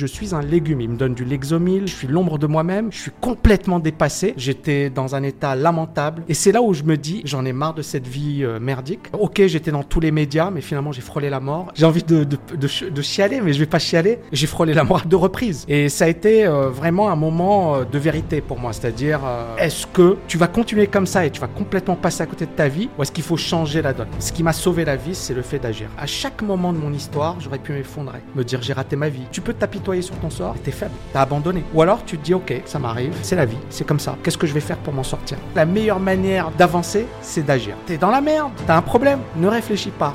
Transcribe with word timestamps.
Je 0.00 0.06
suis 0.06 0.34
un 0.34 0.40
légume, 0.40 0.80
il 0.80 0.88
me 0.88 0.96
donne 0.96 1.12
du 1.12 1.26
Lexomil, 1.26 1.86
je 1.86 1.94
suis 1.94 2.08
l'ombre 2.08 2.38
de 2.38 2.46
moi-même, 2.46 2.90
je 2.90 2.96
suis 2.96 3.10
complètement 3.20 3.78
dépassé, 3.80 4.32
j'étais 4.38 4.88
dans 4.88 5.14
un 5.14 5.22
état 5.22 5.54
lamentable 5.54 6.22
et 6.26 6.32
c'est 6.32 6.52
là 6.52 6.62
où 6.62 6.72
je 6.72 6.84
me 6.84 6.96
dis 6.96 7.20
j'en 7.26 7.44
ai 7.44 7.52
marre 7.52 7.74
de 7.74 7.82
cette 7.82 8.08
vie 8.08 8.42
euh, 8.42 8.58
merdique. 8.58 9.10
Ok, 9.12 9.42
j'étais 9.44 9.70
dans 9.70 9.82
tous 9.82 10.00
les 10.00 10.10
médias, 10.10 10.50
mais 10.50 10.62
finalement 10.62 10.90
j'ai 10.90 11.02
frôlé 11.02 11.28
la 11.28 11.38
mort. 11.38 11.70
J'ai 11.74 11.84
envie 11.84 12.02
de, 12.02 12.24
de, 12.24 12.38
de, 12.56 13.02
chialer, 13.02 13.42
mais 13.42 13.52
je 13.52 13.58
vais 13.58 13.66
pas 13.66 13.78
chialer. 13.78 14.20
J'ai 14.32 14.46
frôlé 14.46 14.72
la 14.72 14.84
mort 14.84 15.02
à 15.02 15.04
deux 15.04 15.18
reprises 15.18 15.66
et 15.68 15.90
ça 15.90 16.06
a 16.06 16.08
été 16.08 16.46
euh, 16.46 16.70
vraiment 16.70 17.10
un 17.10 17.16
moment 17.16 17.74
euh, 17.74 17.84
de 17.84 17.98
vérité 17.98 18.40
pour 18.40 18.58
moi, 18.58 18.72
c'est-à-dire 18.72 19.20
est-ce 19.58 19.86
que 19.86 20.16
tu 20.28 20.38
vas 20.38 20.46
continuer 20.46 20.86
comme 20.86 21.04
ça 21.04 21.26
et 21.26 21.30
tu 21.30 21.42
vas 21.42 21.46
complètement 21.46 21.96
passer 21.96 22.22
à 22.22 22.26
côté 22.26 22.46
de 22.46 22.52
ta 22.52 22.68
vie 22.68 22.88
ou 22.96 23.02
est-ce 23.02 23.12
qu'il 23.12 23.24
faut 23.24 23.36
changer 23.36 23.82
la 23.82 23.92
donne? 23.92 24.08
Ce 24.18 24.32
qui 24.32 24.42
m'a 24.42 24.54
sauvé 24.54 24.86
la 24.86 24.96
vie, 24.96 25.14
c'est 25.14 25.34
le 25.34 25.42
fait 25.42 25.58
d'agir. 25.58 25.90
À 25.98 26.06
chaque 26.06 26.40
moment 26.40 26.72
de 26.72 26.78
mon 26.78 26.94
histoire, 26.94 27.38
j'aurais 27.38 27.58
pu 27.58 27.72
m'effondrer, 27.72 28.20
me 28.34 28.44
dire 28.44 28.62
j'ai 28.62 28.72
raté 28.72 28.96
ma 28.96 29.10
vie. 29.10 29.24
Tu 29.30 29.42
peux 29.42 29.52
sur 30.00 30.14
ton 30.16 30.30
sort, 30.30 30.54
t'es 30.64 30.70
faible, 30.70 30.94
t'as 31.12 31.22
abandonné. 31.22 31.64
Ou 31.74 31.82
alors 31.82 32.04
tu 32.04 32.16
te 32.16 32.24
dis 32.24 32.34
ok, 32.34 32.62
ça 32.64 32.78
m'arrive, 32.78 33.14
c'est 33.22 33.36
la 33.36 33.44
vie, 33.44 33.58
c'est 33.68 33.86
comme 33.86 34.00
ça. 34.00 34.16
Qu'est-ce 34.22 34.38
que 34.38 34.46
je 34.46 34.54
vais 34.54 34.60
faire 34.60 34.78
pour 34.78 34.94
m'en 34.94 35.02
sortir? 35.02 35.36
La 35.54 35.66
meilleure 35.66 36.00
manière 36.00 36.50
d'avancer, 36.52 37.06
c'est 37.20 37.44
d'agir. 37.44 37.74
T'es 37.86 37.98
dans 37.98 38.10
la 38.10 38.20
merde, 38.20 38.52
t'as 38.66 38.76
un 38.76 38.82
problème, 38.82 39.20
ne 39.36 39.48
réfléchis 39.48 39.90
pas 39.90 40.14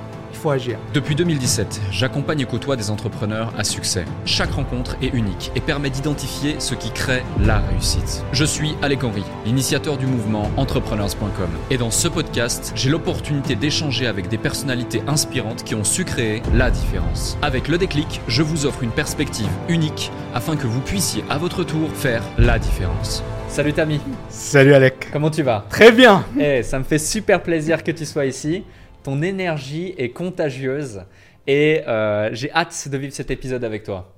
agir. 0.52 0.77
Depuis 0.94 1.16
2017, 1.16 1.81
j'accompagne 1.91 2.41
et 2.41 2.45
côtoie 2.45 2.76
des 2.76 2.90
entrepreneurs 2.90 3.54
à 3.58 3.63
succès. 3.63 4.05
Chaque 4.26 4.52
rencontre 4.52 4.95
est 5.02 5.13
unique 5.13 5.52
et 5.55 5.59
permet 5.59 5.90
d'identifier 5.90 6.55
ce 6.59 6.76
qui 6.76 6.91
crée 6.91 7.23
la 7.40 7.59
réussite. 7.59 8.23
Je 8.31 8.45
suis 8.45 8.76
Alec 8.81 9.04
Henry, 9.04 9.23
l'initiateur 9.45 9.98
du 9.98 10.05
mouvement 10.05 10.52
entrepreneurs.com. 10.58 11.49
Et 11.70 11.77
dans 11.77 11.91
ce 11.91 12.08
podcast, 12.08 12.71
j'ai 12.76 12.90
l'opportunité 12.90 13.55
d'échanger 13.55 14.08
avec 14.08 14.27
des 14.27 14.38
personnalités 14.38 15.02
inspirantes 15.08 15.63
qui 15.63 15.76
ont 15.76 15.84
su 15.84 16.05
créer 16.05 16.41
la 16.54 16.71
différence. 16.71 17.38
Avec 17.41 17.68
le 17.68 17.77
déclic, 17.77 18.21
je 18.27 18.41
vous 18.41 18.66
offre 18.66 18.84
une 18.84 18.91
perspective 18.91 19.49
unique 19.70 20.12
afin 20.34 20.55
que 20.55 20.68
vous 20.68 20.82
puissiez 20.82 21.23
à 21.30 21.38
votre 21.38 21.63
tour 21.63 21.90
faire 21.93 22.23
la 22.38 22.59
différence. 22.59 23.23
Salut 23.48 23.73
Tami. 23.73 24.02
Salut 24.30 24.74
Alec. 24.74 25.09
Comment 25.13 25.30
tu 25.30 25.41
vas? 25.41 25.65
Très 25.70 25.91
bien. 25.91 26.26
Eh, 26.37 26.62
ça 26.62 26.77
me 26.77 26.84
fait 26.84 26.99
super 26.99 27.41
plaisir 27.41 27.84
que 27.84 27.91
tu 27.91 28.05
sois 28.05 28.26
ici 28.26 28.63
ton 29.05 29.21
énergie 29.21 29.93
est 29.99 30.09
contagieuse 30.09 31.03
et 31.45 31.84
euh, 31.87 32.29
j'ai 32.34 32.51
hâte 32.51 32.87
de 32.89 32.98
vivre 32.98 33.13
cet 33.13 33.29
épisode 33.29 33.63
avec 33.63 33.84
toi. 33.84 34.15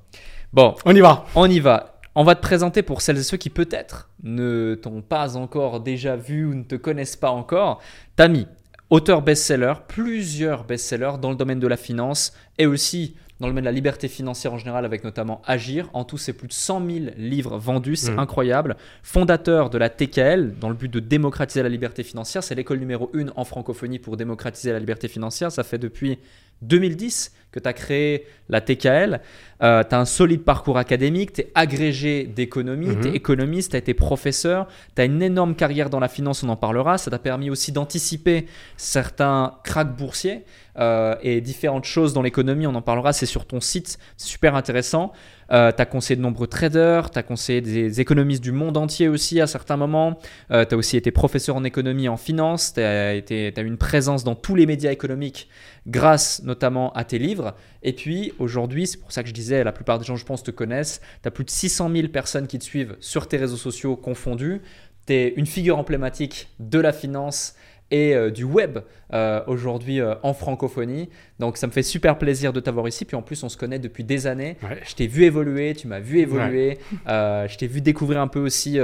Bon, 0.54 0.76
on 0.86 0.96
y 0.96 1.02
va. 1.02 1.26
On 1.36 1.50
y 1.50 1.60
va. 1.60 2.00
On 2.16 2.24
va 2.24 2.36
te 2.36 2.42
présenter 2.42 2.84
pour 2.84 3.02
celles 3.02 3.18
et 3.18 3.24
ceux 3.24 3.36
qui 3.36 3.50
peut-être 3.50 4.10
ne 4.24 4.76
t'ont 4.82 5.02
pas 5.02 5.36
encore 5.36 5.82
déjà 5.82 6.16
vu 6.16 6.46
ou 6.46 6.54
ne 6.54 6.64
te 6.64 6.76
connaissent 6.76 7.18
pas 7.18 7.32
encore. 7.32 7.82
Tami, 8.16 8.48
auteur 8.90 9.22
best-seller, 9.22 9.74
plusieurs 9.90 10.64
best-sellers 10.64 11.18
dans 11.22 11.32
le 11.32 11.36
domaine 11.36 11.60
de 11.60 11.68
la 11.68 11.78
finance 11.78 12.34
et 12.58 12.66
aussi 12.66 13.18
dans 13.40 13.48
le 13.48 13.52
domaine 13.52 13.64
de 13.64 13.70
la 13.70 13.74
liberté 13.74 14.08
financière 14.08 14.54
en 14.54 14.58
général, 14.58 14.86
avec 14.86 15.04
notamment 15.04 15.42
Agir. 15.46 15.90
En 15.94 16.04
tout, 16.04 16.18
c'est 16.18 16.34
plus 16.34 16.48
de 16.48 16.54
100 16.54 16.86
000 16.90 17.06
livres 17.18 17.58
vendus, 17.58 17.96
c'est 17.96 18.12
mmh. 18.12 18.20
incroyable. 18.20 18.78
Fondateur 19.04 19.70
de 19.70 19.78
la 19.78 19.90
TKL, 19.90 20.56
dans 20.60 20.70
le 20.70 20.76
but 20.76 20.92
de 20.92 21.00
démocratiser 21.00 21.62
la 21.62 21.70
liberté 21.70 22.04
financière. 22.04 22.44
C'est 22.44 22.56
l'école 22.56 22.80
numéro 22.80 23.12
1 23.14 23.28
en 23.36 23.44
francophonie 23.44 24.00
pour 24.00 24.18
démocratiser 24.18 24.72
la 24.72 24.80
liberté 24.80 25.08
financière. 25.08 25.52
Ça 25.52 25.64
fait 25.64 25.78
depuis 25.78 26.18
2010 26.62 27.34
que 27.52 27.60
tu 27.60 27.68
as 27.68 27.74
créé 27.74 28.26
la 28.50 28.62
TKL. 28.62 29.22
Euh, 29.64 29.84
tu 29.84 29.96
as 29.96 30.00
un 30.00 30.06
solide 30.06 30.44
parcours 30.44 30.78
académique, 30.78 31.34
tu 31.34 31.42
es 31.42 31.52
agrégé 31.56 32.26
d'économie, 32.26 32.96
tu 33.02 33.08
es 33.08 33.12
économiste, 33.16 33.72
tu 33.72 33.76
as 33.76 33.80
été 33.80 33.94
professeur, 33.94 34.68
tu 34.96 35.02
as 35.02 35.06
une 35.06 35.22
énorme 35.22 35.56
carrière 35.56 35.90
dans 35.90 36.00
la 36.00 36.08
finance, 36.08 36.44
on 36.44 36.50
en 36.50 36.56
parlera. 36.56 36.98
Ça 36.98 37.10
t'a 37.10 37.20
permis 37.20 37.50
aussi 37.50 37.72
d'anticiper 37.72 38.46
certains 38.76 39.56
cracks 39.64 39.96
boursiers 39.96 40.44
euh, 40.78 41.16
et 41.24 41.42
différentes 41.42 41.86
choses 41.86 42.14
dans 42.14 42.22
l'économie, 42.22 42.68
on 42.68 42.76
en 42.76 42.82
parlera, 42.82 43.14
c'est 43.14 43.26
sur 43.26 43.46
ton 43.46 43.60
site, 43.60 43.98
c'est 44.18 44.28
super 44.28 44.56
intéressant. 44.56 45.12
Euh, 45.52 45.72
tu 45.72 45.82
as 45.82 45.86
conseillé 45.86 46.16
de 46.16 46.22
nombreux 46.22 46.48
traders, 46.48 47.12
tu 47.12 47.20
as 47.20 47.24
conseillé 47.24 47.62
des 47.62 48.02
économistes 48.02 48.44
du 48.44 48.52
monde 48.52 48.78
entier 48.78 49.08
aussi 49.08 49.40
à 49.42 49.48
certains 49.48 49.78
moments. 49.78 50.18
Euh, 50.52 50.66
tu 50.66 50.76
as 50.76 50.78
aussi 50.78 50.98
été 50.98 51.12
professeur 51.12 51.56
en 51.56 51.64
économie 51.64 52.06
et 52.06 52.10
en 52.10 52.18
finance. 52.18 52.74
Tu 52.74 52.82
as, 52.82 53.10
as, 53.10 53.62
eu 53.62 53.66
une 53.66 53.78
présence 53.78 54.24
dans 54.24 54.36
tous 54.36 54.56
les 54.56 54.66
médias 54.66 54.92
économiques 54.92 55.50
grâce 55.86 56.42
notamment 56.44 56.92
à 56.94 57.04
tes 57.04 57.20
livres. 57.20 57.56
Et 57.84 57.94
puis 57.94 58.34
aujourd'hui, 58.40 58.88
c'est 58.88 58.98
pour 58.98 59.12
ça 59.12 59.24
que 59.24 59.30
je 59.30 59.34
disais, 59.34 59.64
la 59.64 59.72
plupart 59.72 60.00
des 60.00 60.06
gens, 60.06 60.16
je 60.16 60.26
pense, 60.26 60.44
te 60.44 60.52
connaissent. 60.52 61.02
Tu 61.22 61.28
as 61.28 61.32
plus 61.32 61.46
de 61.46 61.50
600 61.50 61.90
000 61.94 62.08
personnes 62.10 62.48
qui 62.48 62.60
te 62.60 62.64
suivent 62.64 62.98
sur 63.00 63.28
tes 63.28 63.38
réseaux 63.38 63.58
sociaux 63.58 63.96
confondus. 63.96 64.62
Tu 65.06 65.14
es 65.14 65.34
une 65.38 65.46
figure 65.46 65.78
emblématique 65.78 66.50
de 66.60 66.80
la 66.80 66.92
finance 66.92 67.56
et 67.92 68.14
euh, 68.14 68.30
du 68.30 68.44
web 68.44 68.80
euh, 69.14 69.42
aujourd'hui 69.48 70.02
euh, 70.02 70.16
en 70.24 70.34
francophonie. 70.34 71.10
Donc 71.40 71.58
ça 71.58 71.68
me 71.68 71.72
fait 71.72 71.84
super 71.84 72.18
plaisir 72.18 72.54
de 72.54 72.60
t'avoir 72.60 72.88
ici. 72.88 73.06
Puis 73.06 73.16
en 73.16 73.22
plus, 73.22 73.42
on 73.44 73.50
se 73.50 73.58
connaît 73.58 73.80
depuis 73.80 74.04
des 74.04 74.28
années. 74.28 74.58
Je 74.88 74.96
t'ai 74.96 75.08
vu 75.08 75.24
évoluer, 75.24 75.74
tu 75.76 75.88
m'as 75.88 76.00
vu 76.00 76.20
évoluer. 76.20 76.78
je 77.06 77.58
t'ai 77.58 77.68
vu 77.68 77.82
découvrir 77.82 78.22
un 78.22 78.28
peu 78.28 78.40
aussi 78.40 78.80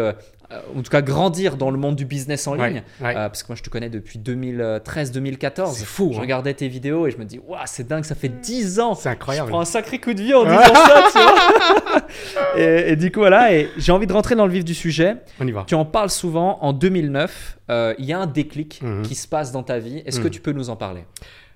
en 0.76 0.82
tout 0.82 0.90
cas 0.90 1.02
grandir 1.02 1.58
dans 1.58 1.72
le 1.72 1.78
monde 1.78 1.96
du 1.96 2.06
business 2.06 2.48
en 2.48 2.56
ligne. 2.56 2.84
parce 3.00 3.44
que 3.44 3.50
moi, 3.50 3.56
je 3.56 3.64
te 3.64 3.70
connais 3.70 3.90
depuis 3.90 4.20
2013-2014. 4.20 5.74
C'est 5.74 5.86
fou. 5.86 6.12
Je 6.12 6.18
hein. 6.18 6.22
regardais 6.22 6.54
tes 6.54 6.68
vidéos 6.68 7.08
et 7.08 7.12
je 7.12 7.18
me 7.18 7.26
dis, 7.26 7.40
waouh, 7.40 7.62
c'est 7.66 7.88
dingue, 7.88 8.04
ça 8.04 8.16
fait 8.16 8.30
10 8.30 8.80
ans. 8.80 8.96
C'est 8.96 9.10
incroyable. 9.10 9.48
Je 9.48 9.52
prends 9.52 9.62
un 9.62 9.66
sacré 9.66 10.00
coup 10.00 10.14
de 10.14 10.22
vie 10.22 10.34
en 10.34 10.44
disant 10.44 10.62
ça, 10.62 11.04
tu 11.12 11.20
vois. 11.20 12.58
et, 12.58 12.96
du 12.96 13.12
coup, 13.12 13.20
voilà, 13.20 13.54
et 13.54 13.70
j'ai 13.78 13.92
envie 13.92 14.08
de 14.08 14.14
rentrer 14.14 14.36
dans 14.36 14.46
le 14.46 14.54
vif 14.54 14.66
du 14.66 14.74
sujet. 14.74 15.18
On 15.40 15.48
y 15.48 15.52
va. 15.52 15.64
Tu 15.68 15.76
en 15.76 15.86
parles 15.86 16.10
souvent. 16.10 16.60
En 16.62 16.74
2009, 16.74 17.60
euh, 17.70 17.94
il 17.98 18.06
y 18.06 18.14
a 18.14 18.20
un 18.20 18.28
déclic 18.28 18.82
mhm. 18.82 19.04
qui 19.04 19.16
se 19.16 19.28
passe 19.28 19.52
dans 19.52 19.64
ta 19.64 19.80
vie. 19.80 20.02
Est-ce 20.06 20.20
que 20.20 20.26
mhm. 20.26 20.32
tu 20.32 20.42
peux 20.42 20.52
nous 20.52 20.70
en 20.70 20.76
parler? 20.76 21.06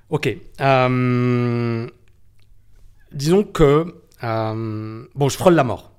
Ok. 0.09 0.29
Euh, 0.61 1.87
disons 3.11 3.43
que. 3.43 3.85
Euh, 4.23 5.03
bon, 5.13 5.29
je 5.29 5.37
frôle 5.37 5.53
la 5.53 5.63
mort 5.63 5.91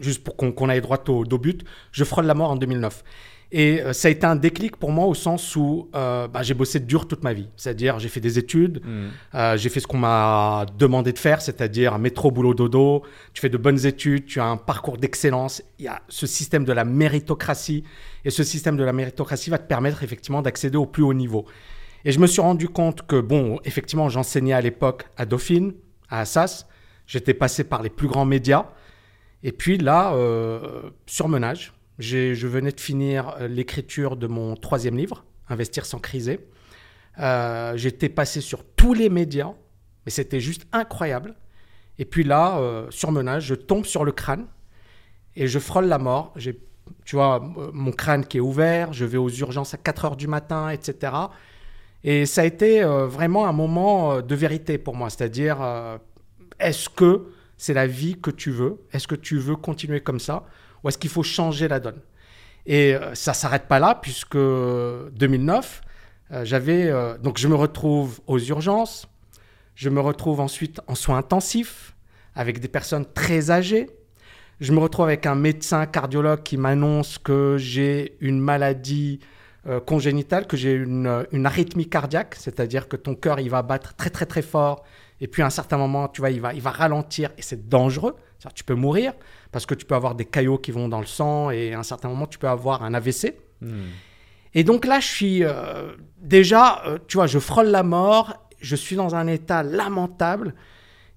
juste 0.00 0.24
pour 0.24 0.36
qu'on 0.36 0.68
aille 0.68 0.80
droit 0.80 1.02
au, 1.08 1.24
but, 1.24 1.64
je 1.92 2.04
frôle 2.04 2.26
la 2.26 2.34
mort 2.34 2.50
en 2.50 2.56
2009. 2.56 3.04
Et 3.52 3.80
euh, 3.82 3.92
ça 3.92 4.08
a 4.08 4.10
été 4.10 4.26
un 4.26 4.34
déclic 4.34 4.76
pour 4.76 4.90
moi 4.90 5.06
au 5.06 5.14
sens 5.14 5.54
où 5.54 5.88
euh, 5.94 6.26
bah, 6.26 6.42
j'ai 6.42 6.54
bossé 6.54 6.80
dur 6.80 7.06
toute 7.06 7.22
ma 7.22 7.32
vie. 7.32 7.48
C'est-à-dire, 7.56 8.00
j'ai 8.00 8.08
fait 8.08 8.20
des 8.20 8.38
études, 8.38 8.82
mm. 8.84 9.08
euh, 9.36 9.56
j'ai 9.56 9.68
fait 9.68 9.78
ce 9.78 9.86
qu'on 9.86 9.98
m'a 9.98 10.66
demandé 10.76 11.12
de 11.12 11.18
faire, 11.18 11.40
c'est-à-dire 11.40 11.98
métro, 11.98 12.32
boulot, 12.32 12.54
dodo. 12.54 13.02
Tu 13.32 13.40
fais 13.40 13.50
de 13.50 13.56
bonnes 13.56 13.86
études, 13.86 14.26
tu 14.26 14.40
as 14.40 14.46
un 14.46 14.56
parcours 14.56 14.98
d'excellence. 14.98 15.62
Il 15.78 15.84
y 15.84 15.88
a 15.88 16.02
ce 16.08 16.26
système 16.26 16.64
de 16.64 16.72
la 16.72 16.84
méritocratie. 16.84 17.84
Et 18.24 18.30
ce 18.30 18.42
système 18.42 18.76
de 18.76 18.82
la 18.82 18.92
méritocratie 18.92 19.50
va 19.50 19.58
te 19.58 19.68
permettre 19.68 20.02
effectivement 20.02 20.42
d'accéder 20.42 20.76
au 20.76 20.86
plus 20.86 21.02
haut 21.02 21.14
niveau. 21.14 21.44
Et 22.04 22.12
je 22.12 22.18
me 22.18 22.26
suis 22.26 22.40
rendu 22.40 22.68
compte 22.68 23.06
que, 23.06 23.20
bon, 23.20 23.60
effectivement, 23.64 24.08
j'enseignais 24.08 24.52
à 24.52 24.60
l'époque 24.60 25.04
à 25.16 25.26
Dauphine, 25.26 25.74
à 26.10 26.20
Assas. 26.20 26.66
J'étais 27.06 27.34
passé 27.34 27.64
par 27.64 27.82
les 27.82 27.90
plus 27.90 28.08
grands 28.08 28.24
médias. 28.24 28.66
Et 29.44 29.52
puis 29.52 29.76
là, 29.76 30.14
euh, 30.14 30.90
surmenage, 31.06 31.74
je 31.98 32.46
venais 32.46 32.72
de 32.72 32.80
finir 32.80 33.36
euh, 33.38 33.46
l'écriture 33.46 34.16
de 34.16 34.26
mon 34.26 34.56
troisième 34.56 34.96
livre, 34.96 35.24
Investir 35.50 35.84
sans 35.84 35.98
criser. 35.98 36.40
Euh, 37.18 37.76
J'étais 37.76 38.08
passé 38.08 38.40
sur 38.40 38.64
tous 38.64 38.94
les 38.94 39.10
médias, 39.10 39.52
mais 40.04 40.10
c'était 40.10 40.40
juste 40.40 40.66
incroyable. 40.72 41.34
Et 41.98 42.06
puis 42.06 42.24
là, 42.24 42.86
surmenage, 42.90 43.44
je 43.44 43.54
tombe 43.54 43.84
sur 43.84 44.04
le 44.04 44.10
crâne 44.10 44.46
et 45.36 45.46
je 45.46 45.60
frôle 45.60 45.84
la 45.84 45.98
mort. 45.98 46.34
Tu 47.04 47.14
vois, 47.14 47.38
mon 47.72 47.92
crâne 47.92 48.26
qui 48.26 48.38
est 48.38 48.40
ouvert, 48.40 48.92
je 48.92 49.04
vais 49.04 49.18
aux 49.18 49.28
urgences 49.28 49.74
à 49.74 49.76
4 49.76 50.04
heures 50.06 50.16
du 50.16 50.26
matin, 50.26 50.70
etc. 50.70 51.12
Et 52.02 52.26
ça 52.26 52.40
a 52.40 52.44
été 52.46 52.82
vraiment 52.82 53.46
un 53.46 53.52
moment 53.52 54.22
de 54.22 54.34
vérité 54.34 54.76
pour 54.76 54.96
moi. 54.96 55.08
C'est-à-dire, 55.08 55.58
est-ce 56.58 56.88
que 56.88 57.28
c'est 57.56 57.74
la 57.74 57.86
vie 57.86 58.16
que 58.20 58.30
tu 58.30 58.50
veux. 58.50 58.78
Est-ce 58.92 59.06
que 59.06 59.14
tu 59.14 59.38
veux 59.38 59.56
continuer 59.56 60.00
comme 60.00 60.20
ça 60.20 60.44
ou 60.82 60.88
est-ce 60.88 60.98
qu'il 60.98 61.10
faut 61.10 61.22
changer 61.22 61.68
la 61.68 61.80
donne? 61.80 62.00
Et 62.66 62.94
euh, 62.94 63.14
ça 63.14 63.34
s'arrête 63.34 63.66
pas 63.68 63.78
là 63.78 63.98
puisque 64.00 64.36
2009, 64.36 65.82
euh, 66.32 66.44
j'avais 66.44 66.90
euh, 66.90 67.18
donc 67.18 67.38
je 67.38 67.48
me 67.48 67.54
retrouve 67.54 68.20
aux 68.26 68.38
urgences, 68.38 69.06
je 69.74 69.88
me 69.90 70.00
retrouve 70.00 70.40
ensuite 70.40 70.80
en 70.86 70.94
soins 70.94 71.18
intensifs 71.18 71.94
avec 72.34 72.60
des 72.60 72.68
personnes 72.68 73.06
très 73.12 73.50
âgées. 73.50 73.90
Je 74.60 74.72
me 74.72 74.78
retrouve 74.78 75.06
avec 75.06 75.26
un 75.26 75.34
médecin 75.34 75.84
cardiologue 75.86 76.42
qui 76.42 76.56
m'annonce 76.56 77.18
que 77.18 77.56
j'ai 77.58 78.16
une 78.20 78.38
maladie 78.38 79.20
congénitale, 79.86 80.46
que 80.46 80.56
j'ai 80.56 80.74
une, 80.74 81.26
une 81.32 81.46
arythmie 81.46 81.88
cardiaque, 81.88 82.36
c'est-à-dire 82.38 82.86
que 82.86 82.96
ton 82.96 83.14
cœur 83.14 83.40
il 83.40 83.48
va 83.48 83.62
battre 83.62 83.94
très 83.94 84.10
très 84.10 84.26
très 84.26 84.42
fort 84.42 84.84
et 85.20 85.28
puis 85.28 85.42
à 85.42 85.46
un 85.46 85.50
certain 85.50 85.76
moment, 85.76 86.08
tu 86.08 86.20
vois, 86.20 86.30
il 86.30 86.40
va, 86.40 86.54
il 86.54 86.60
va 86.60 86.70
ralentir 86.70 87.30
et 87.38 87.42
c'est 87.42 87.68
dangereux. 87.68 88.16
Tu 88.54 88.64
peux 88.64 88.74
mourir 88.74 89.14
parce 89.52 89.64
que 89.64 89.74
tu 89.74 89.86
peux 89.86 89.94
avoir 89.94 90.14
des 90.14 90.26
caillots 90.26 90.58
qui 90.58 90.70
vont 90.70 90.88
dans 90.88 91.00
le 91.00 91.06
sang 91.06 91.50
et 91.50 91.72
à 91.72 91.78
un 91.78 91.82
certain 91.82 92.08
moment, 92.08 92.26
tu 92.26 92.38
peux 92.38 92.48
avoir 92.48 92.82
un 92.82 92.92
AVC. 92.92 93.34
Hmm. 93.62 93.84
Et 94.52 94.64
donc 94.64 94.84
là, 94.84 95.00
je 95.00 95.06
suis 95.06 95.44
euh, 95.44 95.92
déjà, 96.20 96.82
euh, 96.86 96.98
tu 97.08 97.16
vois, 97.16 97.26
je 97.26 97.38
frôle 97.38 97.68
la 97.68 97.82
mort, 97.82 98.36
je 98.60 98.76
suis 98.76 98.96
dans 98.96 99.14
un 99.14 99.26
état 99.26 99.62
lamentable. 99.62 100.54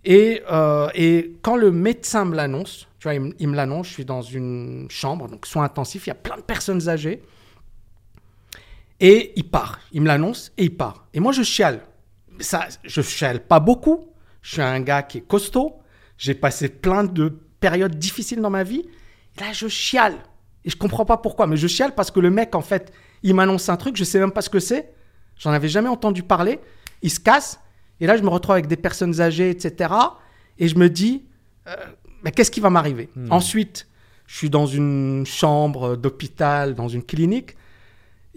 Et, 0.05 0.41
euh, 0.49 0.89
et 0.95 1.33
quand 1.41 1.57
le 1.57 1.71
médecin 1.71 2.23
me 2.23 2.35
l'annonce, 2.35 2.88
tu 2.99 3.03
vois, 3.09 3.15
il, 3.15 3.33
il 3.39 3.49
me 3.49 3.55
l'annonce, 3.55 3.88
je 3.88 3.94
suis 3.94 4.05
dans 4.05 4.21
une 4.21 4.88
chambre, 4.89 5.27
donc 5.27 5.45
soins 5.45 5.65
intensifs, 5.65 6.07
il 6.07 6.09
y 6.09 6.11
a 6.11 6.15
plein 6.15 6.38
de 6.38 6.41
personnes 6.41 6.88
âgées. 6.88 7.21
Et 8.99 9.33
il 9.35 9.49
part, 9.49 9.79
il 9.91 10.01
me 10.01 10.07
l'annonce 10.07 10.51
et 10.57 10.63
il 10.63 10.75
part. 10.75 11.07
Et 11.13 11.19
moi, 11.19 11.31
je 11.31 11.44
chiale 11.44 11.81
ça, 12.39 12.68
je 12.84 13.01
chiale 13.01 13.42
pas 13.45 13.60
beaucoup. 13.60 14.10
Je 14.42 14.54
suis 14.54 14.62
un 14.62 14.80
gars 14.80 15.04
qui 15.04 15.19
est 15.19 15.28
costaud. 15.28 15.75
J'ai 16.18 16.34
passé 16.34 16.69
plein 16.69 17.04
de 17.04 17.30
période 17.60 17.95
difficile 17.98 18.42
dans 18.42 18.50
ma 18.50 18.63
vie. 18.63 18.86
Et 19.38 19.42
là, 19.42 19.54
je 19.54 19.68
chiale. 19.68 20.16
Et 20.66 20.69
je 20.69 20.78
comprends 20.78 21.06
pas 21.06 21.18
pourquoi, 21.18 21.48
mais 21.48 21.57
je 21.57 21.68
chiale 21.68 21.95
parce 21.95 22.12
que 22.12 22.19
le 22.19 22.30
mec, 22.30 22.56
en 22.56 22.62
fait, 22.62 22.92
il 23.24 23.34
m'annonce 23.36 23.69
un 23.69 23.78
truc, 23.78 23.95
je 23.95 24.04
sais 24.04 24.19
même 24.19 24.31
pas 24.31 24.42
ce 24.42 24.50
que 24.50 24.60
c'est. 24.60 24.94
J'en 25.38 25.51
avais 25.51 25.69
jamais 25.69 25.89
entendu 25.89 26.24
parler. 26.24 26.60
Il 27.01 27.12
se 27.12 27.19
casse. 27.19 27.60
Et 28.00 28.07
là, 28.07 28.18
je 28.18 28.24
me 28.24 28.30
retrouve 28.30 28.54
avec 28.54 28.68
des 28.68 28.75
personnes 28.75 29.22
âgées, 29.22 29.50
etc. 29.50 29.94
Et 30.57 30.68
je 30.68 30.75
me 30.75 30.90
dis, 30.90 31.25
euh, 31.68 31.75
mais 32.24 32.31
qu'est-ce 32.31 32.51
qui 32.51 32.60
va 32.60 32.69
m'arriver? 32.69 33.10
Hmm. 33.16 33.31
Ensuite, 33.31 33.88
je 34.25 34.36
suis 34.36 34.50
dans 34.50 34.66
une 34.66 35.25
chambre 35.25 35.95
d'hôpital, 35.95 36.75
dans 36.75 36.88
une 36.88 37.04
clinique. 37.04 37.56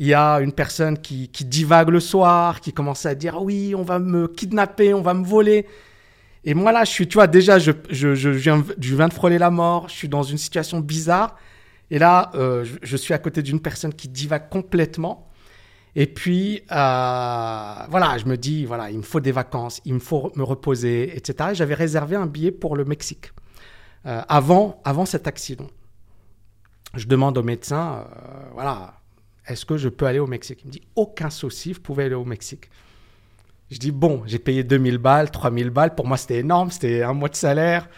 Il 0.01 0.07
y 0.07 0.15
a 0.15 0.41
une 0.41 0.53
personne 0.53 0.97
qui, 0.97 1.29
divague 1.29 1.91
le 1.91 2.01
soir, 2.01 2.63
qui 2.63 2.73
commence 2.73 3.05
à 3.05 3.15
dire 3.15 3.43
oui, 3.43 3.75
on 3.77 3.83
va 3.83 3.99
me 3.99 4.29
kidnapper, 4.29 4.95
on 4.95 5.03
va 5.03 5.13
me 5.13 5.27
voler. 5.27 5.67
Et 6.43 6.55
moi 6.55 6.73
là, 6.73 6.85
je 6.85 6.91
suis, 6.91 7.07
tu 7.07 7.17
vois, 7.17 7.27
déjà, 7.27 7.59
je, 7.59 7.71
viens, 8.31 8.65
de 9.09 9.13
frôler 9.13 9.37
la 9.37 9.51
mort, 9.51 9.91
je 9.91 9.95
suis 9.95 10.09
dans 10.09 10.23
une 10.23 10.39
situation 10.39 10.81
bizarre. 10.81 11.37
Et 11.91 11.99
là, 11.99 12.31
euh, 12.35 12.65
je, 12.81 12.97
suis 12.97 13.13
à 13.13 13.19
côté 13.19 13.43
d'une 13.43 13.61
personne 13.61 13.93
qui 13.93 14.09
divague 14.09 14.49
complètement. 14.49 15.29
Et 15.95 16.07
puis, 16.07 16.63
euh, 16.73 17.75
voilà, 17.91 18.17
je 18.17 18.25
me 18.25 18.39
dis, 18.39 18.65
voilà, 18.65 18.91
il 18.91 18.97
me 18.97 19.03
faut 19.03 19.21
des 19.21 19.33
vacances, 19.33 19.83
il 19.85 19.93
me 19.93 19.99
faut 19.99 20.33
me 20.35 20.45
reposer, 20.45 21.15
etc. 21.15 21.51
Et 21.53 21.55
J'avais 21.55 21.75
réservé 21.75 22.17
un 22.17 22.27
billet 22.27 22.53
pour 22.53 22.75
le 22.75 22.87
Mexique 22.87 23.33
euh, 24.07 24.23
avant, 24.31 24.81
avant 24.83 25.05
cet 25.05 25.27
accident. 25.27 25.67
Je 26.95 27.07
demande 27.07 27.37
au 27.37 27.43
médecin, 27.43 28.07
voilà, 28.55 29.00
est-ce 29.47 29.65
que 29.65 29.77
je 29.77 29.89
peux 29.89 30.07
aller 30.07 30.19
au 30.19 30.27
Mexique? 30.27 30.61
Il 30.65 30.69
me 30.69 30.73
dit, 30.73 30.83
aucun 30.97 31.31
souci, 31.31 31.73
vous 31.73 31.81
pouvez 31.81 32.05
aller 32.05 32.15
au 32.15 32.25
Mexique. 32.25 32.71
Je 33.71 33.79
dis, 33.79 33.93
bon, 33.93 34.23
j'ai 34.27 34.39
payé 34.39 34.65
2000 34.65 34.99
balles, 34.99 35.31
3000 35.31 35.71
balles, 35.71 35.95
pour 35.95 36.07
moi 36.07 36.17
c'était 36.17 36.39
énorme, 36.39 36.71
c'était 36.71 37.03
un 37.03 37.13
mois 37.13 37.29
de 37.29 37.37
salaire, 37.37 37.89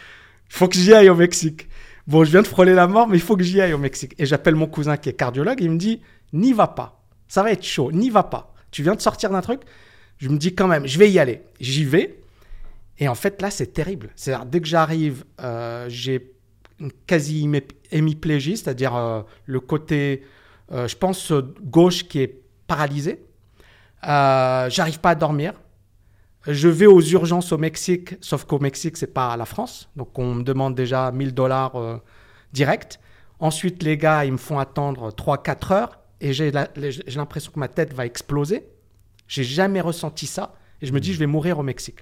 il 0.49 0.53
faut 0.53 0.67
que 0.67 0.75
j'y 0.75 0.93
aille 0.93 1.09
au 1.09 1.15
Mexique. 1.15 1.67
Bon, 2.05 2.23
je 2.23 2.31
viens 2.31 2.41
de 2.41 2.47
frôler 2.47 2.73
la 2.73 2.87
mort, 2.87 3.07
mais 3.07 3.17
il 3.17 3.21
faut 3.21 3.35
que 3.35 3.43
j'y 3.43 3.59
aille 3.59 3.73
au 3.73 3.77
Mexique. 3.77 4.13
Et 4.19 4.25
j'appelle 4.25 4.55
mon 4.55 4.67
cousin 4.67 4.97
qui 4.97 5.09
est 5.09 5.13
cardiologue, 5.13 5.59
il 5.61 5.71
me 5.71 5.77
dit, 5.77 6.01
n'y 6.31 6.53
va 6.53 6.67
pas, 6.67 7.03
ça 7.27 7.41
va 7.41 7.51
être 7.51 7.63
chaud, 7.63 7.91
n'y 7.91 8.09
va 8.09 8.23
pas. 8.23 8.53
Tu 8.69 8.83
viens 8.83 8.95
de 8.95 9.01
sortir 9.01 9.31
d'un 9.31 9.41
truc, 9.41 9.61
je 10.17 10.29
me 10.29 10.37
dis 10.37 10.53
quand 10.53 10.67
même, 10.67 10.85
je 10.85 10.99
vais 10.99 11.09
y 11.09 11.17
aller. 11.17 11.41
J'y 11.59 11.85
vais, 11.85 12.19
et 12.99 13.07
en 13.07 13.15
fait 13.15 13.41
là 13.41 13.49
c'est 13.49 13.73
terrible. 13.73 14.11
C'est-à-dire, 14.15 14.45
dès 14.45 14.61
que 14.61 14.67
j'arrive, 14.67 15.23
euh, 15.41 15.85
j'ai 15.89 16.33
une 16.79 16.91
quasi 17.07 17.49
hémiplégie, 17.91 18.57
c'est-à-dire 18.57 18.95
euh, 18.95 19.21
le 19.45 19.59
côté, 19.59 20.23
euh, 20.73 20.87
je 20.87 20.97
pense, 20.97 21.31
euh, 21.31 21.53
gauche 21.61 22.07
qui 22.07 22.19
est 22.19 22.41
paralysé. 22.67 23.23
Euh, 24.07 24.69
J'arrive 24.69 24.99
pas 24.99 25.11
à 25.11 25.15
dormir. 25.15 25.53
Je 26.47 26.67
vais 26.67 26.87
aux 26.87 27.01
urgences 27.01 27.51
au 27.51 27.57
Mexique, 27.57 28.15
sauf 28.19 28.43
qu'au 28.45 28.59
Mexique, 28.59 28.97
c'est 28.97 29.13
pas 29.13 29.37
la 29.37 29.45
France. 29.45 29.89
Donc, 29.95 30.17
on 30.19 30.35
me 30.35 30.43
demande 30.43 30.75
déjà 30.75 31.11
1000 31.11 31.33
dollars 31.33 32.01
direct. 32.51 32.99
Ensuite, 33.39 33.81
les 33.81 33.97
gars, 33.97 34.25
ils 34.25 34.33
me 34.33 34.37
font 34.37 34.59
attendre 34.59 35.11
3-4 35.11 35.73
heures 35.73 35.99
et 36.19 36.33
j'ai 36.33 36.51
l'impression 36.51 37.49
que 37.53 37.59
ma 37.59 37.69
tête 37.69 37.93
va 37.93 38.05
exploser. 38.05 38.67
J'ai 39.29 39.45
jamais 39.45 39.79
ressenti 39.79 40.27
ça 40.27 40.53
et 40.81 40.85
je 40.85 40.91
me 40.91 40.99
dis, 40.99 41.13
je 41.13 41.19
vais 41.19 41.27
mourir 41.27 41.59
au 41.59 41.63
Mexique. 41.63 41.99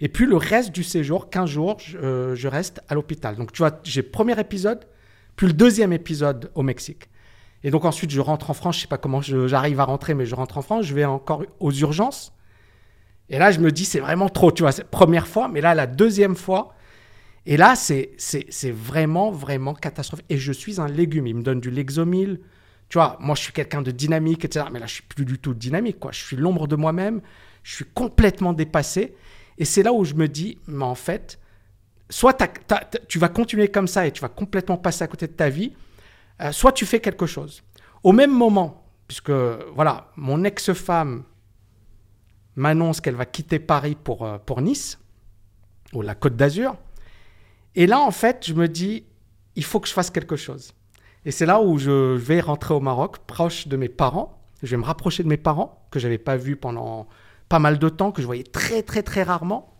Et 0.00 0.08
puis, 0.08 0.26
le 0.26 0.36
reste 0.36 0.70
du 0.70 0.84
séjour, 0.84 1.28
15 1.28 1.50
jours, 1.50 1.78
je, 1.80 2.36
je 2.36 2.46
reste 2.46 2.80
à 2.88 2.94
l'hôpital. 2.94 3.34
Donc, 3.34 3.50
tu 3.50 3.58
vois, 3.58 3.80
j'ai 3.82 4.04
premier 4.04 4.38
épisode, 4.38 4.84
puis 5.34 5.48
le 5.48 5.54
deuxième 5.54 5.92
épisode 5.92 6.52
au 6.54 6.62
Mexique. 6.62 7.08
Et 7.66 7.70
donc, 7.72 7.84
ensuite, 7.84 8.12
je 8.12 8.20
rentre 8.20 8.48
en 8.50 8.54
France. 8.54 8.76
Je 8.76 8.82
sais 8.82 8.86
pas 8.86 8.96
comment 8.96 9.20
j'arrive 9.20 9.80
à 9.80 9.84
rentrer, 9.84 10.14
mais 10.14 10.24
je 10.24 10.36
rentre 10.36 10.56
en 10.56 10.62
France. 10.62 10.84
Je 10.84 10.94
vais 10.94 11.04
encore 11.04 11.42
aux 11.58 11.72
urgences. 11.72 12.32
Et 13.28 13.40
là, 13.40 13.50
je 13.50 13.58
me 13.58 13.72
dis, 13.72 13.84
c'est 13.84 13.98
vraiment 13.98 14.28
trop, 14.28 14.52
tu 14.52 14.62
vois, 14.62 14.70
c'est 14.70 14.84
première 14.84 15.26
fois, 15.26 15.48
mais 15.48 15.60
là, 15.60 15.74
la 15.74 15.88
deuxième 15.88 16.36
fois, 16.36 16.76
et 17.44 17.56
là, 17.56 17.74
c'est 17.74 18.14
vraiment, 18.70 19.32
vraiment 19.32 19.74
catastrophique. 19.74 20.26
Et 20.28 20.38
je 20.38 20.52
suis 20.52 20.80
un 20.80 20.86
légume. 20.86 21.26
Il 21.26 21.34
me 21.34 21.42
donne 21.42 21.58
du 21.58 21.72
Lexomil. 21.72 22.38
Tu 22.88 22.98
vois, 22.98 23.16
moi, 23.18 23.34
je 23.34 23.42
suis 23.42 23.52
quelqu'un 23.52 23.82
de 23.82 23.90
dynamique, 23.90 24.44
etc. 24.44 24.66
Mais 24.72 24.78
là, 24.78 24.86
je 24.86 24.94
suis 24.94 25.02
plus 25.02 25.24
du 25.24 25.40
tout 25.40 25.52
dynamique, 25.52 25.98
quoi. 25.98 26.12
Je 26.12 26.24
suis 26.24 26.36
l'ombre 26.36 26.68
de 26.68 26.76
moi-même. 26.76 27.20
Je 27.64 27.74
suis 27.74 27.84
complètement 27.84 28.52
dépassé. 28.52 29.16
Et 29.58 29.64
c'est 29.64 29.82
là 29.82 29.92
où 29.92 30.04
je 30.04 30.14
me 30.14 30.28
dis, 30.28 30.58
mais 30.68 30.84
en 30.84 30.94
fait, 30.94 31.40
soit 32.10 32.32
t'as- 32.34 32.46
t'as- 32.46 32.84
tu 33.08 33.18
vas 33.18 33.28
continuer 33.28 33.66
comme 33.66 33.88
ça 33.88 34.06
et 34.06 34.12
tu 34.12 34.20
vas 34.22 34.28
complètement 34.28 34.76
passer 34.76 35.02
à 35.02 35.08
côté 35.08 35.26
de 35.26 35.32
ta 35.32 35.48
vie, 35.48 35.72
euh, 36.40 36.52
soit 36.52 36.72
tu 36.72 36.86
fais 36.86 37.00
quelque 37.00 37.26
chose. 37.26 37.62
Au 38.02 38.12
même 38.12 38.32
moment, 38.32 38.84
puisque, 39.08 39.30
voilà, 39.30 40.10
mon 40.16 40.44
ex-femme 40.44 41.24
m'annonce 42.56 43.00
qu'elle 43.00 43.14
va 43.14 43.26
quitter 43.26 43.58
Paris 43.58 43.96
pour, 44.02 44.24
euh, 44.24 44.38
pour 44.38 44.60
Nice, 44.60 44.98
ou 45.92 46.02
la 46.02 46.14
Côte 46.14 46.36
d'Azur. 46.36 46.76
Et 47.74 47.86
là, 47.86 48.00
en 48.00 48.10
fait, 48.10 48.46
je 48.46 48.54
me 48.54 48.68
dis, 48.68 49.04
il 49.54 49.64
faut 49.64 49.80
que 49.80 49.88
je 49.88 49.92
fasse 49.92 50.10
quelque 50.10 50.36
chose. 50.36 50.72
Et 51.24 51.30
c'est 51.30 51.46
là 51.46 51.60
où 51.60 51.78
je 51.78 52.14
vais 52.14 52.40
rentrer 52.40 52.74
au 52.74 52.80
Maroc, 52.80 53.18
proche 53.26 53.68
de 53.68 53.76
mes 53.76 53.88
parents. 53.88 54.40
Je 54.62 54.70
vais 54.70 54.76
me 54.76 54.84
rapprocher 54.84 55.22
de 55.22 55.28
mes 55.28 55.36
parents, 55.36 55.86
que 55.90 55.98
je 55.98 56.06
n'avais 56.06 56.18
pas 56.18 56.36
vus 56.36 56.56
pendant 56.56 57.06
pas 57.48 57.58
mal 57.58 57.78
de 57.78 57.88
temps, 57.88 58.12
que 58.12 58.22
je 58.22 58.26
voyais 58.26 58.44
très, 58.44 58.82
très, 58.82 59.02
très 59.02 59.22
rarement. 59.22 59.74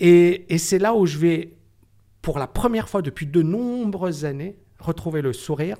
Et, 0.00 0.52
et 0.52 0.58
c'est 0.58 0.78
là 0.78 0.94
où 0.94 1.06
je 1.06 1.18
vais, 1.18 1.56
pour 2.22 2.38
la 2.38 2.46
première 2.46 2.88
fois 2.88 3.02
depuis 3.02 3.26
de 3.26 3.42
nombreuses 3.42 4.24
années, 4.24 4.56
retrouver 4.78 5.22
le 5.22 5.32
sourire, 5.32 5.76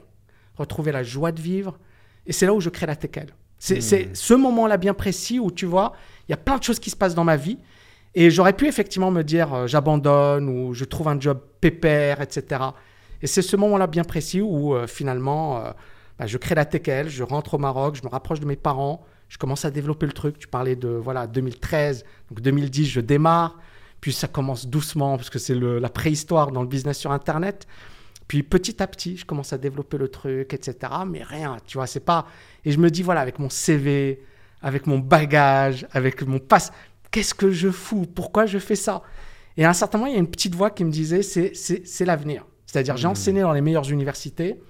retrouver 0.56 0.92
la 0.92 1.02
joie 1.02 1.32
de 1.32 1.40
vivre. 1.40 1.78
Et 2.26 2.32
c'est 2.32 2.46
là 2.46 2.54
où 2.54 2.60
je 2.60 2.68
crée 2.68 2.86
la 2.86 2.96
TKL. 2.96 3.28
C'est 3.58 3.80
c'est 3.80 4.14
ce 4.14 4.34
moment-là 4.34 4.76
bien 4.76 4.94
précis 4.94 5.40
où 5.40 5.50
tu 5.50 5.66
vois, 5.66 5.92
il 6.28 6.32
y 6.32 6.34
a 6.34 6.36
plein 6.36 6.58
de 6.58 6.62
choses 6.62 6.78
qui 6.78 6.90
se 6.90 6.96
passent 6.96 7.14
dans 7.14 7.24
ma 7.24 7.36
vie. 7.36 7.58
Et 8.14 8.30
j'aurais 8.30 8.52
pu 8.52 8.66
effectivement 8.66 9.10
me 9.10 9.22
dire 9.22 9.52
euh, 9.52 9.66
j'abandonne 9.66 10.48
ou 10.48 10.74
je 10.74 10.84
trouve 10.84 11.08
un 11.08 11.20
job 11.20 11.40
pépère, 11.60 12.20
etc. 12.20 12.62
Et 13.22 13.26
c'est 13.26 13.42
ce 13.42 13.56
moment-là 13.56 13.86
bien 13.86 14.04
précis 14.04 14.40
où 14.40 14.74
euh, 14.74 14.86
finalement 14.86 15.58
euh, 15.58 15.70
bah, 16.18 16.26
je 16.26 16.38
crée 16.38 16.54
la 16.54 16.64
TKL, 16.64 17.08
je 17.08 17.22
rentre 17.22 17.54
au 17.54 17.58
Maroc, 17.58 17.96
je 17.96 18.02
me 18.02 18.08
rapproche 18.08 18.40
de 18.40 18.46
mes 18.46 18.56
parents, 18.56 19.04
je 19.28 19.38
commence 19.38 19.64
à 19.64 19.70
développer 19.70 20.06
le 20.06 20.12
truc. 20.12 20.38
Tu 20.38 20.48
parlais 20.48 20.76
de 20.76 20.88
voilà 20.88 21.26
2013, 21.26 22.04
donc 22.30 22.40
2010 22.40 22.86
je 22.86 23.00
démarre, 23.00 23.58
puis 24.00 24.12
ça 24.12 24.28
commence 24.28 24.66
doucement 24.66 25.16
parce 25.16 25.30
que 25.30 25.38
c'est 25.38 25.54
la 25.54 25.90
préhistoire 25.90 26.50
dans 26.50 26.62
le 26.62 26.68
business 26.68 26.98
sur 26.98 27.12
Internet. 27.12 27.66
Puis 28.28 28.42
petit 28.42 28.82
à 28.82 28.86
petit, 28.86 29.16
je 29.16 29.24
commence 29.24 29.54
à 29.54 29.58
développer 29.58 29.96
le 29.96 30.08
truc, 30.08 30.52
etc. 30.52 30.76
Mais 31.06 31.22
rien, 31.22 31.56
tu 31.66 31.78
vois, 31.78 31.86
c'est 31.86 32.00
pas. 32.00 32.26
Et 32.64 32.70
je 32.70 32.78
me 32.78 32.90
dis, 32.90 33.02
voilà, 33.02 33.22
avec 33.22 33.38
mon 33.38 33.48
CV, 33.48 34.22
avec 34.60 34.86
mon 34.86 34.98
bagage, 34.98 35.86
avec 35.92 36.22
mon 36.22 36.38
passe, 36.38 36.70
qu'est-ce 37.10 37.34
que 37.34 37.50
je 37.50 37.70
fous? 37.70 38.06
Pourquoi 38.06 38.44
je 38.44 38.58
fais 38.58 38.76
ça? 38.76 39.02
Et 39.56 39.64
à 39.64 39.70
un 39.70 39.72
certain 39.72 39.98
moment, 39.98 40.10
il 40.10 40.14
y 40.14 40.16
a 40.16 40.20
une 40.20 40.30
petite 40.30 40.54
voix 40.54 40.70
qui 40.70 40.84
me 40.84 40.90
disait, 40.90 41.22
c'est, 41.22 42.04
l'avenir. 42.04 42.44
C'est-à-dire, 42.66 42.98
j'ai 42.98 43.08
enseigné 43.08 43.40
dans 43.40 43.52
les 43.52 43.62
meilleures 43.62 43.90
universités 43.90 44.60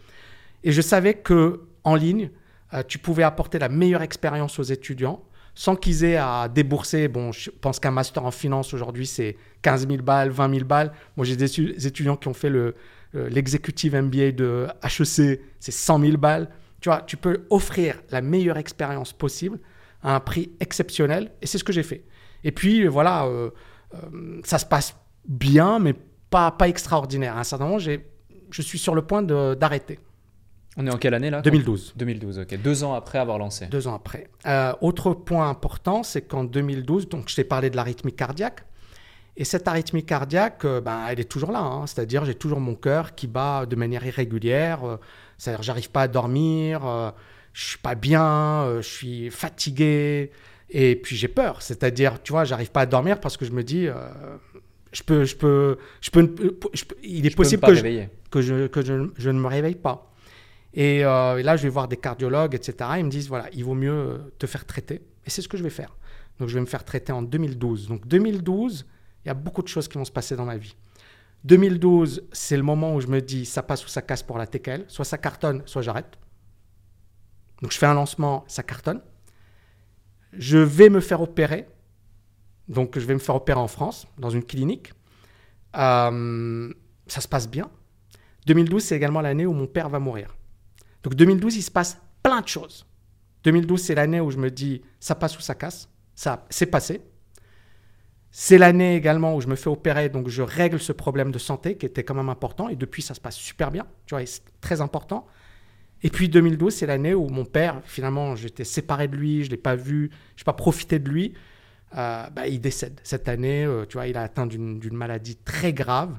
et 0.62 0.70
je 0.70 0.80
savais 0.80 1.14
que 1.14 1.62
en 1.82 1.96
ligne, 1.96 2.30
euh, 2.74 2.82
tu 2.86 2.98
pouvais 2.98 3.24
apporter 3.24 3.58
la 3.58 3.68
meilleure 3.68 4.02
expérience 4.02 4.58
aux 4.60 4.62
étudiants 4.62 5.24
sans 5.54 5.74
qu'ils 5.74 6.04
aient 6.04 6.16
à 6.16 6.48
débourser. 6.48 7.08
Bon, 7.08 7.32
je 7.32 7.50
pense 7.50 7.80
qu'un 7.80 7.90
master 7.90 8.24
en 8.24 8.30
finance 8.30 8.72
aujourd'hui, 8.72 9.06
c'est 9.06 9.36
15 9.62 9.88
000 9.88 10.02
balles, 10.02 10.30
20 10.30 10.50
000 10.54 10.64
balles. 10.64 10.92
Moi, 11.16 11.26
j'ai 11.26 11.34
des 11.34 11.86
étudiants 11.86 12.16
qui 12.16 12.28
ont 12.28 12.34
fait 12.34 12.50
le, 12.50 12.76
euh, 13.14 13.28
l'executive 13.28 13.94
MBA 13.94 14.32
de 14.32 14.66
HEC, 14.82 15.40
c'est 15.60 15.70
100 15.72 16.00
000 16.00 16.16
balles. 16.16 16.48
Tu 16.80 16.88
vois, 16.88 17.02
tu 17.02 17.16
peux 17.16 17.46
offrir 17.50 18.00
la 18.10 18.20
meilleure 18.20 18.56
expérience 18.58 19.12
possible 19.12 19.58
à 20.02 20.14
un 20.14 20.20
prix 20.20 20.52
exceptionnel, 20.60 21.32
et 21.42 21.46
c'est 21.46 21.58
ce 21.58 21.64
que 21.64 21.72
j'ai 21.72 21.82
fait. 21.82 22.04
Et 22.44 22.52
puis, 22.52 22.86
voilà, 22.86 23.24
euh, 23.26 23.50
euh, 23.94 24.40
ça 24.44 24.58
se 24.58 24.66
passe 24.66 24.94
bien, 25.26 25.78
mais 25.80 25.94
pas, 26.30 26.50
pas 26.52 26.68
extraordinaire. 26.68 27.36
À 27.36 27.40
un 27.40 27.44
certain 27.44 27.64
moment, 27.64 27.78
j'ai- 27.78 28.06
je 28.50 28.62
suis 28.62 28.78
sur 28.78 28.94
le 28.94 29.02
point 29.02 29.22
de- 29.22 29.54
d'arrêter. 29.54 29.98
On 30.76 30.86
est 30.86 30.90
en 30.94 30.98
quelle 30.98 31.14
année 31.14 31.30
là 31.30 31.40
2012. 31.40 31.94
2012, 31.96 32.38
ok. 32.38 32.56
Deux 32.62 32.84
ans 32.84 32.94
après 32.94 33.18
avoir 33.18 33.38
lancé. 33.38 33.66
Deux 33.66 33.88
ans 33.88 33.94
après. 33.96 34.28
Euh, 34.46 34.72
autre 34.80 35.12
point 35.14 35.48
important, 35.50 36.04
c'est 36.04 36.22
qu'en 36.22 36.44
2012, 36.44 37.08
donc 37.08 37.28
je 37.28 37.34
t'ai 37.34 37.42
parlé 37.42 37.68
de 37.70 37.74
l'arythmie 37.76 38.12
cardiaque. 38.12 38.64
Et 39.40 39.44
cette 39.44 39.68
arythmie 39.68 40.04
cardiaque, 40.04 40.64
euh, 40.64 40.80
ben, 40.80 41.06
elle 41.08 41.20
est 41.20 41.30
toujours 41.30 41.52
là. 41.52 41.60
hein. 41.60 41.86
C'est-à-dire, 41.86 42.24
j'ai 42.24 42.34
toujours 42.34 42.58
mon 42.60 42.74
cœur 42.74 43.14
qui 43.14 43.26
bat 43.28 43.66
de 43.66 43.76
manière 43.76 44.04
irrégulière. 44.04 44.84
euh, 44.84 44.96
C'est-à-dire, 45.38 45.62
j'arrive 45.62 45.90
pas 45.90 46.02
à 46.02 46.08
dormir, 46.08 46.84
euh, 46.84 47.10
je 47.52 47.64
suis 47.68 47.78
pas 47.78 47.94
bien, 47.94 48.24
euh, 48.64 48.82
je 48.82 48.88
suis 48.88 49.30
fatigué. 49.30 50.32
Et 50.70 50.96
puis, 50.96 51.14
j'ai 51.16 51.28
peur. 51.28 51.62
C'est-à-dire, 51.62 52.20
tu 52.22 52.32
vois, 52.32 52.44
j'arrive 52.44 52.72
pas 52.72 52.80
à 52.82 52.86
dormir 52.86 53.20
parce 53.20 53.36
que 53.36 53.44
je 53.44 53.52
me 53.52 53.62
dis, 53.62 53.86
euh, 53.86 53.94
je 54.92 55.02
peux, 55.04 55.24
je 55.24 55.36
peux, 55.36 55.78
je 56.00 56.10
peux, 56.10 56.22
ne- 56.22 56.50
je 56.74 56.84
peux- 56.84 56.96
il 57.04 57.24
est 57.24 57.30
Je 57.30 57.36
possible 57.36 57.60
que 57.62 57.74
je, 57.74 57.80
que 58.32 58.42
je, 58.42 58.66
que 58.66 58.82
je, 59.16 59.30
ne 59.30 59.38
me 59.38 59.46
réveille 59.46 59.76
pas. 59.76 60.12
Et, 60.74 60.98
et 60.98 61.02
là, 61.02 61.56
je 61.56 61.62
vais 61.62 61.68
voir 61.68 61.86
des 61.86 61.96
cardiologues, 61.96 62.54
etc. 62.56 62.74
Ils 62.98 63.04
me 63.04 63.10
disent, 63.10 63.28
voilà, 63.28 63.46
il 63.52 63.64
vaut 63.64 63.74
mieux 63.74 64.20
te 64.38 64.46
faire 64.46 64.64
traiter. 64.66 65.00
Et 65.26 65.30
c'est 65.30 65.42
ce 65.42 65.48
que 65.48 65.56
je 65.56 65.62
vais 65.62 65.70
faire. 65.70 65.96
Donc, 66.40 66.48
je 66.48 66.54
vais 66.54 66.60
me 66.60 66.66
faire 66.66 66.84
traiter 66.84 67.12
en 67.12 67.22
2012. 67.22 67.86
Donc, 67.88 68.06
2012, 68.06 68.84
il 69.24 69.28
y 69.28 69.30
a 69.30 69.34
beaucoup 69.34 69.62
de 69.62 69.68
choses 69.68 69.88
qui 69.88 69.98
vont 69.98 70.04
se 70.04 70.12
passer 70.12 70.36
dans 70.36 70.44
ma 70.44 70.56
vie. 70.56 70.76
2012, 71.44 72.28
c'est 72.32 72.56
le 72.56 72.62
moment 72.62 72.94
où 72.94 73.00
je 73.00 73.06
me 73.06 73.20
dis, 73.20 73.46
ça 73.46 73.62
passe 73.62 73.84
ou 73.84 73.88
ça 73.88 74.02
casse 74.02 74.22
pour 74.22 74.38
la 74.38 74.46
TKL. 74.46 74.84
Soit 74.88 75.04
ça 75.04 75.18
cartonne, 75.18 75.62
soit 75.66 75.82
j'arrête. 75.82 76.18
Donc, 77.62 77.72
je 77.72 77.78
fais 77.78 77.86
un 77.86 77.94
lancement, 77.94 78.44
ça 78.48 78.62
cartonne. 78.62 79.00
Je 80.32 80.58
vais 80.58 80.88
me 80.88 81.00
faire 81.00 81.20
opérer. 81.20 81.68
Donc, 82.68 82.98
je 82.98 83.04
vais 83.06 83.14
me 83.14 83.18
faire 83.18 83.34
opérer 83.34 83.60
en 83.60 83.68
France, 83.68 84.06
dans 84.18 84.30
une 84.30 84.44
clinique. 84.44 84.92
Euh, 85.76 86.72
ça 87.06 87.20
se 87.20 87.28
passe 87.28 87.48
bien. 87.48 87.70
2012, 88.46 88.82
c'est 88.82 88.96
également 88.96 89.20
l'année 89.20 89.46
où 89.46 89.52
mon 89.52 89.66
père 89.66 89.88
va 89.88 89.98
mourir. 89.98 90.36
Donc 91.02 91.14
2012, 91.14 91.56
il 91.56 91.62
se 91.62 91.70
passe 91.70 91.98
plein 92.22 92.40
de 92.40 92.48
choses. 92.48 92.86
2012, 93.44 93.80
c'est 93.80 93.94
l'année 93.94 94.20
où 94.20 94.30
je 94.30 94.38
me 94.38 94.50
dis, 94.50 94.82
ça 95.00 95.14
passe 95.14 95.38
ou 95.38 95.40
ça 95.40 95.54
casse. 95.54 95.88
Ça, 96.14 96.46
c'est 96.50 96.66
passé. 96.66 97.02
C'est 98.30 98.58
l'année 98.58 98.94
également 98.94 99.34
où 99.34 99.40
je 99.40 99.46
me 99.46 99.56
fais 99.56 99.70
opérer, 99.70 100.08
donc 100.08 100.28
je 100.28 100.42
règle 100.42 100.78
ce 100.78 100.92
problème 100.92 101.32
de 101.32 101.38
santé 101.38 101.76
qui 101.76 101.86
était 101.86 102.04
quand 102.04 102.14
même 102.14 102.28
important. 102.28 102.68
Et 102.68 102.76
depuis, 102.76 103.02
ça 103.02 103.14
se 103.14 103.20
passe 103.20 103.36
super 103.36 103.70
bien. 103.70 103.86
Tu 104.06 104.14
vois, 104.14 104.24
c'est 104.26 104.42
très 104.60 104.80
important. 104.80 105.26
Et 106.02 106.10
puis 106.10 106.28
2012, 106.28 106.74
c'est 106.74 106.86
l'année 106.86 107.14
où 107.14 107.28
mon 107.28 107.44
père, 107.44 107.80
finalement, 107.84 108.36
j'étais 108.36 108.64
séparé 108.64 109.08
de 109.08 109.16
lui, 109.16 109.42
je 109.42 109.46
ne 109.46 109.52
l'ai 109.52 109.56
pas 109.56 109.74
vu, 109.74 110.10
je 110.36 110.42
n'ai 110.42 110.44
pas 110.44 110.52
profité 110.52 110.98
de 110.98 111.08
lui. 111.08 111.34
Euh, 111.96 112.28
bah, 112.30 112.46
il 112.46 112.60
décède 112.60 113.00
cette 113.02 113.28
année. 113.28 113.64
Euh, 113.64 113.86
tu 113.86 113.96
vois, 113.96 114.06
il 114.06 114.16
a 114.16 114.22
atteint 114.22 114.46
d'une 114.46 114.92
maladie 114.92 115.36
très 115.36 115.72
grave. 115.72 116.18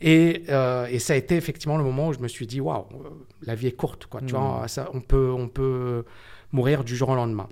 Et, 0.00 0.44
euh, 0.48 0.86
et, 0.86 0.98
ça 0.98 1.12
a 1.12 1.16
été 1.16 1.36
effectivement 1.36 1.76
le 1.76 1.84
moment 1.84 2.08
où 2.08 2.12
je 2.12 2.20
me 2.20 2.28
suis 2.28 2.46
dit, 2.46 2.60
waouh, 2.60 2.86
la 3.42 3.54
vie 3.54 3.68
est 3.68 3.76
courte. 3.76 4.06
Quoi. 4.06 4.20
Tu 4.22 4.34
vois, 4.34 4.64
hmm. 4.64 4.68
ça, 4.68 4.90
on, 4.94 5.00
peut, 5.00 5.30
on 5.30 5.48
peut 5.48 6.04
mourir 6.52 6.84
du 6.84 6.96
jour 6.96 7.10
au 7.10 7.14
lendemain. 7.14 7.48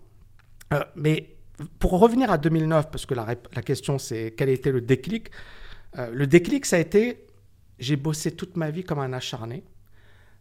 mais 0.97 1.38
pour 1.79 1.99
revenir 1.99 2.31
à 2.31 2.39
2009, 2.39 2.91
parce 2.91 3.07
que 3.07 3.15
la, 3.15 3.35
question 3.63 3.99
c'est 3.99 4.35
quel 4.37 4.49
était 4.49 4.73
le 4.73 4.81
déclic, 4.81 5.31
le 5.97 6.27
déclic, 6.27 6.67
ça 6.67 6.77
a 6.77 6.79
été, 6.79 7.27
j'ai 7.79 7.97
bossé 7.97 8.33
toute 8.33 8.57
ma 8.57 8.71
vie 8.71 8.85
comme 8.85 8.99
un 8.99 9.13
acharné. 9.13 9.65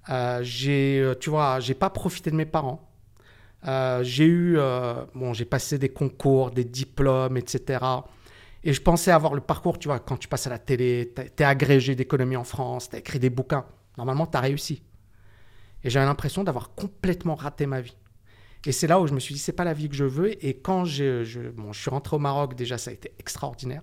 Euh, 0.09 0.39
j'ai, 0.41 0.99
euh, 0.99 1.15
tu 1.15 1.29
vois, 1.29 1.59
j'ai 1.59 1.73
pas 1.73 1.89
profité 1.89 2.31
de 2.31 2.35
mes 2.35 2.45
parents. 2.45 2.89
Euh, 3.67 4.03
j'ai 4.03 4.25
eu, 4.25 4.57
bon, 5.15 5.33
j'ai 5.33 5.45
passé 5.45 5.77
des 5.77 5.89
concours, 5.89 6.51
des 6.51 6.63
diplômes, 6.63 7.37
etc. 7.37 7.83
Et 8.63 8.73
je 8.73 8.81
pensais 8.81 9.11
avoir 9.11 9.33
le 9.33 9.41
parcours, 9.41 9.79
tu 9.79 9.87
vois, 9.87 9.99
quand 9.99 10.17
tu 10.17 10.27
passes 10.27 10.47
à 10.47 10.49
la 10.49 10.59
télé, 10.59 11.13
tu 11.15 11.43
es 11.43 11.45
agrégé 11.45 11.95
d'économie 11.95 12.37
en 12.37 12.43
France, 12.43 12.89
tu 12.89 12.95
as 12.95 12.99
écrit 12.99 13.19
des 13.19 13.29
bouquins. 13.29 13.65
Normalement, 13.97 14.27
tu 14.27 14.37
as 14.37 14.41
réussi. 14.41 14.83
Et 15.83 15.89
j'avais 15.89 16.05
l'impression 16.05 16.43
d'avoir 16.43 16.75
complètement 16.75 17.35
raté 17.35 17.65
ma 17.65 17.81
vie. 17.81 17.95
Et 18.65 18.71
c'est 18.71 18.87
là 18.87 18.99
où 18.99 19.07
je 19.07 19.13
me 19.13 19.19
suis 19.19 19.33
dit, 19.33 19.39
c'est 19.39 19.53
pas 19.53 19.63
la 19.63 19.73
vie 19.73 19.89
que 19.89 19.95
je 19.95 20.03
veux. 20.03 20.43
Et 20.45 20.55
quand 20.55 20.85
je, 20.85 21.23
je, 21.23 21.41
bon, 21.41 21.73
je 21.73 21.79
suis 21.79 21.89
rentré 21.89 22.15
au 22.15 22.19
Maroc, 22.19 22.55
déjà, 22.55 22.77
ça 22.77 22.91
a 22.91 22.93
été 22.93 23.11
extraordinaire. 23.19 23.81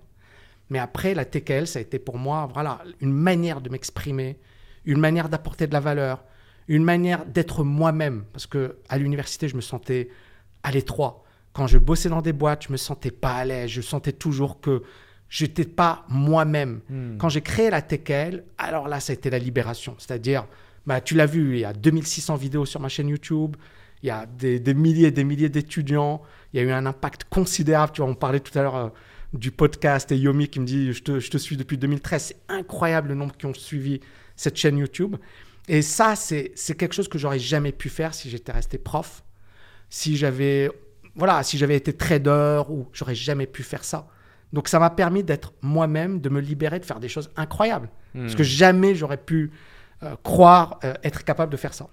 Mais 0.69 0.79
après, 0.79 1.13
la 1.13 1.25
TKL, 1.25 1.67
ça 1.67 1.79
a 1.79 1.81
été 1.81 1.99
pour 1.99 2.17
moi, 2.17 2.49
voilà, 2.53 2.81
une 2.99 3.13
manière 3.13 3.61
de 3.61 3.69
m'exprimer, 3.69 4.37
une 4.85 4.99
manière 4.99 5.29
d'apporter 5.29 5.67
de 5.67 5.73
la 5.73 5.79
valeur, 5.79 6.23
une 6.67 6.83
manière 6.83 7.25
d'être 7.25 7.63
moi-même. 7.63 8.25
Parce 8.33 8.47
que 8.47 8.77
à 8.89 8.97
l'université, 8.97 9.47
je 9.47 9.55
me 9.55 9.61
sentais 9.61 10.09
à 10.63 10.71
l'étroit. 10.71 11.23
Quand 11.53 11.67
je 11.67 11.77
bossais 11.77 12.09
dans 12.09 12.21
des 12.21 12.33
boîtes, 12.33 12.65
je 12.67 12.71
me 12.71 12.77
sentais 12.77 13.11
pas 13.11 13.33
à 13.35 13.45
l'aise. 13.45 13.69
Je 13.69 13.81
sentais 13.81 14.11
toujours 14.11 14.59
que 14.59 14.83
je 15.29 15.45
n'étais 15.45 15.65
pas 15.65 16.05
moi-même. 16.09 16.81
Hmm. 16.89 17.17
Quand 17.17 17.29
j'ai 17.29 17.41
créé 17.41 17.69
la 17.69 17.81
TKL, 17.81 18.43
alors 18.57 18.87
là, 18.87 18.99
ça 18.99 19.11
a 19.11 19.13
été 19.13 19.29
la 19.29 19.39
libération. 19.39 19.95
C'est-à-dire, 19.97 20.47
bah, 20.85 21.01
tu 21.01 21.15
l'as 21.15 21.25
vu, 21.25 21.55
il 21.55 21.59
y 21.59 21.65
a 21.65 21.73
2600 21.73 22.35
vidéos 22.35 22.65
sur 22.65 22.79
ma 22.79 22.89
chaîne 22.89 23.09
YouTube. 23.09 23.55
Il 24.05 24.09
y 24.09 24.11
a 24.11 24.27
des, 24.27 24.59
milliers 24.75 25.07
et 25.07 25.11
des 25.11 25.23
milliers 25.23 25.49
d'étudiants. 25.49 26.21
Il 26.53 26.57
y 26.57 26.63
a 26.63 26.63
eu 26.63 26.69
un 26.71 26.85
impact 26.85 27.23
considérable. 27.23 27.91
Tu 27.91 28.01
vois, 28.01 28.11
on 28.11 28.13
parlait 28.13 28.39
tout 28.39 28.55
à 28.55 28.61
l'heure 28.61 28.75
euh, 28.75 28.89
du 29.33 29.49
podcast 29.49 30.11
et 30.11 30.15
Yomi 30.15 30.47
qui 30.47 30.59
me 30.59 30.65
dit 30.67 30.93
je 30.93 31.01
te, 31.01 31.19
je 31.19 31.31
te 31.31 31.39
suis 31.39 31.57
depuis 31.57 31.75
2013. 31.79 32.21
C'est 32.21 32.37
incroyable 32.47 33.09
le 33.09 33.15
nombre 33.15 33.35
qui 33.35 33.47
ont 33.47 33.53
suivi 33.55 34.01
cette 34.35 34.57
chaîne 34.57 34.77
YouTube. 34.77 35.15
Et 35.67 35.81
ça, 35.81 36.15
c'est 36.15 36.53
quelque 36.77 36.93
chose 36.93 37.07
que 37.07 37.17
j'aurais 37.17 37.39
jamais 37.39 37.71
pu 37.71 37.89
faire 37.89 38.13
si 38.13 38.29
j'étais 38.29 38.51
resté 38.51 38.77
prof, 38.77 39.23
si 39.89 40.17
j'avais 40.17 40.69
voilà, 41.15 41.41
si 41.41 41.57
j'avais 41.57 41.75
été 41.75 41.91
trader 41.91 42.61
ou 42.69 42.85
j'aurais 42.93 43.15
jamais 43.15 43.47
pu 43.47 43.63
faire 43.63 43.83
ça. 43.83 44.07
Donc 44.53 44.67
ça 44.67 44.77
m'a 44.77 44.91
permis 44.91 45.23
d'être 45.23 45.51
moi-même, 45.63 46.21
de 46.21 46.29
me 46.29 46.41
libérer, 46.41 46.79
de 46.79 46.85
faire 46.85 46.99
des 46.99 47.09
choses 47.09 47.31
incroyables. 47.37 47.89
Parce 48.13 48.35
que 48.35 48.43
hmm. 48.43 48.45
jamais 48.45 48.93
j'aurais 48.93 49.17
pu 49.17 49.49
euh, 50.03 50.15
croire 50.21 50.79
euh, 50.83 50.93
être 51.03 51.23
capable 51.23 51.51
de 51.51 51.57
faire 51.57 51.73
ça. 51.73 51.87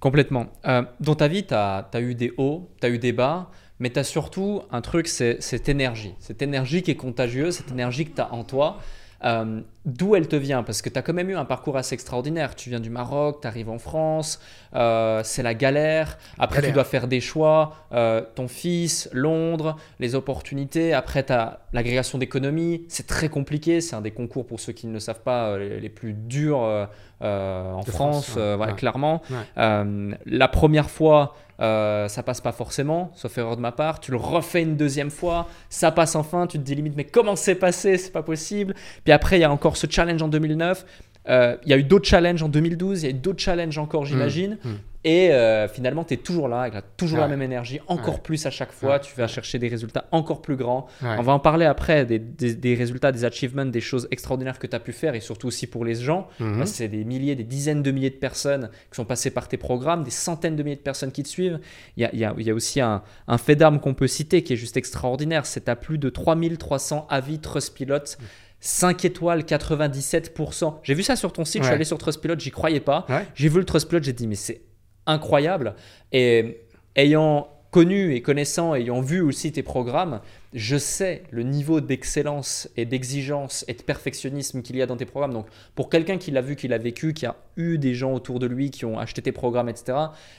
Complètement. 0.00 0.46
Euh, 0.66 0.82
dans 0.98 1.14
ta 1.14 1.28
vie, 1.28 1.46
tu 1.46 1.54
as, 1.54 1.88
as, 1.92 2.00
eu 2.00 2.14
des 2.14 2.32
hauts, 2.38 2.70
tu 2.80 2.86
as 2.86 2.90
eu 2.90 2.98
des 2.98 3.12
bas, 3.12 3.50
mais 3.78 3.90
tu 3.90 3.98
as 3.98 4.04
surtout 4.04 4.62
un 4.70 4.80
truc, 4.80 5.06
c'est 5.06 5.42
cette 5.42 5.68
énergie. 5.68 6.14
Cette 6.18 6.42
énergie 6.42 6.82
qui 6.82 6.90
est 6.90 6.96
contagieuse, 6.96 7.56
cette 7.56 7.70
énergie 7.70 8.06
que 8.06 8.14
tu 8.14 8.20
as 8.22 8.32
en 8.32 8.42
toi. 8.42 8.78
Euh, 9.24 9.60
d'où 9.84 10.14
elle 10.14 10.28
te 10.28 10.36
vient? 10.36 10.62
Parce 10.62 10.82
que 10.82 10.88
tu 10.88 10.98
as 10.98 11.02
quand 11.02 11.12
même 11.12 11.30
eu 11.30 11.36
un 11.36 11.44
parcours 11.44 11.76
assez 11.76 11.94
extraordinaire. 11.94 12.54
Tu 12.54 12.70
viens 12.70 12.80
du 12.80 12.90
Maroc, 12.90 13.40
tu 13.42 13.48
arrives 13.48 13.70
en 13.70 13.78
France, 13.78 14.40
euh, 14.74 15.20
c'est 15.24 15.42
la 15.42 15.54
galère. 15.54 16.18
Après, 16.38 16.62
tu 16.62 16.72
dois 16.72 16.84
faire 16.84 17.06
des 17.06 17.20
choix. 17.20 17.74
Euh, 17.92 18.22
ton 18.34 18.48
fils, 18.48 19.08
Londres, 19.12 19.76
les 19.98 20.14
opportunités. 20.14 20.94
Après, 20.94 21.24
tu 21.24 21.32
as 21.32 21.60
l'agrégation 21.72 22.18
d'économie. 22.18 22.84
C'est 22.88 23.06
très 23.06 23.28
compliqué. 23.28 23.80
C'est 23.80 23.96
un 23.96 24.00
des 24.00 24.10
concours, 24.12 24.46
pour 24.46 24.60
ceux 24.60 24.72
qui 24.72 24.86
ne 24.86 24.92
le 24.92 25.00
savent 25.00 25.22
pas, 25.22 25.58
les, 25.58 25.88
plus 25.88 26.12
durs 26.12 26.88
en 27.20 27.82
France, 27.82 28.38
clairement. 28.76 29.22
la 29.56 30.48
première 30.48 30.90
fois, 30.90 31.34
euh, 31.60 32.08
ça 32.08 32.22
passe 32.22 32.40
pas 32.40 32.52
forcément, 32.52 33.10
sauf 33.14 33.36
erreur 33.36 33.56
de 33.56 33.60
ma 33.60 33.72
part. 33.72 34.00
Tu 34.00 34.10
le 34.10 34.16
refais 34.16 34.62
une 34.62 34.76
deuxième 34.76 35.10
fois, 35.10 35.46
ça 35.68 35.90
passe 35.90 36.16
enfin. 36.16 36.46
Tu 36.46 36.58
te 36.58 36.62
dis 36.62 36.74
limite, 36.74 36.94
mais 36.96 37.04
comment 37.04 37.36
c'est 37.36 37.54
passé 37.54 37.98
C'est 37.98 38.12
pas 38.12 38.22
possible. 38.22 38.74
Puis 39.04 39.12
après, 39.12 39.38
il 39.38 39.42
y 39.42 39.44
a 39.44 39.50
encore 39.50 39.76
ce 39.76 39.86
challenge 39.88 40.22
en 40.22 40.28
2009. 40.28 40.84
Euh, 41.28 41.56
il 41.64 41.70
y 41.70 41.74
a 41.74 41.76
eu 41.76 41.82
d'autres 41.82 42.08
challenges 42.08 42.42
en 42.42 42.48
2012, 42.48 43.02
il 43.02 43.04
y 43.04 43.08
a 43.08 43.10
eu 43.10 43.18
d'autres 43.18 43.42
challenges 43.42 43.76
encore, 43.76 44.06
j'imagine. 44.06 44.58
Mmh, 44.64 44.68
mmh. 44.68 44.78
Et 45.02 45.32
euh, 45.32 45.66
finalement, 45.66 46.04
tu 46.04 46.14
es 46.14 46.16
toujours 46.18 46.46
là, 46.46 46.60
avec 46.62 46.96
toujours 46.98 47.20
la 47.20 47.28
même 47.28 47.40
énergie, 47.40 47.80
encore 47.86 48.20
plus 48.22 48.44
à 48.44 48.50
chaque 48.50 48.72
fois. 48.72 48.98
Tu 48.98 49.14
vas 49.16 49.26
chercher 49.26 49.58
des 49.58 49.68
résultats 49.68 50.06
encore 50.12 50.42
plus 50.42 50.56
grands. 50.56 50.86
On 51.02 51.22
va 51.22 51.32
en 51.32 51.38
parler 51.38 51.64
après 51.64 52.04
des, 52.04 52.18
des, 52.18 52.74
résultats, 52.74 53.10
des 53.10 53.24
achievements, 53.24 53.64
des 53.64 53.80
choses 53.80 54.08
extraordinaires 54.10 54.58
que 54.58 54.66
tu 54.66 54.76
as 54.76 54.80
pu 54.80 54.92
faire 54.92 55.14
et 55.14 55.20
surtout 55.20 55.46
aussi 55.48 55.66
pour 55.66 55.84
les 55.84 55.94
gens. 55.94 56.28
Mhm. 56.38 56.66
C'est 56.66 56.88
des 56.88 57.04
milliers, 57.04 57.34
des 57.34 57.44
dizaines 57.44 57.82
de 57.82 57.90
milliers 57.90 58.10
de 58.10 58.16
personnes 58.16 58.70
qui 58.90 58.96
sont 58.96 59.06
passées 59.06 59.30
par 59.30 59.48
tes 59.48 59.56
programmes, 59.56 60.04
des 60.04 60.10
centaines 60.10 60.56
de 60.56 60.62
milliers 60.62 60.76
de 60.76 60.82
personnes 60.82 61.12
qui 61.12 61.22
te 61.22 61.28
suivent. 61.28 61.60
Il 61.96 62.02
y 62.02 62.04
a, 62.04 62.14
y 62.14 62.24
a, 62.24 62.34
y 62.36 62.50
a 62.50 62.54
aussi 62.54 62.80
un, 62.80 63.02
un 63.26 63.38
fait 63.38 63.56
d'armes 63.56 63.80
qu'on 63.80 63.94
peut 63.94 64.06
citer 64.06 64.42
qui 64.42 64.52
est 64.52 64.56
juste 64.56 64.76
extraordinaire. 64.76 65.46
C'est 65.46 65.68
à 65.70 65.76
plus 65.76 65.96
de 65.96 66.10
3300 66.10 67.06
avis 67.08 67.38
Trustpilot. 67.38 68.16
5 68.62 69.06
étoiles, 69.06 69.40
97%. 69.40 70.74
J'ai 70.82 70.92
vu 70.92 71.02
ça 71.02 71.16
sur 71.16 71.32
ton 71.32 71.46
site, 71.46 71.62
je 71.62 71.66
suis 71.66 71.74
allé 71.74 71.84
sur 71.84 71.96
Trustpilot, 71.96 72.38
j'y 72.38 72.50
croyais 72.50 72.80
pas. 72.80 73.06
J'ai 73.34 73.48
vu 73.48 73.58
le 73.58 73.64
Trustpilot, 73.64 74.02
j'ai 74.02 74.12
dit, 74.12 74.26
mais 74.26 74.34
c'est 74.34 74.60
incroyable. 75.06 75.74
Et 76.12 76.62
ayant 76.96 77.48
connu 77.70 78.14
et 78.14 78.22
connaissant, 78.22 78.74
ayant 78.74 79.00
vu 79.00 79.20
aussi 79.20 79.52
tes 79.52 79.62
programmes, 79.62 80.20
je 80.52 80.76
sais 80.76 81.22
le 81.30 81.44
niveau 81.44 81.80
d'excellence 81.80 82.68
et 82.76 82.84
d'exigence 82.84 83.64
et 83.68 83.74
de 83.74 83.82
perfectionnisme 83.82 84.62
qu'il 84.62 84.76
y 84.76 84.82
a 84.82 84.86
dans 84.86 84.96
tes 84.96 85.04
programmes. 85.04 85.32
Donc, 85.32 85.46
pour 85.76 85.88
quelqu'un 85.88 86.18
qui 86.18 86.32
l'a 86.32 86.40
vu, 86.40 86.56
qui 86.56 86.66
l'a 86.66 86.78
vécu, 86.78 87.12
qui 87.12 87.24
a 87.24 87.36
eu 87.56 87.78
des 87.78 87.94
gens 87.94 88.12
autour 88.12 88.40
de 88.40 88.46
lui 88.46 88.70
qui 88.70 88.84
ont 88.84 88.98
acheté 88.98 89.22
tes 89.22 89.30
programmes, 89.30 89.68
etc., 89.68 89.96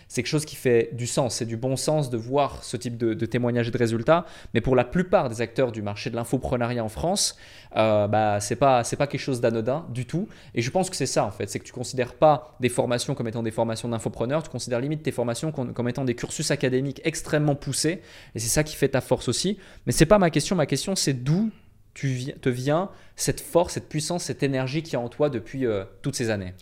c'est 0.10 0.22
quelque 0.22 0.32
chose 0.32 0.46
qui 0.46 0.58
fait 0.58 0.90
du 0.94 1.08
sens. 1.08 1.36
C'est 1.36 1.46
du 1.46 1.56
bon 1.56 1.78
sens 1.78 2.10
de 2.10 2.18
voir 2.18 2.64
ce 2.64 2.76
type 2.76 2.98
de, 2.98 3.14
témoignages 3.26 3.70
et 3.70 3.72
de 3.72 3.78
résultats. 3.78 4.26
Mais 4.54 4.60
pour 4.60 4.76
la 4.76 4.84
plupart 4.84 5.30
des 5.30 5.40
acteurs 5.40 5.72
du 5.72 5.82
marché 5.82 6.10
de 6.10 6.16
l'infoprenariat 6.16 6.84
en 6.84 6.90
France, 6.90 7.38
euh, 7.78 8.08
bah, 8.08 8.42
c'est 8.42 8.58
pas, 8.58 8.84
pas 8.84 9.08
quelque 9.08 9.22
chose 9.22 9.40
d'anodin 9.40 9.86
du 9.94 10.06
tout. 10.06 10.28
Et 10.56 10.62
je 10.62 10.72
pense 10.72 10.90
que 10.90 10.98
c'est 10.98 11.06
ça, 11.06 11.24
en 11.24 11.32
fait. 11.32 11.50
C'est 11.50 11.60
que 11.60 11.66
tu 11.66 11.72
considères 11.72 12.16
pas 12.16 12.58
des 12.60 12.70
formations 12.70 13.16
comme 13.16 13.30
étant 13.30 13.44
des 13.44 13.52
formations 13.52 13.88
d'infopreneurs, 13.88 14.44
tu 14.44 14.50
considères 14.50 14.82
limite 14.82 15.04
tes 15.04 15.12
formations 15.12 15.54
comme, 15.54 15.74
comme 15.74 15.88
étant 15.88 16.04
des 16.04 16.16
cursus 16.16 16.52
académiques 16.52 17.00
extrêmement 17.06 17.56
poussés. 17.56 18.02
Et 18.36 18.40
c'est 18.40 18.50
ça 18.50 18.64
qui 18.64 18.76
fait 18.76 18.90
ta 18.90 19.00
force 19.00 19.30
aussi. 19.30 19.58
Mais 19.86 19.94
c'est 20.02 20.08
pas 20.08 20.18
ma 20.18 20.32
question. 20.32 20.56
Ma 20.56 20.66
question, 20.66 20.96
c'est 20.96 21.14
d'où 21.14 21.52
tu 21.94 22.34
te 22.42 22.50
viens 22.50 22.90
cette 23.16 23.40
force, 23.40 23.74
cette 23.74 23.88
puissance, 23.88 24.24
cette 24.24 24.42
énergie 24.42 24.82
qui 24.82 24.96
est 24.96 24.98
en 24.98 25.10
toi 25.10 25.30
depuis 25.30 25.68
euh, 25.68 25.84
toutes 26.02 26.16
ces 26.16 26.32
années? 26.32 26.56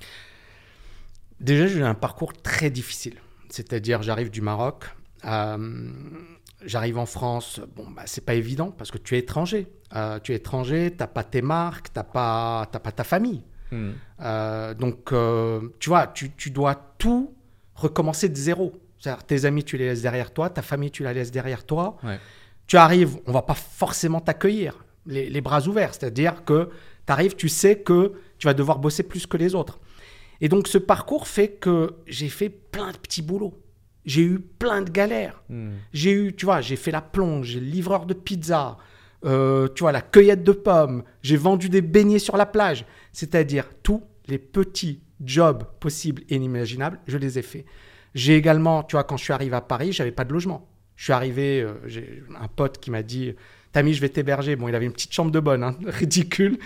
Déjà, 1.39 1.65
j'ai 1.67 1.79
eu 1.79 1.84
un 1.84 1.93
parcours 1.93 2.34
très 2.34 2.69
difficile. 2.69 3.15
C'est-à-dire, 3.50 4.01
j'arrive 4.01 4.29
du 4.29 4.41
Maroc, 4.41 4.93
euh, 5.24 5.89
j'arrive 6.65 6.98
en 6.98 7.05
France. 7.05 7.62
Bon, 7.77 7.89
bah, 7.89 8.01
c'est 8.08 8.25
pas 8.25 8.34
évident 8.34 8.72
parce 8.72 8.91
que 8.91 8.98
tu 8.98 9.15
es 9.15 9.19
étranger. 9.19 9.67
Euh, 9.96 10.19
tu 10.19 10.34
es 10.34 10.36
étranger, 10.36 10.93
t'as 10.98 11.08
pas 11.08 11.24
tes 11.24 11.41
marques, 11.41 11.93
t'as 11.93 12.03
pas, 12.03 12.65
pas 12.65 12.91
ta 12.91 13.05
famille. 13.05 13.43
Hmm. 13.72 13.91
donc, 14.77 15.13
tu 15.79 15.89
vois, 15.89 16.08
tu, 16.08 16.31
tu, 16.31 16.51
dois 16.51 16.75
tout 16.98 17.34
recommencer 17.74 18.27
de 18.27 18.36
zéro. 18.36 18.74
Tes 19.27 19.46
amis, 19.46 19.63
tu 19.63 19.77
les 19.77 19.86
laisses 19.86 20.01
derrière 20.01 20.34
toi, 20.34 20.50
ta 20.50 20.62
famille, 20.62 20.91
tu 20.91 21.03
la 21.03 21.13
laisses 21.13 21.31
derrière 21.31 21.63
toi. 21.65 21.96
Ouais 22.03 22.19
tu 22.69 22.77
arrives, 22.77 23.17
on 23.25 23.31
va 23.31 23.41
pas 23.41 23.55
forcément 23.55 24.21
t'accueillir 24.21 24.85
les, 25.07 25.41
bras 25.41 25.67
ouverts. 25.67 25.95
C'est-à-dire 25.95 26.45
que 26.45 26.69
tu 27.05 27.11
arrives, 27.11 27.35
tu 27.35 27.49
sais 27.49 27.79
que 27.79 28.13
tu 28.38 28.45
vas 28.45 28.53
devoir 28.53 28.77
bosser 28.77 29.01
plus 29.01 29.25
que 29.25 29.38
les 29.38 29.55
autres. 29.55 29.79
Et 30.39 30.49
donc 30.49 30.67
ce 30.67 30.77
parcours 30.77 31.27
fait 31.27 31.49
que 31.49 31.95
j'ai 32.05 32.29
fait 32.29 32.49
plein 32.49 32.91
de 32.91 32.97
petits 32.97 33.23
boulots. 33.23 33.59
J'ai 34.05 34.21
eu 34.21 34.39
plein 34.39 34.83
de 34.83 34.91
galères. 34.91 35.41
Hmm. 35.49 35.71
J'ai 35.93 36.11
eu, 36.11 36.35
tu 36.35 36.45
vois, 36.45 36.61
j'ai 36.61 36.75
fait 36.75 36.91
la 36.91 37.01
plonge, 37.01 37.47
j'ai 37.47 37.59
livreur 37.59 38.05
de 38.05 38.13
pizza, 38.13 38.77
euh, 39.25 39.67
tu 39.73 39.81
vois, 39.81 39.91
la 39.91 40.01
cueillette 40.01 40.43
de 40.43 40.51
pommes, 40.51 41.03
j'ai 41.23 41.38
vendu 41.38 41.69
des 41.69 41.81
beignets 41.81 42.19
sur 42.19 42.38
la 42.38 42.45
plage. 42.45 42.85
C'est-à-dire 43.11 43.65
tous 43.81 44.03
les 44.27 44.38
petits 44.38 45.01
jobs 45.25 45.63
possibles 45.79 46.21
et 46.29 46.35
inimaginables, 46.35 46.99
je 47.07 47.17
les 47.17 47.39
ai 47.39 47.41
faits. 47.41 47.65
J'ai 48.13 48.35
également, 48.35 48.83
tu 48.83 48.95
vois, 48.95 49.03
quand 49.03 49.17
je 49.17 49.23
suis 49.23 49.33
arrivé 49.33 49.55
à 49.55 49.61
Paris, 49.61 49.91
j'avais 49.91 50.11
pas 50.11 50.23
de 50.23 50.33
logement. 50.33 50.68
Je 51.00 51.06
suis 51.06 51.13
arrivé, 51.13 51.62
euh, 51.62 51.75
j'ai 51.86 52.22
un 52.38 52.50
pote 52.50 52.77
qui 52.77 52.91
m'a 52.91 53.03
dit 53.03 53.34
Tami, 53.72 53.94
je 53.94 54.01
vais 54.01 54.10
t'héberger. 54.10 54.58
Bon, 54.58 54.68
il 54.68 54.75
avait 54.75 54.86
une 54.86 54.91
petite 54.91 55.13
chambre 55.13 55.32
de 55.32 55.39
bonne, 55.39 55.63
hein, 55.63 55.74
ridicule. 55.88 56.58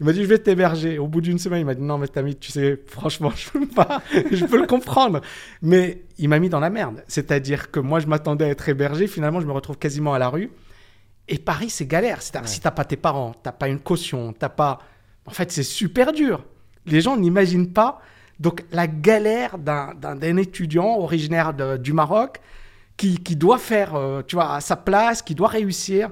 Il 0.00 0.06
m'a 0.06 0.14
dit, 0.14 0.22
je 0.22 0.28
vais 0.28 0.38
t'héberger. 0.38 0.98
Au 0.98 1.06
bout 1.06 1.20
d'une 1.20 1.38
semaine, 1.38 1.60
il 1.60 1.66
m'a 1.66 1.74
dit, 1.74 1.82
non, 1.82 1.98
mais 1.98 2.08
Tami, 2.08 2.34
tu 2.36 2.50
sais, 2.50 2.80
franchement, 2.86 3.30
je 3.36 3.50
peux 3.50 3.66
pas. 3.66 4.00
je 4.30 4.46
peux 4.46 4.58
le 4.58 4.66
comprendre. 4.66 5.20
Mais 5.60 6.04
il 6.16 6.30
m'a 6.30 6.38
mis 6.38 6.48
dans 6.48 6.58
la 6.58 6.70
merde. 6.70 7.04
C'est-à-dire 7.06 7.70
que 7.70 7.80
moi, 7.80 8.00
je 8.00 8.06
m'attendais 8.06 8.46
à 8.46 8.48
être 8.48 8.66
hébergé. 8.66 9.06
Finalement, 9.08 9.42
je 9.42 9.46
me 9.46 9.52
retrouve 9.52 9.76
quasiment 9.76 10.14
à 10.14 10.18
la 10.18 10.30
rue. 10.30 10.50
Et 11.28 11.38
Paris, 11.38 11.68
c'est 11.68 11.84
galère. 11.86 12.22
C'est-à-dire, 12.22 12.48
si 12.48 12.60
t'as 12.60 12.70
pas 12.70 12.86
tes 12.86 12.96
parents, 12.96 13.34
t'as 13.42 13.52
pas 13.52 13.68
une 13.68 13.78
caution, 13.80 14.32
t'as 14.32 14.48
pas. 14.48 14.78
En 15.26 15.32
fait, 15.32 15.52
c'est 15.52 15.62
super 15.62 16.14
dur. 16.14 16.42
Les 16.86 17.02
gens 17.02 17.18
n'imaginent 17.18 17.74
pas. 17.74 18.00
Donc, 18.40 18.64
la 18.72 18.86
galère 18.86 19.58
d'un 19.58 19.92
d'un 19.94 20.36
étudiant 20.38 20.96
originaire 20.98 21.52
de- 21.52 21.76
du 21.76 21.92
Maroc 21.92 22.40
qui, 23.02 23.16
qui 23.18 23.34
doit 23.34 23.58
faire, 23.58 23.96
euh, 23.96 24.22
tu 24.24 24.36
vois, 24.36 24.54
à 24.54 24.60
sa 24.60 24.76
place, 24.76 25.22
qui 25.22 25.34
doit 25.34 25.48
réussir. 25.48 26.10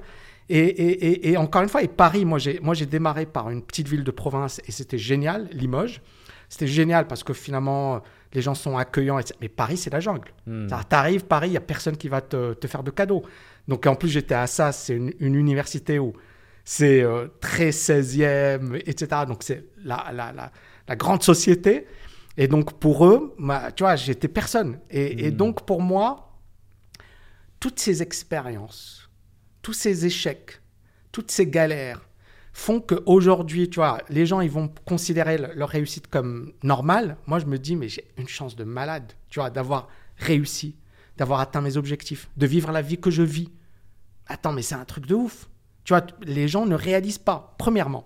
Et, 0.49 0.59
et- 0.59 1.07
et- 1.07 1.31
et 1.31 1.37
encore 1.37 1.63
une 1.63 1.69
fois, 1.69 1.83
et 1.85 1.89
Paris, 1.89 2.25
moi 2.25 2.39
j'ai, 2.41 2.87
démarré 2.87 3.27
par 3.27 3.49
une 3.51 3.63
petite 3.63 3.87
ville 3.87 4.03
de 4.03 4.11
province 4.11 4.61
et 4.67 4.73
c'était 4.73 4.99
génial, 4.99 5.49
Limoges. 5.53 6.01
C'était 6.49 6.67
génial 6.67 7.07
parce 7.07 7.23
que 7.23 7.33
finalement, 7.33 8.01
les 8.35 8.43
gens 8.43 8.57
sont 8.57 8.77
accueillants. 8.77 9.21
etc. 9.21 9.37
Mais 9.41 9.49
Paris, 9.49 9.77
c'est 9.77 9.93
la 9.93 10.01
jungle. 10.01 10.31
Hmm. 10.49 10.67
Tu 10.67 10.75
arrives, 10.97 11.25
Paris, 11.27 11.47
il 11.49 11.53
n'y 11.53 11.57
a 11.57 11.61
personne 11.61 11.97
qui 11.97 12.09
va 12.09 12.21
te, 12.23 12.55
te 12.55 12.67
faire 12.67 12.83
de 12.83 12.91
cadeaux. 12.91 13.23
Donc 13.69 13.87
en 13.87 13.95
plus, 13.95 14.09
j'étais 14.09 14.35
à 14.35 14.43
Assas, 14.43 14.73
c'est 14.73 14.97
une, 14.97 15.13
une 15.21 15.37
université 15.37 16.01
où 16.01 16.13
c'est 16.65 17.03
euh, 17.05 17.29
très 17.41 17.71
16e, 17.71 18.75
etc. 18.85 19.07
Donc 19.29 19.45
c'est 19.45 19.65
la, 19.85 20.07
la, 20.13 20.33
la, 20.33 20.51
la 20.89 20.97
grande 20.97 21.23
société. 21.23 21.87
Et 22.37 22.49
donc 22.49 22.73
pour 22.81 23.07
eux, 23.07 23.37
tu 23.77 23.85
vois, 23.85 23.95
j'étais 23.95 24.27
personne. 24.29 24.81
Et, 24.91 25.27
et 25.27 25.31
donc 25.31 25.65
pour 25.65 25.81
moi, 25.81 26.27
toutes 27.61 27.79
ces 27.79 28.03
expériences, 28.03 29.09
tous 29.63 29.73
ces 29.75 30.07
échecs, 30.07 30.61
toutes 31.13 31.31
ces 31.31 31.47
galères 31.47 32.01
font 32.53 32.81
qu'aujourd'hui, 32.81 33.69
tu 33.71 33.77
vois, 33.77 33.99
les 34.09 34.27
gens, 34.27 34.41
ils 34.41 34.51
vont 34.51 34.73
considérer 34.85 35.39
le- 35.39 35.53
leur 35.55 35.69
réussite 35.69 36.09
comme 36.09 36.53
normale. 36.63 37.17
Moi, 37.27 37.39
je 37.39 37.47
me 37.47 37.59
dis, 37.59 37.77
mais 37.77 37.89
j'ai 37.89 38.11
une 38.17 38.29
chance 38.29 38.57
de 38.57 38.65
malade, 38.65 39.13
tu 39.29 39.39
vois, 39.39 39.51
d'avoir 39.51 39.89
réussi, 40.17 40.75
d'avoir 41.17 41.41
atteint 41.41 41.61
mes 41.61 41.77
objectifs, 41.77 42.29
de 42.37 42.47
vivre 42.47 42.73
la 42.73 42.83
vie 42.83 42.99
que 42.99 43.11
je 43.11 43.23
vis. 43.23 43.51
Attends, 44.27 44.53
mais 44.53 44.63
c'est 44.63 44.75
un 44.75 44.85
truc 44.85 45.07
de 45.07 45.15
ouf. 45.15 45.49
Tu 45.85 45.93
vois, 45.93 46.05
les 46.23 46.49
gens 46.49 46.67
ne 46.67 46.75
réalisent 46.75 47.19
pas, 47.19 47.55
premièrement. 47.59 48.05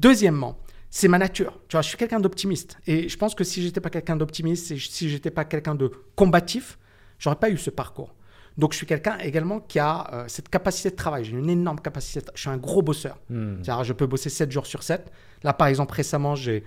Deuxièmement, 0.00 0.58
c'est 0.90 1.08
ma 1.08 1.18
nature. 1.18 1.58
Tu 1.68 1.74
vois, 1.74 1.82
je 1.82 1.88
suis 1.88 1.98
quelqu'un 1.98 2.20
d'optimiste. 2.20 2.78
Et 2.86 3.08
je 3.08 3.16
pense 3.16 3.34
que 3.34 3.44
si 3.44 3.62
j'étais 3.62 3.80
pas 3.80 3.90
quelqu'un 3.90 4.16
d'optimiste, 4.16 4.76
si 4.78 5.08
j'étais 5.08 5.30
pas 5.30 5.44
quelqu'un 5.44 5.74
de 5.74 5.90
combatif, 6.14 6.78
j'aurais 7.18 7.36
pas 7.36 7.50
eu 7.50 7.58
ce 7.58 7.70
parcours. 7.70 8.14
Donc, 8.58 8.72
je 8.72 8.76
suis 8.78 8.86
quelqu'un 8.86 9.16
également 9.18 9.60
qui 9.60 9.78
a 9.78 10.08
euh, 10.12 10.24
cette 10.28 10.48
capacité 10.48 10.90
de 10.90 10.96
travail. 10.96 11.24
J'ai 11.24 11.32
une 11.36 11.48
énorme 11.50 11.80
capacité. 11.80 12.20
de- 12.20 12.26
Je 12.34 12.40
suis 12.40 12.50
un 12.50 12.56
gros 12.58 12.82
bosseur. 12.82 13.18
Hmm. 13.30 13.62
C'est-à-dire, 13.62 13.84
je 13.84 13.92
peux 13.92 14.06
bosser 14.06 14.28
7 14.30 14.50
jours 14.52 14.66
sur 14.66 14.82
7. 14.82 15.10
Là, 15.42 15.52
par 15.52 15.68
exemple, 15.68 15.94
récemment, 15.94 16.34
j'ai, 16.34 16.62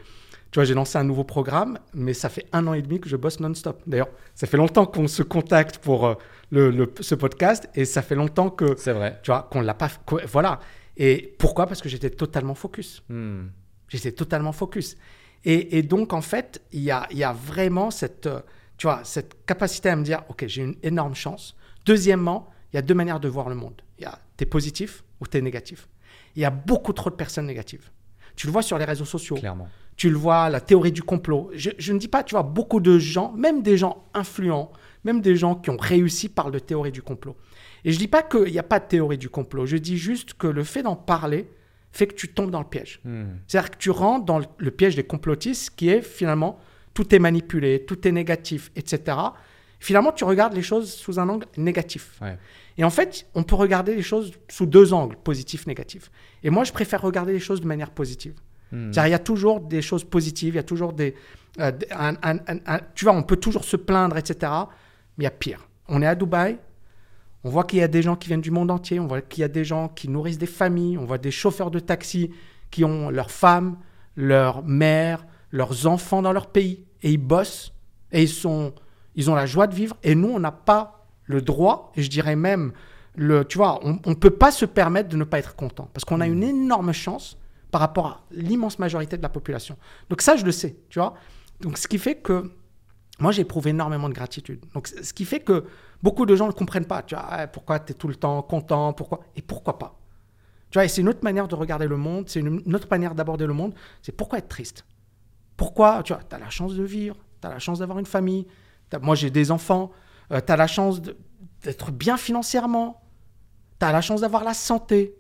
tu 0.52 0.56
vois, 0.60 0.64
j'ai 0.66 0.74
lancé 0.74 0.98
un 0.98 1.04
nouveau 1.04 1.24
programme, 1.24 1.78
mais 1.94 2.14
ça 2.14 2.30
fait 2.30 2.46
un 2.54 2.66
an 2.68 2.74
et 2.74 2.82
demi 2.82 3.00
que 3.00 3.08
je 3.10 3.16
bosse 3.16 3.40
non-stop. 3.40 3.82
D'ailleurs, 3.88 4.10
ça 4.34 4.48
fait 4.48 4.58
longtemps 4.58 4.86
qu'on 4.86 5.08
se 5.08 5.22
contacte 5.24 5.78
pour 5.78 6.08
euh, 6.08 6.16
le, 6.50 6.72
le- 6.72 6.92
ce 7.02 7.14
podcast 7.16 7.70
et 7.76 7.86
ça 7.86 8.02
fait 8.02 8.16
longtemps 8.16 8.50
que, 8.50 8.76
C'est 8.78 8.94
vrai. 8.94 9.20
tu 9.24 9.32
vois, 9.32 9.48
qu'on 9.52 9.62
l'a 9.62 9.74
pas. 9.74 9.90
qu'o- 10.06 10.20
Voilà. 10.28 10.60
Et 10.98 11.36
pourquoi? 11.40 11.68
Parce 11.68 11.82
que 11.82 11.90
j'étais 11.90 12.10
totalement 12.10 12.56
focus. 12.56 13.04
Hmm. 13.10 13.48
J'étais 13.90 14.12
totalement 14.12 14.52
focus. 14.54 14.98
Et, 15.44 15.78
et 15.78 15.84
donc, 15.84 16.14
en 16.14 16.22
fait, 16.22 16.64
il 16.72 16.82
y 16.82 16.90
a, 16.90 17.06
y 17.12 17.24
a 17.24 17.32
vraiment 17.32 17.92
cette, 17.92 18.26
euh, 18.26 18.40
tu 18.78 18.88
vois, 18.88 19.02
cette 19.04 19.46
capacité 19.46 19.90
à 19.90 19.96
me 19.96 20.04
dire, 20.04 20.24
OK, 20.30 20.46
j'ai 20.48 20.64
une 20.64 20.76
énorme 20.82 21.14
chance. 21.14 21.56
Deuxièmement, 21.86 22.50
il 22.72 22.76
y 22.76 22.80
a 22.80 22.82
deux 22.82 22.94
manières 22.94 23.20
de 23.20 23.28
voir 23.28 23.50
le 23.50 23.56
monde. 23.56 23.82
Il 23.98 24.04
y 24.04 24.06
a, 24.06 24.20
t'es 24.38 24.46
positif 24.46 25.04
ou 25.22 25.28
t'es 25.28 25.42
négatif. 25.42 25.88
Il 26.36 26.42
y 26.42 26.46
a 26.46 26.50
beaucoup 26.50 26.94
trop 26.94 27.10
de 27.10 27.16
personnes 27.16 27.46
négatives. 27.46 27.90
Tu 28.36 28.48
le 28.48 28.52
vois 28.54 28.62
sur 28.62 28.78
les 28.78 28.86
réseaux 28.86 29.06
sociaux. 29.06 29.36
Clairement. 29.36 29.70
Tu 29.96 30.10
le 30.10 30.18
vois, 30.18 30.50
la 30.50 30.60
théorie 30.60 30.92
du 30.92 31.04
complot. 31.04 31.50
Je, 31.54 31.70
je 31.78 31.94
ne 31.94 32.00
dis 32.00 32.10
pas, 32.10 32.24
tu 32.24 32.36
vois, 32.36 32.44
beaucoup 32.44 32.82
de 32.82 33.00
gens, 33.00 33.32
même 33.32 33.62
des 33.62 33.78
gens 33.78 34.04
influents, 34.14 34.74
même 35.06 35.22
des 35.22 35.38
gens 35.38 35.56
qui 35.56 35.70
ont 35.70 35.78
réussi 35.78 36.28
parlent 36.28 36.52
de 36.52 36.60
théorie 36.60 36.92
du 36.92 37.02
complot. 37.02 37.38
Et 37.86 37.94
je 37.94 37.98
dis 37.98 38.10
pas 38.10 38.24
qu'il 38.24 38.52
n'y 38.52 38.60
a 38.60 38.64
pas 38.64 38.80
de 38.80 38.86
théorie 38.88 39.18
du 39.18 39.30
complot. 39.30 39.66
Je 39.66 39.78
dis 39.78 39.98
juste 39.98 40.34
que 40.34 40.48
le 40.48 40.64
fait 40.66 40.84
d'en 40.84 40.98
parler 40.98 41.48
fait 41.94 42.08
que 42.08 42.16
tu 42.16 42.28
tombes 42.34 42.52
dans 42.52 42.60
le 42.60 42.68
piège. 42.68 43.00
Hmm. 43.06 43.26
C'est-à-dire 43.48 43.72
que 43.72 43.78
tu 43.78 43.90
rentres 43.90 44.26
dans 44.26 44.40
le- 44.40 44.46
le 44.58 44.72
piège 44.72 44.98
des 44.98 45.04
complotistes 45.06 45.74
qui 45.78 45.88
est 45.88 46.02
finalement 46.02 46.60
tout 46.94 47.14
est 47.16 47.20
manipulé, 47.20 47.86
tout 47.86 48.06
est 48.06 48.12
négatif, 48.12 48.72
etc. 48.76 49.18
Finalement, 49.86 50.12
tu 50.12 50.24
regardes 50.24 50.54
les 50.56 50.64
choses 50.64 50.92
sous 50.92 51.20
un 51.20 51.30
angle 51.30 51.46
négatif. 51.58 52.04
Ouais. 52.22 52.38
Et 52.80 52.84
en 52.84 52.90
fait, 52.90 53.28
on 53.36 53.44
peut 53.44 53.54
regarder 53.56 53.94
les 53.96 54.02
choses 54.02 54.32
sous 54.50 54.66
deux 54.66 54.94
angles, 54.94 55.16
positif, 55.24 55.68
négatif. 55.68 56.10
Et 56.44 56.50
moi, 56.50 56.64
je 56.64 56.72
préfère 56.74 57.02
regarder 57.04 57.34
les 57.34 57.40
choses 57.40 57.62
de 57.62 57.68
manière 57.68 57.92
positive. 57.92 58.34
C'est-à-dire, 58.72 59.06
il 59.08 59.12
y 59.12 59.14
a 59.14 59.20
toujours 59.20 59.60
des 59.62 59.84
choses 59.84 60.04
positives, 60.04 60.56
il 60.56 60.58
y 60.58 60.60
a 60.60 60.64
toujours 60.64 60.92
des... 60.92 61.14
euh, 61.60 61.72
des- 61.72 61.86
un- 61.92 62.16
un- 62.24 62.40
un- 62.48 62.60
un- 62.66 62.80
tu 62.96 63.06
vois, 63.06 63.14
on 63.14 63.22
peut 63.22 63.36
toujours 63.38 63.64
se 63.64 63.78
plaindre, 63.78 64.18
etc. 64.18 64.52
Mais 65.18 65.22
il 65.22 65.24
y 65.26 65.28
a 65.28 65.32
pire. 65.32 65.68
On 65.88 66.02
est 66.02 66.08
à 66.08 66.16
Dubaï, 66.16 66.58
on 67.44 67.50
voit 67.52 67.64
qu'il 67.64 67.78
y 67.80 67.84
a 67.84 67.88
des 67.88 68.02
gens 68.02 68.16
qui 68.16 68.28
viennent 68.28 68.42
du 68.42 68.50
monde 68.52 68.72
entier, 68.72 69.00
on 69.00 69.06
voit 69.08 69.22
qu'il 69.22 69.42
y 69.42 69.46
a 69.46 69.48
des 69.60 69.64
gens 69.64 69.88
qui 69.88 70.10
nourrissent 70.10 70.40
des 70.40 70.48
familles, 70.48 70.98
on 70.98 71.06
voit 71.06 71.20
des 71.20 71.30
chauffeurs 71.32 71.70
de 71.70 71.80
taxi 71.80 72.32
qui 72.72 72.84
ont 72.84 73.12
leurs 73.12 73.30
femmes, 73.30 73.78
leurs 74.16 74.64
mères, 74.66 75.26
leurs 75.52 75.86
enfants 75.86 76.24
dans 76.24 76.34
leur 76.34 76.48
pays, 76.48 76.84
et 77.04 77.12
ils 77.12 77.18
bossent, 77.20 77.72
et 78.12 78.24
ils, 78.24 78.28
sont, 78.30 78.74
ils 79.16 79.30
ont 79.30 79.36
la 79.36 79.46
joie 79.46 79.68
de 79.68 79.76
vivre, 79.76 79.98
et 80.04 80.16
nous, 80.16 80.30
on 80.30 80.40
n'a 80.40 80.52
pas 80.52 81.06
le 81.26 81.42
droit, 81.42 81.92
et 81.96 82.04
je 82.04 82.10
dirais 82.10 82.36
même, 82.36 82.74
le, 83.16 83.46
tu 83.46 83.58
vois, 83.58 83.80
on 83.84 84.00
ne 84.06 84.16
peut 84.16 84.30
pas 84.30 84.52
se 84.52 84.66
permettre 84.66 85.10
de 85.10 85.18
ne 85.18 85.24
pas 85.24 85.40
être 85.40 85.56
content, 85.56 85.90
parce 85.94 86.06
qu'on 86.06 86.22
a 86.22 86.28
une 86.28 86.44
énorme 86.44 86.92
chance 86.92 87.38
par 87.72 87.82
rapport 87.82 88.08
à 88.08 88.22
l'immense 88.32 88.80
majorité 88.80 89.18
de 89.18 89.24
la 89.24 89.30
population. 89.30 89.78
Donc 90.10 90.22
ça, 90.22 90.36
je 90.36 90.46
le 90.46 90.52
sais, 90.52 90.78
tu 90.90 91.00
vois. 91.00 91.16
Donc 91.62 91.78
ce 91.78 91.88
qui 91.88 91.98
fait 91.98 92.16
que 92.16 92.52
moi, 93.20 93.32
j'éprouve 93.32 93.68
énormément 93.68 94.10
de 94.10 94.14
gratitude. 94.14 94.60
Donc, 94.74 94.88
ce 94.88 95.14
qui 95.14 95.26
fait 95.26 95.40
que 95.40 95.66
beaucoup 96.04 96.26
de 96.26 96.36
gens 96.36 96.48
ne 96.48 96.52
comprennent 96.52 96.86
pas. 96.86 97.02
Tu 97.02 97.16
vois, 97.16 97.26
Ah, 97.30 97.48
pourquoi 97.48 97.80
tu 97.80 97.92
es 97.92 97.96
tout 97.96 98.08
le 98.08 98.16
temps 98.16 98.42
content 98.42 98.94
Pourquoi 98.94 99.22
Et 99.36 99.42
pourquoi 99.42 99.80
pas? 99.80 99.98
Tu 100.70 100.78
vois, 100.78 100.86
et 100.86 100.90
c'est 100.90 101.02
une 101.02 101.08
autre 101.10 101.24
manière 101.24 101.48
de 101.48 101.56
regarder 101.56 101.88
le 101.88 101.96
monde, 101.96 102.28
c'est 102.28 102.42
une 102.42 102.76
autre 102.76 102.88
manière 102.92 103.16
d'aborder 103.16 103.48
le 103.48 103.54
monde. 103.54 103.74
C'est 104.02 104.12
pourquoi 104.12 104.40
être 104.40 104.50
triste? 104.50 104.86
Pourquoi 105.56 106.04
Tu 106.04 106.12
vois, 106.12 106.22
tu 106.24 106.36
as 106.36 106.40
la 106.40 106.50
chance 106.50 106.76
de 106.76 106.84
vivre, 106.84 107.16
tu 107.42 107.48
as 107.48 107.52
la 107.52 107.60
chance 107.60 107.80
d'avoir 107.80 108.00
une 108.00 108.06
famille. 108.06 108.46
Moi, 109.02 109.16
j'ai 109.16 109.30
des 109.30 109.52
enfants. 109.52 109.92
tu 110.30 110.52
as 110.52 110.56
la 110.56 110.68
chance 110.68 111.02
d'être 111.64 111.92
bien 111.92 112.18
financièrement. 112.18 113.02
Tu 113.80 113.86
as 113.86 113.92
la 113.92 114.02
chance 114.02 114.22
d'avoir 114.22 114.44
la 114.44 114.54
santé. 114.54 115.16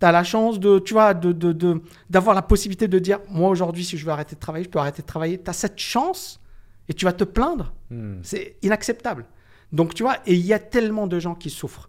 Tu 0.00 0.06
as 0.06 0.12
la 0.12 0.24
chance 0.24 0.60
de, 0.60 0.78
tu 0.78 0.92
vois, 0.92 1.14
de, 1.14 1.32
de, 1.32 1.52
de- 1.52 1.80
d'avoir 2.10 2.34
la 2.34 2.42
possibilité 2.42 2.88
de 2.88 2.98
dire, 2.98 3.20
moi 3.30 3.48
aujourd'hui, 3.48 3.84
si 3.84 3.96
je 3.96 4.04
veux 4.04 4.12
arrêter 4.12 4.34
de 4.34 4.40
travailler, 4.40 4.64
je 4.64 4.70
peux 4.70 4.78
arrêter 4.78 5.00
de 5.02 5.06
travailler. 5.06 5.42
Tu 5.42 5.48
as 5.48 5.54
cette 5.54 5.78
chance 5.78 6.40
et 6.88 6.94
tu 6.94 7.04
vas 7.06 7.12
te 7.12 7.24
plaindre. 7.24 7.72
Hmm. 7.90 8.18
C'est 8.22 8.56
inacceptable. 8.62 9.26
Donc, 9.72 9.94
tu 9.94 10.02
vois, 10.02 10.18
et 10.26 10.34
il 10.34 10.44
y 10.44 10.52
a 10.52 10.58
tellement 10.58 11.06
de 11.06 11.18
gens 11.18 11.34
qui 11.34 11.50
souffrent. 11.50 11.88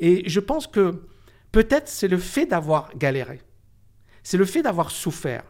Et 0.00 0.28
je 0.28 0.40
pense 0.40 0.66
que 0.66 1.02
peut-être 1.50 1.88
c'est 1.88 2.08
le 2.08 2.18
fait 2.18 2.46
d'avoir 2.46 2.94
galéré, 2.96 3.40
c'est 4.22 4.36
le 4.36 4.44
fait 4.44 4.62
d'avoir 4.62 4.90
souffert, 4.90 5.42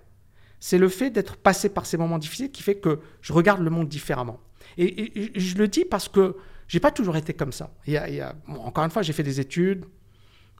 c'est 0.60 0.78
le 0.78 0.88
fait 0.88 1.10
d'être 1.10 1.36
passé 1.36 1.68
par 1.68 1.84
ces 1.84 1.96
moments 1.98 2.18
difficiles 2.18 2.50
qui 2.50 2.62
fait 2.62 2.76
que 2.76 3.00
je 3.20 3.32
regarde 3.32 3.60
le 3.60 3.68
monde 3.70 3.88
différemment. 3.88 4.38
Et, 4.78 5.32
je 5.34 5.56
le 5.56 5.68
dis 5.68 5.84
parce 5.84 6.08
que 6.08 6.36
j'ai 6.68 6.80
pas 6.80 6.90
toujours 6.92 7.16
été 7.16 7.34
comme 7.34 7.52
ça. 7.52 7.70
Il 7.86 7.94
y 7.94 7.96
a- 7.96 8.34
encore 8.48 8.84
une 8.84 8.90
fois, 8.90 9.02
j'ai 9.02 9.12
fait 9.12 9.22
des 9.22 9.40
études. 9.40 9.84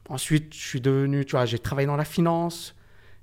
Ensuite, 0.09 0.53
je 0.53 0.59
suis 0.59 0.81
devenu, 0.81 1.25
tu 1.25 1.31
vois, 1.31 1.45
j'ai 1.45 1.59
travaillé 1.59 1.87
dans 1.87 1.95
la 1.95 2.05
finance. 2.05 2.75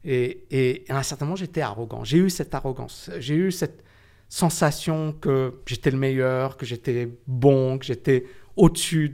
Et, 0.05 0.45
et, 0.51 0.85
à 0.89 0.99
un 0.99 1.03
certain 1.03 1.27
moment, 1.27 1.37
j'étais 1.37 1.61
arrogant. 1.61 2.05
J'ai 2.05 2.19
eu 2.19 2.31
cette 2.31 2.55
arrogance. 2.55 3.11
J'ai 3.19 3.35
eu 3.35 3.53
cette 3.53 3.85
sensation 4.29 5.13
que 5.13 5.61
j'étais 5.67 5.91
le 5.91 5.99
meilleur, 5.99 6.57
que 6.57 6.65
j'étais 6.65 7.09
bon, 7.27 7.79
que 7.79 7.85
j'étais 7.85 8.27
au-dessus 8.57 9.09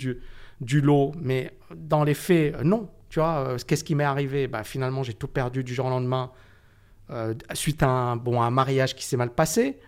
du, 0.61 0.81
lot. 0.81 1.13
Mais 1.21 1.53
dans 1.75 2.05
les 2.05 2.15
faits, 2.15 2.55
euh, 2.55 2.63
non. 2.63 2.89
Tu 3.09 3.19
vois, 3.19 3.49
euh, 3.49 3.59
qu'est-ce 3.67 3.85
qui 3.85 3.95
m'est 3.95 4.05
arrivé? 4.05 4.47
Bah, 4.47 4.65
Finalement, 4.65 5.03
j'ai 5.03 5.15
tout 5.15 5.29
perdu 5.29 5.65
du 5.65 5.75
jour 5.75 5.87
au 5.87 5.91
lendemain 5.91 6.31
euh, 7.11 7.35
suite 7.55 7.83
à 7.83 8.17
bon, 8.17 8.41
un 8.41 8.51
mariage 8.51 8.95
qui 8.95 9.05
s'est 9.05 9.17
mal 9.17 9.31
passé. 9.31 9.79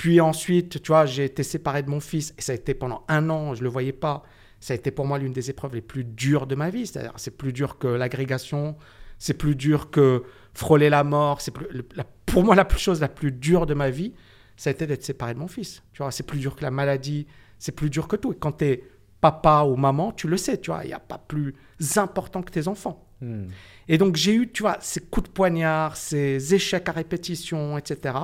Puis 0.00 0.18
ensuite, 0.18 0.80
tu 0.82 0.88
vois, 0.92 1.04
j'ai 1.04 1.26
été 1.26 1.42
séparé 1.42 1.82
de 1.82 1.90
mon 1.90 2.00
fils 2.00 2.32
et 2.38 2.40
ça 2.40 2.52
a 2.52 2.54
été 2.54 2.72
pendant 2.72 3.04
un 3.08 3.28
an, 3.28 3.52
je 3.54 3.60
ne 3.60 3.64
le 3.64 3.68
voyais 3.68 3.92
pas. 3.92 4.22
Ça 4.58 4.72
a 4.72 4.76
été 4.76 4.90
pour 4.90 5.04
moi 5.04 5.18
l'une 5.18 5.34
des 5.34 5.50
épreuves 5.50 5.74
les 5.74 5.82
plus 5.82 6.04
dures 6.04 6.46
de 6.46 6.54
ma 6.54 6.70
vie. 6.70 6.86
C'est-à-dire, 6.86 7.12
c'est 7.16 7.36
plus 7.36 7.52
dur 7.52 7.76
que 7.76 7.86
l'agrégation, 7.86 8.76
c'est 9.18 9.34
plus 9.34 9.54
dur 9.54 9.90
que 9.90 10.22
frôler 10.54 10.88
la 10.88 11.04
mort. 11.04 11.42
C'est 11.42 11.50
plus, 11.50 11.66
la- 11.94 12.06
pour 12.24 12.42
moi, 12.44 12.54
la 12.54 12.64
plus- 12.64 12.78
chose 12.78 13.02
la 13.02 13.08
plus 13.08 13.30
dure 13.30 13.66
de 13.66 13.74
ma 13.74 13.90
vie, 13.90 14.14
ça 14.56 14.70
a 14.70 14.72
été 14.72 14.86
d'être 14.86 15.04
séparé 15.04 15.34
de 15.34 15.38
mon 15.38 15.48
fils. 15.48 15.82
Tu 15.92 16.02
vois, 16.02 16.10
c'est 16.12 16.22
plus 16.26 16.38
dur 16.38 16.56
que 16.56 16.62
la 16.62 16.70
maladie, 16.70 17.26
c'est 17.58 17.72
plus 17.72 17.90
dur 17.90 18.08
que 18.08 18.16
tout. 18.16 18.32
Et 18.32 18.36
quand 18.36 18.52
tu 18.52 18.64
es 18.64 18.84
papa 19.20 19.64
ou 19.68 19.76
maman, 19.76 20.12
tu 20.12 20.28
le 20.28 20.38
sais, 20.38 20.56
tu 20.56 20.70
vois, 20.70 20.80
il 20.84 20.86
n'y 20.88 20.94
a 20.94 20.98
pas 20.98 21.18
plus 21.18 21.54
important 21.96 22.40
que 22.40 22.50
tes 22.50 22.68
enfants. 22.68 23.06
Hmm. 23.20 23.48
Et 23.86 23.98
donc 23.98 24.16
j'ai 24.16 24.32
eu, 24.32 24.50
tu 24.50 24.62
vois, 24.62 24.78
ces 24.80 25.00
coups 25.00 25.28
de 25.28 25.32
poignard, 25.34 25.94
ces 25.98 26.54
échecs 26.54 26.88
à 26.88 26.92
répétition, 26.92 27.76
etc., 27.76 28.14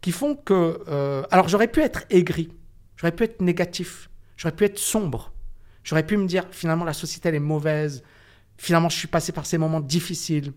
qui 0.00 0.12
font 0.12 0.34
que... 0.36 0.80
euh, 0.88 1.22
alors 1.30 1.48
j'aurais 1.48 1.68
pu 1.68 1.80
être 1.80 2.04
aigri, 2.10 2.50
j'aurais 2.96 3.12
pu 3.12 3.24
être 3.24 3.40
négatif, 3.40 4.10
j'aurais 4.36 4.54
pu 4.54 4.64
être 4.64 4.78
sombre, 4.78 5.32
j'aurais 5.84 6.06
pu 6.06 6.16
me 6.16 6.26
dire 6.26 6.44
finalement 6.50 6.84
la 6.84 6.92
société 6.92 7.28
elle 7.28 7.34
est 7.36 7.40
mauvaise, 7.40 8.02
Finalement, 8.60 8.88
je 8.88 8.96
suis 8.98 9.06
passé 9.06 9.30
par 9.30 9.46
ces 9.46 9.56
moments 9.56 9.80
difficiles. 9.80 10.52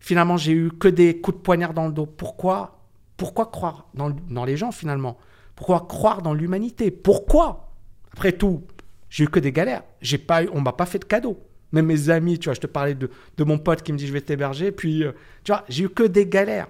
Finalement, 0.00 0.36
j'ai 0.36 0.50
eu 0.52 0.70
que 0.70 0.88
des 0.88 1.20
coups 1.20 1.36
de 1.38 1.42
poignard 1.42 1.74
dans 1.74 1.86
le 1.86 1.92
dos. 1.92 2.04
Pourquoi 2.04 2.80
Pourquoi 3.16 3.46
croire 3.46 3.86
dans, 3.94 4.10
dans 4.10 4.44
les 4.44 4.56
gens 4.56 4.72
finalement? 4.72 5.16
Pourquoi 5.54 5.86
croire 5.88 6.22
dans 6.22 6.34
l'humanité? 6.34 6.90
Pourquoi? 6.90 7.72
Après 8.12 8.32
tout, 8.32 8.64
j'ai 9.08 9.24
eu 9.24 9.28
que 9.28 9.38
des 9.38 9.52
galères. 9.52 9.84
J'ai 10.02 10.18
pas, 10.18 10.42
eu- 10.42 10.50
on 10.52 10.60
m'a 10.60 10.72
pas 10.72 10.86
fait 10.86 10.98
de 10.98 11.04
cadeaux. 11.04 11.38
Même 11.70 11.86
mes 11.86 12.10
amis, 12.10 12.38
tu 12.38 12.46
vois, 12.46 12.54
je 12.54 12.60
te 12.60 12.66
parlais 12.66 12.94
de, 12.96 13.10
de 13.36 13.44
mon 13.44 13.58
pote 13.58 13.82
qui 13.82 13.92
me 13.92 13.98
dit 13.98 14.08
je 14.08 14.12
vais 14.12 14.20
t'héberger, 14.20 14.72
puis 14.72 15.04
euh, 15.04 15.12
tu 15.44 15.52
vois, 15.52 15.64
j'ai 15.68 15.84
eu 15.84 15.88
que 15.88 16.02
des 16.02 16.26
galères. 16.26 16.66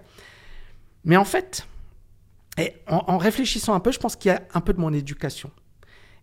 Mais 1.04 1.16
en 1.16 1.24
fait, 1.24 1.66
et 2.58 2.74
en, 2.86 3.18
réfléchissant 3.18 3.74
un 3.74 3.80
peu, 3.80 3.92
je 3.92 3.98
pense 3.98 4.16
qu'il 4.16 4.30
y 4.30 4.34
a 4.34 4.42
un 4.54 4.60
peu 4.60 4.72
de 4.72 4.80
mon 4.80 4.92
éducation. 4.92 5.50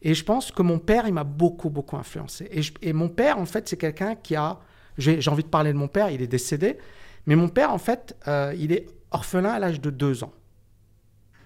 Et 0.02 0.14
je 0.14 0.24
pense 0.24 0.52
que 0.52 0.62
mon 0.62 0.80
père, 0.80 1.08
il 1.08 1.14
m'a 1.14 1.24
beaucoup, 1.24 1.70
beaucoup 1.70 1.96
influencé. 1.96 2.50
Et, 2.82 2.94
mon 2.94 3.08
père, 3.08 3.38
en 3.38 3.46
fait, 3.46 3.70
c'est 3.70 3.78
quelqu'un 3.78 4.16
qui 4.16 4.36
a. 4.36 4.60
J'ai 4.98 5.22
j'ai 5.22 5.32
envie 5.32 5.44
de 5.44 5.50
parler 5.50 5.74
de 5.74 5.78
mon 5.78 5.88
père, 5.88 6.10
il 6.10 6.22
est 6.22 6.28
décédé. 6.28 6.78
Mais 7.26 7.36
mon 7.36 7.50
père, 7.50 7.72
en 7.72 7.78
fait, 7.78 8.16
euh, 8.28 8.54
il 8.58 8.72
est 8.72 8.88
orphelin 9.12 9.52
à 9.52 9.60
l'âge 9.60 9.80
de 9.80 9.90
deux 9.90 10.24
ans. 10.24 10.34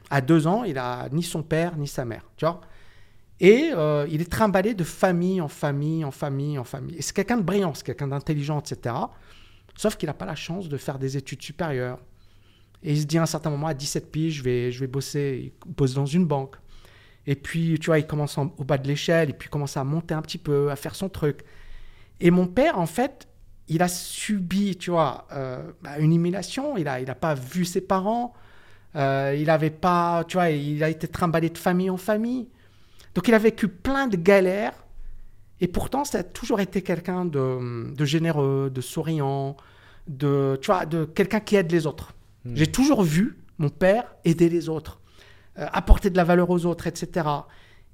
À 0.09 0.21
deux 0.21 0.47
ans, 0.47 0.63
il 0.63 0.77
a 0.77 1.07
ni 1.11 1.23
son 1.23 1.43
père 1.43 1.77
ni 1.77 1.87
sa 1.87 2.03
mère. 2.03 2.23
Tu 2.37 2.45
vois 2.45 2.61
et 3.39 3.71
euh, 3.73 4.07
il 4.09 4.21
est 4.21 4.31
trimballé 4.31 4.73
de 4.73 4.83
famille 4.83 5.41
en 5.41 5.47
famille, 5.47 6.03
en 6.03 6.11
famille, 6.11 6.57
en 6.57 6.63
famille. 6.63 6.97
Et 6.97 7.01
c'est 7.01 7.13
quelqu'un 7.15 7.37
de 7.37 7.43
brillant, 7.43 7.73
c'est 7.73 7.85
quelqu'un 7.85 8.07
d'intelligent, 8.07 8.59
etc. 8.59 8.95
Sauf 9.75 9.95
qu'il 9.95 10.07
n'a 10.07 10.13
pas 10.13 10.25
la 10.25 10.35
chance 10.35 10.69
de 10.69 10.77
faire 10.77 10.97
des 10.97 11.17
études 11.17 11.41
supérieures. 11.41 11.99
Et 12.83 12.93
il 12.93 13.01
se 13.01 13.05
dit 13.05 13.17
à 13.17 13.23
un 13.23 13.25
certain 13.27 13.49
moment, 13.49 13.67
à 13.67 13.73
17 13.73 14.11
piges, 14.11 14.35
je 14.35 14.43
vais, 14.43 14.71
je 14.71 14.79
vais 14.79 14.87
bosser. 14.87 15.53
Il 15.67 15.73
bosse 15.73 15.93
dans 15.93 16.05
une 16.05 16.25
banque. 16.25 16.55
Et 17.25 17.35
puis, 17.35 17.77
tu 17.79 17.87
vois, 17.87 17.99
il 17.99 18.07
commence 18.07 18.37
en- 18.37 18.53
au 18.57 18.63
bas 18.63 18.77
de 18.77 18.87
l'échelle, 18.87 19.29
et 19.29 19.33
puis 19.33 19.47
il 19.47 19.49
commence 19.51 19.77
à 19.77 19.83
monter 19.83 20.13
un 20.13 20.21
petit 20.21 20.37
peu, 20.37 20.71
à 20.71 20.75
faire 20.75 20.95
son 20.95 21.09
truc. 21.09 21.41
Et 22.19 22.31
mon 22.31 22.47
père, 22.47 22.79
en 22.79 22.85
fait, 22.85 23.27
il 23.67 23.81
a 23.81 23.87
subi, 23.87 24.77
tu 24.77 24.91
vois, 24.91 25.27
euh, 25.33 25.71
bah, 25.83 25.99
une 25.99 26.13
humiliation. 26.13 26.77
Il 26.77 26.85
n'a 26.85 27.01
il 27.01 27.09
a 27.09 27.15
pas 27.15 27.33
vu 27.35 27.65
ses 27.65 27.81
parents. 27.81 28.33
Euh, 28.95 29.35
il 29.39 29.49
avait 29.49 29.69
pas, 29.71 30.23
tu 30.27 30.37
vois, 30.37 30.49
il 30.51 30.83
a 30.83 30.89
été 30.89 31.07
trimballé 31.07 31.49
de 31.49 31.57
famille 31.57 31.89
en 31.89 31.97
famille. 31.97 32.49
Donc 33.15 33.27
il 33.27 33.33
a 33.33 33.39
vécu 33.39 33.67
plein 33.67 34.07
de 34.07 34.17
galères. 34.17 34.73
Et 35.61 35.67
pourtant, 35.67 36.05
ça 36.05 36.19
a 36.19 36.23
toujours 36.23 36.59
été 36.59 36.81
quelqu'un 36.83 37.25
de, 37.25 37.93
de 37.93 38.05
généreux, 38.05 38.69
de 38.73 38.81
souriant, 38.81 39.57
de, 40.07 40.57
tu 40.61 40.67
vois, 40.67 40.85
de 40.85 41.05
quelqu'un 41.05 41.39
qui 41.39 41.55
aide 41.55 41.71
les 41.71 41.87
autres. 41.87 42.13
J'ai 42.55 42.67
toujours 42.67 43.03
vu 43.03 43.37
mon 43.57 43.69
père 43.69 44.15
aider 44.25 44.49
les 44.49 44.69
autres, 44.69 45.01
euh, 45.57 45.65
apporter 45.71 46.09
de 46.09 46.17
la 46.17 46.23
valeur 46.23 46.49
aux 46.49 46.65
autres, 46.65 46.87
etc. 46.87 47.27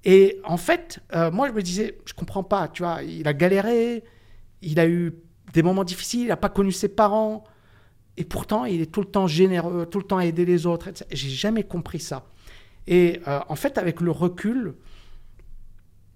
Et 0.05 0.39
en 0.43 0.57
fait, 0.57 0.99
euh, 1.15 1.31
moi, 1.31 1.47
je 1.47 1.53
me 1.53 1.61
disais, 1.61 1.97
je 2.05 2.13
comprends 2.13 2.43
pas, 2.43 2.67
tu 2.67 2.83
vois, 2.83 3.01
il 3.03 3.27
a 3.27 3.33
galéré, 3.33 4.03
il 4.61 4.79
a 4.79 4.87
eu 4.87 5.13
des 5.53 5.63
moments 5.63 5.83
difficiles, 5.85 6.21
il 6.21 6.27
n'a 6.27 6.37
pas 6.37 6.49
connu 6.49 6.71
ses 6.71 6.89
parents, 6.89 7.43
et 8.17 8.25
pourtant, 8.25 8.65
il 8.65 8.81
est 8.81 8.91
tout 8.91 9.01
le 9.01 9.07
temps 9.07 9.27
généreux, 9.27 9.85
tout 9.85 9.99
le 9.99 10.05
temps 10.05 10.17
à 10.17 10.25
aider 10.25 10.45
les 10.45 10.65
autres. 10.65 10.89
etc. 10.89 11.05
J'ai 11.11 11.29
jamais 11.29 11.63
compris 11.63 11.99
ça. 11.99 12.25
Et 12.85 13.21
euh, 13.27 13.39
en 13.47 13.55
fait, 13.55 13.77
avec 13.77 14.01
le 14.01 14.11
recul, 14.11 14.75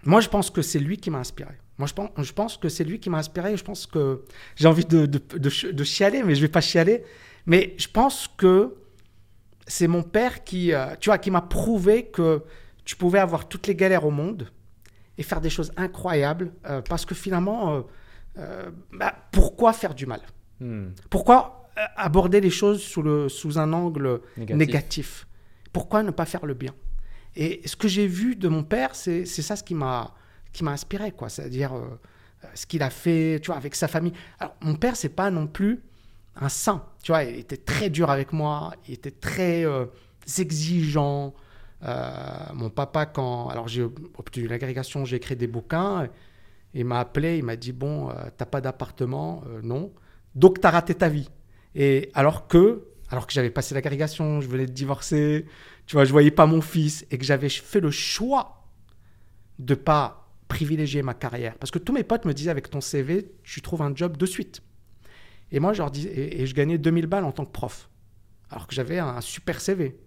moi, 0.03 0.21
je 0.21 0.29
pense 0.29 0.49
que 0.49 0.61
c'est 0.61 0.79
lui 0.79 0.97
qui 0.97 1.09
m'a 1.09 1.19
inspiré. 1.19 1.53
Moi, 1.77 1.87
je 1.87 1.93
pense, 1.93 2.09
je 2.17 2.33
pense 2.33 2.57
que 2.57 2.69
c'est 2.69 2.83
lui 2.83 2.99
qui 2.99 3.09
m'a 3.09 3.19
inspiré. 3.19 3.55
Je 3.55 3.63
pense 3.63 3.85
que 3.87 4.23
j'ai 4.55 4.67
envie 4.67 4.85
de, 4.85 5.05
de, 5.05 5.19
de 5.37 5.49
ch- 5.49 5.73
de 5.73 5.83
chialer, 5.83 6.23
mais 6.23 6.35
je 6.35 6.41
vais 6.41 6.47
pas 6.47 6.61
chialer. 6.61 7.03
Mais 7.47 7.73
je 7.77 7.87
pense 7.87 8.27
que 8.27 8.75
c'est 9.65 9.87
mon 9.87 10.03
père 10.03 10.43
qui, 10.43 10.73
euh, 10.73 10.95
tu 10.99 11.09
vois, 11.09 11.17
qui 11.17 11.31
m'a 11.31 11.41
prouvé 11.41 12.05
que 12.07 12.43
tu 12.85 12.95
pouvais 12.95 13.19
avoir 13.19 13.47
toutes 13.47 13.67
les 13.67 13.75
galères 13.75 14.05
au 14.05 14.11
monde 14.11 14.51
et 15.17 15.23
faire 15.23 15.41
des 15.41 15.49
choses 15.49 15.71
incroyables. 15.77 16.53
euh, 16.69 16.81
parce 16.81 17.05
que 17.05 17.15
finalement, 17.15 17.83
euh, 18.37 18.69
bah, 18.93 19.15
pourquoi 19.31 19.73
faire 19.73 19.95
du 19.95 20.05
mal? 20.05 20.21
Hmm. 20.59 20.89
Pourquoi 21.09 21.69
aborder 21.95 22.41
les 22.41 22.49
choses 22.49 22.81
sous, 22.81 23.01
le, 23.01 23.29
sous 23.29 23.57
un 23.59 23.71
angle 23.73 24.21
Négatif. 24.37 24.57
négatif? 24.57 25.27
Pourquoi 25.71 26.03
ne 26.03 26.11
pas 26.11 26.25
faire 26.25 26.45
le 26.45 26.53
bien? 26.53 26.73
Et 27.35 27.61
ce 27.65 27.75
que 27.75 27.87
j'ai 27.87 28.07
vu 28.07 28.35
de 28.35 28.47
mon 28.47 28.63
père, 28.63 28.95
c'est 28.95 29.25
ça 29.25 29.55
ce 29.55 29.63
qui 29.63 29.75
m'a 29.75 30.13
qui 30.53 30.63
m'a 30.63 30.71
inspiré, 30.71 31.11
quoi. 31.11 31.29
C'est-à-dire 31.29 31.71
ce 32.55 32.65
qu'il 32.65 32.81
a 32.81 32.89
fait, 32.89 33.39
tu 33.43 33.47
vois, 33.47 33.57
avec 33.57 33.75
sa 33.75 33.87
famille. 33.87 34.13
Alors, 34.39 34.55
mon 34.61 34.73
père, 34.75 34.95
c'est 34.95 35.09
pas 35.09 35.29
non 35.29 35.45
plus 35.45 35.83
un 36.39 36.49
saint, 36.49 36.85
tu 37.03 37.11
vois. 37.11 37.23
Il 37.23 37.37
était 37.39 37.57
très 37.57 37.89
dur 37.89 38.09
avec 38.09 38.33
moi, 38.33 38.73
il 38.87 38.93
était 38.95 39.11
très 39.11 39.65
euh, 39.65 39.85
exigeant. 40.37 41.33
Euh, 41.83 42.09
mon 42.53 42.69
papa, 42.69 43.05
quand 43.05 43.49
alors 43.49 43.67
j'ai 43.67 43.83
obtenu 43.83 44.47
l'agrégation, 44.47 45.05
j'ai 45.05 45.17
écrit 45.17 45.35
des 45.35 45.47
bouquins. 45.47 46.07
Il 46.73 46.85
m'a 46.85 46.99
appelé, 46.99 47.37
il 47.37 47.43
m'a 47.43 47.55
dit 47.55 47.71
bon, 47.71 48.09
euh, 48.09 48.13
t'as 48.37 48.45
pas 48.45 48.61
d'appartement, 48.61 49.43
Euh, 49.47 49.61
non, 49.63 49.91
donc 50.35 50.59
t'as 50.61 50.71
raté 50.71 50.95
ta 50.95 51.09
vie. 51.09 51.29
Et 51.75 52.11
alors 52.13 52.47
que, 52.47 52.83
alors 53.09 53.27
que 53.27 53.33
j'avais 53.33 53.49
passé 53.49 53.75
l'agrégation, 53.75 54.41
je 54.41 54.47
venais 54.47 54.65
de 54.65 54.71
divorcer, 54.71 55.45
tu 55.85 55.95
vois, 55.95 56.05
je 56.05 56.11
voyais 56.11 56.31
pas 56.31 56.45
mon 56.45 56.61
fils 56.61 57.05
et 57.11 57.17
que 57.17 57.25
j'avais 57.25 57.49
fait 57.49 57.79
le 57.79 57.91
choix 57.91 58.65
de 59.59 59.75
pas 59.75 60.29
privilégier 60.47 61.01
ma 61.03 61.13
carrière. 61.13 61.55
Parce 61.57 61.71
que 61.71 61.79
tous 61.79 61.93
mes 61.93 62.03
potes 62.03 62.25
me 62.25 62.33
disaient 62.33 62.51
avec 62.51 62.69
ton 62.69 62.81
CV, 62.81 63.31
tu 63.43 63.61
trouves 63.61 63.81
un 63.81 63.95
job 63.95 64.17
de 64.17 64.25
suite. 64.25 64.61
Et 65.51 65.59
moi, 65.59 65.73
je 65.73 65.79
leur 65.79 65.91
dis, 65.91 66.07
et, 66.07 66.43
gagnais 66.53 66.77
2000 66.77 67.07
balles 67.07 67.23
en 67.25 67.31
tant 67.31 67.45
que 67.45 67.51
prof. 67.51 67.89
Alors 68.49 68.67
que 68.67 68.75
j'avais 68.75 68.99
un 68.99 69.21
super 69.21 69.61
CV. 69.61 69.97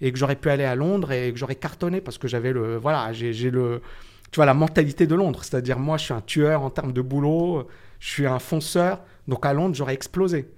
Et 0.00 0.12
que 0.12 0.18
j'aurais 0.18 0.36
pu 0.36 0.50
aller 0.50 0.64
à 0.64 0.74
Londres 0.74 1.12
et 1.12 1.32
que 1.32 1.38
j'aurais 1.38 1.56
cartonné 1.56 2.00
parce 2.00 2.18
que 2.18 2.28
j'avais 2.28 2.52
le, 2.52 2.76
voilà, 2.76 3.12
j'ai 3.12 3.32
j'ai 3.32 3.50
le, 3.50 3.82
tu 4.30 4.36
vois, 4.36 4.46
la 4.46 4.54
mentalité 4.54 5.06
de 5.06 5.14
Londres. 5.14 5.42
C'est-à-dire, 5.44 5.78
moi, 5.78 5.96
je 5.98 6.04
suis 6.04 6.14
un 6.14 6.20
tueur 6.20 6.62
en 6.62 6.70
termes 6.70 6.92
de 6.92 7.02
boulot, 7.02 7.66
je 7.98 8.08
suis 8.08 8.26
un 8.26 8.38
fonceur. 8.38 9.02
Donc 9.26 9.44
à 9.46 9.52
Londres, 9.52 9.74
j'aurais 9.74 9.94
explosé. 9.94 10.50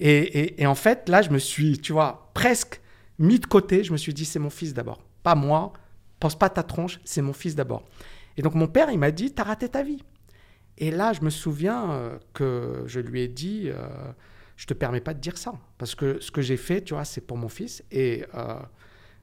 Et, 0.00 0.10
et- 0.18 0.62
et 0.62 0.66
en 0.66 0.74
fait, 0.74 1.08
là, 1.08 1.22
je 1.22 1.30
me 1.30 1.38
suis, 1.38 1.78
tu 1.78 1.92
vois, 1.92 2.30
presque 2.34 2.80
mis 3.18 3.38
de 3.38 3.46
côté. 3.46 3.84
Je 3.84 3.92
me 3.92 3.96
suis 3.98 4.14
dit, 4.14 4.24
c'est 4.24 4.38
mon 4.38 4.50
fils 4.50 4.74
d'abord. 4.74 5.00
Pas 5.22 5.34
moi. 5.34 5.72
Pense 6.20 6.38
pas 6.38 6.46
à 6.46 6.50
ta 6.50 6.62
tronche, 6.62 7.00
c'est 7.04 7.22
mon 7.22 7.32
fils 7.32 7.54
d'abord. 7.54 7.82
Et 8.36 8.42
donc 8.42 8.54
mon 8.54 8.66
père, 8.68 8.90
il 8.90 8.98
m'a 8.98 9.10
dit, 9.10 9.32
t'as 9.32 9.44
raté 9.44 9.68
ta 9.68 9.82
vie. 9.82 10.02
Et 10.80 10.90
là, 10.90 11.12
je 11.12 11.20
me 11.22 11.30
souviens 11.30 11.90
euh, 11.92 12.18
que 12.32 12.82
je 12.86 12.98
lui 13.00 13.20
ai 13.20 13.28
dit, 13.28 13.64
euh, 13.68 13.86
je 14.56 14.66
te 14.66 14.74
permets 14.74 15.00
pas 15.00 15.14
de 15.14 15.20
dire 15.20 15.36
ça. 15.38 15.52
Parce 15.78 15.94
que 15.94 16.18
ce 16.20 16.30
que 16.30 16.40
j'ai 16.42 16.56
fait, 16.56 16.82
tu 16.82 16.94
vois, 16.94 17.04
c'est 17.04 17.20
pour 17.20 17.36
mon 17.36 17.48
fils. 17.48 17.84
Et 17.92 18.24
euh, 18.34 18.54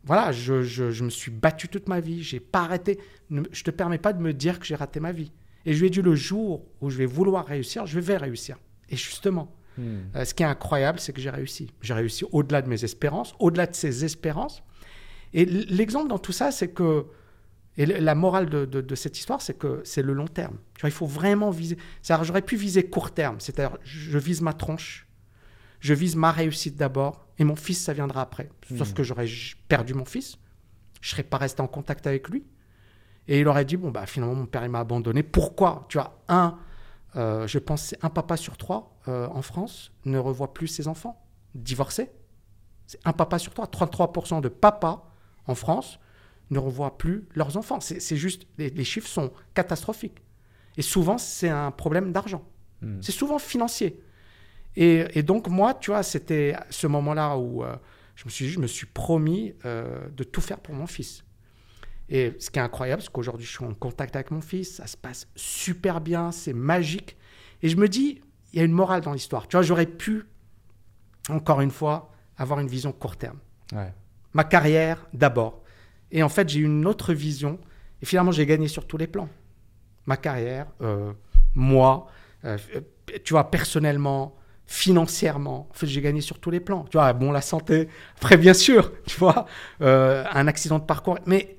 voilà, 0.04 0.32
je, 0.32 0.62
je- 0.64 0.92
je 0.92 1.04
me 1.04 1.10
suis 1.10 1.32
battu 1.32 1.68
toute 1.68 1.90
ma 1.90 2.00
vie. 2.00 2.22
J'ai 2.24 2.40
pas 2.40 2.62
arrêté. 2.62 3.00
Ne- 3.32 3.44
Je 3.52 3.64
te 3.64 3.72
permets 3.72 3.98
pas 3.98 4.14
de 4.14 4.22
me 4.22 4.34
dire 4.34 4.60
que 4.60 4.66
j'ai 4.66 4.76
raté 4.76 5.00
ma 5.00 5.12
vie. 5.12 5.32
Et 5.66 5.74
je 5.74 5.80
lui 5.82 5.88
ai 5.88 5.90
dit, 5.90 6.02
le 6.02 6.16
jour 6.16 6.64
où 6.80 6.90
je 6.90 6.98
vais 6.98 7.06
vouloir 7.08 7.46
réussir, 7.46 7.86
je 7.88 8.00
vais 8.00 8.18
réussir. 8.18 8.58
Et 8.90 8.96
justement, 8.96 9.54
Hmm. 9.78 9.98
euh, 10.16 10.26
ce 10.26 10.34
qui 10.34 10.42
est 10.42 10.48
incroyable, 10.48 11.00
c'est 11.00 11.14
que 11.14 11.22
j'ai 11.22 11.30
réussi. 11.30 11.72
J'ai 11.82 11.94
réussi 11.94 12.26
au-delà 12.32 12.64
de 12.64 12.68
mes 12.70 12.84
espérances, 12.84 13.36
au-delà 13.40 13.68
de 13.68 13.76
ses 13.76 14.04
espérances. 14.06 14.64
Et 15.34 15.46
l'exemple 15.46 16.08
dans 16.08 16.18
tout 16.18 16.32
ça, 16.32 16.50
c'est 16.52 16.70
que, 16.70 17.06
et 17.78 17.86
la 17.86 18.16
morale 18.16 18.50
de, 18.50 18.66
de- 18.66 18.82
de 18.82 18.96
cette 18.96 19.18
histoire, 19.20 19.42
c'est 19.42 19.58
que 19.58 19.82
c'est 19.84 20.02
le 20.02 20.14
long 20.14 20.28
terme. 20.28 20.58
Tu 20.76 20.82
vois, 20.82 20.90
il 20.90 20.94
faut 20.94 21.06
vraiment 21.06 21.52
viser. 21.52 21.78
C'est-à-dire, 22.02 22.24
j'aurais 22.26 22.42
pu 22.42 22.56
viser 22.56 22.84
court 22.90 23.12
terme, 23.14 23.40
c'est-à-dire, 23.40 23.78
je 23.84 24.18
vise 24.18 24.42
ma 24.42 24.54
tronche, 24.54 25.08
je 25.80 25.94
vise 25.94 26.16
ma 26.16 26.32
réussite 26.32 26.76
d'abord, 26.76 27.28
et 27.38 27.44
mon 27.44 27.56
fils, 27.56 27.84
ça 27.84 27.94
viendra 27.94 28.22
après. 28.22 28.50
Sauf 28.78 28.90
Mhm. 28.90 28.94
que 28.96 29.04
j'aurais 29.04 29.28
perdu 29.68 29.94
mon 29.94 30.06
fils, 30.06 30.38
je 31.02 31.10
serais 31.10 31.24
pas 31.24 31.38
resté 31.38 31.62
en 31.62 31.68
contact 31.68 32.08
avec 32.08 32.30
lui, 32.30 32.46
et 33.28 33.40
il 33.42 33.48
aurait 33.48 33.66
dit, 33.66 33.78
bon, 33.78 33.92
bah, 33.92 34.06
finalement, 34.08 34.34
mon 34.36 34.46
père, 34.48 34.64
il 34.64 34.70
m'a 34.72 34.80
abandonné. 34.80 35.22
Pourquoi? 35.22 35.86
Tu 35.90 35.98
vois, 36.00 36.24
un, 36.30 36.58
euh, 37.16 37.46
je 37.46 37.60
pense 37.60 37.94
un 38.02 38.10
papa 38.10 38.38
sur 38.38 38.58
trois 38.58 38.98
euh, 39.08 39.28
en 39.28 39.42
France 39.42 39.92
ne 40.06 40.18
revoit 40.18 40.54
plus 40.54 40.68
ses 40.68 40.88
enfants 40.88 41.24
divorcés. 41.54 42.10
C'est 42.88 43.00
un 43.06 43.14
papa 43.14 43.38
sur 43.38 43.54
trois. 43.54 43.66
33% 43.68 44.42
de 44.42 44.48
papas 44.50 45.12
en 45.46 45.56
France 45.56 46.00
ne 46.50 46.60
revoient 46.60 46.98
plus 46.98 47.26
leurs 47.36 47.58
enfants. 47.58 47.80
C'est 47.80 48.16
juste, 48.16 48.48
les, 48.58 48.70
les 48.70 48.84
chiffres 48.84 49.08
sont 49.08 49.32
catastrophiques. 49.54 50.22
Et 50.78 50.82
souvent, 50.82 51.18
c'est 51.18 51.50
un 51.50 51.72
problème 51.72 52.12
d'argent. 52.12 52.48
Hmm. 52.82 53.02
C'est 53.02 53.12
souvent 53.12 53.40
financier. 53.40 54.02
Et, 54.76 55.06
et 55.18 55.24
donc, 55.24 55.48
moi, 55.48 55.74
tu 55.74 55.92
vois, 55.92 56.04
c'était 56.04 56.56
ce 56.70 56.86
moment-là 56.88 57.36
où 57.38 57.64
euh, 57.64 57.76
je 58.16 58.26
me 58.26 58.30
suis 58.30 58.46
dit, 58.46 58.52
je 58.52 58.60
me 58.60 58.68
suis 58.68 58.86
promis 58.86 59.54
euh, 59.66 60.08
de 60.16 60.24
tout 60.24 60.42
faire 60.42 60.60
pour 60.60 60.76
mon 60.76 60.88
fils. 60.88 61.24
Et 62.10 62.36
ce 62.40 62.50
qui 62.50 62.60
est 62.60 62.62
incroyable, 62.62 63.02
c'est 63.02 63.12
qu'aujourd'hui, 63.12 63.46
je 63.46 63.52
suis 63.52 63.66
en 63.66 63.74
contact 63.74 64.16
avec 64.16 64.32
mon 64.32 64.40
fils, 64.40 64.76
ça 64.76 64.88
se 64.88 64.96
passe 64.96 65.28
super 65.36 66.00
bien, 66.00 66.32
c'est 66.32 66.54
magique. 66.54 67.18
Et 67.62 67.70
je 67.70 67.76
me 67.76 67.90
dis, 67.90 68.22
il 68.54 68.60
y 68.60 68.62
a 68.62 68.66
une 68.66 68.72
morale 68.72 69.02
dans 69.02 69.14
l'histoire. 69.14 69.48
Tu 69.48 69.58
vois, 69.58 69.64
j'aurais 69.64 69.88
pu, 69.88 70.26
encore 71.28 71.60
une 71.62 71.72
fois, 71.72 72.12
avoir 72.38 72.60
une 72.60 72.68
vision 72.68 72.92
court 72.92 73.18
terme. 73.18 73.40
Ouais. 73.74 73.94
Ma 74.34 74.44
carrière 74.44 75.06
d'abord. 75.12 75.64
Et 76.12 76.24
en 76.24 76.30
fait, 76.30 76.50
j'ai 76.50 76.60
eu 76.60 76.66
une 76.66 76.86
autre 76.86 77.14
vision. 77.14 77.60
Et 78.02 78.06
finalement, 78.06 78.32
j'ai 78.32 78.46
gagné 78.46 78.68
sur 78.68 78.86
tous 78.86 78.98
les 78.98 79.08
plans. 79.08 79.30
Ma 80.06 80.18
carrière, 80.18 80.68
euh, 80.82 81.12
moi, 81.56 82.08
euh, 82.46 82.58
tu 83.24 83.34
vois, 83.34 83.50
personnellement, 83.50 84.36
financièrement. 84.66 85.68
En 85.70 85.74
fait, 85.74 85.88
j'ai 85.88 86.02
gagné 86.02 86.22
sur 86.22 86.40
tous 86.40 86.52
les 86.52 86.60
plans. 86.60 86.86
Tu 86.90 86.98
vois, 86.98 87.12
bon, 87.14 87.32
la 87.32 87.42
santé, 87.42 87.88
après, 88.18 88.38
bien 88.38 88.54
sûr, 88.54 88.92
tu 89.06 89.18
vois, 89.18 89.46
euh, 89.82 90.24
un 90.32 90.48
accident 90.48 90.80
de 90.80 90.86
parcours. 90.86 91.18
Mais 91.26 91.58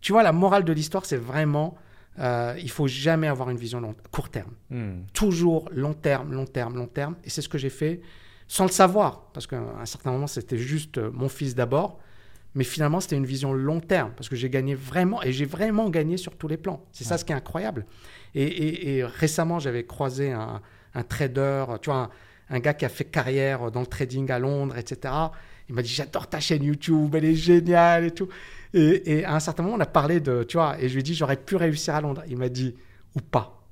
tu 0.00 0.12
vois, 0.12 0.22
la 0.22 0.32
morale 0.32 0.64
de 0.64 0.72
l'histoire, 0.72 1.06
c'est 1.06 1.16
vraiment 1.16 1.76
euh, 2.18 2.54
il 2.58 2.70
faut 2.70 2.86
jamais 2.86 3.26
avoir 3.26 3.48
une 3.50 3.56
vision 3.56 3.80
long, 3.80 3.94
court 4.10 4.28
terme. 4.28 4.52
Hmm. 4.70 5.02
Toujours 5.12 5.68
long 5.72 5.94
terme, 5.94 6.32
long 6.32 6.46
terme, 6.46 6.76
long 6.76 6.86
terme. 6.86 7.16
Et 7.24 7.30
c'est 7.30 7.42
ce 7.42 7.48
que 7.48 7.58
j'ai 7.58 7.70
fait 7.70 8.00
sans 8.48 8.64
le 8.64 8.70
savoir, 8.70 9.30
parce 9.32 9.46
qu'à 9.46 9.60
un 9.80 9.86
certain 9.86 10.10
moment, 10.10 10.26
c'était 10.26 10.58
juste 10.58 10.98
mon 10.98 11.30
fils 11.30 11.54
d'abord. 11.54 11.98
Mais 12.54 12.64
finalement, 12.64 13.00
c'était 13.00 13.16
une 13.16 13.24
vision 13.26 13.52
long 13.52 13.80
terme, 13.80 14.12
parce 14.16 14.28
que 14.28 14.36
j'ai 14.36 14.50
gagné 14.50 14.74
vraiment, 14.74 15.22
et 15.22 15.32
j'ai 15.32 15.46
vraiment 15.46 15.88
gagné 15.88 16.16
sur 16.18 16.36
tous 16.36 16.48
les 16.48 16.56
plans. 16.58 16.84
C'est 16.92 17.04
ça 17.04 17.16
ce 17.18 17.24
qui 17.24 17.32
est 17.32 17.34
incroyable. 17.34 17.86
Et, 18.34 18.42
et- 18.44 18.96
et 18.98 19.04
récemment, 19.04 19.58
j'avais 19.58 19.84
croisé 19.84 20.32
un, 20.32 20.60
un 20.94 21.02
trader, 21.02 21.64
tu 21.80 21.88
vois, 21.90 22.10
un, 22.50 22.56
un 22.56 22.58
gars 22.60 22.74
qui 22.74 22.84
a 22.84 22.90
fait 22.90 23.04
carrière 23.06 23.70
dans 23.70 23.80
le 23.80 23.86
trading 23.86 24.30
à 24.30 24.38
Londres, 24.38 24.76
etc. 24.76 25.14
Il 25.70 25.74
m'a 25.74 25.80
dit, 25.82 25.88
j'adore 25.88 26.26
ta 26.28 26.40
chaîne 26.40 26.62
YouTube, 26.62 27.14
elle 27.14 27.24
est 27.24 27.34
géniale 27.34 28.04
et 28.04 28.10
tout. 28.10 28.28
Et, 28.74 29.18
et 29.20 29.24
à 29.24 29.34
un 29.34 29.40
certain 29.40 29.62
moment, 29.62 29.76
on 29.76 29.80
a 29.80 29.86
parlé 29.86 30.20
de, 30.20 30.42
tu 30.42 30.58
vois, 30.58 30.76
et 30.78 30.88
je 30.88 30.94
lui 30.94 31.00
ai 31.00 31.02
dit, 31.02 31.14
j'aurais 31.14 31.36
pu 31.38 31.56
réussir 31.56 31.94
à 31.94 32.00
Londres. 32.02 32.22
Il 32.28 32.36
m'a 32.36 32.48
dit, 32.50 32.74
ou 33.14 33.20
pas. 33.20 33.62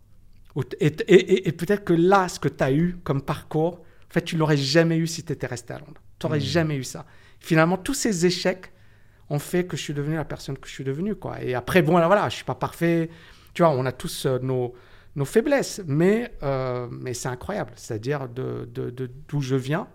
Et, 0.81 1.53
peut-être 1.53 1.85
que 1.85 1.93
là, 1.93 2.29
ce 2.29 2.41
que 2.41 2.49
tu 2.49 2.65
as 2.65 2.73
eu 2.73 2.97
comme 3.05 3.23
parcours, 3.23 3.75
en 3.81 4.13
fait, 4.13 4.23
tu 4.23 4.37
l'aurais 4.37 4.57
jamais 4.57 4.97
eu 4.97 5.07
si 5.07 5.23
tu 5.23 5.33
étais 5.33 5.47
resté 5.47 5.73
à 5.75 5.79
Londres. 5.79 6.01
Tu 6.19 6.27
n'aurais 6.27 6.41
jamais 6.41 6.77
eu 6.77 6.85
ça. 6.85 7.07
Finalement, 7.41 7.77
tous 7.79 7.95
ces 7.95 8.27
échecs 8.27 8.73
ont 9.29 9.39
fait 9.39 9.65
que 9.65 9.77
je 9.77 9.83
suis 9.83 9.95
devenu 9.95 10.17
la 10.17 10.25
personne 10.25 10.57
que 10.59 10.69
je 10.69 10.73
suis 10.73 10.85
devenu. 10.85 11.15
Quoi. 11.15 11.43
Et 11.43 11.55
après, 11.55 11.83
bon, 11.83 11.97
là, 11.99 12.07
voilà, 12.07 12.29
je 12.29 12.37
suis 12.37 12.45
pas 12.45 12.55
parfait. 12.55 13.11
Tu 13.55 13.63
vois, 13.63 13.71
on 13.73 13.85
a 13.87 13.93
tous 13.93 14.27
euh, 14.27 14.39
nos, 14.41 14.75
nos 15.17 15.25
faiblesses, 15.25 15.83
mais, 15.87 16.33
euh, 16.43 16.87
mais 16.91 17.15
c'est 17.15 17.29
incroyable. 17.29 17.73
C'est-à-dire 17.77 18.29
de, 18.29 18.69
de- 18.73 18.91
de- 18.91 19.11
d'où 19.29 19.41
je 19.41 19.57
viens 19.57 19.89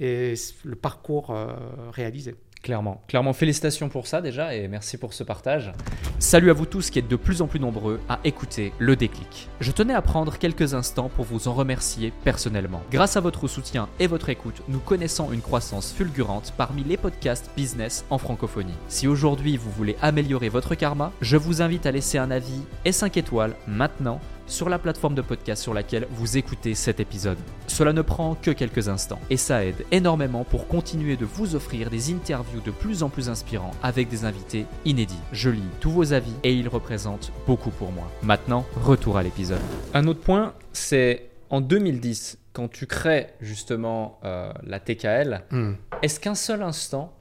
et 0.00 0.34
le 0.64 0.76
parcours 0.76 1.30
euh, 1.30 1.48
réalisé. 1.92 2.36
Clairement. 2.62 3.02
Clairement, 3.08 3.32
félicitations 3.32 3.88
pour 3.88 4.06
ça 4.06 4.20
déjà 4.20 4.54
et 4.54 4.68
merci 4.68 4.98
pour 4.98 5.14
ce 5.14 5.22
partage. 5.22 5.72
Salut 6.18 6.50
à 6.50 6.52
vous 6.52 6.66
tous 6.66 6.90
qui 6.90 6.98
êtes 6.98 7.08
de 7.08 7.16
plus 7.16 7.40
en 7.42 7.46
plus 7.46 7.60
nombreux 7.60 8.00
à 8.08 8.18
écouter 8.24 8.72
le 8.78 8.96
déclic. 8.96 9.48
Je 9.60 9.70
tenais 9.70 9.94
à 9.94 10.02
prendre 10.02 10.36
quelques 10.38 10.74
instants 10.74 11.08
pour 11.08 11.24
vous 11.24 11.48
en 11.48 11.54
remercier 11.54 12.12
personnellement. 12.24 12.82
Grâce 12.90 13.16
à 13.16 13.20
votre 13.20 13.46
soutien 13.46 13.88
et 14.00 14.06
votre 14.06 14.28
écoute, 14.28 14.62
nous 14.68 14.80
connaissons 14.80 15.32
une 15.32 15.40
croissance 15.40 15.92
fulgurante 15.92 16.52
parmi 16.56 16.82
les 16.82 16.96
podcasts 16.96 17.50
business 17.56 18.04
en 18.10 18.18
francophonie. 18.18 18.74
Si 18.88 19.06
aujourd'hui 19.06 19.56
vous 19.56 19.70
voulez 19.70 19.96
améliorer 20.02 20.48
votre 20.48 20.74
karma, 20.74 21.12
je 21.20 21.36
vous 21.36 21.62
invite 21.62 21.86
à 21.86 21.92
laisser 21.92 22.18
un 22.18 22.30
avis 22.30 22.62
et 22.84 22.92
5 22.92 23.16
étoiles 23.16 23.54
maintenant 23.66 24.20
sur 24.48 24.68
la 24.68 24.78
plateforme 24.78 25.14
de 25.14 25.22
podcast 25.22 25.62
sur 25.62 25.74
laquelle 25.74 26.06
vous 26.10 26.36
écoutez 26.38 26.74
cet 26.74 27.00
épisode. 27.00 27.38
Cela 27.66 27.92
ne 27.92 28.02
prend 28.02 28.34
que 28.34 28.50
quelques 28.50 28.88
instants 28.88 29.20
et 29.30 29.36
ça 29.36 29.64
aide 29.64 29.84
énormément 29.92 30.44
pour 30.44 30.66
continuer 30.66 31.16
de 31.16 31.24
vous 31.24 31.54
offrir 31.54 31.90
des 31.90 32.12
interviews 32.12 32.60
de 32.60 32.70
plus 32.70 33.02
en 33.02 33.08
plus 33.08 33.28
inspirants 33.28 33.70
avec 33.82 34.08
des 34.08 34.24
invités 34.24 34.66
inédits. 34.84 35.20
Je 35.32 35.50
lis 35.50 35.62
tous 35.80 35.90
vos 35.90 36.12
avis 36.12 36.32
et 36.42 36.52
ils 36.52 36.68
représentent 36.68 37.32
beaucoup 37.46 37.70
pour 37.70 37.92
moi. 37.92 38.10
Maintenant, 38.22 38.64
retour 38.82 39.16
à 39.18 39.22
l'épisode. 39.22 39.60
Un 39.94 40.06
autre 40.06 40.20
point, 40.20 40.54
c'est 40.72 41.30
en 41.50 41.60
2010, 41.60 42.38
quand 42.52 42.68
tu 42.68 42.86
crées 42.86 43.28
justement 43.40 44.18
euh, 44.24 44.52
la 44.64 44.80
TKL, 44.80 45.44
Hmm. 45.50 45.74
est-ce 46.02 46.18
qu'un 46.20 46.34
seul 46.34 46.62
instant, 46.62 47.14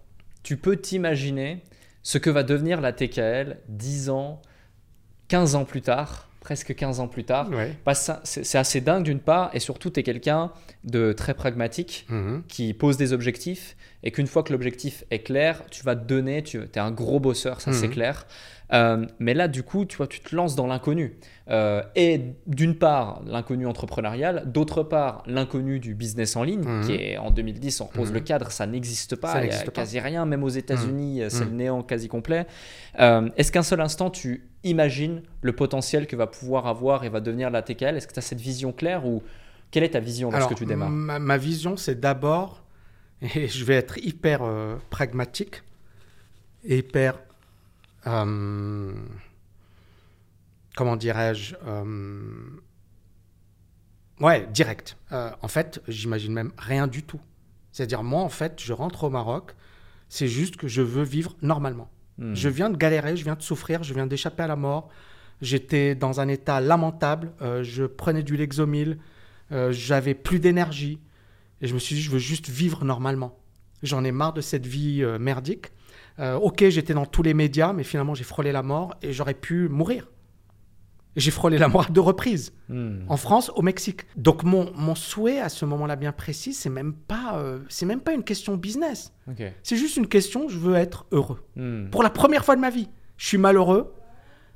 tu 0.44 0.58
peux 0.58 0.76
t'imaginer 0.78 1.64
ce 2.04 2.18
que 2.18 2.30
va 2.30 2.44
devenir 2.44 2.80
la 2.82 2.94
TKL 2.94 3.58
10 3.70 4.10
ans, 4.10 4.42
15 5.28 5.56
ans 5.56 5.66
plus 5.66 5.82
tard, 5.82 6.27
presque 6.48 6.74
15 6.74 7.02
ans 7.02 7.10
plus 7.10 7.26
tard 7.26 7.50
Ouais. 7.52 7.74
Ça, 7.94 8.22
C'est 8.24 8.46
c'est 8.46 8.58
assez 8.58 8.80
dingue 8.80 9.04
d'une 9.04 9.20
part, 9.20 9.50
et 9.54 9.60
surtout, 9.60 9.90
tu 9.90 10.00
es 10.00 10.04
quelqu'un 10.04 10.50
de 10.86 11.12
très 11.12 11.34
pragmatique 11.34 12.06
Mhm. 12.10 12.44
qui 12.48 12.74
pose 12.74 12.96
des 12.96 13.12
objectifs, 13.12 13.76
et 14.04 14.12
qu'une 14.12 14.28
fois 14.28 14.44
que 14.44 14.54
l'objectif 14.54 15.04
est 15.12 15.24
clair, 15.24 15.64
tu 15.72 15.84
vas 15.84 15.98
te 15.98 16.06
donner, 16.08 16.44
tu 16.44 16.62
es 16.62 16.80
un 16.80 16.92
gros 16.92 17.20
bosseur, 17.20 17.60
ça 17.60 17.74
c'est 17.74 17.88
Mhm. 17.88 17.94
clair. 17.94 18.26
Euh, 18.74 19.06
mais 19.20 19.34
là, 19.34 19.48
du 19.48 19.64
coup, 19.64 19.86
tu 19.86 19.96
vois, 19.96 20.08
tu 20.08 20.20
te 20.20 20.36
lances 20.36 20.56
dans 20.56 20.68
l'inconnu. 20.68 21.18
Euh, 21.50 21.82
et 21.96 22.22
d'une 22.48 22.76
part, 22.76 23.22
l'inconnu 23.26 23.66
entrepreneurial, 23.66 24.44
d'autre 24.46 24.84
part, 24.84 25.24
l'inconnu 25.26 25.80
du 25.80 25.96
business 25.96 26.36
en 26.36 26.44
ligne, 26.44 26.66
Mhm. 26.68 26.82
qui 26.82 26.94
est 26.94 27.18
en 27.18 27.32
2010, 27.32 27.80
on 27.80 27.86
repose 27.86 28.10
Mhm. 28.10 28.16
le 28.16 28.20
cadre, 28.20 28.52
ça 28.52 28.68
n'existe 28.68 29.16
pas, 29.16 29.32
Ça 29.34 29.46
il 29.46 29.50
y 29.50 29.56
a 29.56 29.64
pas. 29.64 29.72
quasi 29.72 30.00
rien, 30.02 30.26
même 30.26 30.44
aux 30.44 30.50
États-Unis, 30.50 31.22
c'est 31.30 31.46
Mhm. 31.46 31.52
le 31.52 31.56
néant 31.56 31.82
quasi 31.84 32.10
complet. 32.10 32.46
Euh, 33.00 33.30
Est-ce 33.38 33.54
qu'un 33.54 33.64
seul 33.64 33.80
instant, 33.80 34.10
tu 34.10 34.50
imagines 34.66 35.22
le 35.42 35.54
potentiel 35.54 36.06
que 36.06 36.18
va 36.18 36.28
pouvoir 36.28 36.68
avoir 36.68 37.06
et 37.06 37.10
va 37.10 37.22
devenir 37.22 37.50
la 37.50 37.62
TKL 37.62 37.96
Est-ce 37.96 38.08
que 38.08 38.14
tu 38.14 38.20
as 38.20 38.24
cette 38.24 38.42
vision 38.42 38.74
claire 38.74 39.06
ou 39.06 39.24
quelle 39.72 39.84
est 39.84 39.92
ta 39.92 40.02
vision 40.02 40.30
lorsque 40.30 40.48
Alors, 40.48 40.58
tu 40.58 40.66
démarres? 40.66 40.90
ma, 40.90 41.20
ma 41.20 41.38
vision, 41.38 41.78
c'est 41.78 42.00
d'abord, 42.02 42.64
et 43.22 43.48
je 43.48 43.64
vais 43.64 43.76
être 43.76 43.98
hyper 44.00 44.42
pragmatique 44.90 45.64
et 46.66 46.80
hyper, 46.80 47.20
comment 50.76 50.96
dirais-je, 50.96 51.56
euh, 51.66 51.84
ouais, 54.20 54.48
direct. 54.54 54.98
Euh, 55.12 55.32
en 55.42 55.48
fait, 55.48 55.82
j'imagine 55.88 56.34
même 56.34 56.52
rien 56.58 56.88
du 56.88 57.04
tout. 57.04 57.20
C'est-à-dire, 57.72 58.04
moi, 58.04 58.22
en 58.22 58.30
fait, 58.30 58.62
je 58.62 58.74
rentre 58.74 59.04
au 59.04 59.10
Maroc, 59.10 59.56
c'est 60.10 60.28
juste 60.28 60.58
que 60.58 60.68
je 60.68 60.82
veux 60.82 61.04
vivre 61.04 61.36
normalement. 61.42 61.90
Hmm. 62.18 62.34
Je 62.34 62.50
viens 62.50 62.70
de 62.70 62.78
galérer, 62.78 63.16
je 63.18 63.24
viens 63.24 63.36
de 63.36 63.42
souffrir, 63.42 63.84
je 63.84 63.94
viens 63.94 64.08
d'échapper 64.08 64.44
à 64.44 64.48
la 64.48 64.56
mort. 64.56 64.90
J'étais 65.42 65.94
dans 65.94 66.20
un 66.20 66.28
état 66.28 66.60
lamentable. 66.62 67.32
euh, 67.42 67.64
je 67.64 67.84
prenais 67.84 68.24
du 68.24 68.38
Lexomil. 68.38 68.98
euh, 69.52 69.72
J'avais 69.72 70.16
plus 70.16 70.40
d'énergie. 70.40 71.00
Et 71.62 71.68
je 71.68 71.74
me 71.74 71.80
suis 71.80 71.96
dit, 71.96 72.02
je 72.02 72.10
veux 72.10 72.20
juste 72.20 72.50
vivre 72.50 72.84
normalement. 72.86 73.38
J'en 73.84 74.04
ai 74.04 74.12
marre 74.12 74.34
de 74.34 74.42
cette 74.42 74.66
vie 74.66 75.04
euh, 75.04 75.20
merdique. 75.20 75.68
Euh, 76.20 76.36
ok, 76.36 76.66
j'étais 76.70 76.94
dans 76.94 77.06
tous 77.06 77.22
les 77.24 77.34
médias, 77.34 77.74
mais 77.74 77.84
finalement, 77.84 78.16
j'ai 78.16 78.24
frôlé 78.24 78.52
la 78.52 78.64
mort 78.64 78.96
et 79.02 79.14
j'aurais 79.14 79.34
pu 79.36 79.70
mourir. 79.70 80.10
J'ai 81.16 81.32
frôlé 81.32 81.58
la 81.58 81.68
mort 81.68 81.86
à 81.88 81.90
deux 81.90 82.02
reprises 82.02 82.54
Hmm. 82.70 83.00
en 83.08 83.18
France, 83.18 83.52
au 83.56 83.62
Mexique. 83.64 84.02
Donc 84.18 84.44
mon, 84.44 84.72
mon 84.76 84.94
souhait 84.94 85.40
à 85.40 85.50
ce 85.50 85.66
moment-là 85.66 85.96
bien 85.96 86.12
précis, 86.12 86.54
c'est 86.54 86.70
même 86.70 86.94
pas, 86.94 87.38
euh, 87.38 87.60
c'est 87.70 87.86
même 87.88 88.02
pas 88.02 88.14
une 88.14 88.24
question 88.24 88.56
business. 88.56 89.14
C'est 89.64 89.78
juste 89.78 89.98
une 89.98 90.08
question, 90.08 90.48
je 90.48 90.60
veux 90.60 90.76
être 90.76 91.06
heureux. 91.12 91.40
Hmm. 91.56 91.90
Pour 91.90 92.04
la 92.04 92.10
première 92.12 92.46
fois 92.46 92.56
de 92.56 92.62
ma 92.62 92.70
vie, 92.70 92.90
je 93.18 93.26
suis 93.26 93.38
malheureux, 93.40 93.94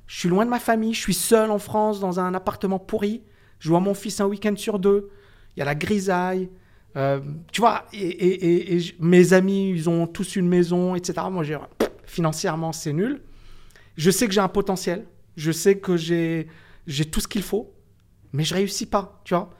je 0.06 0.20
suis 0.20 0.30
loin 0.30 0.46
de 0.46 0.52
ma 0.52 0.60
famille, 0.60 0.94
je 0.94 1.00
suis 1.00 1.14
seul 1.16 1.50
en 1.50 1.58
France 1.58 2.00
dans 2.00 2.20
un 2.20 2.34
appartement 2.36 2.78
pourri, 2.80 3.24
je 3.60 3.70
vois 3.70 3.80
mon 3.80 3.94
fils 3.96 4.20
un 4.20 4.26
week-end 4.26 4.54
sur 4.56 4.78
deux, 4.78 5.10
il 5.56 5.60
y 5.60 5.62
a 5.64 5.66
la 5.66 5.74
grisaille, 5.76 6.50
euh, 6.98 7.20
tu 7.52 7.62
vois, 7.62 7.86
et, 7.94 8.00
et- 8.00 8.46
et- 8.46 8.74
et 8.76 8.80
je- 8.80 8.94
mes 9.00 9.34
amis, 9.34 9.70
ils 9.72 9.90
ont 9.90 10.08
tous 10.08 10.36
une 10.36 10.48
maison, 10.48 10.96
etc. 10.96 11.14
Moi, 11.32 11.44
j'ai- 11.44 11.58
financièrement, 12.06 12.72
c'est 12.74 12.94
nul. 12.94 13.22
Je 13.98 14.12
sais 14.12 14.28
que 14.28 14.34
j'ai 14.34 14.42
un 14.42 14.48
potentiel, 14.48 15.06
je 15.38 15.52
sais 15.52 15.78
que 15.78 15.98
j'ai 15.98 16.48
j'ai 16.88 17.06
tout 17.06 17.20
ce 17.20 17.28
qu'il 17.28 17.44
faut, 17.44 17.74
mais 18.34 18.44
je 18.44 18.54
réussis 18.56 18.88
pas, 18.88 19.22
tu 19.24 19.36
vois. 19.36 19.52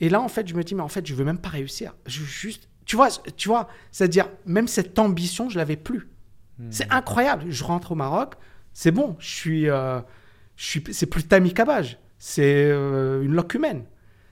Et 0.00 0.08
là, 0.08 0.20
en 0.20 0.28
fait, 0.28 0.46
je 0.48 0.54
me 0.54 0.64
dis, 0.64 0.74
mais 0.74 0.82
en 0.82 0.88
fait, 0.88 1.06
je 1.06 1.14
veux 1.14 1.24
même 1.24 1.38
pas 1.38 1.50
réussir. 1.50 1.94
Je 2.04 2.20
veux 2.20 2.26
juste, 2.26 2.68
tu 2.84 2.96
vois, 2.96 3.08
tu 3.36 3.48
vois, 3.48 3.68
c'est-à-dire 3.92 4.28
même 4.44 4.66
cette 4.66 4.98
ambition, 4.98 5.48
je 5.48 5.56
l'avais 5.56 5.76
plus. 5.76 6.08
C'est 6.70 6.90
incroyable. 6.92 7.44
Je 7.50 7.64
rentre 7.64 7.92
au 7.92 7.94
Maroc, 7.94 8.34
c'est 8.72 8.90
bon. 8.90 9.16
Je 9.20 9.28
suis, 9.28 9.68
euh, 9.70 10.00
je 10.56 10.64
suis, 10.64 10.84
c'est 10.92 11.06
plus 11.06 11.22
Tammy 11.24 11.52
Cabage. 11.54 11.98
C'est 12.18 12.66
euh, 12.70 13.22
une 13.22 13.32
loque 13.32 13.54
humaine. 13.54 13.84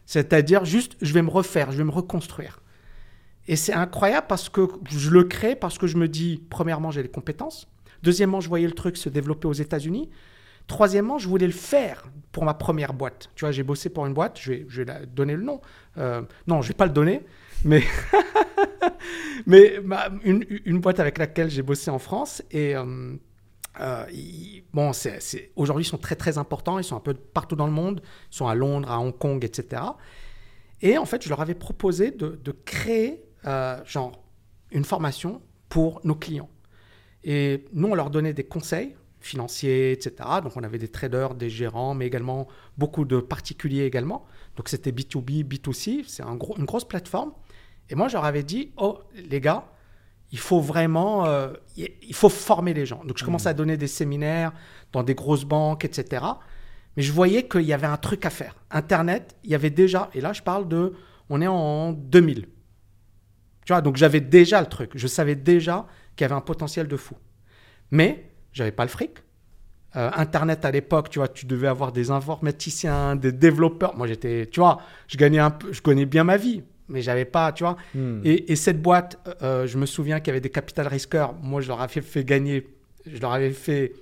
C'est-à-dire 0.07 0.65
juste, 0.65 0.97
je 1.01 1.13
vais 1.13 1.23
me 1.23 1.31
refaire, 1.31 1.73
je 1.73 1.79
vais 1.79 1.85
me 1.85 1.91
reconstruire. 1.91 2.61
Et 3.49 3.57
c'est 3.57 3.73
incroyable 3.73 4.27
parce 4.29 4.49
que 4.49 4.69
je 4.91 5.11
le 5.11 5.25
crée 5.25 5.57
parce 5.57 5.79
que 5.79 5.87
je 5.87 5.97
me 5.97 6.09
dis, 6.09 6.43
premièrement, 6.51 6.91
j'ai 6.91 7.03
les 7.03 7.09
compétences. 7.11 7.69
Deuxièmement, 8.03 8.41
je 8.41 8.49
voyais 8.49 8.67
le 8.67 8.73
truc 8.73 8.97
se 8.97 9.09
développer 9.09 9.49
aux 9.49 9.53
États-Unis. 9.53 10.11
Troisièmement, 10.69 11.19
je 11.19 11.29
voulais 11.29 11.47
le 11.47 11.53
faire 11.53 12.05
pour 12.31 12.45
ma 12.45 12.55
première 12.55 12.95
boîte. 12.95 13.31
Tu 13.35 13.45
vois, 13.45 13.51
j'ai 13.53 13.63
bossé 13.65 13.91
pour 13.91 14.07
une 14.07 14.15
boîte, 14.15 14.39
je 14.41 14.53
vais, 14.53 14.67
je 14.69 14.83
vais 14.83 14.93
la 14.93 15.07
donner 15.07 15.35
le 15.35 15.43
nom. 15.43 15.61
Euh, 15.99 16.23
non, 16.47 16.63
je 16.63 16.69
vais 16.69 16.75
pas 16.75 16.87
le 16.87 16.93
donner, 16.93 17.23
mais, 17.65 17.83
mais 19.47 19.81
ma- 19.85 20.09
une, 20.25 20.45
une 20.65 20.79
boîte 20.81 21.01
avec 21.01 21.19
laquelle 21.19 21.51
j'ai 21.51 21.63
bossé 21.63 21.91
en 21.91 21.99
France. 21.99 22.43
Et 22.51 22.77
euh, 22.77 23.15
euh, 23.81 24.05
bon, 24.73 24.93
aujourd'hui, 25.57 25.85
ils 25.85 25.89
sont 25.89 25.99
très 25.99 26.17
très 26.17 26.39
importants. 26.39 26.79
Ils 26.79 26.85
sont 26.85 26.97
un 26.97 27.01
peu 27.01 27.15
partout 27.15 27.57
dans 27.57 27.67
le 27.67 27.73
monde. 27.73 28.03
Ils 28.31 28.37
sont 28.37 28.47
à 28.47 28.55
Londres, 28.55 28.91
à 28.91 28.99
Hong 29.01 29.17
Kong, 29.17 29.45
etc. 29.45 29.83
Et 30.81 30.99
en 30.99 31.05
fait, 31.05 31.23
je 31.23 31.29
leur 31.29 31.41
avais 31.41 31.55
proposé 31.55 32.11
de, 32.11 32.53
créer 32.65 33.25
euh, 33.47 33.83
genre 33.85 34.23
une 34.71 34.85
formation 34.85 35.43
pour 35.69 36.01
nos 36.05 36.15
clients. 36.15 36.51
Et 37.25 37.65
nous, 37.73 37.89
on 37.89 37.95
leur 37.95 38.11
donnait 38.11 38.35
des 38.35 38.45
conseils 38.45 38.97
financiers, 39.21 39.93
etc. 39.93 40.29
Donc, 40.43 40.57
on 40.57 40.65
avait 40.65 40.79
des 40.79 40.89
traders, 40.89 41.37
des 41.37 41.49
gérants, 41.49 41.95
mais 41.95 42.07
également 42.07 42.49
beaucoup 42.77 43.05
de 43.05 43.21
particuliers 43.21 43.85
également. 43.85 44.27
Donc, 44.57 44.69
c'était 44.69 44.91
B2B, 44.91 45.45
B2C. 45.45 46.05
C'est 46.09 46.25
une 46.25 46.65
grosse 46.65 46.85
plateforme. 46.85 47.33
Et 47.89 47.95
moi, 47.95 48.09
je 48.09 48.15
leur 48.15 48.25
avais 48.25 48.43
dit, 48.43 48.73
oh, 48.77 48.99
les 49.15 49.41
gars, 49.41 49.73
il 50.33 50.39
faut 50.39 50.61
vraiment, 50.61 51.27
euh, 51.27 51.53
il 51.77 52.15
faut 52.15 52.31
former 52.31 52.73
les 52.73 52.87
gens. 52.87 53.05
Donc, 53.05 53.19
je 53.19 53.25
commençais 53.25 53.51
à 53.51 53.55
donner 53.55 53.77
des 53.77 53.87
séminaires 53.87 54.53
dans 54.93 55.03
des 55.03 55.15
grosses 55.15 55.45
banques, 55.45 55.85
etc. 55.85 56.25
Mais 56.97 57.03
je 57.03 57.13
voyais 57.13 57.47
qu'il 57.47 57.63
y 57.63 57.75
avait 57.75 57.87
un 57.87 57.99
truc 57.99 58.25
à 58.25 58.31
faire. 58.31 58.57
Internet, 58.71 59.37
il 59.45 59.51
y 59.51 59.55
avait 59.55 59.71
déjà, 59.71 60.09
et 60.15 60.23
là, 60.23 60.33
je 60.33 60.43
parle 60.43 60.69
de, 60.69 60.95
on 61.29 61.43
est 61.43 61.47
en 61.47 61.93
2000. 61.93 62.47
Tu 63.65 63.73
vois, 63.73 63.83
donc 63.83 63.97
j'avais 63.97 64.21
déjà 64.21 64.61
le 64.61 64.67
truc. 64.67 64.93
Je 64.95 65.07
savais 65.07 65.37
déjà 65.37 65.87
qu'il 66.17 66.25
y 66.25 66.27
avait 66.27 66.35
un 66.35 66.41
potentiel 66.41 66.89
de 66.89 66.97
fou. 66.97 67.15
Mais 67.91 68.31
j'avais 68.53 68.73
pas 68.73 68.85
le 68.85 68.91
fric. 68.91 69.19
Euh, 69.97 70.11
Internet 70.15 70.65
à 70.65 70.71
l'époque, 70.71 71.11
tu 71.11 71.19
vois, 71.19 71.29
tu 71.29 71.45
devais 71.45 71.69
avoir 71.69 71.93
des 71.93 72.11
informaticiens, 72.11 73.17
des 73.17 73.33
développeurs. 73.33 73.95
Moi, 73.97 74.07
j'étais, 74.07 74.47
tu 74.47 74.61
vois, 74.61 74.81
je 75.09 75.19
gagnais 75.19 75.39
un 75.39 75.51
peu, 75.51 75.73
je 75.73 75.83
connais 75.83 76.07
bien 76.07 76.25
ma 76.25 76.39
vie, 76.39 76.63
mais 76.89 77.01
j'avais 77.03 77.25
pas, 77.25 77.53
tu 77.53 77.65
vois. 77.65 77.77
Hmm. 77.95 78.21
Et, 78.25 78.53
et 78.53 78.57
cette 78.57 78.81
boîte, 78.83 79.19
euh, 79.43 79.67
je 79.67 79.79
me 79.79 79.87
souviens 79.87 80.19
qu'il 80.21 80.29
y 80.29 80.31
avait 80.31 80.41
des 80.41 80.51
capital 80.51 80.87
risqueurs. 80.89 81.35
Moi, 81.43 81.61
je 81.61 81.69
leur 81.69 81.81
avais 81.81 82.01
fait 82.01 82.25
gagner, 82.25 82.67
je 83.07 83.21
leur 83.21 83.33
avais 83.33 83.51
fait 83.51 83.93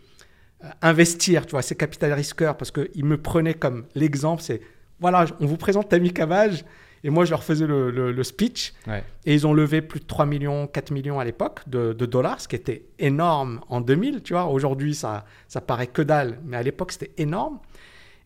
euh, 0.65 0.69
investir, 0.83 1.47
tu 1.47 1.53
vois, 1.53 1.63
ces 1.63 1.75
capital 1.77 2.13
risqueurs 2.13 2.57
parce 2.57 2.71
qu'ils 2.71 3.05
me 3.05 3.17
prenaient 3.17 3.55
comme 3.55 3.85
l'exemple. 3.95 4.43
C'est 4.43 4.61
voilà, 4.99 5.25
on 5.41 5.47
vous 5.47 5.57
présente 5.57 5.89
Tammy 5.89 6.13
Cavage 6.13 6.65
et 7.03 7.09
moi, 7.09 7.25
je 7.25 7.31
leur 7.31 7.43
faisais 7.43 7.67
le, 7.67 7.91
le- 7.91 8.13
le 8.13 8.23
speech. 8.23 8.75
Ouais. 8.87 9.03
Et 9.25 9.33
ils 9.33 9.47
ont 9.47 9.55
levé 9.55 9.81
plus 9.81 10.01
de 10.01 10.05
3 10.05 10.27
millions, 10.27 10.67
4 10.67 10.91
millions 10.91 11.19
à 11.19 11.25
l'époque 11.25 11.61
de, 11.67 11.95
de 11.95 12.05
dollars, 12.07 12.41
ce 12.43 12.49
qui 12.49 12.57
était 12.57 12.83
énorme 12.99 13.61
en 13.71 13.81
2000, 13.81 14.23
tu 14.23 14.35
vois. 14.35 14.45
Aujourd'hui, 14.47 14.95
ça, 14.95 15.25
ça 15.49 15.63
paraît 15.63 15.87
que 15.87 16.03
dalle, 16.03 16.39
mais 16.45 16.59
à 16.59 16.63
l'époque, 16.63 16.93
c'était 16.93 17.13
énorme. 17.17 17.59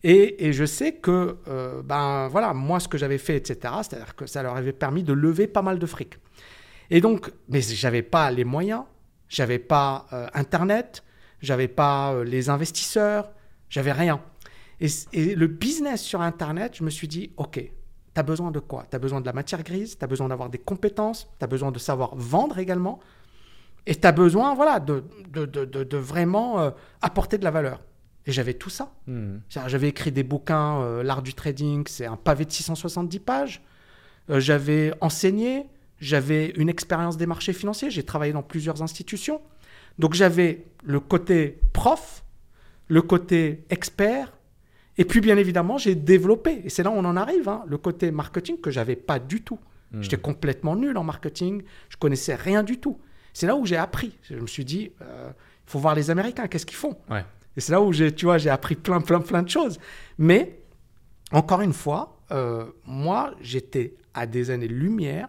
Et, 0.03 0.53
je 0.53 0.65
sais 0.65 0.93
que, 0.93 1.37
euh, 1.47 1.81
ben 1.81 2.27
voilà, 2.27 2.53
moi, 2.53 2.79
ce 2.79 2.87
que 2.87 2.97
j'avais 2.97 3.17
fait, 3.17 3.37
etc., 3.37 3.73
c'est-à-dire 3.81 4.15
que 4.15 4.27
ça 4.27 4.43
leur 4.43 4.55
avait 4.55 4.73
permis 4.73 5.03
de 5.03 5.13
lever 5.13 5.47
pas 5.47 5.63
mal 5.63 5.79
de 5.79 5.85
fric. 5.87 6.19
Et 6.91 7.01
donc, 7.01 7.31
mais 7.49 7.61
j'avais 7.61 8.03
pas 8.03 8.29
les 8.29 8.43
moyens, 8.43 8.83
j'avais 9.27 9.57
pas 9.57 10.05
euh, 10.13 10.27
Internet, 10.35 11.03
j'avais 11.41 11.67
pas 11.67 12.13
euh, 12.13 12.23
les 12.23 12.49
investisseurs, 12.49 13.31
j'avais 13.69 13.91
rien. 13.91 14.21
Et, 14.79 15.35
le 15.35 15.47
business 15.47 16.01
sur 16.01 16.21
Internet, 16.21 16.75
je 16.77 16.83
me 16.83 16.89
suis 16.91 17.07
dit, 17.07 17.31
OK, 17.37 17.53
tu 17.55 18.19
as 18.19 18.23
besoin 18.23 18.51
de 18.51 18.59
quoi? 18.59 18.85
Tu 18.89 18.95
as 18.95 18.99
besoin 18.99 19.21
de 19.21 19.25
la 19.25 19.33
matière 19.33 19.63
grise, 19.63 19.97
tu 19.97 20.03
as 20.03 20.07
besoin 20.07 20.29
d'avoir 20.29 20.49
des 20.49 20.59
compétences, 20.59 21.27
tu 21.39 21.43
as 21.43 21.47
besoin 21.47 21.71
de 21.71 21.79
savoir 21.79 22.15
vendre 22.15 22.59
également, 22.59 22.99
et 23.87 23.95
tu 23.95 24.05
as 24.05 24.11
besoin 24.11 24.53
voilà, 24.53 24.79
de, 24.79 25.03
de, 25.29 25.45
de, 25.45 25.65
de- 25.65 25.83
de 25.83 25.97
vraiment 25.97 26.59
euh, 26.59 26.71
apporter 27.01 27.37
de 27.37 27.43
la 27.43 27.51
valeur. 27.51 27.81
Et 28.27 28.31
j'avais 28.31 28.53
tout 28.53 28.69
ça. 28.69 28.91
Hmm. 29.07 29.37
J'avais 29.49 29.89
écrit 29.89 30.11
des 30.11 30.23
bouquins, 30.23 30.81
euh, 30.81 31.03
L'art 31.03 31.21
du 31.21 31.33
trading, 31.33 31.83
c'est 31.87 32.05
un 32.05 32.15
pavé 32.15 32.45
de 32.45 32.51
670 32.51 33.19
pages. 33.19 33.61
Euh, 34.29 34.39
j'avais 34.39 34.93
enseigné, 35.01 35.65
j'avais 35.99 36.47
une 36.57 36.69
expérience 36.69 37.17
des 37.17 37.27
marchés 37.27 37.53
financiers, 37.53 37.91
j'ai 37.91 38.03
travaillé 38.03 38.33
dans 38.33 38.41
plusieurs 38.41 38.81
institutions. 38.81 39.41
Donc 39.99 40.13
j'avais 40.13 40.65
le 40.83 40.99
côté 40.99 41.59
prof, 41.71 42.23
le 42.87 43.01
côté 43.01 43.63
expert, 43.69 44.33
et 44.97 45.05
puis 45.05 45.21
bien 45.21 45.37
évidemment 45.37 45.77
j'ai 45.77 45.93
développé, 45.93 46.61
et 46.65 46.69
c'est 46.69 46.83
là 46.83 46.89
où 46.89 46.95
on 46.95 47.05
en 47.05 47.15
arrive, 47.15 47.47
hein, 47.47 47.63
le 47.67 47.77
côté 47.77 48.11
marketing 48.11 48.59
que 48.59 48.71
j'avais 48.71 48.95
pas 48.95 49.19
du 49.19 49.41
tout. 49.41 49.59
Hmm. 49.91 50.01
J'étais 50.01 50.17
complètement 50.17 50.75
nul 50.75 50.97
en 50.97 51.03
marketing, 51.03 51.61
je 51.89 51.97
connaissais 51.97 52.33
rien 52.33 52.63
du 52.63 52.79
tout. 52.79 52.97
C'est 53.33 53.45
là 53.45 53.55
où 53.55 53.65
j'ai 53.65 53.77
appris. 53.77 54.17
Je 54.23 54.35
me 54.35 54.47
suis 54.47 54.65
dit, 54.65 54.91
il 55.01 55.33
faut 55.65 55.77
voir 55.77 55.93
les 55.93 56.09
Américains, 56.09 56.47
qu'est-ce 56.47 56.65
qu'ils 56.65 56.77
font? 56.77 56.97
Ouais. 57.09 57.25
Et 57.57 57.61
c'est 57.61 57.71
là 57.71 57.81
où 57.81 57.91
j'ai, 57.93 58.13
tu 58.13 58.25
vois, 58.25 58.37
j'ai 58.37 58.49
appris 58.49 58.75
plein, 58.75 59.01
plein, 59.01 59.19
plein 59.21 59.43
de 59.43 59.49
choses. 59.49 59.79
Mais, 60.17 60.61
encore 61.31 61.61
une 61.61 61.73
fois, 61.73 62.21
euh, 62.31 62.65
moi, 62.85 63.33
j'étais 63.41 63.95
à 64.13 64.25
des 64.25 64.49
années-lumière 64.49 65.27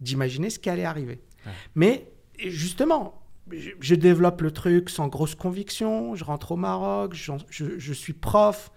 d'imaginer 0.00 0.50
ce 0.50 0.58
qui 0.58 0.68
allait 0.70 0.84
arriver. 0.84 1.20
Ouais. 1.46 1.52
Mais, 1.74 2.12
justement, 2.38 3.22
je, 3.50 3.70
je 3.80 3.94
développe 3.94 4.40
le 4.40 4.50
truc 4.50 4.90
sans 4.90 5.08
grosse 5.08 5.34
conviction. 5.34 6.14
Je 6.14 6.24
rentre 6.24 6.52
au 6.52 6.56
Maroc, 6.56 7.14
j'en- 7.14 7.38
je, 7.50 7.78
je 7.78 7.92
suis 7.92 8.12
prof. 8.12 8.70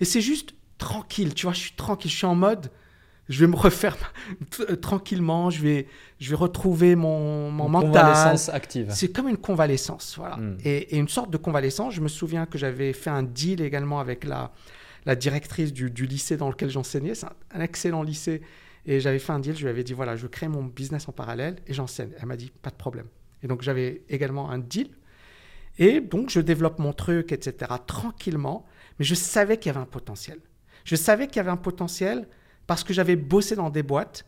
Et 0.00 0.04
c'est 0.04 0.20
juste 0.20 0.54
tranquille, 0.78 1.34
tu 1.34 1.46
vois, 1.46 1.52
je 1.52 1.60
suis 1.60 1.72
tranquille. 1.72 2.10
Je 2.10 2.16
suis 2.16 2.26
en 2.26 2.34
mode, 2.34 2.70
je 3.30 3.40
vais 3.40 3.46
me 3.50 3.56
refaire 3.56 3.96
t- 4.50 4.76
tranquillement, 4.78 5.48
je 5.48 5.62
vais, 5.62 5.86
je 6.18 6.28
vais 6.30 6.36
retrouver 6.36 6.96
mon, 6.96 7.50
mon 7.50 7.66
Une 7.66 7.70
mental. 7.72 7.90
convalescence 7.90 8.48
active. 8.50 8.88
C'est 8.90 9.08
comme 9.12 9.28
une 9.28 9.38
convalescence, 9.38 10.16
voilà. 10.18 10.36
Mm. 10.36 10.58
Et, 10.64 10.94
et 10.94 10.98
une 10.98 11.08
sorte 11.08 11.30
de 11.30 11.38
convalescence. 11.38 11.94
Je 11.94 12.00
me 12.02 12.08
souviens 12.08 12.44
que 12.44 12.58
j'avais 12.58 12.92
fait 12.92 13.10
un 13.10 13.22
deal 13.22 13.62
également 13.62 14.00
avec 14.00 14.24
la, 14.24 14.52
la 15.06 15.16
directrice 15.16 15.72
du, 15.72 15.90
du 15.90 16.04
lycée 16.06 16.36
dans 16.36 16.48
lequel 16.50 16.68
j'enseignais. 16.70 17.14
C'est 17.14 17.26
un, 17.26 17.32
un 17.54 17.60
excellent 17.60 18.02
lycée. 18.02 18.42
Et 18.86 18.98
j'avais 19.00 19.18
fait 19.18 19.32
un 19.32 19.38
deal. 19.40 19.54
Je 19.56 19.62
lui 19.62 19.68
avais 19.70 19.84
dit 19.84 19.92
voilà, 19.92 20.16
je 20.16 20.26
crée 20.26 20.48
mon 20.48 20.64
business 20.64 21.08
en 21.08 21.12
parallèle 21.12 21.56
et 21.66 21.72
j'enseigne. 21.74 22.10
Elle 22.20 22.26
m'a 22.26 22.36
dit 22.36 22.52
pas 22.62 22.70
de 22.70 22.76
problème. 22.76 23.06
Et 23.42 23.46
donc 23.46 23.62
j'avais 23.62 24.02
également 24.08 24.50
un 24.50 24.58
deal. 24.58 24.88
Et 25.78 26.00
donc 26.00 26.30
je 26.30 26.40
développe 26.40 26.78
mon 26.78 26.92
truc, 26.92 27.30
etc. 27.32 27.70
tranquillement. 27.86 28.66
Mais 28.98 29.04
je 29.04 29.14
savais 29.14 29.56
qu'il 29.58 29.68
y 29.68 29.70
avait 29.70 29.80
un 29.82 29.86
potentiel. 29.86 30.38
Je 30.84 30.96
savais 30.96 31.26
qu'il 31.26 31.36
y 31.36 31.40
avait 31.40 31.50
un 31.50 31.56
potentiel 31.56 32.26
parce 32.70 32.84
que 32.84 32.92
j'avais 32.92 33.16
bossé 33.16 33.56
dans 33.56 33.68
des 33.68 33.82
boîtes 33.82 34.24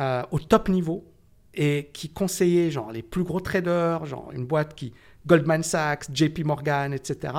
euh, 0.00 0.22
au 0.30 0.38
top 0.38 0.70
niveau 0.70 1.04
et 1.52 1.90
qui 1.92 2.08
conseillaient 2.08 2.70
genre 2.70 2.90
les 2.90 3.02
plus 3.02 3.24
gros 3.24 3.40
traders, 3.40 4.06
genre 4.06 4.30
une 4.32 4.46
boîte 4.46 4.74
qui 4.74 4.94
Goldman 5.26 5.62
Sachs, 5.62 6.06
JP 6.10 6.46
Morgan, 6.46 6.94
etc. 6.94 7.34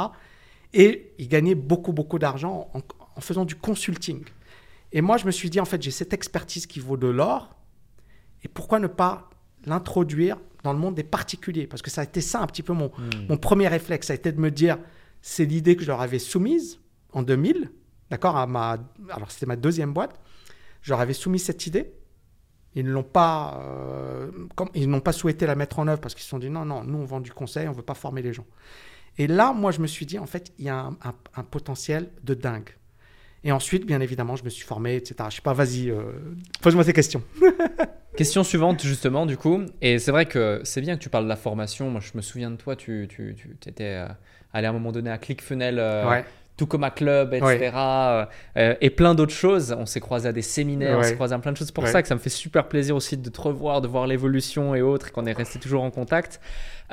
Et 0.71 1.15
ils 1.17 1.27
gagnaient 1.27 1.55
beaucoup 1.55 1.93
beaucoup 1.93 2.19
d'argent 2.19 2.69
en, 2.75 2.81
en 3.15 3.21
faisant 3.21 3.43
du 3.43 3.55
consulting. 3.55 4.23
Et 4.91 5.01
moi 5.01 5.17
je 5.17 5.25
me 5.25 5.31
suis 5.31 5.49
dit 5.49 5.59
en 5.59 5.65
fait 5.65 5.81
j'ai 5.81 5.89
cette 5.89 6.13
expertise 6.13 6.67
qui 6.67 6.79
vaut 6.79 6.95
de 6.95 7.07
l'or 7.07 7.55
et 8.43 8.47
pourquoi 8.47 8.77
ne 8.79 8.85
pas 8.85 9.31
l'introduire 9.65 10.37
dans 10.61 10.73
le 10.73 10.79
monde 10.79 10.93
des 10.93 11.03
particuliers? 11.03 11.65
Parce 11.65 11.81
que 11.81 11.89
ça 11.89 12.01
a 12.01 12.03
été 12.03 12.21
ça 12.21 12.39
un 12.39 12.45
petit 12.45 12.61
peu 12.61 12.73
mon, 12.73 12.89
Hmm. 12.89 13.25
mon 13.29 13.37
premier 13.37 13.67
réflexe, 13.67 14.05
ça 14.07 14.13
a 14.13 14.15
été 14.15 14.31
de 14.31 14.39
me 14.39 14.51
dire, 14.51 14.77
c'est 15.23 15.45
l'idée 15.45 15.75
que 15.75 15.81
je 15.81 15.87
leur 15.87 16.01
avais 16.01 16.19
soumise 16.19 16.79
en 17.13 17.23
2000, 17.23 17.71
d'accord 18.11 18.37
à 18.37 18.45
ma, 18.45 18.77
Alors 19.09 19.31
c'était 19.31 19.47
ma 19.47 19.55
deuxième 19.55 19.91
boîte, 19.91 20.19
je 20.85 20.91
leur 20.91 20.99
avais 20.99 21.13
soumis 21.13 21.39
cette 21.39 21.65
idée, 21.65 21.91
ils 22.75 22.85
ne 22.85 22.91
l'ont 22.91 23.01
pas, 23.03 23.59
euh, 23.63 24.29
comme, 24.55 24.69
ils 24.75 24.87
n'ont 24.87 24.99
pas 24.99 25.13
souhaité 25.13 25.47
la 25.47 25.55
mettre 25.55 25.79
en 25.79 25.87
œuvre 25.87 25.99
parce 25.99 26.13
qu'ils 26.13 26.23
se 26.23 26.29
sont 26.29 26.37
dit, 26.37 26.49
non, 26.51 26.63
non, 26.63 26.83
nous 26.83 26.99
on 26.99 27.05
vend 27.05 27.19
du 27.21 27.31
conseil, 27.31 27.67
on 27.67 27.71
ne 27.71 27.75
veut 27.75 27.81
pas 27.81 27.95
former 27.95 28.21
les 28.21 28.33
gens. 28.33 28.45
Et 29.17 29.25
là, 29.25 29.51
moi 29.51 29.71
je 29.71 29.79
me 29.79 29.87
suis 29.87 30.05
dit, 30.05 30.19
en 30.19 30.27
fait, 30.27 30.53
il 30.59 30.65
y 30.65 30.69
a 30.69 30.77
un, 30.77 30.89
un- 31.03 31.15
un 31.37 31.43
potentiel 31.43 32.11
de 32.23 32.35
dingue. 32.35 32.69
Et 33.43 33.51
ensuite, 33.51 33.85
bien 33.87 33.99
évidemment, 33.99 34.35
je 34.35 34.43
me 34.43 34.49
suis 34.49 34.63
formé, 34.65 34.95
etc. 34.95 35.15
Je 35.29 35.35
sais 35.37 35.41
pas, 35.41 35.53
vas-y, 35.53 35.89
euh, 35.89 36.03
pose-moi 36.61 36.83
tes 36.83 36.93
questions. 36.93 37.23
Question 38.15 38.43
suivante, 38.43 38.81
justement, 38.83 39.25
du 39.25 39.37
coup. 39.37 39.61
Et 39.81 39.97
c'est 39.99 40.11
vrai 40.11 40.25
que 40.27 40.61
c'est 40.63 40.81
bien 40.81 40.95
que 40.97 41.01
tu 41.01 41.09
parles 41.09 41.25
de 41.25 41.29
la 41.29 41.35
formation. 41.35 41.89
Moi, 41.89 42.01
je 42.01 42.11
me 42.15 42.21
souviens 42.21 42.49
de 42.51 42.55
toi, 42.55 42.75
tu, 42.75 43.07
tu, 43.09 43.35
tu 43.35 43.69
étais 43.69 43.83
euh, 43.83 44.07
allé 44.53 44.67
à 44.67 44.69
un 44.69 44.73
moment 44.73 44.91
donné 44.91 45.09
à 45.09 45.17
ClickFunnels, 45.17 45.79
euh, 45.79 46.09
ouais. 46.09 46.25
Tout 46.57 46.67
comme 46.67 46.83
à 46.85 46.91
Club, 46.91 47.33
etc. 47.33 47.45
Ouais. 47.59 47.71
euh, 47.75 48.25
euh, 48.57 48.75
et 48.81 48.89
plein 48.89 49.13
d'autres 49.15 49.33
choses. 49.33 49.75
On 49.77 49.85
s'est 49.85 49.99
croisé 49.99 50.29
à 50.29 50.31
des 50.31 50.41
séminaires, 50.41 50.97
on 50.99 51.03
s'est 51.03 51.15
croisé 51.15 51.33
à 51.35 51.39
plein 51.39 51.51
de 51.51 51.57
choses. 51.57 51.67
C'est 51.67 51.73
pour 51.75 51.83
Ouais. 51.83 51.91
ça 51.91 52.01
que 52.01 52.07
ça 52.07 52.15
me 52.15 52.19
fait 52.19 52.29
super 52.29 52.67
plaisir 52.67 52.95
aussi 52.95 53.17
de 53.17 53.29
te 53.29 53.41
revoir, 53.41 53.81
de 53.81 53.87
voir 53.87 54.07
l'évolution 54.07 54.73
et 54.75 54.81
autres, 54.81 55.09
et 55.09 55.11
qu'on 55.11 55.25
est 55.25 55.33
resté 55.33 55.59
toujours 55.59 55.83
en 55.83 55.91
contact. 55.91 56.39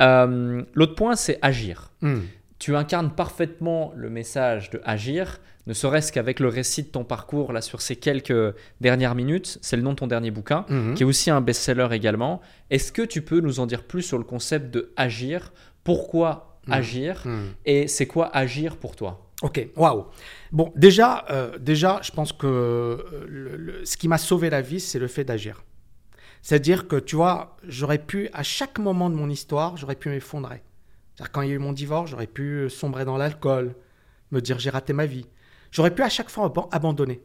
Euh, 0.00 0.62
L'autre 0.74 0.94
point, 0.94 1.16
c'est 1.16 1.38
agir. 1.42 1.90
Hmm. 2.00 2.20
Tu 2.58 2.76
incarnes 2.76 3.10
parfaitement 3.10 3.92
le 3.96 4.08
message 4.08 4.70
de 4.70 4.80
agir, 4.84 5.40
ne 5.66 5.74
serait-ce 5.74 6.12
qu'avec 6.12 6.38
le 6.40 6.48
récit 6.48 6.82
de 6.84 6.88
ton 6.88 7.04
parcours 7.04 7.52
là 7.52 7.60
sur 7.60 7.80
ces 7.82 7.96
quelques 7.96 8.54
dernières 8.80 9.14
minutes. 9.14 9.58
C'est 9.62 9.76
le 9.76 9.82
nom 9.82 9.90
de 9.90 9.96
ton 9.96 10.06
dernier 10.06 10.30
bouquin, 10.30 10.64
Mhm. 10.68 10.94
qui 10.94 11.02
est 11.02 11.06
aussi 11.06 11.30
un 11.30 11.40
best-seller 11.40 11.88
également. 11.92 12.40
Est-ce 12.70 12.90
que 12.92 13.02
tu 13.02 13.22
peux 13.22 13.40
nous 13.40 13.58
en 13.60 13.66
dire 13.66 13.82
plus 13.84 14.02
sur 14.02 14.18
le 14.18 14.24
concept 14.24 14.72
de 14.72 14.92
agir? 14.96 15.52
Pourquoi 15.84 16.58
Mhm. 16.66 16.72
agir? 16.72 17.22
Hmm. 17.24 17.40
Et 17.66 17.88
c'est 17.88 18.06
quoi 18.06 18.30
agir 18.36 18.76
pour 18.76 18.94
toi? 18.96 19.26
Ok, 19.42 19.68
waouh. 19.76 20.06
Bon, 20.52 20.72
déjà, 20.76 21.24
euh, 21.30 21.58
déjà, 21.58 22.00
je 22.02 22.12
pense 22.12 22.32
que 22.32 22.46
euh, 22.46 23.84
ce 23.84 23.96
qui 23.96 24.06
m'a 24.08 24.18
sauvé 24.18 24.50
la 24.50 24.60
vie, 24.62 24.78
c'est 24.80 25.00
le 25.00 25.08
fait 25.08 25.24
d'agir. 25.24 25.64
C'est-à-dire 26.42 26.88
que, 26.88 26.96
tu 26.96 27.16
vois, 27.16 27.56
j'aurais 27.66 27.98
pu, 27.98 28.28
à 28.32 28.42
chaque 28.44 28.78
moment 28.78 29.10
de 29.10 29.16
mon 29.16 29.28
histoire, 29.28 29.76
j'aurais 29.76 29.96
pu 29.96 30.08
m'effondrer. 30.10 30.62
C'est-à-dire 31.14 31.32
quand 31.32 31.42
il 31.42 31.48
y 31.48 31.52
a 31.52 31.54
eu 31.54 31.58
mon 31.58 31.72
divorce, 31.72 32.10
j'aurais 32.10 32.26
pu 32.28 32.70
sombrer 32.70 33.04
dans 33.04 33.16
l'alcool, 33.16 33.74
me 34.30 34.40
dire 34.40 34.58
j'ai 34.58 34.70
raté 34.70 34.92
ma 34.92 35.06
vie. 35.06 35.26
J'aurais 35.72 35.94
pu 35.94 36.02
à 36.02 36.08
chaque 36.08 36.30
fois 36.30 36.46
aban- 36.48 36.68
abandonner. 36.70 37.20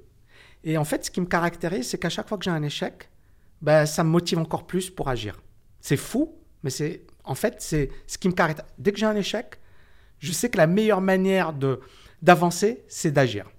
Et 0.64 0.78
en 0.78 0.86
fait, 0.86 1.06
ce 1.06 1.12
qui 1.12 1.22
me 1.22 1.26
caractérise, 1.28 1.90
c'est 1.90 1.98
qu'à 2.00 2.10
chaque 2.10 2.28
fois 2.28 2.38
que 2.38 2.44
j'ai 2.46 2.52
un 2.52 2.64
échec, 2.64 3.10
ben, 3.62 3.86
ça 3.86 4.04
me 4.04 4.10
motive 4.10 4.40
encore 4.40 4.66
plus 4.68 4.90
pour 4.90 5.08
agir. 5.10 5.40
C'est 5.82 5.98
fou, 5.98 6.36
mais 6.64 6.70
c'est 6.70 7.04
en 7.24 7.36
fait, 7.36 7.56
c'est 7.60 7.90
ce 8.08 8.18
qui 8.18 8.28
me 8.28 8.34
caractérise. 8.34 8.72
Dès 8.78 8.92
que 8.92 8.98
j'ai 9.00 9.06
un 9.06 9.16
échec, 9.16 9.60
je 10.20 10.32
sais 10.32 10.50
que 10.50 10.58
la 10.58 10.68
meilleure 10.68 11.02
manière 11.02 11.54
de 11.54 11.80
d'avancer, 12.22 12.84
c'est 12.88 13.12
d'agir. 13.12 13.50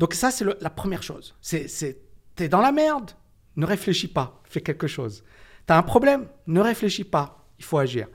Donc 0.00 0.14
ça, 0.14 0.32
c'est 0.32 0.44
la 0.60 0.70
première 0.70 1.04
chose. 1.04 1.36
C'est, 1.40 1.98
t'es 2.34 2.48
dans 2.48 2.60
la 2.60 2.72
merde, 2.72 3.12
ne 3.56 3.64
réfléchis 3.64 4.08
pas, 4.08 4.40
fais 4.44 4.60
quelque 4.60 4.88
chose. 4.88 5.22
T'as 5.66 5.78
un 5.78 5.82
problème, 5.82 6.26
ne 6.48 6.60
réfléchis 6.60 7.04
pas, 7.04 7.46
il 7.58 7.64
faut 7.64 7.78
agir. 7.78 8.08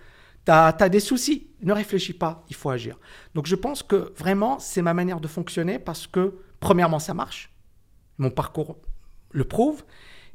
T'as, 0.43 0.73
t'as 0.73 0.89
des 0.89 0.99
soucis, 0.99 1.51
ne 1.61 1.71
réfléchis 1.71 2.13
pas, 2.13 2.43
il 2.49 2.55
faut 2.55 2.69
agir. 2.69 2.97
Donc 3.33 3.47
je 3.47 3.55
pense 3.55 3.81
que 3.81 4.13
vraiment, 4.17 4.59
c'est 4.59 4.81
ma 4.81 4.93
manière 4.93 5.21
de 5.21 5.27
fonctionner 5.27 5.79
parce 5.79 6.05
que, 6.05 6.39
premièrement, 6.59 6.99
ça 6.99 7.13
marche. 7.13 7.53
Mon 8.17 8.29
parcours 8.29 8.77
le 9.31 9.43
prouve. 9.43 9.83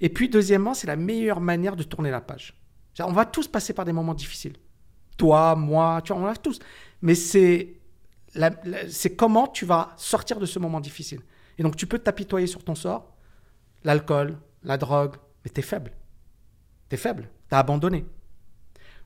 Et 0.00 0.08
puis, 0.08 0.28
deuxièmement, 0.28 0.74
c'est 0.74 0.86
la 0.86 0.96
meilleure 0.96 1.40
manière 1.40 1.76
de 1.76 1.82
tourner 1.82 2.10
la 2.10 2.20
page. 2.20 2.54
On 3.00 3.12
va 3.12 3.24
tous 3.24 3.48
passer 3.48 3.72
par 3.72 3.84
des 3.84 3.92
moments 3.92 4.14
difficiles. 4.14 4.56
Toi, 5.16 5.54
moi, 5.56 6.00
tu 6.02 6.12
vois, 6.12 6.22
on 6.22 6.24
va 6.24 6.36
tous. 6.36 6.58
Mais 7.00 7.14
c'est 7.14 7.74
c'est 8.88 9.14
comment 9.14 9.46
tu 9.46 9.64
vas 9.64 9.92
sortir 9.96 10.38
de 10.38 10.46
ce 10.46 10.58
moment 10.58 10.80
difficile. 10.80 11.20
Et 11.58 11.62
donc, 11.62 11.76
tu 11.76 11.86
peux 11.86 11.98
t'apitoyer 11.98 12.46
sur 12.46 12.64
ton 12.64 12.74
sort, 12.74 13.14
l'alcool, 13.84 14.38
la 14.62 14.78
drogue, 14.78 15.16
mais 15.44 15.50
tu 15.50 15.60
es 15.60 15.62
faible. 15.62 15.92
Tu 16.88 16.94
es 16.94 16.98
faible, 16.98 17.28
tu 17.48 17.54
as 17.54 17.58
abandonné. 17.58 18.06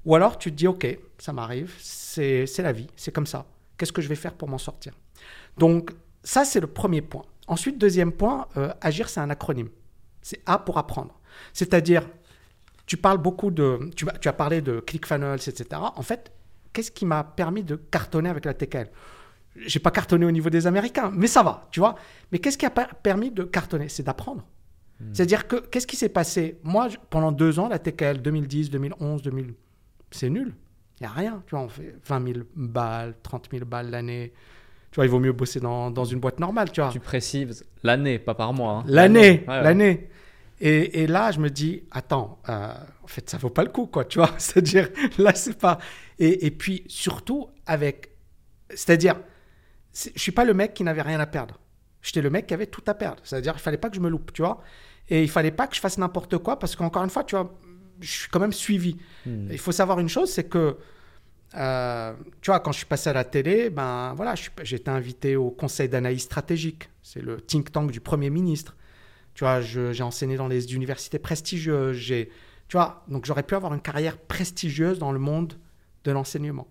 Ou 0.04 0.14
alors, 0.14 0.38
tu 0.38 0.50
te 0.50 0.56
dis, 0.56 0.68
OK, 0.68 0.86
ça 1.18 1.32
m'arrive, 1.32 1.74
c'est 1.80 2.46
c'est 2.46 2.62
la 2.62 2.72
vie, 2.72 2.86
c'est 2.94 3.12
comme 3.12 3.26
ça. 3.26 3.46
Qu'est-ce 3.76 3.92
que 3.92 4.02
je 4.02 4.08
vais 4.08 4.14
faire 4.14 4.34
pour 4.34 4.48
m'en 4.48 4.58
sortir? 4.58 4.92
Donc, 5.58 5.90
ça, 6.22 6.44
c'est 6.44 6.60
le 6.60 6.66
premier 6.68 7.02
point. 7.02 7.24
Ensuite, 7.48 7.78
deuxième 7.78 8.12
point, 8.12 8.46
euh, 8.56 8.72
agir, 8.80 9.08
c'est 9.08 9.20
un 9.20 9.30
acronyme. 9.30 9.68
C'est 10.22 10.40
A 10.46 10.58
pour 10.58 10.78
apprendre. 10.78 11.20
C'est-à-dire, 11.52 12.08
tu 12.86 12.96
parles 12.96 13.18
beaucoup 13.18 13.50
de. 13.50 13.90
Tu, 13.96 14.06
as 14.08 14.32
parlé 14.32 14.60
de 14.60 14.80
ClickFunnels, 14.80 15.40
etc. 15.46 15.66
En 15.72 16.02
fait, 16.02 16.32
qu'est-ce 16.76 16.90
qui 16.90 17.06
m'a 17.06 17.24
permis 17.24 17.64
de 17.64 17.76
cartonner 17.76 18.28
avec 18.28 18.44
la 18.44 18.52
TKL 18.52 18.90
J'ai 19.56 19.78
pas 19.78 19.90
cartonné 19.90 20.26
au 20.26 20.30
niveau 20.30 20.50
des 20.50 20.66
Américains, 20.66 21.10
mais 21.14 21.26
ça 21.26 21.42
va, 21.42 21.66
tu 21.70 21.80
vois. 21.80 21.94
Mais 22.30 22.38
qu'est-ce 22.38 22.58
qui 22.58 22.66
a 22.66 22.70
permis 22.70 23.30
de 23.30 23.44
cartonner? 23.44 23.88
C'est 23.88 24.02
d'apprendre. 24.02 24.44
Hmm. 25.00 25.06
C'est-à-dire 25.14 25.48
que 25.48 25.56
qu'est-ce 25.56 25.86
qui 25.86 25.96
s'est 25.96 26.10
passé? 26.10 26.58
Moi, 26.64 26.88
pendant 27.08 27.32
deux 27.32 27.58
ans, 27.58 27.68
la 27.68 27.78
TKL 27.78 28.20
2010, 28.20 28.68
2011, 28.68 29.22
2000, 29.22 29.54
c'est 30.10 30.28
nul. 30.28 30.54
Il 31.00 31.04
n'y 31.04 31.06
a 31.06 31.12
rien. 31.12 31.42
Tu 31.46 31.54
vois, 31.54 31.64
on 31.64 31.68
fait 31.68 31.94
20 32.04 32.26
000 32.34 32.40
balles, 32.54 33.14
30 33.22 33.48
000 33.50 33.64
balles 33.64 33.88
l'année. 33.88 34.34
Tu 34.90 34.96
vois, 34.96 35.06
il 35.06 35.10
vaut 35.10 35.18
mieux 35.18 35.32
bosser 35.32 35.60
dans, 35.60 35.90
dans, 35.90 36.04
une 36.04 36.20
boîte 36.20 36.40
normale, 36.40 36.70
tu 36.70 36.82
vois. 36.82 36.90
Tu 36.90 37.00
précises 37.00 37.64
l'année, 37.82 38.18
pas 38.18 38.34
par 38.34 38.52
mois. 38.52 38.80
Hein. 38.80 38.84
L'année, 38.86 39.44
l'année. 39.46 40.10
Et, 40.61 41.02
et, 41.02 41.07
là, 41.07 41.32
je 41.32 41.38
me 41.38 41.50
dis, 41.50 41.82
attends, 41.90 42.40
euh, 42.48 42.72
en 43.02 43.07
fait, 43.07 43.28
ça 43.28 43.36
vaut 43.36 43.50
pas 43.50 43.62
le 43.62 43.70
coup, 43.70 43.86
quoi, 43.86 44.04
tu 44.04 44.18
vois. 44.18 44.34
C'est-à-dire, 44.38 44.88
là, 45.18 45.34
c'est 45.34 45.59
pas. 45.59 45.78
Et, 46.18 46.46
et, 46.46 46.50
puis, 46.50 46.84
surtout, 46.88 47.48
avec. 47.66 48.11
C'est-à-dire, 48.70 49.16
je 49.92 50.18
suis 50.20 50.32
pas 50.32 50.44
le 50.44 50.54
mec 50.54 50.74
qui 50.74 50.82
n'avait 50.82 51.02
rien 51.02 51.20
à 51.20 51.26
perdre. 51.26 51.61
J'étais 52.02 52.22
le 52.22 52.30
mec 52.30 52.46
qui 52.46 52.54
avait 52.54 52.66
tout 52.66 52.84
à 52.86 52.94
perdre. 52.94 53.20
C'est-à-dire, 53.24 53.54
il 53.57 53.61
fallait 53.61 53.78
pas 53.78 53.90
que 53.90 53.96
je 53.96 54.00
me 54.00 54.09
loupe, 54.09 54.32
tu 54.32 54.42
vois. 54.42 54.62
Et 55.09 55.22
il 55.22 55.30
fallait 55.30 55.50
pas 55.50 55.66
que 55.66 55.74
je 55.74 55.80
fasse 55.80 55.98
n'importe 55.98 56.38
quoi 56.38 56.59
parce 56.59 56.74
qu'encore 56.76 57.04
une 57.04 57.11
fois, 57.11 57.24
tu 57.24 57.36
vois, 57.36 57.54
je 58.00 58.11
suis 58.11 58.28
quand 58.28 58.40
même 58.40 58.52
suivi. 58.52 58.96
Hmm. 59.24 59.48
Il 59.50 59.59
faut 59.59 59.72
savoir 59.72 60.00
une 60.00 60.09
chose, 60.09 60.30
c'est 60.30 60.44
que, 60.48 60.76
euh, 61.54 62.14
tu 62.40 62.50
vois, 62.50 62.61
quand 62.61 62.72
je 62.72 62.78
suis 62.78 62.86
passé 62.86 63.11
à 63.11 63.12
la 63.12 63.24
télé, 63.24 63.70
ben 63.70 64.14
voilà, 64.14 64.34
j'ai 64.62 64.76
été 64.76 64.90
invité 64.90 65.36
au 65.36 65.50
Conseil 65.50 65.88
d'analyse 65.88 66.22
stratégique. 66.22 66.88
C'est 67.02 67.22
le 67.22 67.40
think 67.40 67.72
tank 67.72 67.90
du 67.90 68.00
Premier 68.00 68.30
ministre. 68.30 68.76
Tu 69.37 69.45
vois, 69.45 69.61
j'ai 69.61 70.03
enseigné 70.03 70.37
dans 70.37 70.49
les 70.49 70.74
universités 70.74 71.18
prestigieuses. 71.18 71.99
J'ai, 71.99 72.30
tu 72.68 72.78
vois, 72.78 73.05
donc 73.07 73.26
j'aurais 73.26 73.43
pu 73.43 73.55
avoir 73.55 73.74
une 73.74 73.82
carrière 73.82 74.16
prestigieuse 74.16 74.99
dans 74.99 75.12
le 75.12 75.18
monde 75.18 75.53
de 76.05 76.11
l'enseignement. 76.11 76.66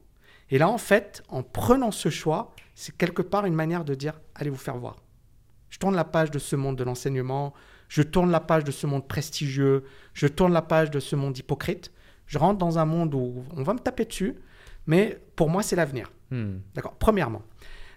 Et 0.49 0.57
là, 0.57 0.67
en 0.67 0.79
fait, 0.79 1.21
en 1.29 1.43
prenant 1.43 1.91
ce 1.91 2.09
choix, 2.09 2.55
c'est 2.73 2.97
quelque 2.97 3.21
part 3.21 3.45
une 3.45 3.53
manière 3.53 3.85
de 3.85 3.93
dire, 3.93 4.19
allez 4.33 4.49
vous 4.49 4.57
faire 4.57 4.77
voir. 4.77 4.95
Je 5.69 5.77
tourne 5.77 5.95
la 5.95 6.05
page 6.05 6.31
de 6.31 6.39
ce 6.39 6.55
monde 6.55 6.75
de 6.75 6.83
l'enseignement, 6.83 7.53
je 7.87 8.01
tourne 8.01 8.31
la 8.31 8.39
page 8.39 8.63
de 8.63 8.71
ce 8.71 8.87
monde 8.87 9.07
prestigieux, 9.07 9.83
je 10.15 10.25
tourne 10.25 10.51
la 10.51 10.63
page 10.63 10.89
de 10.89 10.99
ce 10.99 11.15
monde 11.15 11.37
hypocrite. 11.37 11.91
Je 12.25 12.39
rentre 12.39 12.57
dans 12.57 12.79
un 12.79 12.85
monde 12.85 13.13
où 13.13 13.43
on 13.55 13.61
va 13.61 13.75
me 13.75 13.79
taper 13.79 14.05
dessus, 14.05 14.33
mais 14.87 15.21
pour 15.35 15.51
moi, 15.51 15.61
c'est 15.61 15.75
l'avenir. 15.75 16.11
Hmm. 16.31 16.57
D'accord 16.73 16.95
Premièrement. 16.97 17.43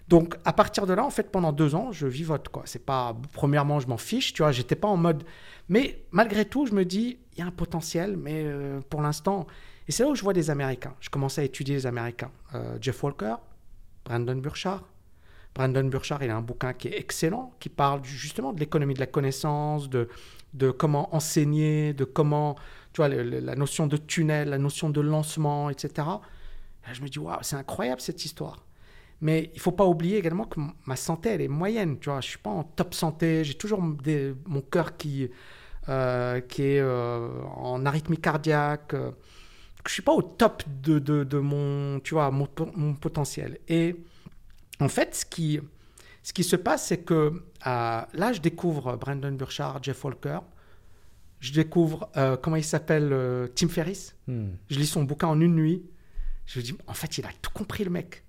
Donc, 0.09 0.37
à 0.43 0.53
partir 0.53 0.87
de 0.87 0.93
là, 0.93 1.05
en 1.05 1.11
fait, 1.11 1.31
pendant 1.31 1.53
deux 1.53 1.75
ans, 1.75 1.91
je 1.91 2.07
vivote. 2.07 2.49
Quoi. 2.49 2.63
C'est 2.65 2.83
pas, 2.83 3.15
premièrement, 3.33 3.79
je 3.79 3.87
m'en 3.87 3.97
fiche, 3.97 4.33
tu 4.33 4.41
vois, 4.41 4.51
j'étais 4.51 4.75
pas 4.75 4.87
en 4.87 4.97
mode. 4.97 5.23
Mais 5.69 6.03
malgré 6.11 6.45
tout, 6.45 6.65
je 6.65 6.73
me 6.73 6.83
dis, 6.83 7.19
il 7.33 7.39
y 7.39 7.41
a 7.43 7.45
un 7.45 7.51
potentiel, 7.51 8.17
mais 8.17 8.43
euh, 8.43 8.81
pour 8.89 9.03
l'instant. 9.03 9.45
Et 9.87 9.91
c'est 9.91 10.03
là 10.03 10.09
où 10.09 10.15
je 10.15 10.23
vois 10.23 10.33
des 10.33 10.49
Américains. 10.49 10.95
Je 10.99 11.11
commençais 11.11 11.41
à 11.41 11.43
étudier 11.43 11.75
les 11.75 11.85
Américains. 11.85 12.31
Euh, 12.55 12.77
Jeff 12.81 13.03
Walker, 13.03 13.35
Brandon 14.03 14.35
Burchard, 14.35 14.83
Brandon 15.53 15.83
Burchard, 15.83 16.23
il 16.23 16.31
a 16.31 16.35
un 16.35 16.41
bouquin 16.41 16.73
qui 16.73 16.87
est 16.87 16.97
excellent, 16.97 17.53
qui 17.59 17.69
parle 17.69 18.03
justement 18.03 18.51
de 18.51 18.59
l'économie 18.59 18.95
de 18.95 18.99
la 18.99 19.07
connaissance, 19.07 19.89
de, 19.89 20.09
de 20.55 20.71
comment 20.71 21.13
enseigner, 21.15 21.93
de 21.93 22.03
comment, 22.03 22.55
tu 22.93 22.97
vois, 23.01 23.09
la 23.09 23.55
notion 23.55 23.85
de 23.85 23.97
tunnel, 23.97 24.49
la 24.49 24.57
notion 24.57 24.89
de 24.89 25.01
lancement, 25.01 25.69
etc. 25.69 26.07
je 26.91 27.01
me 27.01 27.07
dis, 27.09 27.19
waouh, 27.19 27.37
c'est 27.41 27.57
incroyable 27.57 28.01
cette 28.01 28.25
histoire. 28.25 28.57
Mais 29.21 29.51
il 29.53 29.59
faut 29.59 29.71
pas 29.71 29.85
oublier 29.85 30.17
également 30.17 30.45
que 30.45 30.59
ma 30.85 30.95
santé, 30.95 31.29
elle 31.29 31.41
est 31.41 31.47
moyenne. 31.49 31.99
Tu 31.99 32.09
vois, 32.09 32.21
je 32.21 32.27
suis 32.29 32.37
pas 32.37 32.49
en 32.49 32.63
top 32.63 32.93
santé. 32.93 33.43
J'ai 33.43 33.55
toujours 33.55 33.81
mon 33.81 34.61
cœur 34.61 34.97
qui, 34.97 35.29
euh, 35.89 36.39
qui 36.41 36.63
est 36.63 36.79
euh, 36.79 37.29
en 37.55 37.85
arythmie 37.85 38.17
cardiaque. 38.17 38.93
Je 38.93 39.11
je 39.87 39.93
suis 39.93 40.01
pas 40.01 40.13
au 40.13 40.21
top 40.21 40.63
de, 40.83 40.99
de, 40.99 41.23
de 41.23 41.37
mon, 41.39 41.99
tu 42.01 42.13
vois, 42.13 42.31
mon, 42.31 42.47
mon 42.75 42.93
potentiel. 42.93 43.57
Et 43.67 43.95
en 44.79 44.87
fait, 44.89 45.15
ce 45.15 45.25
qui, 45.25 45.59
ce 46.23 46.33
qui 46.33 46.43
se 46.43 46.55
passe, 46.55 46.87
c'est 46.87 46.99
que 46.99 47.13
euh, 47.13 48.01
là, 48.13 48.33
je 48.33 48.39
découvre 48.39 48.95
Brandon 48.97 49.31
Burchard, 49.31 49.81
Jeff 49.81 50.03
Walker. 50.03 50.39
Je 51.39 51.53
découvre, 51.53 52.09
euh, 52.17 52.37
comment 52.37 52.57
il 52.57 52.63
s'appelle, 52.63 53.09
euh, 53.11 53.47
Tim 53.55 53.69
Ferriss. 53.69 54.15
Hmm. 54.27 54.49
Je 54.69 54.77
lis 54.77 54.87
son 54.87 55.03
bouquin 55.03 55.27
en 55.27 55.39
une 55.39 55.55
nuit. 55.55 55.83
Je 56.45 56.59
me 56.59 56.63
dis, 56.63 56.75
en 56.87 56.93
fait, 56.93 57.17
il 57.17 57.25
a 57.25 57.29
tout 57.41 57.51
compris, 57.51 57.83
le 57.83 57.89
mec. 57.89 58.23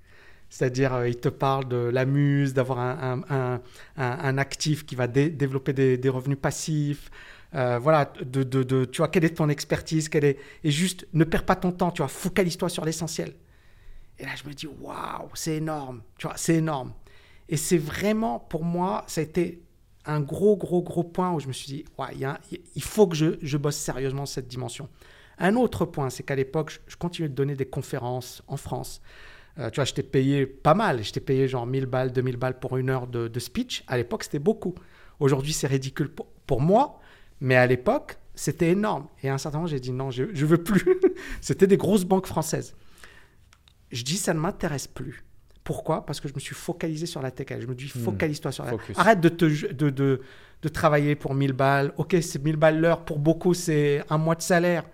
C'est-à-dire, 0.51 1.07
il 1.07 1.17
te 1.17 1.29
parle 1.29 1.69
de 1.69 1.77
la 1.77 2.05
muse, 2.05 2.53
d'avoir 2.55 2.79
un, 2.79 3.61
un, 3.97 4.39
actif 4.39 4.85
qui 4.85 4.97
va 4.97 5.07
développer 5.07 5.73
des, 5.73 6.09
revenus 6.09 6.39
passifs. 6.39 7.11
voilà, 7.53 8.13
de, 8.21 8.43
de, 8.43 8.63
de, 8.63 8.85
tu 8.85 8.99
vois, 8.99 9.09
quelle 9.09 9.25
est 9.25 9.37
ton 9.37 9.49
expertise, 9.49 10.09
quelle 10.09 10.25
est... 10.25 10.39
et 10.65 10.71
juste 10.71 11.07
ne 11.13 11.25
perds 11.25 11.45
pas 11.45 11.57
ton 11.57 11.71
temps, 11.71 11.93
tu 11.93 12.03
vois, 12.03 12.09
focalise-toi 12.09 12.69
sur 12.69 12.85
l'essentiel. 12.85 13.35
Et 14.21 14.25
là, 14.25 14.33
je 14.37 14.47
me 14.47 14.53
dis, 14.53 14.67
waouh, 14.67 15.31
c'est 15.35 15.57
énorme. 15.57 16.03
Tu 16.19 16.27
vois, 16.27 16.37
c'est 16.37 16.57
énorme. 16.57 16.93
Et 17.49 17.57
c'est 17.57 17.79
vraiment, 17.79 18.39
pour 18.39 18.65
moi, 18.65 19.05
ça 19.07 19.21
a 19.21 19.25
été 19.25 19.63
un 20.05 20.21
gros, 20.21 20.57
gros, 20.57 20.83
gros 20.83 21.05
point 21.05 21.33
où 21.33 21.41
je 21.41 21.49
me 21.49 21.53
suis 21.53 21.67
dit, 21.67 21.85
ouais, 21.99 22.09
il 22.75 22.83
faut 22.83 23.07
que 23.07 23.17
je, 23.17 23.39
je, 23.43 23.57
bosse 23.57 23.77
sérieusement 23.77 24.27
cette 24.27 24.47
dimension. 24.47 24.89
Un 25.39 25.57
autre 25.57 25.87
point, 25.87 26.11
c'est 26.11 26.23
qu'à 26.23 26.37
l'époque, 26.37 26.81
je, 26.87 26.97
continuais 26.97 27.29
de 27.29 27.35
donner 27.35 27.55
des 27.55 27.67
conférences 27.67 28.43
en 28.47 28.57
France. 28.57 29.01
Euh, 29.61 29.71
tu 29.71 29.77
vois, 29.77 29.85
je 29.85 29.93
t'ai 29.93 30.03
payé 30.03 30.47
pas 30.47 30.75
mal. 30.75 31.03
Je 31.05 31.13
t'ai 31.13 31.21
payé 31.21 31.49
genre 31.49 31.67
1000 31.67 31.87
balles, 31.87 32.13
2000 32.13 32.37
balles 32.37 32.59
pour 32.59 32.77
une 32.77 32.91
heure 32.91 33.07
de, 33.07 33.39
speech. 33.39 33.85
À 33.87 33.97
l'époque, 33.97 34.25
c'était 34.25 34.39
beaucoup. 34.39 34.75
Aujourd'hui, 35.19 35.53
c'est 35.53 35.67
ridicule 35.67 36.09
pour, 36.09 36.27
pour, 36.47 36.61
moi, 36.61 36.99
mais 37.41 37.57
à 37.57 37.67
l'époque, 37.67 38.17
c'était 38.35 38.71
énorme. 38.71 39.07
Et 39.23 39.29
à 39.29 39.35
un 39.35 39.39
certain 39.39 39.59
moment, 39.59 39.69
j'ai 39.69 39.81
dit 39.81 39.93
non, 39.93 40.11
je 40.11 40.25
ne 40.25 40.47
veux 40.47 40.63
plus. 40.63 40.85
c'était 41.41 41.67
des 41.67 41.77
grosses 41.77 42.05
banques 42.05 42.27
françaises. 42.27 42.75
Je 43.91 44.03
dis, 44.03 44.17
ça 44.17 44.33
ne 44.33 44.39
m'intéresse 44.39 44.87
plus. 44.87 45.25
Pourquoi? 45.65 46.07
Parce 46.07 46.21
que 46.21 46.29
je 46.29 46.35
me 46.35 46.41
suis 46.41 46.55
focalisé 46.55 47.07
sur 47.07 47.21
la 47.21 47.31
tech. 47.31 47.61
Je 47.61 47.67
me 47.67 47.75
dis, 47.75 47.93
hmm. 47.95 48.01
focalise-toi 48.01 48.53
sur 48.53 48.65
la 48.65 48.73
tech. 48.73 48.97
Arrête 48.97 49.21
de, 49.21 49.29
te, 49.29 49.73
de, 49.73 49.91
de, 49.91 50.21
de, 50.63 50.69
travailler 50.69 51.17
pour 51.17 51.35
1000 51.35 51.53
balles. 51.53 51.93
Ok, 51.97 52.17
c'est 52.23 52.43
1000 52.43 52.57
balles 52.57 52.81
l'heure. 52.81 53.05
Pour 53.05 53.19
beaucoup, 53.19 53.53
c'est 53.53 54.03
un 54.09 54.17
mois 54.17 54.37
de 54.37 54.43
salaire. 54.43 54.85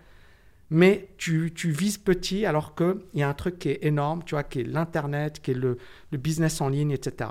Mais 0.71 1.11
tu, 1.17 1.53
tu 1.55 1.71
vises 1.71 1.99
petit 1.99 2.45
alors 2.45 2.75
qu'il 2.75 2.97
y 3.15 3.23
a 3.23 3.29
un 3.29 3.35
truc 3.35 3.59
qui 3.59 3.69
est 3.69 3.85
énorme, 3.85 4.23
tu 4.25 4.35
vois, 4.35 4.43
qui 4.43 4.61
est 4.61 4.65
l'Internet, 4.65 5.41
qui 5.41 5.53
est 5.53 5.55
le, 5.55 5.79
le, 6.11 6.19
business 6.19 6.61
en 6.61 6.69
ligne, 6.69 6.91
etc. 6.91 7.31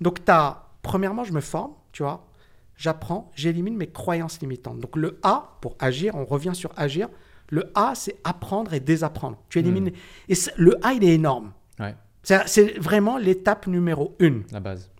Donc, 0.00 0.24
tu 0.24 0.32
as, 0.32 0.68
premièrement, 0.82 1.22
je 1.22 1.32
me 1.32 1.40
forme, 1.40 1.74
tu 1.92 2.02
vois, 2.02 2.26
j'apprends, 2.76 3.30
j'élimine 3.36 3.76
mes 3.76 3.86
croyances 3.86 4.40
limitantes. 4.40 4.80
Donc, 4.80 4.96
le 4.96 5.20
A, 5.22 5.58
pour 5.60 5.76
agir, 5.78 6.16
on 6.16 6.24
revient 6.24 6.54
sur 6.54 6.72
agir, 6.76 7.08
le 7.52 7.70
A, 7.74 7.94
c'est 7.94 8.16
apprendre 8.24 8.72
et 8.72 8.80
désapprendre. 8.80 9.38
Tu 9.50 9.58
élimines. 9.58 9.90
Hmm. 9.90 10.30
Et 10.30 10.34
le 10.56 10.84
A, 10.84 10.94
il 10.94 11.04
est 11.04 11.14
énorme. 11.14 11.52
C'est 12.24 12.78
vraiment 12.78 13.18
l'étape 13.18 13.66
numéro 13.66 14.16
une. 14.20 14.44
La 14.52 14.60
base. 14.60 14.90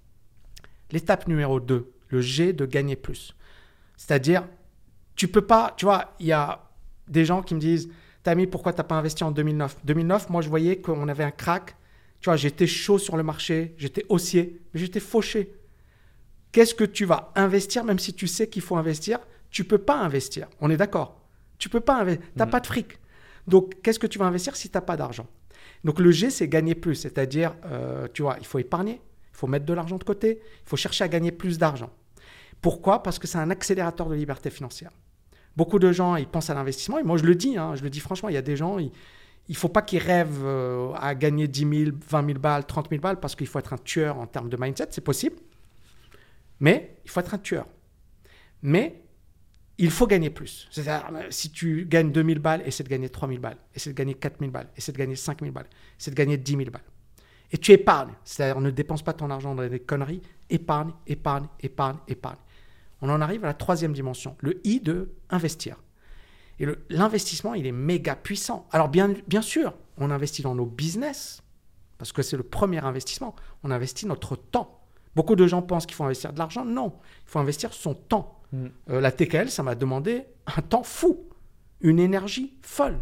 L'étape 0.90 1.28
numéro 1.28 1.60
deux, 1.60 1.92
le 2.08 2.20
G 2.20 2.52
de 2.52 2.66
gagner 2.66 2.96
plus. 2.96 3.34
C'est-à-dire, 3.96 4.44
tu 5.14 5.28
peux 5.28 5.46
pas. 5.46 5.72
Tu 5.76 5.84
vois, 5.84 6.14
il 6.18 6.26
y 6.26 6.32
a 6.32 6.60
des 7.12 7.24
gens 7.24 7.42
qui 7.42 7.54
me 7.54 7.60
disent 7.60 7.88
Tami, 8.22 8.46
pourquoi 8.46 8.72
tu 8.72 8.78
n'as 8.78 8.84
pas 8.84 8.96
investi 8.96 9.24
en 9.24 9.30
2009 9.30 9.76
2009, 9.84 10.30
moi, 10.30 10.42
je 10.42 10.48
voyais 10.48 10.76
qu'on 10.76 11.08
avait 11.08 11.24
un 11.24 11.30
crack. 11.30 11.76
Tu 12.20 12.26
vois, 12.26 12.36
j'étais 12.36 12.66
chaud 12.66 12.98
sur 12.98 13.16
le 13.16 13.22
marché, 13.22 13.74
j'étais 13.78 14.04
haussier, 14.08 14.60
mais 14.72 14.80
j'étais 14.80 15.00
fauché. 15.00 15.54
Qu'est-ce 16.52 16.74
que 16.74 16.84
tu 16.84 17.04
vas 17.04 17.32
investir, 17.34 17.84
même 17.84 17.98
si 17.98 18.14
tu 18.14 18.26
sais 18.26 18.48
qu'il 18.48 18.62
faut 18.62 18.76
investir 18.76 19.18
Tu 19.50 19.64
peux 19.64 19.78
pas 19.78 19.98
investir. 19.98 20.48
On 20.60 20.70
est 20.70 20.76
d'accord 20.76 21.22
tu 21.62 21.68
peux 21.68 21.78
pas 21.80 22.00
investir. 22.00 22.26
Tu 22.32 22.38
n'as 22.40 22.46
mm. 22.46 22.50
pas 22.50 22.58
de 22.58 22.66
fric. 22.66 22.98
Donc, 23.46 23.80
qu'est-ce 23.82 24.00
que 24.00 24.08
tu 24.08 24.18
vas 24.18 24.24
investir 24.24 24.56
si 24.56 24.68
tu 24.68 24.76
n'as 24.76 24.80
pas 24.80 24.96
d'argent? 24.96 25.28
Donc, 25.84 26.00
le 26.00 26.10
G, 26.10 26.28
c'est 26.28 26.48
gagner 26.48 26.74
plus. 26.74 26.96
C'est-à-dire, 26.96 27.54
euh, 27.66 28.08
tu 28.12 28.22
vois, 28.22 28.36
il 28.40 28.46
faut 28.46 28.58
épargner, 28.58 29.00
il 29.32 29.36
faut 29.36 29.46
mettre 29.46 29.64
de 29.64 29.72
l'argent 29.72 29.96
de 29.96 30.02
côté, 30.02 30.40
il 30.42 30.68
faut 30.68 30.76
chercher 30.76 31.04
à 31.04 31.08
gagner 31.08 31.30
plus 31.30 31.58
d'argent. 31.58 31.90
Pourquoi? 32.60 33.04
Parce 33.04 33.20
que 33.20 33.28
c'est 33.28 33.38
un 33.38 33.48
accélérateur 33.50 34.08
de 34.08 34.16
liberté 34.16 34.50
financière. 34.50 34.90
Beaucoup 35.56 35.78
de 35.78 35.92
gens, 35.92 36.16
ils 36.16 36.26
pensent 36.26 36.50
à 36.50 36.54
l'investissement. 36.54 36.98
Et 36.98 37.02
moi, 37.02 37.16
je 37.16 37.24
le 37.24 37.34
dis, 37.34 37.56
hein, 37.56 37.74
je 37.74 37.82
le 37.82 37.90
dis 37.90 38.00
franchement, 38.00 38.28
il 38.28 38.34
y 38.34 38.38
a 38.38 38.42
des 38.42 38.56
gens, 38.56 38.78
il 38.78 38.90
ne 39.48 39.54
faut 39.54 39.68
pas 39.68 39.82
qu'ils 39.82 40.00
rêvent 40.00 40.44
euh, 40.44 40.92
à 40.94 41.14
gagner 41.14 41.48
10 41.48 41.84
000, 41.84 41.96
20 42.08 42.26
000 42.26 42.38
balles, 42.38 42.64
30 42.66 42.88
000 42.88 43.00
balles, 43.00 43.20
parce 43.20 43.34
qu'il 43.34 43.46
faut 43.46 43.58
être 43.58 43.72
un 43.72 43.78
tueur 43.78 44.18
en 44.18 44.26
termes 44.26 44.48
de 44.48 44.56
mindset. 44.56 44.88
C'est 44.90 45.04
possible. 45.04 45.36
Mais 46.60 46.96
il 47.04 47.10
faut 47.10 47.20
être 47.20 47.34
un 47.34 47.38
tueur. 47.38 47.66
Mais 48.62 49.02
il 49.78 49.90
faut 49.90 50.06
gagner 50.06 50.30
plus. 50.30 50.68
C'est-à-dire, 50.70 51.08
euh, 51.14 51.26
si 51.30 51.50
tu 51.50 51.86
gagnes 51.86 52.12
2000 52.12 52.38
balles, 52.38 52.62
essaie 52.64 52.84
de 52.84 52.88
gagner 52.88 53.08
3000 53.08 53.40
balles, 53.40 53.58
essaie 53.74 53.90
de 53.90 53.96
gagner 53.96 54.14
4000 54.14 54.50
balles, 54.50 54.68
essaie 54.76 54.92
de 54.92 54.98
gagner 54.98 55.16
5000 55.16 55.50
balles, 55.50 55.68
essaie 55.98 56.10
de 56.10 56.16
gagner 56.16 56.36
10 56.36 56.52
000 56.52 56.70
balles. 56.70 56.82
Et 57.50 57.58
tu 57.58 57.72
épargnes. 57.72 58.14
C'est-à-dire, 58.24 58.60
ne 58.60 58.70
dépense 58.70 59.02
pas 59.02 59.12
ton 59.12 59.30
argent 59.30 59.54
dans 59.54 59.68
des 59.68 59.80
conneries. 59.80 60.22
Épargne, 60.48 60.92
épargne, 61.06 61.46
épargne, 61.60 61.98
épargne. 62.08 62.38
On 63.02 63.10
en 63.10 63.20
arrive 63.20 63.44
à 63.44 63.48
la 63.48 63.54
troisième 63.54 63.92
dimension, 63.92 64.36
le 64.40 64.60
I 64.64 64.80
de 64.80 65.10
investir. 65.28 65.76
Et 66.60 66.66
l'investissement, 66.88 67.54
il 67.54 67.66
est 67.66 67.72
méga 67.72 68.14
puissant. 68.14 68.68
Alors, 68.70 68.88
bien, 68.88 69.12
bien 69.26 69.42
sûr, 69.42 69.74
on 69.98 70.10
investit 70.10 70.42
dans 70.42 70.54
nos 70.54 70.66
business, 70.66 71.42
parce 71.98 72.12
que 72.12 72.22
c'est 72.22 72.36
le 72.36 72.44
premier 72.44 72.84
investissement. 72.84 73.34
On 73.64 73.72
investit 73.72 74.06
notre 74.06 74.36
temps. 74.36 74.80
Beaucoup 75.16 75.34
de 75.34 75.46
gens 75.46 75.62
pensent 75.62 75.86
qu'il 75.86 75.96
faut 75.96 76.04
investir 76.04 76.32
de 76.32 76.38
l'argent. 76.38 76.64
Non, 76.64 76.94
il 77.26 77.30
faut 77.30 77.40
investir 77.40 77.72
son 77.72 77.94
temps. 77.94 78.40
Mm. 78.52 78.66
Euh, 78.90 79.00
la 79.00 79.10
TKL, 79.10 79.50
ça 79.50 79.64
m'a 79.64 79.74
demandé 79.74 80.24
un 80.56 80.62
temps 80.62 80.84
fou, 80.84 81.24
une 81.80 81.98
énergie 81.98 82.56
folle. 82.62 82.98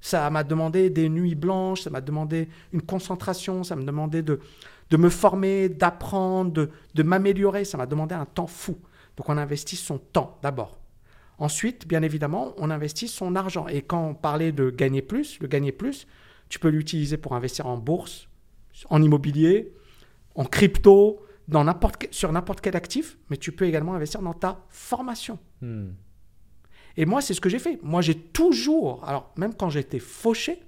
Ça 0.00 0.28
m'a 0.30 0.42
demandé 0.42 0.90
des 0.90 1.08
nuits 1.08 1.34
blanches, 1.34 1.82
ça 1.82 1.90
m'a 1.90 2.00
demandé 2.00 2.48
une 2.72 2.82
concentration, 2.82 3.62
ça 3.62 3.76
m'a 3.76 3.84
demandé 3.84 4.22
de, 4.22 4.40
de 4.90 4.96
me 4.96 5.10
former, 5.10 5.68
d'apprendre, 5.68 6.50
de, 6.50 6.70
de 6.94 7.02
m'améliorer. 7.02 7.64
Ça 7.64 7.76
m'a 7.76 7.86
demandé 7.86 8.14
un 8.14 8.24
temps 8.24 8.48
fou. 8.48 8.78
Donc 9.16 9.28
on 9.28 9.36
investit 9.36 9.76
son 9.76 9.98
temps 9.98 10.38
d'abord. 10.42 10.78
Ensuite, 11.38 11.88
bien 11.88 12.02
évidemment, 12.02 12.54
on 12.56 12.70
investit 12.70 13.08
son 13.08 13.34
argent. 13.34 13.66
Et 13.68 13.82
quand 13.82 14.06
on 14.06 14.14
parlait 14.14 14.52
de 14.52 14.70
gagner 14.70 15.02
plus, 15.02 15.40
le 15.40 15.48
gagner 15.48 15.72
plus, 15.72 16.06
tu 16.48 16.58
peux 16.58 16.68
l'utiliser 16.68 17.16
pour 17.16 17.34
investir 17.34 17.66
en 17.66 17.78
bourse, 17.78 18.28
en 18.90 19.02
immobilier, 19.02 19.72
en 20.34 20.44
crypto, 20.44 21.24
dans 21.48 21.66
sur 22.10 22.32
n'importe 22.32 22.60
quel 22.60 22.76
actif, 22.76 23.18
mais 23.28 23.36
tu 23.36 23.52
peux 23.52 23.66
également 23.66 23.94
investir 23.94 24.22
dans 24.22 24.34
ta 24.34 24.64
formation. 24.68 25.38
Hmm. 25.60 25.90
Et 26.96 27.06
moi, 27.06 27.20
c'est 27.20 27.34
ce 27.34 27.40
que 27.40 27.48
j'ai 27.48 27.58
fait. 27.58 27.78
Moi, 27.82 28.02
j'ai 28.02 28.14
toujours, 28.14 29.02
alors 29.04 29.32
même 29.36 29.54
quand 29.54 29.70
j'étais 29.70 29.98
fauché, 29.98 30.62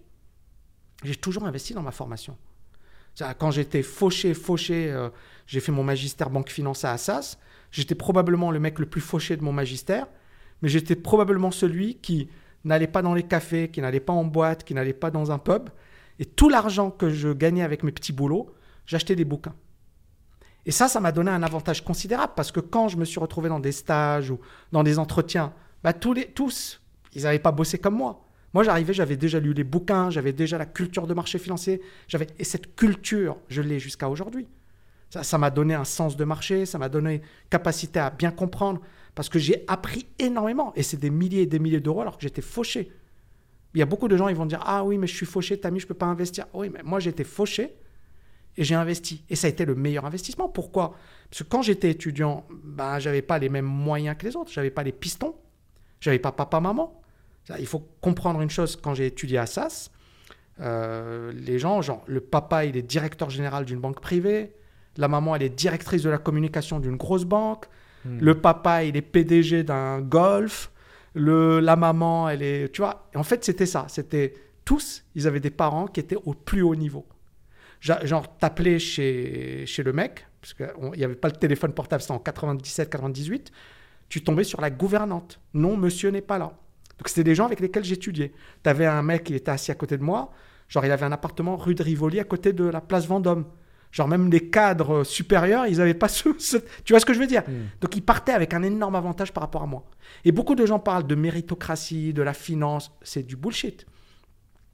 j'ai 1.03 1.17
toujours 1.17 1.45
investi 1.45 1.75
dans 1.75 1.83
ma 1.83 1.91
formation. 1.91 2.37
Quand 3.39 3.51
j'étais 3.53 3.83
fauché, 3.83 4.35
fauché, 4.35 4.91
euh, 4.91 5.09
j'ai 5.47 5.61
fait 5.61 5.73
mon 5.73 5.85
magistère 5.85 6.31
banque 6.31 6.51
finance 6.51 6.85
à 6.85 6.93
Assas. 6.93 7.39
J'étais 7.71 7.95
probablement 7.95 8.51
le 8.51 8.61
mec 8.61 8.79
le 8.79 8.87
plus 8.87 9.01
fauché 9.01 9.37
de 9.37 9.43
mon 9.43 9.53
magistère, 9.53 10.07
mais 10.63 10.69
j'étais 10.69 10.97
probablement 10.97 11.51
celui 11.51 11.97
qui 11.97 12.29
n'allait 12.65 12.87
pas 12.87 13.03
dans 13.03 13.15
les 13.15 13.25
cafés, 13.25 13.69
qui 13.69 13.81
n'allait 13.81 14.01
pas 14.01 14.13
en 14.13 14.25
boîte, 14.25 14.65
qui 14.65 14.75
n'allait 14.75 14.93
pas 14.93 15.11
dans 15.11 15.33
un 15.33 15.39
pub. 15.39 15.69
Et 16.19 16.25
tout 16.25 16.49
l'argent 16.49 16.91
que 16.91 17.11
je 17.11 17.31
gagnais 17.31 17.63
avec 17.63 17.83
mes 17.83 17.93
petits 17.93 18.13
boulots, 18.13 18.55
j'achetais 18.87 19.17
des 19.17 19.25
bouquins. 19.25 19.55
Et 20.67 20.71
ça, 20.71 20.89
ça 20.89 21.01
m'a 21.01 21.13
donné 21.13 21.31
un 21.31 21.43
avantage 21.43 21.85
considérable 21.85 22.33
parce 22.37 22.51
que 22.51 22.61
quand 22.61 22.89
je 22.89 22.97
me 22.97 23.05
suis 23.05 23.21
retrouvé 23.21 23.49
dans 23.49 23.61
des 23.61 23.73
stages 23.73 24.31
ou 24.31 24.41
dans 24.73 24.83
des 24.83 24.99
entretiens, 24.99 25.53
bah, 25.83 25.93
tous, 25.93 26.15
les, 26.15 26.27
tous, 26.27 26.81
ils 27.13 27.25
n'avaient 27.25 27.39
pas 27.39 27.53
bossé 27.53 27.79
comme 27.79 27.97
moi. 27.97 28.25
Moi, 28.55 28.63
j'arrivais, 28.63 28.95
j'avais 28.95 29.17
déjà 29.17 29.41
lu 29.41 29.53
les 29.53 29.65
bouquins, 29.65 30.11
j'avais 30.11 30.33
déjà 30.33 30.57
la 30.57 30.65
culture 30.65 31.07
de 31.07 31.13
marché 31.13 31.39
financier, 31.39 31.83
j'avais 32.07 32.29
et 32.39 32.45
cette 32.45 32.77
culture, 32.77 33.37
je 33.49 33.61
l'ai 33.61 33.81
jusqu'à 33.81 34.09
aujourd'hui. 34.09 34.47
Ça, 35.23 35.39
m'a 35.39 35.51
donné 35.51 35.75
un 35.75 35.85
sens 35.85 36.17
de 36.17 36.25
marché, 36.25 36.67
ça 36.67 36.79
m'a 36.79 36.89
donné 36.89 37.23
capacité 37.51 38.01
à 38.01 38.11
bien 38.11 38.31
comprendre 38.31 38.81
parce 39.15 39.29
que 39.29 39.39
j'ai 39.39 39.65
appris 39.69 40.07
énormément 40.19 40.73
et 40.75 40.83
c'est 40.83 40.97
des 40.97 41.11
milliers 41.11 41.43
et 41.43 41.47
des 41.47 41.59
milliers 41.59 41.81
d'euros 41.81 42.01
alors 42.01 42.17
que 42.17 42.23
j'étais 42.23 42.43
fauché. 42.43 42.91
Il 43.75 43.79
y 43.79 43.83
a 43.83 43.87
beaucoup 43.87 44.09
de 44.09 44.17
gens, 44.17 44.29
ils 44.29 44.37
vont 44.37 44.47
dire 44.47 44.62
ah 44.65 44.85
oui 44.85 44.99
mais 44.99 45.07
je 45.07 45.15
suis 45.15 45.27
fauché, 45.27 45.59
Tammy, 45.59 45.81
je 45.81 45.87
peux 45.87 45.95
pas 45.95 46.07
investir. 46.07 46.47
Oui 46.53 46.71
mais 46.73 46.83
moi 46.83 47.01
j'étais 47.01 47.25
fauché 47.25 47.75
et 48.57 48.65
j'ai 48.65 48.75
investi 48.75 49.25
et 49.29 49.37
ça 49.37 49.47
a 49.47 49.51
été 49.51 49.65
le 49.65 49.75
meilleur 49.75 50.05
investissement. 50.05 50.49
Pourquoi? 50.49 50.97
Parce 51.31 51.43
que 51.43 51.49
quand 51.49 51.62
j'étais 51.62 51.91
étudiant, 51.91 52.47
ben 52.51 52.99
j'avais 52.99 53.23
pas 53.23 53.39
les 53.39 53.49
mêmes 53.49 53.65
moyens 53.65 54.17
que 54.19 54.27
les 54.27 54.37
autres, 54.37 54.51
j'avais 54.53 54.71
pas 54.71 54.83
les 54.83 54.93
pistons, 54.93 55.37
j'avais 56.01 56.19
pas 56.19 56.33
papa 56.33 56.61
maman. 56.61 57.01
Ça, 57.45 57.59
Il 57.59 57.67
faut 57.67 57.87
comprendre 58.01 58.41
une 58.41 58.51
chose 58.51 58.77
quand 58.77 58.95
j'ai 58.95 59.07
étudié 59.07 59.39
à 59.39 59.47
SAS, 59.47 59.91
euh, 60.61 61.33
les 61.33 61.59
gens 61.59 61.83
genre 61.83 62.05
le 62.07 62.21
papa 62.21 62.65
il 62.65 62.77
est 62.77 62.83
directeur 62.83 63.31
général 63.31 63.65
d'une 63.65 63.81
banque 63.81 64.01
privée, 64.01 64.55
la 64.97 65.09
maman 65.09 65.35
elle 65.37 65.43
est 65.43 65.49
directrice 65.49 66.03
de 66.03 66.11
la 66.11 66.19
communication 66.19 66.81
d'une 66.81 66.97
grosse 66.97 67.25
banque, 67.25 67.67
Hmm. 68.05 68.19
le 68.21 68.35
papa 68.39 68.85
il 68.85 68.99
est 68.99 69.03
PDG 69.03 69.65
d'un 69.65 70.03
golf, 70.03 70.71
le, 71.15 71.59
la 71.61 71.75
maman 71.75 72.29
elle 72.29 72.43
est 72.43 72.71
tu 72.71 72.83
vois. 72.83 73.09
En 73.15 73.23
fait 73.23 73.43
c'était 73.47 73.65
ça, 73.65 73.87
c'était 73.89 74.35
tous 74.67 75.05
ils 75.15 75.27
avaient 75.27 75.41
des 75.41 75.51
parents 75.51 75.87
qui 75.87 76.01
étaient 76.01 76.19
au 76.23 76.35
plus 76.35 76.61
haut 76.61 76.75
niveau. 76.77 77.07
Genre, 77.81 78.39
t'appelais 78.39 78.79
chez, 78.79 79.65
chez 79.67 79.83
le 79.83 79.93
mec, 79.93 80.27
parce 80.41 80.55
qu'il 80.55 80.99
n'y 80.99 81.05
avait 81.05 81.15
pas 81.15 81.29
le 81.29 81.37
téléphone 81.37 81.73
portable, 81.73 82.01
c'était 82.01 82.15
en 82.15 82.19
97-98, 82.19 83.49
tu 84.09 84.23
tombais 84.23 84.45
sur 84.45 84.61
la 84.63 84.71
gouvernante. 84.71 85.41
Non, 85.53 85.77
monsieur 85.77 86.11
n'est 86.11 86.23
pas 86.23 86.39
là. 86.39 86.53
Donc, 86.99 87.09
c'était 87.09 87.25
des 87.25 87.35
gens 87.35 87.45
avec 87.45 87.61
lesquels 87.61 87.85
j'étudiais. 87.85 88.33
Tu 88.63 88.71
avais 88.71 88.87
un 88.87 89.03
mec 89.03 89.25
qui 89.25 89.35
était 89.35 89.51
assis 89.51 89.71
à 89.71 89.75
côté 89.75 89.99
de 89.99 90.03
moi, 90.03 90.31
genre, 90.69 90.85
il 90.87 90.93
avait 90.93 91.05
un 91.05 91.13
appartement 91.13 91.57
rue 91.57 91.75
de 91.75 91.83
Rivoli 91.83 92.21
à 92.21 92.25
côté 92.25 92.53
de 92.55 92.65
la 92.65 92.81
place 92.81 93.07
Vendôme. 93.07 93.45
Genre, 93.95 94.09
même 94.09 94.29
les 94.29 94.51
cadres 94.51 95.05
supérieurs, 95.05 95.69
ils 95.69 95.77
n'avaient 95.79 95.95
pas 95.95 96.09
ce, 96.09 96.29
ce- 96.39 96.57
Tu 96.85 96.93
vois 96.93 96.99
ce 96.99 97.07
que 97.07 97.15
je 97.15 97.21
veux 97.21 97.29
dire? 97.29 97.43
Hmm. 97.47 97.67
Donc, 97.81 97.95
ils 97.95 98.03
partaient 98.03 98.33
avec 98.33 98.53
un 98.53 98.65
énorme 98.65 98.97
avantage 98.97 99.33
par 99.33 99.43
rapport 99.45 99.63
à 99.63 99.67
moi. 99.67 99.85
Et 100.25 100.33
beaucoup 100.33 100.57
de 100.57 100.67
gens 100.67 100.81
parlent 100.81 101.07
de 101.07 101.15
méritocratie, 101.15 102.13
de 102.13 102.21
la 102.23 102.35
finance. 102.35 102.91
C'est 103.03 103.23
du 103.23 103.37
bullshit. 103.37 103.87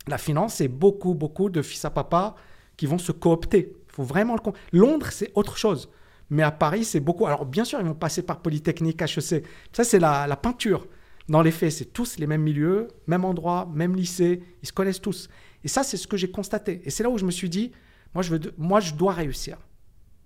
La 0.09 0.17
finance, 0.17 0.55
c'est 0.55 0.69
beaucoup, 0.69 1.13
beaucoup 1.15 1.51
de 1.51 1.61
fils 1.61 1.85
à 1.85 1.91
papa 1.91 2.35
qui 2.79 2.87
vont 2.87 2.97
se 2.97 3.13
coopter. 3.13 3.75
Il 3.89 3.93
faut 3.93 4.05
vraiment 4.05 4.37
le 4.73 4.79
Londres, 4.79 5.09
c'est 5.11 5.31
autre 5.35 5.59
chose. 5.59 5.91
Mais 6.31 6.43
à 6.43 6.51
Paris, 6.51 6.85
c'est 6.85 7.01
beaucoup. 7.01 7.27
Alors, 7.27 7.45
bien 7.45 7.65
sûr, 7.65 7.79
ils 7.79 7.87
vont 7.87 7.93
passer 7.95 8.23
par 8.23 8.41
Polytechnique, 8.41 9.03
HEC. 9.03 9.45
Ça, 9.73 9.85
c'est 9.85 9.99
la, 9.99 10.27
la 10.27 10.37
peinture. 10.37 10.87
Dans 11.29 11.43
les 11.43 11.51
faits, 11.51 11.73
c'est 11.73 11.93
tous 11.93 12.17
les 12.19 12.27
mêmes 12.27 12.43
milieux, 12.43 12.89
même 13.07 13.27
endroit, 13.27 13.69
même 13.75 13.95
lycée. 13.95 14.43
Ils 14.63 14.67
se 14.67 14.73
connaissent 14.73 15.03
tous. 15.03 15.29
Et 15.63 15.69
ça, 15.69 15.83
c'est 15.83 15.99
ce 15.99 16.07
que 16.07 16.17
j'ai 16.17 16.31
constaté. 16.31 16.81
Et 16.85 16.91
c'est 16.91 17.03
là 17.03 17.11
où 17.11 17.19
je 17.19 17.27
me 17.27 17.31
suis 17.31 17.51
dit, 17.51 17.73
moi, 18.15 18.23
je, 18.23 18.31
veux 18.31 18.39
de- 18.39 18.55
moi, 18.59 18.81
je 18.81 18.95
dois 18.95 19.13
réussir. 19.13 19.57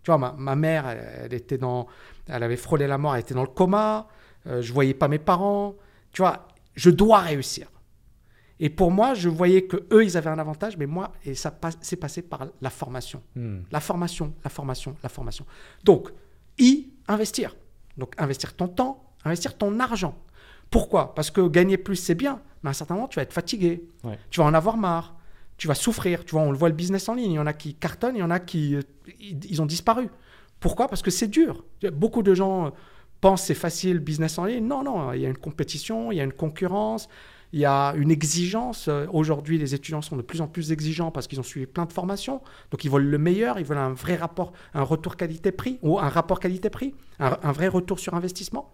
Tu 0.03 0.11
vois, 0.11 0.19
ma, 0.19 0.33
ma 0.33 0.55
mère, 0.57 0.87
elle, 0.87 1.23
elle 1.27 1.35
était 1.35 1.59
dans, 1.59 1.87
elle 2.29 2.43
avait 2.43 2.57
frôlé 2.57 2.87
la 2.87 2.99
mort, 2.99 3.15
elle 3.15 3.21
était 3.23 3.35
dans 3.35 3.43
le 3.43 3.49
coma. 3.49 4.07
Euh, 4.47 4.61
je 4.61 4.73
voyais 4.73 4.95
pas 4.95 5.09
mes 5.09 5.19
parents. 5.19 5.75
Tu 6.13 6.21
vois, 6.23 6.47
je 6.75 6.91
dois 6.91 7.21
réussir. 7.21 7.69
Et 8.61 8.71
pour 8.71 8.91
moi, 8.91 9.15
je 9.15 9.29
voyais 9.29 9.63
que 9.65 9.85
eux, 9.93 10.05
ils 10.05 10.17
avaient 10.17 10.31
un 10.31 10.39
avantage, 10.39 10.77
mais 10.77 10.87
moi, 10.87 11.13
et 11.25 11.35
ça 11.35 11.51
passe- 11.51 11.79
c'est 11.81 11.97
passé 11.97 12.23
par 12.23 12.47
la 12.61 12.71
formation. 12.71 13.23
Hmm. 13.35 13.61
La 13.73 13.81
formation, 13.81 14.33
la 14.45 14.51
formation, 14.51 14.95
la 15.03 15.09
formation. 15.09 15.45
Donc, 15.83 16.11
y 16.59 16.89
investir. 17.09 17.57
Donc, 17.97 18.13
investir 18.19 18.55
ton 18.55 18.69
temps, 18.69 19.13
investir 19.25 19.57
ton 19.59 19.81
argent. 19.81 20.17
Pourquoi? 20.71 21.15
Parce 21.15 21.31
que 21.31 21.41
gagner 21.49 21.79
plus, 21.79 21.97
c'est 21.97 22.15
bien, 22.15 22.41
mais 22.63 22.69
à 22.69 22.71
un 22.71 22.75
certain 22.75 22.95
moment, 22.95 23.09
tu 23.09 23.17
vas 23.17 23.23
être 23.23 23.33
fatigué. 23.33 23.89
Ouais. 24.05 24.19
Tu 24.31 24.41
vas 24.41 24.47
en 24.47 24.55
avoir 24.55 24.77
marre. 24.77 25.17
Tu 25.57 25.69
vas 25.69 25.75
souffrir. 25.75 26.25
Tu 26.25 26.33
vois, 26.33 26.43
on 26.43 26.51
le 26.51 26.59
voit 26.59 26.69
le 26.69 26.75
business 26.75 27.09
en 27.09 27.15
ligne. 27.15 27.33
Il 27.33 27.37
y 27.37 27.39
en 27.39 27.47
a 27.47 27.53
qui 27.53 27.75
cartonnent, 27.75 28.17
il 28.17 28.21
y 28.21 28.25
en 28.25 28.31
a 28.31 28.41
qui 28.41 28.77
euh, 28.77 28.83
ils 29.21 29.63
ont 29.63 29.67
disparu. 29.67 30.09
Pourquoi? 30.61 30.89
Parce 30.89 31.03
que 31.03 31.11
c'est 31.11 31.29
dur. 31.29 31.65
Beaucoup 31.93 32.23
de 32.23 32.35
gens 32.35 32.73
pensent 33.21 33.45
c'est 33.45 33.55
facile, 33.55 33.99
business 33.99 34.39
en 34.39 34.45
ligne. 34.45 34.67
Non, 34.67 34.83
non, 34.83 35.13
il 35.13 35.21
y 35.21 35.27
a 35.27 35.29
une 35.29 35.39
compétition, 35.39 36.13
il 36.13 36.17
y 36.17 36.21
a 36.21 36.25
une 36.25 36.33
concurrence, 36.33 37.09
il 37.53 37.61
y 37.61 37.65
a 37.65 37.95
une 37.97 38.11
exigence. 38.11 38.89
Euh, 38.89 39.07
Aujourd'hui, 39.13 39.59
les 39.59 39.75
étudiants 39.75 40.03
sont 40.03 40.17
de 40.17 40.23
plus 40.23 40.41
en 40.41 40.49
plus 40.49 40.73
exigeants 40.73 41.11
parce 41.11 41.27
qu'ils 41.27 41.41
ont 41.41 41.45
suivi 41.45 41.67
plein 41.67 41.87
de 41.87 41.93
formations. 41.93 42.43
Donc, 42.71 42.85
ils 42.85 42.91
veulent 42.91 43.07
le 43.09 43.19
meilleur, 43.19 43.59
ils 43.59 43.65
veulent 43.65 43.79
un 43.79 43.93
vrai 43.93 44.17
rapport, 44.17 44.53
un 44.75 44.83
retour 44.83 45.17
qualité-prix 45.17 45.79
ou 45.83 45.99
un 45.99 46.09
rapport 46.09 46.41
qualité-prix, 46.41 46.95
un 47.19 47.53
vrai 47.53 47.69
retour 47.69 47.99
sur 47.99 48.15
investissement. 48.15 48.73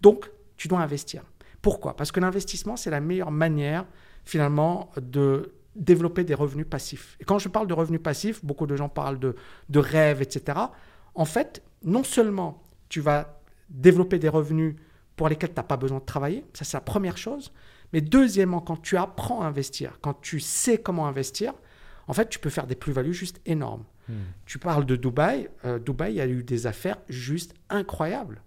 Donc, 0.00 0.30
tu 0.56 0.68
dois 0.68 0.80
investir. 0.80 1.22
Pourquoi? 1.62 1.96
Parce 1.96 2.12
que 2.12 2.20
l'investissement, 2.20 2.76
c'est 2.76 2.90
la 2.90 3.00
meilleure 3.00 3.30
manière, 3.30 3.84
finalement, 4.24 4.90
de 5.00 5.52
développer 5.74 6.24
des 6.24 6.34
revenus 6.34 6.66
passifs. 6.68 7.16
Et 7.20 7.24
quand 7.24 7.38
je 7.38 7.48
parle 7.48 7.66
de 7.66 7.74
revenus 7.74 8.02
passifs, 8.02 8.44
beaucoup 8.44 8.66
de 8.66 8.76
gens 8.76 8.88
parlent 8.88 9.18
de, 9.18 9.34
de 9.68 9.78
rêves, 9.78 10.22
etc. 10.22 10.58
En 11.14 11.24
fait, 11.24 11.62
non 11.84 12.04
seulement 12.04 12.62
tu 12.88 13.00
vas 13.00 13.40
développer 13.68 14.18
des 14.18 14.28
revenus 14.28 14.76
pour 15.16 15.28
lesquels 15.28 15.50
tu 15.50 15.56
n'as 15.56 15.62
pas 15.62 15.76
besoin 15.76 15.98
de 15.98 16.04
travailler, 16.04 16.44
ça 16.52 16.64
c'est 16.64 16.76
la 16.76 16.82
première 16.82 17.16
chose, 17.16 17.52
mais 17.92 18.00
deuxièmement, 18.00 18.60
quand 18.60 18.76
tu 18.76 18.96
apprends 18.96 19.42
à 19.42 19.46
investir, 19.46 19.98
quand 20.00 20.20
tu 20.20 20.40
sais 20.40 20.78
comment 20.78 21.06
investir, 21.06 21.54
en 22.08 22.12
fait, 22.12 22.28
tu 22.28 22.38
peux 22.38 22.50
faire 22.50 22.66
des 22.66 22.74
plus-values 22.74 23.14
juste 23.14 23.40
énormes. 23.46 23.84
Hmm. 24.08 24.14
Tu 24.46 24.58
parles 24.58 24.84
de 24.86 24.96
Dubaï. 24.96 25.48
Euh, 25.64 25.78
Dubaï, 25.78 26.12
il 26.12 26.16
y 26.16 26.20
a 26.20 26.26
eu 26.26 26.42
des 26.42 26.66
affaires 26.66 26.98
juste 27.08 27.54
incroyables. 27.68 28.42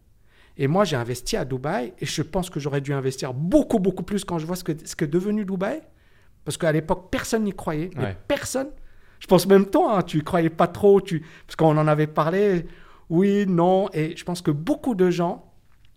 Et 0.58 0.68
moi, 0.68 0.86
j'ai 0.86 0.96
investi 0.96 1.38
à 1.38 1.46
Dubaï 1.46 1.94
et 2.00 2.06
je 2.06 2.22
pense 2.22 2.50
que 2.50 2.60
j'aurais 2.60 2.82
dû 2.82 2.94
investir 2.94 3.34
beaucoup, 3.34 3.80
beaucoup 3.80 4.04
plus 4.04 4.24
quand 4.24 4.40
je 4.40 4.46
vois 4.46 4.56
ce 4.56 4.64
que, 4.64 4.74
ce 4.86 4.96
que 4.96 5.06
est 5.06 5.10
devenu 5.10 5.46
Dubaï. 5.46 5.82
Parce 6.46 6.58
qu'à 6.58 6.72
l'époque, 6.72 7.10
personne 7.12 7.44
n'y 7.44 7.54
croyait. 7.54 7.90
mais 7.96 8.04
Ouais. 8.04 8.18
Personne. 8.28 8.70
Je 9.20 9.28
pense 9.28 9.48
même 9.48 9.66
toi, 9.66 9.98
hein, 9.98 10.04
tu 10.04 10.18
ne 10.18 10.22
croyais 10.22 10.50
pas 10.50 10.68
trop. 10.68 11.02
Tu... 11.02 11.26
Parce 11.48 11.56
qu'on 11.56 11.78
en 11.78 11.88
avait 11.88 12.08
parlé. 12.08 12.66
Oui, 13.10 13.46
non. 13.48 13.90
Et 13.94 14.16
je 14.16 14.24
pense 14.24 14.42
que 14.42 14.52
beaucoup 14.52 14.96
de 14.96 15.10
gens 15.10 15.52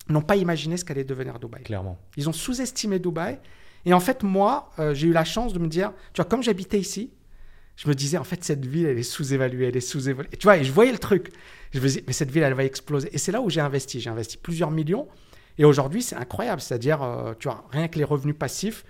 n'ont 0.09 0.23
pas 0.23 0.37
imaginé 0.37 0.77
ce 0.77 0.85
qu'allait 0.85 1.05
devenir 1.05 1.39
Dubaï. 1.39 1.63
Clairement. 1.63 1.99
Ils 2.17 2.29
ont 2.29 2.33
sous-estimé 2.33 2.99
Dubaï. 2.99 3.39
Et 3.85 3.93
en 3.93 4.01
fait, 4.01 4.23
moi, 4.23 4.71
euh, 4.79 4.95
j'ai 4.95 5.09
eu 5.09 5.13
la 5.13 5.25
chance 5.25 5.53
de 5.53 5.59
me 5.59 5.69
dire, 5.69 5.93
tu 6.13 6.23
vois, 6.23 6.29
comme 6.29 6.43
j'habitais 6.43 6.79
ici, 6.79 7.13
je 7.77 7.89
me 7.89 7.95
disais, 7.95 8.19
en 8.19 8.25
fait, 8.25 8.43
cette 8.43 8.67
ville, 8.67 8.87
elle 8.87 8.99
est 8.99 9.03
sous-évaluée, 9.03 9.69
elle 9.69 9.77
est 9.77 9.81
sous-évaluée. 9.81 10.31
Tu 10.39 10.45
vois, 10.45 10.57
et 10.57 10.65
je 10.65 10.73
voyais 10.73 10.91
le 10.91 10.99
truc. 10.99 11.31
Je 11.73 11.79
me 11.81 11.87
disais, 11.87 12.05
mais 12.07 12.13
cette 12.13 12.31
ville, 12.31 12.43
elle 12.43 12.55
va 12.55 12.65
exploser. 12.65 13.09
Et 13.13 13.19
c'est 13.19 13.31
là 13.31 13.41
où 13.41 13.51
j'ai 13.51 13.61
investi. 13.61 14.01
J'ai 14.01 14.11
investi 14.11 14.37
plusieurs 14.37 14.71
millions. 14.71 15.07
Et 15.59 15.65
aujourd'hui, 15.65 16.03
c'est 16.03 16.17
incroyable. 16.17 16.61
C'est-à-dire, 16.61 17.03
euh, 17.03 17.35
tu 17.39 17.49
vois, 17.49 17.67
rien 17.71 17.89
que 17.89 17.99
les 17.99 18.05
revenus 18.05 18.37
passifs 18.37 18.85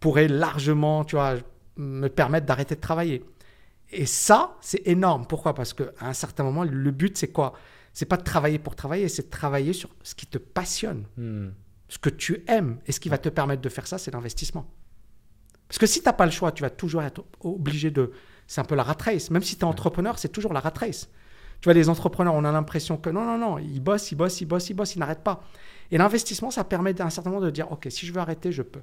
pourraient 0.00 0.28
largement, 0.28 1.04
tu 1.04 1.16
vois, 1.16 1.34
me 1.76 2.08
permettre 2.08 2.46
d'arrêter 2.46 2.74
de 2.74 2.80
travailler. 2.80 3.24
Et 3.92 4.06
ça, 4.06 4.56
c'est 4.60 4.86
énorme. 4.86 5.26
Pourquoi? 5.26 5.54
Parce 5.54 5.72
qu'à 5.74 5.84
un 6.00 6.12
certain 6.12 6.44
moment, 6.44 6.64
le 6.64 6.90
but, 6.90 7.16
c'est 7.18 7.28
quoi? 7.28 7.52
C'est 7.92 8.06
pas 8.06 8.16
de 8.16 8.22
travailler 8.22 8.58
pour 8.58 8.76
travailler, 8.76 9.08
c'est 9.08 9.24
de 9.24 9.30
travailler 9.30 9.72
sur 9.72 9.90
ce 10.02 10.14
qui 10.14 10.26
te 10.26 10.38
passionne 10.38 11.04
Hmm. 11.16 11.48
ce 11.88 11.98
que 11.98 12.08
tu 12.10 12.44
aimes. 12.46 12.78
Et 12.86 12.92
ce 12.92 13.00
qui 13.00 13.08
va 13.08 13.18
te 13.18 13.28
permettre 13.28 13.62
de 13.62 13.68
faire 13.68 13.86
ça, 13.86 13.98
c'est 13.98 14.12
l'investissement. 14.12 14.66
Parce 15.68 15.78
que 15.78 15.86
si 15.86 16.00
tu 16.00 16.06
n'as 16.06 16.12
pas 16.12 16.24
le 16.24 16.30
choix, 16.32 16.52
tu 16.52 16.62
vas 16.62 16.70
toujours 16.70 17.02
être 17.02 17.24
obligé 17.40 17.90
de 17.90 18.12
C'est 18.46 18.60
un 18.60 18.64
peu 18.64 18.74
la 18.74 18.82
rat 18.82 18.96
race. 19.00 19.30
Même 19.30 19.42
si 19.44 19.54
tu 19.54 19.60
es 19.60 19.64
entrepreneur, 19.64 20.18
c'est 20.18 20.28
toujours 20.30 20.52
la 20.52 20.58
rat 20.60 20.72
race. 20.76 21.08
Tu 21.60 21.66
vois, 21.66 21.74
les 21.74 21.88
entrepreneurs, 21.88 22.34
on 22.34 22.44
a 22.44 22.50
l'impression 22.50 22.96
que 22.96 23.10
non, 23.10 23.24
non, 23.24 23.38
non, 23.38 23.58
ils 23.58 23.78
bossent, 23.80 24.10
ils 24.10 24.16
bossent, 24.16 24.40
ils 24.40 24.46
bossent, 24.46 24.70
ils 24.70 24.74
bossent, 24.74 24.96
ils 24.96 24.98
n'arrêtent 24.98 25.22
pas. 25.22 25.44
Et 25.92 25.98
l'investissement, 25.98 26.50
ça 26.50 26.64
permet 26.64 26.92
d'un 26.94 27.10
certain 27.10 27.30
moment 27.30 27.44
de 27.44 27.50
dire, 27.50 27.70
OK, 27.70 27.86
si 27.90 28.06
je 28.06 28.12
veux 28.12 28.18
arrêter, 28.20 28.50
je 28.50 28.62
peux. 28.62 28.80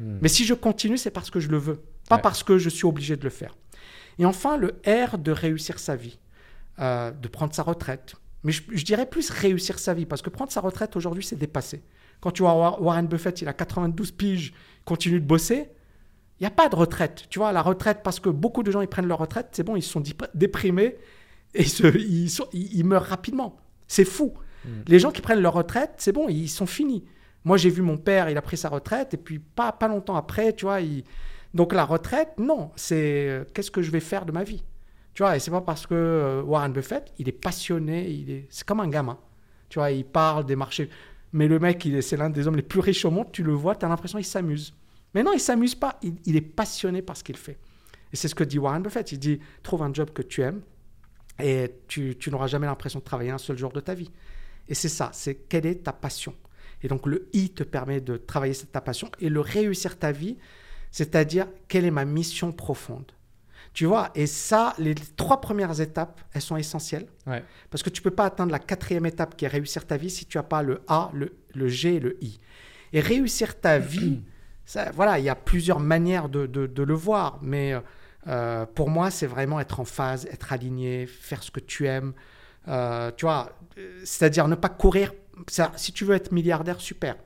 Hmm. 0.00 0.18
Mais 0.20 0.28
si 0.28 0.44
je 0.44 0.54
continue, 0.54 0.98
c'est 0.98 1.10
parce 1.10 1.30
que 1.30 1.40
je 1.40 1.48
le 1.48 1.58
veux, 1.58 1.82
pas 2.08 2.18
parce 2.18 2.42
que 2.42 2.58
je 2.58 2.68
suis 2.68 2.86
obligé 2.86 3.16
de 3.16 3.24
le 3.24 3.30
faire. 3.30 3.54
Et 4.18 4.24
enfin, 4.24 4.56
le 4.56 4.80
R 4.86 5.18
de 5.18 5.32
réussir 5.32 5.78
sa 5.78 5.96
vie, 5.96 6.18
euh, 6.78 7.10
de 7.10 7.28
prendre 7.28 7.54
sa 7.54 7.62
retraite. 7.62 8.14
Mais 8.44 8.52
je, 8.52 8.84
dirais 8.84 9.06
plus 9.06 9.30
réussir 9.30 9.78
sa 9.78 9.92
vie, 9.92 10.06
parce 10.06 10.22
que 10.22 10.30
prendre 10.30 10.52
sa 10.52 10.60
retraite 10.60 10.96
aujourd'hui, 10.96 11.24
c'est 11.24 11.36
dépassé. 11.36 11.82
Quand 12.20 12.30
tu 12.30 12.42
vois 12.42 12.80
Warren 12.80 13.06
Buffett, 13.06 13.42
il 13.42 13.48
a 13.48 13.52
92 13.52 14.12
piges, 14.12 14.54
continue 14.84 15.20
de 15.20 15.26
bosser, 15.26 15.68
il 16.38 16.42
n'y 16.42 16.46
a 16.46 16.50
pas 16.50 16.68
de 16.68 16.76
retraite. 16.76 17.24
Tu 17.28 17.38
vois, 17.38 17.52
la 17.52 17.62
retraite, 17.62 18.00
parce 18.04 18.20
que 18.20 18.28
beaucoup 18.28 18.62
de 18.62 18.70
gens, 18.70 18.82
ils 18.82 18.88
prennent 18.88 19.06
leur 19.06 19.18
retraite, 19.18 19.48
c'est 19.52 19.62
bon, 19.62 19.76
ils 19.76 19.82
sont 19.82 20.02
déprimés 20.34 20.96
et 21.54 21.64
ils, 21.64 22.30
ils, 22.52 22.84
meurent 22.84 23.06
rapidement. 23.06 23.56
C'est 23.88 24.04
fou. 24.04 24.34
Mm. 24.64 24.68
Les 24.86 24.98
gens 24.98 25.10
qui 25.10 25.22
prennent 25.22 25.40
leur 25.40 25.54
retraite, 25.54 25.94
c'est 25.98 26.12
bon, 26.12 26.28
ils 26.28 26.48
sont 26.48 26.66
finis. 26.66 27.04
Moi, 27.46 27.58
j'ai 27.58 27.70
vu 27.70 27.80
mon 27.80 27.96
père, 27.96 28.28
il 28.28 28.36
a 28.36 28.42
pris 28.42 28.56
sa 28.56 28.68
retraite, 28.68 29.14
et 29.14 29.16
puis 29.16 29.38
pas, 29.38 29.70
pas 29.70 29.86
longtemps 29.86 30.16
après, 30.16 30.52
tu 30.52 30.64
vois, 30.64 30.80
il... 30.80 31.04
donc 31.54 31.72
la 31.72 31.84
retraite, 31.84 32.30
non, 32.38 32.72
c'est 32.74 33.28
euh, 33.28 33.44
qu'est-ce 33.54 33.70
que 33.70 33.82
je 33.82 33.92
vais 33.92 34.00
faire 34.00 34.26
de 34.26 34.32
ma 34.32 34.42
vie? 34.42 34.64
Tu 35.14 35.22
vois, 35.22 35.36
et 35.36 35.38
c'est 35.38 35.52
pas 35.52 35.60
parce 35.60 35.86
que 35.86 35.94
euh, 35.94 36.42
Warren 36.42 36.72
Buffett, 36.72 37.12
il 37.20 37.28
est 37.28 37.32
passionné, 37.40 38.10
il 38.10 38.30
est... 38.32 38.46
c'est 38.50 38.66
comme 38.66 38.80
un 38.80 38.88
gamin. 38.88 39.16
Tu 39.68 39.78
vois, 39.78 39.92
il 39.92 40.04
parle 40.04 40.44
des 40.44 40.56
marchés. 40.56 40.90
Mais 41.32 41.46
le 41.46 41.60
mec, 41.60 41.88
c'est 42.00 42.16
l'un 42.16 42.30
des 42.30 42.48
hommes 42.48 42.56
les 42.56 42.62
plus 42.62 42.80
riches 42.80 43.04
au 43.04 43.12
monde, 43.12 43.30
tu 43.30 43.44
le 43.44 43.52
vois, 43.52 43.76
tu 43.76 43.86
as 43.86 43.88
l'impression 43.88 44.18
qu'il 44.18 44.26
s'amuse. 44.26 44.74
Mais 45.14 45.22
non, 45.22 45.32
il 45.32 45.38
s'amuse 45.38 45.76
pas, 45.76 46.00
il, 46.02 46.34
est 46.34 46.40
passionné 46.40 47.00
par 47.00 47.16
ce 47.16 47.22
qu'il 47.22 47.36
fait. 47.36 47.58
Et 48.12 48.16
c'est 48.16 48.26
ce 48.26 48.34
que 48.34 48.42
dit 48.42 48.58
Warren 48.58 48.82
Buffett, 48.82 49.12
il 49.12 49.20
dit, 49.20 49.38
trouve 49.62 49.84
un 49.84 49.94
job 49.94 50.10
que 50.10 50.22
tu 50.22 50.42
aimes, 50.42 50.62
et 51.40 51.70
tu 51.86 52.16
n'auras 52.28 52.48
jamais 52.48 52.66
l'impression 52.66 52.98
de 52.98 53.04
travailler 53.04 53.30
un 53.30 53.38
seul 53.38 53.56
jour 53.56 53.70
de 53.70 53.78
ta 53.78 53.94
vie. 53.94 54.10
Et 54.66 54.74
c'est 54.74 54.88
ça, 54.88 55.10
c'est 55.12 55.46
quelle 55.48 55.66
est 55.66 55.84
ta 55.84 55.92
passion? 55.92 56.34
Et 56.82 56.88
donc 56.88 57.06
le 57.06 57.28
I 57.32 57.50
te 57.50 57.62
permet 57.62 58.00
de 58.00 58.16
travailler 58.16 58.54
ta 58.70 58.80
passion 58.80 59.10
et 59.20 59.28
le 59.28 59.40
réussir 59.40 59.98
ta 59.98 60.12
vie, 60.12 60.36
c'est-à-dire 60.90 61.46
quelle 61.68 61.84
est 61.84 61.90
ma 61.90 62.04
mission 62.04 62.52
profonde? 62.52 63.12
Tu 63.72 63.84
vois, 63.84 64.10
et 64.14 64.26
ça, 64.26 64.74
les 64.78 64.94
trois 64.94 65.40
premières 65.40 65.80
étapes, 65.82 66.22
elles 66.32 66.40
sont 66.40 66.56
essentielles. 66.56 67.06
Parce 67.70 67.82
que 67.82 67.90
tu 67.90 68.00
peux 68.00 68.10
pas 68.10 68.24
atteindre 68.24 68.50
la 68.50 68.58
quatrième 68.58 69.04
étape 69.04 69.36
qui 69.36 69.44
est 69.44 69.48
réussir 69.48 69.86
ta 69.86 69.98
vie 69.98 70.08
si 70.08 70.24
tu 70.24 70.38
n'as 70.38 70.44
pas 70.44 70.62
le 70.62 70.80
A, 70.88 71.10
le, 71.12 71.36
le, 71.54 71.68
G 71.68 71.96
et 71.96 72.00
le 72.00 72.16
I. 72.24 72.40
Et 72.94 73.00
réussir 73.00 73.60
ta 73.60 73.78
vie, 73.78 74.22
ça, 74.64 74.90
voilà, 74.92 75.18
il 75.18 75.26
y 75.26 75.28
a 75.28 75.34
plusieurs 75.34 75.80
manières 75.80 76.30
de, 76.30 76.46
de, 76.46 76.66
de 76.66 76.82
le 76.82 76.94
voir, 76.94 77.38
mais 77.42 77.74
euh, 78.28 78.66
pour 78.66 78.88
moi, 78.88 79.10
c'est 79.10 79.26
vraiment 79.26 79.60
être 79.60 79.78
en 79.80 79.84
phase, 79.84 80.26
être 80.26 80.52
aligné, 80.52 81.06
faire 81.06 81.42
ce 81.42 81.50
que 81.50 81.60
tu 81.60 81.86
aimes. 81.86 82.14
Euh, 82.68 83.10
tu 83.16 83.26
vois, 83.26 83.52
c'est-à-dire 84.04 84.48
ne 84.48 84.54
pas 84.54 84.68
courir. 84.68 85.12
Ça, 85.48 85.72
si 85.76 85.92
tu 85.92 86.04
veux 86.04 86.14
être 86.14 86.32
milliardaire, 86.32 86.80
super. 86.80 87.16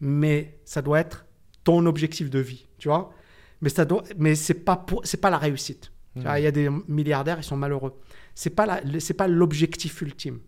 Mais 0.00 0.58
ça 0.64 0.82
doit 0.82 1.00
être 1.00 1.26
ton 1.64 1.86
objectif 1.86 2.30
de 2.30 2.38
vie, 2.38 2.66
tu 2.78 2.88
vois. 2.88 3.12
Mais 3.60 3.68
ça 3.68 3.84
doit, 3.84 4.04
mais 4.16 4.34
c'est 4.34 4.54
pas 4.54 4.84
c'est 5.04 5.20
pas 5.20 5.30
la 5.30 5.38
réussite. 5.38 5.92
Mmh. 6.14 6.22
Il 6.36 6.42
y 6.42 6.46
a 6.46 6.50
des 6.52 6.68
milliardaires, 6.86 7.38
ils 7.38 7.44
sont 7.44 7.56
malheureux. 7.56 8.00
C'est 8.34 8.50
pas 8.50 8.80
c'est 8.98 9.14
pas 9.14 9.28
l'objectif 9.28 10.00
ultime. 10.00 10.40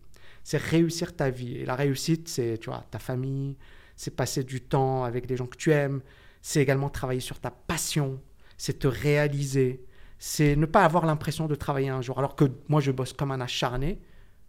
C'est 0.43 0.57
réussir 0.57 1.15
ta 1.15 1.29
vie. 1.29 1.57
Et 1.57 1.65
la 1.65 1.75
réussite, 1.75 2.27
c'est, 2.27 2.57
tu 2.57 2.69
vois, 2.69 2.83
ta 2.89 2.99
famille, 2.99 3.57
c'est 3.95 4.15
passer 4.15 4.43
du 4.43 4.61
temps 4.61 5.03
avec 5.03 5.29
les 5.29 5.37
gens 5.37 5.45
que 5.45 5.57
tu 5.57 5.71
aimes. 5.71 6.01
C'est 6.41 6.61
également 6.61 6.89
travailler 6.89 7.19
sur 7.19 7.39
ta 7.39 7.51
passion, 7.51 8.19
c'est 8.57 8.79
te 8.79 8.87
réaliser, 8.87 9.85
c'est 10.17 10.55
ne 10.55 10.65
pas 10.65 10.83
avoir 10.83 11.05
l'impression 11.05 11.47
de 11.47 11.53
travailler 11.53 11.89
un 11.89 12.01
jour. 12.01 12.17
Alors 12.17 12.35
que 12.35 12.45
moi, 12.67 12.81
je 12.81 12.91
bosse 12.91 13.13
comme 13.13 13.31
un 13.31 13.41
acharné, 13.41 14.01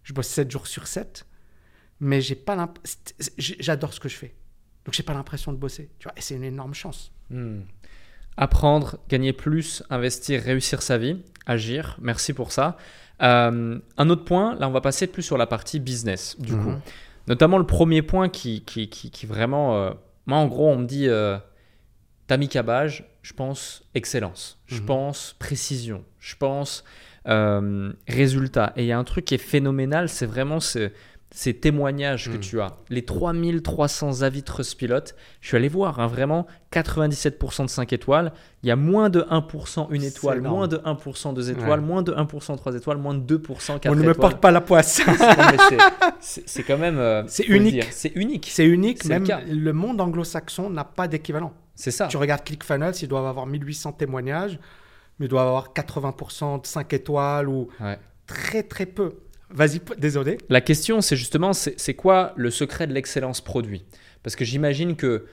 je 0.02 0.14
bosse 0.14 0.28
7 0.28 0.50
jours 0.50 0.66
sur 0.66 0.86
7, 0.86 1.26
mais 2.02 2.20
j'ai 2.20 2.34
pas 2.34 2.68
j'adore 3.38 3.94
ce 3.94 4.00
que 4.00 4.08
je 4.08 4.16
fais. 4.16 4.34
Donc, 4.84 4.92
j'ai 4.92 5.04
pas 5.04 5.14
l'impression 5.14 5.52
de 5.52 5.56
bosser. 5.56 5.88
Tu 6.00 6.04
vois, 6.04 6.12
et 6.16 6.20
c'est 6.20 6.34
une 6.34 6.42
énorme 6.42 6.74
chance. 6.74 7.12
Hmm. 7.30 7.60
Apprendre, 8.36 8.98
gagner 9.08 9.32
plus, 9.32 9.84
investir, 9.88 10.42
réussir 10.42 10.82
sa 10.82 10.98
vie, 10.98 11.22
agir. 11.46 11.96
Merci 12.02 12.32
pour 12.32 12.50
ça. 12.50 12.76
Euh, 13.22 13.78
un 13.96 14.10
autre 14.10 14.24
point, 14.24 14.56
là, 14.56 14.68
on 14.68 14.72
va 14.72 14.80
passer 14.80 15.06
plus 15.06 15.22
sur 15.22 15.38
la 15.38 15.46
partie 15.46 15.78
business, 15.78 16.36
du 16.40 16.52
coup. 16.52 16.70
Mhm. 16.70 16.80
Notamment 17.28 17.58
le 17.58 17.66
premier 17.66 18.02
point 18.02 18.28
qui, 18.28 18.62
qui, 18.64 18.88
qui, 18.88 19.26
vraiment. 19.26 19.76
Euh, 19.76 19.92
moi, 20.26 20.38
en 20.38 20.48
gros, 20.48 20.68
on 20.68 20.78
me 20.78 20.86
dit. 20.86 21.06
Euh, 21.08 21.38
Tami 22.26 22.48
Cabage, 22.48 23.04
je 23.22 23.32
pense 23.32 23.84
excellence, 23.94 24.58
je 24.66 24.80
mhm. 24.80 24.86
pense 24.86 25.36
précision, 25.38 26.04
je 26.18 26.34
pense 26.36 26.82
euh, 27.28 27.92
résultat. 28.08 28.72
Et 28.76 28.84
il 28.84 28.86
y 28.86 28.92
a 28.92 28.98
un 28.98 29.04
truc 29.04 29.24
qui 29.26 29.34
est 29.34 29.38
phénoménal, 29.38 30.08
c'est 30.08 30.26
vraiment 30.26 30.58
ce, 30.58 30.90
ces 31.34 31.54
témoignages 31.54 32.26
que 32.30 32.34
mhm. 32.34 32.40
tu 32.40 32.60
as. 32.60 32.76
Les 32.90 33.04
3300 33.04 34.22
avis 34.22 34.42
Trustpilot, 34.42 35.00
je 35.40 35.48
suis 35.48 35.56
allé 35.56 35.68
voir, 35.68 35.98
hein, 35.98 36.06
vraiment 36.06 36.46
97% 36.72 37.64
de 37.64 37.70
5 37.70 37.92
étoiles. 37.92 38.32
Il 38.62 38.68
y 38.68 38.70
a 38.70 38.76
moins 38.76 39.08
de 39.08 39.22
1% 39.22 39.88
une 39.90 40.02
étoile, 40.02 40.42
moins 40.42 40.68
de 40.68 40.76
1% 40.76 41.34
2 41.34 41.50
étoiles, 41.50 41.80
moins 41.80 42.02
de 42.02 42.12
1% 42.12 42.56
3 42.56 42.76
étoiles, 42.76 42.98
moins 42.98 43.14
de 43.14 43.38
2% 43.38 43.44
4 43.46 43.76
étoiles. 43.76 43.92
On 43.92 43.96
ne 43.96 44.06
me 44.06 44.14
porte 44.14 44.40
pas 44.40 44.50
la 44.50 44.60
poisse. 44.60 45.00
c'est 46.20 46.62
quand 46.62 46.78
même. 46.78 46.98
Euh, 46.98 47.24
c'est 47.26 47.46
unique. 47.46 47.88
C'est 47.90 48.12
unique. 48.14 48.48
C'est 48.50 48.66
unique. 48.66 49.04
Même 49.06 49.24
le, 49.24 49.54
le 49.54 49.72
monde 49.72 50.00
anglo-saxon 50.00 50.68
n'a 50.68 50.84
pas 50.84 51.08
d'équivalent. 51.08 51.54
C'est 51.74 51.90
ça. 51.90 52.08
Tu 52.08 52.18
regardes 52.18 52.44
ClickFunnels, 52.44 52.94
ils 53.00 53.08
doivent 53.08 53.26
avoir 53.26 53.46
1800 53.46 53.92
témoignages, 53.92 54.58
mais 55.18 55.26
ils 55.26 55.30
doivent 55.30 55.48
avoir 55.48 55.72
80% 55.72 56.62
de 56.62 56.66
5 56.66 56.92
étoiles 56.92 57.48
ou 57.48 57.68
très 58.26 58.62
très 58.62 58.86
peu. 58.86 59.14
Vas-y, 59.54 59.80
désolé. 59.98 60.38
La 60.48 60.60
question, 60.60 61.00
c'est 61.00 61.16
justement, 61.16 61.52
c'est 61.52 61.94
quoi 61.94 62.32
le 62.36 62.50
secret 62.50 62.86
de 62.86 62.92
l'excellence 62.92 63.40
produit? 63.40 63.84
Parce 64.22 64.36
que 64.36 64.44
j'imagine 64.44 64.96
que 64.96 65.26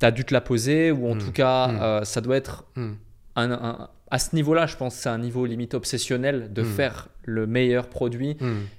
tu 0.00 0.06
as 0.06 0.10
dû 0.10 0.24
te 0.24 0.32
la 0.32 0.40
poser, 0.40 0.92
ou 0.92 1.08
en 1.08 1.14
hmm. 1.14 1.18
tout 1.18 1.32
cas, 1.32 1.68
hmm. 1.68 1.82
Euh, 1.82 2.04
ça 2.04 2.20
doit 2.20 2.36
être 2.36 2.64
hmm. 2.76 2.92
un, 3.36 3.88
à 4.14 4.18
ce 4.20 4.36
niveau-là, 4.36 4.66
je 4.66 4.76
pense 4.76 4.94
que 4.94 5.02
c'est 5.02 5.08
un 5.08 5.18
niveau 5.18 5.44
limite 5.44 5.74
obsessionnel 5.74 6.52
de 6.52 6.62
faire 6.62 7.08
le 7.24 7.48
meilleur 7.48 7.88
produit. 7.88 8.36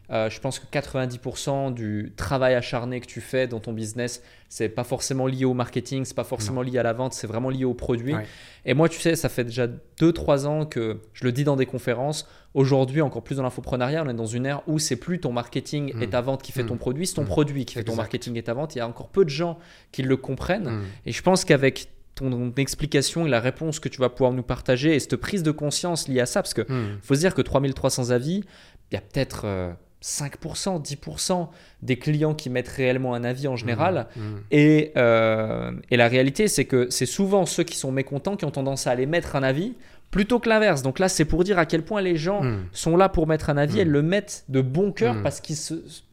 Euh, 0.09 0.29
je 0.29 0.39
pense 0.39 0.59
que 0.59 0.65
90% 0.65 1.73
du 1.73 2.13
travail 2.15 2.53
acharné 2.53 3.01
que 3.01 3.05
tu 3.05 3.19
fais 3.19 3.45
dans 3.45 3.59
ton 3.59 3.73
business, 3.73 4.23
c'est 4.47 4.69
pas 4.69 4.85
forcément 4.85 5.27
lié 5.27 5.43
au 5.43 5.53
marketing, 5.53 6.05
c'est 6.05 6.15
pas 6.15 6.23
forcément 6.23 6.61
lié 6.61 6.77
à 6.77 6.83
la 6.83 6.93
vente, 6.93 7.11
c'est 7.11 7.27
vraiment 7.27 7.49
lié 7.49 7.65
au 7.65 7.73
produit. 7.73 8.15
Et 8.63 8.73
moi, 8.73 8.87
tu 8.87 9.01
sais, 9.01 9.17
ça 9.17 9.27
fait 9.27 9.43
déjà 9.43 9.67
2-3 9.99 10.45
ans 10.45 10.65
que 10.65 11.01
je 11.11 11.25
le 11.25 11.33
dis 11.33 11.43
dans 11.43 11.57
des 11.57 11.65
conférences. 11.65 12.29
Aujourd'hui, 12.55 13.01
encore 13.01 13.21
plus 13.21 13.35
dans 13.35 13.43
l'infoprenariat, 13.43 14.01
on 14.05 14.09
est 14.09 14.13
dans 14.13 14.25
une 14.25 14.45
ère 14.45 14.61
où 14.65 14.79
c'est 14.79 14.95
plus 14.95 15.19
ton 15.19 15.33
marketing 15.33 15.91
et 16.01 16.07
mm. 16.07 16.09
ta 16.09 16.21
vente 16.21 16.41
qui 16.41 16.53
fait 16.53 16.65
ton 16.65 16.75
mm. 16.75 16.79
produit, 16.79 17.05
c'est 17.05 17.15
ton 17.15 17.23
mm. 17.23 17.27
produit 17.27 17.65
qui 17.65 17.75
fait 17.75 17.83
ton 17.83 17.95
marketing 17.95 18.37
et 18.37 18.43
ta 18.43 18.53
vente. 18.53 18.75
Il 18.75 18.77
y 18.77 18.81
a 18.81 18.87
encore 18.87 19.09
peu 19.09 19.25
de 19.25 19.29
gens 19.29 19.59
qui 19.91 20.03
le 20.03 20.15
comprennent. 20.15 20.83
Et 21.05 21.11
je 21.11 21.21
pense 21.21 21.43
qu'avec 21.43 21.89
ton 22.15 22.53
explication 22.55 23.27
et 23.27 23.29
la 23.29 23.41
réponse 23.41 23.81
que 23.81 23.89
tu 23.89 23.99
vas 23.99 24.07
pouvoir 24.07 24.31
nous 24.31 24.41
partager 24.41 24.95
et 24.95 24.99
cette 25.01 25.17
prise 25.17 25.43
de 25.43 25.51
conscience 25.51 26.07
liée 26.07 26.21
à 26.21 26.25
ça, 26.25 26.41
parce 26.41 26.53
que 26.53 26.65
faut 27.01 27.15
se 27.15 27.19
dire 27.19 27.35
que 27.35 27.41
3300 27.41 28.11
avis, 28.11 28.45
il 28.89 28.93
y 28.93 28.97
a 28.97 29.01
peut-être 29.01 29.41
euh, 29.43 29.73
5%, 30.01 30.81
10% 30.81 31.47
des 31.81 31.97
clients 31.97 32.35
qui 32.35 32.49
mettent 32.49 32.67
réellement 32.67 33.15
un 33.15 33.23
avis 33.23 33.47
en 33.47 33.55
général. 33.55 34.07
Mmh, 34.15 34.21
mmh. 34.21 34.43
Et, 34.51 34.91
euh, 34.97 35.71
et, 35.89 35.97
la 35.97 36.07
réalité, 36.07 36.47
c'est 36.47 36.65
que 36.65 36.89
c'est 36.91 37.07
souvent 37.07 37.45
ceux 37.45 37.63
qui 37.63 37.75
sont 37.75 37.91
mécontents 37.91 38.37
qui 38.37 38.45
ont 38.45 38.51
tendance 38.51 38.85
à 38.85 38.91
aller 38.91 39.07
mettre 39.07 39.35
un 39.35 39.43
avis 39.43 39.73
plutôt 40.15 40.39
que 40.39 40.47
l'inverse. 40.47 40.81
Donc 40.81 40.99
là, 40.99 41.09
c'est 41.09 41.25
pour 41.25 41.43
dire 41.43 41.59
à 41.59 41.65
quel 41.65 41.83
point 41.83 42.01
les 42.01 42.15
gens 42.15 42.41
mmh. 42.41 42.69
sont 42.71 42.95
là 42.95 43.09
pour 43.09 43.27
mettre 43.27 43.49
un 43.49 43.57
avis. 43.57 43.81
Elles 43.81 43.89
le 43.89 44.01
mettent 44.01 44.45
de 44.47 44.61
bon 44.61 44.93
cœur 44.93 45.21
parce 45.21 45.41
qu'ils 45.41 45.57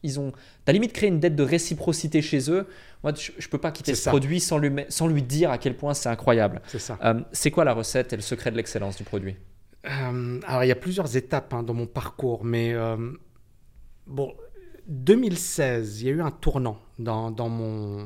ils 0.03 0.19
ont. 0.19 0.33
T'as 0.65 0.73
limite 0.73 0.91
créé 0.91 1.07
une 1.07 1.21
dette 1.21 1.37
de 1.37 1.43
réciprocité 1.43 2.21
chez 2.21 2.51
eux. 2.51 2.67
Moi, 3.03 3.13
je, 3.17 3.31
ne 3.31 3.47
peux 3.49 3.57
pas 3.57 3.71
quitter 3.71 3.95
ce 3.95 4.09
produit 4.09 4.41
sans 4.41 4.57
lui, 4.57 4.69
sans 4.89 5.07
lui 5.07 5.23
dire 5.23 5.51
à 5.51 5.57
quel 5.57 5.77
point 5.77 5.93
c'est 5.93 6.09
incroyable. 6.09 6.61
C'est 6.67 6.79
ça. 6.79 6.99
Euh, 7.03 7.21
c'est 7.31 7.49
quoi 7.49 7.63
la 7.63 7.73
recette 7.73 8.11
et 8.11 8.17
le 8.17 8.21
secret 8.21 8.51
de 8.51 8.57
l'excellence 8.57 8.97
du 8.97 9.05
produit? 9.05 9.37
Euh, 9.85 10.39
Alors, 10.47 10.65
il 10.65 10.67
y 10.67 10.71
a 10.71 10.75
plusieurs 10.75 11.15
étapes 11.15 11.53
hein, 11.53 11.63
dans 11.63 11.73
mon 11.73 11.87
parcours, 11.87 12.43
mais 12.43 12.75
Bon, 14.05 14.33
2016, 14.87 16.01
il 16.01 16.07
y 16.07 16.09
a 16.09 16.13
eu 16.13 16.21
un 16.21 16.31
tournant 16.31 16.77
dans, 16.99 17.31
mon, 17.49 18.05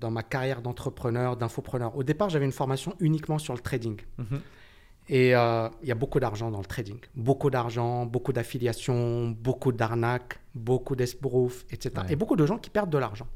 dans 0.00 0.10
ma 0.10 0.22
carrière 0.22 0.60
d'entrepreneur, 0.60 1.36
d'infopreneur. 1.36 1.96
Au 1.96 2.02
départ, 2.02 2.30
j'avais 2.30 2.44
une 2.44 2.52
formation 2.52 2.94
uniquement 3.00 3.38
sur 3.38 3.54
le 3.54 3.60
trading. 3.60 4.00
Mhm. 4.18 4.40
Et 5.08 5.36
euh, 5.36 5.68
il 5.82 5.88
y 5.88 5.92
a 5.92 5.94
beaucoup 5.94 6.18
d'argent 6.18 6.50
dans 6.50 6.58
le 6.58 6.64
trading. 6.64 6.98
Beaucoup 7.14 7.50
d'argent, 7.50 8.06
beaucoup 8.06 8.32
d'affiliations, 8.32 9.30
beaucoup 9.30 9.72
d'arnaques, 9.72 10.40
beaucoup 10.54 10.96
d'esbroufs, 10.96 11.64
etc. 11.70 12.06
Et 12.08 12.16
beaucoup 12.16 12.36
de 12.36 12.44
gens 12.44 12.58
qui 12.58 12.70
perdent 12.70 12.90
de 12.90 12.98
l'argent. 12.98 13.28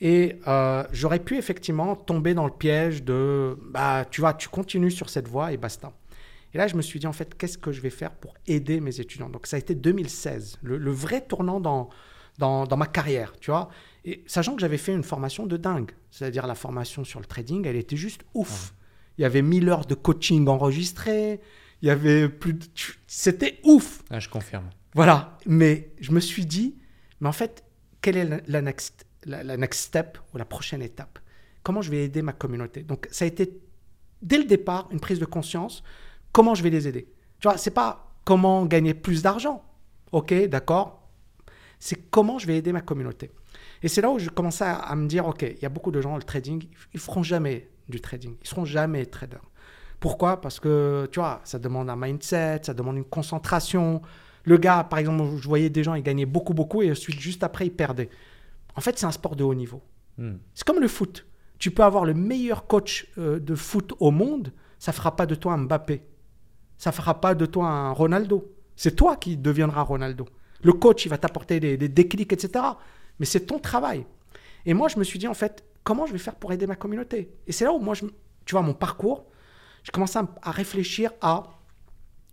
Et 0.00 0.38
euh, 0.46 0.84
j'aurais 0.92 1.18
pu 1.18 1.36
effectivement 1.36 1.96
tomber 1.96 2.34
dans 2.34 2.44
le 2.44 2.52
piège 2.52 3.02
de, 3.02 3.58
bah, 3.70 4.04
tu 4.08 4.20
vois, 4.20 4.34
tu 4.34 4.48
continues 4.48 4.92
sur 4.92 5.10
cette 5.10 5.26
voie 5.26 5.52
et 5.52 5.56
basta. 5.56 5.92
Et 6.54 6.58
là, 6.58 6.66
je 6.68 6.76
me 6.76 6.82
suis 6.82 7.00
dit, 7.00 7.06
en 7.06 7.12
fait, 7.12 7.36
qu'est-ce 7.36 7.58
que 7.58 7.72
je 7.72 7.80
vais 7.80 7.90
faire 7.90 8.12
pour 8.12 8.34
aider 8.46 8.80
mes 8.80 9.00
étudiants? 9.00 9.28
Donc, 9.28 9.46
ça 9.46 9.56
a 9.56 9.58
été 9.58 9.74
2016, 9.74 10.60
le, 10.62 10.90
vrai 10.90 11.20
tournant 11.20 11.60
dans, 11.60 11.90
dans, 12.38 12.76
ma 12.76 12.86
carrière, 12.86 13.34
tu 13.38 13.50
vois. 13.50 13.68
Et 14.04 14.22
sachant 14.26 14.54
que 14.54 14.60
j'avais 14.60 14.78
fait 14.78 14.94
une 14.94 15.02
formation 15.02 15.46
de 15.46 15.56
dingue, 15.56 15.90
c'est-à-dire 16.10 16.46
la 16.46 16.54
formation 16.54 17.04
sur 17.04 17.20
le 17.20 17.26
trading, 17.26 17.66
elle 17.66 17.76
était 17.76 17.96
juste 17.96 18.22
ouf. 18.34 18.72
Il 19.18 19.22
y 19.22 19.24
avait 19.24 19.42
1000 19.42 19.68
heures 19.68 19.84
de 19.84 19.94
coaching 19.94 20.46
enregistrées, 20.48 21.40
Il 21.82 21.86
y 21.86 21.90
avait 21.90 22.28
plus 22.28 22.54
de... 22.54 22.64
C'était 23.06 23.60
ouf. 23.64 24.02
Ah, 24.10 24.18
je 24.18 24.28
confirme. 24.28 24.68
Voilà. 24.94 25.38
Mais 25.46 25.92
je 26.00 26.10
me 26.12 26.20
suis 26.20 26.46
dit, 26.46 26.76
mais 27.20 27.28
en 27.28 27.32
fait, 27.32 27.64
quelle 28.00 28.16
est 28.16 28.24
la, 28.24 28.40
la 28.46 28.62
next, 28.62 29.06
la, 29.24 29.44
la 29.44 29.56
next 29.56 29.80
step 29.80 30.18
ou 30.32 30.38
la 30.38 30.44
prochaine 30.44 30.82
étape? 30.82 31.18
Comment 31.62 31.82
je 31.82 31.90
vais 31.90 32.04
aider 32.04 32.22
ma 32.22 32.32
communauté? 32.32 32.82
Donc, 32.82 33.06
ça 33.10 33.24
a 33.24 33.28
été, 33.28 33.60
dès 34.22 34.38
le 34.38 34.44
départ, 34.44 34.88
une 34.90 35.00
prise 35.00 35.18
de 35.20 35.24
conscience. 35.24 35.82
Comment 36.32 36.54
je 36.54 36.62
vais 36.62 36.70
les 36.70 36.88
aider? 36.88 37.08
Tu 37.38 37.48
vois, 37.48 37.58
c'est 37.58 37.70
pas 37.70 38.16
comment 38.24 38.66
gagner 38.66 38.94
plus 38.94 39.22
d'argent. 39.22 39.64
Ok, 40.10 40.34
d'accord. 40.48 41.08
C'est 41.78 42.10
comment 42.10 42.38
je 42.38 42.46
vais 42.46 42.56
aider 42.56 42.72
ma 42.72 42.80
communauté. 42.80 43.30
Et 43.82 43.88
c'est 43.88 44.00
là 44.00 44.10
où 44.10 44.18
je 44.18 44.30
commençais 44.30 44.64
à, 44.64 44.74
à 44.74 44.96
me 44.96 45.06
dire, 45.06 45.26
ok, 45.26 45.42
il 45.42 45.62
y 45.62 45.66
a 45.66 45.68
beaucoup 45.68 45.92
de 45.92 46.00
gens, 46.00 46.16
le 46.16 46.24
trading, 46.24 46.66
ils 46.92 46.98
feront 47.00 47.22
jamais 47.22 47.68
du 47.88 48.00
trading. 48.00 48.36
Ils 48.42 48.46
seront 48.48 48.64
jamais 48.64 49.06
traders. 49.06 49.42
Pourquoi? 50.00 50.40
Parce 50.40 50.60
que, 50.60 51.08
tu 51.10 51.18
vois, 51.18 51.40
ça 51.44 51.58
demande 51.58 51.90
un 51.90 51.96
mindset, 51.96 52.60
ça 52.62 52.74
demande 52.74 52.96
une 52.96 53.04
concentration. 53.04 54.00
Le 54.44 54.56
gars, 54.56 54.84
par 54.84 54.98
exemple, 54.98 55.24
je 55.36 55.48
voyais 55.48 55.70
des 55.70 55.82
gens, 55.82 55.94
ils 55.94 56.02
gagnaient 56.02 56.26
beaucoup, 56.26 56.54
beaucoup, 56.54 56.82
et 56.82 56.90
ensuite, 56.90 57.18
juste 57.18 57.42
après, 57.42 57.66
ils 57.66 57.74
perdaient. 57.74 58.08
En 58.76 58.80
fait, 58.80 58.98
c'est 58.98 59.06
un 59.06 59.12
sport 59.12 59.34
de 59.34 59.42
haut 59.42 59.54
niveau. 59.54 59.82
Hmm. 60.16 60.36
C'est 60.54 60.64
comme 60.64 60.80
le 60.80 60.88
foot. 60.88 61.26
Tu 61.58 61.72
peux 61.72 61.82
avoir 61.82 62.04
le 62.04 62.14
meilleur 62.14 62.66
coach 62.66 63.08
euh, 63.18 63.40
de 63.40 63.54
foot 63.56 63.92
au 63.98 64.12
monde, 64.12 64.52
ça 64.78 64.92
fera 64.92 65.16
pas 65.16 65.26
de 65.26 65.34
toi 65.34 65.54
un 65.54 65.58
Mbappé. 65.58 66.02
Ça 66.76 66.92
fera 66.92 67.20
pas 67.20 67.34
de 67.34 67.46
toi 67.46 67.66
un 67.66 67.90
Ronaldo. 67.90 68.54
C'est 68.76 68.94
toi 68.94 69.16
qui 69.16 69.36
deviendras 69.36 69.82
Ronaldo. 69.82 70.26
Le 70.62 70.72
coach, 70.72 71.04
il 71.04 71.08
va 71.08 71.18
t'apporter 71.18 71.58
des, 71.58 71.76
des 71.76 71.88
déclics, 71.88 72.32
etc. 72.32 72.64
Mais 73.18 73.26
c'est 73.26 73.46
ton 73.46 73.58
travail. 73.58 74.06
Et 74.64 74.74
moi, 74.74 74.86
je 74.86 74.98
me 75.00 75.04
suis 75.04 75.18
dit, 75.18 75.26
en 75.26 75.34
fait, 75.34 75.64
comment 75.84 76.06
je 76.06 76.12
vais 76.12 76.18
faire 76.18 76.36
pour 76.36 76.52
aider 76.52 76.66
ma 76.66 76.76
communauté? 76.76 77.32
Et 77.46 77.52
c'est 77.52 77.64
là 77.64 77.72
où 77.72 77.78
moi, 77.78 77.94
je, 77.94 78.06
tu 78.44 78.52
vois, 78.52 78.62
mon 78.62 78.74
parcours, 78.74 79.26
j'ai 79.82 79.92
commencé 79.92 80.18
à, 80.18 80.28
à 80.42 80.50
réfléchir 80.50 81.12
à 81.20 81.58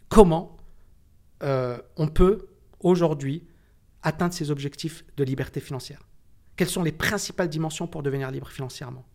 comment 0.10 0.58
euh, 1.44 1.78
on 1.98 2.08
peut 2.08 2.48
aujourd'hui 2.80 3.48
atteindre 4.04 4.34
ses 4.34 4.52
objectifs 4.52 5.04
de 5.18 5.24
liberté 5.24 5.60
financière. 5.60 6.02
Quelles 6.56 6.70
sont 6.70 6.84
les 6.84 6.92
principales 6.92 7.50
dimensions 7.50 7.88
pour 7.88 8.04
devenir 8.04 8.32
libre 8.32 8.50
financièrement? 8.50 9.06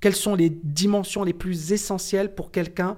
Quelles 0.00 0.16
sont 0.16 0.34
les 0.34 0.48
dimensions 0.48 1.24
les 1.24 1.34
plus 1.34 1.72
essentielles 1.72 2.34
pour 2.34 2.50
quelqu'un 2.50 2.96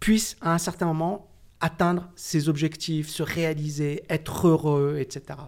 puisse 0.00 0.36
à 0.40 0.52
un 0.52 0.58
certain 0.58 0.86
moment 0.86 1.30
atteindre 1.60 2.10
ses 2.16 2.48
objectifs, 2.48 3.08
se 3.08 3.22
réaliser, 3.22 4.02
être 4.08 4.48
heureux, 4.48 4.96
etc. 4.98 5.38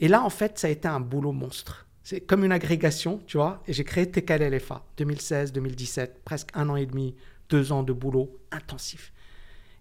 Et 0.00 0.08
là, 0.08 0.24
en 0.24 0.30
fait, 0.30 0.58
ça 0.58 0.66
a 0.66 0.70
été 0.70 0.88
un 0.88 0.98
boulot 0.98 1.30
monstre. 1.30 1.86
C'est 2.04 2.20
comme 2.20 2.44
une 2.44 2.52
agrégation, 2.52 3.20
tu 3.26 3.36
vois. 3.36 3.62
Et 3.66 3.72
j'ai 3.72 3.84
créé 3.84 4.10
TKLFA 4.10 4.84
2016, 4.96 5.52
2017, 5.52 6.22
presque 6.24 6.48
un 6.54 6.68
an 6.68 6.76
et 6.76 6.86
demi, 6.86 7.14
deux 7.48 7.72
ans 7.72 7.82
de 7.82 7.92
boulot 7.92 8.38
intensif. 8.50 9.12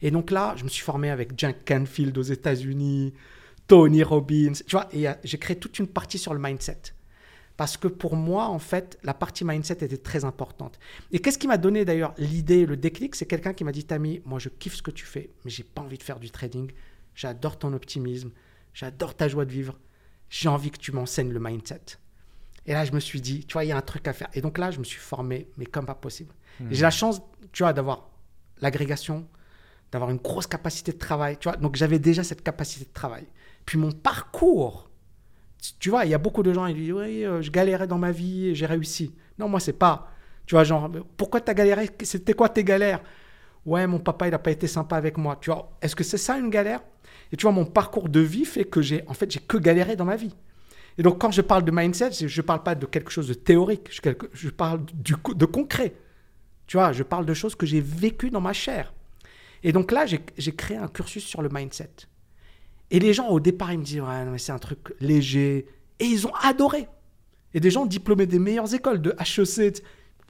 Et 0.01 0.11
donc 0.11 0.31
là, 0.31 0.55
je 0.57 0.63
me 0.63 0.69
suis 0.69 0.83
formé 0.83 1.09
avec 1.09 1.37
Jack 1.37 1.65
Canfield 1.65 2.17
aux 2.17 2.23
États-Unis, 2.23 3.13
Tony 3.67 4.03
Robbins, 4.03 4.53
tu 4.53 4.71
vois. 4.71 4.87
Et 4.91 5.07
euh, 5.07 5.13
j'ai 5.23 5.37
créé 5.37 5.57
toute 5.57 5.79
une 5.79 5.87
partie 5.87 6.17
sur 6.17 6.33
le 6.33 6.39
mindset. 6.39 6.81
Parce 7.57 7.77
que 7.77 7.87
pour 7.87 8.15
moi, 8.15 8.47
en 8.47 8.59
fait, 8.59 8.97
la 9.03 9.13
partie 9.13 9.45
mindset 9.45 9.83
était 9.85 9.97
très 9.97 10.25
importante. 10.25 10.79
Et 11.11 11.19
qu'est-ce 11.19 11.37
qui 11.37 11.47
m'a 11.47 11.57
donné 11.57 11.85
d'ailleurs 11.85 12.13
l'idée, 12.17 12.65
le 12.65 12.77
déclic? 12.77 13.15
C'est 13.15 13.25
quelqu'un 13.25 13.53
qui 13.53 13.63
m'a 13.63 13.71
dit 13.71 13.83
Tammy, 13.83 14.21
moi 14.25 14.39
je 14.39 14.49
kiffe 14.49 14.75
ce 14.75 14.81
que 14.81 14.91
tu 14.91 15.05
fais, 15.05 15.29
mais 15.43 15.51
j'ai 15.51 15.63
pas 15.63 15.81
envie 15.81 15.97
de 15.97 16.03
faire 16.03 16.19
du 16.19 16.31
trading. 16.31 16.71
J'adore 17.13 17.59
ton 17.59 17.73
optimisme, 17.73 18.31
j'adore 18.73 19.15
ta 19.15 19.27
joie 19.27 19.45
de 19.45 19.51
vivre. 19.51 19.77
J'ai 20.29 20.49
envie 20.49 20.71
que 20.71 20.77
tu 20.77 20.91
m'enseignes 20.91 21.31
le 21.31 21.39
mindset. 21.39 21.97
Et 22.65 22.73
là, 22.73 22.85
je 22.85 22.91
me 22.91 22.99
suis 22.99 23.21
dit, 23.21 23.45
tu 23.45 23.53
vois, 23.53 23.65
il 23.65 23.69
y 23.69 23.71
a 23.71 23.77
un 23.77 23.81
truc 23.81 24.07
à 24.07 24.13
faire. 24.13 24.29
Et 24.33 24.41
donc 24.41 24.57
là, 24.57 24.71
je 24.71 24.79
me 24.79 24.83
suis 24.83 24.99
formé, 24.99 25.47
mais 25.57 25.65
comme 25.65 25.85
pas 25.85 25.95
possible. 25.95 26.33
Et 26.69 26.75
j'ai 26.75 26.83
la 26.83 26.91
chance, 26.91 27.21
tu 27.51 27.63
vois, 27.63 27.73
d'avoir 27.73 28.09
l'agrégation, 28.61 29.25
d'avoir 29.91 30.11
une 30.11 30.17
grosse 30.17 30.47
capacité 30.47 30.91
de 30.91 30.97
travail. 30.97 31.37
Tu 31.39 31.49
vois, 31.49 31.57
donc 31.57 31.75
j'avais 31.75 31.97
déjà 31.97 32.23
cette 32.23 32.43
capacité 32.43 32.85
de 32.85 32.93
travail. 32.93 33.25
Puis 33.65 33.79
mon 33.79 33.91
parcours, 33.91 34.89
tu 35.79 35.89
vois, 35.89 36.05
il 36.05 36.11
y 36.11 36.13
a 36.13 36.17
beaucoup 36.17 36.43
de 36.43 36.53
gens 36.53 36.67
qui 36.67 36.75
disent, 36.75 36.93
oui, 36.93 37.25
euh, 37.25 37.41
je 37.41 37.51
galérais 37.51 37.87
dans 37.87 37.97
ma 37.97 38.11
vie 38.11 38.53
j'ai 38.55 38.65
réussi. 38.65 39.13
Non, 39.39 39.49
moi, 39.49 39.59
c'est 39.59 39.73
pas. 39.73 40.11
Tu 40.45 40.55
vois, 40.55 40.63
genre, 40.63 40.89
pourquoi 41.17 41.41
tu 41.41 41.49
as 41.49 41.53
galéré 41.53 41.89
C'était 42.03 42.33
quoi 42.33 42.49
tes 42.49 42.63
galères? 42.63 43.01
Ouais, 43.65 43.85
mon 43.87 43.99
papa, 43.99 44.27
il 44.27 44.31
n'a 44.31 44.39
pas 44.39 44.51
été 44.51 44.67
sympa 44.67 44.97
avec 44.97 45.17
moi. 45.17 45.37
Tu 45.39 45.51
vois, 45.51 45.77
est-ce 45.81 45.95
que 45.95 46.03
c'est 46.03 46.17
ça 46.17 46.37
une 46.37 46.49
galère? 46.49 46.81
Et 47.31 47.37
tu 47.37 47.43
vois, 47.43 47.51
mon 47.51 47.65
parcours 47.65 48.09
de 48.09 48.19
vie 48.19 48.45
fait 48.45 48.65
que 48.65 48.81
j'ai, 48.81 49.03
en 49.07 49.13
fait, 49.13 49.31
j'ai 49.31 49.39
que 49.39 49.57
galéré 49.57 49.95
dans 49.95 50.05
ma 50.05 50.15
vie. 50.15 50.35
Et 51.01 51.03
donc, 51.03 51.19
quand 51.19 51.31
je 51.31 51.41
parle 51.41 51.65
de 51.65 51.71
mindset, 51.71 52.11
je 52.11 52.41
ne 52.41 52.45
parle 52.45 52.61
pas 52.61 52.75
de 52.75 52.85
quelque 52.85 53.09
chose 53.09 53.27
de 53.27 53.33
théorique, 53.33 53.89
je, 53.89 54.49
parle 54.49 54.81
de 54.93 55.45
concret. 55.45 55.95
Tu 56.67 56.77
vois, 56.77 56.91
je 56.91 57.01
parle 57.01 57.25
de 57.25 57.33
choses 57.33 57.55
que 57.55 57.65
j'ai 57.65 57.81
vécues 57.81 58.29
dans 58.29 58.39
ma 58.39 58.53
chair. 58.53 58.93
Et 59.63 59.71
donc 59.71 59.91
là, 59.91 60.05
j'ai 60.05 60.55
créé 60.55 60.77
un 60.77 60.87
cursus 60.87 61.25
sur 61.25 61.41
le 61.41 61.49
mindset. 61.51 61.89
Et 62.91 62.99
les 62.99 63.15
gens, 63.15 63.29
au 63.29 63.39
départ, 63.39 63.73
ils 63.73 63.79
me 63.79 63.83
disent, 63.83 64.01
ouais, 64.01 64.25
non, 64.25 64.29
mais 64.29 64.37
c'est 64.37 64.51
un 64.51 64.59
truc 64.59 64.93
léger. 64.99 65.65
Et 65.97 66.05
ils 66.05 66.27
ont 66.27 66.35
adoré. 66.35 66.87
Et 67.55 67.59
des 67.59 67.71
gens 67.71 67.87
diplômés 67.87 68.27
des 68.27 68.37
meilleures 68.37 68.71
écoles, 68.71 69.01
de 69.01 69.15
HEC. 69.19 69.81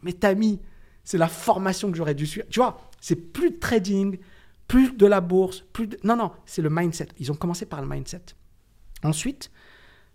Mais 0.03 0.13
Tammy, 0.13 0.61
c'est 1.03 1.17
la 1.17 1.27
formation 1.27 1.91
que 1.91 1.97
j'aurais 1.97 2.15
dû 2.15 2.25
suivre. 2.25 2.47
Tu 2.49 2.61
vois, 2.61 2.79
c'est 3.01 3.17
plus 3.17 3.51
de 3.51 3.59
trading, 3.59 4.19
plus 4.69 4.95
de 4.95 5.05
la 5.05 5.19
bourse, 5.19 5.65
plus 5.73 5.87
de... 5.87 5.99
Non, 6.05 6.15
non, 6.15 6.31
c'est 6.45 6.61
le 6.61 6.69
mindset. 6.69 7.09
Ils 7.19 7.29
ont 7.29 7.35
commencé 7.35 7.65
par 7.65 7.81
le 7.81 7.89
mindset. 7.89 8.21
Ensuite, 9.03 9.51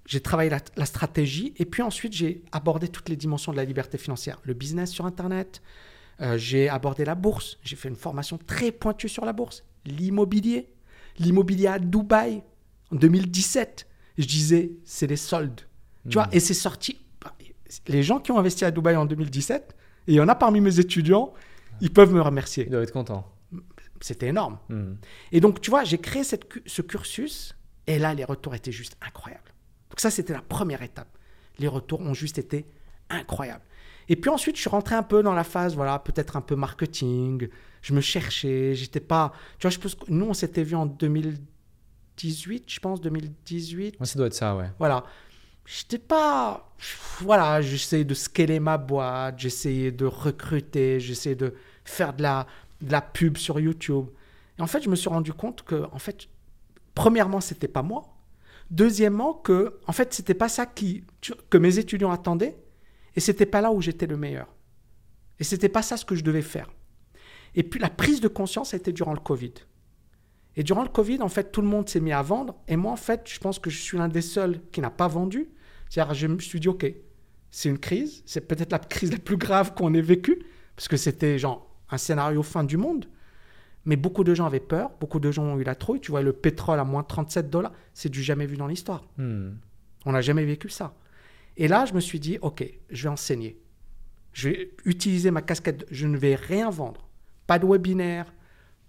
j'ai 0.06 0.20
travaillé 0.20 0.50
la, 0.50 0.60
la 0.76 0.86
stratégie 0.86 1.52
et 1.56 1.64
puis 1.64 1.82
ensuite 1.82 2.12
j'ai 2.12 2.42
abordé 2.52 2.88
toutes 2.88 3.08
les 3.08 3.16
dimensions 3.16 3.52
de 3.52 3.56
la 3.56 3.64
liberté 3.64 3.98
financière. 3.98 4.40
Le 4.44 4.54
business 4.54 4.90
sur 4.90 5.06
Internet, 5.06 5.60
euh, 6.20 6.38
j'ai 6.38 6.68
abordé 6.68 7.04
la 7.04 7.14
bourse, 7.14 7.58
j'ai 7.62 7.76
fait 7.76 7.88
une 7.88 7.96
formation 7.96 8.38
très 8.38 8.72
pointue 8.72 9.08
sur 9.08 9.24
la 9.24 9.32
bourse, 9.32 9.64
l'immobilier, 9.84 10.70
l'immobilier 11.18 11.66
à 11.66 11.78
Dubaï 11.78 12.42
en 12.92 12.96
2017. 12.96 13.86
Je 14.18 14.26
disais, 14.26 14.72
c'est 14.84 15.06
les 15.06 15.16
soldes. 15.16 15.60
Tu 16.08 16.14
vois, 16.14 16.28
et 16.32 16.40
c'est 16.40 16.54
sorti. 16.54 17.00
Les 17.88 18.02
gens 18.02 18.20
qui 18.20 18.30
ont 18.30 18.38
investi 18.38 18.64
à 18.64 18.70
Dubaï 18.70 18.96
en 18.96 19.04
2017, 19.04 19.74
et 20.06 20.12
il 20.12 20.14
y 20.14 20.20
en 20.20 20.28
a 20.28 20.36
parmi 20.36 20.60
mes 20.60 20.78
étudiants, 20.78 21.34
ils 21.80 21.92
peuvent 21.92 22.12
me 22.12 22.22
remercier. 22.22 22.64
Il 22.64 22.70
doit 22.70 22.82
être 22.82 22.92
content. 22.92 23.30
C'était 24.00 24.28
énorme. 24.28 24.58
Hmm. 24.68 24.94
Et 25.32 25.40
donc, 25.40 25.60
tu 25.60 25.70
vois, 25.70 25.82
j'ai 25.84 25.98
créé 25.98 26.22
cette 26.22 26.46
ce 26.64 26.80
cursus 26.80 27.56
et 27.86 27.98
là, 27.98 28.14
les 28.14 28.24
retours 28.24 28.54
étaient 28.54 28.72
juste 28.72 28.96
incroyables. 29.00 29.52
Donc 29.96 30.00
ça, 30.02 30.10
c'était 30.10 30.34
la 30.34 30.42
première 30.42 30.82
étape. 30.82 31.08
Les 31.58 31.68
retours 31.68 32.02
ont 32.02 32.12
juste 32.12 32.36
été 32.36 32.66
incroyables. 33.08 33.64
Et 34.10 34.16
puis 34.16 34.28
ensuite, 34.28 34.56
je 34.56 34.60
suis 34.60 34.68
rentré 34.68 34.94
un 34.94 35.02
peu 35.02 35.22
dans 35.22 35.32
la 35.32 35.42
phase, 35.42 35.74
voilà, 35.74 35.98
peut-être 35.98 36.36
un 36.36 36.42
peu 36.42 36.54
marketing. 36.54 37.48
Je 37.80 37.94
me 37.94 38.02
cherchais, 38.02 38.74
j'étais 38.74 39.00
pas... 39.00 39.32
Tu 39.58 39.62
vois, 39.62 39.70
je 39.70 39.78
pense 39.78 39.94
que 39.94 40.04
nous, 40.08 40.26
on 40.26 40.34
s'était 40.34 40.64
vu 40.64 40.76
en 40.76 40.84
2018, 40.84 42.64
je 42.66 42.78
pense, 42.78 43.00
2018. 43.00 43.98
Ouais, 43.98 44.04
ça 44.04 44.18
doit 44.18 44.26
être 44.26 44.34
ça, 44.34 44.54
ouais. 44.54 44.70
Voilà. 44.78 45.02
J'étais 45.64 45.98
pas. 45.98 46.70
Voilà, 47.22 47.62
j'essayais 47.62 48.04
de 48.04 48.12
scaler 48.12 48.60
ma 48.60 48.76
boîte, 48.76 49.38
j'essayais 49.38 49.92
de 49.92 50.04
recruter, 50.04 51.00
j'essayais 51.00 51.36
de 51.36 51.54
faire 51.84 52.12
de 52.12 52.22
la, 52.22 52.46
de 52.82 52.92
la 52.92 53.00
pub 53.00 53.38
sur 53.38 53.58
YouTube. 53.58 54.08
Et 54.58 54.62
en 54.62 54.66
fait, 54.66 54.82
je 54.82 54.90
me 54.90 54.94
suis 54.94 55.08
rendu 55.08 55.32
compte 55.32 55.62
que, 55.62 55.86
en 55.90 55.98
fait, 55.98 56.28
premièrement, 56.94 57.40
c'était 57.40 57.66
pas 57.66 57.82
moi. 57.82 58.15
Deuxièmement, 58.70 59.34
que, 59.34 59.78
en 59.86 59.92
fait, 59.92 60.12
c'était 60.12 60.34
pas 60.34 60.48
ça 60.48 60.66
qui, 60.66 61.04
que 61.50 61.58
mes 61.58 61.78
étudiants 61.78 62.10
attendaient. 62.10 62.56
Et 63.14 63.20
c'était 63.20 63.46
pas 63.46 63.60
là 63.60 63.72
où 63.72 63.80
j'étais 63.80 64.06
le 64.06 64.16
meilleur. 64.16 64.54
Et 65.38 65.44
c'était 65.44 65.68
pas 65.68 65.82
ça 65.82 65.96
ce 65.96 66.04
que 66.04 66.14
je 66.14 66.24
devais 66.24 66.42
faire. 66.42 66.70
Et 67.54 67.62
puis 67.62 67.80
la 67.80 67.88
prise 67.88 68.20
de 68.20 68.28
conscience 68.28 68.74
a 68.74 68.76
été 68.76 68.92
durant 68.92 69.14
le 69.14 69.20
Covid. 69.20 69.54
Et 70.56 70.62
durant 70.62 70.82
le 70.82 70.88
Covid, 70.88 71.20
en 71.22 71.28
fait, 71.28 71.52
tout 71.52 71.60
le 71.62 71.68
monde 71.68 71.88
s'est 71.88 72.00
mis 72.00 72.12
à 72.12 72.22
vendre. 72.22 72.56
Et 72.68 72.76
moi, 72.76 72.92
en 72.92 72.96
fait, 72.96 73.22
je 73.26 73.38
pense 73.38 73.58
que 73.58 73.70
je 73.70 73.78
suis 73.78 73.98
l'un 73.98 74.08
des 74.08 74.22
seuls 74.22 74.60
qui 74.72 74.80
n'a 74.80 74.90
pas 74.90 75.08
vendu. 75.08 75.48
C'est-à-dire, 75.88 76.14
je 76.14 76.26
me 76.26 76.38
suis 76.38 76.60
dit, 76.60 76.68
OK, 76.68 76.86
c'est 77.50 77.68
une 77.68 77.78
crise. 77.78 78.22
C'est 78.26 78.46
peut-être 78.46 78.72
la 78.72 78.78
crise 78.78 79.12
la 79.12 79.18
plus 79.18 79.36
grave 79.36 79.74
qu'on 79.74 79.94
ait 79.94 80.00
vécue. 80.00 80.44
Parce 80.74 80.88
que 80.88 80.96
c'était 80.96 81.38
genre 81.38 81.74
un 81.90 81.98
scénario 81.98 82.42
fin 82.42 82.64
du 82.64 82.76
monde. 82.76 83.06
Mais 83.86 83.96
beaucoup 83.96 84.24
de 84.24 84.34
gens 84.34 84.46
avaient 84.46 84.60
peur. 84.60 84.90
Beaucoup 85.00 85.20
de 85.20 85.30
gens 85.30 85.44
ont 85.44 85.58
eu 85.58 85.64
la 85.64 85.74
trouille. 85.74 86.00
Tu 86.00 86.10
vois, 86.10 86.22
le 86.22 86.32
pétrole 86.32 86.78
à 86.78 86.84
moins 86.84 87.02
37 87.02 87.48
dollars, 87.48 87.72
c'est 87.94 88.08
du 88.08 88.22
jamais 88.22 88.46
vu 88.46 88.56
dans 88.56 88.66
l'histoire. 88.66 89.04
Hmm. 89.16 89.52
On 90.04 90.12
n'a 90.12 90.20
jamais 90.20 90.44
vécu 90.44 90.68
ça. 90.68 90.94
Et 91.56 91.68
là, 91.68 91.86
je 91.86 91.94
me 91.94 92.00
suis 92.00 92.20
dit, 92.20 92.38
OK, 92.42 92.64
je 92.90 93.02
vais 93.04 93.08
enseigner. 93.08 93.58
Je 94.32 94.50
vais 94.50 94.70
utiliser 94.84 95.30
ma 95.30 95.40
casquette. 95.40 95.86
Je 95.90 96.06
ne 96.06 96.18
vais 96.18 96.34
rien 96.34 96.68
vendre. 96.68 97.08
Pas 97.46 97.58
de 97.58 97.66
webinaire, 97.66 98.32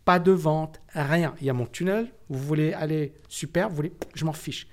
pas 0.04 0.20
de 0.20 0.32
vente, 0.32 0.82
rien. 0.94 1.36
Il 1.42 1.48
y 1.48 1.50
a 1.50 1.54
mon 1.54 1.66
tunnel. 1.66 2.12
Vous 2.30 2.40
voulez 2.40 2.74
aller 2.74 3.14
super, 3.30 3.70
vous 3.70 3.76
voulez, 3.76 3.94
je 4.16 4.26
m'en 4.26 4.34
fiche. 4.34 4.68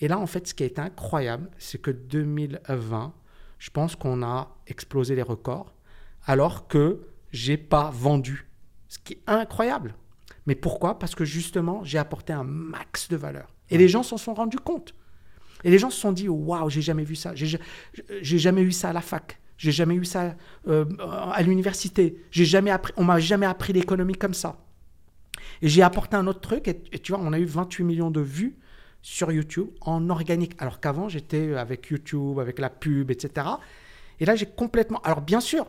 Et 0.00 0.08
là, 0.08 0.18
en 0.18 0.26
fait, 0.26 0.46
ce 0.46 0.54
qui 0.54 0.62
a 0.62 0.66
été 0.66 0.80
incroyable, 0.80 1.50
c'est 1.58 1.80
que 1.80 1.90
2020, 1.90 3.14
je 3.58 3.70
pense 3.70 3.96
qu'on 3.96 4.22
a 4.22 4.56
explosé 4.66 5.16
les 5.16 5.22
records, 5.22 5.74
alors 6.24 6.68
que 6.68 7.06
j'ai 7.32 7.56
pas 7.56 7.90
vendu. 7.90 8.48
Ce 8.88 8.98
qui 8.98 9.14
est 9.14 9.20
incroyable. 9.26 9.94
Mais 10.46 10.54
pourquoi? 10.54 10.98
Parce 10.98 11.14
que 11.14 11.24
justement, 11.24 11.82
j'ai 11.84 11.98
apporté 11.98 12.32
un 12.32 12.44
max 12.44 13.08
de 13.08 13.16
valeur. 13.16 13.54
Et 13.70 13.76
les 13.78 13.88
gens 13.88 14.02
s'en 14.02 14.16
sont 14.16 14.34
rendus 14.34 14.58
compte. 14.58 14.94
Et 15.64 15.70
les 15.70 15.78
gens 15.78 15.90
se 15.90 16.00
sont 16.00 16.12
dit 16.12 16.28
waouh, 16.28 16.70
j'ai 16.70 16.80
jamais 16.82 17.04
vu 17.04 17.16
ça. 17.16 17.34
J'ai 17.34 17.46
ja- 17.46 17.58
j'ai 18.22 18.38
jamais 18.38 18.62
eu 18.62 18.72
ça 18.72 18.90
à 18.90 18.92
la 18.92 19.00
fac. 19.00 19.40
J'ai 19.58 19.72
jamais 19.72 19.96
eu 19.96 20.04
ça 20.04 20.36
euh, 20.68 20.84
à 21.32 21.42
l'université. 21.42 22.22
J'ai 22.30 22.44
jamais 22.44 22.70
appris. 22.70 22.92
On 22.96 23.04
m'a 23.04 23.18
jamais 23.18 23.46
appris 23.46 23.72
l'économie 23.72 24.14
comme 24.14 24.34
ça. 24.34 24.56
Et 25.62 25.68
j'ai 25.68 25.82
apporté 25.82 26.16
un 26.16 26.26
autre 26.26 26.40
truc, 26.40 26.68
et, 26.68 26.80
et 26.92 26.98
tu 27.00 27.12
vois, 27.12 27.20
on 27.22 27.32
a 27.32 27.38
eu 27.38 27.44
28 27.44 27.84
millions 27.84 28.10
de 28.10 28.20
vues 28.20 28.56
sur 29.02 29.32
YouTube 29.32 29.68
en 29.80 30.08
organique. 30.10 30.52
Alors 30.58 30.80
qu'avant, 30.80 31.08
j'étais 31.08 31.54
avec 31.54 31.88
YouTube, 31.88 32.38
avec 32.38 32.58
la 32.58 32.70
pub, 32.70 33.10
etc. 33.10 33.46
Et 34.20 34.24
là, 34.24 34.36
j'ai 34.36 34.46
complètement. 34.46 35.00
Alors, 35.02 35.20
bien 35.20 35.40
sûr, 35.40 35.66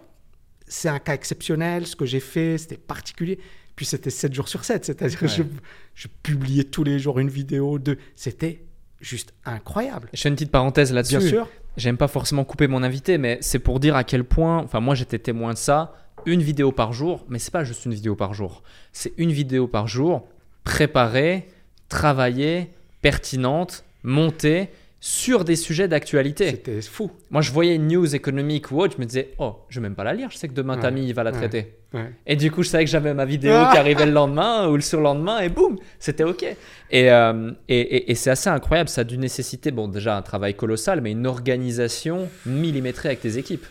c'est 0.69 0.87
un 0.87 0.99
cas 0.99 1.13
exceptionnel. 1.13 1.85
Ce 1.85 1.97
que 1.97 2.05
j'ai 2.05 2.21
fait, 2.21 2.57
c'était 2.57 2.77
particulier. 2.77 3.39
Puis 3.75 3.85
c'était 3.85 4.09
7 4.09 4.33
jours 4.33 4.47
sur 4.47 4.63
7. 4.63 4.85
C'est-à-dire 4.85 5.19
que 5.19 5.27
je, 5.27 5.41
Ouais. 5.41 5.49
je 5.95 6.07
publiais 6.23 6.63
tous 6.63 6.83
les 6.85 6.99
jours 6.99 7.19
une 7.19 7.29
vidéo, 7.29 7.77
deux. 7.79 7.97
C'était 8.15 8.63
juste 9.01 9.33
incroyable. 9.45 10.09
Je 10.13 10.21
fais 10.21 10.29
une 10.29 10.35
petite 10.35 10.51
parenthèse 10.51 10.93
là-dessus. 10.93 11.17
Bien 11.17 11.27
sûr. 11.27 11.49
J'aime 11.77 11.97
pas 11.97 12.07
forcément 12.09 12.43
couper 12.43 12.67
mon 12.67 12.83
invité, 12.83 13.17
mais 13.17 13.37
c'est 13.41 13.59
pour 13.59 13.79
dire 13.79 13.95
à 13.95 14.03
quel 14.03 14.23
point, 14.25 14.57
enfin 14.57 14.79
moi 14.81 14.95
j'étais 14.95 15.19
témoin 15.19 15.53
de 15.53 15.57
ça, 15.57 15.95
une 16.25 16.41
vidéo 16.41 16.73
par 16.73 16.91
jour, 16.91 17.25
mais 17.29 17.39
c'est 17.39 17.51
pas 17.51 17.63
juste 17.63 17.85
une 17.85 17.93
vidéo 17.93 18.15
par 18.15 18.33
jour, 18.33 18.63
c'est 18.91 19.13
une 19.17 19.31
vidéo 19.31 19.67
par 19.67 19.87
jour, 19.87 20.27
préparée, 20.65 21.47
travaillée, 21.87 22.69
pertinente, 23.01 23.85
montée 24.03 24.69
sur 25.01 25.45
des 25.45 25.55
sujets 25.55 25.87
d'actualité. 25.87 26.49
C'était 26.51 26.81
fou. 26.81 27.09
Moi 27.29 27.41
je 27.41 27.51
voyais 27.51 27.75
une 27.75 27.87
news 27.87 28.15
économique 28.15 28.71
ou 28.71 28.79
autre, 28.81 28.95
je 28.97 29.01
me 29.01 29.05
disais 29.05 29.33
oh 29.37 29.57
je 29.69 29.79
vais 29.79 29.83
même 29.83 29.95
pas 29.95 30.03
la 30.03 30.13
lire, 30.13 30.29
je 30.31 30.37
sais 30.37 30.47
que 30.47 30.53
demain 30.53 30.75
Ouais, 30.75 30.81
Tammy 30.81 31.07
il 31.07 31.13
va 31.13 31.23
la 31.23 31.31
ouais. 31.31 31.37
traiter. 31.37 31.75
Ouais. 31.93 32.11
Et 32.27 32.35
du 32.35 32.51
coup, 32.51 32.61
je 32.63 32.69
savais 32.69 32.85
que 32.85 32.91
j'avais 32.91 33.13
ma 33.15 33.25
vidéo 33.25 33.53
qui 33.71 33.77
arrivait 33.77 34.05
le 34.05 34.11
lendemain 34.11 34.67
ou 34.67 34.75
le 34.75 34.81
surlendemain 34.81 35.39
et 35.39 35.49
boum, 35.49 35.77
c'était 35.97 36.23
OK. 36.23 36.43
Et, 36.43 37.11
euh, 37.11 37.51
et, 37.67 37.79
et- 37.79 38.11
et 38.11 38.15
c'est 38.15 38.29
assez 38.29 38.49
incroyable. 38.49 38.89
Ça 38.89 39.01
a 39.01 39.03
dû 39.05 39.17
nécessiter, 39.17 39.71
bon, 39.71 39.87
déjà 39.87 40.15
un 40.15 40.21
travail 40.21 40.53
colossal, 40.53 41.01
mais 41.01 41.11
une 41.13 41.25
organisation 41.25 42.29
millimétrée 42.45 43.09
avec 43.09 43.21
tes 43.21 43.37
équipes. 43.39 43.65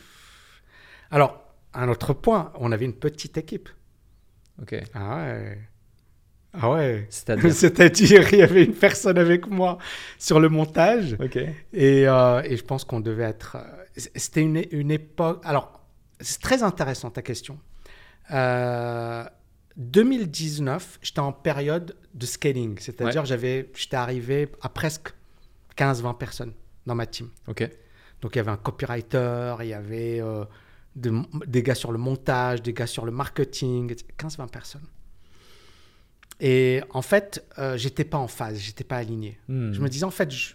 Alors, 1.12 1.40
un 1.74 1.88
autre 1.88 2.12
point, 2.12 2.52
on 2.58 2.72
avait 2.72 2.86
une 2.86 2.94
petite 2.94 3.38
équipe. 3.38 3.68
OK. 4.60 4.74
Ah 4.94 5.18
ouais. 5.26 5.58
Ah 6.54 6.70
ouais. 6.70 7.06
C'est-à-dire. 7.10 8.32
Il 8.32 8.38
y 8.38 8.42
avait 8.42 8.64
une 8.64 8.74
personne 8.74 9.18
avec 9.18 9.46
moi 9.48 9.78
sur 10.18 10.40
le 10.40 10.48
montage. 10.48 11.16
OK. 11.20 11.36
Et, 11.36 12.08
euh, 12.08 12.42
et 12.44 12.56
je 12.56 12.64
pense 12.64 12.84
qu'on 12.84 13.00
devait 13.00 13.24
être. 13.24 13.56
euh, 13.56 14.00
C'était 14.14 14.42
une, 14.42 14.62
une 14.70 14.90
époque. 14.90 15.40
Alors, 15.44 15.80
c'est 16.20 16.40
très 16.40 16.62
intéressant 16.62 17.10
ta 17.10 17.22
question. 17.22 17.58
Euh, 18.32 19.24
2019, 19.76 20.98
j'étais 21.02 21.20
en 21.20 21.32
période 21.32 21.96
de 22.14 22.26
scaling. 22.26 22.76
C'est-à-dire, 22.80 23.24
j'avais, 23.24 23.70
j'étais 23.76 23.96
arrivé 23.96 24.48
à 24.60 24.68
presque 24.68 25.10
15-20 25.76 26.18
personnes 26.18 26.52
dans 26.86 26.94
ma 26.94 27.06
team. 27.06 27.28
OK. 27.46 27.68
Donc, 28.20 28.34
il 28.34 28.38
y 28.38 28.40
avait 28.40 28.50
un 28.50 28.56
copywriter, 28.56 29.54
il 29.60 29.68
y 29.68 29.72
avait 29.74 30.20
euh, 30.20 30.44
de- 30.96 31.22
des 31.46 31.62
gars 31.62 31.76
sur 31.76 31.92
le 31.92 31.98
montage, 31.98 32.62
des 32.62 32.72
gars 32.72 32.88
sur 32.88 33.04
le 33.06 33.12
marketing, 33.12 33.94
15-20 34.18 34.48
personnes. 34.50 34.82
Et 36.40 36.82
en 36.90 37.02
fait, 37.02 37.44
euh, 37.58 37.76
j'étais 37.76 38.04
pas 38.04 38.18
en 38.18 38.28
phase, 38.28 38.58
j'étais 38.58 38.84
pas 38.84 38.96
aligné. 38.96 39.38
Hmm. 39.48 39.72
Je 39.72 39.80
me 39.80 39.88
disais, 39.88 40.04
en 40.04 40.10
fait, 40.10 40.30
je, 40.30 40.54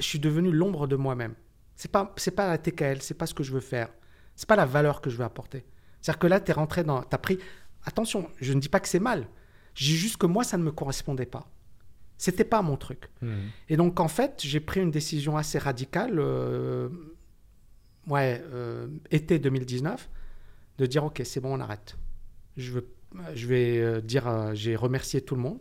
suis 0.00 0.18
devenu 0.18 0.52
l'ombre 0.52 0.86
de 0.86 0.96
moi-même. 0.96 1.34
C'est 1.76 1.90
pas, 1.90 2.12
c'est 2.16 2.30
pas 2.30 2.48
la 2.48 2.58
TKL, 2.58 3.02
c'est 3.02 3.14
pas 3.14 3.26
ce 3.26 3.34
que 3.34 3.42
je 3.42 3.52
veux 3.52 3.60
faire. 3.60 3.88
C'est 4.36 4.48
pas 4.48 4.56
la 4.56 4.66
valeur 4.66 5.00
que 5.00 5.10
je 5.10 5.16
veux 5.16 5.24
apporter. 5.24 5.64
C'est-à-dire 6.00 6.18
que 6.18 6.26
là, 6.26 6.40
tu 6.40 6.50
es 6.50 6.54
rentré 6.54 6.84
dans. 6.84 7.02
Tu 7.02 7.14
as 7.14 7.18
pris. 7.18 7.38
Attention, 7.84 8.30
je 8.40 8.52
ne 8.52 8.60
dis 8.60 8.68
pas 8.68 8.80
que 8.80 8.88
c'est 8.88 9.00
mal. 9.00 9.26
Je 9.74 9.84
dis 9.84 9.96
juste 9.96 10.16
que 10.16 10.26
moi, 10.26 10.44
ça 10.44 10.56
ne 10.56 10.62
me 10.62 10.70
correspondait 10.70 11.26
pas. 11.26 11.50
C'était 12.16 12.44
pas 12.44 12.62
mon 12.62 12.76
truc. 12.76 13.10
Hmm. 13.20 13.48
Et 13.68 13.76
donc, 13.76 13.98
en 13.98 14.08
fait, 14.08 14.40
j'ai 14.44 14.60
pris 14.60 14.80
une 14.80 14.92
décision 14.92 15.36
assez 15.36 15.58
radicale, 15.58 16.18
euh, 16.18 16.88
ouais, 18.06 18.42
euh, 18.52 18.86
été 19.10 19.38
2019, 19.40 20.08
de 20.78 20.86
dire 20.86 21.04
ok, 21.04 21.22
c'est 21.24 21.40
bon, 21.40 21.58
on 21.58 21.60
arrête. 21.60 21.96
Je, 22.56 22.72
veux, 22.72 22.93
je 23.34 23.46
vais 23.46 23.78
euh, 23.78 24.00
dire, 24.00 24.28
euh, 24.28 24.54
j'ai 24.54 24.76
remercié 24.76 25.20
tout 25.20 25.34
le 25.34 25.40
monde. 25.40 25.60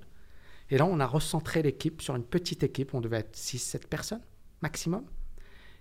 Et 0.69 0.77
là, 0.77 0.85
on 0.85 0.99
a 0.99 1.05
recentré 1.05 1.61
l'équipe 1.61 2.01
sur 2.01 2.15
une 2.15 2.23
petite 2.23 2.63
équipe. 2.63 2.93
On 2.93 3.01
devait 3.01 3.19
être 3.19 3.35
6-7 3.35 3.87
personnes 3.87 4.21
maximum. 4.61 5.03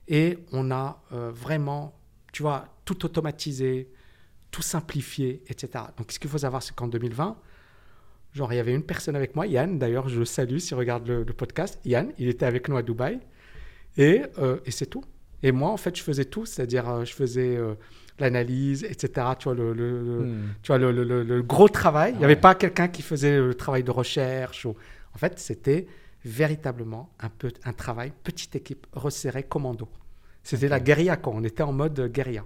Et 0.08 0.38
on 0.50 0.70
a 0.70 1.02
euh, 1.12 1.30
vraiment, 1.30 1.98
tu 2.32 2.42
vois, 2.42 2.66
tout 2.84 3.04
automatisé, 3.04 3.88
tout 4.50 4.62
simplifié, 4.62 5.44
etc. 5.46 5.84
Donc, 5.96 6.10
ce 6.10 6.18
qu'il 6.18 6.28
faut 6.28 6.38
savoir, 6.38 6.62
c'est 6.62 6.74
qu'en 6.74 6.88
2020, 6.88 7.38
genre, 8.32 8.52
il 8.52 8.56
y 8.56 8.58
avait 8.58 8.74
une 8.74 8.82
personne 8.82 9.14
avec 9.14 9.36
moi, 9.36 9.46
Yann, 9.46 9.78
d'ailleurs, 9.78 10.08
je 10.08 10.18
le 10.18 10.24
salue 10.24 10.58
s'il 10.58 10.76
regarde 10.76 11.06
le, 11.06 11.22
le 11.22 11.32
podcast. 11.32 11.78
Yann, 11.84 12.12
il 12.18 12.28
était 12.28 12.46
avec 12.46 12.68
nous 12.68 12.76
à 12.76 12.82
Dubaï. 12.82 13.20
Et, 13.96 14.22
et 14.64 14.70
c'est 14.70 14.86
tout. 14.86 15.04
Et 15.42 15.52
moi, 15.52 15.70
en 15.70 15.76
fait, 15.76 15.94
je 15.96 16.02
faisais 16.02 16.24
tout, 16.24 16.46
c'est-à-dire, 16.46 17.04
je 17.04 17.12
faisais 17.12 17.58
l'analyse, 18.18 18.84
etc. 18.84 19.26
Tu 19.38 19.44
vois, 19.44 19.54
le, 19.54 19.72
le- 19.72 20.22
Hmm. 20.22 20.48
tu 20.62 20.68
vois, 20.68 20.78
le, 20.78 20.92
le- 20.92 21.42
gros 21.42 21.68
travail. 21.68 22.12
Il 22.14 22.18
n'y 22.18 22.24
avait 22.24 22.34
ouais. 22.34 22.40
pas 22.40 22.54
quelqu'un 22.54 22.88
qui 22.88 23.02
faisait 23.02 23.38
le 23.38 23.54
travail 23.54 23.82
de 23.82 23.90
recherche. 23.90 24.64
ou- 24.66 24.74
En 25.14 25.18
fait, 25.18 25.38
c'était 25.38 25.86
véritablement 26.24 27.10
un, 27.20 27.28
peu, 27.28 27.50
un 27.64 27.72
travail, 27.72 28.12
petite 28.24 28.54
équipe, 28.56 28.86
resserrée, 28.92 29.42
commando. 29.42 29.88
C'était 30.42 30.68
la 30.68 30.80
guérilla, 30.80 31.16
quand 31.16 31.32
on 31.34 31.44
était 31.44 31.62
en 31.62 31.72
mode 31.72 32.10
guérilla. 32.12 32.44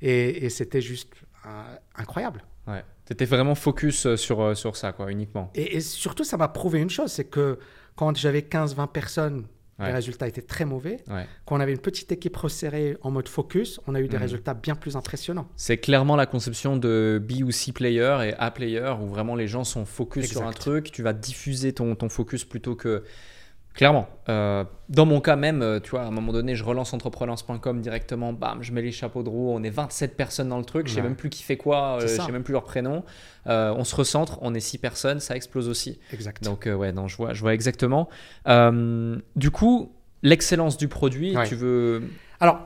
Et, 0.00 0.44
et 0.44 0.50
c'était 0.50 0.80
juste 0.80 1.12
euh, 1.46 1.48
incroyable. 1.96 2.42
Ouais. 2.66 2.84
T'étais 3.04 3.24
vraiment 3.24 3.54
focus 3.54 4.06
euh, 4.06 4.16
sur, 4.16 4.40
euh, 4.40 4.54
sur 4.54 4.76
ça, 4.76 4.92
quoi, 4.92 5.10
uniquement. 5.10 5.50
Et, 5.54 5.76
et 5.76 5.80
surtout, 5.80 6.24
ça 6.24 6.36
m'a 6.36 6.48
prouvé 6.48 6.80
une 6.80 6.90
chose, 6.90 7.10
c'est 7.12 7.24
que 7.24 7.58
quand 7.96 8.16
j'avais 8.16 8.40
15-20 8.40 8.86
personnes, 8.92 9.46
Ouais. 9.78 9.86
les 9.86 9.92
résultats 9.94 10.28
étaient 10.28 10.42
très 10.42 10.64
mauvais. 10.64 10.98
Ouais. 11.08 11.26
Quand 11.46 11.56
on 11.56 11.60
avait 11.60 11.72
une 11.72 11.78
petite 11.78 12.12
équipe 12.12 12.36
resserrée 12.36 12.96
en 13.02 13.10
mode 13.10 13.26
focus, 13.28 13.80
on 13.86 13.94
a 13.94 14.00
eu 14.00 14.06
des 14.08 14.16
Mhm. 14.16 14.22
résultats 14.22 14.54
bien 14.54 14.74
plus 14.74 14.96
impressionnants. 14.96 15.48
C'est 15.56 15.78
clairement 15.78 16.14
la 16.14 16.26
conception 16.26 16.76
de 16.76 17.20
B 17.26 17.42
ou 17.42 17.50
C 17.50 17.72
player 17.72 18.18
et 18.24 18.34
A 18.34 18.50
player 18.50 18.92
où 19.00 19.06
vraiment 19.06 19.34
les 19.34 19.48
gens 19.48 19.64
sont 19.64 19.84
focus 19.84 20.30
sur 20.30 20.46
un 20.46 20.52
truc, 20.52 20.92
tu 20.92 21.02
vas 21.02 21.12
diffuser 21.14 21.72
ton, 21.72 21.94
ton 21.94 22.08
focus 22.08 22.44
plutôt 22.44 22.76
que. 22.76 23.02
Clairement. 23.74 24.06
Euh, 24.28 24.64
dans 24.90 25.06
mon 25.06 25.20
cas 25.20 25.34
même, 25.36 25.62
euh, 25.62 25.80
tu 25.80 25.90
vois, 25.92 26.02
à 26.02 26.06
un 26.06 26.10
moment 26.10 26.32
donné, 26.32 26.54
je 26.54 26.62
relance 26.62 26.92
entrepreneurs.com 26.92 27.80
directement, 27.80 28.32
bam, 28.32 28.62
je 28.62 28.72
mets 28.72 28.82
les 28.82 28.92
chapeaux 28.92 29.22
de 29.22 29.28
roue, 29.30 29.50
on 29.50 29.62
est 29.62 29.70
27 29.70 30.16
personnes 30.16 30.48
dans 30.50 30.58
le 30.58 30.64
truc, 30.64 30.88
je 30.88 30.92
sais 30.92 31.00
Ouais. 31.00 31.04
même 31.08 31.16
plus 31.16 31.30
qui 31.30 31.42
fait 31.42 31.56
quoi, 31.56 31.96
euh, 31.96 32.00
je 32.00 32.06
sais 32.08 32.30
même 32.32 32.42
plus 32.42 32.52
leur 32.52 32.64
prénom. 32.64 33.02
Euh, 33.46 33.74
on 33.76 33.84
se 33.84 33.94
recentre, 33.96 34.38
on 34.42 34.54
est 34.54 34.60
6 34.60 34.78
personnes, 34.78 35.20
ça 35.20 35.36
explose 35.36 35.68
aussi. 35.68 35.98
Exact. 36.12 36.44
Donc 36.44 36.66
ouais, 36.66 36.92
non, 36.92 37.08
je 37.08 37.16
vois, 37.16 37.32
je 37.32 37.40
vois 37.40 37.54
exactement. 37.54 38.08
Du 38.46 39.50
coup, 39.50 39.92
l'excellence 40.22 40.76
du 40.76 40.88
produit, 40.88 41.36
Ouais. 41.36 41.46
tu 41.46 41.54
veux... 41.54 42.02
Alors, 42.40 42.60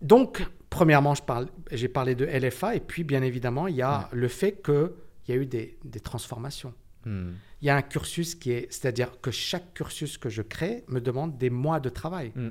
donc, 0.00 0.46
premièrement, 0.70 1.14
je 1.14 1.22
parle, 1.22 1.48
j'ai 1.70 1.88
parlé 1.88 2.14
de 2.14 2.24
LFA, 2.26 2.76
et 2.76 2.80
puis, 2.80 3.04
bien 3.04 3.22
évidemment, 3.22 3.66
il 3.68 3.76
y 3.76 3.82
a 3.82 4.08
le 4.12 4.28
fait 4.28 4.62
qu'il 4.64 4.88
y 5.28 5.32
a 5.32 5.36
eu 5.36 5.46
des, 5.46 5.78
des 5.84 6.00
transformations. 6.00 6.72
Hmm. 7.04 7.30
Il 7.62 7.66
y 7.66 7.70
a 7.70 7.76
un 7.76 7.82
cursus 7.82 8.34
qui 8.34 8.50
est, 8.50 8.72
c'est-à-dire 8.72 9.20
que 9.20 9.30
chaque 9.30 9.72
cursus 9.72 10.18
que 10.18 10.28
je 10.28 10.42
crée 10.42 10.84
me 10.88 11.00
demande 11.00 11.38
des 11.38 11.48
mois 11.48 11.80
de 11.80 11.88
travail. 11.88 12.32
Mm. 12.34 12.48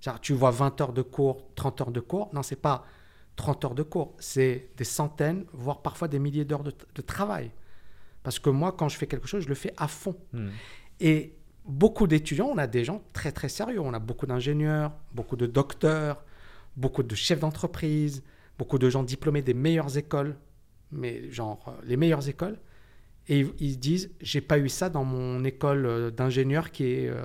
C'est-à-dire, 0.00 0.20
tu 0.20 0.32
vois 0.32 0.50
20 0.50 0.80
heures 0.80 0.92
de 0.92 1.02
cours, 1.02 1.44
30 1.56 1.80
heures 1.82 1.90
de 1.90 2.00
cours. 2.00 2.30
Non, 2.32 2.42
c'est 2.42 2.56
pas 2.56 2.86
30 3.36 3.64
heures 3.64 3.74
de 3.74 3.82
cours, 3.82 4.14
c'est 4.18 4.68
des 4.76 4.84
centaines, 4.84 5.44
voire 5.52 5.82
parfois 5.82 6.08
des 6.08 6.18
milliers 6.18 6.44
d'heures 6.44 6.62
de, 6.62 6.72
de 6.94 7.02
travail. 7.02 7.50
Parce 8.22 8.38
que 8.38 8.50
moi, 8.50 8.72
quand 8.72 8.88
je 8.88 8.96
fais 8.96 9.06
quelque 9.06 9.26
chose, 9.26 9.44
je 9.44 9.48
le 9.48 9.54
fais 9.54 9.72
à 9.76 9.88
fond. 9.88 10.16
Hmm. 10.32 10.50
Et 11.00 11.34
beaucoup 11.64 12.06
d'étudiants, 12.06 12.48
on 12.52 12.58
a 12.58 12.66
des 12.66 12.84
gens 12.84 13.02
très 13.12 13.32
très 13.32 13.48
sérieux. 13.48 13.80
On 13.80 13.94
a 13.94 13.98
beaucoup 13.98 14.26
d'ingénieurs, 14.26 14.92
beaucoup 15.12 15.36
de 15.36 15.46
docteurs, 15.46 16.22
beaucoup 16.76 17.02
de 17.02 17.14
chefs 17.14 17.40
d'entreprise, 17.40 18.22
beaucoup 18.58 18.78
de 18.78 18.88
gens 18.88 19.02
diplômés 19.02 19.42
des 19.42 19.54
meilleures 19.54 19.96
écoles, 19.96 20.36
mais 20.90 21.30
genre 21.30 21.64
euh, 21.68 21.80
les 21.84 21.96
meilleures 21.96 22.28
écoles. 22.28 22.58
Et 23.28 23.46
ils, 23.60 23.78
disent, 23.78 24.10
j'ai 24.20 24.40
pas 24.40 24.58
eu 24.58 24.68
ça 24.68 24.88
dans 24.88 25.04
mon 25.04 25.44
école 25.44 25.86
euh, 25.86 26.10
d'ingénieur 26.10 26.70
qui 26.70 26.84
est 26.84 27.08
euh, 27.08 27.22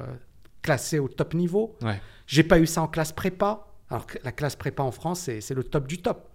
classée 0.61 0.99
au 0.99 1.07
top 1.07 1.33
niveau. 1.33 1.75
Ouais. 1.81 1.99
J'ai 2.27 2.43
pas 2.43 2.59
eu 2.59 2.67
ça 2.67 2.81
en 2.81 2.87
classe 2.87 3.11
prépa. 3.11 3.67
Alors 3.89 4.05
que 4.05 4.17
la 4.23 4.31
classe 4.31 4.55
prépa 4.55 4.83
en 4.83 4.91
France, 4.91 5.21
c'est 5.21 5.41
c'est 5.41 5.53
le 5.53 5.63
top 5.63 5.87
du 5.87 6.01
top. 6.01 6.29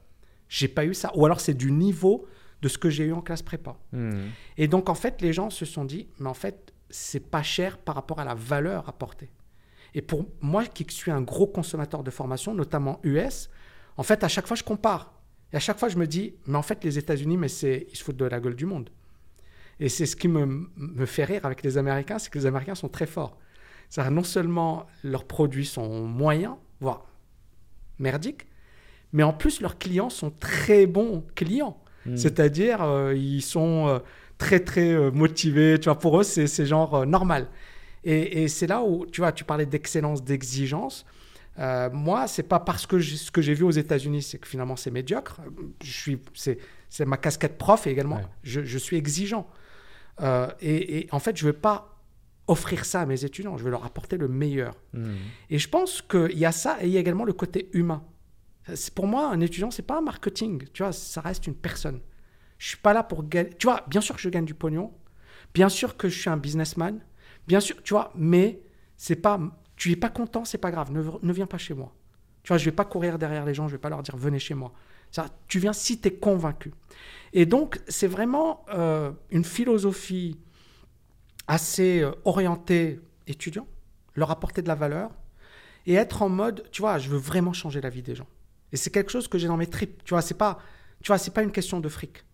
J'ai 0.48 0.68
pas 0.68 0.84
eu 0.84 0.94
ça. 0.94 1.12
Ou 1.14 1.24
alors 1.26 1.40
c'est 1.40 1.54
du 1.54 1.70
niveau 1.70 2.26
de 2.62 2.68
ce 2.68 2.78
que 2.78 2.90
j'ai 2.90 3.04
eu 3.04 3.12
en 3.12 3.20
classe 3.20 3.42
prépa. 3.42 3.76
Hmm. 3.92 4.28
Et 4.56 4.68
donc, 4.68 4.88
en 4.88 4.94
fait, 4.94 5.20
les 5.20 5.32
gens 5.32 5.50
se 5.50 5.64
sont 5.64 5.84
dit, 5.84 6.08
mais 6.18 6.28
en 6.28 6.34
fait, 6.34 6.72
c'est 6.90 7.30
pas 7.30 7.42
cher 7.42 7.78
par 7.78 7.96
rapport 7.96 8.20
à 8.20 8.24
la 8.24 8.34
valeur 8.34 8.88
apportée. 8.88 9.30
Et 9.94 10.00
pour 10.00 10.26
moi, 10.40 10.64
qui 10.64 10.86
suis 10.88 11.10
un 11.10 11.20
gros 11.20 11.46
consommateur 11.46 12.02
de 12.02 12.10
formation, 12.10 12.54
notamment 12.54 13.00
US, 13.02 13.50
en 13.96 14.02
fait, 14.02 14.24
à 14.24 14.28
chaque 14.28 14.46
fois, 14.46 14.56
je 14.56 14.62
compare. 14.62 15.12
Et 15.52 15.56
à 15.56 15.60
chaque 15.60 15.78
fois, 15.78 15.88
je 15.88 15.98
me 15.98 16.06
dis, 16.06 16.34
mais 16.46 16.56
en 16.56 16.62
fait, 16.62 16.82
les 16.84 16.96
États-Unis, 16.98 17.36
mais 17.36 17.48
c'est, 17.48 17.86
ils 17.90 17.96
se 17.96 18.04
foutent 18.04 18.16
de 18.16 18.24
la 18.24 18.40
gueule 18.40 18.54
du 18.56 18.64
monde. 18.64 18.88
Et 19.80 19.88
c'est 19.88 20.06
ce 20.06 20.16
qui 20.16 20.28
me, 20.28 20.68
me 20.76 21.06
fait 21.06 21.24
rire 21.24 21.44
avec 21.44 21.62
les 21.62 21.78
Américains, 21.78 22.18
c'est 22.18 22.30
que 22.30 22.38
les 22.38 22.46
Américains 22.46 22.74
sont 22.74 22.88
très 22.88 23.06
forts. 23.06 23.38
C'est-à-dire, 23.88 24.12
non 24.12 24.24
seulement 24.24 24.86
leurs 25.02 25.24
produits 25.24 25.66
sont 25.66 26.06
moyens, 26.06 26.54
voire 26.80 27.06
merdiques, 27.98 28.46
mais 29.12 29.22
en 29.22 29.32
plus, 29.32 29.60
leurs 29.60 29.78
clients 29.78 30.08
sont 30.10 30.30
très 30.30 30.86
bons 30.86 31.24
clients. 31.34 31.78
Hmm. 32.06 32.16
C'est-à-dire, 32.16 32.82
euh, 32.82 33.14
ils 33.14 33.42
sont 33.42 33.86
euh, 33.88 33.98
très, 34.38 34.60
très 34.60 34.92
euh, 34.92 35.10
motivés. 35.10 35.78
Tu 35.78 35.84
vois, 35.84 35.98
pour 35.98 36.18
eux, 36.18 36.22
c'est 36.24 36.66
genre 36.66 37.04
normal. 37.06 37.48
Et, 38.04 38.42
et 38.42 38.48
c'est 38.48 38.66
là 38.66 38.82
où, 38.82 39.04
tu 39.06 39.20
vois, 39.20 39.32
tu 39.32 39.44
parlais 39.44 39.66
d'excellence, 39.66 40.24
d'exigence. 40.24 41.04
Euh, 41.58 41.90
moi, 41.92 42.26
c'est 42.26 42.42
pas 42.42 42.58
parce 42.60 42.86
que 42.86 42.98
ce 43.00 43.30
que 43.30 43.42
j'ai 43.42 43.52
vu 43.54 43.64
aux 43.64 43.70
États-Unis, 43.70 44.22
c'est 44.22 44.38
que 44.38 44.48
finalement 44.48 44.74
c'est 44.74 44.90
médiocre. 44.90 45.40
Je 45.84 45.92
suis, 45.92 46.18
c'est, 46.32 46.58
c'est 46.88 47.04
ma 47.04 47.18
casquette 47.18 47.58
prof 47.58 47.86
et 47.86 47.90
également, 47.90 48.16
Ouais. 48.16 48.26
je, 48.42 48.62
je 48.64 48.78
suis 48.78 48.96
exigeant. 48.96 49.46
Euh, 50.20 50.48
et, 50.60 50.98
et 51.00 51.08
en 51.12 51.18
fait, 51.18 51.36
je 51.36 51.46
ne 51.46 51.52
veux 51.52 51.58
pas 51.58 51.88
offrir 52.48 52.84
ça 52.84 53.00
à 53.00 53.06
mes 53.06 53.24
étudiants, 53.24 53.56
je 53.56 53.64
veux 53.64 53.70
leur 53.70 53.84
apporter 53.84 54.16
le 54.16 54.28
meilleur. 54.28 54.74
Hmm. 54.92 55.14
Et 55.48 55.58
je 55.58 55.68
pense 55.68 56.02
qu'il 56.02 56.36
y 56.38 56.44
a 56.44 56.52
ça 56.52 56.78
et 56.82 56.86
il 56.86 56.92
y 56.92 56.96
a 56.96 57.00
également 57.00 57.24
le 57.24 57.32
côté 57.32 57.70
humain. 57.72 58.04
C'est- 58.74 58.92
Pour 58.94 59.06
moi, 59.06 59.28
un 59.30 59.40
étudiant, 59.40 59.70
c'est 59.70 59.82
pas 59.82 59.98
un 59.98 60.02
marketing. 60.02 60.64
Tu 60.72 60.82
vois, 60.82 60.92
ça 60.92 61.20
reste 61.20 61.46
une 61.46 61.54
personne. 61.54 62.00
Je 62.58 62.68
suis 62.68 62.76
pas 62.76 62.92
là 62.92 63.02
pour 63.02 63.24
gagner. 63.28 63.50
Tu 63.58 63.66
vois, 63.66 63.84
bien 63.88 64.00
sûr 64.00 64.14
que 64.16 64.20
je 64.20 64.28
gagne 64.28 64.44
du 64.44 64.54
pognon. 64.54 64.92
Bien 65.54 65.68
sûr 65.68 65.96
que 65.96 66.08
je 66.08 66.18
suis 66.18 66.30
un 66.30 66.36
businessman. 66.36 67.00
Bien 67.48 67.60
sûr, 67.60 67.82
tu 67.82 67.94
vois, 67.94 68.12
mais 68.14 68.60
c'est 68.96 69.16
pas. 69.16 69.40
Tu 69.76 69.90
es 69.92 69.96
pas 69.96 70.10
content, 70.10 70.44
c'est 70.44 70.58
pas 70.58 70.70
grave. 70.70 70.92
Ne, 70.92 71.02
ne 71.22 71.32
viens 71.32 71.46
pas 71.46 71.58
chez 71.58 71.74
moi. 71.74 71.92
Tu 72.44 72.48
vois, 72.48 72.58
je 72.58 72.64
vais 72.64 72.70
pas 72.76 72.84
courir 72.84 73.18
derrière 73.18 73.44
les 73.44 73.54
gens. 73.54 73.66
Je 73.66 73.72
vais 73.72 73.80
pas 73.80 73.88
leur 73.88 74.02
dire 74.02 74.16
venez 74.16 74.38
chez 74.38 74.54
moi. 74.54 74.72
Tu 75.48 75.58
viens 75.58 75.72
si 75.72 76.00
tu 76.00 76.08
es 76.08 76.12
convaincu. 76.12 76.72
Et 77.32 77.46
donc, 77.46 77.80
c'est 77.88 78.06
vraiment 78.06 78.64
euh, 78.70 79.10
une 79.30 79.44
philosophie 79.44 80.36
assez 81.48 82.00
euh, 82.02 82.12
orientée 82.24 83.00
étudiant, 83.26 83.66
leur 84.14 84.30
apporter 84.30 84.62
de 84.62 84.68
la 84.68 84.74
valeur 84.74 85.10
et 85.86 85.94
être 85.94 86.22
en 86.22 86.28
mode, 86.28 86.64
tu 86.70 86.82
vois, 86.82 86.98
je 86.98 87.08
veux 87.08 87.18
vraiment 87.18 87.52
changer 87.52 87.80
la 87.80 87.90
vie 87.90 88.02
des 88.02 88.14
gens. 88.14 88.28
Et 88.72 88.76
c'est 88.76 88.90
quelque 88.90 89.10
chose 89.10 89.28
que 89.28 89.38
j'ai 89.38 89.48
dans 89.48 89.56
mes 89.56 89.66
tripes. 89.66 90.02
Tu 90.04 90.14
vois, 90.14 90.22
c'est 90.22 90.36
pas, 90.36 90.58
tu 91.02 91.12
pas 91.30 91.42
une 91.42 91.52
question 91.52 91.80
de 91.80 91.88
fric. 91.88 92.24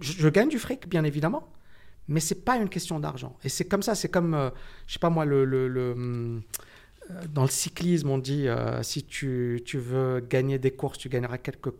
Je, 0.00 0.28
gagne 0.28 0.48
du 0.48 0.58
fric, 0.58 0.88
bien 0.88 1.04
évidemment, 1.04 1.52
mais 2.06 2.20
c'est 2.20 2.44
pas 2.44 2.56
une 2.56 2.68
question 2.70 3.00
d'argent. 3.00 3.36
Et 3.44 3.48
c'est 3.50 3.66
comme 3.66 3.82
ça, 3.82 3.94
c'est 3.94 4.08
comme, 4.08 4.34
euh, 4.34 4.50
je 4.86 4.94
sais 4.94 4.98
pas 4.98 5.10
moi, 5.10 5.24
le, 5.26 5.44
le- 5.44 5.92
hum, 5.92 6.42
euh, 7.10 7.22
dans 7.30 7.42
le 7.42 7.48
cyclisme, 7.50 8.08
on 8.10 8.18
dit, 8.18 8.46
si 8.82 9.04
tu, 9.04 9.60
tu 9.64 9.78
veux 9.78 10.20
gagner 10.20 10.58
des 10.58 10.70
courses, 10.70 10.98
tu 10.98 11.08
gagneras 11.08 11.38
quelques, 11.38 11.72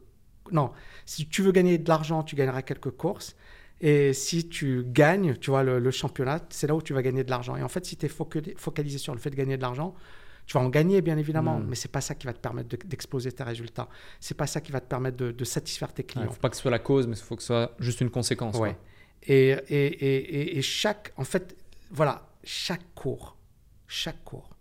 non, 0.53 0.73
si 1.07 1.29
tu 1.29 1.43
veux 1.43 1.53
gagner 1.53 1.79
de 1.79 1.89
l'argent, 1.89 2.23
tu 2.23 2.37
gagneras 2.37 2.63
quelques 2.63 2.91
courses. 2.91 3.37
Et 3.81 4.13
si 4.13 4.49
tu 4.49 4.83
gagnes, 4.85 5.37
tu 5.37 5.51
vois, 5.51 5.63
le, 5.63 5.79
le 5.79 5.91
championnat, 5.93 6.41
c'est 6.51 6.67
là 6.67 6.75
où 6.75 6.83
tu 6.83 6.93
vas 6.95 7.03
gagner 7.03 7.23
de 7.23 7.31
l'argent. 7.31 7.55
Et 7.57 7.63
en 7.63 7.69
fait, 7.69 7.85
si 7.87 7.97
tu 7.97 8.07
es 8.07 8.09
focalisé 8.09 8.99
sur 8.99 9.15
le 9.15 9.21
fait 9.21 9.31
de 9.31 9.37
gagner 9.37 9.57
de 9.57 9.63
l'argent, 9.63 9.95
tu 10.47 10.55
vas 10.55 10.61
en 10.65 10.69
gagner, 10.69 11.01
bien 11.03 11.17
évidemment, 11.19 11.61
Mm. 11.61 11.67
mais 11.69 11.77
c'est 11.77 11.93
pas 11.93 12.01
ça 12.01 12.15
qui 12.17 12.27
va 12.27 12.33
te 12.33 12.41
permettre 12.41 12.71
de- 12.71 12.79
d'exploser 12.89 13.31
tes 13.31 13.45
résultats. 13.45 13.89
C'est 14.19 14.37
pas 14.37 14.47
ça 14.49 14.61
qui 14.61 14.73
va 14.73 14.81
te 14.81 14.89
permettre 14.89 15.17
de, 15.19 15.31
de 15.31 15.45
satisfaire 15.45 15.93
tes 15.93 16.03
Il 16.03 16.07
clients. 16.07 16.25
ne 16.25 16.31
faut 16.31 16.41
pas 16.41 16.49
que 16.51 16.57
ce 16.57 16.63
soit 16.63 16.71
la 16.71 16.79
cause, 16.81 17.07
mais 17.07 17.17
il 17.17 17.23
faut 17.23 17.37
que 17.37 17.43
ce 17.43 17.49
soit 17.49 17.75
juste 17.79 18.01
une 18.01 18.11
conséquence. 18.11 18.57
Ouais. 18.57 18.77
et, 19.25 19.51
et, 19.69 19.87
et- 19.87 20.59
et 20.59 20.63
chaque, 20.63 21.13
en 21.17 21.25
fait, 21.25 21.57
voilà, 21.91 22.29
chaque 22.45 22.95
cours, 22.95 23.37
chaque 23.87 24.25
cours, 24.25 24.57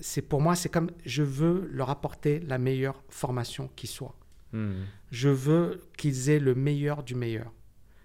c'est 0.00 0.22
pour 0.22 0.40
moi, 0.40 0.54
c'est 0.54 0.68
comme 0.68 0.90
je 1.04 1.22
veux 1.22 1.68
leur 1.72 1.88
apporter 1.90 2.38
la 2.40 2.58
meilleure 2.58 3.02
formation 3.08 3.70
qui 3.74 3.86
soit. 3.86 4.14
Hmm. 4.56 4.84
Je 5.10 5.28
veux 5.28 5.82
qu'ils 5.96 6.30
aient 6.30 6.38
le 6.38 6.54
meilleur 6.54 7.02
du 7.02 7.14
meilleur. 7.14 7.52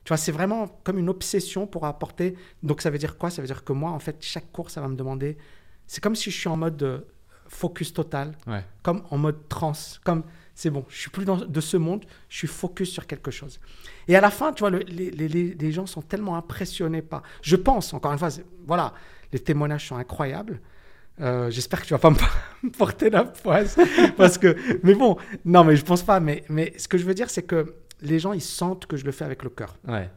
Tu 0.04 0.10
vois, 0.10 0.18
c'est 0.18 0.32
vraiment 0.32 0.68
comme 0.84 0.97
une 0.97 1.10
obsession 1.10 1.66
pour 1.68 1.86
apporter. 1.86 2.36
Donc, 2.64 2.82
ça 2.82 2.89
veut 2.89 2.97
dire 2.97 3.18
quoi? 3.18 3.30
Ça 3.30 3.41
veut 3.41 3.47
dire 3.47 3.64
que 3.64 3.74
moi, 3.74 3.91
en 3.91 3.99
fait, 3.99 4.18
chaque 4.22 4.52
cours, 4.52 4.70
ça 4.70 4.82
va 4.82 4.88
me 4.88 4.95
demander. 4.95 5.38
C'est 5.88 6.02
comme 6.04 6.16
si 6.16 6.32
je 6.32 6.38
suis 6.38 6.49
en 6.49 6.58
mode 6.58 6.82
euh, 6.84 6.99
focus 7.47 7.93
total, 7.93 8.36
Ouais. 8.47 8.64
comme 8.84 9.04
en 9.12 9.18
mode 9.18 9.47
trans. 9.47 9.74
Comme 10.04 10.24
c'est 10.56 10.70
bon, 10.70 10.86
je 10.89 10.97
suis 10.97 11.10
plus 11.10 11.26
dans, 11.26 11.38
de 11.38 11.62
ce 11.62 11.78
monde, 11.78 12.06
je 12.30 12.38
suis 12.38 12.47
focus 12.47 12.89
sur 12.91 13.06
quelque 13.08 13.32
chose. 13.32 13.60
Et 14.08 14.16
à 14.16 14.22
la 14.22 14.32
fin, 14.32 14.54
tu 14.54 14.62
vois, 14.62 14.70
le- 14.72 14.80
les, 14.80 15.10
les- 15.56 15.72
gens 15.72 15.86
sont 15.86 16.02
tellement 16.02 16.36
impressionnés 16.36 17.02
par. 17.02 17.22
Je 17.41 17.56
pense, 17.56 17.93
encore 17.93 18.12
une 18.12 18.20
fois, 18.20 18.30
voilà, 18.68 18.93
les 19.32 19.39
témoignages 19.39 19.88
sont 19.88 19.95
incroyables. 19.97 20.60
Euh, 21.22 21.49
J'espère 21.49 21.82
que 21.82 21.88
tu 21.88 21.93
vas 21.93 21.99
pas 21.99 22.09
me 22.63 22.69
porter 22.69 23.09
la 23.09 23.24
poisse. 23.24 23.78
parce 24.17 24.38
que, 24.38 24.55
mais 24.84 24.95
bon, 24.95 25.17
non, 25.45 25.63
mais 25.63 25.76
je 25.76 25.84
pense 25.86 26.01
pas. 26.03 26.19
Mais, 26.19 26.43
mais 26.49 26.74
ce 26.78 26.88
que 26.88 26.97
je 26.97 27.05
veux 27.05 27.13
dire, 27.13 27.30
c'est 27.30 27.43
que 27.43 27.76
les 28.01 28.19
gens, 28.19 28.34
ils 28.34 28.41
sentent 28.41 28.86
que 28.88 28.97
je 28.97 29.05
le 29.05 29.11
fais 29.11 29.26
avec 29.26 29.43
le 29.43 29.49
cœur. 29.49 29.76
Ouais. 29.88 30.09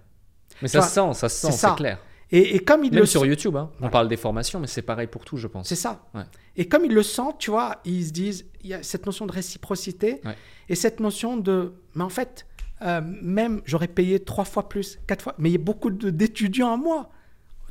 Mais 0.62 0.68
ça 0.68 0.78
vois, 0.78 0.88
se 0.88 0.94
sent, 0.94 1.14
ça 1.14 1.28
se 1.28 1.46
sent, 1.46 1.52
c'est 1.52 1.74
clair. 1.76 1.98
Et, 2.30 2.56
et 2.56 2.58
comme 2.60 2.84
ils 2.84 2.90
Même 2.90 3.00
le 3.00 3.06
sur 3.06 3.26
YouTube, 3.26 3.54
hein, 3.56 3.70
on 3.80 3.90
parle 3.90 4.08
des 4.08 4.16
formations, 4.16 4.58
mais 4.58 4.66
c'est 4.66 4.82
pareil 4.82 5.06
pour 5.06 5.24
tout, 5.24 5.36
je 5.36 5.46
pense. 5.46 5.68
C'est 5.68 5.76
ça. 5.76 6.06
Ouais. 6.14 6.22
Et 6.56 6.66
comme 6.68 6.84
ils 6.84 6.94
le 6.94 7.02
sentent, 7.02 7.38
tu 7.38 7.50
vois, 7.50 7.76
ils 7.84 8.06
se 8.06 8.12
disent, 8.12 8.46
il 8.62 8.70
y 8.70 8.74
a 8.74 8.82
cette 8.82 9.04
notion 9.06 9.26
de 9.26 9.32
réciprocité 9.32 10.20
Ouais. 10.24 10.34
et 10.68 10.74
cette 10.74 11.00
notion 11.00 11.36
de, 11.36 11.74
mais 11.94 12.02
en 12.02 12.08
fait, 12.08 12.46
euh, 12.82 13.00
même 13.22 13.60
j'aurais 13.66 13.88
payé 13.88 14.20
trois 14.20 14.44
fois 14.44 14.68
plus, 14.68 14.98
quatre 15.06 15.22
fois, 15.22 15.34
mais 15.38 15.50
il 15.50 15.52
y 15.52 15.56
a 15.56 15.62
beaucoup 15.62 15.90
d'étudiants 15.90 16.72
à 16.72 16.76
moi. 16.76 17.10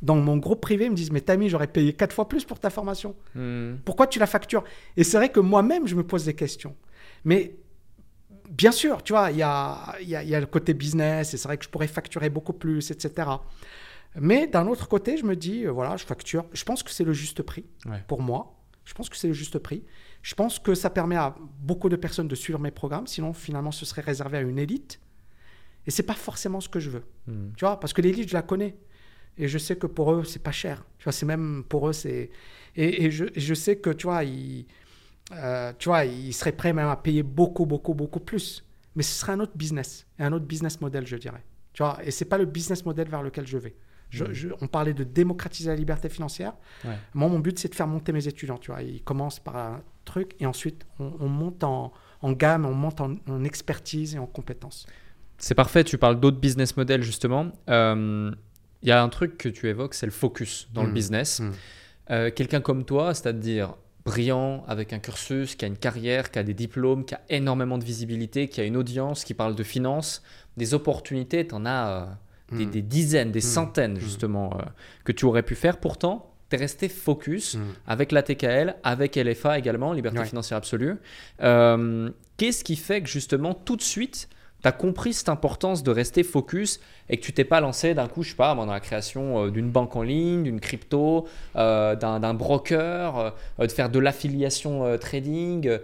Dans 0.02 0.16
mon 0.16 0.36
groupe 0.36 0.60
privé, 0.60 0.86
ils 0.86 0.90
me 0.90 0.96
disent, 0.96 1.12
mais 1.12 1.20
Tammy, 1.20 1.48
j'aurais 1.48 1.66
payé 1.66 1.92
quatre 1.92 2.12
fois 2.14 2.28
plus 2.28 2.44
pour 2.44 2.58
ta 2.58 2.70
formation. 2.70 3.14
Hmm. 3.34 3.76
Pourquoi 3.84 4.06
tu 4.06 4.18
la 4.18 4.26
factures? 4.26 4.64
Et 4.96 5.04
c'est 5.04 5.16
vrai 5.16 5.30
que 5.30 5.40
moi-même, 5.40 5.86
je 5.86 5.94
me 5.94 6.02
pose 6.04 6.24
des 6.24 6.34
questions. 6.34 6.74
Mais 7.24 7.56
bien 8.50 8.72
sûr, 8.72 9.02
tu 9.02 9.12
vois, 9.12 9.30
il 9.30 9.38
y 9.38 9.42
a, 9.42 9.96
il 10.02 10.08
y, 10.08 10.16
a, 10.16 10.22
il 10.22 10.28
y 10.28 10.34
a 10.34 10.40
le 10.40 10.46
côté 10.46 10.74
business, 10.74 11.32
et 11.32 11.36
c'est 11.36 11.48
vrai 11.48 11.56
que 11.56 11.64
je 11.64 11.70
pourrais 11.70 11.86
facturer 11.86 12.28
beaucoup 12.28 12.52
plus, 12.52 12.90
etc. 12.90 13.28
Mais 14.16 14.46
d'un 14.46 14.66
autre 14.66 14.88
côté, 14.88 15.16
je 15.16 15.24
me 15.24 15.34
dis, 15.36 15.64
euh, 15.66 15.70
voilà, 15.70 15.96
je 15.96 16.04
facture. 16.04 16.44
Je 16.52 16.64
pense 16.64 16.82
que 16.82 16.90
c'est 16.90 17.04
le 17.04 17.12
juste 17.12 17.42
prix 17.42 17.64
Ouais. 17.86 18.02
pour 18.06 18.20
moi. 18.22 18.54
Je 18.84 18.92
pense 18.92 19.08
que 19.08 19.16
c'est 19.16 19.28
le 19.28 19.32
juste 19.32 19.58
prix. 19.58 19.82
Je 20.22 20.34
pense 20.34 20.58
que 20.58 20.74
ça 20.74 20.90
permet 20.90 21.16
à 21.16 21.34
beaucoup 21.60 21.88
de 21.88 21.96
personnes 21.96 22.28
de 22.28 22.34
suivre 22.34 22.58
mes 22.58 22.70
programmes. 22.70 23.06
Sinon, 23.06 23.32
finalement, 23.32 23.72
ce 23.72 23.86
serait 23.86 24.02
réservé 24.02 24.38
à 24.38 24.40
une 24.42 24.58
élite. 24.58 25.00
Et 25.86 25.90
c'est 25.90 26.02
pas 26.02 26.14
forcément 26.14 26.60
ce 26.60 26.68
que 26.68 26.80
je 26.80 26.90
veux. 26.90 27.02
Hmm. 27.26 27.52
Tu 27.56 27.64
vois, 27.64 27.80
parce 27.80 27.92
que 27.92 28.02
l'élite, 28.02 28.28
je 28.28 28.34
la 28.34 28.42
connais. 28.42 28.76
Et 29.38 29.48
je 29.48 29.58
sais 29.58 29.76
que 29.76 29.86
pour 29.86 30.12
eux, 30.12 30.24
c'est 30.24 30.42
pas 30.42 30.52
cher. 30.52 30.84
Tu 30.98 31.04
vois, 31.04 31.12
c'est 31.12 31.26
même 31.26 31.64
pour 31.68 31.88
eux, 31.88 31.92
c'est. 31.92 32.30
Et, 32.76 33.04
et 33.04 33.10
je, 33.10 33.24
et 33.24 33.40
je 33.40 33.54
sais 33.54 33.76
que, 33.76 33.90
tu 33.90 34.06
vois, 34.06 34.24
ils, 34.24 34.66
euh, 35.32 35.72
tu 35.78 35.88
vois, 35.88 36.04
ils 36.04 36.32
seraient 36.32 36.52
prêts 36.52 36.72
même 36.72 36.88
à 36.88 36.96
payer 36.96 37.22
beaucoup, 37.22 37.66
beaucoup, 37.66 37.94
beaucoup 37.94 38.20
plus. 38.20 38.64
Mais 38.96 39.02
ce 39.02 39.12
serait 39.18 39.32
un 39.32 39.40
autre 39.40 39.56
business. 39.56 40.06
Et 40.18 40.22
un 40.22 40.32
autre 40.32 40.44
business 40.46 40.80
model, 40.80 41.06
je 41.06 41.16
dirais. 41.16 41.42
Tu 41.72 41.82
vois, 41.82 41.98
et 42.04 42.10
c'est 42.10 42.24
pas 42.26 42.38
le 42.38 42.44
business 42.46 42.84
model 42.84 43.08
vers 43.08 43.22
lequel 43.22 43.46
je 43.46 43.58
vais. 43.58 43.74
Je- 44.10 44.32
je- 44.32 44.48
on 44.60 44.68
parlait 44.68 44.94
de 44.94 45.02
démocratiser 45.02 45.70
la 45.70 45.74
liberté 45.74 46.08
financière. 46.08 46.52
Ouais. 46.84 46.96
Moi, 47.14 47.28
mon 47.28 47.40
but, 47.40 47.58
c'est 47.58 47.68
de 47.68 47.74
faire 47.74 47.88
monter 47.88 48.12
mes 48.12 48.28
étudiants. 48.28 48.58
Tu 48.58 48.70
vois, 48.70 48.80
ils 48.82 49.02
commencent 49.02 49.40
par 49.40 49.56
un 49.56 49.82
truc 50.04 50.36
et 50.38 50.46
ensuite, 50.46 50.86
on, 51.00 51.12
on 51.18 51.28
monte 51.28 51.64
en, 51.64 51.92
en 52.22 52.32
gamme, 52.32 52.64
on 52.66 52.74
monte 52.74 53.00
en, 53.00 53.16
en 53.28 53.42
expertise 53.42 54.14
et 54.14 54.18
en 54.18 54.26
compétences. 54.26 54.86
C'est 55.38 55.56
parfait, 55.56 55.82
tu 55.82 55.98
parles 55.98 56.20
d'autres 56.20 56.38
business 56.38 56.76
models 56.76 57.02
justement. 57.02 57.50
Euh, 57.68 58.30
Il 58.84 58.88
y 58.88 58.92
a 58.92 59.02
un 59.02 59.08
truc 59.08 59.36
que 59.38 59.48
tu 59.48 59.66
évoques, 59.68 59.94
c'est 59.94 60.06
le 60.06 60.12
focus 60.12 60.68
dans 60.72 60.82
le 60.84 60.90
Mm. 60.90 60.94
business. 60.94 61.40
Mm. 61.40 61.50
Euh, 62.10 62.30
Quelqu'un 62.30 62.60
comme 62.60 62.84
toi, 62.84 63.14
c'est-à-dire 63.14 63.74
brillant, 64.04 64.62
avec 64.68 64.92
un 64.92 64.98
cursus, 64.98 65.56
qui 65.56 65.64
a 65.64 65.68
une 65.68 65.78
carrière, 65.78 66.30
qui 66.30 66.38
a 66.38 66.42
des 66.42 66.52
diplômes, 66.52 67.06
qui 67.06 67.14
a 67.14 67.22
énormément 67.30 67.78
de 67.78 67.84
visibilité, 67.84 68.48
qui 68.48 68.60
a 68.60 68.64
une 68.64 68.76
audience, 68.76 69.24
qui 69.24 69.32
parle 69.32 69.54
de 69.54 69.62
finance, 69.62 70.22
des 70.58 70.74
opportunités, 70.74 71.46
tu 71.46 71.54
en 71.54 71.64
as 71.64 71.88
euh, 72.52 72.56
des, 72.58 72.66
Mm. 72.66 72.70
des 72.70 72.82
dizaines, 72.82 73.32
des 73.32 73.40
centaines 73.40 73.98
justement 73.98 74.52
euh, 74.58 74.62
que 75.04 75.12
tu 75.12 75.24
aurais 75.24 75.42
pu 75.42 75.54
faire. 75.54 75.78
Pourtant, 75.78 76.30
tu 76.50 76.56
es 76.56 76.58
resté 76.58 76.90
focus 76.90 77.56
avec 77.86 78.12
la 78.12 78.22
TKL, 78.22 78.76
avec 78.82 79.16
LFA 79.16 79.58
également, 79.58 79.94
Liberté 79.94 80.18
Ouais. 80.18 80.26
financière 80.26 80.58
absolue. 80.58 80.96
Qu'est-ce 82.36 82.64
qui 82.64 82.76
fait 82.76 83.00
que 83.02 83.08
justement 83.08 83.54
tout 83.54 83.76
de 83.76 83.82
suite, 83.82 84.28
tu 84.64 84.68
as 84.68 84.72
compris 84.72 85.12
cette 85.12 85.28
importance 85.28 85.82
de 85.82 85.90
rester 85.90 86.22
focus 86.22 86.80
et 87.10 87.18
que 87.18 87.22
tu 87.22 87.34
t'es 87.34 87.44
pas 87.44 87.60
lancé 87.60 87.92
d'un 87.92 88.08
coup, 88.08 88.22
je 88.22 88.30
sais 88.30 88.34
pas, 88.34 88.54
dans 88.54 88.64
la 88.64 88.80
création 88.80 89.44
euh, 89.44 89.50
d'une 89.50 89.68
banque 89.70 89.94
en 89.94 90.00
ligne, 90.02 90.42
d'une 90.42 90.58
crypto, 90.58 91.26
euh, 91.56 91.94
d'un 91.96 92.32
broker, 92.32 93.34
euh, 93.60 93.66
de 93.66 93.70
faire 93.70 93.90
de 93.90 93.98
l'affiliation 93.98 94.86
euh, 94.86 94.96
trading, 94.96 95.78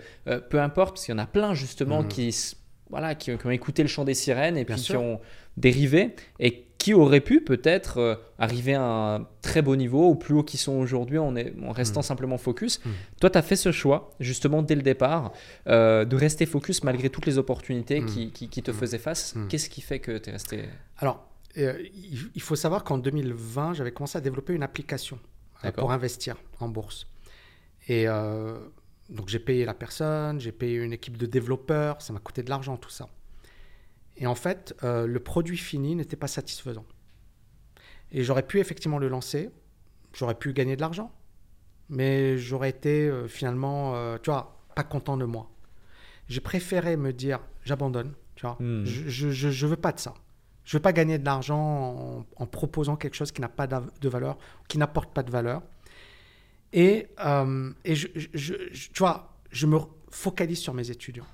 peu 0.49 0.61
importe, 0.61 0.95
parce 0.95 1.05
qu'il 1.05 1.15
y 1.15 1.15
en 1.15 1.23
a 1.23 1.27
plein 1.27 1.53
justement 1.53 2.01
Mhm. 2.03 2.09
qui, 2.09 2.55
voilà, 2.89 3.15
qui, 3.15 3.37
qui 3.37 3.47
ont 3.47 3.51
écouté 3.51 3.83
le 3.83 3.89
chant 3.89 4.05
des 4.05 4.15
sirènes 4.15 4.57
et 4.57 4.65
Bien 4.65 4.77
puis 4.77 4.85
qui 4.85 4.97
ont 4.97 5.21
dérivé 5.59 6.15
et 6.39 6.65
qui 6.81 6.95
auraient 6.95 7.21
pu 7.21 7.43
peut-être 7.43 7.99
euh, 7.99 8.15
arriver 8.39 8.75
à 8.75 8.83
un 8.83 9.27
très 9.43 9.61
beau 9.61 9.77
niveau, 9.77 10.03
au 10.09 10.15
plus 10.15 10.35
haut 10.35 10.43
qu'ils 10.43 10.59
sont 10.59 10.73
aujourd'hui 10.85 11.19
en, 11.19 11.35
en 11.37 11.73
restant 11.73 12.01
Mhm. 12.01 12.05
simplement 12.05 12.39
focus. 12.39 12.81
Mhm. 12.85 12.93
Toi, 13.21 13.29
tu 13.31 13.39
as 13.39 13.43
fait 13.43 13.55
ce 13.57 13.71
choix, 13.71 13.99
justement, 14.19 14.63
dès 14.63 14.75
le 14.77 14.83
départ, 14.83 15.33
euh, 15.67 16.05
de 16.07 16.17
rester 16.17 16.47
focus 16.47 16.83
malgré 16.83 17.11
toutes 17.11 17.27
les 17.27 17.37
opportunités 17.37 18.01
Mhm. 18.01 18.07
qui, 18.07 18.31
qui- 18.33 18.49
qui 18.49 18.63
te 18.63 18.73
faisaient 18.73 18.99
face. 18.99 19.35
Qu'est-ce 19.51 19.69
qui 19.69 19.83
fait 19.83 19.99
que 20.01 20.17
tu 20.19 20.31
es 20.31 20.33
resté? 20.33 20.65
Alors, 20.97 21.19
euh, 21.59 21.75
il 22.35 22.41
faut 22.43 22.57
savoir 22.57 22.83
qu'en 22.83 22.97
2020, 22.99 23.75
j'avais 23.75 23.93
commencé 23.93 24.17
à 24.17 24.23
développer 24.23 24.55
une 24.55 24.63
application 24.63 25.19
pour 25.77 25.93
investir 25.93 26.37
en 26.61 26.69
bourse. 26.69 27.07
Et 27.89 28.07
donc, 29.17 29.29
j'ai 29.29 29.39
payé 29.41 29.65
la 29.67 29.75
personne, 29.75 30.41
j'ai 30.41 30.53
payé 30.53 30.77
une 30.79 30.93
équipe 30.95 31.19
de 31.19 31.27
développeurs, 31.27 32.01
ça 32.01 32.13
m'a 32.15 32.21
coûté 32.21 32.43
de 32.43 32.49
l'argent, 32.49 32.77
tout 32.79 32.89
ça. 32.91 33.07
Et 34.21 34.27
en 34.29 34.35
fait, 34.37 34.75
euh, 34.85 35.07
le 35.07 35.19
produit 35.21 35.57
fini 35.57 35.97
n'était 35.97 36.17
pas 36.17 36.29
satisfaisant. 36.29 36.85
Et 38.13 38.23
j'aurais 38.23 38.47
pu 38.47 38.61
effectivement 38.61 38.99
le 38.99 39.09
lancer, 39.09 39.51
j'aurais 40.13 40.35
pu 40.35 40.53
gagner 40.53 40.77
de 40.77 40.81
l'argent, 40.81 41.13
mais 41.89 42.39
j'aurais 42.39 42.71
été 42.71 43.09
euh, 43.09 43.27
finalement, 43.27 43.97
euh, 43.97 44.19
tu 44.23 44.31
vois, 44.31 44.63
pas 44.77 44.85
content 44.85 45.17
de 45.17 45.25
moi. 45.25 45.51
J'ai 46.29 46.41
préféré 46.41 46.97
me 46.97 47.13
dire, 47.13 47.41
j'abandonne, 47.65 48.13
tu 48.37 48.47
vois, 48.47 48.57
Hmm. 48.61 48.85
je, 48.85 49.09
je, 49.09 49.31
je, 49.31 49.49
je 49.51 49.67
veux 49.67 49.77
pas 49.77 49.93
de 49.93 49.99
ça. 49.99 50.15
Je 50.65 50.77
veux 50.77 50.83
pas 50.83 50.93
gagner 50.93 51.19
de 51.19 51.25
l'argent 51.25 51.59
en, 51.59 52.27
en 52.37 52.47
proposant 52.47 52.95
quelque 52.97 53.15
chose 53.17 53.33
qui 53.33 53.41
n'a 53.41 53.49
pas 53.49 53.67
de 53.67 54.09
valeur, 54.09 54.39
qui 54.69 54.79
n'apporte 54.79 55.13
pas 55.13 55.23
de 55.23 55.31
valeur. 55.31 55.63
Et, 56.73 57.09
et 57.85 57.95
je- 57.97 58.09
je- 58.15 58.55
tu 58.93 58.99
vois, 58.99 59.37
je 59.51 59.67
me 59.67 59.79
focalise 60.11 60.59
sur 60.61 60.75
mes 60.75 60.91
étudiants. 60.91 61.27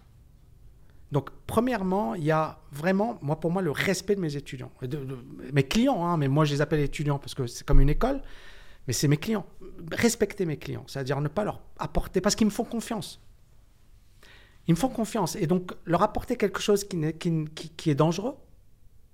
Donc, 1.13 1.31
premièrement, 1.47 2.15
il 2.15 2.25
y 2.25 2.33
a 2.33 2.59
vraiment, 2.73 3.19
moi, 3.23 3.39
pour 3.39 3.51
moi, 3.53 3.63
le 3.63 3.71
respect 3.71 4.17
de 4.17 4.21
mes 4.21 4.35
étudiants, 4.37 4.73
mes 5.53 5.63
clients, 5.63 6.05
hein, 6.05 6.17
mais 6.17 6.27
moi, 6.29 6.45
je 6.45 6.53
les 6.55 6.61
appelle 6.61 6.81
étudiants 6.81 7.19
parce 7.19 7.35
que 7.35 7.47
c'est 7.47 7.65
comme 7.65 7.81
une 7.81 7.89
école, 7.89 8.21
mais 8.87 8.93
c'est 8.93 9.07
mes 9.09 9.17
clients. 9.17 9.47
Respecter 9.93 10.47
mes 10.47 10.57
clients, 10.57 10.85
c'est-à-dire 10.89 11.21
ne 11.21 11.29
pas 11.29 11.45
leur 11.45 11.61
apporter, 11.79 12.21
parce 12.21 12.35
qu'ils 12.35 12.47
me 12.47 12.53
font 12.53 12.65
confiance. 12.65 13.21
Ils 14.67 14.73
me 14.75 14.77
font 14.79 14.89
confiance. 14.89 15.37
Et 15.37 15.47
donc, 15.47 15.73
leur 15.85 16.03
apporter 16.03 16.37
quelque 16.37 16.61
chose 16.61 16.83
qui, 16.85 16.99
est 17.91 17.95
dangereux. 17.95 18.35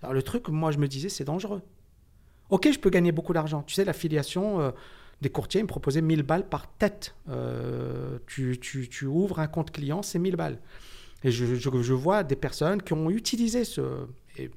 Alors, 0.02 0.14
le 0.14 0.22
truc, 0.22 0.48
moi, 0.48 0.70
je 0.70 0.78
me 0.78 0.88
disais, 0.88 1.10
c'est 1.10 1.24
dangereux. 1.24 1.60
Ok, 2.48 2.70
je 2.72 2.78
peux 2.78 2.90
gagner 2.90 3.12
beaucoup 3.12 3.34
d'argent. 3.34 3.62
Tu 3.62 3.74
sais, 3.74 3.84
l'affiliation 3.84 4.60
euh, 4.60 4.70
des 5.20 5.28
courtiers, 5.28 5.60
ils 5.60 5.64
me 5.64 5.68
proposaient 5.68 6.00
1000 6.02 6.22
balles 6.22 6.48
par 6.48 6.68
tête. 6.68 7.14
Euh, 7.28 8.18
tu, 8.26 8.58
tu- 8.60 8.88
tu 8.88 9.04
ouvres 9.06 9.40
un 9.40 9.46
compte 9.46 9.70
client, 9.70 10.02
c'est 10.02 10.18
1000 10.18 10.36
balles. 10.36 10.58
Et 11.24 11.30
je, 11.30 11.44
je- 11.54 11.82
je 11.82 11.92
vois 11.94 12.24
des 12.24 12.36
personnes 12.36 12.82
qui 12.82 12.92
ont 12.92 13.10
utilisé 13.10 13.64
ce. 13.64 14.06
Et 14.38 14.50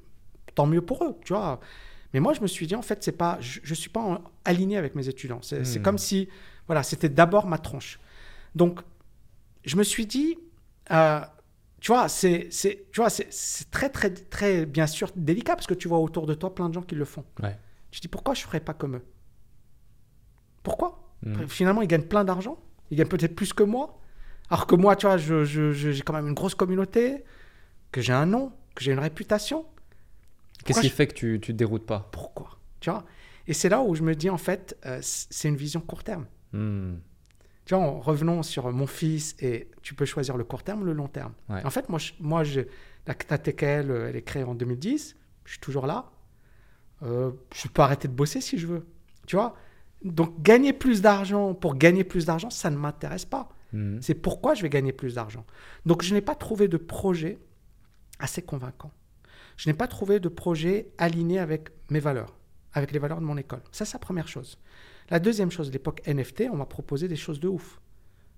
tant 0.54 0.66
mieux 0.66 0.80
pour 0.82 1.04
eux, 1.04 1.16
tu 1.24 1.32
vois. 1.32 1.60
Mais 2.14 2.20
moi, 2.20 2.32
je 2.34 2.40
me 2.40 2.46
suis 2.46 2.66
dit, 2.66 2.74
en 2.74 2.82
fait, 2.82 3.02
c'est 3.04 3.12
pas, 3.12 3.38
je 3.40 3.60
ne 3.68 3.74
suis 3.74 3.90
pas 3.90 4.00
en- 4.00 4.24
aligné 4.44 4.76
avec 4.76 4.94
mes 4.94 5.08
étudiants. 5.08 5.40
C'est 5.42 5.78
Hmm. 5.78 5.82
comme 5.82 5.98
si, 5.98 6.28
voilà, 6.66 6.82
c'était 6.82 7.08
d'abord 7.08 7.46
ma 7.46 7.58
tronche. 7.58 7.98
Donc, 8.54 8.80
je 9.64 9.76
me 9.76 9.82
suis 9.82 10.06
dit, 10.06 10.38
euh, 10.92 11.20
tu 11.80 11.92
vois, 11.92 12.08
c'est 12.08 12.48
très, 13.70 13.90
très, 13.90 14.10
très, 14.10 14.64
bien 14.66 14.86
sûr, 14.86 15.10
délicat 15.14 15.54
parce 15.56 15.66
que 15.66 15.74
tu 15.74 15.88
vois 15.88 15.98
autour 15.98 16.26
de 16.26 16.34
toi 16.34 16.54
plein 16.54 16.68
de 16.68 16.74
gens 16.74 16.82
qui 16.82 16.94
le 16.94 17.04
font. 17.04 17.24
Ouais. 17.42 17.56
Je 17.92 18.00
dis, 18.00 18.08
pourquoi 18.08 18.34
je 18.34 18.42
ne 18.42 18.46
ferais 18.46 18.60
pas 18.60 18.72
comme 18.74 18.96
eux? 18.96 19.04
Pourquoi? 20.62 21.12
Mhm. 21.22 21.48
Finalement, 21.48 21.82
ils 21.82 21.88
gagnent 21.88 22.02
plein 22.06 22.24
d'argent. 22.24 22.58
Ils 22.90 22.96
gagnent 22.96 23.08
peut-être 23.08 23.34
plus 23.36 23.52
que 23.52 23.62
moi. 23.62 23.98
Alors 24.50 24.66
que 24.66 24.74
moi, 24.74 24.96
tu 24.96 25.06
vois, 25.06 25.16
je- 25.16 25.44
je- 25.44 25.72
je- 25.72 25.90
j'ai 25.90 26.02
quand 26.02 26.12
même 26.12 26.28
une 26.28 26.34
grosse 26.34 26.54
communauté, 26.54 27.24
que 27.92 28.00
j'ai 28.00 28.12
un 28.12 28.26
nom, 28.26 28.52
que 28.74 28.84
j'ai 28.84 28.92
une 28.92 28.98
réputation. 28.98 29.64
Qu'est-ce 30.64 30.80
qui 30.80 30.88
je- 30.88 30.92
fait 30.92 31.06
que 31.06 31.14
tu, 31.14 31.40
tu 31.40 31.52
te 31.52 31.56
déroutes 31.58 31.86
pas? 31.86 32.08
Pourquoi? 32.12 32.58
Tu 32.80 32.90
vois? 32.90 33.04
Et 33.46 33.52
c'est 33.54 33.68
là 33.68 33.82
où 33.82 33.94
je 33.94 34.02
me 34.02 34.14
dis, 34.14 34.28
en 34.30 34.38
fait, 34.38 34.76
euh, 34.86 34.98
c'est 35.02 35.48
une 35.48 35.56
vision 35.56 35.80
court 35.80 36.02
terme. 36.04 36.26
Hmm. 36.52 36.94
Tu 37.64 37.74
vois, 37.74 37.82
en- 37.84 38.00
revenons 38.00 38.42
sur 38.42 38.70
mon 38.72 38.86
fils, 38.86 39.34
et 39.40 39.70
tu 39.82 39.94
peux 39.94 40.04
choisir 40.04 40.36
le 40.36 40.44
court 40.44 40.62
terme 40.62 40.82
ou 40.82 40.84
le 40.84 40.92
long 40.92 41.08
terme. 41.08 41.32
Ouais. 41.48 41.64
En 41.64 41.70
fait, 41.70 41.88
moi, 41.88 41.98
je, 41.98 42.12
moi 42.20 42.44
je, 42.44 42.60
la 43.06 43.14
TTKL, 43.14 43.90
euh, 43.90 44.08
elle 44.08 44.16
est 44.16 44.22
créée 44.22 44.44
en 44.44 44.54
2010. 44.54 45.16
Je 45.44 45.50
suis 45.52 45.60
toujours 45.60 45.86
là. 45.86 46.10
Euh, 47.02 47.30
je 47.54 47.68
peux 47.68 47.82
arrêter 47.82 48.08
de 48.08 48.12
bosser 48.12 48.40
si 48.40 48.58
je 48.58 48.66
veux. 48.66 48.86
Tu 49.26 49.36
vois? 49.36 49.56
Donc, 50.04 50.40
gagner 50.42 50.72
plus 50.72 51.02
d'argent 51.02 51.54
pour 51.54 51.74
gagner 51.76 52.04
plus 52.04 52.26
d'argent, 52.26 52.50
ça 52.50 52.70
ne 52.70 52.76
m'intéresse 52.76 53.24
pas. 53.24 53.48
Hmm. 53.76 53.98
C'est 54.00 54.14
pourquoi 54.14 54.54
je 54.54 54.62
vais 54.62 54.70
gagner 54.70 54.92
plus 54.92 55.14
d'argent. 55.16 55.44
Donc, 55.84 56.02
je 56.02 56.14
n'ai 56.14 56.22
pas 56.22 56.34
trouvé 56.34 56.66
de 56.68 56.78
projet 56.78 57.38
assez 58.18 58.40
convaincant. 58.42 58.90
Je 59.56 59.68
n'ai 59.68 59.74
pas 59.74 59.86
trouvé 59.86 60.18
de 60.18 60.28
projet 60.28 60.88
aligné 60.98 61.38
avec 61.38 61.68
mes 61.90 62.00
valeurs, 62.00 62.34
avec 62.72 62.92
les 62.92 62.98
valeurs 62.98 63.20
de 63.20 63.26
mon 63.26 63.36
école. 63.36 63.60
Ça, 63.72 63.84
c'est 63.84 63.94
la 63.94 63.98
première 64.00 64.28
chose. 64.28 64.58
La 65.10 65.18
deuxième 65.18 65.50
chose, 65.50 65.70
l'époque 65.70 66.00
NFT, 66.06 66.44
on 66.50 66.56
m'a 66.56 66.66
proposé 66.66 67.06
des 67.06 67.16
choses 67.16 67.38
de 67.38 67.48
ouf. 67.48 67.80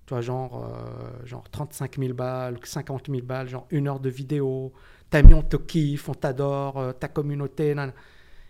Tu 0.06 0.14
vois, 0.14 0.22
genre, 0.22 0.64
euh, 0.64 1.26
genre 1.26 1.48
35 1.50 1.98
000 1.98 2.14
balles, 2.14 2.58
50 2.64 3.08
000 3.10 3.22
balles, 3.22 3.48
genre 3.48 3.66
une 3.70 3.88
heure 3.88 4.00
de 4.00 4.08
vidéo. 4.10 4.72
T'as 5.10 5.22
mis, 5.22 5.34
on 5.34 5.42
te 5.42 5.56
kiffe, 5.56 6.08
on 6.08 6.14
t'adore, 6.14 6.78
euh, 6.78 6.92
ta 6.92 7.08
communauté. 7.08 7.74
nan. 7.74 7.92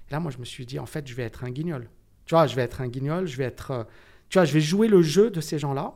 Et 0.09 0.12
là, 0.12 0.20
moi, 0.20 0.30
je 0.30 0.39
me 0.39 0.45
suis 0.45 0.64
dit, 0.66 0.78
en 0.78 0.86
fait, 0.86 1.07
je 1.07 1.14
vais 1.14 1.24
être 1.24 1.45
un 1.45 1.51
guignol. 1.51 1.89
Tu 2.24 2.34
vois, 2.34 2.47
je 2.47 2.55
vais 2.57 2.62
être 2.62 2.80
un 2.80 2.89
guignol, 2.89 3.26
je 3.26 3.36
vais 3.36 3.45
être. 3.45 3.70
euh, 3.72 3.84
tu 4.28 4.39
vois, 4.39 4.45
je 4.45 4.53
vais 4.55 4.61
jouer 4.61 4.89
le 4.89 5.03
jeu 5.03 5.30
de 5.30 5.41
ces 5.41 5.59
gens-là. 5.59 5.95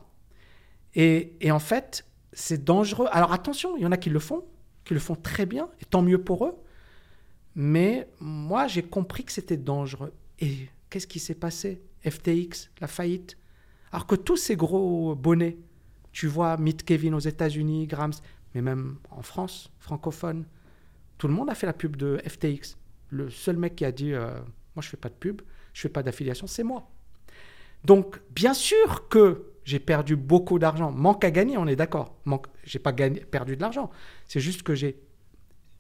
Et, 0.95 1.51
en 1.51 1.59
fait, 1.59 2.07
c'est 2.33 2.65
dangereux. 2.65 3.09
Alors 3.13 3.33
attention, 3.33 3.77
il 3.77 3.83
y 3.83 3.87
en 3.87 3.93
a 3.93 3.97
qui 3.97 4.11
le 4.11 4.19
font, 4.19 4.45
qui 4.85 4.95
le 4.95 5.01
font 5.01 5.15
très 5.15 5.47
bien, 5.47 5.69
et 5.81 5.85
tant 5.85 6.03
mieux 6.03 6.23
pour 6.23 6.47
eux. 6.47 6.55
Mais 7.55 8.09
moi, 8.21 8.67
j'ai 8.67 8.83
compris 8.83 9.25
que 9.25 9.33
c'était 9.33 9.57
dangereux. 9.57 10.13
Et 10.39 10.69
qu'est-ce 10.91 11.07
qui 11.07 11.19
s'est 11.19 11.35
passé? 11.35 11.83
FTX, 12.09 12.71
la 12.81 12.89
faillite. 12.89 13.37
Alors 13.93 14.07
que 14.07 14.17
tous 14.17 14.37
ces 14.37 14.57
gros 14.57 15.15
bonnets, 15.15 15.57
tu 16.13 16.27
vois, 16.27 16.57
Meet 16.57 16.83
Kevin 16.83 17.15
aux 17.15 17.21
États-Unis, 17.21 17.87
Grams, 17.87 18.15
mais 18.55 18.63
même 18.63 18.97
en 19.11 19.23
France, 19.23 19.71
francophone, 19.79 20.47
tout 21.19 21.29
le 21.29 21.35
monde 21.35 21.51
a 21.51 21.55
fait 21.55 21.67
la 21.67 21.73
pub 21.73 21.97
de 21.97 22.21
FTX. 22.27 22.77
Le 23.11 23.31
seul 23.31 23.57
mec 23.57 23.77
qui 23.77 23.85
a 23.85 23.93
dit 23.93 24.13
euh, 24.13 24.35
Moi, 24.75 24.83
je 24.83 24.89
fais 24.89 24.97
pas 24.97 25.09
de 25.09 25.15
pub, 25.15 25.43
je 25.73 25.83
fais 25.83 25.89
pas 25.89 26.03
d'affiliation, 26.03 26.47
c'est 26.47 26.65
moi. 26.65 26.89
Donc, 27.85 28.21
bien 28.31 28.55
sûr 28.55 29.09
que 29.09 29.52
j'ai 29.65 29.79
perdu 29.79 30.17
beaucoup 30.17 30.59
d'argent. 30.59 30.91
Manque 30.91 31.25
à 31.25 31.31
gagner, 31.31 31.57
on 31.57 31.67
est 31.67 31.77
d'accord. 31.77 32.17
Manque, 32.25 32.47
j'ai 32.65 32.79
pas 32.79 32.93
gagné, 32.93 33.21
perdu 33.21 33.57
de 33.57 33.61
l'argent. 33.61 33.91
C'est 34.27 34.41
juste 34.41 34.63
que 34.63 34.75
j'ai 34.75 35.01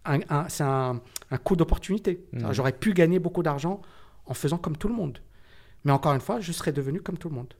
un, 0.04 0.20
un- 0.28 0.48
c'est 0.48 0.64
un, 0.64 1.00
un 1.30 1.38
coup 1.38 1.56
d'opportunité. 1.56 2.24
Mhm. 2.32 2.52
J'aurais 2.52 2.72
pu 2.72 2.92
gagner 2.94 3.18
beaucoup 3.18 3.42
d'argent 3.42 3.80
en 4.26 4.34
faisant 4.34 4.58
comme 4.58 4.76
tout 4.76 4.88
le 4.88 4.94
monde. 4.94 5.18
Mais 5.84 5.92
encore 5.92 6.12
une 6.14 6.20
fois, 6.20 6.40
je 6.40 6.52
serais 6.52 6.72
devenu 6.72 7.00
comme 7.00 7.18
tout 7.18 7.28
le 7.28 7.34
monde. 7.34 7.54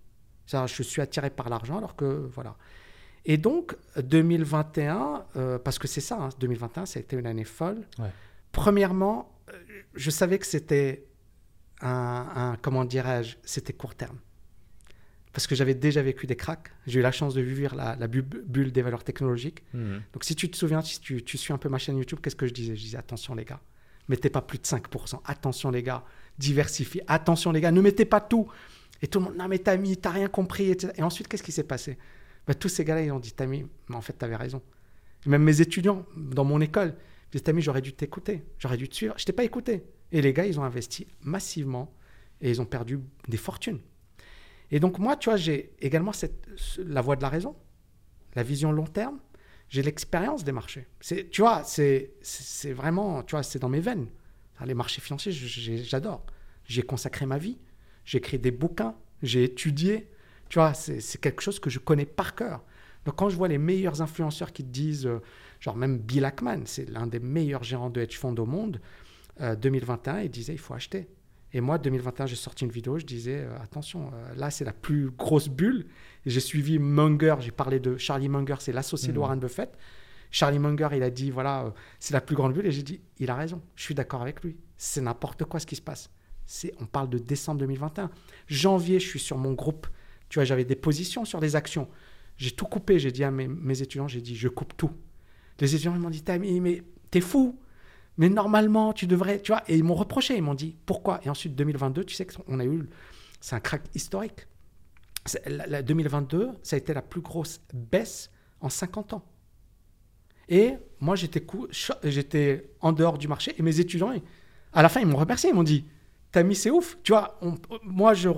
Je 0.47 0.83
suis 0.83 1.01
attiré 1.01 1.31
par 1.31 1.49
l'argent 1.49 1.79
alors 1.79 1.97
que 1.97 2.05
voilà. 2.35 2.57
Et 3.25 3.37
donc 3.37 3.77
2021, 3.97 5.25
euh, 5.37 5.59
parce 5.59 5.79
que 5.79 5.87
c'est 5.89 6.01
ça, 6.01 6.19
hein, 6.21 6.29
2021, 6.41 6.87
ça 6.87 6.99
a 6.99 7.03
été 7.03 7.17
une 7.17 7.27
année 7.27 7.45
folle. 7.45 7.87
Ouais. 7.99 8.11
Premièrement, 8.51 9.33
euh, 9.49 9.53
je 9.95 10.11
savais 10.11 10.39
que 10.39 10.47
c'était 10.47 11.07
un, 11.81 12.27
un- 12.35 12.57
comment 12.61 12.85
dirais-je, 12.85 13.37
c'était 13.45 13.73
court 13.73 13.95
terme. 13.95 14.19
Parce 15.33 15.47
que 15.47 15.55
j'avais 15.55 15.75
déjà 15.75 16.03
vécu 16.03 16.27
des 16.27 16.37
cracks. 16.37 16.69
J'ai 16.87 17.01
eu 17.01 17.03
la 17.03 17.13
chance 17.13 17.33
de 17.35 17.41
vivre 17.41 17.75
la, 17.75 17.97
la 17.97 18.07
bu- 18.07 18.23
bulle 18.23 18.71
des 18.71 18.83
valeurs 18.83 19.03
technologiques. 19.05 19.63
Hmm. 19.73 19.99
Donc 20.13 20.25
si 20.25 20.35
tu 20.37 20.51
te 20.51 20.57
souviens, 20.57 20.83
si 20.83 21.01
tu, 21.01 21.23
tu 21.23 21.39
suis 21.39 21.53
un 21.55 21.59
peu 21.59 21.69
ma 21.71 21.79
chaîne 21.79 21.97
YouTube, 21.97 22.19
qu'est-ce 22.23 22.37
que 22.37 22.47
je 22.47 22.53
disais? 22.53 22.77
Je 22.77 22.83
disais 22.83 22.99
attention 22.99 23.35
les 23.35 23.45
gars, 23.47 23.61
mettez 24.09 24.29
pas 24.29 24.43
plus 24.43 24.59
de 24.59 24.65
5%. 24.65 25.21
Attention 25.25 25.71
les 25.71 25.83
gars, 25.83 26.05
diversifiez. 26.39 27.03
Attention 27.07 27.51
les 27.53 27.61
gars, 27.63 27.71
ne 27.71 27.81
mettez 27.81 28.05
pas 28.05 28.21
tout. 28.21 28.47
Et 29.01 29.07
tout 29.09 29.19
le 29.21 29.25
monde, 29.27 29.37
non 29.37 29.49
mais 29.49 29.59
Tami, 29.59 29.97
t'as 29.97 30.11
rien 30.11 30.29
compris. 30.29 30.71
etc. 30.71 30.93
Et 30.97 31.03
ensuite, 31.03 31.29
qu'est-ce 31.29 31.43
qui 31.43 31.53
s'est 31.53 31.65
passé? 31.65 31.97
Bah, 32.47 32.55
Tous 32.55 32.69
ces 32.69 32.85
gars-là, 32.85 33.03
ils 33.03 33.11
ont 33.13 33.19
dit, 33.21 33.33
Tami, 33.33 33.65
mais 33.89 33.97
en 33.97 34.01
fait, 34.03 34.13
t'avais 34.13 34.37
raison. 34.37 34.61
Même 35.27 35.43
mes 35.45 35.61
étudiants 35.61 36.05
dans 36.17 36.45
mon 36.45 36.61
école, 36.61 36.95
ils 37.29 37.33
disaient, 37.33 37.45
Tami, 37.45 37.63
j'aurais 37.63 37.81
dû 37.83 37.93
t'écouter, 37.95 38.45
j'aurais 38.59 38.77
dû 38.77 38.89
te 38.89 38.95
suivre. 38.95 39.15
Je 39.17 39.25
t'ai 39.25 39.33
pas 39.33 39.45
écouté. 39.45 39.83
Et 40.13 40.21
les 40.21 40.33
gars, 40.35 40.45
ils 40.47 40.61
ont 40.61 40.65
investi 40.65 41.07
massivement 41.23 41.93
et 42.41 42.51
ils 42.51 42.61
ont 42.61 42.67
perdu 42.67 43.01
des 43.29 43.37
fortunes. 43.39 43.79
Et 44.73 44.81
donc 44.81 44.99
moi, 44.99 45.17
tu 45.17 45.29
vois, 45.29 45.37
j'ai 45.37 45.75
également 45.81 46.11
la 46.79 47.01
voie 47.01 47.15
de 47.15 47.23
la 47.23 47.29
raison, 47.29 47.55
la 48.35 48.43
vision 48.43 48.73
long 48.73 48.87
terme. 48.87 49.21
J'ai 49.69 49.83
l'expérience 49.83 50.45
des 50.45 50.53
marchés. 50.53 50.87
Tu 51.31 51.41
vois, 51.41 51.63
c'est, 51.65 52.11
vraiment, 52.73 53.23
tu 53.23 53.31
vois, 53.33 53.43
c'est 53.43 53.59
dans 53.59 53.69
mes 53.69 53.81
veines. 53.81 54.09
Les 54.67 54.75
marchés 54.75 55.01
financiers, 55.01 55.33
j'ai- 55.33 55.83
j'adore. 55.85 56.25
J'y 56.67 56.81
ai 56.81 56.83
consacré 56.83 57.27
ma 57.27 57.39
vie. 57.39 57.59
J'ai 58.05 58.19
écrit 58.19 58.39
des 58.39 58.51
bouquins. 58.51 58.95
J'ai 59.23 59.45
étudié. 59.45 60.09
Tu 60.49 60.59
vois, 60.59 60.75
c'est 60.75 61.21
quelque 61.21 61.41
chose 61.43 61.59
que 61.59 61.71
je 61.71 61.79
connais 61.79 62.05
par 62.07 62.35
cœur. 62.35 62.65
Donc 63.05 63.17
quand 63.17 63.29
je 63.31 63.37
vois 63.37 63.49
les 63.49 63.59
meilleurs 63.59 64.01
influenceurs 64.03 64.53
qui 64.53 64.63
te 64.63 64.69
disent, 64.69 65.07
euh, 65.07 65.21
genre 65.59 65.77
même 65.77 65.99
Bill 65.99 66.25
Ackman, 66.25 66.63
c'est 66.67 66.89
l'un 66.89 67.07
des 67.07 67.19
meilleurs 67.19 67.65
gérants 67.65 67.91
de 67.91 68.01
hedge 68.01 68.17
fund 68.17 68.39
au 68.39 68.47
monde, 68.47 68.81
euh, 69.41 69.57
2021, 69.57 70.21
il 70.21 70.31
disait 70.31 70.53
il 70.53 70.59
faut 70.59 70.75
acheter. 70.75 71.09
Et 71.55 71.61
moi, 71.61 71.79
2021, 71.79 72.27
j'ai 72.27 72.37
sorti 72.37 72.65
une 72.65 72.71
vidéo, 72.71 72.99
je 72.99 73.05
disais 73.05 73.41
euh, 73.41 73.59
attention, 73.63 74.11
euh, 74.15 74.35
là 74.37 74.51
c'est 74.51 74.65
la 74.65 74.73
plus 74.73 75.11
grosse 75.11 75.49
bulle. 75.49 75.87
J'ai 76.25 76.41
suivi 76.41 76.79
Munger, 76.79 77.37
j'ai 77.41 77.51
parlé 77.51 77.79
de 77.79 77.97
Charlie 77.99 78.29
Munger, 78.29 78.57
c'est 78.61 78.73
l'associé 78.73 79.09
de 79.09 79.15
Mhm. 79.15 79.21
Warren 79.21 79.41
Buffett. 79.41 79.77
Charlie 80.31 80.59
Munger, 80.59 80.89
il 80.95 81.03
a 81.03 81.11
dit 81.11 81.31
voilà, 81.31 81.65
euh, 81.67 81.71
c'est 82.01 82.15
la 82.15 82.23
plus 82.23 82.35
grande 82.37 82.55
bulle. 82.55 82.67
Et 82.67 82.73
j'ai 82.73 82.83
dit 82.83 83.01
il 83.19 83.31
a 83.31 83.35
raison, 83.35 83.61
je 83.77 83.83
suis 83.83 83.95
d'accord 83.95 84.23
avec 84.23 84.43
lui. 84.43 84.57
C'est 84.79 85.03
n'importe 85.03 85.45
quoi 85.45 85.61
ce 85.61 85.67
qui 85.67 85.77
se 85.77 85.83
passe. 85.83 86.11
C'est, 86.47 86.73
on 86.81 86.87
parle 86.87 87.11
de 87.11 87.19
décembre 87.19 87.61
2021. 87.61 88.11
Janvier, 88.49 88.99
je 88.99 89.07
suis 89.07 89.21
sur 89.21 89.37
mon 89.37 89.53
groupe. 89.53 89.87
Tu 90.29 90.39
vois, 90.39 90.45
j'avais 90.45 90.65
des 90.65 90.75
positions 90.75 91.25
sur 91.27 91.39
des 91.39 91.55
actions. 91.55 91.87
J'ai 92.39 92.51
tout 92.53 92.65
coupé. 92.65 92.99
J'ai 92.99 93.13
dit 93.13 93.25
à 93.25 93.31
mes, 93.31 93.47
mes 93.47 93.83
étudiants, 93.83 94.09
j'ai 94.09 94.23
dit, 94.23 94.35
je 94.35 94.49
coupe 94.49 94.75
tout. 94.77 94.91
Les 95.61 95.75
étudiants 95.75 95.95
ils 95.95 96.01
m'ont 96.01 96.11
dit, 96.11 96.25
mais 96.41 96.83
t'es 97.11 97.21
fou. 97.21 97.59
Mais 98.19 98.29
normalement, 98.29 98.93
tu 98.93 99.07
devrais, 99.07 99.41
tu 99.41 99.53
vois. 99.53 99.63
Et 99.69 99.77
ils 99.77 99.85
m'ont 99.85 99.95
reproché. 99.95 100.37
Ils 100.37 100.43
m'ont 100.43 100.55
dit, 100.55 100.77
pourquoi? 100.87 101.21
Et 101.25 101.29
ensuite, 101.31 101.55
2022, 101.55 102.05
tu 102.05 102.15
sais 102.15 102.27
qu'on 102.27 102.59
a 102.61 102.65
eu, 102.65 102.89
c'est 103.41 103.57
un 103.57 103.61
crack 103.61 103.83
historique. 103.95 104.47
C'est- 105.25 105.49
La, 105.49 105.67
la 105.67 105.83
2022, 105.83 106.51
ça 106.63 106.77
a 106.77 106.79
été 106.79 106.93
la 106.93 107.03
plus 107.03 107.21
grosse 107.21 107.61
baisse 107.73 108.31
en 108.61 108.69
50 108.69 109.15
ans. 109.15 109.25
Et 110.49 110.75
moi, 111.01 111.17
j'étais 111.17 112.71
en 112.81 112.93
dehors 112.93 113.17
du 113.19 113.29
marché. 113.29 113.55
Et 113.59 113.63
mes 113.63 113.81
étudiants, 113.81 114.13
à 114.73 114.83
la 114.83 114.89
fin, 114.89 115.01
ils 115.01 115.07
m'ont 115.07 115.17
remercié. 115.19 115.51
Ils 115.51 115.55
m'ont 115.55 115.63
dit, 115.63 115.87
T'as 116.33 116.43
mis, 116.45 116.55
c'est 116.57 116.71
ouf. 116.71 116.97
Tu 117.03 117.13
vois, 117.13 117.39
on- 117.43 117.57
moi, 117.83 118.15
je, 118.15 118.31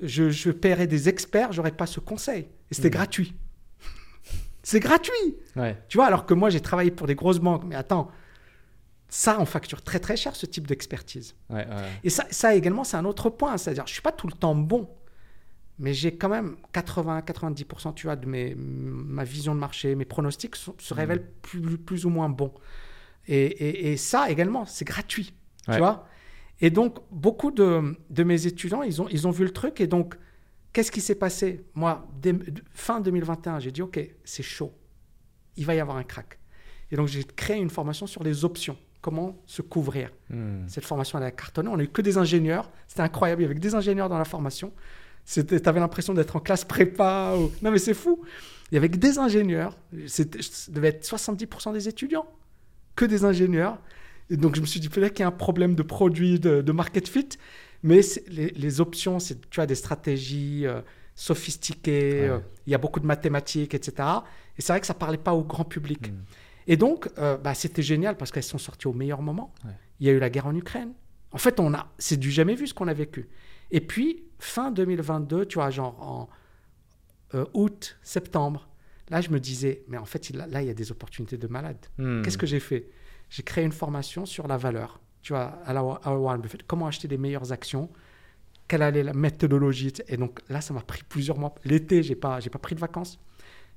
je, 0.00 0.30
je 0.30 0.52
paierais 0.52 0.86
des 0.86 1.08
experts, 1.08 1.52
j'aurais 1.52 1.72
pas 1.72 1.86
ce 1.86 1.98
conseil. 1.98 2.46
Et 2.70 2.74
c'était 2.74 2.86
Mhm. 2.90 2.92
gratuit. 2.94 3.34
c'est 4.62 4.78
gratuit. 4.78 5.36
Ouais. 5.56 5.76
Tu 5.88 5.98
vois, 5.98 6.06
alors 6.06 6.26
que 6.26 6.34
moi, 6.34 6.48
j'ai 6.50 6.60
travaillé 6.60 6.92
pour 6.92 7.08
des 7.08 7.16
grosses 7.16 7.40
banques. 7.40 7.64
Mais 7.66 7.74
attends, 7.74 8.08
ça, 9.10 9.38
on 9.40 9.44
facture 9.44 9.82
très, 9.82 9.98
très 10.00 10.16
cher 10.16 10.34
ce 10.36 10.46
type 10.46 10.66
d'expertise. 10.66 11.34
Ouais, 11.50 11.66
ouais. 11.66 11.88
Et 12.04 12.10
ça, 12.10 12.26
ça 12.30 12.54
également, 12.54 12.84
c'est 12.84 12.96
un 12.96 13.04
autre 13.04 13.28
point. 13.28 13.58
C'est-à-dire, 13.58 13.86
je 13.86 13.92
suis 13.92 14.02
pas 14.02 14.12
tout 14.12 14.26
le 14.28 14.32
temps 14.32 14.54
bon. 14.54 14.88
mais 15.82 15.94
j'ai 15.94 16.14
quand 16.16 16.28
même 16.28 16.56
80-90% 16.74 17.94
tu 17.94 18.06
vois, 18.06 18.14
de 18.16 18.26
mes, 18.26 18.54
ma 18.54 19.24
vision 19.24 19.54
de 19.54 19.60
marché, 19.60 19.94
mes 19.94 20.04
pronostics 20.04 20.54
sont- 20.56 20.74
se 20.78 20.92
révèlent 20.94 21.26
plus, 21.42 21.78
plus 21.78 22.04
ou 22.04 22.10
moins 22.10 22.28
bons. 22.28 22.52
Et, 23.26 23.36
et- 23.46 23.92
et 23.92 23.96
ça 23.96 24.30
également, 24.30 24.64
c'est 24.66 24.84
gratuit. 24.84 25.32
Ouais. 25.68 25.74
Tu 25.74 25.78
vois 25.80 26.06
Et 26.60 26.68
donc, 26.70 26.98
beaucoup 27.10 27.50
de, 27.50 27.96
de 28.10 28.22
mes 28.24 28.46
étudiants, 28.46 28.82
ils 28.82 29.00
ont, 29.00 29.08
ils 29.08 29.26
ont 29.26 29.30
vu 29.30 29.44
le 29.44 29.52
truc. 29.52 29.80
Et 29.80 29.86
donc, 29.86 30.16
qu'est-ce 30.74 30.92
qui 30.92 31.00
s'est 31.00 31.14
passé? 31.14 31.64
Moi, 31.74 32.06
dès- 32.20 32.34
fin 32.74 33.00
2021, 33.00 33.58
j'ai 33.60 33.72
dit, 33.72 33.80
OK, 33.82 33.98
c'est 34.24 34.42
chaud. 34.42 34.74
Il 35.56 35.64
va 35.64 35.74
y 35.74 35.80
avoir 35.80 35.96
un 35.96 36.04
crack. 36.04 36.38
Et 36.90 36.96
donc, 36.96 37.08
j'ai 37.08 37.24
créé 37.24 37.56
une 37.56 37.70
formation 37.70 38.06
sur 38.06 38.22
les 38.22 38.44
options. 38.44 38.76
Comment 39.02 39.38
se 39.46 39.62
couvrir. 39.62 40.10
Hmm. 40.28 40.66
Cette 40.68 40.84
formation, 40.84 41.18
elle 41.18 41.24
a 41.24 41.30
cartonné. 41.30 41.68
On 41.68 41.76
n'a 41.76 41.84
eu 41.84 41.88
que 41.88 42.02
des 42.02 42.18
ingénieurs. 42.18 42.70
C'était 42.86 43.00
incroyable. 43.02 43.40
Il 43.40 43.44
y 43.44 43.46
avait 43.46 43.54
que 43.54 43.60
des 43.60 43.74
ingénieurs 43.74 44.08
dans 44.10 44.18
la 44.18 44.24
formation. 44.26 44.72
Tu 45.26 45.40
avais 45.64 45.80
l'impression 45.80 46.12
d'être 46.12 46.36
en 46.36 46.40
classe 46.40 46.64
prépa. 46.64 47.34
ou- 47.38 47.50
Non, 47.62 47.70
mais 47.70 47.78
c'est 47.78 47.94
fou. 47.94 48.22
Il 48.70 48.74
y 48.74 48.78
avait 48.78 48.90
que 48.90 48.96
des 48.98 49.18
ingénieurs. 49.18 49.76
C'était- 50.06 50.42
Ça 50.42 50.70
devait 50.72 50.88
être 50.88 51.04
70% 51.04 51.72
des 51.72 51.88
étudiants. 51.88 52.26
Que 52.96 53.04
des 53.06 53.24
ingénieurs. 53.24 53.78
Et 54.28 54.36
donc, 54.36 54.54
je 54.54 54.60
me 54.60 54.66
suis 54.66 54.80
dit, 54.80 54.88
peut-être 54.88 55.14
qu'il 55.14 55.22
y 55.22 55.24
a 55.24 55.28
un 55.28 55.32
problème 55.32 55.74
de 55.74 55.82
produit, 55.82 56.38
de, 56.38 56.60
de 56.60 56.72
market 56.72 57.08
fit. 57.08 57.28
Mais 57.82 58.00
les, 58.28 58.50
les 58.50 58.80
options, 58.82 59.18
c'est 59.18 59.48
tu 59.50 59.60
as 59.60 59.66
des 59.66 59.74
stratégies 59.74 60.66
euh, 60.66 60.82
sophistiquées. 61.14 62.20
Ouais. 62.22 62.28
euh, 62.28 62.38
il 62.66 62.72
y 62.72 62.74
a 62.74 62.78
beaucoup 62.78 63.00
de 63.00 63.06
mathématiques, 63.06 63.74
etc. 63.74 64.08
Et 64.58 64.62
c'est 64.62 64.72
vrai 64.72 64.80
que 64.80 64.86
ça 64.86 64.94
parlait 64.94 65.16
pas 65.18 65.32
au 65.32 65.42
grand 65.42 65.64
public. 65.64 66.10
Mm. 66.10 66.14
Et 66.66 66.76
donc, 66.76 67.08
euh, 67.18 67.36
bah, 67.36 67.54
c'était 67.54 67.82
génial 67.82 68.16
parce 68.16 68.30
qu'elles 68.30 68.42
sont 68.42 68.58
sorties 68.58 68.86
au 68.88 68.92
meilleur 68.92 69.22
moment. 69.22 69.52
Ouais. 69.64 69.70
Il 70.00 70.06
y 70.06 70.10
a 70.10 70.12
eu 70.12 70.18
la 70.18 70.30
guerre 70.30 70.46
en 70.46 70.54
Ukraine. 70.54 70.92
En 71.32 71.38
fait, 71.38 71.60
on 71.60 71.72
a, 71.74 71.92
c'est 71.98 72.16
du 72.18 72.30
jamais 72.30 72.54
vu 72.54 72.66
ce 72.66 72.74
qu'on 72.74 72.88
a 72.88 72.94
vécu. 72.94 73.28
Et 73.70 73.80
puis, 73.80 74.24
fin 74.38 74.70
2022, 74.70 75.46
tu 75.46 75.54
vois, 75.56 75.70
genre 75.70 75.96
en 76.02 76.28
euh, 77.34 77.44
août, 77.54 77.98
septembre, 78.02 78.68
là, 79.08 79.20
je 79.20 79.30
me 79.30 79.38
disais, 79.38 79.84
mais 79.88 79.96
en 79.98 80.04
fait, 80.04 80.30
il- 80.30 80.36
là, 80.36 80.62
il 80.62 80.66
y 80.66 80.70
a 80.70 80.74
des 80.74 80.90
opportunités 80.90 81.36
de 81.38 81.46
malade. 81.46 81.78
Hmm. 81.98 82.22
Qu'est-ce 82.22 82.38
que 82.38 82.46
j'ai 82.46 82.58
fait? 82.60 82.88
J'ai 83.28 83.42
créé 83.44 83.64
une 83.64 83.70
formation 83.72 84.26
sur 84.26 84.48
la 84.48 84.56
valeur. 84.56 85.00
Tu 85.22 85.32
vois, 85.32 85.58
à 85.64 85.72
la 85.72 85.80
à 85.80 86.16
Warren 86.16 86.40
Buffett, 86.40 86.64
comment 86.66 86.86
acheter 86.88 87.06
les 87.06 87.18
meilleures 87.18 87.52
actions, 87.52 87.90
quelle 88.66 88.82
allait 88.82 89.02
la 89.04 89.12
méthodologie? 89.12 89.92
Et 90.08 90.16
donc 90.16 90.40
là, 90.48 90.60
ça 90.60 90.74
m'a 90.74 90.80
pris 90.80 91.02
plusieurs 91.08 91.38
mois. 91.38 91.54
L'été, 91.64 92.02
j'ai 92.02 92.16
pas, 92.16 92.40
j'ai 92.40 92.50
pas 92.50 92.58
pris 92.58 92.74
de 92.74 92.80
vacances. 92.80 93.20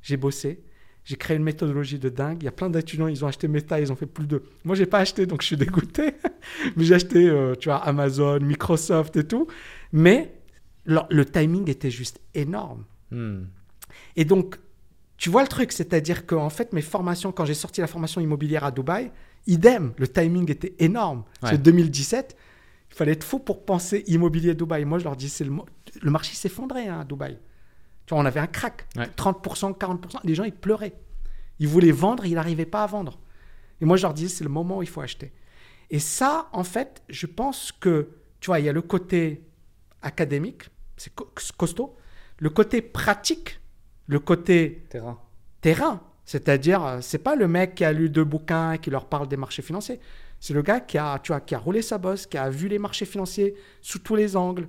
J'ai 0.02 0.18
bossé. 0.18 0.64
J'ai 1.06 1.16
créé 1.18 1.36
une 1.36 1.44
méthodologie 1.44 2.00
de 2.00 2.08
dingue. 2.10 2.38
Il 2.42 2.46
y 2.46 2.48
a 2.48 2.52
plein 2.54 2.70
d'étudiants, 2.70 3.08
ils 3.08 3.26
ont 3.26 3.28
acheté 3.28 3.48
Meta, 3.50 3.80
ils 3.80 3.92
ont 3.92 3.96
fait 3.96 4.06
plus 4.06 4.26
de. 4.26 4.42
Moi, 4.64 4.76
j'ai 4.76 4.86
pas 4.86 5.00
acheté, 5.00 5.26
donc 5.26 5.42
je 5.42 5.48
suis 5.48 5.58
dégoûté. 5.58 6.14
Mais 6.78 6.86
j'ai 6.86 6.96
acheté, 6.96 7.30
euh, 7.30 7.56
tu 7.56 7.68
vois, 7.70 7.78
Amazon, 7.78 8.40
Microsoft 8.40 9.16
et 9.18 9.28
tout. 9.28 9.48
Mais 9.92 10.34
le, 10.86 11.00
le 11.10 11.26
timing 11.26 11.70
était 11.70 11.92
juste 11.92 12.22
énorme. 12.34 12.86
Hmm. 13.12 13.44
Et 14.16 14.24
donc, 14.24 14.56
tu 15.18 15.30
vois 15.30 15.42
le 15.42 15.48
truc, 15.50 15.72
c'est-à-dire 15.74 16.26
qu'en 16.26 16.50
fait, 16.50 16.72
mes 16.74 16.82
formations, 16.82 17.32
quand 17.34 17.46
j'ai 17.46 17.54
sorti 17.54 17.82
la 17.82 17.88
formation 17.88 18.22
immobilière 18.22 18.64
à 18.64 18.72
Dubaï, 18.72 19.12
idem, 19.46 19.94
le 19.98 20.08
timing 20.08 20.50
était 20.50 20.74
énorme. 20.80 21.24
Ouais. 21.42 21.50
C'est 21.52 21.62
2017, 21.62 22.36
il 22.92 22.96
fallait 22.96 23.12
être 23.12 23.24
fou 23.26 23.40
pour 23.40 23.66
penser 23.66 24.04
immobilier 24.08 24.52
à 24.52 24.54
Dubaï. 24.54 24.86
Moi, 24.86 25.00
je 25.00 25.04
leur 25.04 25.16
dis, 25.18 25.28
c'est 25.30 25.44
le, 25.44 25.52
mo- 25.52 25.66
le 26.02 26.12
marché 26.12 26.34
s'effondrait 26.34 26.88
hein, 26.88 27.02
à 27.02 27.04
Dubaï. 27.04 27.38
Tu 28.06 28.14
vois, 28.14 28.22
on 28.22 28.26
avait 28.26 28.40
un 28.40 28.48
crack, 28.48 28.86
Ouais. 28.98 29.08
30%, 29.16 29.74
40%, 29.78 30.20
les 30.24 30.36
gens, 30.36 30.44
ils 30.44 30.54
pleuraient. 30.54 30.94
Ils 31.60 31.68
voulaient 31.68 31.92
vendre, 31.92 32.26
ils 32.26 32.34
n'arrivaient 32.36 32.66
pas 32.66 32.84
à 32.84 32.88
vendre. 32.88 33.20
Et 33.82 33.86
moi, 33.86 33.98
je 33.98 34.04
leur 34.04 34.14
disais, 34.14 34.28
c'est 34.30 34.44
le 34.44 34.50
moment 34.50 34.78
où 34.80 34.82
il 34.84 34.90
faut 34.90 35.02
acheter. 35.02 35.32
Et 35.90 36.00
ça, 36.00 36.48
en 36.54 36.64
fait, 36.64 37.02
je 37.10 37.26
pense 37.28 37.72
que, 37.72 38.10
tu 38.40 38.48
vois, 38.48 38.60
il 38.60 38.66
y 38.66 38.70
a 38.70 38.74
le 38.74 38.82
côté 38.82 39.44
académique, 40.02 40.64
c'est 40.98 41.14
co- 41.14 41.32
costaud, 41.58 41.96
le 42.40 42.50
côté 42.50 42.82
pratique, 42.82 43.60
le 44.08 44.20
côté 44.20 44.84
Terrain. 44.90 45.20
terrain. 45.62 46.02
C'est-à-dire, 46.26 46.84
euh, 46.86 46.98
c'est 47.02 47.18
pas 47.20 47.36
le 47.36 47.48
mec 47.48 47.76
qui 47.76 47.84
a 47.86 47.92
lu 47.94 48.10
deux 48.10 48.24
bouquins 48.24 48.74
et 48.74 48.80
qui 48.80 48.90
leur 48.90 49.06
parle 49.06 49.28
des 49.28 49.38
marchés 49.38 49.62
financiers. 49.62 50.00
C'est 50.40 50.54
le 50.54 50.62
gars 50.62 50.80
qui 50.80 50.98
a, 50.98 51.20
tu 51.20 51.32
vois, 51.32 51.42
qui 51.42 51.56
a 51.56 51.60
roulé 51.60 51.82
sa 51.82 51.98
bosse, 51.98 52.26
qui 52.28 52.38
a 52.38 52.50
vu 52.50 52.68
les 52.68 52.80
marchés 52.80 53.06
financiers 53.06 53.56
sous 53.82 54.00
tous 54.00 54.16
les 54.16 54.36
angles, 54.36 54.68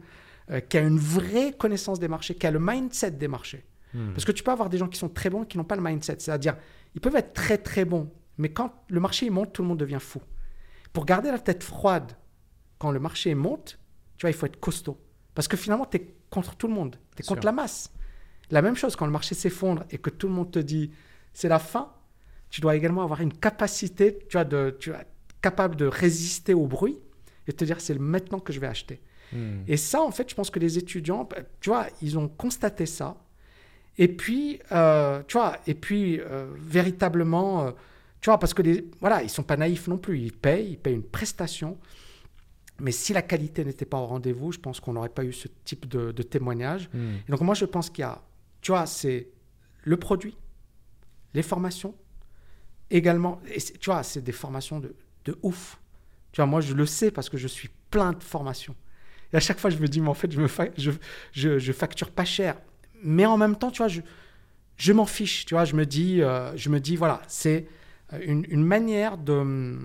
euh, 0.51 0.61
qui 0.61 0.79
a 0.79 0.81
une 0.81 0.99
vraie 0.99 1.53
connaissance 1.53 1.99
des 1.99 2.09
marchés, 2.09 2.35
qui 2.35 2.47
a 2.47 2.51
le 2.51 2.61
mindset 2.61 3.13
des 3.13 3.29
marchés. 3.29 3.65
Hmm. 3.95 4.13
Parce 4.13 4.25
que 4.25 4.33
tu 4.33 4.43
peux 4.43 4.51
avoir 4.51 4.69
des 4.69 4.79
gens 4.79 4.89
qui 4.89 4.99
sont 4.99 5.09
très 5.09 5.31
bons 5.31 5.45
et 5.45 5.47
qui 5.47 5.57
n'ont 5.57 5.65
pas 5.65 5.77
le 5.77 5.83
mindset. 5.83 6.17
C'est-à-dire, 6.19 6.57
ils 6.95 7.01
peuvent 7.01 7.17
être 7.17 7.33
très 7.33 7.59
très 7.59 7.85
bons, 7.85 8.13
mais 8.39 8.51
quand 8.51 8.85
le 8.89 9.01
marché 9.01 9.31
monte, 9.31 9.53
tout 9.53 9.63
le 9.63 9.69
monde 9.69 9.79
devient 9.79 9.99
fou. 10.01 10.21
Pour 10.93 11.07
garder 11.07 11.31
la 11.31 11.39
tête 11.39 11.63
froide 11.63 12.13
quand 12.79 12.91
le 12.91 13.01
marché 13.01 13.35
monte, 13.35 13.79
tu 14.17 14.23
vois, 14.23 14.31
il 14.31 14.35
faut 14.35 14.47
être 14.47 14.61
costaud. 14.61 15.01
Parce 15.35 15.49
que 15.49 15.57
finalement, 15.57 15.87
tu 15.87 15.97
es 15.97 16.15
contre 16.31 16.57
tout 16.57 16.69
le 16.69 16.75
monde. 16.75 16.97
Tu 17.17 17.23
es 17.23 17.25
Sûr. 17.25 17.35
contre 17.35 17.47
la 17.47 17.53
masse. 17.53 17.93
La 18.51 18.63
même 18.63 18.77
chose 18.77 18.97
quand 18.97 19.07
le 19.07 19.13
marché 19.13 19.35
s'effondre 19.35 19.85
et 19.91 19.99
que 19.99 20.11
tout 20.11 20.29
le 20.29 20.35
monde 20.35 20.51
te 20.51 20.59
dit 20.59 20.93
c'est 21.33 21.49
la 21.49 21.59
fin, 21.59 21.93
tu 22.51 22.61
dois 22.61 22.77
également 22.77 23.03
avoir 23.03 23.21
une 23.21 23.33
capacité, 23.33 24.19
tu 24.29 24.33
vois, 24.35 24.45
de, 24.45 24.77
tu 24.79 24.91
vois, 24.91 25.01
capable 25.43 25.77
de 25.77 25.87
résister 25.87 26.55
au 26.55 26.67
bruit 26.67 26.99
et 27.47 27.53
te 27.53 27.65
dire 27.65 27.81
c'est 27.81 27.99
maintenant 27.99 28.39
que 28.39 28.53
je 28.53 28.61
vais 28.61 28.67
acheter. 28.67 29.03
Hmm. 29.33 29.63
Et 29.67 29.77
ça, 29.77 30.03
en 30.03 30.11
fait, 30.11 30.29
je 30.29 30.35
pense 30.35 30.51
que 30.51 30.59
les 30.59 30.79
étudiants, 30.79 31.25
bah, 31.25 31.39
tu 31.61 31.71
vois, 31.71 31.87
ils 32.03 32.19
ont 32.19 32.29
constaté 32.29 32.87
ça. 32.87 33.17
Et 33.99 34.09
puis, 34.09 34.61
euh, 34.73 35.23
tu 35.27 35.39
vois, 35.39 35.59
et 35.67 35.75
puis 35.75 36.21
euh, 36.21 36.53
véritablement, 36.59 37.67
euh, 37.67 37.71
tu 38.21 38.31
vois, 38.31 38.39
parce 38.39 38.55
que 38.55 38.63
les, 38.63 38.89
voilà, 39.01 39.23
ils 39.23 39.31
sont 39.31 39.43
pas 39.43 39.57
naïfs 39.57 39.87
non 39.89 39.99
plus. 39.99 40.19
Ils 40.19 40.33
payent, 40.33 40.73
ils 40.73 40.79
payent 40.79 40.95
une 40.95 41.03
prestation. 41.03 41.79
Mais 42.81 42.91
si 42.91 43.13
la 43.13 43.23
qualité 43.23 43.65
n'était 43.65 43.85
pas 43.85 43.99
au 43.99 44.07
rendez-vous, 44.07 44.51
je 44.51 44.59
pense 44.59 44.81
qu'on 44.81 44.95
n'aurait 44.95 45.09
pas 45.09 45.25
eu 45.25 45.33
ce 45.33 45.47
type 45.65 45.87
de, 45.87 46.11
de 46.11 46.23
témoignage. 46.23 46.91
Hmm. 46.93 47.17
Et 47.29 47.31
donc 47.31 47.41
moi, 47.41 47.55
je 47.55 47.65
pense 47.65 47.89
qu'il 47.89 48.03
y 48.03 48.05
a, 48.05 48.21
tu 48.61 48.73
vois, 48.73 48.87
c'est 48.87 49.29
le 49.85 49.97
produit, 49.97 50.37
les 51.35 51.43
formations, 51.43 51.95
également, 52.91 53.41
et 53.47 53.61
tu 53.61 53.91
vois, 53.91 54.03
c'est 54.03 54.23
des 54.23 54.33
formations 54.33 54.81
de, 54.81 54.95
de 55.25 55.39
ouf. 55.43 55.79
Tu 56.33 56.41
vois, 56.41 56.47
moi, 56.47 56.61
je 56.61 56.75
le 56.75 56.87
sais 56.87 57.13
parce 57.13 57.29
que 57.29 57.37
je 57.37 57.47
suis 57.47 57.71
plein 57.91 58.13
de 58.13 58.23
formations. 58.23 58.75
Et 59.35 59.37
à 59.37 59.41
chaque 59.41 59.59
fois, 59.59 59.69
je 59.69 59.77
me 59.79 59.87
dis, 59.89 60.01
mais 60.01 60.09
en 60.09 60.15
fait, 60.15 60.31
je, 60.33 60.41
me 60.41 60.47
fa- 60.49 60.69
je, 60.79 60.93
je, 61.33 61.59
je 61.59 61.73
facture 61.73 62.11
pas 62.11 62.25
cher. 62.25 62.57
Mais 63.03 63.27
en 63.27 63.37
même 63.37 63.57
temps, 63.57 63.71
tu 63.71 63.79
vois, 63.79 63.89
je, 63.89 64.01
je 64.77 64.93
m'en 64.95 65.05
fiche. 65.07 65.45
Tu 65.45 65.55
vois, 65.55 65.65
je 65.67 65.75
me 65.75 65.85
dis, 65.85 66.23
euh, 66.23 66.57
je 66.57 66.71
me 66.71 66.79
dis 66.81 66.97
voilà, 66.97 67.21
c'est 67.29 67.67
euh, 68.13 68.21
une, 68.25 68.47
une 68.49 68.65
manière 68.65 69.19
de, 69.19 69.77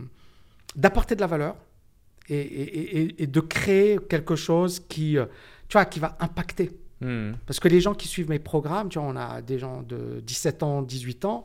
d'apporter 0.76 1.16
de 1.16 1.22
la 1.22 1.28
valeur 1.28 1.56
et, 2.30 2.38
et- 2.40 3.00
et- 3.02 3.24
et 3.24 3.28
de 3.28 3.40
créer 3.40 3.98
quelque 4.08 4.36
chose 4.36 4.80
qui, 4.88 5.18
euh, 5.18 5.26
tu 5.68 5.74
vois, 5.74 5.86
qui 5.86 6.00
va 6.00 6.16
impacter. 6.20 6.72
Hmm. 7.02 7.32
Parce 7.46 7.60
que 7.60 7.68
les 7.70 7.82
gens 7.82 7.94
qui 7.96 8.08
suivent 8.08 8.30
mes 8.30 8.40
programmes, 8.40 8.90
tu 8.90 9.00
vois, 9.00 9.08
on 9.08 9.16
a 9.16 9.42
des 9.42 9.58
gens 9.58 9.82
de 9.82 10.22
17 10.24 10.64
ans, 10.64 10.82
18 10.82 11.26
ans, 11.26 11.44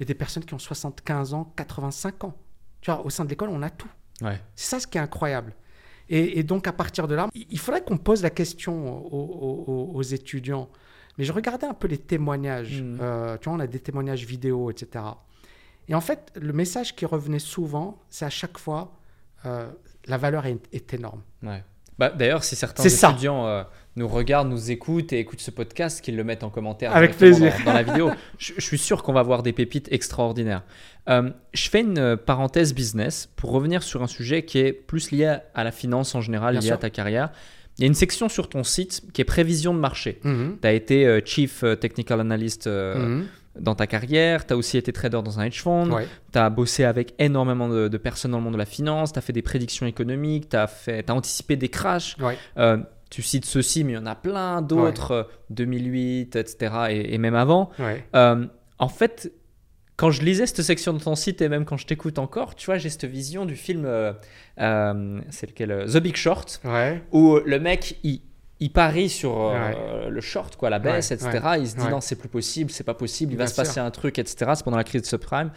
et 0.00 0.04
des 0.04 0.14
personnes 0.14 0.44
qui 0.44 0.54
ont 0.54 0.58
75 0.58 1.34
ans, 1.34 1.52
85 1.56 2.24
ans. 2.24 2.36
Tu 2.80 2.90
vois, 2.90 3.04
au 3.04 3.10
sein 3.10 3.24
de 3.24 3.30
l'école, 3.30 3.50
on 3.50 3.62
a 3.62 3.70
tout. 3.70 3.88
Ouais. 4.22 4.40
C'est 4.56 4.70
ça 4.70 4.80
ce 4.80 4.86
qui 4.86 4.98
est 4.98 5.00
incroyable. 5.00 5.52
Et, 6.10 6.38
et 6.38 6.42
donc, 6.42 6.66
à 6.66 6.72
partir 6.72 7.06
de 7.08 7.14
là, 7.14 7.28
il 7.34 7.58
faudrait 7.58 7.82
qu'on 7.82 7.98
pose 7.98 8.22
la 8.22 8.30
question 8.30 9.06
aux, 9.06 9.16
aux- 9.16 9.64
aux- 9.66 9.90
aux 9.94 10.02
étudiants. 10.02 10.68
Mais 11.18 11.24
je 11.24 11.32
regardais 11.32 11.66
un 11.66 11.74
peu 11.74 11.88
les 11.88 11.98
témoignages. 11.98 12.80
Mhm. 12.82 12.98
Euh, 13.00 13.36
tu 13.38 13.48
vois, 13.48 13.58
on 13.58 13.60
a 13.60 13.66
des 13.66 13.80
témoignages 13.80 14.24
vidéo, 14.24 14.70
etc. 14.70 15.04
Et 15.88 15.94
en 15.94 16.00
fait, 16.00 16.32
le 16.40 16.52
message 16.52 16.94
qui 16.94 17.04
revenait 17.06 17.38
souvent, 17.38 17.98
c'est 18.08 18.24
à 18.24 18.30
chaque 18.30 18.58
fois, 18.58 18.92
euh, 19.46 19.70
la 20.06 20.16
valeur 20.18 20.46
est, 20.46 20.58
est 20.72 20.94
énorme. 20.94 21.22
Ouais. 21.42 21.62
Bah, 21.98 22.10
D'ailleurs, 22.10 22.44
si 22.44 22.54
certains 22.56 22.82
étudiants 23.10 23.46
euh, 23.46 23.62
nous 23.96 24.06
regardent, 24.08 24.48
nous 24.50 24.70
écoutent 24.70 25.12
et 25.12 25.18
écoutent 25.18 25.40
ce 25.40 25.50
podcast, 25.50 26.00
qu'ils 26.00 26.16
le 26.16 26.22
mettent 26.24 26.44
en 26.44 26.50
commentaire 26.50 26.94
Avec 26.94 27.16
plaisir. 27.16 27.52
Dans, 27.60 27.64
dans 27.66 27.72
la 27.72 27.82
vidéo, 27.82 28.10
je, 28.38 28.52
je 28.56 28.60
suis 28.60 28.78
sûr 28.78 29.02
qu'on 29.02 29.12
va 29.12 29.22
voir 29.22 29.42
des 29.42 29.52
pépites 29.52 29.88
extraordinaires. 29.90 30.62
Euh, 31.08 31.30
je 31.54 31.68
fais 31.68 31.80
une 31.80 32.16
parenthèse 32.16 32.74
business 32.74 33.28
pour 33.36 33.50
revenir 33.50 33.82
sur 33.82 34.02
un 34.02 34.06
sujet 34.06 34.44
qui 34.44 34.58
est 34.58 34.72
plus 34.72 35.10
lié 35.10 35.38
à- 35.54 35.64
la 35.64 35.72
finance 35.72 36.14
en 36.14 36.20
général, 36.20 36.52
Bien 36.52 36.60
lié 36.60 36.66
sûr. 36.66 36.74
à 36.76 36.78
ta 36.78 36.90
carrière. 36.90 37.30
Il 37.78 37.82
y 37.82 37.84
a 37.84 37.86
une 37.86 37.94
section 37.94 38.28
sur 38.28 38.48
ton 38.48 38.64
site 38.64 39.02
qui 39.12 39.20
est 39.20 39.24
prévision 39.24 39.72
de 39.72 39.78
marché. 39.78 40.18
Mhm. 40.24 40.58
Tu 40.60 40.66
as 40.68 40.72
été 40.72 41.06
euh, 41.06 41.20
Chief 41.24 41.64
Technical 41.80 42.20
Analyst 42.20 42.66
Mhm. 42.66 43.26
Dans 43.60 43.74
ta 43.74 43.86
carrière, 43.86 44.46
tu 44.46 44.54
as 44.54 44.56
aussi 44.56 44.76
été 44.78 44.92
trader 44.92 45.20
dans 45.24 45.38
un 45.40 45.44
hedge 45.44 45.60
fund, 45.62 45.90
Ouais. 45.92 46.06
tu 46.32 46.38
as 46.38 46.48
bossé 46.50 46.84
avec 46.84 47.14
énormément 47.18 47.68
de, 47.68 47.88
de 47.88 47.96
personnes 47.98 48.30
dans 48.32 48.38
le 48.38 48.44
monde 48.44 48.52
de 48.54 48.58
la 48.58 48.66
finance, 48.66 49.12
tu 49.12 49.18
as 49.18 49.22
fait 49.22 49.32
des 49.32 49.42
prédictions 49.42 49.86
économiques, 49.86 50.48
tu 50.50 50.56
as, 50.56 50.70
as 51.06 51.12
anticipé 51.12 51.56
des 51.56 51.68
crashs. 51.68 52.16
Ouais. 52.20 52.36
Euh, 52.58 52.78
tu 53.10 53.22
cites 53.22 53.46
ceci, 53.46 53.84
mais 53.84 53.92
il 53.92 53.94
y 53.94 53.98
en 53.98 54.04
a 54.06 54.14
plein 54.14 54.60
d'autres, 54.62 55.10
euh, 55.12 55.22
2008, 55.50 56.36
etc., 56.36 56.72
et, 56.90 57.14
et 57.14 57.18
même 57.18 57.34
avant. 57.34 57.70
Euh, 58.14 58.46
en 58.78 58.88
fait, 58.88 59.32
quand 59.96 60.10
je 60.10 60.22
lisais 60.22 60.46
cette 60.46 60.62
section 60.62 60.92
de 60.92 60.98
ton 61.00 61.16
site, 61.16 61.40
et 61.42 61.48
même 61.48 61.64
quand 61.64 61.76
je 61.78 61.86
t'écoute 61.86 62.18
encore, 62.18 62.54
tu 62.54 62.66
vois, 62.66 62.78
j'ai 62.78 62.90
cette 62.90 63.06
vision 63.06 63.46
du 63.46 63.56
film, 63.56 63.84
euh, 63.86 64.12
euh, 64.60 65.20
c'est 65.30 65.48
lequel 65.50 65.70
euh, 65.72 65.86
The 65.86 65.96
Big 65.98 66.16
Short, 66.16 66.60
où 67.12 67.38
le 67.44 67.58
mec, 67.58 67.98
il, 68.04 68.20
il 68.60 68.72
parie 68.72 69.08
sur 69.08 69.38
euh, 69.40 70.08
le 70.08 70.20
short, 70.20 70.56
quoi, 70.56 70.68
la 70.68 70.80
baisse, 70.80 71.12
etc. 71.12 71.30
Il 71.60 71.68
se 71.68 71.76
dit 71.76 71.88
non, 71.88 72.00
c'est 72.00 72.16
plus 72.16 72.28
possible, 72.28 72.70
c'est 72.70 72.84
pas 72.84 72.94
possible, 72.94 73.32
il 73.32 73.38
va 73.38 73.46
se 73.46 73.54
passer 73.54 73.78
un 73.78 73.90
truc, 73.90 74.18
etc. 74.18 74.52
C'est 74.54 74.64
pendant 74.64 74.76
la 74.76 74.84
crise 74.84 75.02
de 75.02 75.06
subprime. 75.06 75.50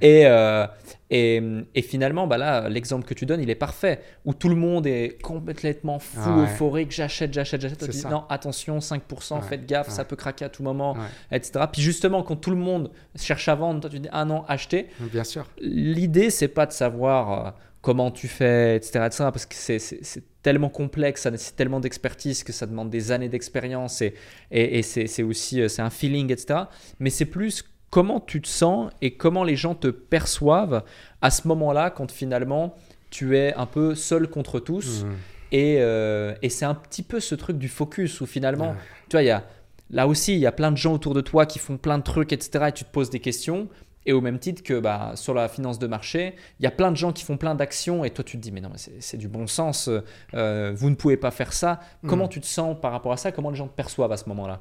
Et, 0.00 0.26
euh, 0.26 0.66
et, 1.10 1.40
et, 1.74 1.82
finalement, 1.82 2.26
bah 2.26 2.36
là, 2.36 2.68
l'exemple 2.68 3.06
que 3.06 3.14
tu 3.14 3.26
donnes, 3.26 3.40
il 3.40 3.48
est 3.48 3.54
parfait. 3.54 4.00
Où 4.24 4.34
tout 4.34 4.48
le 4.48 4.56
monde 4.56 4.86
est 4.86 5.20
complètement 5.22 5.98
fou, 5.98 6.40
euphorique, 6.40 6.90
j'achète, 6.90 7.32
j'achète, 7.32 7.60
j'achète. 7.60 7.78
Tu 7.78 7.90
dis 7.90 8.06
non, 8.06 8.24
attention, 8.28 8.78
5%, 8.78 9.42
faites 9.42 9.66
gaffe, 9.66 9.88
ça 9.88 10.04
peut 10.04 10.16
craquer 10.16 10.44
à 10.44 10.48
tout 10.48 10.62
moment, 10.62 10.96
etc. 11.30 11.64
Puis 11.72 11.82
justement, 11.82 12.22
quand 12.22 12.36
tout 12.36 12.50
le 12.50 12.56
monde 12.56 12.90
cherche 13.16 13.48
à 13.48 13.54
vendre, 13.54 13.80
toi 13.80 13.90
tu 13.90 14.00
dis 14.00 14.08
ah 14.12 14.24
non, 14.24 14.44
achetez. 14.48 14.88
Bien 15.12 15.24
sûr. 15.24 15.46
L'idée, 15.60 16.30
c'est 16.30 16.48
pas 16.48 16.66
de 16.66 16.72
savoir 16.72 17.46
euh, 17.46 17.50
comment 17.80 18.10
tu 18.10 18.28
fais, 18.28 18.76
etc., 18.76 19.04
etc. 19.06 19.24
parce 19.32 19.46
que 19.46 19.54
c'est 19.54 20.22
tellement 20.42 20.68
complexe, 20.68 21.22
ça 21.22 21.30
nécessite 21.30 21.56
tellement 21.56 21.80
d'expertise 21.80 22.42
que 22.42 22.52
ça 22.52 22.66
demande 22.66 22.90
des 22.90 23.12
années 23.12 23.28
d'expérience 23.28 24.02
et, 24.02 24.14
et, 24.50 24.82
c'est 24.82 25.22
aussi 25.22 25.60
euh, 25.60 25.68
c'est 25.68 25.82
un 25.82 25.90
feeling, 25.90 26.32
etc. 26.32 26.60
Mais 26.98 27.10
c'est 27.10 27.24
plus 27.24 27.64
comment 27.90 28.20
tu 28.20 28.40
te 28.40 28.48
sens 28.48 28.90
et 29.00 29.14
comment 29.14 29.44
les 29.44 29.56
gens 29.56 29.74
te 29.74 29.88
perçoivent 29.88 30.84
à 31.22 31.30
ce 31.30 31.48
moment-là 31.48 31.90
quand 31.90 32.10
finalement 32.10 32.74
tu 33.10 33.36
es 33.36 33.54
un 33.54 33.66
peu 33.66 33.94
seul 33.94 34.28
contre 34.28 34.60
tous. 34.60 35.04
Mmh. 35.04 35.12
Et, 35.52 35.76
euh, 35.80 36.34
et 36.42 36.50
c'est 36.50 36.66
un 36.66 36.74
petit 36.74 37.02
peu 37.02 37.20
ce 37.20 37.34
truc 37.34 37.58
du 37.58 37.68
focus 37.68 38.20
où 38.20 38.26
finalement, 38.26 38.74
tu 39.08 39.14
vois, 39.16 39.22
il 39.22 39.26
y 39.26 39.30
a, 39.30 39.46
là 39.90 40.06
aussi, 40.06 40.34
il 40.34 40.40
y 40.40 40.46
a 40.46 40.52
plein 40.52 40.70
de 40.70 40.76
gens 40.76 40.92
autour 40.92 41.14
de 41.14 41.22
toi 41.22 41.46
qui 41.46 41.58
font 41.58 41.78
plein 41.78 41.98
de 41.98 42.02
trucs, 42.02 42.32
etc. 42.32 42.66
Et 42.68 42.72
tu 42.72 42.84
te 42.84 42.90
poses 42.90 43.10
des 43.10 43.20
questions. 43.20 43.68
Et 44.06 44.12
au 44.12 44.20
même 44.20 44.38
titre 44.38 44.62
que 44.62 44.78
bah, 44.78 45.12
sur 45.16 45.34
la 45.34 45.48
finance 45.48 45.78
de 45.78 45.86
marché, 45.86 46.34
il 46.58 46.62
y 46.62 46.66
a 46.66 46.70
plein 46.70 46.90
de 46.90 46.96
gens 46.96 47.12
qui 47.12 47.24
font 47.24 47.36
plein 47.36 47.54
d'actions 47.54 48.04
et 48.04 48.10
toi 48.10 48.24
tu 48.24 48.36
te 48.38 48.42
dis 48.42 48.52
mais 48.52 48.60
non 48.60 48.70
mais 48.70 48.78
c'est 49.00 49.16
du 49.16 49.28
bon 49.28 49.46
sens, 49.46 49.90
euh, 50.34 50.72
vous 50.74 50.88
ne 50.88 50.94
pouvez 50.94 51.16
pas 51.16 51.30
faire 51.30 51.52
ça. 51.52 51.80
Hmm. 52.02 52.08
Comment 52.08 52.28
tu 52.28 52.40
te 52.40 52.46
sens 52.46 52.76
par 52.80 52.92
rapport 52.92 53.12
à 53.12 53.16
ça? 53.16 53.32
Comment 53.32 53.50
les 53.50 53.56
gens 53.56 53.68
te 53.68 53.74
perçoivent 53.74 54.12
à 54.12 54.16
ce 54.16 54.28
moment-là? 54.30 54.60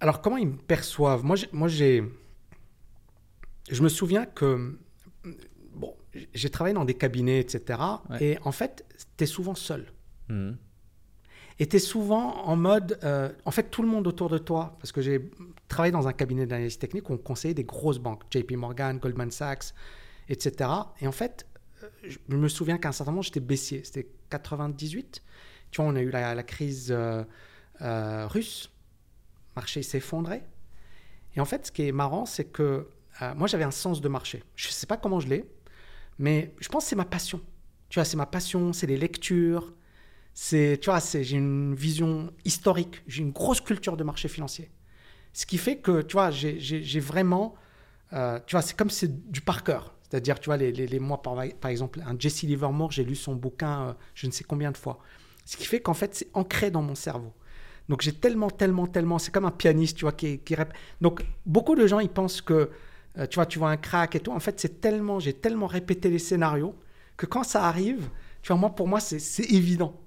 Alors 0.00 0.20
comment 0.20 0.36
ils 0.36 0.48
me 0.48 0.58
perçoivent? 0.58 1.24
Moi 1.24 1.68
j'ai, 1.68 2.04
je 3.70 3.82
me 3.82 3.88
souviens 3.88 4.26
que 4.26 4.78
bon, 5.72 5.94
j'ai 6.34 6.50
travaillé 6.50 6.74
dans 6.74 6.84
des 6.84 6.94
cabinets 6.94 7.40
etc. 7.40 7.80
Et 8.20 8.36
en 8.42 8.52
fait 8.52 8.84
tu 9.16 9.24
es 9.24 9.26
souvent 9.26 9.54
seul. 9.54 9.86
Hmm 10.28 10.52
était 11.58 11.78
souvent 11.78 12.42
en 12.44 12.56
mode, 12.56 12.98
euh, 13.02 13.30
en 13.44 13.50
fait, 13.50 13.70
tout 13.70 13.82
le 13.82 13.88
monde 13.88 14.06
autour 14.06 14.28
de 14.28 14.38
toi, 14.38 14.76
parce 14.78 14.92
que 14.92 15.00
j'ai 15.00 15.30
travaillé 15.68 15.92
dans 15.92 16.06
un 16.06 16.12
cabinet 16.12 16.46
d'analyse 16.46 16.78
technique 16.78 17.08
où 17.08 17.14
on 17.14 17.18
conseillait 17.18 17.54
des 17.54 17.64
grosses 17.64 17.98
banques, 17.98 18.22
JP 18.30 18.52
Morgan, 18.52 18.98
Goldman 18.98 19.30
Sachs, 19.30 19.72
etc. 20.28 20.70
Et 21.00 21.06
en 21.06 21.12
fait, 21.12 21.46
euh, 21.82 21.88
je 22.04 22.18
me 22.36 22.48
souviens 22.48 22.78
qu'à 22.78 22.90
un 22.90 22.92
certain 22.92 23.12
moment, 23.12 23.22
j'étais 23.22 23.40
baissier. 23.40 23.82
C'était 23.84 24.06
98. 24.30 25.22
Tu 25.70 25.80
vois, 25.80 25.90
on 25.90 25.96
a 25.96 26.00
eu 26.02 26.10
la, 26.10 26.42
crise 26.42 26.88
euh, 26.90 27.24
russe. 28.26 28.70
Le 29.54 29.60
marché 29.60 29.82
s'est 29.82 29.98
effondré. 29.98 30.42
Et 31.34 31.40
en 31.40 31.46
fait, 31.46 31.66
ce 31.66 31.72
qui 31.72 31.88
est 31.88 31.92
marrant, 31.92 32.26
c'est 32.26 32.44
que 32.44 32.88
moi, 33.34 33.46
j'avais 33.46 33.64
un 33.64 33.70
sens 33.70 34.02
de 34.02 34.08
marché. 34.08 34.44
Je 34.56 34.68
ne 34.68 34.72
sais 34.72 34.86
pas 34.86 34.98
comment 34.98 35.20
je 35.20 35.28
l'ai, 35.28 35.44
mais 36.18 36.54
je 36.60 36.68
pense 36.68 36.84
que 36.84 36.90
c'est 36.90 36.96
ma 36.96 37.06
passion. 37.06 37.40
Tu 37.88 37.98
vois, 37.98 38.04
c'est 38.04 38.16
ma 38.16 38.26
passion, 38.26 38.74
c'est 38.74 38.86
les 38.86 38.98
lectures, 38.98 39.72
c'est, 40.38 40.78
tu 40.82 40.90
vois, 40.90 41.00
j'ai 41.00 41.36
une 41.36 41.74
vision 41.74 42.30
historique, 42.44 43.02
j'ai 43.06 43.22
une 43.22 43.30
grosse 43.30 43.62
culture 43.62 43.96
de 43.96 44.04
marché 44.04 44.28
financier. 44.28 44.70
Ce 45.32 45.46
qui 45.46 45.56
fait 45.56 45.78
que, 45.78 46.02
tu 46.02 46.12
vois, 46.12 46.30
j'ai 46.30 47.00
vraiment, 47.00 47.54
euh, 48.12 48.38
tu 48.46 48.54
vois, 48.54 48.60
c'est 48.60 48.76
comme 48.76 48.90
c'est 48.90 49.30
du 49.30 49.40
par 49.40 49.64
cœur. 49.64 49.94
C'est-à-dire, 50.02 50.38
tu 50.38 50.50
vois, 50.50 50.58
les, 50.58 50.72
les, 50.72 50.98
moi, 51.00 51.22
par, 51.22 51.42
exemple, 51.70 52.02
un 52.06 52.14
Jesse 52.18 52.42
Livermore, 52.42 52.92
j'ai 52.92 53.02
lu 53.02 53.14
son 53.14 53.34
bouquin 53.34 53.88
euh, 53.88 53.92
je 54.14 54.26
ne 54.26 54.30
sais 54.30 54.44
combien 54.44 54.70
de 54.70 54.76
fois. 54.76 54.98
Ce 55.46 55.56
qui 55.56 55.64
fait 55.64 55.80
qu'en 55.80 55.94
fait, 55.94 56.14
c'est 56.14 56.28
ancré 56.34 56.70
dans 56.70 56.82
mon 56.82 56.94
cerveau. 56.94 57.32
Donc, 57.88 58.02
j'ai 58.02 58.12
tellement, 58.12 58.50
tellement, 58.50 58.86
tellement, 58.86 59.18
c'est 59.18 59.32
comme 59.32 59.46
un 59.46 59.50
pianiste, 59.50 59.96
tu 59.96 60.04
vois, 60.04 60.12
qui, 60.12 60.40
qui 60.40 60.54
Donc, 61.00 61.24
beaucoup 61.46 61.74
de 61.74 61.86
gens, 61.86 62.00
ils 62.00 62.10
pensent 62.10 62.42
que, 62.42 62.70
euh, 63.16 63.26
tu 63.26 63.36
vois, 63.36 63.46
tu 63.46 63.58
vois 63.58 63.70
un 63.70 63.78
crack 63.78 64.14
et 64.14 64.20
tout. 64.20 64.32
En 64.32 64.40
fait, 64.40 64.60
c'est 64.60 64.82
tellement, 64.82 65.18
j'ai 65.18 65.32
tellement 65.32 65.66
répété 65.66 66.10
les 66.10 66.18
scénarios 66.18 66.74
que 67.16 67.24
quand 67.24 67.42
ça 67.42 67.64
arrive, 67.64 68.10
tu 68.42 68.48
vois, 68.48 68.56
moi, 68.56 68.74
pour 68.74 68.86
moi, 68.86 69.00
c'est 69.00 69.50
évident. 69.50 69.98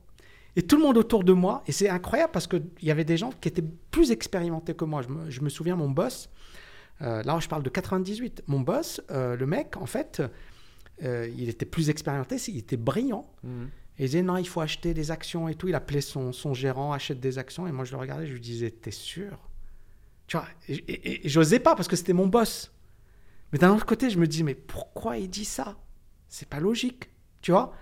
Et 0.56 0.64
tout 0.64 0.78
le 0.78 0.82
monde 0.82 0.98
autour 0.98 1.24
de 1.24 1.34
moi, 1.34 1.64
et 1.68 1.72
c'est 1.72 1.90
incroyable 1.90 2.32
parce 2.32 2.48
qu'il 2.48 2.64
y 2.82 2.92
avait 2.92 3.06
des 3.06 3.18
gens 3.18 3.32
qui 3.40 3.48
étaient 3.48 3.64
plus 3.92 4.12
expérimentés 4.12 4.74
que 4.74 4.86
moi. 4.86 5.02
Je 5.30 5.42
me, 5.42 5.50
souviens, 5.50 5.76
mon 5.76 5.90
boss, 5.90 6.30
euh, 7.02 7.24
là 7.24 7.38
je 7.40 7.48
parle 7.48 7.64
de 7.64 7.70
98, 7.70 8.44
mon 8.48 8.60
boss, 8.60 9.02
euh, 9.12 9.36
le 9.36 9.46
mec, 9.46 9.78
en 9.78 9.86
fait, 9.86 10.22
euh, 11.04 11.30
il 11.38 11.50
était 11.50 11.66
plus 11.66 11.90
expérimenté, 11.90 12.38
il 12.48 12.58
était 12.58 12.78
brillant. 12.78 13.32
Mhm. 13.44 13.70
Et 13.98 14.04
il 14.04 14.06
disait 14.06 14.22
non, 14.22 14.38
il 14.38 14.48
faut 14.48 14.62
acheter 14.62 14.94
des 14.94 15.12
actions 15.12 15.50
et 15.50 15.56
tout. 15.56 15.68
Il 15.68 15.76
appelait 15.76 16.02
son, 16.02 16.32
son 16.32 16.54
gérant, 16.54 16.94
achète 16.94 17.20
des 17.20 17.38
actions. 17.38 17.68
Et 17.68 17.72
moi 17.72 17.84
je 17.84 17.92
le 17.92 17.98
regardais, 17.98 18.26
je 18.26 18.34
lui 18.34 18.40
disais, 18.40 18.72
t'es 18.72 18.92
sûr? 18.92 19.38
Tu 20.26 20.38
vois, 20.38 20.48
et, 20.70 21.26
et 21.26 21.30
j'osais 21.30 21.60
pas 21.60 21.76
parce 21.76 21.88
que 21.88 21.96
c'était 21.98 22.14
mon 22.14 22.28
boss. 22.28 22.72
Mais 23.52 23.60
d'un 23.60 23.74
autre 23.74 23.86
côté, 23.86 24.10
je 24.10 24.20
me 24.20 24.28
dis, 24.28 24.44
mais 24.44 24.56
pourquoi 24.56 25.18
il 25.18 25.30
dit 25.30 25.46
ça? 25.46 25.78
C'est 26.28 26.48
pas 26.48 26.60
logique, 26.60 27.10
tu 27.42 27.52
vois? 27.52 27.74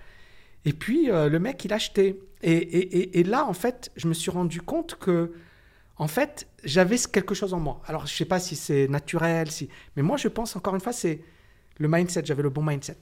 Et 0.68 0.74
puis, 0.74 1.10
euh, 1.10 1.30
le 1.30 1.40
mec, 1.40 1.64
il 1.64 1.72
achetait. 1.72 2.20
Et, 2.42 2.52
et, 2.52 3.20
et, 3.20 3.24
là, 3.24 3.46
en 3.46 3.54
fait, 3.54 3.90
je 3.96 4.10
me 4.10 4.14
suis 4.14 4.30
rendu 4.30 4.62
compte 4.62 4.96
que, 4.96 5.32
en 5.96 6.10
fait, 6.10 6.46
j'avais 6.66 6.98
quelque 6.98 7.34
chose 7.34 7.54
en 7.54 7.60
moi. 7.62 7.82
Alors, 7.86 8.06
je 8.06 8.14
ne 8.14 8.18
sais 8.18 8.26
pas 8.26 8.42
si 8.42 8.58
c'est 8.58 8.90
naturel, 8.90 9.50
si... 9.50 9.70
mais 9.96 10.04
moi, 10.04 10.18
je 10.18 10.28
pense, 10.28 10.58
encore 10.58 10.76
une 10.76 10.82
fois, 10.82 10.92
c'est 10.92 11.22
le 11.78 11.88
mindset. 11.88 12.24
J'avais 12.26 12.44
le 12.44 12.50
bon 12.50 12.64
mindset. 12.64 12.98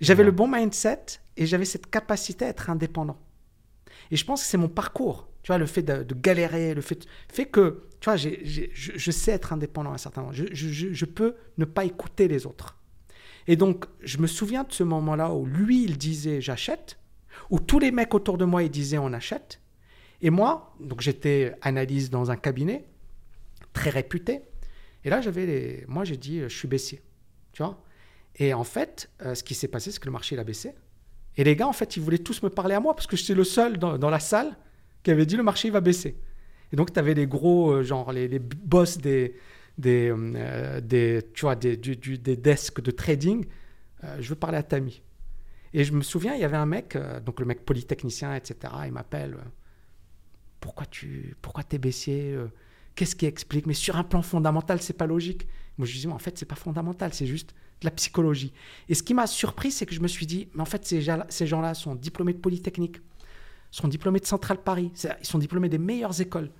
J'avais 0.00 0.24
le 0.24 0.32
bon 0.32 0.48
mindset 0.48 1.20
et 1.36 1.46
j'avais 1.46 1.64
cette 1.64 1.88
capacité 1.88 2.44
à 2.44 2.48
être 2.48 2.70
indépendant. 2.70 3.20
Et 4.10 4.16
je 4.16 4.24
pense 4.24 4.42
que 4.42 4.48
c'est 4.48 4.58
mon 4.58 4.68
parcours. 4.68 5.28
Tu 5.44 5.46
vois, 5.52 5.58
le 5.58 5.66
fait 5.66 5.82
de, 5.82 6.12
galérer, 6.12 6.74
le 6.74 6.80
fait, 6.80 7.06
fait 7.32 7.46
que, 7.46 7.84
tu 8.00 8.06
vois, 8.06 8.16
je, 8.16 8.30
je, 8.42 9.10
sais 9.12 9.30
être 9.30 9.52
indépendant 9.52 9.92
à 9.92 9.94
un 9.94 9.98
certain 9.98 10.22
moment. 10.22 10.32
Je, 10.32 10.46
je 10.52 11.04
peux 11.04 11.36
ne 11.58 11.64
pas 11.64 11.84
écouter 11.84 12.26
les 12.26 12.46
autres. 12.46 12.81
Et 13.46 13.56
donc, 13.56 13.86
je 14.02 14.18
me 14.18 14.26
souviens 14.26 14.64
de 14.64 14.72
ce 14.72 14.82
moment-là 14.82 15.32
où 15.32 15.46
lui, 15.46 15.84
il 15.84 15.98
disait 15.98 16.40
j'achète, 16.40 16.98
où 17.50 17.58
tous 17.58 17.78
les 17.78 17.90
mecs 17.90 18.14
autour 18.14 18.38
de 18.38 18.44
moi, 18.44 18.62
ils 18.62 18.70
disaient 18.70 18.98
on 18.98 19.12
achète. 19.12 19.60
Et 20.20 20.30
moi, 20.30 20.74
donc 20.80 21.00
j'étais 21.00 21.54
analyse 21.62 22.10
dans 22.10 22.30
un 22.30 22.36
cabinet 22.36 22.84
très 23.72 23.90
réputé. 23.90 24.42
Et 25.04 25.10
là, 25.10 25.20
j'avais 25.20 25.46
les... 25.46 25.84
moi, 25.88 26.04
j'ai 26.04 26.16
dit 26.16 26.40
je 26.40 26.56
suis 26.56 26.68
baissier. 26.68 27.02
Tu 27.52 27.62
vois 27.62 27.82
Et 28.36 28.54
en 28.54 28.64
fait, 28.64 29.10
euh, 29.22 29.34
ce 29.34 29.42
qui 29.42 29.54
s'est 29.54 29.68
passé, 29.68 29.90
c'est 29.90 29.98
que 29.98 30.06
le 30.06 30.12
marché, 30.12 30.36
il 30.36 30.38
a 30.38 30.44
baissé. 30.44 30.74
Et 31.36 31.44
les 31.44 31.56
gars, 31.56 31.66
en 31.66 31.72
fait, 31.72 31.96
ils 31.96 32.02
voulaient 32.02 32.18
tous 32.18 32.42
me 32.42 32.50
parler 32.50 32.74
à 32.74 32.80
moi 32.80 32.94
parce 32.94 33.06
que 33.06 33.16
j'étais 33.16 33.34
le 33.34 33.44
seul 33.44 33.78
dans, 33.78 34.10
la 34.10 34.20
salle 34.20 34.56
qui 35.02 35.10
avait 35.10 35.26
dit 35.26 35.36
le 35.36 35.42
marché, 35.42 35.70
va 35.70 35.80
baisser. 35.80 36.16
Et 36.72 36.76
donc, 36.76 36.92
tu 36.92 36.98
avais 36.98 37.14
les 37.14 37.26
gros, 37.26 37.72
euh, 37.72 37.82
genre 37.82 38.12
les 38.12 38.38
boss 38.38 38.98
des, 38.98 39.34
des, 39.78 40.12
euh, 40.12 40.80
des, 40.80 41.22
tu 41.34 41.42
vois, 41.42 41.56
des, 41.56 41.76
des 41.76 42.36
desks 42.36 42.80
de 42.80 42.90
trading, 42.90 43.46
euh, 44.04 44.16
je 44.20 44.28
veux 44.28 44.34
parler 44.34 44.58
à 44.58 44.62
Tammy. 44.62 45.02
Et 45.74 45.84
je 45.84 45.92
me 45.92 46.02
souviens, 46.02 46.34
il 46.34 46.40
y 46.40 46.44
avait 46.44 46.56
un 46.56 46.66
mec, 46.66 46.96
euh, 46.96 47.20
donc 47.20 47.40
le 47.40 47.46
mec 47.46 47.64
polytechnicien, 47.64 48.34
etc., 48.34 48.72
il 48.86 48.92
m'appelle, 48.92 49.36
pourquoi 50.60 50.86
tu 50.86 51.36
pourquoi 51.42 51.64
es 51.72 51.78
baissier 51.78 52.36
Qu'est-ce 52.94 53.16
qui 53.16 53.26
explique? 53.26 53.66
Mais 53.66 53.74
sur 53.74 53.96
un 53.96 54.04
plan 54.04 54.22
fondamental, 54.22 54.82
c'est 54.82 54.92
pas 54.92 55.06
logique. 55.06 55.46
Moi, 55.78 55.86
je 55.86 55.98
dis, 55.98 56.06
en 56.06 56.18
fait, 56.18 56.36
c'est 56.36 56.46
pas 56.46 56.56
fondamental, 56.56 57.14
c'est 57.14 57.26
juste 57.26 57.54
de 57.80 57.86
la 57.86 57.90
psychologie. 57.90 58.52
Et 58.88 58.94
ce 58.94 59.02
qui 59.02 59.14
m'a 59.14 59.26
surpris, 59.26 59.70
c'est 59.70 59.86
que 59.86 59.94
je 59.94 60.00
me 60.00 60.08
suis 60.08 60.26
dit, 60.26 60.48
mais 60.54 60.60
en 60.60 60.66
fait, 60.66 60.84
ces 60.86 61.46
gens-là 61.46 61.74
sont 61.74 61.94
diplômés 61.94 62.34
de 62.34 62.38
Polytechnique, 62.38 62.98
sont 63.70 63.88
diplômés 63.88 64.20
de 64.20 64.26
Centrale 64.26 64.62
Paris, 64.62 64.92
ils 65.20 65.26
sont 65.26 65.38
diplômés 65.38 65.70
des 65.70 65.78
meilleures 65.78 66.20
écoles. 66.20 66.50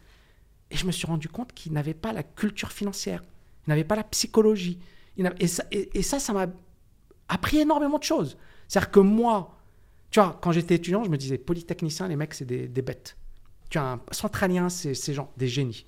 Et 0.72 0.76
je 0.76 0.86
me 0.86 0.90
suis 0.90 1.06
rendu 1.06 1.28
compte 1.28 1.52
qu'il 1.52 1.72
n'avait 1.72 1.94
pas 1.94 2.12
la 2.12 2.22
culture 2.22 2.72
financière, 2.72 3.22
il 3.66 3.70
n'avait 3.70 3.84
pas 3.84 3.94
la 3.94 4.04
psychologie. 4.04 4.78
et, 5.38 5.46
ça, 5.46 6.18
ça, 6.18 6.32
m'a 6.32 6.46
appris 7.28 7.58
énormément 7.58 7.98
de 7.98 8.02
choses. 8.02 8.38
C'est-à-dire 8.66 8.90
que 8.90 9.00
moi, 9.00 9.58
tu 10.10 10.18
vois, 10.18 10.38
quand 10.40 10.50
j'étais 10.50 10.76
étudiant, 10.76 11.04
je 11.04 11.10
me 11.10 11.18
disais, 11.18 11.36
polytechnicien, 11.36 12.08
les 12.08 12.16
mecs, 12.16 12.32
c'est 12.32 12.46
des, 12.46 12.82
bêtes. 12.82 13.18
Tu 13.68 13.78
vois, 13.78 13.92
un 13.92 14.00
centralien, 14.12 14.70
c'est 14.70 14.94
ces 14.94 15.12
gens, 15.12 15.30
des 15.36 15.46
génies. 15.46 15.86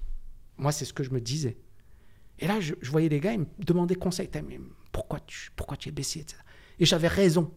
Moi, 0.59 0.70
c'est 0.70 0.85
ce 0.85 0.93
que 0.93 1.02
je 1.02 1.11
me 1.11 1.20
disais. 1.20 1.56
Et 2.39 2.47
là, 2.47 2.61
je, 2.61 2.74
voyais 2.82 3.09
les 3.09 3.20
gars, 3.20 3.32
ils 3.32 3.40
me 3.40 3.47
demandaient 3.59 3.94
conseil. 3.94 4.28
Mais 4.47 4.61
pourquoi 4.93 5.20
tu, 5.20 5.51
pourquoi 5.56 5.78
tu 5.78 5.89
es 5.89 5.93
baissier 5.93 6.27
Et 6.78 6.85
j'avais 6.85 7.09
raison. 7.09 7.51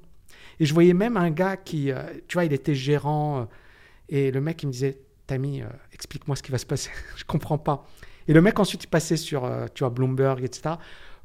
Et 0.61 0.65
je 0.65 0.73
voyais 0.73 0.93
même 0.93 1.17
un 1.17 1.29
gars 1.29 1.57
qui, 1.57 1.91
euh, 1.91 2.03
tu 2.27 2.35
vois, 2.35 2.45
il 2.45 2.53
était 2.53 2.75
gérant. 2.75 3.41
Euh, 3.41 3.45
et 4.07 4.31
le 4.31 4.39
mec, 4.39 4.63
il 4.63 4.67
me 4.67 4.71
disait, 4.71 5.01
Tammy, 5.27 5.61
euh, 5.61 5.67
explique-moi 5.93 6.35
ce 6.35 6.43
qui 6.43 6.51
va 6.51 6.57
se 6.57 6.65
passer. 6.65 6.89
je 7.15 7.23
comprends 7.25 7.57
pas. 7.57 7.85
Et 8.27 8.33
le 8.33 8.41
mec, 8.41 8.59
ensuite, 8.59 8.83
il 8.83 8.87
passait 8.87 9.17
sur, 9.17 9.45
euh, 9.45 9.67
tu 9.73 9.83
vois, 9.83 9.89
Bloomberg, 9.89 10.43
etc. 10.43 10.75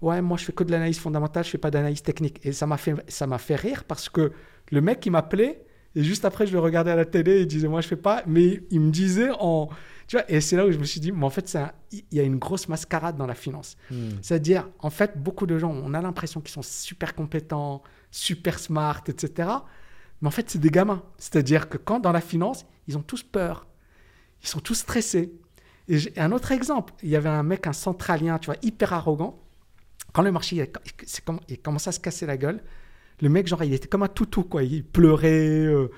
Ouais, 0.00 0.20
moi, 0.20 0.36
je 0.36 0.44
fais 0.44 0.52
que 0.52 0.64
de 0.64 0.70
l'analyse 0.70 0.98
fondamentale, 0.98 1.44
je 1.44 1.50
fais 1.50 1.58
pas 1.58 1.70
d'analyse 1.70 2.02
technique. 2.02 2.44
Et 2.44 2.52
ça 2.52 2.66
m'a 2.66 2.76
fait, 2.76 2.94
ça 3.08 3.26
m'a 3.26 3.38
fait 3.38 3.56
rire 3.56 3.84
parce 3.84 4.08
que 4.08 4.32
le 4.70 4.80
mec, 4.80 5.04
il 5.06 5.10
m'appelait 5.10 5.64
et 5.94 6.02
juste 6.02 6.24
après, 6.24 6.46
je 6.46 6.52
le 6.52 6.58
regardais 6.58 6.90
à 6.90 6.96
la 6.96 7.04
télé 7.04 7.40
il 7.40 7.46
disait, 7.46 7.68
moi, 7.68 7.80
je 7.80 7.88
fais 7.88 7.96
pas. 7.96 8.22
Mais 8.26 8.62
il 8.70 8.80
me 8.80 8.90
disait 8.90 9.30
en, 9.38 9.68
tu 10.06 10.16
vois, 10.16 10.30
et 10.30 10.40
c'est 10.40 10.56
là 10.56 10.66
où 10.66 10.72
je 10.72 10.78
me 10.78 10.84
suis 10.84 11.00
dit, 11.00 11.12
mais 11.12 11.24
en 11.24 11.30
fait, 11.30 11.56
il 11.92 12.02
y 12.12 12.20
a 12.20 12.22
une 12.22 12.38
grosse 12.38 12.68
mascarade 12.68 13.16
dans 13.16 13.26
la 13.26 13.34
finance. 13.34 13.76
Hmm. 13.90 14.10
C'est-à-dire, 14.22 14.68
en 14.78 14.90
fait, 14.90 15.22
beaucoup 15.22 15.46
de 15.46 15.58
gens, 15.58 15.70
on 15.70 15.94
a 15.94 16.00
l'impression 16.00 16.40
qu'ils 16.40 16.52
sont 16.52 16.62
super 16.62 17.14
compétents, 17.14 17.82
super 18.10 18.58
smart, 18.58 19.02
etc. 19.06 19.48
Mais 20.20 20.28
en 20.28 20.30
fait, 20.30 20.48
c'est 20.48 20.58
des 20.58 20.70
gamins. 20.70 21.02
C'est-à-dire 21.18 21.68
que 21.68 21.76
quand 21.76 22.00
dans 22.00 22.12
la 22.12 22.20
finance, 22.20 22.64
ils 22.88 22.96
ont 22.96 23.02
tous 23.02 23.22
peur. 23.22 23.66
Ils 24.42 24.48
sont 24.48 24.60
tous 24.60 24.74
stressés. 24.74 25.32
Et 25.88 25.98
un 26.16 26.32
autre 26.32 26.52
exemple, 26.52 26.92
il 27.02 27.08
y 27.10 27.16
avait 27.16 27.28
un 27.28 27.42
mec, 27.42 27.66
un 27.66 27.72
centralien, 27.72 28.38
tu 28.38 28.46
vois, 28.46 28.56
hyper 28.62 28.92
arrogant. 28.92 29.38
Quand 30.12 30.22
le 30.22 30.30
marché 30.32 30.56
il, 31.48 31.58
commençait 31.60 31.88
à 31.88 31.92
se 31.92 32.00
casser 32.00 32.26
la 32.26 32.36
gueule, 32.36 32.62
le 33.20 33.28
mec, 33.28 33.46
genre, 33.46 33.62
il 33.64 33.72
était 33.72 33.88
comme 33.88 34.02
un 34.02 34.08
toutou, 34.08 34.42
quoi. 34.44 34.62
Il 34.62 34.84
pleurait. 34.84 35.30
euh. 35.66 35.90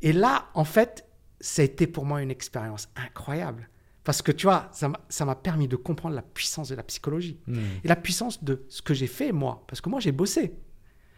Et 0.00 0.12
là, 0.12 0.48
en 0.54 0.64
fait, 0.64 1.06
ça 1.40 1.62
a 1.62 1.64
été 1.64 1.86
pour 1.86 2.04
moi 2.04 2.22
une 2.22 2.30
expérience 2.30 2.88
incroyable. 2.96 3.68
Parce 4.04 4.20
que, 4.20 4.32
tu 4.32 4.46
vois, 4.46 4.68
ça 4.72 4.88
m'a- 4.88 5.00
ça 5.08 5.24
m'a 5.24 5.36
permis 5.36 5.68
de 5.68 5.76
comprendre 5.76 6.14
la 6.16 6.22
puissance 6.22 6.68
de 6.68 6.74
la 6.74 6.82
psychologie 6.82 7.38
Hmm. 7.46 7.58
et 7.84 7.88
la 7.88 7.96
puissance 7.96 8.42
de 8.42 8.64
ce 8.68 8.82
que 8.82 8.94
j'ai 8.94 9.06
fait 9.06 9.30
moi 9.32 9.62
parce 9.68 9.80
que 9.80 9.88
moi 9.88 10.00
j'ai 10.00 10.10
bossé 10.10 10.54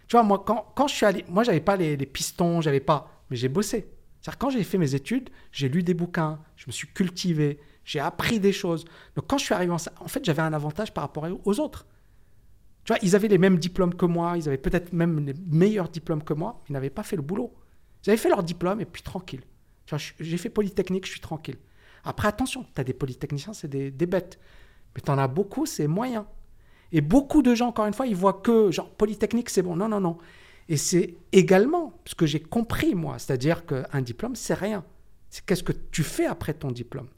tu 0.07 0.13
vois 0.17 0.23
moi 0.23 0.43
quand, 0.47 0.71
quand 0.77 0.87
je 0.87 0.95
suis 0.95 1.07
allé 1.07 1.25
moi 1.31 1.45
j'avais 1.45 1.63
pas 1.63 1.77
les, 1.77 1.97
les 1.97 2.05
pistons 2.07 2.61
j'avais 2.61 2.81
pas 2.81 3.25
mais 3.31 3.37
j'ai 3.37 3.49
bossé 3.49 3.89
c'est-à-dire 4.25 4.39
quand 4.39 4.51
j'ai 4.51 4.65
fait 4.65 4.79
mes 4.79 4.95
études 4.95 5.29
j'ai 5.53 5.69
lu 5.69 5.83
des 5.83 5.95
bouquins 5.95 6.41
je 6.57 6.65
me 6.67 6.73
suis 6.73 6.89
cultivé 6.89 7.61
j'ai 7.85 8.01
appris 8.01 8.41
des 8.41 8.53
choses 8.53 8.85
donc 9.15 9.27
quand 9.29 9.39
je 9.39 9.45
suis 9.45 9.55
arrivé 9.55 9.73
en, 9.73 9.77
en 9.77 10.09
fait 10.09 10.25
j'avais 10.25 10.43
un 10.43 10.53
avantage 10.53 10.95
par 10.95 11.03
rapport 11.03 11.27
aux 11.45 11.61
autres 11.61 11.87
tu 12.85 12.93
vois 12.93 12.99
ils 13.03 13.15
avaient 13.15 13.29
les 13.29 13.39
mêmes 13.39 13.59
diplômes 13.59 13.95
que 13.95 14.07
moi 14.07 14.37
ils 14.39 14.49
avaient 14.49 14.59
peut-être 14.59 14.93
même 14.93 15.27
les 15.27 15.35
meilleurs 15.47 15.89
diplômes 15.89 16.25
que 16.25 16.35
moi 16.35 16.63
ils 16.69 16.73
n'avaient 16.73 16.91
pas 16.91 17.03
fait 17.03 17.17
le 17.17 17.23
boulot 17.23 17.53
ils 18.05 18.11
avaient 18.11 18.17
fait 18.17 18.31
leur 18.31 18.43
diplôme 18.43 18.81
et 18.81 18.87
puis 18.87 19.03
tranquille 19.03 19.43
j'ai 20.19 20.39
fait 20.39 20.49
polytechnique 20.49 21.05
je 21.05 21.11
suis 21.11 21.21
tranquille 21.21 21.59
après 22.05 22.29
attention 22.29 22.65
tu 22.75 22.81
as 22.81 22.85
des 22.85 22.95
polytechniciens 22.95 23.53
c'est 23.53 23.69
des, 23.69 23.91
des 23.91 24.07
bêtes 24.07 24.39
mais 24.95 25.03
tu 25.03 25.11
en 25.11 25.19
as 25.19 25.29
beaucoup, 25.29 25.67
c'est 25.67 25.87
moyen. 25.87 26.27
Et 26.93 27.01
beaucoup 27.01 27.43
de 27.43 27.55
gens, 27.55 27.69
encore 27.69 27.87
une 27.87 27.95
fois, 27.95 28.07
ils 28.07 28.15
voient 28.15 28.35
que, 28.35 28.71
genre, 28.71 28.91
Polytechnique, 28.91 29.51
c'est 29.51 29.63
bon. 29.63 29.77
Non, 29.77 29.89
non, 29.89 30.01
non. 30.01 30.19
Et 30.69 30.77
c'est 30.77 31.17
également 31.33 31.93
ce 32.07 32.15
que 32.15 32.27
j'ai 32.27 32.41
compris, 32.41 32.95
moi. 32.95 33.19
C'est-à-dire 33.19 33.67
qu'un 33.67 34.03
diplôme, 34.03 34.35
c'est 34.35 34.55
rien. 34.55 34.85
C'est 35.31 35.45
qu'est-ce 35.45 35.63
que 35.63 35.73
tu 35.73 36.03
fais 36.03 36.27
après 36.27 36.55
ton 36.55 36.71
diplôme. 36.71 37.09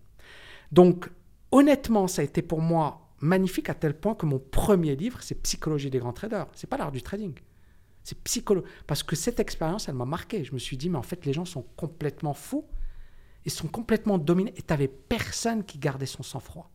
Donc, 0.73 1.11
honnêtement, 1.53 2.09
ça 2.09 2.23
a 2.23 2.25
été 2.25 2.43
pour 2.43 2.61
moi 2.61 3.13
magnifique 3.21 3.71
à 3.71 3.75
tel 3.75 3.95
point 3.95 4.15
que 4.15 4.27
mon 4.27 4.39
premier 4.39 4.97
livre, 4.97 5.23
c'est 5.23 5.41
Psychologie 5.43 5.91
des 5.91 5.99
grands 5.99 6.13
traders. 6.13 6.47
C'est 6.55 6.67
pas 6.67 6.77
l'art 6.77 6.93
du 6.93 7.03
trading. 7.03 7.35
C'est 8.03 8.19
psycholo. 8.23 8.65
Parce 8.87 9.03
que 9.03 9.17
cette 9.17 9.41
expérience, 9.41 9.89
elle 9.89 9.95
m'a 9.95 10.05
marqué. 10.05 10.45
Je 10.45 10.53
me 10.53 10.59
suis 10.59 10.77
dit, 10.77 10.89
mais 10.89 10.99
en 10.99 11.03
fait, 11.03 11.27
les 11.27 11.33
gens 11.33 11.45
sont 11.45 11.63
complètement 11.77 12.35
fous. 12.35 12.65
Ils 13.45 13.51
sont 13.51 13.69
complètement 13.69 14.19
dominés. 14.19 14.55
Et 14.57 14.63
tu 14.63 14.71
n'avais 14.71 14.89
personne 14.89 15.65
qui 15.65 15.79
gardait 15.79 16.07
son 16.07 16.23
sang-froid. 16.23 16.71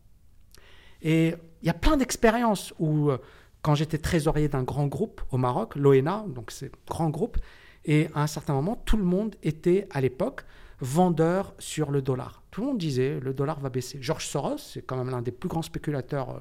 Et 1.00 1.34
il 1.62 1.66
y 1.66 1.70
a 1.70 1.74
plein 1.74 1.96
d'expériences 1.96 2.74
où, 2.78 3.10
euh, 3.10 3.18
quand 3.62 3.74
j'étais 3.74 3.98
trésorier 3.98 4.48
d'un 4.48 4.62
grand 4.62 4.86
groupe 4.86 5.22
au 5.30 5.38
Maroc, 5.38 5.76
l'ONA, 5.76 6.24
donc 6.28 6.50
c'est 6.50 6.72
grand 6.86 7.10
groupe, 7.10 7.38
et 7.84 8.08
à 8.14 8.22
un 8.22 8.26
certain 8.26 8.54
moment, 8.54 8.76
tout 8.84 8.96
le 8.96 9.04
monde 9.04 9.36
était 9.42 9.86
à 9.90 10.00
l'époque 10.00 10.44
vendeur 10.80 11.54
sur 11.58 11.90
le 11.90 12.02
dollar. 12.02 12.42
Tout 12.50 12.60
le 12.60 12.66
monde 12.68 12.78
disait 12.78 13.20
le 13.20 13.32
dollar 13.32 13.60
va 13.60 13.70
baisser. 13.70 13.98
George 14.00 14.26
Soros, 14.26 14.58
c'est 14.58 14.82
quand 14.82 14.96
même 14.96 15.10
l'un 15.10 15.22
des 15.22 15.30
plus 15.30 15.48
grands 15.48 15.62
spéculateurs 15.62 16.30
euh, 16.30 16.40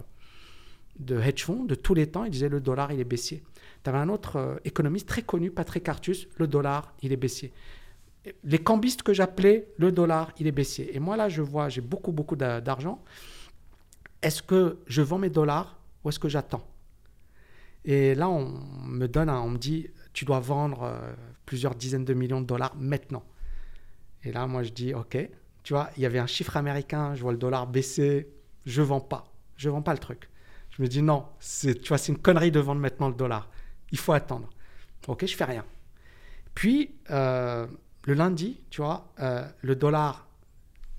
de 0.99 1.19
hedge 1.19 1.43
funds 1.43 1.65
de 1.65 1.75
tous 1.75 1.93
les 1.93 2.07
temps, 2.07 2.25
il 2.25 2.31
disait 2.31 2.49
le 2.49 2.59
dollar 2.59 2.91
il 2.91 2.99
est 2.99 3.05
baissier. 3.05 3.43
Tu 3.83 3.89
avais 3.89 3.99
un 3.99 4.09
autre 4.09 4.35
euh, 4.37 4.55
économiste 4.65 5.07
très 5.07 5.21
connu, 5.21 5.51
Patrick 5.51 5.87
Artus, 5.87 6.27
le 6.37 6.47
dollar 6.47 6.93
il 7.01 7.11
est 7.11 7.17
baissier. 7.17 7.53
Les 8.43 8.59
cambistes 8.59 9.01
que 9.03 9.13
j'appelais, 9.13 9.67
le 9.77 9.91
dollar 9.91 10.31
il 10.39 10.47
est 10.47 10.51
baissier. 10.51 10.95
Et 10.95 10.99
moi 10.99 11.17
là, 11.17 11.29
je 11.29 11.41
vois, 11.41 11.69
j'ai 11.69 11.81
beaucoup 11.81 12.11
beaucoup 12.11 12.35
d'a- 12.35 12.61
d'argent 12.61 13.03
est-ce 14.21 14.41
que 14.43 14.77
je 14.85 15.01
vends 15.01 15.17
mes 15.17 15.29
dollars 15.29 15.79
ou 16.03 16.09
est-ce 16.09 16.19
que 16.19 16.29
j'attends? 16.29 16.63
Et 17.85 18.15
là, 18.15 18.29
on 18.29 18.45
me 18.85 19.07
donne, 19.07 19.29
on 19.29 19.49
me 19.49 19.57
dit, 19.57 19.87
tu 20.13 20.25
dois 20.25 20.39
vendre 20.39 20.83
euh, 20.83 21.13
plusieurs 21.45 21.75
dizaines 21.75 22.05
de 22.05 22.13
millions 22.13 22.41
de 22.41 22.45
dollars 22.45 22.75
maintenant. 22.75 23.23
Et 24.23 24.31
là, 24.31 24.45
moi, 24.47 24.63
je 24.63 24.71
dis, 24.71 24.93
ok. 24.93 25.17
Tu 25.63 25.73
vois, 25.73 25.89
il 25.97 26.03
y 26.03 26.05
avait 26.05 26.19
un 26.19 26.27
chiffre 26.27 26.57
américain, 26.57 27.13
je 27.15 27.21
vois 27.21 27.31
le 27.31 27.37
dollar 27.37 27.67
baisser, 27.67 28.27
je 28.65 28.81
vends 28.81 28.99
pas, 28.99 29.31
je 29.57 29.69
vends 29.69 29.81
pas 29.81 29.93
le 29.93 29.99
truc. 29.99 30.29
Je 30.71 30.81
me 30.81 30.87
dis 30.87 31.01
non, 31.01 31.25
tu 31.39 31.73
vois, 31.87 31.97
c'est 31.97 32.11
une 32.11 32.17
connerie 32.17 32.51
de 32.51 32.59
vendre 32.59 32.81
maintenant 32.81 33.09
le 33.09 33.13
dollar. 33.13 33.49
Il 33.91 33.97
faut 33.97 34.13
attendre. 34.13 34.49
Ok, 35.07 35.25
je 35.25 35.35
fais 35.35 35.43
rien. 35.43 35.65
Puis 36.55 36.95
euh, 37.09 37.67
le 38.05 38.13
lundi, 38.13 38.61
tu 38.69 38.81
vois, 38.81 39.11
euh, 39.19 39.47
le 39.61 39.75
dollar 39.75 40.27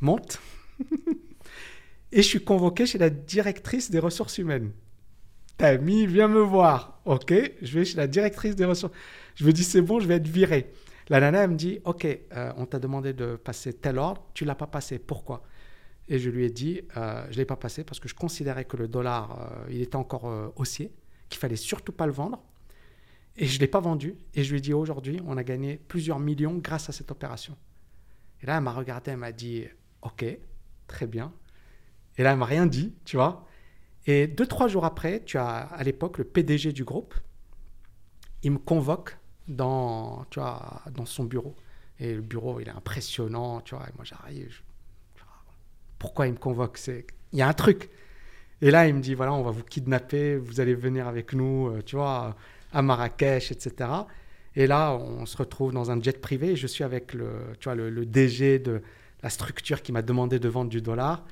monte. 0.00 0.40
Et 2.12 2.22
je 2.22 2.28
suis 2.28 2.44
convoqué 2.44 2.84
chez 2.84 2.98
la 2.98 3.08
directrice 3.08 3.90
des 3.90 3.98
ressources 3.98 4.38
humaines. 4.38 4.72
Tammy, 5.56 6.06
viens 6.06 6.28
me 6.28 6.40
voir. 6.40 7.00
Ok, 7.04 7.32
je 7.60 7.78
vais 7.78 7.84
chez 7.84 7.96
la 7.96 8.06
directrice 8.06 8.56
des 8.56 8.64
ressources. 8.64 8.94
Je 9.34 9.44
me 9.44 9.52
dis, 9.52 9.64
c'est 9.64 9.82
bon, 9.82 10.00
je 10.00 10.06
vais 10.06 10.16
être 10.16 10.28
viré. 10.28 10.70
La 11.08 11.20
nana, 11.20 11.44
elle 11.44 11.50
me 11.50 11.56
dit, 11.56 11.80
ok, 11.84 12.06
euh, 12.06 12.52
on 12.56 12.66
t'a 12.66 12.78
demandé 12.78 13.12
de 13.12 13.36
passer 13.36 13.72
tel 13.72 13.98
ordre, 13.98 14.24
tu 14.34 14.44
l'as 14.44 14.54
pas 14.54 14.66
passé. 14.66 14.98
Pourquoi? 14.98 15.42
Et 16.08 16.18
je 16.18 16.30
lui 16.30 16.44
ai 16.44 16.50
dit, 16.50 16.82
euh, 16.96 17.26
je 17.30 17.36
l'ai 17.36 17.44
pas 17.44 17.56
passé 17.56 17.84
parce 17.84 18.00
que 18.00 18.08
je 18.08 18.14
considérais 18.14 18.64
que 18.64 18.76
le 18.76 18.88
dollar, 18.88 19.38
euh, 19.40 19.70
il 19.70 19.80
était 19.80 19.96
encore 19.96 20.28
euh, 20.28 20.48
haussier, 20.56 20.92
qu'il 21.28 21.38
fallait 21.40 21.56
surtout 21.56 21.92
pas 21.92 22.06
le 22.06 22.12
vendre. 22.12 22.42
Et 23.36 23.46
je 23.46 23.58
l'ai 23.60 23.66
pas 23.66 23.80
vendu. 23.80 24.16
Et 24.34 24.44
je 24.44 24.50
lui 24.50 24.58
ai 24.58 24.60
dit, 24.60 24.74
aujourd'hui, 24.74 25.20
on 25.26 25.36
a 25.36 25.44
gagné 25.44 25.80
plusieurs 25.88 26.18
millions 26.18 26.54
grâce 26.56 26.88
à 26.88 26.92
cette 26.92 27.10
opération. 27.10 27.56
Et 28.42 28.46
là, 28.46 28.56
elle 28.58 28.62
m'a 28.62 28.72
regardé, 28.72 29.12
elle 29.12 29.16
m'a 29.16 29.32
dit, 29.32 29.64
ok, 30.02 30.24
très 30.86 31.06
bien. 31.06 31.32
Et 32.18 32.22
là, 32.22 32.32
elle 32.32 32.38
m'a 32.38 32.44
rien 32.44 32.66
dit, 32.66 32.94
tu 33.04 33.16
vois. 33.16 33.46
Et 34.06 34.26
deux, 34.26 34.46
trois 34.46 34.68
jours 34.68 34.84
après, 34.84 35.22
tu 35.24 35.38
as 35.38 35.58
à 35.58 35.82
l'époque 35.82 36.18
le 36.18 36.24
PDG 36.24 36.72
du 36.72 36.84
groupe. 36.84 37.14
Il 38.42 38.52
me 38.52 38.58
convoque 38.58 39.16
dans, 39.48 40.24
tu 40.30 40.40
vois, 40.40 40.82
dans 40.90 41.06
son 41.06 41.24
bureau. 41.24 41.54
Et 42.00 42.14
le 42.14 42.20
bureau, 42.20 42.58
il 42.60 42.68
est 42.68 42.72
impressionnant, 42.72 43.60
tu 43.60 43.74
vois. 43.74 43.84
Et 43.88 43.92
moi, 43.94 44.04
j'arrive. 44.04 44.60
Pourquoi 45.98 46.26
il 46.26 46.32
me 46.32 46.38
convoque? 46.38 46.78
C'est 46.78 47.06
Il 47.32 47.38
y 47.38 47.42
a 47.42 47.48
un 47.48 47.52
truc. 47.52 47.90
Et 48.60 48.70
là, 48.70 48.88
il 48.88 48.94
me 48.94 49.00
dit 49.00 49.14
voilà, 49.14 49.32
on 49.32 49.42
va 49.42 49.50
vous 49.50 49.62
kidnapper, 49.62 50.36
vous 50.36 50.60
allez 50.60 50.74
venir 50.74 51.06
avec 51.06 51.32
nous, 51.32 51.68
euh, 51.68 51.82
tu 51.84 51.96
vois, 51.96 52.36
à 52.72 52.82
Marrakech, 52.82 53.52
etc. 53.52 53.90
Et 54.54 54.66
là, 54.66 54.94
on 54.94 55.26
se 55.26 55.36
retrouve 55.36 55.72
dans 55.72 55.90
un 55.90 56.00
jet 56.00 56.20
privé. 56.20 56.56
Je 56.56 56.66
suis 56.66 56.84
avec 56.84 57.14
le, 57.14 57.30
tu 57.60 57.64
vois, 57.64 57.74
le, 57.74 57.90
le 57.90 58.04
DG 58.06 58.58
de 58.58 58.82
la 59.22 59.30
structure 59.30 59.82
qui 59.82 59.92
m'a 59.92 60.02
demandé 60.02 60.38
de 60.38 60.48
vendre 60.48 60.70
du 60.70 60.82
dollar. 60.82 61.24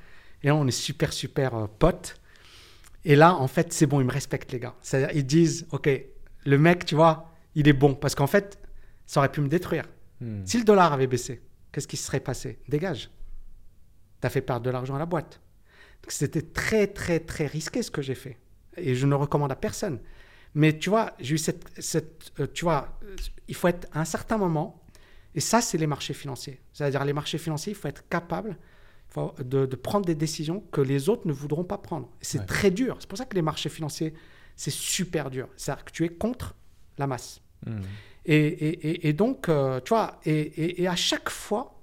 Et 0.43 0.47
là, 0.47 0.55
on 0.55 0.67
est 0.67 0.71
super, 0.71 1.13
super 1.13 1.55
euh, 1.55 1.67
potes. 1.79 2.20
Et 3.03 3.15
là, 3.15 3.35
en 3.35 3.47
fait, 3.47 3.73
c'est 3.73 3.87
bon, 3.87 3.99
ils 3.99 4.05
me 4.05 4.11
respectent, 4.11 4.51
les 4.51 4.59
gars. 4.59 4.75
C'est-à-dire, 4.81 5.15
ils 5.15 5.25
disent, 5.25 5.67
OK, 5.71 5.89
le 6.45 6.57
mec, 6.57 6.85
tu 6.85 6.95
vois, 6.95 7.31
il 7.55 7.67
est 7.67 7.73
bon. 7.73 7.95
Parce 7.95 8.15
qu'en 8.15 8.27
fait, 8.27 8.59
ça 9.05 9.19
aurait 9.19 9.31
pu 9.31 9.41
me 9.41 9.47
détruire. 9.47 9.85
Hmm. 10.19 10.45
Si 10.45 10.57
le 10.57 10.63
dollar 10.63 10.93
avait 10.93 11.07
baissé, 11.07 11.41
qu'est-ce 11.71 11.87
qui 11.87 11.97
se 11.97 12.05
serait 12.05 12.19
passé? 12.19 12.59
Dégage. 12.67 13.09
Tu 14.21 14.27
as 14.27 14.29
fait 14.29 14.41
perdre 14.41 14.65
de 14.65 14.69
l'argent 14.69 14.95
à 14.95 14.99
la 14.99 15.05
boîte. 15.05 15.41
Donc, 16.03 16.11
c'était 16.11 16.41
très, 16.41 16.87
très, 16.87 17.19
très 17.19 17.47
risqué 17.47 17.81
ce 17.81 17.91
que 17.91 18.01
j'ai 18.01 18.15
fait. 18.15 18.37
Et 18.77 18.95
je 18.95 19.05
ne 19.07 19.15
recommande 19.15 19.51
à 19.51 19.55
personne. 19.55 19.99
Mais 20.53 20.77
tu 20.77 20.89
vois, 20.89 21.13
j'ai 21.19 21.35
eu 21.35 21.37
cette. 21.37 21.65
cette 21.79 22.31
euh, 22.39 22.47
tu 22.53 22.65
vois, 22.65 22.99
il 23.47 23.55
faut 23.55 23.67
être 23.67 23.87
à 23.93 24.01
un 24.01 24.05
certain 24.05 24.37
moment. 24.37 24.83
Et 25.33 25.39
ça, 25.39 25.61
c'est 25.61 25.77
les 25.77 25.87
marchés 25.87 26.13
financiers. 26.13 26.61
C'est-à-dire, 26.73 27.03
les 27.05 27.13
marchés 27.13 27.37
financiers, 27.37 27.71
il 27.71 27.75
faut 27.75 27.87
être 27.87 28.07
capable 28.09 28.57
de, 29.43 29.65
de 29.65 29.75
prendre 29.75 30.05
des 30.05 30.15
décisions 30.15 30.61
que 30.71 30.81
les 30.81 31.09
autres 31.09 31.27
ne 31.27 31.33
voudront 31.33 31.63
pas 31.63 31.77
prendre. 31.77 32.09
C'est 32.21 32.39
Ouais. 32.39 32.45
très 32.45 32.71
dur. 32.71 32.95
C'est 32.99 33.09
pour 33.09 33.17
ça 33.17 33.25
que 33.25 33.35
les 33.35 33.41
marchés 33.41 33.69
financiers, 33.69 34.13
c'est 34.55 34.71
super 34.71 35.29
dur. 35.29 35.47
C'est-à-dire 35.57 35.83
que 35.85 35.91
tu 35.91 36.05
es 36.05 36.09
contre 36.09 36.55
la 36.97 37.07
masse. 37.07 37.41
Hmm. 37.65 37.81
Et, 38.25 38.35
et- 38.35 38.87
et- 38.89 39.07
et 39.09 39.13
donc, 39.13 39.49
euh, 39.49 39.79
tu 39.83 39.89
vois, 39.89 40.19
et 40.25 40.87
à 40.87 40.95
chaque 40.95 41.29
fois, 41.29 41.81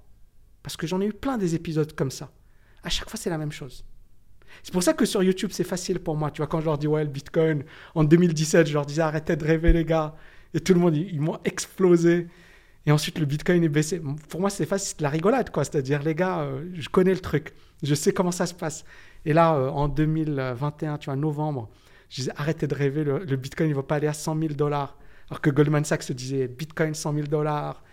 parce 0.63 0.75
que 0.77 0.87
j'en 0.87 1.01
ai 1.01 1.05
eu 1.05 1.13
plein 1.13 1.37
des 1.37 1.53
épisodes 1.55 1.93
comme 1.93 2.11
ça, 2.11 2.31
à 2.83 2.89
chaque 2.89 3.09
fois, 3.09 3.19
c'est 3.19 3.29
la 3.29 3.37
même 3.37 3.51
chose. 3.51 3.83
C'est 4.63 4.71
pour 4.73 4.81
ça 4.81 4.93
que 4.93 5.05
sur 5.05 5.21
YouTube, 5.21 5.51
c'est 5.53 5.63
facile 5.63 5.99
pour 5.99 6.15
moi. 6.15 6.31
Tu 6.31 6.37
vois, 6.37 6.47
quand 6.47 6.59
je 6.61 6.65
leur 6.65 6.77
dis, 6.77 6.87
ouais, 6.87 7.03
le 7.03 7.09
Bitcoin, 7.09 7.63
en 7.93 8.03
2017, 8.03 8.67
je 8.67 8.73
leur 8.73 8.85
disais, 8.85 9.01
arrêtez 9.03 9.35
de 9.35 9.45
rêver, 9.45 9.73
les 9.73 9.85
gars. 9.85 10.15
Et 10.53 10.59
tout 10.59 10.73
le 10.73 10.79
monde, 10.79 10.95
ils, 10.95 11.13
ils 11.13 11.21
m'ont 11.21 11.37
explosé. 11.45 12.27
Et 12.89 12.91
ensuite, 12.91 13.19
le 13.19 13.25
Bitcoin 13.27 13.63
est 13.63 13.69
baissé. 13.69 14.01
Pour 14.29 14.41
moi, 14.41 14.49
c'est 14.49 14.65
facile, 14.65 14.97
de 14.97 15.03
la 15.03 15.09
rigolade, 15.09 15.51
quoi. 15.51 15.63
C'est-à-dire, 15.63 16.01
les 16.01 16.15
gars, 16.15 16.39
euh, 16.39 16.67
je 16.73 16.89
connais 16.89 17.13
le 17.13 17.19
truc. 17.19 17.53
Je 17.83 17.93
sais 17.93 18.13
comment 18.13 18.31
ça 18.31 18.47
se 18.47 18.55
passe. 18.55 18.83
Et 19.25 19.33
là, 19.33 19.53
euh, 19.53 19.69
en 19.69 19.87
2021, 19.87 20.97
tu 20.97 21.05
vois, 21.05 21.15
novembre, 21.15 21.69
je 22.09 22.15
disais, 22.15 22.31
arrêtez 22.35 22.65
de 22.65 22.73
rêver, 22.73 23.03
le, 23.03 23.35
Bitcoin, 23.35 23.69
il 23.69 23.73
ne 23.73 23.75
va 23.75 23.83
pas 23.83 23.97
aller 23.97 24.07
à 24.07 24.13
100 24.13 24.39
000 24.39 24.53
dollars. 24.55 24.97
Alors 25.29 25.39
que 25.39 25.51
Goldman 25.51 25.85
Sachs 25.85 26.01
se 26.01 26.13
disait, 26.13 26.47
Bitcoin, 26.47 26.95
100 26.95 27.13
000 27.13 27.27
dollars. 27.27 27.83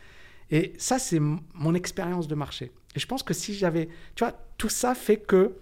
Et 0.51 0.73
ça, 0.79 0.99
c'est 0.99 1.21
mon 1.21 1.75
expérience 1.75 2.27
de 2.27 2.35
marché. 2.35 2.73
Et 2.95 2.99
je 2.99 3.07
pense 3.07 3.23
que 3.23 3.35
si 3.35 3.53
j'avais... 3.53 3.91
Tu 4.15 4.25
vois, 4.25 4.33
tout 4.57 4.71
ça 4.71 4.95
fait 4.95 5.19
que 5.19 5.59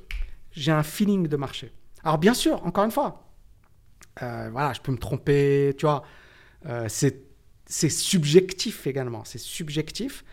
j'ai 0.53 0.71
un 0.71 0.85
feeling 0.85 1.27
de 1.27 1.37
marché. 1.37 1.73
Alors, 2.05 2.19
bien 2.19 2.35
sûr, 2.35 2.65
encore 2.65 2.85
une 2.85 2.93
fois, 2.93 3.33
euh, 4.23 4.49
voilà, 4.53 4.73
je 4.75 4.81
peux 4.81 4.93
me 4.93 4.99
tromper, 4.99 5.75
tu 5.77 5.87
vois. 5.87 6.05
C'est 6.87 7.24
c'est 7.67 7.89
subjectif 7.91 8.87
également, 8.87 9.25
c'est 9.25 9.39
subjectif. 9.39 10.25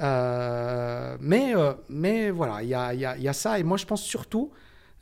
Euh, 0.00 1.16
mais, 1.20 1.54
euh, 1.54 1.74
mais 1.88 2.30
voilà, 2.30 2.62
il 2.62 2.68
y 2.68 2.74
a, 2.74 2.94
y 2.94 3.04
a- 3.28 3.32
ça. 3.32 3.58
Et 3.58 3.62
moi, 3.62 3.76
je 3.76 3.84
pense 3.84 4.02
surtout, 4.02 4.50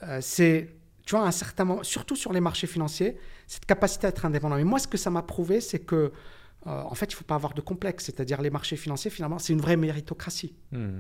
euh, 0.03 0.19
c'est, 0.21 0.75
tu 1.07 1.15
vois, 1.15 1.25
un 1.25 1.31
certain 1.31 1.65
moment, 1.65 1.83
surtout 1.85 2.17
sur 2.17 2.33
les 2.33 2.41
marchés 2.41 2.67
financiers, 2.67 3.17
cette 3.47 3.65
capacité 3.65 4.07
à 4.07 4.11
être 4.11 4.25
indépendant. 4.25 4.57
Mais 4.57 4.65
moi, 4.65 4.79
ce 4.79 4.89
que 4.89 4.99
ça 4.99 5.11
m'a 5.11 5.23
prouvé, 5.23 5.61
c'est 5.61 5.79
que 5.81 6.13
en 6.67 6.95
fait, 6.95 7.07
il 7.07 7.15
ne 7.15 7.17
faut 7.17 7.25
pas 7.25 7.37
avoir 7.37 7.55
de 7.55 7.63
complexe. 7.63 8.05
C'est-à-dire 8.07 8.43
les 8.43 8.51
marchés 8.51 8.77
financiers, 8.77 9.11
finalement, 9.11 9.39
c'est 9.39 9.55
une 9.55 9.61
vraie 9.61 9.77
méritocratie. 9.77 10.55
Hmm. 10.73 10.99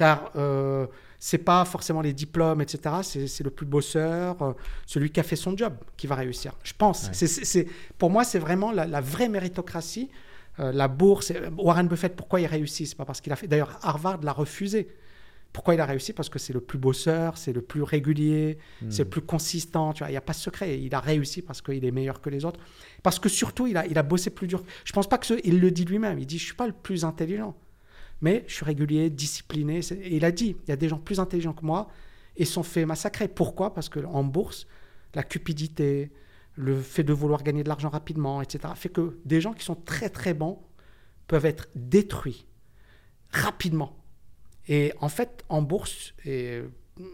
Car 0.00 0.30
euh, 0.36 0.86
c'est 1.18 1.36
pas 1.44 1.62
forcément 1.66 2.00
les 2.00 2.14
diplômes, 2.14 2.62
etc. 2.62 2.78
C'est 3.02 3.44
le 3.44 3.50
plus 3.50 3.66
bosseur, 3.66 4.40
euh, 4.40 4.52
celui 4.86 5.10
qui 5.10 5.20
a 5.20 5.22
fait 5.22 5.36
son 5.36 5.54
job, 5.54 5.74
qui 5.98 6.06
va 6.06 6.14
réussir. 6.14 6.52
Je 6.62 6.72
pense. 6.72 7.08
Ouais. 7.08 7.26
C'est- 7.26 7.66
pour 7.98 8.08
moi, 8.08 8.24
c'est 8.24 8.38
vraiment 8.38 8.72
la, 8.72 8.86
la 8.86 9.02
vraie 9.02 9.28
méritocratie. 9.28 10.08
Euh, 10.58 10.72
la 10.72 10.88
bourse, 10.88 11.32
Warren 11.58 11.86
Buffett, 11.86 12.16
pourquoi 12.16 12.40
il 12.40 12.46
réussit? 12.46 12.86
C'est 12.88 12.96
pas 12.96 13.04
parce 13.04 13.20
qu'il 13.20 13.30
a 13.32 13.36
fait. 13.36 13.46
D'ailleurs, 13.46 13.78
Harvard 13.82 14.20
l'a 14.22 14.32
refusé. 14.32 14.88
Pourquoi 15.52 15.74
il 15.74 15.80
a 15.80 15.84
réussi? 15.84 16.12
Parce 16.14 16.30
que 16.30 16.38
c'est 16.38 16.52
le 16.54 16.60
plus 16.60 16.78
bosseur, 16.78 17.36
c'est 17.36 17.52
le 17.52 17.60
plus 17.60 17.82
régulier, 17.82 18.56
Hmm. 18.80 18.90
c'est 18.90 19.02
le 19.04 19.10
plus 19.10 19.20
consistant. 19.20 19.92
Tu 19.92 19.98
vois, 19.98 20.08
il 20.08 20.12
n'y 20.12 20.16
a 20.16 20.20
pas 20.22 20.32
de 20.32 20.38
secret. 20.38 20.80
Il 20.80 20.94
a 20.94 21.00
réussi 21.00 21.42
parce 21.42 21.60
qu'il 21.60 21.84
est 21.84 21.90
meilleur 21.90 22.22
que 22.22 22.30
les 22.30 22.44
autres. 22.46 22.60
Parce 23.02 23.18
que 23.18 23.28
surtout, 23.28 23.66
il 23.66 23.76
a, 23.76 23.84
il 23.86 23.98
a 23.98 24.02
bossé 24.02 24.30
plus 24.30 24.46
dur. 24.46 24.62
Je 24.86 24.92
pense 24.92 25.08
pas 25.08 25.18
que 25.18 25.26
ce, 25.26 25.34
il 25.44 25.60
le 25.60 25.70
dit 25.70 25.84
lui-même. 25.84 26.18
Il 26.18 26.26
dit, 26.26 26.38
je 26.38 26.44
suis 26.46 26.54
pas 26.54 26.66
le 26.68 26.72
plus 26.72 27.04
intelligent, 27.04 27.54
mais 28.20 28.44
je 28.46 28.54
suis 28.54 28.64
régulier, 28.64 29.10
discipliné. 29.10 29.80
Et 29.92 30.16
il 30.16 30.24
a 30.24 30.32
dit, 30.32 30.56
il 30.64 30.68
y 30.68 30.72
a 30.72 30.76
des 30.76 30.88
gens 30.88 30.98
plus 30.98 31.20
intelligents 31.20 31.52
que 31.52 31.64
moi 31.64 31.88
et 32.36 32.44
sont 32.44 32.62
fait 32.62 32.84
massacrer. 32.84 33.28
Pourquoi? 33.28 33.74
Parce 33.74 33.88
que 33.88 34.00
en 34.00 34.24
bourse, 34.24 34.66
la 35.14 35.22
cupidité, 35.22 36.10
le 36.54 36.80
fait 36.80 37.02
de 37.02 37.12
vouloir 37.12 37.42
gagner 37.42 37.62
de 37.62 37.68
l'argent 37.68 37.88
rapidement, 37.88 38.42
etc., 38.42 38.72
fait 38.76 38.88
que 38.88 39.18
des 39.24 39.40
gens 39.40 39.52
qui 39.52 39.64
sont 39.64 39.74
très 39.74 40.08
très 40.08 40.34
bons 40.34 40.58
peuvent 41.26 41.46
être 41.46 41.68
détruits 41.74 42.46
rapidement. 43.30 43.96
Et 44.68 44.92
en 45.00 45.08
fait, 45.08 45.44
en 45.48 45.62
bourse 45.62 46.14
et 46.24 46.62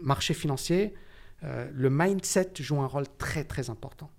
marché 0.01 0.33
financier, 0.33 0.93
euh, 1.43 1.69
le 1.73 1.89
mindset 1.89 2.51
joue 2.59 2.81
un 2.81 2.87
rôle 2.87 3.05
très 3.17 3.43
très 3.43 3.69
important. 3.69 4.09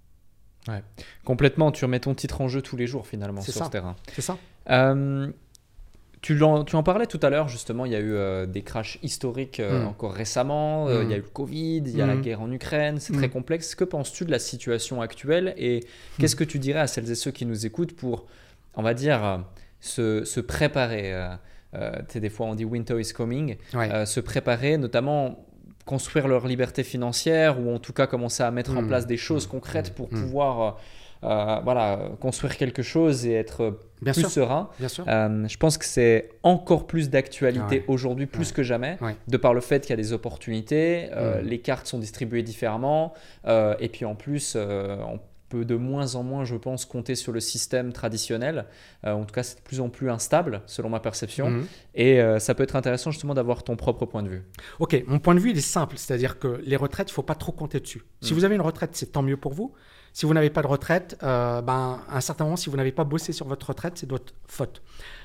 Complètement, 1.24 1.72
tu 1.72 1.84
remets 1.84 2.00
ton 2.00 2.14
titre 2.14 2.40
en 2.42 2.48
jeu 2.48 2.60
tous 2.60 2.76
les 2.76 2.86
jours 2.86 3.06
finalement 3.06 3.40
sur 3.40 3.54
ça. 3.54 3.64
ce 3.64 3.70
terrain. 3.70 3.96
C'est 4.12 4.22
ça 4.22 4.36
Euh, 4.70 5.32
tu, 6.20 6.42
en, 6.42 6.64
tu 6.64 6.74
en 6.76 6.82
parlais 6.82 7.06
tout 7.06 7.20
à 7.22 7.30
l'heure, 7.30 7.48
justement, 7.48 7.84
il 7.86 7.92
y 7.92 7.96
a 7.96 8.00
eu 8.00 8.12
euh, 8.12 8.46
des 8.46 8.62
crashs 8.62 8.98
historiques 9.02 9.60
euh, 9.60 9.82
Mm. 9.84 9.86
encore 9.86 10.12
récemment, 10.14 10.88
euh, 10.88 11.02
il 11.04 11.10
y 11.10 11.12
a 11.14 11.16
eu 11.16 11.20
le 11.22 11.28
Covid, 11.28 11.78
il 11.78 11.96
y 11.96 12.02
a 12.02 12.06
la 12.06 12.16
Mm. 12.16 12.20
guerre 12.22 12.40
en 12.40 12.50
Ukraine, 12.50 12.98
c'est 12.98 13.12
très 13.12 13.28
Mm. 13.28 13.30
complexe. 13.30 13.74
Que 13.74 13.84
penses-tu 13.84 14.24
de 14.24 14.30
la 14.30 14.38
situation 14.38 15.00
actuelle 15.00 15.54
et 15.56 15.80
qu'est-ce 16.18 16.36
que 16.36 16.44
tu 16.44 16.58
dirais 16.58 16.80
à 16.80 16.86
celles 16.86 17.10
et 17.10 17.14
ceux 17.14 17.30
qui 17.30 17.46
nous 17.46 17.66
écoutent 17.66 17.94
pour, 17.94 18.26
on 18.74 18.82
va 18.82 18.94
dire, 18.94 19.44
se, 19.80 20.24
se 20.24 20.40
préparer 20.40 21.14
Des 22.14 22.30
fois 22.30 22.46
on 22.46 22.54
dit 22.54 22.64
winter 22.64 22.98
is 22.98 23.12
coming, 23.12 23.56
Ouais. 23.74 24.06
se 24.06 24.20
préparer, 24.20 24.78
notamment 24.78 25.44
construire 25.84 26.26
leur 26.28 26.46
liberté 26.46 26.82
financière 26.82 27.60
ou 27.60 27.74
en 27.74 27.78
tout 27.78 27.92
cas 27.92 28.06
commencer 28.06 28.42
à 28.42 28.50
mettre 28.50 28.76
en 28.76 28.86
place 28.86 29.06
des 29.06 29.16
choses 29.16 29.46
concrètes 29.46 29.94
pour 29.94 30.08
pouvoir 30.08 30.78
euh, 31.24 31.60
voilà, 31.64 32.10
construire 32.20 32.56
quelque 32.56 32.82
chose 32.82 33.26
et 33.26 33.32
être 33.32 33.78
Bien 34.02 34.12
plus 34.12 34.22
sûr, 34.22 34.30
serein. 34.30 34.70
bien 34.78 34.88
sûr. 34.88 35.04
Euh, 35.08 35.46
je 35.48 35.56
pense 35.56 35.76
que 35.78 35.84
c'est 35.84 36.30
encore 36.42 36.86
plus 36.86 37.10
d'actualité 37.10 37.78
Ouais. 37.80 37.84
aujourd'hui, 37.88 38.26
plus 38.26 38.48
Ouais. 38.50 38.54
que 38.54 38.62
jamais, 38.62 38.98
Ouais. 39.00 39.16
de 39.26 39.36
par 39.36 39.54
le 39.54 39.60
fait 39.60 39.80
qu'il 39.80 39.90
y 39.90 39.92
a 39.94 39.96
des 39.96 40.12
opportunités, 40.12 41.10
euh, 41.12 41.42
Mm. 41.42 41.46
les 41.46 41.58
cartes 41.60 41.86
sont 41.86 41.98
distribuées 41.98 42.42
différemment, 42.42 43.12
et 43.46 43.88
puis 43.88 44.04
en 44.04 44.14
plus, 44.14 44.56
on 44.56 45.18
peut 45.48 45.64
de 45.64 45.76
moins 45.76 46.14
en 46.14 46.22
moins, 46.22 46.44
je 46.44 46.56
pense, 46.56 46.84
compter 46.84 47.14
sur 47.14 47.32
le 47.32 47.40
système 47.40 47.90
traditionnel. 47.94 48.66
Euh, 49.06 49.12
en 49.12 49.24
tout 49.24 49.32
cas, 49.34 49.42
c'est 49.42 49.56
de 49.56 49.62
plus 49.62 49.80
en 49.80 49.88
plus 49.88 50.10
instable, 50.10 50.60
selon 50.66 50.90
ma 50.90 51.00
perception, 51.00 51.48
Mhm. 51.48 51.66
et 51.94 52.20
euh, 52.20 52.38
ça 52.38 52.54
peut 52.54 52.62
être 52.64 52.76
intéressant 52.76 53.10
justement 53.12 53.32
d'avoir 53.32 53.62
ton 53.62 53.74
propre 53.74 54.04
point 54.04 54.22
de 54.22 54.28
vue. 54.28 54.42
Ok, 54.78 55.02
mon 55.06 55.18
point 55.20 55.34
de 55.34 55.40
vue, 55.40 55.50
il 55.52 55.56
est 55.56 55.62
simple. 55.62 55.96
C'est-à-dire 55.96 56.38
que 56.38 56.60
les 56.66 56.76
retraites, 56.76 57.08
il 57.08 57.12
ne 57.12 57.14
faut 57.14 57.22
pas 57.22 57.34
trop 57.34 57.52
compter 57.52 57.80
dessus. 57.80 58.02
Si 58.20 58.32
Mm. 58.32 58.36
vous 58.36 58.44
avez 58.44 58.54
une 58.56 58.60
retraite, 58.60 58.90
c'est 58.92 59.10
tant 59.12 59.22
mieux 59.22 59.38
pour 59.38 59.54
vous. 59.54 59.72
Si 60.12 60.26
vous 60.26 60.34
n'avez 60.34 60.50
pas 60.50 60.62
de 60.62 60.66
retraite, 60.66 61.16
euh, 61.22 61.62
ben, 61.62 62.02
à 62.08 62.16
un 62.16 62.20
certain 62.20 62.44
moment, 62.44 62.56
si 62.56 62.70
vous 62.70 62.76
n'avez 62.76 62.92
pas 62.92 63.04
bossé 63.04 63.32
sur 63.32 63.46
votre 63.46 63.68
retraite, 63.68 63.98
c'est 63.98 64.06
de 64.06 64.12
votre 64.12 64.34
faute. 64.46 64.82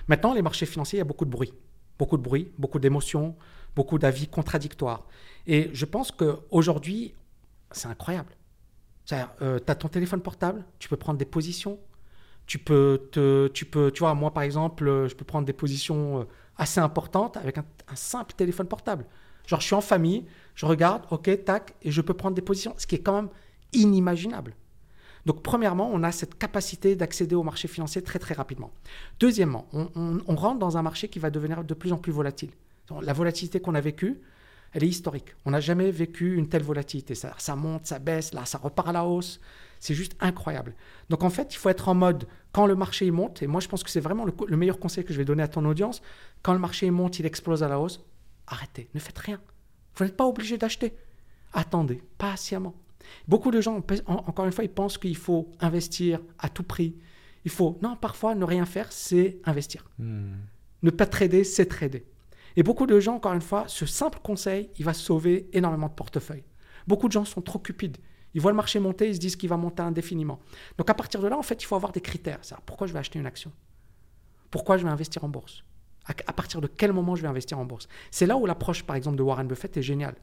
Maintenant, 0.07 0.33
les 0.33 0.41
marchés 0.41 0.65
financiers, 0.65 0.97
il 0.97 0.99
y 0.99 1.01
a 1.01 1.05
beaucoup 1.05 1.25
de 1.25 1.31
bruit. 1.31 1.53
Beaucoup 1.97 2.17
de 2.17 2.23
bruit, 2.23 2.51
beaucoup 2.57 2.79
d'émotions, 2.79 3.35
beaucoup 3.75 3.97
d'avis 3.97 4.27
contradictoires. 4.27 5.05
Et 5.47 5.69
je 5.73 5.85
pense 5.85 6.11
qu'aujourd'hui, 6.11 7.13
c'est 7.71 7.87
incroyable. 7.87 8.35
tu 9.05 9.15
as 9.15 9.75
ton 9.75 9.87
téléphone 9.87 10.21
portable, 10.21 10.65
tu 10.79 10.89
peux 10.89 10.97
prendre 10.97 11.17
des 11.17 11.25
positions. 11.25 11.79
Tu 12.45 12.59
peux, 12.59 13.07
te, 13.11 13.47
tu 13.47 13.65
peux, 13.65 13.89
tu 13.89 13.99
vois, 13.99 14.13
moi 14.15 14.33
par 14.33 14.43
exemple, 14.43 14.85
euh, 14.85 15.07
je 15.07 15.15
peux 15.15 15.23
prendre 15.23 15.45
des 15.45 15.53
positions 15.53 16.19
euh, 16.19 16.23
assez 16.57 16.81
importantes 16.81 17.37
avec 17.37 17.57
un 17.57 17.63
simple 17.95 18.33
téléphone 18.33 18.67
portable. 18.67 19.05
Genre, 19.47 19.59
je 19.59 19.65
suis 19.65 19.75
en 19.75 19.81
famille, 19.81 20.25
je 20.55 20.65
regarde, 20.65 21.03
ok, 21.09 21.43
tac, 21.45 21.73
et 21.81 21.91
je 21.91 22.01
peux 22.01 22.13
prendre 22.13 22.35
des 22.35 22.41
positions, 22.41 22.73
ce 22.77 22.87
qui 22.87 22.95
est 22.95 22.99
quand 22.99 23.13
même 23.13 23.29
inimaginable. 23.73 24.55
Donc, 25.25 25.41
premièrement, 25.41 25.89
on 25.91 26.03
a 26.03 26.11
cette 26.11 26.37
capacité 26.37 26.95
d'accéder 26.95 27.35
au 27.35 27.43
marché 27.43 27.67
financier 27.67 28.01
très, 28.01 28.19
très 28.19 28.33
rapidement. 28.33 28.71
Deuxièmement, 29.19 29.67
on, 29.71 30.35
rentre 30.35 30.59
dans 30.59 30.77
un 30.77 30.81
marché 30.81 31.07
qui 31.07 31.19
va 31.19 31.29
devenir 31.29 31.63
de 31.63 31.73
plus 31.73 31.93
en 31.93 31.97
plus 31.97 32.11
volatile. 32.11 32.51
La 33.01 33.13
volatilité 33.13 33.59
qu'on 33.59 33.75
a 33.75 33.81
vécue, 33.81 34.21
elle 34.73 34.83
est 34.83 34.87
historique. 34.87 35.35
On 35.45 35.51
n'a 35.51 35.61
jamais 35.61 35.91
vécu 35.91 36.35
une 36.35 36.49
telle 36.49 36.63
volatilité. 36.63 37.15
Ça, 37.15 37.55
monte, 37.55 37.85
ça 37.85 37.99
baisse, 37.99 38.33
là, 38.33 38.45
ça 38.45 38.57
repart 38.57 38.89
à 38.89 38.91
la 38.91 39.05
hausse. 39.05 39.39
C'est 39.79 39.93
juste 39.93 40.15
incroyable. 40.19 40.75
Donc, 41.09 41.23
en 41.23 41.29
fait, 41.29 41.53
il 41.53 41.57
faut 41.57 41.69
être 41.69 41.87
en 41.89 41.95
mode, 41.95 42.27
quand 42.51 42.65
le 42.65 42.75
marché 42.75 43.09
monte, 43.11 43.41
et 43.41 43.47
moi, 43.47 43.61
je 43.61 43.67
pense 43.67 43.83
que 43.83 43.89
c'est 43.89 43.99
vraiment 43.99 44.25
le, 44.25 44.33
le 44.47 44.57
meilleur 44.57 44.79
conseil 44.79 45.03
que 45.03 45.13
je 45.13 45.17
vais 45.17 45.25
donner 45.25 45.43
à 45.43 45.47
ton 45.47 45.65
audience, 45.65 46.01
quand 46.41 46.53
le 46.53 46.59
marché 46.59 46.89
monte, 46.91 47.19
il 47.19 47.25
explose 47.25 47.63
à 47.63 47.67
la 47.67 47.79
hausse, 47.79 48.03
arrêtez, 48.47 48.89
ne 48.93 48.99
faites 48.99 49.17
rien. 49.19 49.39
Vous 49.95 50.05
n'êtes 50.05 50.17
pas 50.17 50.25
obligé 50.25 50.57
d'acheter. 50.57 50.93
Attendez, 51.53 52.01
patiemment. 52.17 52.73
Beaucoup 53.27 53.51
de 53.51 53.61
gens, 53.61 53.83
en- 54.07 54.13
encore 54.13 54.45
une 54.45 54.51
fois, 54.51 54.63
ils 54.63 54.69
pensent 54.69 54.97
qu'il 54.97 55.15
faut 55.17 55.51
investir 55.59 56.19
à 56.39 56.49
tout 56.49 56.63
prix. 56.63 56.95
Il 57.45 57.51
faut, 57.51 57.77
non, 57.81 57.95
parfois, 57.95 58.35
ne 58.35 58.45
rien 58.45 58.65
faire, 58.65 58.91
c'est 58.91 59.39
investir. 59.45 59.85
Ne 60.81 60.89
pas 60.91 61.05
trader, 61.05 61.43
c'est 61.43 61.65
trader. 61.65 62.05
Et 62.55 62.63
beaucoup 62.63 62.85
de 62.85 62.99
gens, 62.99 63.15
encore 63.15 63.33
une 63.33 63.41
fois, 63.41 63.65
ce 63.67 63.85
simple 63.85 64.19
conseil, 64.21 64.69
il 64.77 64.85
va 64.85 64.93
sauver 64.93 65.49
énormément 65.53 65.87
de 65.87 65.93
portefeuilles. 65.93 66.43
Beaucoup 66.87 67.07
de 67.07 67.13
gens 67.13 67.25
sont 67.25 67.41
trop 67.41 67.59
cupides. 67.59 67.97
Ils 68.33 68.41
voient 68.41 68.51
le 68.51 68.55
marché 68.57 68.79
monter, 68.79 69.07
ils 69.09 69.15
se 69.15 69.19
disent 69.19 69.35
qu'il 69.35 69.49
va 69.49 69.57
monter 69.57 69.81
indéfiniment. 69.83 70.39
Donc 70.77 70.89
à 70.89 70.93
partir 70.93 71.21
de 71.21 71.27
là, 71.27 71.37
en 71.37 71.43
fait, 71.43 71.61
il 71.61 71.65
faut 71.65 71.75
avoir 71.75 71.91
des 71.91 72.01
critères. 72.01 72.39
Pourquoi 72.65 72.87
je 72.87 72.93
vais 72.93 72.99
acheter 72.99 73.19
une 73.19 73.25
action? 73.25 73.51
Pourquoi 74.51 74.77
je 74.77 74.83
vais 74.83 74.89
investir 74.89 75.23
en 75.23 75.29
bourse? 75.29 75.63
À, 76.05 76.11
à 76.27 76.33
partir 76.33 76.59
de 76.61 76.67
quel 76.67 76.93
moment 76.93 77.15
je 77.15 77.21
vais 77.21 77.27
investir 77.27 77.57
en 77.59 77.65
bourse? 77.65 77.87
C'est 78.11 78.25
là 78.25 78.35
où 78.37 78.45
l'approche, 78.45 78.83
par 78.83 78.95
exemple, 78.95 79.17
de 79.17 79.23
Warren 79.23 79.47
Buffett 79.47 79.75
est 79.77 79.81
géniale. 79.81 80.15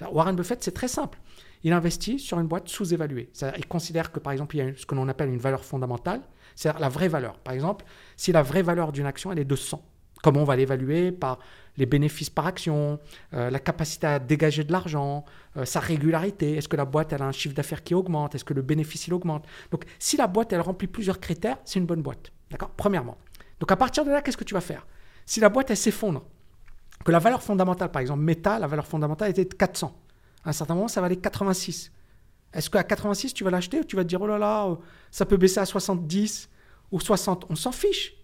Warren 0.00 0.34
Buffett, 0.34 0.62
c'est 0.62 0.72
très 0.72 0.88
simple. 0.88 1.18
Il 1.64 1.72
investit 1.72 2.18
sur 2.18 2.40
une 2.40 2.46
boîte 2.46 2.68
sous-évaluée. 2.68 3.30
Il 3.56 3.66
considère 3.66 4.10
que, 4.10 4.18
par 4.18 4.32
exemple, 4.32 4.56
il 4.56 4.58
y 4.58 4.62
a 4.62 4.76
ce 4.76 4.84
que 4.84 4.94
l'on 4.94 5.08
appelle 5.08 5.28
une 5.28 5.38
valeur 5.38 5.64
fondamentale, 5.64 6.20
c'est-à-dire 6.56 6.80
la 6.80 6.88
vraie 6.88 7.08
valeur. 7.08 7.38
Par 7.38 7.54
exemple, 7.54 7.84
si 8.16 8.32
la 8.32 8.42
vraie 8.42 8.62
valeur 8.62 8.92
d'une 8.92 9.06
action, 9.06 9.30
elle 9.30 9.38
est 9.38 9.44
de 9.44 9.56
100, 9.56 9.80
comment 10.22 10.40
on 10.40 10.44
va 10.44 10.56
l'évaluer 10.56 11.12
Par 11.12 11.38
les 11.76 11.86
bénéfices 11.86 12.30
par 12.30 12.46
action, 12.46 12.98
euh, 13.32 13.50
la 13.50 13.58
capacité 13.58 14.06
à 14.06 14.18
dégager 14.18 14.64
de 14.64 14.72
l'argent, 14.72 15.24
euh, 15.56 15.64
sa 15.64 15.80
régularité? 15.80 16.56
Est-ce 16.56 16.68
que 16.68 16.76
la 16.76 16.84
boîte 16.84 17.12
elle 17.12 17.22
a 17.22 17.26
un 17.26 17.32
chiffre 17.32 17.54
d'affaires 17.54 17.82
qui 17.82 17.94
augmente? 17.94 18.34
Est-ce 18.34 18.44
que 18.44 18.54
le 18.54 18.62
bénéfice 18.62 19.06
il 19.06 19.14
augmente? 19.14 19.46
Donc, 19.70 19.84
si 19.98 20.16
la 20.16 20.26
boîte 20.26 20.52
elle 20.52 20.60
remplit 20.60 20.88
plusieurs 20.88 21.20
critères, 21.20 21.58
c'est 21.64 21.78
une 21.78 21.86
bonne 21.86 22.02
boîte. 22.02 22.32
D'accord? 22.50 22.70
Premièrement. 22.76 23.16
Donc, 23.60 23.70
à 23.70 23.76
partir 23.76 24.04
de 24.04 24.10
là, 24.10 24.20
qu'est-ce 24.20 24.36
que 24.36 24.44
tu 24.44 24.54
vas 24.54 24.60
faire? 24.60 24.86
Si 25.24 25.40
la 25.40 25.48
boîte 25.48 25.70
elle 25.70 25.76
s'effondre, 25.76 26.24
que 27.04 27.12
la 27.12 27.18
valeur 27.18 27.42
fondamentale, 27.42 27.90
par 27.90 28.00
exemple, 28.00 28.22
Meta, 28.22 28.58
la 28.58 28.66
valeur 28.66 28.86
fondamentale 28.86 29.30
était 29.30 29.44
de 29.44 29.54
400. 29.54 29.96
À 30.44 30.50
un 30.50 30.52
certain 30.52 30.74
moment, 30.74 30.88
ça 30.88 31.00
valait 31.00 31.16
86. 31.16 31.92
Est-ce 32.52 32.68
qu'à 32.68 32.84
86, 32.84 33.34
tu 33.34 33.44
vas 33.44 33.50
l'acheter 33.50 33.80
ou 33.80 33.84
tu 33.84 33.96
vas 33.96 34.02
te 34.02 34.08
dire, 34.08 34.20
oh 34.20 34.26
là 34.26 34.38
là, 34.38 34.66
euh, 34.66 34.76
ça 35.10 35.24
peut 35.24 35.36
baisser 35.36 35.60
à 35.60 35.66
70 35.66 36.50
ou 36.90 37.00
60 37.00 37.46
On 37.48 37.56
s'en 37.56 37.72
fiche. 37.72 38.14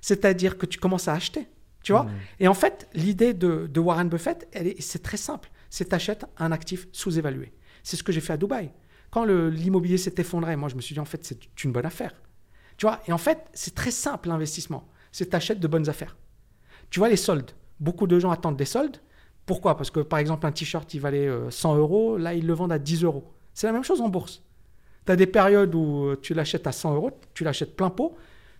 C'est-à-dire 0.00 0.58
que 0.58 0.66
tu 0.66 0.78
commences 0.78 1.08
à 1.08 1.14
acheter. 1.14 1.48
Tu 1.82 1.92
vois? 1.92 2.06
Et 2.40 2.48
en 2.48 2.54
fait, 2.54 2.88
l'idée 2.94 3.32
de, 3.32 3.68
de 3.72 3.80
Warren 3.80 4.08
Buffett, 4.08 4.48
c'est 4.80 5.04
très 5.04 5.16
simple. 5.16 5.50
C'est 5.70 5.90
t'achètes 5.90 6.24
un 6.36 6.50
actif 6.50 6.88
sous-évalué. 6.90 7.52
C'est 7.84 7.96
ce 7.96 8.02
que 8.02 8.10
j'ai 8.10 8.20
fait 8.20 8.32
à 8.32 8.36
Dubaï. 8.36 8.72
Quand 9.10 9.24
l'immobilier 9.24 9.96
s'est 9.96 10.14
effondré, 10.18 10.56
moi, 10.56 10.68
je 10.68 10.74
me 10.74 10.80
suis 10.80 10.94
dit, 10.94 11.00
en 11.00 11.04
fait, 11.04 11.24
c'est 11.24 11.38
une 11.62 11.70
bonne 11.70 11.86
affaire. 11.86 12.12
Tu 12.76 12.86
vois? 12.86 13.00
Et 13.06 13.12
en 13.12 13.18
fait, 13.18 13.46
c'est 13.54 13.74
très 13.74 13.92
simple 13.92 14.28
l'investissement. 14.28 14.88
C'est 15.12 15.26
t'achètes 15.26 15.60
de 15.60 15.68
bonnes 15.68 15.88
affaires. 15.88 16.16
Tu 16.90 16.98
vois 16.98 17.08
les 17.08 17.16
soldes. 17.16 17.52
Beaucoup 17.80 18.06
de 18.06 18.18
gens 18.18 18.30
attendent 18.30 18.56
des 18.56 18.64
soldes. 18.64 18.96
Pourquoi? 19.44 19.76
Parce 19.76 19.90
que 19.90 20.00
par 20.00 20.18
exemple, 20.18 20.46
un 20.46 20.52
t-shirt, 20.52 20.92
il 20.94 21.00
valait 21.00 21.28
euh, 21.28 21.50
100 21.50 21.76
euros. 21.76 22.16
Là, 22.18 22.34
ils 22.34 22.46
le 22.46 22.52
vendent 22.54 22.72
à 22.72 22.78
10 22.78 23.04
euros. 23.04 23.32
C'est 23.54 23.66
la 23.66 23.72
même 23.72 23.84
chose 23.84 24.00
en 24.00 24.08
bourse. 24.08 24.42
Tu 25.06 25.12
as 25.12 25.16
des 25.16 25.26
périodes 25.26 25.74
où 25.74 26.06
euh, 26.06 26.16
tu 26.20 26.34
l'achètes 26.34 26.66
à 26.66 26.72
100 26.72 26.94
euros, 26.94 27.12
tu 27.34 27.44
l'achètes 27.44 27.76
plein 27.76 27.90
pot. 27.90 28.16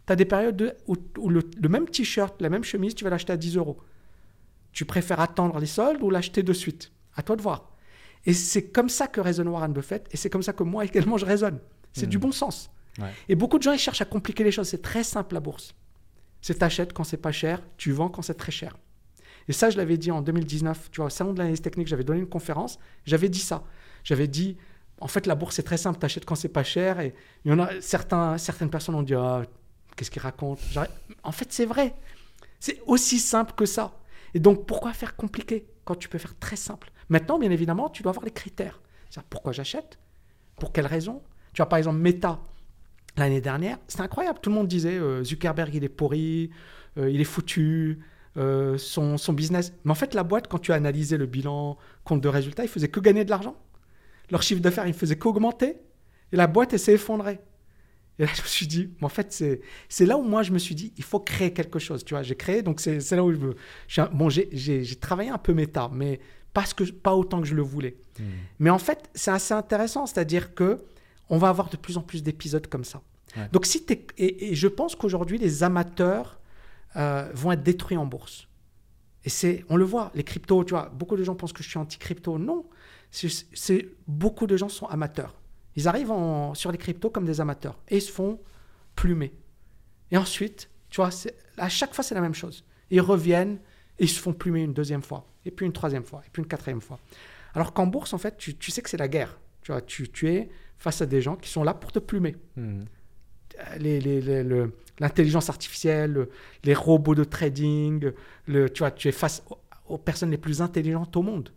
Tu 0.07 0.13
as 0.13 0.17
des 0.17 0.25
périodes 0.25 0.57
de- 0.57 0.75
où, 0.87 0.95
où 1.19 1.29
le, 1.29 1.43
le 1.61 1.69
même 1.69 1.87
t-shirt, 1.89 2.41
la 2.41 2.49
même 2.49 2.63
chemise, 2.63 2.95
tu 2.95 3.03
vas 3.05 3.11
l'acheter 3.11 3.33
à 3.33 3.37
10 3.37 3.57
euros. 3.57 3.79
Tu 4.73 4.85
préfères 4.85 5.21
attendre 5.21 5.59
les 5.59 5.67
soldes 5.67 6.03
ou 6.03 6.11
l'acheter 6.11 6.43
de 6.43 6.53
suite? 6.53 6.93
À 7.17 7.23
toi 7.23 7.35
de 7.37 7.43
voir. 7.43 7.73
Et 8.27 8.33
c'est 8.35 8.69
comme 8.71 8.89
ça 8.89 9.07
que 9.09 9.21
raisonne 9.21 9.49
Warren 9.49 9.73
Buffett. 9.73 10.07
Et 10.13 10.17
c'est 10.17 10.31
comme 10.31 10.43
ça 10.43 10.53
que 10.53 10.63
moi 10.63 10.85
également 10.85 11.17
je 11.17 11.25
raisonne. 11.27 11.59
C'est 11.93 12.07
du 12.09 12.19
bon 12.19 12.31
sens. 12.33 12.71
Ouais. 12.99 13.07
Et 13.29 13.35
beaucoup 13.35 13.57
de 13.59 13.63
gens 13.63 13.73
ils 13.73 13.79
cherchent 13.79 14.03
à 14.03 14.05
compliquer 14.05 14.45
les 14.45 14.51
choses. 14.53 14.69
C'est 14.69 14.83
très 14.83 15.03
simple 15.03 15.35
la 15.35 15.41
bourse. 15.41 15.75
C'est 16.43 16.59
t'achètes 16.59 16.93
quand 16.93 17.05
c'est 17.05 17.17
pas 17.17 17.33
cher, 17.33 17.63
tu 17.77 17.91
vends 17.93 18.09
quand 18.09 18.23
c'est 18.23 18.35
très 18.35 18.53
cher. 18.53 18.77
Et 19.49 19.53
ça, 19.53 19.71
je 19.71 19.77
l'avais 19.77 19.97
dit 19.97 20.11
en 20.11 20.23
2019, 20.23 20.91
tu 20.91 20.97
vois, 20.97 21.07
au 21.07 21.11
salon 21.11 21.33
de 21.33 21.39
l'analyse 21.39 21.63
technique, 21.63 21.89
j'avais 21.89 22.05
donné 22.05 22.21
une 22.21 22.29
conférence, 22.29 22.79
j'avais 23.05 23.29
dit 23.29 23.41
ça. 23.41 23.63
J'avais 24.03 24.29
dit, 24.29 24.57
en 25.01 25.09
fait, 25.09 25.27
la 25.27 25.35
bourse, 25.35 25.57
c'est 25.57 25.63
très 25.63 25.77
simple, 25.77 25.99
t'achètes 25.99 26.25
quand 26.25 26.35
c'est 26.35 26.49
pas 26.49 26.65
cher. 26.65 27.01
Et 27.01 27.15
il 27.45 27.51
y 27.51 27.55
en 27.55 27.59
a, 27.59 27.81
certains, 27.81 28.39
certaines 28.39 28.71
personnes 28.71 28.95
ont 28.95 29.03
dit, 29.03 29.15
ah, 29.15 29.43
qu'est-ce 29.97 30.11
qu'il 30.11 30.23
raconte 30.23 30.61
En 31.23 31.33
fait, 31.33 31.53
c'est 31.53 31.67
vrai. 31.67 31.95
C'est 32.61 32.81
aussi 32.87 33.19
simple 33.19 33.53
que 33.55 33.67
ça. 33.67 33.93
Et 34.35 34.41
donc, 34.41 34.67
pourquoi 34.67 34.93
faire 34.93 35.17
compliqué 35.17 35.67
quand 35.85 35.95
tu 35.95 36.09
peux 36.09 36.19
faire 36.19 36.37
très 36.39 36.57
simple? 36.57 36.91
Maintenant, 37.09 37.39
bien 37.39 37.51
évidemment, 37.51 37.89
tu 37.89 38.03
dois 38.03 38.11
avoir 38.11 38.25
les 38.25 38.33
critères. 38.33 38.81
Pourquoi 39.31 39.53
j'achète? 39.53 39.99
Pour 40.59 40.73
quelle 40.73 40.87
raison? 40.87 41.23
Tu 41.53 41.63
vois, 41.63 41.69
par 41.69 41.79
exemple, 41.79 41.99
Meta, 41.99 42.39
l'année 43.17 43.41
dernière, 43.41 43.79
c'était 43.89 44.03
incroyable. 44.03 44.39
Tout 44.43 44.51
le 44.51 44.57
monde 44.57 44.69
disait 44.69 44.99
euh, 44.99 45.25
Zuckerberg, 45.25 45.75
il 45.75 45.85
est 45.85 45.89
pourri, 45.89 46.51
euh, 46.99 47.11
il 47.11 47.21
est 47.21 47.25
foutu, 47.25 48.01
euh, 48.37 48.77
son, 48.79 49.17
son 49.17 49.33
business. 49.33 49.73
Mais 49.85 49.91
en 49.91 49.95
fait, 49.95 50.15
la 50.15 50.23
boîte, 50.23 50.49
quand 50.49 50.59
tu 50.59 50.73
as 50.73 50.75
analysé 50.75 51.17
le 51.17 51.27
bilan, 51.27 51.79
compte 52.05 52.21
de 52.21 52.29
résultats, 52.29 52.65
il 52.65 52.69
faisait 52.69 52.89
que 52.89 53.01
gagner 53.01 53.25
de 53.25 53.31
l'argent. 53.31 53.57
Leur 54.31 54.43
chiffre 54.43 54.61
d'affaires, 54.61 54.87
il 54.87 54.95
faisait 54.95 55.17
qu'augmenter. 55.17 55.77
Et 56.33 56.37
la 56.37 56.47
boîte, 56.47 56.73
elle 56.73 56.79
s'est 56.79 56.95
effondrée. 56.95 57.39
Et 58.19 58.25
là, 58.25 58.31
je 58.37 58.43
me 58.43 58.47
suis 58.47 58.67
dit, 58.67 58.91
mais 59.01 59.07
en 59.07 59.11
fait, 59.11 59.45
c'est 59.89 60.07
là 60.07 60.17
où 60.19 60.23
moi, 60.23 60.43
je 60.43 60.53
me 60.53 60.59
suis 60.59 60.75
dit, 60.75 60.93
il 60.97 61.05
faut 61.05 61.21
créer 61.21 61.53
quelque 61.53 61.79
chose. 61.79 62.05
Tu 62.05 62.15
vois, 62.15 62.23
j'ai 62.23 62.37
créé, 62.37 62.63
donc 62.63 62.81
c'est 62.81 63.11
là 63.13 63.25
où 63.25 63.33
je 63.33 63.39
veux. 63.39 63.57
bon, 64.13 64.29
j'ai- 64.29 64.97
travaillé 65.01 65.31
un 65.31 65.39
peu 65.39 65.55
méta, 65.55 65.91
mais 65.93 66.21
pas, 66.53 66.65
ce 66.67 66.75
que, 66.75 66.85
pas 66.85 67.15
autant 67.15 67.41
que 67.41 67.47
je 67.47 67.55
le 67.55 67.63
voulais. 67.63 67.97
Mais 68.59 68.71
en 68.71 68.79
fait, 68.79 69.11
c'est 69.15 69.31
assez 69.31 69.55
intéressant, 69.55 70.07
c'est-à-dire 70.07 70.55
que 70.55 70.79
on 71.29 71.39
va 71.39 71.49
avoir 71.49 71.69
de 71.69 71.77
plus 71.77 71.97
en 71.97 72.03
plus 72.03 72.23
d'épisodes 72.23 72.67
comme 72.69 72.85
ça. 72.85 73.03
Ouais. 73.37 73.49
Donc, 73.53 73.67
si 73.67 73.85
et, 74.17 74.51
et 74.53 74.55
je 74.55 74.69
pense 74.69 74.95
qu'aujourd'hui, 74.95 75.39
les 75.39 75.63
amateurs 75.65 76.39
euh, 76.97 77.31
vont 77.35 77.53
être 77.53 77.63
détruits 77.63 77.97
en 77.97 78.07
bourse. 78.07 78.49
Et 79.25 79.29
c'est, 79.29 79.65
on 79.69 79.77
le 79.77 79.85
voit, 79.85 80.13
les 80.15 80.23
cryptos, 80.25 80.65
tu 80.65 80.71
vois, 80.71 80.89
beaucoup 80.89 81.17
de 81.17 81.25
gens 81.25 81.35
pensent 81.35 81.53
que 81.53 81.63
je 81.63 81.69
suis 81.69 81.79
anti-crypto. 81.79 82.39
Non, 82.39 82.65
c'est, 83.11 83.89
beaucoup 84.07 84.47
de 84.47 84.57
gens 84.57 84.69
sont 84.69 84.87
amateurs. 84.87 85.35
Ils 85.75 85.89
arrivent 85.89 86.11
en- 86.13 86.55
sur 86.55 86.71
les 86.73 86.79
cryptos 86.79 87.11
comme 87.11 87.25
des 87.27 87.41
amateurs 87.41 87.79
et 87.89 87.97
ils 87.97 88.03
se 88.03 88.13
font 88.13 88.41
plumer. 88.95 89.33
Et 90.11 90.17
ensuite, 90.17 90.71
tu 90.91 90.97
vois, 91.01 91.11
à 91.59 91.69
chaque 91.69 91.93
fois, 91.95 92.05
c'est 92.05 92.15
la 92.15 92.21
même 92.21 92.35
chose. 92.35 92.65
Ils 92.91 93.01
reviennent 93.01 93.59
et 93.99 94.05
ils 94.05 94.09
se 94.09 94.21
font 94.21 94.33
plumer 94.33 94.63
une 94.63 94.73
deuxième 94.73 95.03
fois, 95.03 95.27
et 95.45 95.51
puis 95.51 95.67
une 95.67 95.73
troisième 95.73 96.05
fois, 96.05 96.23
et 96.27 96.31
puis 96.31 96.41
une 96.43 96.49
quatrième 96.49 96.81
fois. 96.81 96.99
Alors 97.55 97.73
qu'en 97.73 97.87
bourse, 97.87 98.13
en 98.13 98.19
fait, 98.19 98.37
tu, 98.37 98.57
tu 98.57 98.71
sais 98.71 98.81
que 98.83 98.89
c'est 98.91 98.97
la 98.97 99.09
guerre. 99.09 99.39
Tu 99.63 99.73
vois, 99.73 99.81
tu, 99.83 100.09
tu 100.09 100.29
es 100.29 100.49
face 100.79 101.01
à 101.03 101.07
des 101.07 101.21
gens 101.21 101.35
qui 101.37 101.49
sont 101.51 101.65
là 101.65 101.75
pour 101.75 101.91
te 101.91 101.99
plumer. 101.99 102.37
Hmm. 102.57 102.85
Les- 103.79 104.01
les- 104.01 104.21
les- 104.21 104.45
le- 104.45 104.73
L'intelligence 104.99 105.51
artificielle, 105.51 106.13
le- 106.13 106.31
les 106.65 106.75
robots 106.75 107.15
de 107.15 107.25
trading, 107.25 108.13
tu 108.47 108.79
vois, 108.79 108.91
tu 108.91 109.09
es 109.09 109.13
face 109.13 109.43
aux, 109.89 109.99
personnes 109.99 110.31
les 110.31 110.39
plus 110.39 110.63
intelligentes 110.63 111.17
au 111.17 111.23
monde. 111.23 111.51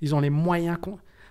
Ils 0.00 0.14
ont 0.14 0.20
les 0.20 0.30
moyens. 0.30 0.78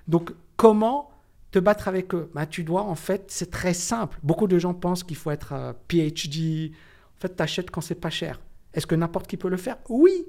Donc, 0.07 0.31
comment 0.55 1.11
te 1.51 1.59
battre 1.59 1.87
avec 1.89 2.13
eux? 2.15 2.31
Ben, 2.33 2.45
Tu 2.45 2.63
dois, 2.63 2.83
en 2.83 2.95
fait, 2.95 3.25
c'est 3.27 3.51
très 3.51 3.73
simple. 3.73 4.17
Beaucoup 4.23 4.47
de 4.47 4.57
gens 4.57 4.73
pensent 4.73 5.03
qu'il 5.03 5.17
faut 5.17 5.31
être 5.31 5.51
euh, 5.53 5.73
PhD. 5.89 6.71
En 7.17 7.19
fait, 7.21 7.35
tu 7.35 7.43
achètes 7.43 7.69
quand 7.69 7.81
c'est 7.81 7.95
pas 7.95 8.09
cher. 8.09 8.39
Est-ce 8.73 8.87
que 8.87 8.95
n'importe 8.95 9.27
qui 9.27 9.35
peut 9.37 9.49
le 9.49 9.57
faire? 9.57 9.77
Oui. 9.89 10.25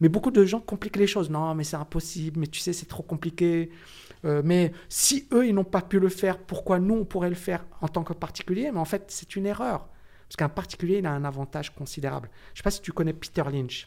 Mais 0.00 0.08
beaucoup 0.08 0.32
de 0.32 0.44
gens 0.44 0.58
compliquent 0.60 0.96
les 0.96 1.06
choses. 1.06 1.30
Non, 1.30 1.54
mais 1.54 1.62
c'est 1.64 1.76
impossible. 1.76 2.40
Mais 2.40 2.48
tu 2.48 2.58
sais, 2.60 2.72
c'est 2.72 2.86
trop 2.86 3.04
compliqué. 3.04 3.70
Euh, 4.24 4.42
mais 4.44 4.72
si 4.88 5.28
eux, 5.32 5.46
ils 5.46 5.54
n'ont 5.54 5.62
pas 5.64 5.82
pu 5.82 6.00
le 6.00 6.08
faire, 6.08 6.38
pourquoi 6.38 6.80
nous, 6.80 6.94
on 6.96 7.04
pourrait 7.04 7.28
le 7.28 7.36
faire 7.36 7.64
en 7.80 7.86
tant 7.88 8.02
que 8.02 8.12
particulier? 8.12 8.70
Mais 8.72 8.80
en 8.80 8.84
fait, 8.84 9.04
c'est 9.08 9.36
une 9.36 9.46
erreur. 9.46 9.88
Parce 10.32 10.48
qu'un 10.48 10.48
particulier, 10.54 10.98
il 10.98 11.06
a 11.06 11.12
un 11.12 11.24
avantage 11.26 11.74
considérable. 11.74 12.30
Je 12.48 12.52
ne 12.52 12.56
sais 12.56 12.62
pas 12.62 12.70
si 12.70 12.80
tu 12.80 12.90
connais 12.92 13.12
Peter 13.12 13.42
Lynch. 13.52 13.86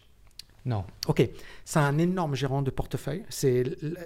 Non. 0.64 0.86
Ok, 1.08 1.28
c'est 1.64 1.80
un 1.80 1.98
énorme 1.98 2.36
gérant 2.36 2.62
de 2.62 2.70
portefeuille. 2.70 3.24
C'est 3.30 3.62
l- 3.62 3.98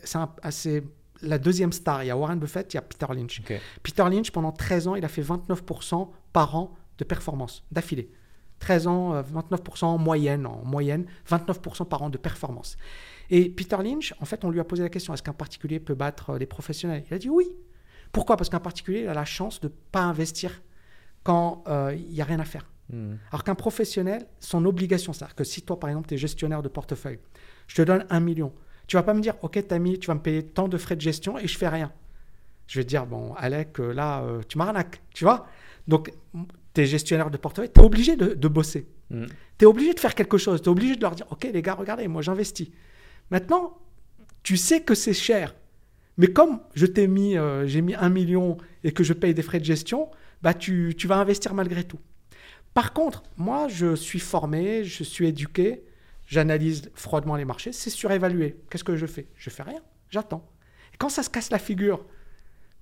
c'est 0.49 0.83
la 1.21 1.37
deuxième 1.37 1.73
star. 1.73 2.01
Il 2.03 2.07
y 2.07 2.09
a 2.11 2.15
Warren 2.15 2.39
Buffett, 2.39 2.73
il 2.73 2.77
y 2.77 2.77
a 2.77 2.81
Peter 2.81 3.07
Lynch. 3.13 3.41
Ok. 3.41 3.59
Peter 3.83 4.03
Lynch, 4.09 4.31
pendant 4.31 4.53
13 4.53 4.87
ans, 4.87 4.95
il 4.95 5.03
a 5.03 5.09
fait 5.09 5.21
29% 5.21 6.09
par 6.31 6.55
an 6.55 6.73
de 6.97 7.03
performance, 7.03 7.65
d'affilée. 7.73 8.09
13 8.59 8.87
ans, 8.87 9.13
euh, 9.15 9.21
29% 9.21 9.83
en 9.85 9.97
moyenne, 9.97 10.45
en 10.45 10.63
moyenne, 10.63 11.07
29% 11.29 11.83
par 11.89 12.03
an 12.03 12.09
de 12.09 12.17
performance. 12.17 12.77
Et 13.29 13.49
Peter 13.49 13.75
Lynch, 13.83 14.13
en 14.21 14.25
fait, 14.25 14.45
on 14.45 14.49
lui 14.49 14.61
a 14.61 14.63
posé 14.63 14.81
la 14.83 14.89
question, 14.89 15.13
est-ce 15.13 15.23
qu'un 15.23 15.33
particulier 15.33 15.81
peut 15.81 15.93
battre 15.95 16.29
euh, 16.31 16.37
les 16.37 16.45
professionnels? 16.45 17.03
Il 17.09 17.13
a 17.13 17.17
dit 17.17 17.29
oui. 17.29 17.49
Pourquoi? 18.13 18.37
Parce 18.37 18.49
qu'un 18.49 18.59
particulier, 18.61 19.01
il 19.01 19.07
a 19.09 19.13
la 19.13 19.25
chance 19.25 19.59
de 19.59 19.67
ne 19.67 19.73
pas 19.91 20.01
investir 20.03 20.61
quand 21.23 21.63
euh, 21.67 21.95
il 21.95 22.13
n'y 22.13 22.21
a 22.21 22.25
rien 22.25 22.39
à 22.39 22.45
faire. 22.45 22.65
Hmm. 22.91 23.15
Alors 23.31 23.43
qu'un 23.43 23.55
professionnel, 23.55 24.25
son 24.39 24.65
obligation, 24.65 25.13
c'est-à-dire 25.13 25.35
que 25.35 25.43
si 25.43 25.61
toi, 25.61 25.79
par 25.79 25.89
exemple, 25.89 26.07
tu 26.07 26.15
es 26.15 26.17
gestionnaire 26.17 26.61
de 26.61 26.69
portefeuille, 26.69 27.19
je 27.67 27.75
te 27.75 27.81
donne 27.81 28.05
un 28.09 28.19
million, 28.19 28.51
tu 28.87 28.95
vas 28.95 29.03
pas 29.03 29.13
me 29.13 29.21
dire, 29.21 29.35
OK, 29.43 29.67
Tammy, 29.67 29.99
tu 29.99 30.07
vas 30.07 30.15
me 30.15 30.21
payer 30.21 30.43
tant 30.43 30.67
de 30.67 30.77
frais 30.77 30.95
de 30.95 31.01
gestion 31.01 31.37
et 31.37 31.47
je 31.47 31.57
fais 31.57 31.67
rien. 31.67 31.91
Je 32.67 32.79
vais 32.79 32.83
te 32.83 32.89
dire, 32.89 33.05
bon, 33.05 33.33
Alec, 33.35 33.79
euh, 33.79 33.93
là, 33.93 34.21
euh, 34.21 34.41
tu 34.47 34.57
m'arnaques, 34.57 35.01
tu 35.13 35.23
vois 35.23 35.47
Donc, 35.87 36.11
tu 36.73 36.81
es 36.81 36.85
gestionnaire 36.85 37.29
de 37.29 37.37
portefeuille, 37.37 37.71
tu 37.71 37.79
es 37.79 37.83
obligé 37.83 38.15
de, 38.15 38.33
de 38.33 38.47
bosser. 38.47 38.87
Hmm. 39.11 39.25
Tu 39.57 39.65
es 39.65 39.67
obligé 39.67 39.93
de 39.93 39.99
faire 39.99 40.15
quelque 40.15 40.37
chose. 40.37 40.61
Tu 40.61 40.65
es 40.65 40.71
obligé 40.71 40.95
de 40.95 41.01
leur 41.01 41.15
dire, 41.15 41.27
OK, 41.31 41.47
les 41.51 41.61
gars, 41.61 41.75
regardez, 41.75 42.07
moi, 42.07 42.21
j'investis. 42.21 42.69
Maintenant, 43.29 43.77
tu 44.43 44.57
sais 44.57 44.81
que 44.81 44.95
c'est 44.95 45.13
cher. 45.13 45.53
Mais 46.17 46.27
comme 46.27 46.59
je 46.75 46.85
t'ai 46.85 47.07
mis, 47.07 47.37
euh, 47.37 47.65
j'ai 47.65 47.81
mis 47.81 47.95
un 47.95 48.09
million 48.09 48.57
et 48.83 48.91
que 48.91 49.03
je 49.03 49.13
paye 49.13 49.33
des 49.33 49.41
frais 49.41 49.59
de 49.59 49.65
gestion, 49.65 50.09
bah 50.41 50.53
tu, 50.53 50.95
tu 50.97 51.07
vas 51.07 51.17
investir 51.17 51.53
malgré 51.53 51.83
tout. 51.83 51.99
Par 52.73 52.93
contre, 52.93 53.23
moi, 53.37 53.67
je 53.67 53.95
suis 53.95 54.19
formé, 54.19 54.83
je 54.83 55.03
suis 55.03 55.27
éduqué, 55.27 55.83
j'analyse 56.27 56.91
froidement 56.93 57.35
les 57.35 57.45
marchés, 57.45 57.71
c'est 57.71 57.89
surévalué. 57.89 58.57
Qu'est-ce 58.69 58.83
que 58.83 58.95
je 58.95 59.05
fais? 59.05 59.27
Je 59.35 59.49
fais 59.49 59.63
rien, 59.63 59.81
j'attends. 60.09 60.47
Et 60.93 60.97
quand 60.97 61.09
ça 61.09 61.23
se 61.23 61.29
casse 61.29 61.49
la 61.49 61.59
figure, 61.59 62.05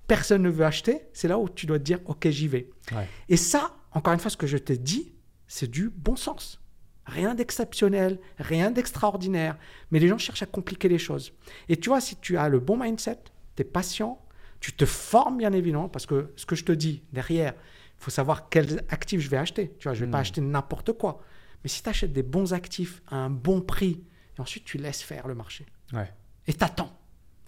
personne 0.08 0.42
ne 0.42 0.50
veut 0.50 0.66
acheter, 0.66 1.02
c'est 1.14 1.28
là 1.28 1.38
où 1.40 1.50
tu 1.50 1.66
dois 1.66 1.80
te 1.80 1.84
dire, 1.84 2.00
OK, 2.06 2.28
j'y 2.30 2.48
vais. 2.48 2.70
Ouais. 2.92 3.08
Et 3.30 3.38
ça, 3.38 3.76
encore 3.92 4.14
une 4.14 4.20
fois, 4.20 4.30
ce 4.30 4.38
que 4.38 4.48
je 4.48 4.58
te 4.58 4.74
dis, 4.74 5.14
c'est 5.48 5.70
du 5.70 5.90
bon 5.90 6.16
sens. 6.16 6.62
Rien 7.06 7.36
d'exceptionnel, 7.36 8.20
rien 8.38 8.70
d'extraordinaire. 8.70 9.58
Mais 9.92 10.00
les 10.00 10.10
gens 10.10 10.18
cherchent 10.18 10.44
à 10.44 10.46
compliquer 10.48 10.90
les 10.90 10.98
choses. 10.98 11.32
Et 11.70 11.78
tu 11.78 11.90
vois, 11.90 12.02
si 12.02 12.18
tu 12.18 12.38
as 12.38 12.50
le 12.50 12.60
bon 12.60 12.78
mindset, 12.78 13.20
tu 13.56 13.62
es 13.62 13.66
patient, 13.66 14.22
tu 14.60 14.74
te 14.74 14.86
formes 14.86 15.38
bien 15.38 15.52
évidemment, 15.54 15.90
parce 15.90 16.06
que 16.06 16.32
ce 16.36 16.46
que 16.46 16.56
je 16.56 16.64
te 16.66 16.72
dis 16.72 17.04
derrière, 17.14 17.54
il 18.00 18.04
faut 18.04 18.12
savoir 18.12 18.50
quels 18.50 18.84
actifs 18.90 19.22
je 19.22 19.30
vais 19.30 19.38
acheter. 19.38 19.76
Tu 19.80 19.88
vois, 19.88 19.94
je 19.94 20.02
ne 20.02 20.06
vais 20.06 20.12
pas 20.12 20.18
Mm. 20.20 20.22
acheter 20.22 20.42
n'importe 20.42 20.94
quoi. 20.94 21.22
Mais 21.64 21.70
si 21.70 21.82
tu 21.84 21.90
achètes 21.90 22.14
des 22.14 22.24
bons 22.24 22.54
actifs 22.54 23.02
à 23.08 23.16
un 23.18 23.30
bon 23.30 23.62
prix, 23.62 24.04
et 24.38 24.42
ensuite 24.42 24.64
tu 24.66 24.78
laisses 24.78 25.02
faire 25.02 25.28
le 25.28 25.36
marché, 25.36 25.66
Ouais. 25.94 26.12
et 26.48 26.54
t'attends. 26.54 26.92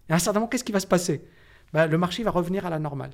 Et 0.10 0.14
à 0.14 0.16
un 0.16 0.20
certain 0.20 0.40
moment, 0.40 0.50
qu'est-ce 0.50 0.64
qui 0.64 0.72
va 0.72 0.80
se 0.80 0.88
passer? 0.88 1.24
Ben, 1.74 1.86
Le 1.88 1.98
marché 2.00 2.24
va 2.24 2.32
revenir 2.32 2.66
à 2.66 2.70
la 2.72 2.80
normale. 2.80 3.12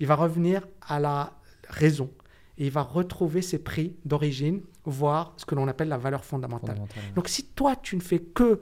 Il 0.00 0.06
va 0.08 0.16
revenir 0.16 0.66
à 0.82 0.98
la 0.98 1.32
raison. 1.68 2.10
Et 2.56 2.66
il 2.66 2.72
va 2.72 2.82
retrouver 2.82 3.40
ses 3.40 3.60
prix 3.60 3.96
d'origine, 4.04 4.62
voire 4.84 5.32
ce 5.36 5.44
que 5.46 5.54
l'on 5.54 5.68
appelle 5.68 5.86
la 5.88 5.96
valeur 5.98 6.24
fondamentale. 6.24 6.74
Fondamental, 6.74 7.04
ouais. 7.04 7.12
Donc 7.14 7.28
si 7.28 7.44
toi, 7.50 7.76
tu 7.76 7.94
ne 7.94 8.00
fais 8.00 8.18
que 8.18 8.60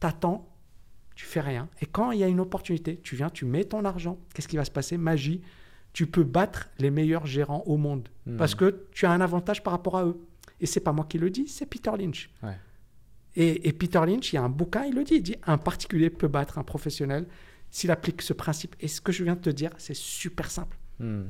t'attends, 0.00 0.46
tu 1.18 1.24
fais 1.24 1.40
rien. 1.40 1.68
Et 1.82 1.86
quand 1.86 2.12
il 2.12 2.20
y 2.20 2.22
a 2.22 2.28
une 2.28 2.38
opportunité, 2.38 3.00
tu 3.02 3.16
viens, 3.16 3.28
tu 3.28 3.44
mets 3.44 3.64
ton 3.64 3.84
argent. 3.84 4.20
Qu'est-ce 4.32 4.46
qui 4.46 4.56
va 4.56 4.64
se 4.64 4.70
passer? 4.70 4.96
Magie. 4.96 5.42
Tu 5.92 6.06
peux 6.06 6.22
battre 6.22 6.70
les 6.78 6.92
meilleurs 6.92 7.26
gérants 7.26 7.64
au 7.66 7.76
monde. 7.76 8.08
Hmm. 8.24 8.36
Parce 8.36 8.54
que 8.54 8.86
tu 8.92 9.04
as 9.04 9.10
un 9.10 9.20
avantage 9.20 9.64
par 9.64 9.72
rapport 9.72 9.98
à 9.98 10.04
eux. 10.04 10.20
Et 10.60 10.66
c'est 10.66 10.78
pas 10.78 10.92
moi 10.92 11.06
qui 11.08 11.18
le 11.18 11.28
dis, 11.28 11.48
c'est 11.48 11.66
Peter 11.66 11.90
Lynch. 11.98 12.30
Ouais. 12.40 12.56
Et, 13.34 13.66
et 13.66 13.72
Peter 13.72 13.98
Lynch, 13.98 14.32
il 14.32 14.36
y 14.36 14.38
a 14.38 14.44
un 14.44 14.48
bouquin, 14.48 14.84
il 14.84 14.94
le 14.94 15.02
dit, 15.02 15.14
il 15.14 15.22
dit 15.24 15.34
un 15.44 15.58
particulier 15.58 16.08
peut 16.08 16.28
battre 16.28 16.56
un 16.56 16.62
professionnel 16.62 17.26
s'il 17.68 17.90
applique 17.90 18.22
ce 18.22 18.32
principe. 18.32 18.76
Et 18.78 18.86
ce 18.86 19.00
que 19.00 19.10
je 19.10 19.24
viens 19.24 19.34
de 19.34 19.40
te 19.40 19.50
dire, 19.50 19.72
c'est 19.76 19.96
super 19.96 20.48
simple. 20.52 20.78
Hmm. 21.00 21.24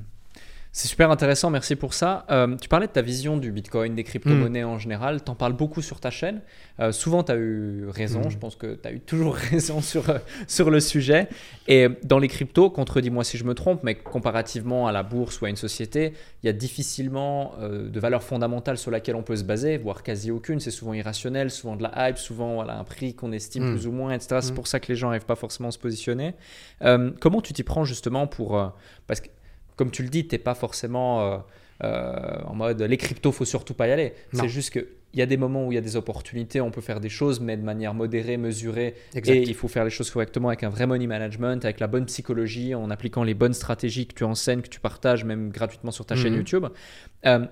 C'est 0.71 0.87
super 0.87 1.11
intéressant, 1.11 1.51
merci 1.51 1.75
pour 1.75 1.93
ça. 1.95 2.25
Euh, 2.31 2.55
tu 2.57 2.69
parlais 2.69 2.87
de 2.87 2.93
ta 2.93 3.03
vision 3.03 3.37
du 3.37 3.51
Bitcoin, 3.51 3.95
des 3.97 4.05
crypto-monnaies 4.05 4.63
en 4.65 4.79
général. 4.79 5.25
Tu 5.25 5.31
en 5.31 5.35
parles 5.35 5.55
beaucoup 5.55 5.83
sur 5.83 5.99
ta 5.99 6.11
chaîne. 6.11 6.41
Euh, 6.79 6.93
souvent, 6.93 7.25
tu 7.25 7.33
as 7.33 7.37
eu 7.37 7.87
raison. 7.89 8.21
Mm. 8.21 8.31
Je 8.31 8.39
pense 8.39 8.55
que 8.55 8.75
tu 8.75 8.87
as 8.87 8.93
eu 8.93 9.01
toujours 9.01 9.35
raison 9.51 9.81
sur, 9.81 10.09
euh, 10.11 10.19
sur 10.47 10.71
le 10.71 10.79
sujet. 10.79 11.29
Et 11.67 11.89
dans 12.05 12.19
les 12.21 12.29
cryptos, 12.29 12.71
contredis-moi 12.71 13.25
si 13.25 13.39
je 13.39 13.45
me 13.45 13.55
trompe, 13.55 13.83
mais 13.83 13.97
comparativement 13.97 14.87
à 14.87 14.93
la 14.93 15.03
bourse 15.03 15.41
ou 15.41 15.47
à 15.47 15.51
une 15.51 15.57
société, 15.57 16.13
il 16.43 16.47
y 16.47 16.49
a 16.51 16.53
difficilement 16.53 17.55
de 17.61 17.99
valeur 18.01 18.23
fondamentale 18.23 18.79
sur 18.79 18.91
laquelle 18.93 19.17
on 19.17 19.23
peut 19.23 19.37
se 19.37 19.45
baser, 19.45 19.79
voire 19.79 20.03
quasi 20.05 20.31
aucune. 20.31 20.61
C'est 20.61 20.71
souvent 20.71 20.93
irrationnel, 20.95 21.51
souvent 21.51 21.75
de 21.77 21.83
la 21.83 22.09
hype, 22.11 22.19
souvent 22.19 22.55
voilà, 22.55 22.79
un 22.79 22.85
prix 22.85 23.15
qu'on 23.15 23.33
estime 23.33 23.65
Mm. 23.71 23.73
plus 23.75 23.87
ou 23.89 23.93
moins, 23.93 24.13
etc. 24.13 24.39
C'est 24.43 24.53
Mm. 24.53 24.55
pour 24.55 24.67
ça 24.69 24.79
que 24.79 24.87
les 24.89 24.97
gens 24.97 25.09
n'arrivent 25.09 25.25
pas 25.27 25.35
forcément 25.35 25.71
à 25.71 25.73
se 25.73 25.79
positionner. 25.79 26.35
Comment 27.21 27.41
tu 27.41 27.53
t'y 27.53 27.65
prends 27.65 27.85
justement 27.85 28.27
pour... 28.29 28.73
parce 29.09 29.21
que 29.21 29.29
comme 29.79 29.91
tu 29.91 30.03
le 30.03 30.11
dis, 30.11 30.27
tu 30.29 30.35
n'es 30.35 30.39
pas 30.39 30.55
forcément 30.55 31.21
euh, 31.23 31.39
euh, 31.85 32.37
en 32.45 32.55
mode 32.55 32.83
les 32.83 32.97
cryptos, 32.99 33.33
faut 33.33 33.45
surtout 33.47 33.73
pas 33.75 33.89
y 33.89 33.93
aller. 33.93 34.13
C'est 34.35 34.49
juste 34.49 34.71
qu'il 34.73 34.87
y 35.15 35.23
a 35.23 35.27
des 35.27 35.37
moments 35.37 35.67
où 35.67 35.73
il 35.73 35.77
y 35.77 35.79
a 35.79 35.81
des 35.81 35.97
opportunités, 35.97 36.61
on 36.61 36.71
peut 36.71 36.81
faire 36.81 37.01
des 37.01 37.09
choses, 37.09 37.39
mais 37.41 37.57
de 37.57 37.63
manière 37.63 37.95
modérée, 37.95 38.37
mesurée. 38.37 38.95
Exact. 39.15 39.35
Et 39.37 39.43
il 39.43 39.55
faut 39.55 39.69
faire 39.69 39.85
les 39.85 39.91
choses 39.91 40.11
correctement 40.11 40.49
avec 40.49 40.65
un 40.65 40.69
vrai 40.69 40.87
money 40.87 41.07
management, 41.07 41.65
avec 41.65 41.79
la 41.81 41.87
bonne 41.87 42.05
psychologie, 42.07 42.75
en 42.75 42.91
appliquant 42.91 43.23
les 43.23 43.35
bonnes 43.35 43.55
stratégies 43.55 44.07
que 44.07 44.15
tu 44.15 44.25
enseignes, 44.25 44.61
que 44.61 44.69
tu 44.69 44.81
partages 44.81 45.25
même 45.25 45.51
gratuitement 45.51 45.93
sur 45.93 46.05
ta 46.05 46.17
chaîne 46.17 46.33
Mhm. 46.33 46.39
YouTube. 46.39 46.67
Euh, 47.27 47.47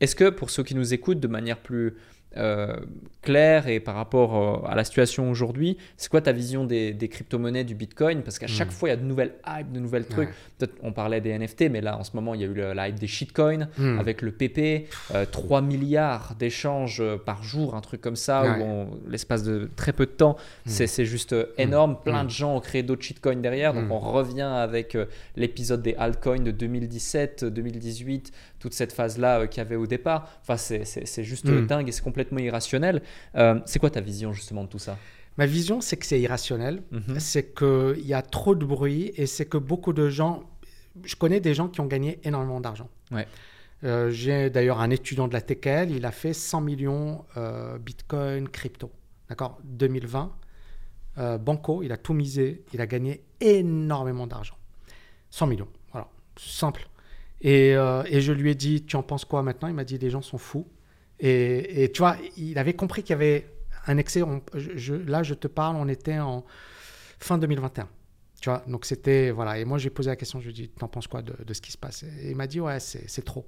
Est-ce 0.00 0.14
que 0.16 0.28
pour 0.28 0.50
ceux 0.50 0.62
qui 0.62 0.74
nous 0.74 0.92
écoutent 0.92 1.20
de 1.20 1.28
manière 1.28 1.56
plus 1.58 1.94
euh, 2.36 2.76
clair 3.22 3.66
et 3.66 3.80
par 3.80 3.94
rapport 3.94 4.36
euh, 4.64 4.68
à 4.68 4.74
la 4.74 4.84
situation 4.84 5.30
aujourd'hui, 5.30 5.78
c'est 5.96 6.10
quoi 6.10 6.20
ta 6.20 6.32
vision 6.32 6.64
des, 6.64 6.92
des 6.92 7.08
crypto-monnaies 7.08 7.64
du 7.64 7.74
Bitcoin? 7.74 8.22
Parce 8.22 8.38
qu'à 8.38 8.46
chaque 8.46 8.68
Mm. 8.68 8.72
fois, 8.72 8.88
il 8.88 8.92
y 8.92 8.94
a 8.94 8.96
de 8.98 9.04
nouvelles 9.04 9.32
hypes, 9.46 9.72
de 9.72 9.80
nouvelles 9.80 10.06
trucs. 10.06 10.28
Ouais. 10.28 10.34
Peut-être 10.58 10.74
on 10.82 10.92
parlait 10.92 11.20
des 11.20 11.30
NFT, 11.38 11.70
mais 11.70 11.80
là, 11.80 11.98
en 11.98 12.04
ce 12.04 12.10
moment, 12.14 12.34
il 12.34 12.40
y 12.42 12.44
a 12.44 12.46
eu 12.46 12.52
le, 12.54 12.72
la 12.74 12.88
hype 12.88 12.98
des 12.98 13.06
shitcoins 13.06 13.68
Mm. 13.78 13.98
avec 13.98 14.22
le 14.22 14.32
PP, 14.32 14.86
euh, 15.14 15.24
3 15.30 15.62
milliards 15.62 16.34
d'échanges 16.38 17.00
euh, 17.00 17.16
par 17.16 17.42
jour, 17.42 17.74
un 17.74 17.80
truc 17.80 18.00
comme 18.00 18.16
ça, 18.16 18.42
Ouais. 18.42 18.62
où 18.62 18.98
l'espace 19.10 19.42
de 19.42 19.70
très 19.76 19.92
peu 19.92 20.04
de 20.06 20.10
temps, 20.12 20.36
c'est 20.66 20.86
c'est 20.86 21.06
juste 21.06 21.32
euh, 21.32 21.46
énorme. 21.58 21.96
Plein 22.04 22.24
de 22.24 22.30
gens 22.30 22.54
ont 22.56 22.60
créé 22.60 22.82
d'autres 22.82 23.02
shitcoins 23.02 23.36
derrière, 23.40 23.72
donc 23.74 23.90
on 23.90 23.98
revient 23.98 24.42
avec 24.42 24.96
l'épisode 25.36 25.82
des 25.82 25.94
altcoins 25.94 26.40
de 26.42 26.50
2017, 26.50 27.44
2018, 27.44 28.32
toute 28.58 28.74
cette 28.74 28.92
phase-là 28.92 29.40
euh, 29.40 29.46
qu'il 29.46 29.58
y 29.58 29.66
avait 29.66 29.76
au 29.76 29.86
départ. 29.86 30.28
Enfin, 30.42 30.56
c'est- 30.56 31.22
juste 31.22 31.46
euh, 31.48 31.62
Mm. 31.62 31.66
dingue 31.66 31.88
et 31.88 31.92
c'est 31.92 32.02
complètement 32.02 32.38
irrationnel. 32.38 33.02
Euh, 33.34 33.60
c'est 33.66 33.78
quoi 33.78 33.90
ta 33.90 34.00
vision 34.00 34.32
justement 34.32 34.64
de 34.64 34.68
tout 34.68 34.78
ça? 34.78 34.96
Ma 35.38 35.44
vision, 35.46 35.80
c'est 35.82 35.96
que 35.98 36.06
c'est 36.06 36.20
irrationnel. 36.20 36.82
Mhm. 36.90 37.20
C'est 37.20 37.54
qu'il 37.54 38.06
y 38.06 38.14
a 38.14 38.22
trop 38.22 38.54
de 38.54 38.64
bruit 38.64 39.12
et 39.16 39.26
c'est 39.26 39.44
que 39.46 39.58
beaucoup 39.58 39.92
de 39.92 40.08
gens. 40.08 40.44
Je 41.04 41.14
connais 41.16 41.40
des 41.40 41.52
gens 41.52 41.68
qui 41.68 41.80
ont 41.82 41.86
gagné 41.86 42.18
énormément 42.24 42.60
d'argent. 42.60 42.88
Ouais. 43.10 43.26
Euh, 43.84 44.10
J'ai 44.10 44.48
d'ailleurs 44.48 44.80
un 44.80 44.88
étudiant 44.88 45.28
de 45.28 45.34
la 45.34 45.42
TKL, 45.42 45.90
il 45.90 46.06
a 46.06 46.10
fait 46.10 46.32
100 46.32 46.62
millions 46.62 47.24
euh, 47.36 47.76
Bitcoin 47.78 48.48
crypto. 48.48 48.90
D'accord? 49.28 49.58
2020. 49.64 50.32
euh, 51.18 51.36
Banco, 51.38 51.82
il 51.82 51.92
a 51.92 51.96
tout 51.98 52.14
misé, 52.14 52.64
il 52.72 52.80
a 52.80 52.86
gagné 52.86 53.22
énormément 53.40 54.26
d'argent. 54.26 54.56
100 55.30 55.46
millions, 55.46 55.68
voilà, 55.92 56.08
simple. 56.38 56.88
Et, 57.40 57.74
euh, 57.76 58.02
et 58.06 58.20
je 58.20 58.32
lui 58.32 58.50
ai 58.50 58.54
dit, 58.54 58.84
tu 58.84 58.96
en 58.96 59.02
penses 59.02 59.24
quoi 59.24 59.42
maintenant? 59.42 59.68
Il 59.68 59.74
m'a 59.74 59.84
dit, 59.84 59.98
les 59.98 60.10
gens 60.10 60.22
sont 60.22 60.38
fous. 60.38 60.66
Et, 61.20 61.90
tu 61.94 61.98
vois, 62.00 62.16
il 62.36 62.58
avait 62.58 62.74
compris 62.74 63.02
qu'il 63.02 63.10
y 63.10 63.14
avait 63.14 63.46
un 63.86 63.96
excès. 63.98 64.22
Là, 65.06 65.22
je 65.22 65.34
te 65.34 65.46
parle, 65.48 65.76
on 65.76 65.88
était 65.88 66.18
en 66.18 66.44
fin 67.18 67.38
2021. 67.38 67.88
Tu 68.40 68.50
vois, 68.50 68.62
donc 68.66 68.84
c'était. 68.84 69.30
Voilà. 69.30 69.58
Et 69.58 69.64
moi, 69.64 69.78
j'ai 69.78 69.90
posé 69.90 70.10
la 70.10 70.16
question, 70.16 70.40
je 70.40 70.46
lui 70.46 70.50
ai 70.52 70.54
dit, 70.54 70.68
t'en 70.68 70.88
penses 70.88 71.06
quoi 71.06 71.22
de, 71.22 71.54
ce 71.54 71.60
qui 71.60 71.72
se 71.72 71.78
passe? 71.78 72.02
Et 72.02 72.30
il 72.30 72.36
m'a 72.36 72.46
dit, 72.46 72.60
ouais, 72.60 72.80
c'est 72.80 73.24
trop. 73.24 73.46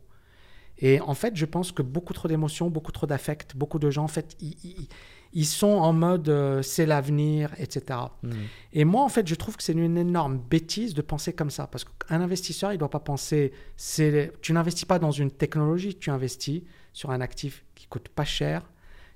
Et 0.78 1.00
en 1.00 1.14
fait, 1.14 1.36
je 1.36 1.44
pense 1.44 1.72
que 1.72 1.82
beaucoup 1.82 2.12
trop 2.14 2.28
d'émotions, 2.28 2.70
beaucoup 2.70 2.92
trop 2.92 3.06
d'affect, 3.06 3.56
beaucoup 3.56 3.78
de 3.78 3.90
gens, 3.90 4.04
en 4.04 4.08
fait, 4.08 4.36
ils- 4.40 4.88
ils 5.32 5.44
sont 5.46 5.66
en 5.68 5.92
mode 5.92 6.28
euh, 6.28 6.62
c'est 6.62 6.86
l'avenir, 6.86 7.50
etc. 7.58 7.98
Mhm. 8.22 8.32
Et 8.72 8.84
moi, 8.84 9.02
en 9.02 9.08
fait, 9.08 9.26
je 9.28 9.34
trouve 9.34 9.56
que 9.56 9.62
c'est 9.62 9.72
une 9.72 9.96
énorme 9.98 10.38
bêtise 10.38 10.94
de 10.94 11.02
penser 11.02 11.32
comme 11.32 11.50
ça. 11.50 11.66
Parce 11.66 11.84
qu'un 11.84 12.20
investisseur, 12.20 12.70
il 12.72 12.74
ne 12.74 12.78
doit 12.78 12.90
pas 12.90 13.00
penser. 13.00 13.52
c'est 13.76 14.32
Tu 14.40 14.52
n'investis 14.52 14.84
pas 14.86 14.98
dans 14.98 15.10
une 15.10 15.30
technologie, 15.30 15.94
tu 15.94 16.10
investis 16.10 16.62
sur 16.92 17.10
un 17.10 17.20
actif 17.20 17.64
qui 17.74 17.86
coûte 17.86 18.08
pas 18.08 18.24
cher 18.24 18.62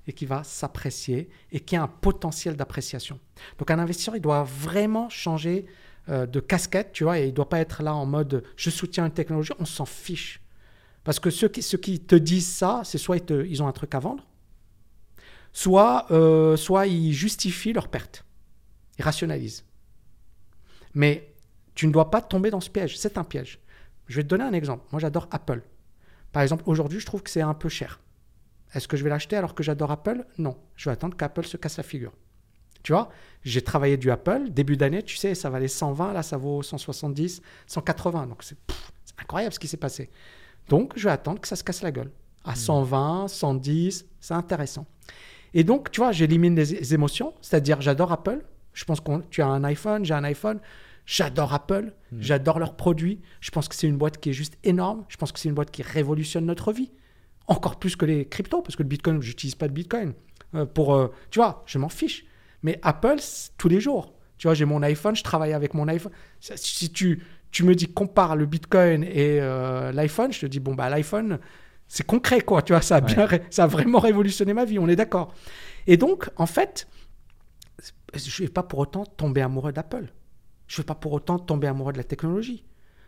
et 0.07 0.13
qui 0.13 0.27
va 0.27 0.43
s'apprécier 0.45 1.29
et 1.53 1.61
qui 1.61 1.77
a 1.77 1.83
un 1.83 1.89
potentiel 1.89 2.57
d'appréciation. 2.57 3.19
Donc, 3.59 3.71
un 3.71 3.79
investisseur, 3.79 4.17
il 4.17 4.21
doit 4.21 4.43
vraiment 4.45 5.09
changer 5.09 5.67
euh, 6.09 6.27
de 6.27 6.41
casquette, 6.41 6.91
tu 6.93 7.05
vois, 7.05 7.19
et 7.21 7.25
il 7.25 7.29
ne 7.29 7.33
doit 7.37 7.49
pas 7.49 7.61
être 7.61 7.83
là 7.83 7.95
en 7.95 8.05
mode 8.07 8.43
je 8.57 8.71
soutiens 8.71 9.07
une 9.07 9.13
technologie, 9.13 9.53
on 9.61 9.65
s'en 9.65 9.85
fiche. 9.87 10.41
Parce 11.05 11.19
que 11.21 11.31
ceux 11.31 11.49
qui, 11.49 11.63
ceux 11.63 11.79
qui 11.79 12.01
te 12.01 12.15
disent 12.17 12.49
ça, 12.49 12.83
c'est 12.85 12.99
soit 12.99 13.17
ils, 13.17 13.23
te- 13.25 13.47
ils 13.47 13.63
ont 13.63 13.67
un 13.69 13.73
truc 13.73 13.95
à 13.95 13.99
vendre, 14.01 14.25
soit, 15.53 16.07
euh, 16.11 16.57
soit 16.57 16.87
ils 16.87 17.13
justifient 17.13 17.73
leur 17.73 17.89
perte. 17.89 18.25
Ils 18.99 19.05
rationalisent. 19.05 19.65
Mais 20.95 21.35
tu 21.75 21.87
ne 21.87 21.93
dois 21.93 22.11
pas 22.11 22.21
tomber 22.21 22.51
dans 22.51 22.61
ce 22.61 22.71
piège. 22.71 22.99
C'est 22.99 23.19
un 23.19 23.25
piège. 23.25 23.61
Je 24.07 24.17
vais 24.17 24.23
te 24.23 24.29
donner 24.29 24.45
un 24.45 24.53
exemple. 24.53 24.85
Moi, 24.93 25.01
j'adore 25.01 25.29
Apple. 25.31 25.63
Par 26.33 26.43
exemple, 26.43 26.65
aujourd'hui, 26.67 27.01
je 27.01 27.07
trouve 27.07 27.23
que 27.23 27.31
c'est 27.31 27.43
un 27.43 27.55
peu 27.55 27.69
cher. 27.69 28.01
Est-ce 28.75 28.89
que 28.89 28.97
je 28.97 29.05
vais 29.05 29.11
l'acheter 29.11 29.37
alors 29.37 29.55
que 29.55 29.63
j'adore 29.63 29.91
Apple? 29.91 30.25
Non. 30.39 30.57
Je 30.77 30.89
vais 30.89 30.93
attendre 30.93 31.17
qu'Apple 31.17 31.45
se 31.45 31.57
casse 31.57 31.77
la 31.77 31.83
figure. 31.83 32.13
Tu 32.83 32.93
vois, 32.93 33.11
j'ai 33.45 33.63
travaillé 33.63 33.97
du 33.97 34.11
Apple. 34.11 34.51
Début 34.51 34.77
d'année, 34.77 35.03
tu 35.03 35.17
sais, 35.17 35.35
ça 35.35 35.51
valait 35.51 35.69
120. 35.69 36.13
Là, 36.13 36.23
ça 36.23 36.37
vaut 36.37 36.63
170, 36.63 37.43
180. 37.67 38.27
Donc, 38.27 38.43
c'est 38.43 38.57
incroyable 39.19 39.55
ce 39.55 39.59
qui 39.59 39.69
s'est 39.69 39.77
passé. 39.77 40.11
Donc, 40.69 40.95
je 40.97 41.05
vais 41.05 41.11
attendre 41.11 41.41
que 41.41 41.49
ça 41.49 41.57
se 41.57 41.65
casse 41.65 41.83
la 41.83 41.93
gueule. 41.93 42.11
À 42.45 42.57
120, 42.57 43.29
110, 43.29 44.05
c'est 44.21 44.35
intéressant. 44.35 44.87
Et 45.55 45.65
donc, 45.65 45.91
tu 45.91 46.01
vois, 46.01 46.13
j'élimine 46.13 46.57
les, 46.57 46.95
émotions, 46.95 47.35
c'est-à-dire 47.41 47.81
j'adore 47.81 48.13
Apple. 48.13 48.43
Je 48.73 48.85
pense 48.85 49.01
que 49.01 49.11
tu 49.31 49.43
as 49.43 49.47
un 49.47 49.65
iPhone, 49.65 50.05
j'ai 50.05 50.15
un 50.15 50.25
iPhone. 50.25 50.61
J'adore 51.05 51.53
Apple, 51.53 51.93
j'adore 52.17 52.61
leurs 52.61 52.77
produits. 52.77 53.21
Je 53.41 53.51
pense 53.51 53.69
que 53.69 53.75
c'est 53.75 53.89
une 53.89 53.99
boîte 53.99 54.19
qui 54.19 54.31
est 54.31 54.33
juste 54.33 54.57
énorme. 54.63 55.05
Je 55.09 55.17
pense 55.17 55.33
que 55.33 55.41
c'est 55.41 55.49
une 55.49 55.55
boîte 55.55 55.73
qui 55.73 55.83
révolutionne 55.83 56.47
notre 56.47 56.73
vie. 56.73 56.93
Encore 57.49 57.81
plus 57.81 57.97
que 57.97 58.07
les 58.07 58.27
cryptos, 58.27 58.63
parce 58.63 58.77
que 58.77 58.85
le 58.85 58.89
Bitcoin, 58.89 59.21
j'utilise 59.21 59.57
pas 59.57 59.67
de 59.67 59.73
Bitcoin. 59.73 60.15
Euh, 60.55 60.65
pour, 60.65 60.95
euh, 60.95 61.09
tu 61.31 61.41
vois, 61.41 61.65
je 61.67 61.79
m'en 61.79 61.89
fiche. 61.89 62.25
Mais 62.63 62.79
Apple, 62.83 63.17
tous 63.59 63.69
les 63.69 63.81
jours. 63.81 64.15
Tu 64.39 64.47
vois, 64.47 64.55
j'ai 64.55 64.65
mon 64.65 64.83
iPhone, 64.83 65.17
je 65.17 65.25
travaille 65.25 65.53
avec 65.53 65.75
mon 65.75 65.89
iPhone. 65.89 66.13
Si 66.41 66.91
tu, 66.91 67.23
tu 67.51 67.65
me 67.65 67.75
dis 67.75 67.89
compare 67.89 68.37
le 68.37 68.47
Bitcoin 68.47 69.05
et 69.05 69.41
euh, 69.41 69.93
l'iPhone, 69.93 70.33
je 70.33 70.41
te 70.41 70.47
dis, 70.47 70.61
bon, 70.61 70.75
bah, 70.75 70.89
l'iPhone, 70.89 71.39
c'est 71.93 72.07
concret, 72.07 72.41
quoi. 72.41 72.63
Tu 72.63 72.73
vois, 72.73 72.81
ça 72.81 72.97
a, 72.97 73.01
bien, 73.03 73.29
ça 73.51 73.65
a 73.65 73.67
vraiment 73.67 73.99
révolutionné 73.99 74.55
ma 74.55 74.65
vie, 74.65 74.79
on 74.79 74.89
est 74.89 74.97
d'accord. 74.97 75.35
Et 75.87 75.99
donc, 75.99 76.31
en 76.37 76.47
fait, 76.47 76.89
je 78.15 78.43
ne 78.43 78.47
vais 78.47 78.51
pas 78.51 78.63
pour 78.63 78.79
autant 78.79 79.05
tomber 79.05 79.43
amoureux 79.43 79.75
d'Apple. 79.75 80.11
Je 80.69 80.77
ne 80.77 80.83
vais 80.83 80.87
pas 80.87 80.95
pour 80.95 81.13
autant 81.13 81.39
tomber 81.39 81.67
amoureux 81.67 81.93
de 81.93 81.99
la 81.99 82.05
technologie. 82.05 82.65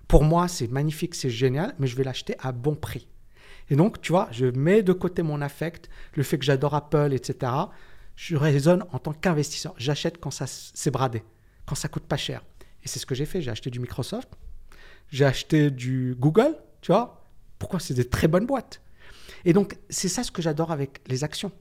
Pour 0.07 0.23
moi, 0.23 0.49
c'est 0.49 0.71
magnifique, 0.71 1.15
c'est 1.15 1.31
génial, 1.31 1.75
mais 1.79 1.87
je 1.87 1.97
vais 1.97 2.05
l'acheter 2.05 2.37
à 2.41 2.53
bon 2.53 2.75
prix. 2.75 3.09
Et 3.71 3.77
donc, 3.77 4.03
tu 4.03 4.13
vois, 4.13 4.29
je 4.33 4.45
mets 4.45 4.83
de 4.83 4.93
côté 4.93 5.23
mon 5.23 5.41
affect, 5.41 5.89
le 6.13 6.23
fait 6.23 6.39
que 6.39 6.45
j'adore 6.45 6.75
Apple, 6.75 7.15
etc. 7.15 7.53
Je 8.17 8.37
raisonne 8.37 8.85
en 8.93 8.99
tant 8.99 9.15
qu'investisseur. 9.15 9.73
J'achète 9.79 10.21
quand 10.21 10.31
ça 10.31 10.45
c'est 10.47 10.91
bradé, 10.91 11.25
quand 11.65 11.75
ça 11.75 11.89
coûte 11.89 12.05
pas 12.05 12.19
cher. 12.19 12.45
Et 12.83 12.89
c'est 12.89 12.99
ce 12.99 13.07
que 13.07 13.15
j'ai 13.15 13.25
fait. 13.25 13.41
J'ai 13.41 13.51
acheté 13.51 13.71
du 13.71 13.81
Microsoft, 13.81 14.29
j'ai 15.09 15.25
acheté 15.25 15.71
du 15.71 16.15
Google, 16.19 16.59
tu 16.83 16.93
vois. 16.93 17.24
Pourquoi 17.59 17.81
C'est 17.81 17.95
des 17.95 18.09
très 18.09 18.29
bonnes 18.29 18.47
boîtes? 18.47 18.81
Et 19.45 19.53
donc, 19.53 19.77
c'est 19.91 20.09
ça 20.09 20.23
ce 20.23 20.31
que 20.31 20.43
j'adore 20.43 20.71
avec 20.71 21.01
les 21.09 21.25
actions. 21.25 21.53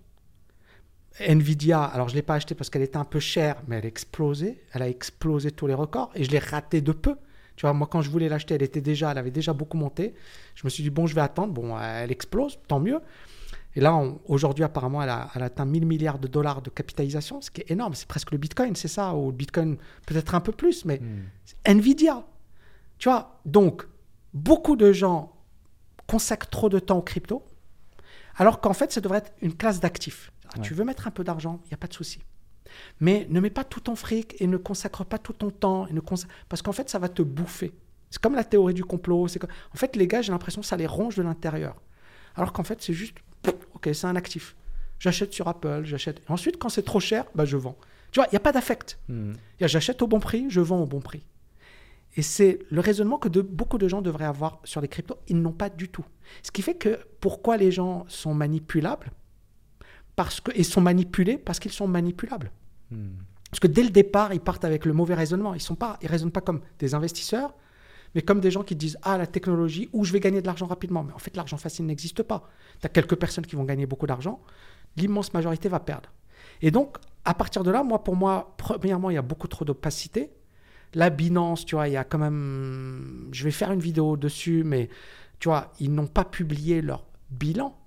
Nvidia, 1.19 1.83
alors 1.83 2.09
je 2.09 2.13
ne 2.13 2.17
l'ai 2.17 2.23
pas 2.23 2.35
acheté 2.35 2.55
parce 2.55 2.69
qu'elle 2.69 2.81
était 2.81 2.97
un 2.97 3.05
peu 3.05 3.19
chère, 3.19 3.61
mais 3.67 3.77
elle 3.77 3.85
a 3.85 3.87
explosé. 3.87 4.63
Elle 4.73 4.81
a 4.81 4.89
explosé 4.89 5.51
tous 5.51 5.67
les 5.67 5.73
records 5.73 6.11
et 6.15 6.23
je 6.23 6.31
l'ai 6.31 6.39
raté 6.39 6.81
de 6.81 6.91
peu. 6.91 7.15
Tu 7.55 7.67
vois, 7.67 7.73
moi, 7.73 7.87
quand 7.89 8.01
je 8.01 8.09
voulais 8.09 8.29
l'acheter, 8.29 8.55
elle 8.55 8.63
était 8.63 8.81
déjà, 8.81 9.11
elle 9.11 9.17
avait 9.19 9.31
déjà 9.31 9.53
beaucoup 9.53 9.77
monté. 9.77 10.15
Je 10.55 10.65
me 10.65 10.69
suis 10.69 10.81
dit, 10.81 10.89
bon, 10.89 11.05
je 11.05 11.13
vais 11.13 11.21
attendre. 11.21 11.53
Bon, 11.53 11.77
elle 11.77 12.11
explose, 12.11 12.57
tant 12.67 12.79
mieux. 12.79 12.99
Et 13.75 13.79
là, 13.79 13.99
aujourd'hui, 14.25 14.63
apparemment, 14.63 15.01
elle 15.03 15.09
a, 15.09 15.29
elle 15.35 15.43
a 15.43 15.45
atteint 15.45 15.65
1000 15.65 15.85
milliards 15.85 16.19
de 16.19 16.27
dollars 16.27 16.61
de 16.61 16.69
capitalisation, 16.69 17.41
ce 17.41 17.51
qui 17.51 17.61
est 17.61 17.71
énorme. 17.71 17.93
C'est 17.93 18.07
presque 18.07 18.31
le 18.31 18.37
Bitcoin, 18.37 18.75
c'est 18.75 18.87
ça 18.87 19.15
Ou 19.15 19.27
le 19.27 19.35
Bitcoin, 19.35 19.77
peut-être 20.07 20.35
un 20.35 20.41
peu 20.41 20.51
plus, 20.51 20.85
mais 20.85 20.99
c'est 21.45 21.57
Nvidia. 21.65 22.23
Tu 22.97 23.09
vois, 23.09 23.39
donc, 23.45 23.87
beaucoup 24.33 24.75
de 24.75 24.91
gens 24.91 25.32
consacrent 26.13 26.49
trop 26.49 26.69
de 26.69 26.77
temps 26.79 26.97
aux 26.99 27.01
crypto, 27.01 27.43
alors 28.37 28.61
qu'en 28.61 28.73
fait, 28.73 28.91
ça 28.91 29.01
devrait 29.01 29.17
être 29.19 29.33
une 29.41 29.55
classe 29.55 29.79
d'actifs. 29.79 30.31
Ah, 30.49 30.59
Tu 30.61 30.73
veux 30.75 30.83
mettre 30.83 31.07
un 31.07 31.11
peu 31.11 31.23
d'argent, 31.23 31.59
il 31.65 31.69
n'y 31.69 31.73
a 31.73 31.77
pas 31.77 31.87
de 31.87 31.93
souci. 31.93 32.19
Mais 32.99 33.25
ne 33.29 33.39
mets 33.39 33.49
pas 33.49 33.63
tout 33.63 33.79
ton 33.79 33.95
fric 33.95 34.35
et 34.39 34.45
ne 34.47 34.57
consacre 34.57 35.03
pas 35.05 35.17
tout 35.17 35.33
ton 35.33 35.49
temps. 35.49 35.87
Et 35.87 35.93
ne 35.93 36.01
Parce 36.49 36.61
qu'en 36.61 36.71
fait, 36.71 36.87
ça 36.89 36.99
va 36.99 37.09
te 37.09 37.21
bouffer. 37.23 37.71
C'est 38.11 38.21
comme 38.21 38.35
la 38.35 38.43
théorie 38.43 38.73
du 38.75 38.83
complot. 38.85 39.27
c'est 39.27 39.39
comme- 39.39 39.49
En 39.73 39.77
fait, 39.77 39.95
les 39.95 40.07
gars, 40.07 40.21
j'ai 40.21 40.31
l'impression 40.31 40.61
que 40.61 40.67
ça 40.67 40.77
les 40.77 40.85
ronge 40.87 41.15
de 41.15 41.23
l'intérieur. 41.23 41.75
Alors 42.35 42.53
qu'en 42.53 42.63
fait, 42.63 42.79
c'est 42.81 42.93
juste, 42.93 43.15
ok, 43.73 43.89
c'est 43.93 44.05
un 44.05 44.15
actif. 44.15 44.55
J'achète 44.99 45.33
sur 45.33 45.47
Apple, 45.47 45.81
j'achète. 45.85 46.21
Ensuite, 46.29 46.57
quand 46.59 46.69
c'est 46.69 46.83
trop 46.83 46.99
cher, 46.99 47.25
bah, 47.35 47.45
je 47.45 47.57
vends. 47.57 47.75
Tu 48.11 48.19
vois, 48.19 48.27
il 48.27 48.33
n'y 48.33 48.37
a 48.37 48.39
pas 48.47 48.51
d'affect. 48.51 48.99
A 49.61 49.67
J'achète 49.67 50.01
au 50.03 50.07
bon 50.07 50.19
prix, 50.19 50.45
je 50.49 50.61
vends 50.61 50.81
au 50.81 50.85
bon 50.85 51.01
prix. 51.01 51.23
Et 52.15 52.21
c'est 52.21 52.59
le 52.69 52.79
raisonnement 52.79 53.17
que 53.17 53.27
de, 53.27 53.41
beaucoup 53.41 53.77
de 53.77 53.87
gens 53.87 54.01
devraient 54.01 54.25
avoir 54.25 54.59
sur 54.63 54.81
les 54.81 54.87
cryptos. 54.87 55.17
Ils 55.27 55.41
n'ont 55.41 55.51
pas 55.51 55.69
du 55.69 55.89
tout. 55.89 56.05
Ce 56.43 56.51
qui 56.51 56.61
fait 56.61 56.75
que 56.75 56.99
pourquoi 57.19 57.57
les 57.57 57.71
gens 57.71 58.05
sont 58.07 58.33
manipulables? 58.33 59.11
Parce 60.15 60.39
que, 60.39 60.51
et 60.53 60.63
sont 60.63 60.81
manipulés 60.81 61.37
parce 61.37 61.59
qu'ils 61.59 61.71
sont 61.71 61.87
manipulables. 61.87 62.51
Mhm. 62.91 63.15
Parce 63.49 63.59
que 63.59 63.67
dès 63.67 63.83
le 63.83 63.89
départ, 63.89 64.33
ils 64.33 64.39
partent 64.39 64.65
avec 64.65 64.85
le 64.85 64.93
mauvais 64.93 65.15
raisonnement. 65.15 65.53
Ils 65.53 65.75
pas, 65.75 65.97
ils 66.01 66.07
raisonnent 66.07 66.31
pas 66.31 66.41
comme 66.41 66.61
des 66.79 66.95
investisseurs, 66.95 67.53
mais 68.15 68.21
comme 68.21 68.39
des 68.39 68.51
gens 68.51 68.63
qui 68.63 68.75
disent 68.75 68.97
Ah, 69.03 69.17
la 69.17 69.27
technologie, 69.27 69.89
où 69.93 70.05
je 70.05 70.13
vais 70.13 70.19
gagner 70.19 70.41
de 70.41 70.47
l'argent 70.47 70.65
rapidement? 70.65 71.03
Mais 71.03 71.13
en 71.13 71.19
fait, 71.19 71.35
l'argent 71.35 71.57
facile 71.57 71.85
n'existe 71.85 72.23
pas. 72.23 72.49
Tu 72.79 72.85
as 72.85 72.89
quelques 72.89 73.15
personnes 73.15 73.45
qui 73.45 73.55
vont 73.55 73.63
gagner 73.63 73.85
beaucoup 73.85 74.07
d'argent, 74.07 74.41
l'immense 74.97 75.33
majorité 75.33 75.69
va 75.69 75.79
perdre. 75.79 76.11
Et 76.61 76.71
donc, 76.71 76.97
à 77.25 77.33
partir 77.33 77.63
de 77.63 77.71
là, 77.71 77.83
moi, 77.83 78.03
pour 78.03 78.15
moi, 78.15 78.55
premièrement, 78.57 79.09
il 79.09 79.15
y 79.15 79.17
a 79.17 79.21
beaucoup 79.21 79.47
trop 79.47 79.65
d'opacité. 79.65 80.31
La 80.95 81.09
Binance, 81.09 81.65
tu 81.65 81.75
vois, 81.75 81.87
il 81.87 81.93
y 81.93 81.97
a 81.97 82.03
quand 82.03 82.19
même. 82.19 83.29
Je 83.31 83.43
vais 83.43 83.51
faire 83.51 83.71
une 83.71 83.79
vidéo 83.79 84.17
dessus, 84.17 84.63
mais 84.63 84.89
tu 85.39 85.49
vois, 85.49 85.71
ils 85.79 85.93
n'ont 85.93 86.07
pas 86.07 86.25
publié 86.25 86.81
leur 86.81 87.05
bilan. 87.29 87.77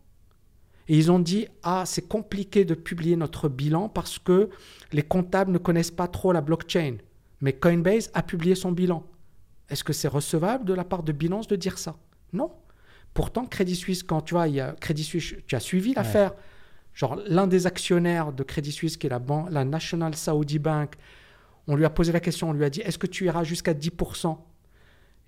Et 0.88 0.96
ils 0.96 1.10
ont 1.10 1.18
dit 1.18 1.46
Ah, 1.62 1.84
c'est 1.86 2.06
compliqué 2.08 2.64
de 2.64 2.74
publier 2.74 3.16
notre 3.16 3.48
bilan 3.48 3.88
parce 3.88 4.18
que 4.18 4.50
les 4.92 5.02
comptables 5.02 5.52
ne 5.52 5.58
connaissent 5.58 5.90
pas 5.90 6.08
trop 6.08 6.32
la 6.32 6.40
blockchain. 6.40 6.96
Mais 7.40 7.52
Coinbase 7.52 8.10
a 8.14 8.22
publié 8.22 8.54
son 8.54 8.72
bilan. 8.72 9.04
Est-ce 9.68 9.84
que 9.84 9.92
c'est 9.92 10.08
recevable 10.08 10.64
de 10.64 10.74
la 10.74 10.84
part 10.84 11.02
de 11.02 11.12
Binance 11.12 11.48
de 11.48 11.56
dire 11.56 11.78
ça? 11.78 11.96
Non. 12.32 12.52
Pourtant, 13.14 13.46
Crédit 13.46 13.76
Suisse, 13.76 14.02
quand 14.02 14.20
tu 14.20 14.34
vois, 14.34 14.48
il 14.48 14.54
y 14.54 14.60
a 14.60 14.72
Crédit 14.72 15.04
Suisse, 15.04 15.34
tu 15.46 15.54
as 15.54 15.60
suivi 15.60 15.94
l'affaire. 15.94 16.34
Genre, 16.92 17.16
l'un 17.26 17.46
des 17.46 17.66
actionnaires 17.66 18.32
de 18.32 18.42
Crédit 18.42 18.72
Suisse, 18.72 18.96
qui 18.96 19.06
est 19.06 19.10
la, 19.10 19.18
banque, 19.18 19.48
la 19.50 19.64
National 19.64 20.14
Saudi 20.14 20.58
Bank, 20.58 20.94
on 21.68 21.76
lui 21.76 21.84
a 21.84 21.90
posé 21.90 22.12
la 22.12 22.20
question, 22.20 22.50
on 22.50 22.52
lui 22.52 22.64
a 22.64 22.70
dit 22.70 22.80
Est-ce 22.80 22.98
que 22.98 23.06
tu 23.06 23.24
iras 23.26 23.44
jusqu'à 23.44 23.74
10% 23.74 24.38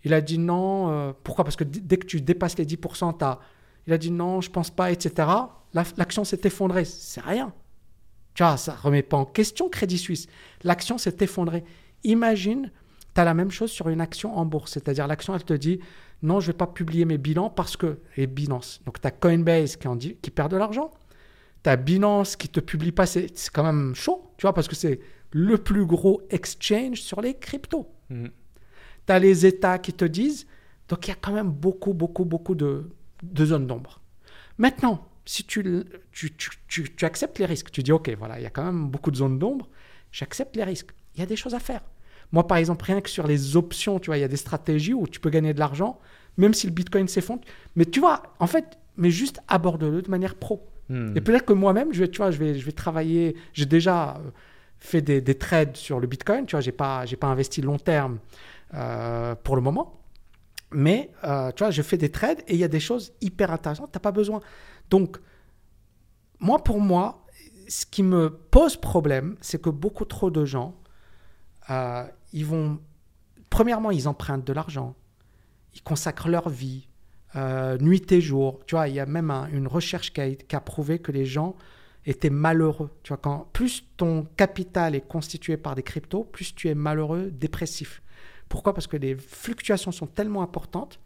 Il 0.05 0.15
a 0.15 0.20
dit 0.20 0.39
non. 0.39 0.90
euh, 0.90 1.12
pourquoi? 1.24 1.44
Parce 1.44 1.56
que 1.56 1.65
dès 1.65 1.97
que 1.97 2.06
tu 2.06 2.20
dépasses 2.20 2.56
les 2.59 2.65
10%, 2.66 3.12
t'as- 3.15 3.40
il 3.86 3.93
a 3.93 3.98
dit 3.98 4.10
non, 4.10 4.40
je 4.40 4.51
pense 4.51 4.70
pas, 4.70 4.90
etc. 4.93 5.28
La- 5.74 5.85
L'action 5.97 6.24
s'est 6.24 6.40
effondrée. 6.44 6.85
C'est 6.85 7.20
rien. 7.20 7.52
Tu 8.35 8.43
vois, 8.44 8.56
ça 8.56 8.74
remet 8.74 9.02
pas 9.02 9.16
en 9.16 9.24
question 9.24 9.69
Crédit 9.69 9.98
Suisse. 9.98 10.27
L'action 10.62 10.97
s'est 10.98 11.16
effondrée. 11.20 11.65
Imagine, 12.05 12.70
tu 13.15 13.20
as 13.20 13.24
la 13.24 13.35
même 13.35 13.51
chose 13.51 13.70
sur 13.70 13.89
une 13.89 14.01
action 14.01 14.36
en 14.39 14.44
bourse. 14.47 14.73
C'est-à-dire, 14.73 15.06
l'action, 15.09 15.35
elle 15.35 15.43
te 15.44 15.55
dit 15.55 15.81
non, 16.23 16.39
je 16.40 16.48
vais 16.48 16.56
pas 16.56 16.66
publier 16.66 17.05
mes 17.05 17.19
bilans 17.19 17.51
parce 17.51 17.77
que. 17.77 17.98
Et 18.16 18.27
Binance. 18.27 18.81
Donc, 18.86 19.01
tu 19.01 19.06
as 19.06 19.10
Coinbase 19.10 19.77
qui, 19.77 20.31
perd 20.31 20.51
de 20.52 20.56
l'argent. 20.56 20.90
Tu 21.65 21.70
as 21.70 21.77
Binance 21.77 22.36
qui 22.36 22.48
te 22.48 22.60
publie 22.60 22.93
pas. 22.93 23.06
C'est 23.06 23.28
quand 23.52 23.65
même 23.65 23.94
chaud, 23.94 24.31
tu 24.36 24.43
vois, 24.43 24.52
parce 24.52 24.69
que 24.69 24.74
c'est 24.77 25.01
le 25.30 25.59
plus 25.59 25.84
gros 25.86 26.22
exchange 26.30 27.00
sur 27.02 27.20
les 27.20 27.34
cryptos. 27.34 27.88
Mhm. 28.10 28.30
Tu 29.06 29.12
as 29.12 29.18
les 29.18 29.46
États 29.46 29.78
qui 29.78 29.92
te 29.92 30.05
disent. 30.05 30.46
Donc, 30.88 31.06
il 31.06 31.10
y 31.10 31.12
a 31.12 31.16
quand 31.20 31.32
même 31.32 31.50
beaucoup, 31.50 31.92
beaucoup, 31.92 32.24
beaucoup 32.24 32.55
de, 32.55 32.88
de 33.22 33.44
zones 33.44 33.66
d'ombre. 33.66 34.00
Maintenant, 34.56 35.06
si 35.26 35.44
tu, 35.44 35.62
tu, 36.12 36.32
tu, 36.34 36.50
tu- 36.66 36.94
tu 36.94 37.05
acceptes 37.05 37.38
les 37.38 37.44
risques, 37.44 37.70
tu 37.70 37.82
dis, 37.82 37.92
OK, 37.92 38.10
voilà, 38.18 38.40
il 38.40 38.42
y 38.42 38.46
a 38.46 38.50
quand 38.50 38.64
même 38.64 38.88
beaucoup 38.88 39.10
de 39.10 39.16
zones 39.16 39.38
d'ombre, 39.38 39.68
j'accepte 40.12 40.56
les 40.56 40.64
risques. 40.64 40.92
Il 41.14 41.20
y 41.20 41.22
a 41.22 41.26
des 41.26 41.36
choses 41.36 41.55
à 41.55 41.59
faire. 41.60 41.82
Moi, 42.32 42.46
par 42.46 42.56
exemple, 42.59 42.84
rien 42.86 43.00
que 43.02 43.10
sur 43.10 43.26
les 43.26 43.56
options, 43.56 43.98
tu 43.98 44.06
vois, 44.06 44.16
il 44.16 44.20
y 44.20 44.24
a 44.24 44.28
des 44.28 44.36
stratégies 44.36 44.94
où 44.94 45.06
tu 45.06 45.20
peux 45.20 45.30
gagner 45.30 45.52
de 45.52 45.59
l'argent, 45.59 45.98
même 46.38 46.55
si 46.55 46.66
le 46.66 46.72
Bitcoin 46.72 47.06
s'effondre. 47.09 47.42
Mais 47.76 47.84
tu 47.84 48.00
vois, 48.00 48.22
en 48.38 48.46
fait, 48.46 48.78
mais 48.96 49.10
juste 49.10 49.40
aborde-le 49.48 50.00
de 50.02 50.10
manière 50.10 50.34
pro. 50.34 50.66
Hmm. 50.88 51.14
Et 51.16 51.20
peut-être 51.20 51.44
que 51.44 51.52
moi-même, 51.52 51.92
je 51.92 52.00
vais, 52.00 52.09
tu 52.09 52.18
vois, 52.18 52.30
je 52.30 52.38
vais, 52.38 52.55
je 52.59 52.64
vais 52.64 52.72
travailler. 52.72 53.36
J'ai 53.52 53.66
déjà 53.66 54.16
euh, 54.16 54.30
fait 54.78 55.02
des, 55.02 55.20
des 55.20 55.36
trades 55.36 55.76
sur 55.76 56.00
le 56.00 56.06
Bitcoin. 56.06 56.46
Tu 56.46 56.52
vois, 56.52 56.60
j'ai 56.60 56.72
pas, 56.72 57.05
j'ai 57.06 57.16
pas 57.16 57.26
investi 57.28 57.60
long 57.60 57.78
terme 57.78 58.18
euh, 58.74 59.34
pour 59.34 59.56
le 59.56 59.62
moment. 59.62 60.00
Mais 60.70 61.10
euh, 61.24 61.50
tu 61.52 61.64
vois, 61.64 61.70
je 61.70 61.82
fais 61.82 61.96
des 61.96 62.10
trades 62.10 62.40
et 62.46 62.55
il 62.55 62.60
y 62.60 62.64
a 62.64 62.68
des 62.68 62.80
choses 62.80 63.12
hyper 63.20 63.50
intéressantes. 63.50 63.90
T'as 63.92 64.00
pas 64.00 64.12
besoin. 64.12 64.40
Donc, 64.90 65.18
moi, 66.40 66.62
pour 66.62 66.80
moi, 66.80 67.24
ce 67.68 67.84
qui 67.86 68.02
me 68.02 68.30
pose 68.30 68.76
problème, 68.76 69.36
c'est 69.40 69.60
que 69.60 69.70
beaucoup 69.70 70.05
trop 70.05 70.30
de 70.30 70.44
gens, 70.44 70.74
euh, 71.70 72.05
ils 72.32 72.44
vont. 72.46 72.78
Premièrement, 73.50 73.90
ils 73.90 74.06
empruntent 74.09 74.46
de 74.46 74.52
l'argent. 74.52 74.94
Ils 75.74 75.82
consacrent 75.82 76.28
leur 76.28 76.48
vie, 76.48 76.88
nuit 77.80 78.10
et 78.12 78.20
jour. 78.20 78.60
Tu 78.66 78.74
vois, 78.74 78.88
il 78.88 78.94
y 78.94 79.00
a 79.00 79.06
même 79.06 79.30
un- 79.30 79.48
une 79.48 79.66
recherche 79.66 80.12
qui 80.12 80.20
a 80.56 80.60
prouvé 80.60 80.98
que 80.98 81.12
les 81.12 81.24
gens 81.24 81.55
étaient 82.10 82.30
malheureux. 82.30 82.90
Tu 83.02 83.09
vois, 83.09 83.18
quand 83.18 83.48
plus 83.52 83.85
ton 83.97 84.24
capital 84.36 84.94
est 84.94 85.06
constitué 85.06 85.56
par 85.56 85.74
des 85.74 85.82
cryptos, 85.82 86.24
plus 86.24 86.55
tu 86.55 86.68
es 86.68 86.74
malheureux, 86.74 87.30
dépressif. 87.30 88.02
Pourquoi? 88.48 88.72
Parce 88.74 88.86
que 88.86 88.97
les 88.97 89.14
fluctuations 89.16 89.93
sont 89.93 90.06
tellement 90.06 90.43
importantes 90.43 90.98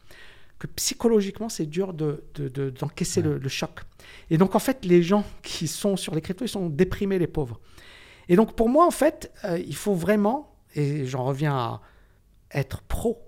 que 0.59 0.69
psychologiquement, 0.69 1.49
c'est 1.49 1.66
dur 1.66 1.93
de, 1.93 2.23
de- 2.35 2.49
de- 2.49 2.70
d'encaisser 2.70 3.20
le, 3.20 3.39
le 3.39 3.49
choc. 3.49 3.81
Et 4.31 4.39
donc, 4.39 4.55
en 4.55 4.61
fait, 4.61 4.85
les 4.85 5.03
gens 5.03 5.24
qui 5.43 5.66
sont 5.66 5.97
sur 5.97 6.15
les 6.15 6.20
cryptos, 6.20 6.45
ils 6.45 6.49
sont 6.49 6.69
déprimés, 6.69 7.19
les 7.19 7.27
pauvres. 7.27 7.59
Et 8.29 8.37
donc, 8.37 8.55
pour 8.55 8.69
moi, 8.69 8.87
en 8.87 8.93
fait, 8.93 9.33
euh, 9.45 9.59
il 9.59 9.74
faut 9.74 9.95
vraiment, 9.95 10.57
et 10.77 11.05
j'en 11.05 11.24
reviens 11.24 11.57
à 11.57 11.81
être 12.55 12.81
pro, 12.83 13.27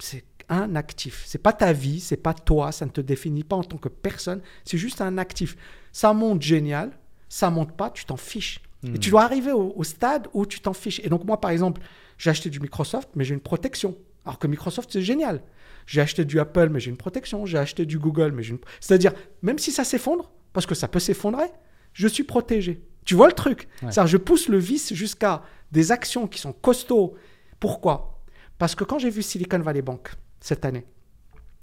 c'est 0.00 0.24
un 0.48 0.74
actif. 0.74 1.22
C'est 1.26 1.38
pas 1.38 1.52
ta 1.52 1.72
vie, 1.72 2.00
c'est 2.00 2.16
pas 2.16 2.34
toi, 2.34 2.72
ça 2.72 2.84
ne 2.84 2.90
te 2.90 3.00
définit 3.00 3.44
pas 3.44 3.56
en 3.56 3.62
tant 3.64 3.78
que 3.78 3.88
personne, 3.88 4.40
c'est 4.64 4.78
juste 4.78 5.00
un 5.00 5.18
actif. 5.18 5.56
Ça 5.96 6.12
monte 6.12 6.42
génial, 6.42 6.90
ça 7.30 7.48
monte 7.48 7.74
pas, 7.74 7.88
tu 7.88 8.04
t'en 8.04 8.18
fiches. 8.18 8.60
Et 8.84 8.98
tu 8.98 9.08
dois 9.08 9.22
arriver 9.22 9.52
au, 9.52 9.72
au 9.74 9.82
stade 9.82 10.28
où 10.34 10.44
tu 10.44 10.60
t'en 10.60 10.74
fiches. 10.74 11.00
Et 11.02 11.08
donc 11.08 11.24
moi, 11.24 11.40
par 11.40 11.50
exemple, 11.50 11.80
j'ai 12.18 12.28
acheté 12.28 12.50
du 12.50 12.60
Microsoft, 12.60 13.08
mais 13.14 13.24
j'ai 13.24 13.32
une 13.32 13.40
protection. 13.40 13.96
Alors 14.26 14.38
que 14.38 14.46
Microsoft, 14.46 14.90
c'est 14.92 15.00
génial. 15.00 15.42
J'ai 15.86 16.02
acheté 16.02 16.26
du 16.26 16.38
Apple, 16.38 16.68
mais 16.68 16.80
j'ai 16.80 16.90
une 16.90 16.98
protection. 16.98 17.46
J'ai 17.46 17.56
acheté 17.56 17.86
du 17.86 17.98
Google, 17.98 18.32
mais 18.32 18.42
j'ai 18.42 18.50
une... 18.50 18.58
C'est-à-dire, 18.78 19.14
même 19.40 19.58
si 19.58 19.72
ça 19.72 19.84
s'effondre, 19.84 20.30
parce 20.52 20.66
que 20.66 20.74
ça 20.74 20.86
peut 20.86 20.98
s'effondrer, 20.98 21.46
je 21.94 22.06
suis 22.06 22.24
protégé. 22.24 22.82
Tu 23.06 23.14
vois 23.14 23.28
le 23.28 23.32
truc? 23.32 23.66
Ouais. 23.82 23.90
C'est-à-dire, 23.90 24.06
je 24.06 24.18
pousse 24.18 24.48
le 24.48 24.58
vice 24.58 24.92
jusqu'à 24.92 25.44
des 25.72 25.92
actions 25.92 26.26
qui 26.26 26.38
sont 26.38 26.52
costauds. 26.52 27.14
Pourquoi? 27.58 28.20
Parce 28.58 28.74
que 28.74 28.84
quand 28.84 28.98
j'ai 28.98 29.08
vu 29.08 29.22
Silicon 29.22 29.60
Valley 29.60 29.80
Bank 29.80 30.10
cette 30.40 30.66
année, 30.66 30.84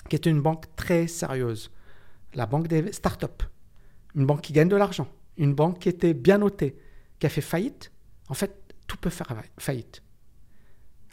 qui 0.10 0.16
était 0.16 0.32
une 0.32 0.42
banque 0.42 0.66
très 0.76 1.06
sérieuse, 1.06 1.70
la 2.34 2.48
banque 2.48 2.68
des 2.68 2.92
startups, 2.94 3.46
une 4.16 4.26
banque 4.26 4.42
qui 4.42 4.54
gagne 4.54 4.70
de 4.70 4.76
l'argent, 4.76 5.08
une 5.38 5.54
banque 5.54 5.80
qui 5.80 5.90
était 5.90 6.14
bien 6.14 6.38
notée, 6.38 6.78
qui 7.20 7.26
a 7.26 7.30
fait 7.30 7.42
faillite, 7.42 7.92
en 8.30 8.34
fait, 8.34 8.74
tout 8.88 8.98
peut 8.98 9.10
faire 9.10 9.34
faillite. 9.58 10.04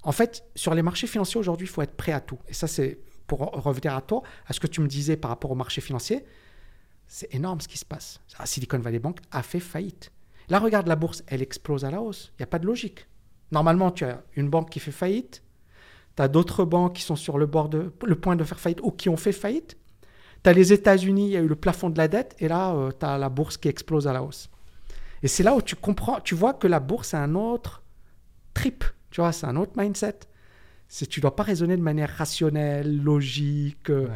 En 0.03 0.13
fait, 0.13 0.45
sur 0.55 0.75
les 0.75 0.83
marchés 0.83 1.07
financiers 1.07 1.39
aujourd'hui, 1.39 1.67
il 1.67 1.71
faut 1.71 1.83
être 1.83 1.97
prêt 1.97 2.13
à 2.13 2.21
tout. 2.21 2.39
Et 2.49 2.55
ça, 2.55 2.67
c'est 2.67 2.99
pour 3.27 3.43
en 3.43 3.61
revenir 3.61 3.95
à 3.95 4.01
toi, 4.01 4.23
à 4.47 4.53
ce 4.53 4.61
que 4.61 4.67
tu 4.67 4.81
me 4.81 4.89
disais 4.89 5.17
par 5.17 5.31
rapport 5.31 5.51
au 5.51 5.55
marché 5.55 5.81
financier. 5.81 6.25
C'est 7.07 7.33
énorme 7.35 7.61
ce 7.61 7.69
qui 7.69 7.79
se 7.79 7.85
passe. 7.85 8.21
Ah, 8.39 8.47
Silicon 8.47 8.79
Valley 8.79 8.99
Bank 8.99 9.19
a 9.31 9.43
fait 9.43 9.61
faillite. 9.61 10.13
Là, 10.49 10.59
regarde 10.59 10.87
la 10.87 10.97
bourse, 10.97 11.23
elle 11.27 11.43
explose 11.43 11.85
à 11.85 11.91
la 11.91 12.01
hausse. 12.01 12.33
Il 12.33 12.43
n'y 12.43 12.45
a 12.45 12.47
pas 12.47 12.59
de 12.59 12.67
logique. 12.67 13.07
Normalement, 13.53 13.91
tu 13.91 14.05
as 14.05 14.23
une 14.37 14.49
banque 14.49 14.71
qui 14.71 14.81
fait 14.81 14.93
faillite, 14.93 15.43
tu 16.17 16.23
as 16.23 16.29
d'autres 16.29 16.65
banques 16.65 16.95
qui 16.95 17.03
sont 17.03 17.17
sur 17.17 17.39
le, 17.39 17.47
bord 17.47 17.69
de, 17.69 17.93
le 18.05 18.15
point 18.15 18.37
de 18.37 18.45
faire 18.45 18.61
faillite 18.61 18.81
ou 18.83 18.91
qui 18.91 19.09
ont 19.09 19.17
fait 19.17 19.33
faillite. 19.33 19.77
Tu 20.43 20.51
as 20.51 20.53
les 20.53 20.73
États-Unis, 20.73 21.27
il 21.27 21.33
y 21.33 21.37
a 21.37 21.41
eu 21.41 21.49
le 21.49 21.57
plafond 21.57 21.91
de 21.91 21.99
la 21.99 22.09
dette, 22.09 22.35
et 22.39 22.49
là, 22.49 22.75
tu 22.99 23.05
as 23.07 23.19
la 23.19 23.29
bourse 23.29 23.57
qui 23.57 23.69
explose 23.69 24.07
à 24.07 24.13
la 24.13 24.23
hausse. 24.23 24.49
Et 25.23 25.29
c'est 25.29 25.43
là 25.43 25.55
où 25.55 25.61
tu 25.63 25.77
comprends, 25.77 26.21
tu 26.21 26.35
vois 26.35 26.55
que 26.55 26.67
la 26.67 26.81
bourse, 26.81 27.09
c'est 27.09 27.17
un 27.19 27.35
autre 27.35 27.83
trip, 28.55 28.85
tu 29.11 29.21
vois, 29.21 29.33
c'est 29.33 29.47
un 29.47 29.57
autre 29.57 29.73
mindset. 29.77 30.21
C'est, 30.89 31.07
tu 31.07 31.21
dois 31.21 31.37
pas 31.37 31.43
raisonner 31.45 31.77
de 31.77 31.83
manière 31.83 32.11
rationnelle, 32.11 33.01
logique. 33.03 33.91
euh, 33.91 34.07
Ouais. 34.07 34.15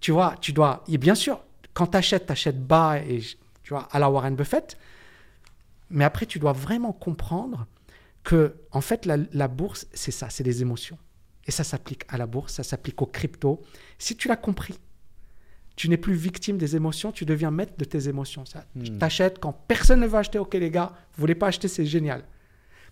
Tu 0.00 0.10
vois, 0.12 0.34
tu 0.40 0.52
dois. 0.52 0.82
Et 0.88 0.98
bien 0.98 1.14
sûr, 1.14 1.40
quand 1.72 1.86
tu 1.88 1.96
achètes, 1.96 2.26
tu 2.26 2.32
achètes 2.32 2.60
bas 2.66 2.98
et 2.98 3.20
tu 3.62 3.70
vois, 3.70 3.88
à 3.92 3.98
la 3.98 4.10
Warren 4.10 4.34
Buffett. 4.34 4.76
Mais 5.90 6.04
après, 6.04 6.26
tu 6.26 6.38
dois 6.38 6.52
vraiment 6.52 6.92
comprendre 6.92 7.66
que, 8.24 8.56
en 8.72 8.80
fait, 8.80 9.06
la, 9.06 9.18
la 9.32 9.46
bourse, 9.48 9.86
c'est 9.94 10.10
ça, 10.10 10.28
c'est 10.30 10.42
des 10.42 10.62
émotions. 10.62 10.98
Et 11.46 11.52
ça 11.52 11.62
s'applique 11.64 12.02
à 12.08 12.18
la 12.18 12.26
bourse, 12.26 12.54
ça 12.54 12.62
s'applique 12.64 13.00
aux 13.02 13.06
cryptos. 13.06 13.62
Si 13.98 14.16
tu 14.16 14.26
l'as 14.26 14.36
compris, 14.36 14.74
tu 15.76 15.88
n'es 15.88 15.96
plus 15.98 16.14
victime 16.14 16.56
des 16.58 16.74
émotions, 16.74 17.12
tu 17.12 17.24
deviens 17.24 17.50
maître 17.50 17.74
de 17.78 17.84
tes 17.84 18.08
émotions. 18.08 18.44
Ça, 18.46 18.64
Tu 18.82 18.90
Hmm. 18.92 18.98
t'achètes 18.98 19.38
quand 19.38 19.52
personne 19.68 20.00
ne 20.00 20.06
veut 20.06 20.18
acheter, 20.18 20.38
ok 20.38 20.54
les 20.54 20.70
gars, 20.70 20.92
vous 21.14 21.20
voulez 21.20 21.34
pas 21.34 21.48
acheter, 21.48 21.68
c'est 21.68 21.86
génial. 21.86 22.22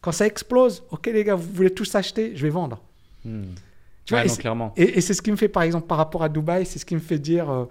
Quand 0.03 0.13
ça 0.13 0.27
explose, 0.27 0.85
ok 0.91 1.07
les 1.07 1.25
gars, 1.25 1.35
vous 1.35 1.51
voulez 1.53 1.71
tous 1.71 1.95
acheter, 1.95 2.33
je 2.37 2.43
vais 2.43 2.51
vendre. 2.51 2.83
Hmm. 3.25 3.45
Tu 4.05 4.13
vois, 4.13 4.21
Ouais, 4.21 4.27
et 4.27 4.29
non, 4.29 4.37
clairement. 4.37 4.73
Et, 4.77 4.99
et 4.99 5.01
c'est 5.01 5.15
ce 5.15 5.23
qui 5.23 5.31
me 5.31 5.37
fait, 5.37 5.49
par 5.49 5.63
exemple, 5.63 5.87
par 5.87 5.97
rapport 5.97 6.23
à 6.23 6.29
Dubaï, 6.29 6.67
c'est 6.67 6.79
ce 6.79 6.85
qui 6.85 6.95
me 6.95 7.01
fait 7.01 7.19
dire, 7.19 7.49
euh, 7.51 7.65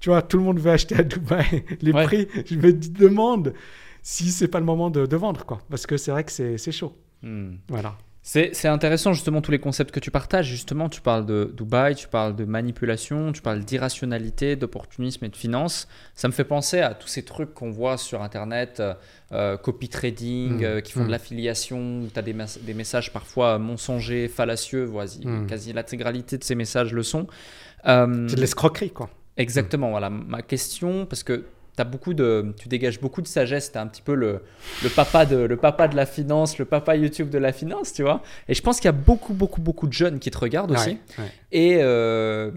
tu 0.00 0.10
vois, 0.10 0.20
tout 0.20 0.36
le 0.36 0.42
monde 0.44 0.58
veut 0.60 0.70
acheter 0.70 0.94
à 0.96 1.02
Dubaï. 1.02 1.64
Les 1.80 1.92
Ouais. 1.92 2.04
prix, 2.04 2.28
je 2.44 2.56
me 2.56 2.72
demande 2.74 3.54
si 4.02 4.30
c'est 4.30 4.48
pas 4.48 4.58
le 4.60 4.66
moment 4.66 4.90
de, 4.90 5.06
de 5.06 5.16
vendre, 5.16 5.46
quoi. 5.46 5.62
Parce 5.70 5.86
que 5.86 5.96
c'est 5.96 6.10
vrai 6.10 6.24
que 6.24 6.30
c'est 6.32 6.58
c'est 6.58 6.72
chaud. 6.72 6.94
Hmm. 7.22 7.52
Voilà. 7.68 7.96
C'est 8.30 8.68
intéressant 8.68 9.14
justement 9.14 9.40
tous 9.40 9.50
les 9.50 9.58
concepts 9.58 9.90
que 9.90 10.00
tu 10.00 10.10
partages. 10.10 10.44
Justement, 10.46 10.90
tu 10.90 11.00
parles 11.00 11.24
de 11.24 11.50
Dubaï, 11.56 11.94
tu 11.94 12.08
parles 12.08 12.36
de 12.36 12.44
manipulation, 12.44 13.32
tu 13.32 13.40
parles 13.40 13.60
d'irrationalité, 13.64 14.54
d'opportunisme 14.54 15.24
et 15.24 15.30
de 15.30 15.36
finance. 15.36 15.88
Ça 16.14 16.28
me 16.28 16.34
fait 16.34 16.44
penser 16.44 16.80
à 16.80 16.92
tous 16.92 17.08
ces 17.08 17.22
trucs 17.22 17.54
qu'on 17.54 17.70
voit 17.70 17.96
sur 17.96 18.22
Internet, 18.22 18.80
euh, 18.80 18.92
euh, 19.32 19.56
copy 19.56 19.88
trading, 19.88 20.60
Mm. 20.60 20.64
euh, 20.64 20.80
qui 20.82 20.92
font 20.92 21.04
de 21.04 21.06
Mm. 21.06 21.10
l'affiliation, 21.10 21.78
où 22.02 22.08
tu 22.12 22.18
as 22.18 22.22
des, 22.22 22.34
des 22.62 22.74
messages 22.74 23.14
parfois 23.14 23.58
mensongers, 23.58 24.28
fallacieux, 24.28 24.84
voici, 24.84 25.26
Mm. 25.26 25.46
quasi 25.46 25.72
l'intégralité 25.72 26.36
de 26.36 26.44
ces 26.44 26.54
messages 26.54 26.92
le 26.92 27.02
sont. 27.02 27.28
Euh, 27.86 28.26
C'est 28.28 28.36
de 28.36 28.40
l'escroquerie, 28.42 28.90
quoi. 28.90 29.08
Exactement, 29.38 29.88
voilà. 29.90 30.10
Ma 30.10 30.42
question, 30.42 31.06
parce 31.06 31.22
que 31.22 31.46
as 31.80 31.84
beaucoup 31.84 32.14
de, 32.14 32.54
tu 32.58 32.68
dégages 32.68 33.00
beaucoup 33.00 33.22
de 33.22 33.26
sagesse, 33.26 33.72
tu 33.72 33.78
es 33.78 33.80
un 33.80 33.86
petit 33.86 34.02
peu 34.02 34.14
le, 34.14 34.42
le, 34.82 34.88
papa 34.90 35.26
de, 35.26 35.36
le 35.36 35.56
papa 35.56 35.88
de 35.88 35.96
la 35.96 36.06
finance, 36.06 36.58
le 36.58 36.64
papa 36.64 36.96
YouTube 36.96 37.30
de 37.30 37.38
la 37.38 37.52
finance, 37.52 37.92
tu 37.92 38.02
vois. 38.02 38.22
Et 38.48 38.54
je 38.54 38.62
pense 38.62 38.76
qu'il 38.76 38.86
y 38.86 38.88
a 38.88 38.92
beaucoup, 38.92 39.34
beaucoup, 39.34 39.60
beaucoup 39.60 39.86
de 39.86 39.92
jeunes 39.92 40.18
qui 40.18 40.30
te 40.30 40.38
regardent 40.38 40.72
aussi 40.72 40.98
ouais, 41.18 41.24
et 41.52 41.78
euh, 41.80 42.50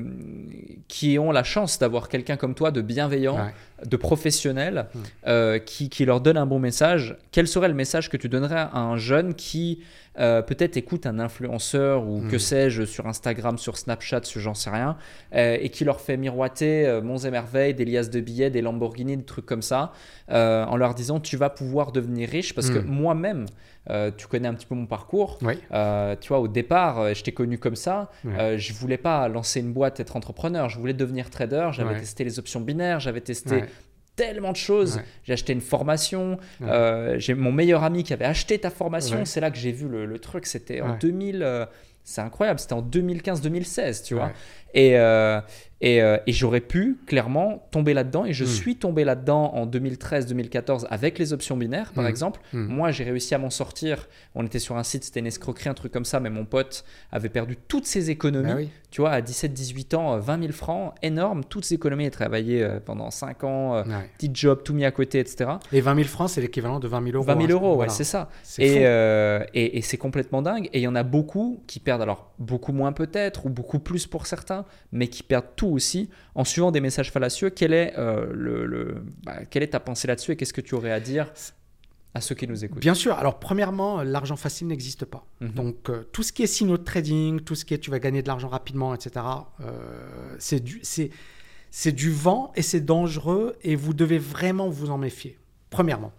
qui 0.87 1.17
ont 1.19 1.31
la 1.31 1.43
chance 1.43 1.79
d'avoir 1.79 2.09
quelqu'un 2.09 2.37
comme 2.37 2.55
toi 2.55 2.71
de 2.71 2.81
bienveillant, 2.81 3.37
ouais. 3.37 3.53
De 3.85 3.97
professionnel, 3.97 4.87
Mm. 4.93 4.99
euh, 5.27 5.59
qui, 5.59 5.89
qui 5.89 6.05
leur 6.05 6.21
donne 6.21 6.37
un 6.37 6.45
bon 6.45 6.59
message. 6.59 7.17
Quel 7.31 7.47
serait 7.47 7.67
le 7.67 7.73
message 7.73 8.09
que 8.09 8.17
tu 8.17 8.29
donnerais 8.29 8.67
à 8.73 8.79
un 8.79 8.97
jeune 8.97 9.33
qui 9.33 9.79
euh, 10.19 10.41
peut-être 10.41 10.75
écoute 10.75 11.05
un 11.05 11.19
influenceur 11.19 12.05
ou 12.05 12.21
que 12.29 12.35
Mm. 12.35 12.39
sais-je 12.39 12.83
sur 12.83 13.07
Instagram, 13.07 13.57
sur 13.57 13.77
Snapchat, 13.77 14.21
ce 14.23 14.39
j'en 14.39 14.53
sais 14.53 14.69
rien, 14.69 14.97
euh, 15.33 15.57
et 15.61 15.69
qui 15.69 15.85
leur 15.85 16.01
fait 16.01 16.17
miroiter 16.17 16.99
Monts 17.01 17.19
et 17.19 17.31
Merveilles, 17.31 17.73
des 17.73 17.85
liasses 17.85 18.09
de 18.09 18.19
billets, 18.19 18.49
des 18.49 18.61
Lamborghini, 18.61 19.15
des 19.15 19.23
trucs 19.23 19.45
comme 19.45 19.61
ça, 19.61 19.93
en 20.29 20.75
leur 20.75 20.95
disant 20.95 21.19
tu 21.21 21.37
vas 21.37 21.49
pouvoir 21.49 21.91
devenir 21.93 22.27
riche 22.29 22.53
parce 22.53 22.69
que 22.69 22.79
Mm. 22.79 22.85
moi-même, 22.87 23.45
euh, 23.89 24.11
tu 24.15 24.27
connais 24.27 24.47
un 24.47 24.53
petit 24.53 24.65
peu 24.67 24.75
mon 24.75 24.85
parcours. 24.85 25.39
Oui. 25.41 25.55
Euh, 25.71 26.15
tu 26.19 26.29
vois, 26.29 26.39
au 26.39 26.47
départ, 26.47 26.99
euh, 26.99 27.13
je 27.13 27.23
t'ai 27.23 27.31
connu 27.31 27.57
comme 27.57 27.75
ça. 27.75 28.11
Ouais. 28.23 28.33
Euh, 28.39 28.57
je 28.57 28.73
voulais 28.73 28.97
pas 28.97 29.27
lancer 29.27 29.59
une 29.59 29.73
boîte, 29.73 29.99
être 29.99 30.15
entrepreneur. 30.15 30.69
Je 30.69 30.77
voulais 30.77 30.93
devenir 30.93 31.29
trader. 31.29 31.69
J'avais 31.71 31.99
testé 31.99 32.23
les 32.23 32.37
options 32.39 32.61
binaires. 32.61 32.99
J'avais 32.99 33.21
testé 33.21 33.63
tellement 34.15 34.51
de 34.51 34.57
choses. 34.57 34.97
Ouais. 34.97 35.03
J'ai 35.23 35.33
acheté 35.33 35.53
une 35.53 35.61
formation. 35.61 36.37
Ouais. 36.59 36.69
euh, 36.69 37.17
j'ai 37.19 37.33
mon 37.33 37.51
meilleur 37.51 37.83
ami 37.83 38.03
qui 38.03 38.13
avait 38.13 38.25
acheté 38.25 38.59
ta 38.59 38.69
formation. 38.69 39.19
Ouais. 39.19 39.25
C'est 39.25 39.39
là 39.41 39.49
que 39.49 39.57
j'ai 39.57 39.71
vu 39.71 39.87
le, 39.87 40.05
le 40.05 40.19
truc. 40.19 40.45
C'était 40.45 40.81
en 40.81 40.91
Ouais. 40.91 40.97
2000. 40.99 41.41
euh, 41.41 41.65
c'est 42.03 42.21
incroyable. 42.21 42.59
C'était 42.59 42.73
en 42.73 42.81
2015-2016, 42.81 44.03
tu 44.03 44.15
vois. 44.15 44.31
Ouais. 44.73 44.81
Et, 44.81 44.97
euh, 44.97 45.39
et, 45.83 46.01
euh, 46.03 46.17
et 46.27 46.31
j'aurais 46.31 46.61
pu 46.61 46.99
clairement 47.07 47.67
tomber 47.71 47.93
là-dedans. 47.95 48.25
Et 48.25 48.33
je 48.33 48.43
Mm. 48.43 48.47
suis 48.47 48.75
tombé 48.75 49.03
là-dedans 49.03 49.51
en 49.55 49.65
2013-2014 49.65 50.85
avec 50.89 51.17
les 51.19 51.33
options 51.33 51.57
binaires, 51.57 51.91
par 51.93 52.03
Mm. 52.03 52.07
exemple. 52.07 52.39
Mm. 52.53 52.65
Moi, 52.67 52.91
j'ai 52.91 53.03
réussi 53.03 53.33
à 53.33 53.37
m'en 53.37 53.49
sortir. 53.49 54.07
On 54.35 54.45
était 54.45 54.59
sur 54.59 54.77
un 54.77 54.83
site, 54.83 55.03
c'était 55.03 55.19
une 55.21 55.27
escroquerie, 55.27 55.69
un 55.69 55.73
truc 55.73 55.91
comme 55.91 56.05
ça. 56.05 56.19
Mais 56.19 56.29
mon 56.29 56.45
pote 56.45 56.83
avait 57.11 57.29
perdu 57.29 57.57
toutes 57.67 57.85
ses 57.85 58.09
économies. 58.11 58.47
Bah 58.47 58.55
oui. 58.57 58.69
Tu 58.91 58.99
vois, 59.01 59.11
à 59.11 59.21
17-18 59.21 59.93
ans, 59.95 60.15
euh, 60.15 60.19
20 60.19 60.39
000 60.41 60.51
francs, 60.51 60.93
énorme. 61.01 61.43
Toutes 61.45 61.63
ses 61.65 61.75
économies, 61.75 62.05
il 62.05 62.61
euh, 62.61 62.79
pendant 62.85 63.09
5 63.09 63.43
ans, 63.43 63.75
euh, 63.77 63.83
Ouais. 63.83 64.09
petit 64.17 64.29
job, 64.33 64.61
tout 64.63 64.73
mis 64.73 64.83
à 64.85 64.91
côté, 64.91 65.19
etc. 65.19 65.49
Et 65.71 65.79
20 65.81 65.95
000 65.95 66.07
francs, 66.07 66.29
c'est 66.29 66.41
l'équivalent 66.41 66.79
de 66.79 66.87
20 66.87 67.01
000 67.03 67.15
euros. 67.15 67.25
20 67.25 67.33
000 67.37 67.43
hein. 67.45 67.47
euros, 67.53 67.69
ouais, 67.71 67.75
Voilà. 67.77 67.91
c'est 67.91 68.03
ça. 68.03 68.29
C'est 68.43 68.67
fou. 68.67 68.75
Et, 68.77 68.81
euh, 68.85 69.43
et, 69.53 69.77
et 69.77 69.81
c'est 69.81 69.97
complètement 69.97 70.41
dingue. 70.41 70.69
Et 70.73 70.79
il 70.79 70.81
y 70.83 70.87
en 70.87 70.95
a 70.95 71.03
beaucoup 71.03 71.63
qui 71.67 71.79
perdent, 71.79 72.01
alors 72.01 72.31
beaucoup 72.37 72.73
moins 72.73 72.91
peut-être, 72.91 73.45
ou 73.45 73.49
beaucoup 73.49 73.79
plus 73.79 74.07
pour 74.07 74.27
certains, 74.27 74.60
mais 74.91 75.07
qui 75.07 75.23
perdent 75.23 75.55
tout 75.55 75.67
aussi 75.67 76.09
en 76.35 76.43
suivant 76.43 76.71
des 76.71 76.81
messages 76.81 77.11
fallacieux. 77.11 77.49
Quel 77.49 77.73
est, 77.73 77.93
euh, 77.97 78.27
le, 78.33 78.65
le- 78.65 79.03
bah, 79.23 79.45
quelle 79.49 79.63
est 79.63 79.67
ta 79.67 79.79
pensée 79.79 80.07
là-dessus 80.07 80.31
et 80.31 80.35
qu'est-ce 80.35 80.53
que 80.53 80.61
tu 80.61 80.75
aurais 80.75 80.91
à 80.91 80.99
dire 80.99 81.31
à 82.13 82.19
ceux 82.21 82.35
qui 82.35 82.47
nous 82.47 82.65
écoutent? 82.65 82.81
Bien 82.81 82.93
sûr. 82.93 83.13
Alors, 83.15 83.39
premièrement, 83.39 84.03
l'argent 84.03 84.35
facile 84.35 84.67
n'existe 84.67 85.05
pas. 85.05 85.25
Mhm. 85.39 85.51
Donc, 85.51 85.89
euh, 85.89 86.03
tout 86.11 86.23
ce 86.23 86.33
qui 86.33 86.43
est 86.43 86.47
signaux 86.47 86.77
de 86.77 86.83
trading, 86.83 87.39
tout 87.41 87.55
ce 87.55 87.63
qui 87.63 87.73
est 87.73 87.77
tu 87.79 87.89
vas 87.89 87.99
gagner 87.99 88.21
de 88.21 88.27
l'argent 88.27 88.49
rapidement, 88.49 88.93
etc., 88.93 89.25
euh, 89.61 90.35
c'est 90.39 90.59
du, 91.93 92.11
vent 92.11 92.51
et 92.55 92.61
c'est 92.61 92.81
dangereux 92.81 93.55
et 93.63 93.75
vous 93.75 93.93
devez 93.93 94.17
vraiment 94.17 94.67
vous 94.69 94.89
en 94.89 94.97
méfier. 94.97 95.37
Premièrement. 95.69 96.11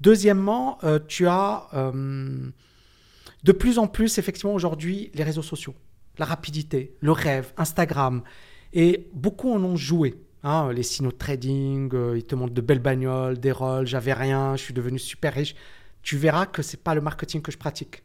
Deuxièmement, 0.00 0.78
euh, 0.84 0.98
tu 1.06 1.28
as 1.28 1.68
euh, 1.74 2.50
de 3.44 3.52
plus 3.52 3.78
en 3.78 3.86
plus, 3.86 4.18
effectivement, 4.18 4.52
aujourd'hui, 4.52 5.12
les 5.14 5.22
réseaux 5.22 5.42
sociaux, 5.42 5.74
la 6.18 6.24
rapidité, 6.26 6.94
le 7.00 7.12
rêve, 7.12 7.52
Instagram. 7.56 8.22
Et 8.72 9.08
beaucoup 9.14 9.50
en 9.52 9.62
ont 9.64 9.76
joué. 9.76 10.14
hein, 10.42 10.70
les 10.72 10.82
signaux 10.84 11.10
de 11.10 11.16
trading, 11.16 11.90
euh, 11.94 12.16
ils 12.16 12.24
te 12.24 12.34
montrent 12.36 12.54
de 12.54 12.60
belles 12.60 12.78
bagnoles, 12.80 13.38
des 13.38 13.50
rolls, 13.52 13.86
j'avais 13.86 14.12
rien, 14.12 14.54
je 14.56 14.62
suis 14.62 14.74
devenu 14.74 14.98
super 14.98 15.34
riche. 15.34 15.54
Tu 16.02 16.16
verras 16.16 16.46
que 16.46 16.62
c'est 16.62 16.82
pas 16.82 16.94
le 16.94 17.00
marketing 17.00 17.42
que 17.42 17.50
je 17.50 17.58
pratique. 17.58 18.02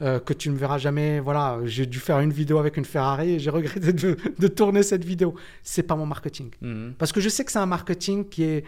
Euh, 0.00 0.18
que 0.18 0.32
tu 0.32 0.48
ne 0.48 0.56
verras 0.56 0.78
jamais. 0.78 1.20
Voilà, 1.20 1.58
j'ai 1.64 1.84
dû 1.86 1.98
faire 2.00 2.18
une 2.20 2.32
vidéo 2.32 2.58
avec 2.58 2.76
une 2.78 2.84
Ferrari 2.86 3.32
et 3.34 3.38
j'ai 3.38 3.50
regretté 3.50 3.92
de, 3.92 4.16
de 4.38 4.48
tourner 4.48 4.82
cette 4.82 5.04
vidéo. 5.04 5.34
C'est 5.62 5.82
pas 5.82 5.94
mon 5.96 6.06
marketing. 6.06 6.50
Mhm. 6.62 6.94
Parce 6.98 7.12
que 7.12 7.20
je 7.20 7.28
sais 7.28 7.44
que 7.44 7.52
c'est 7.52 7.58
un 7.58 7.66
marketing 7.66 8.26
qui 8.28 8.42
est, 8.44 8.64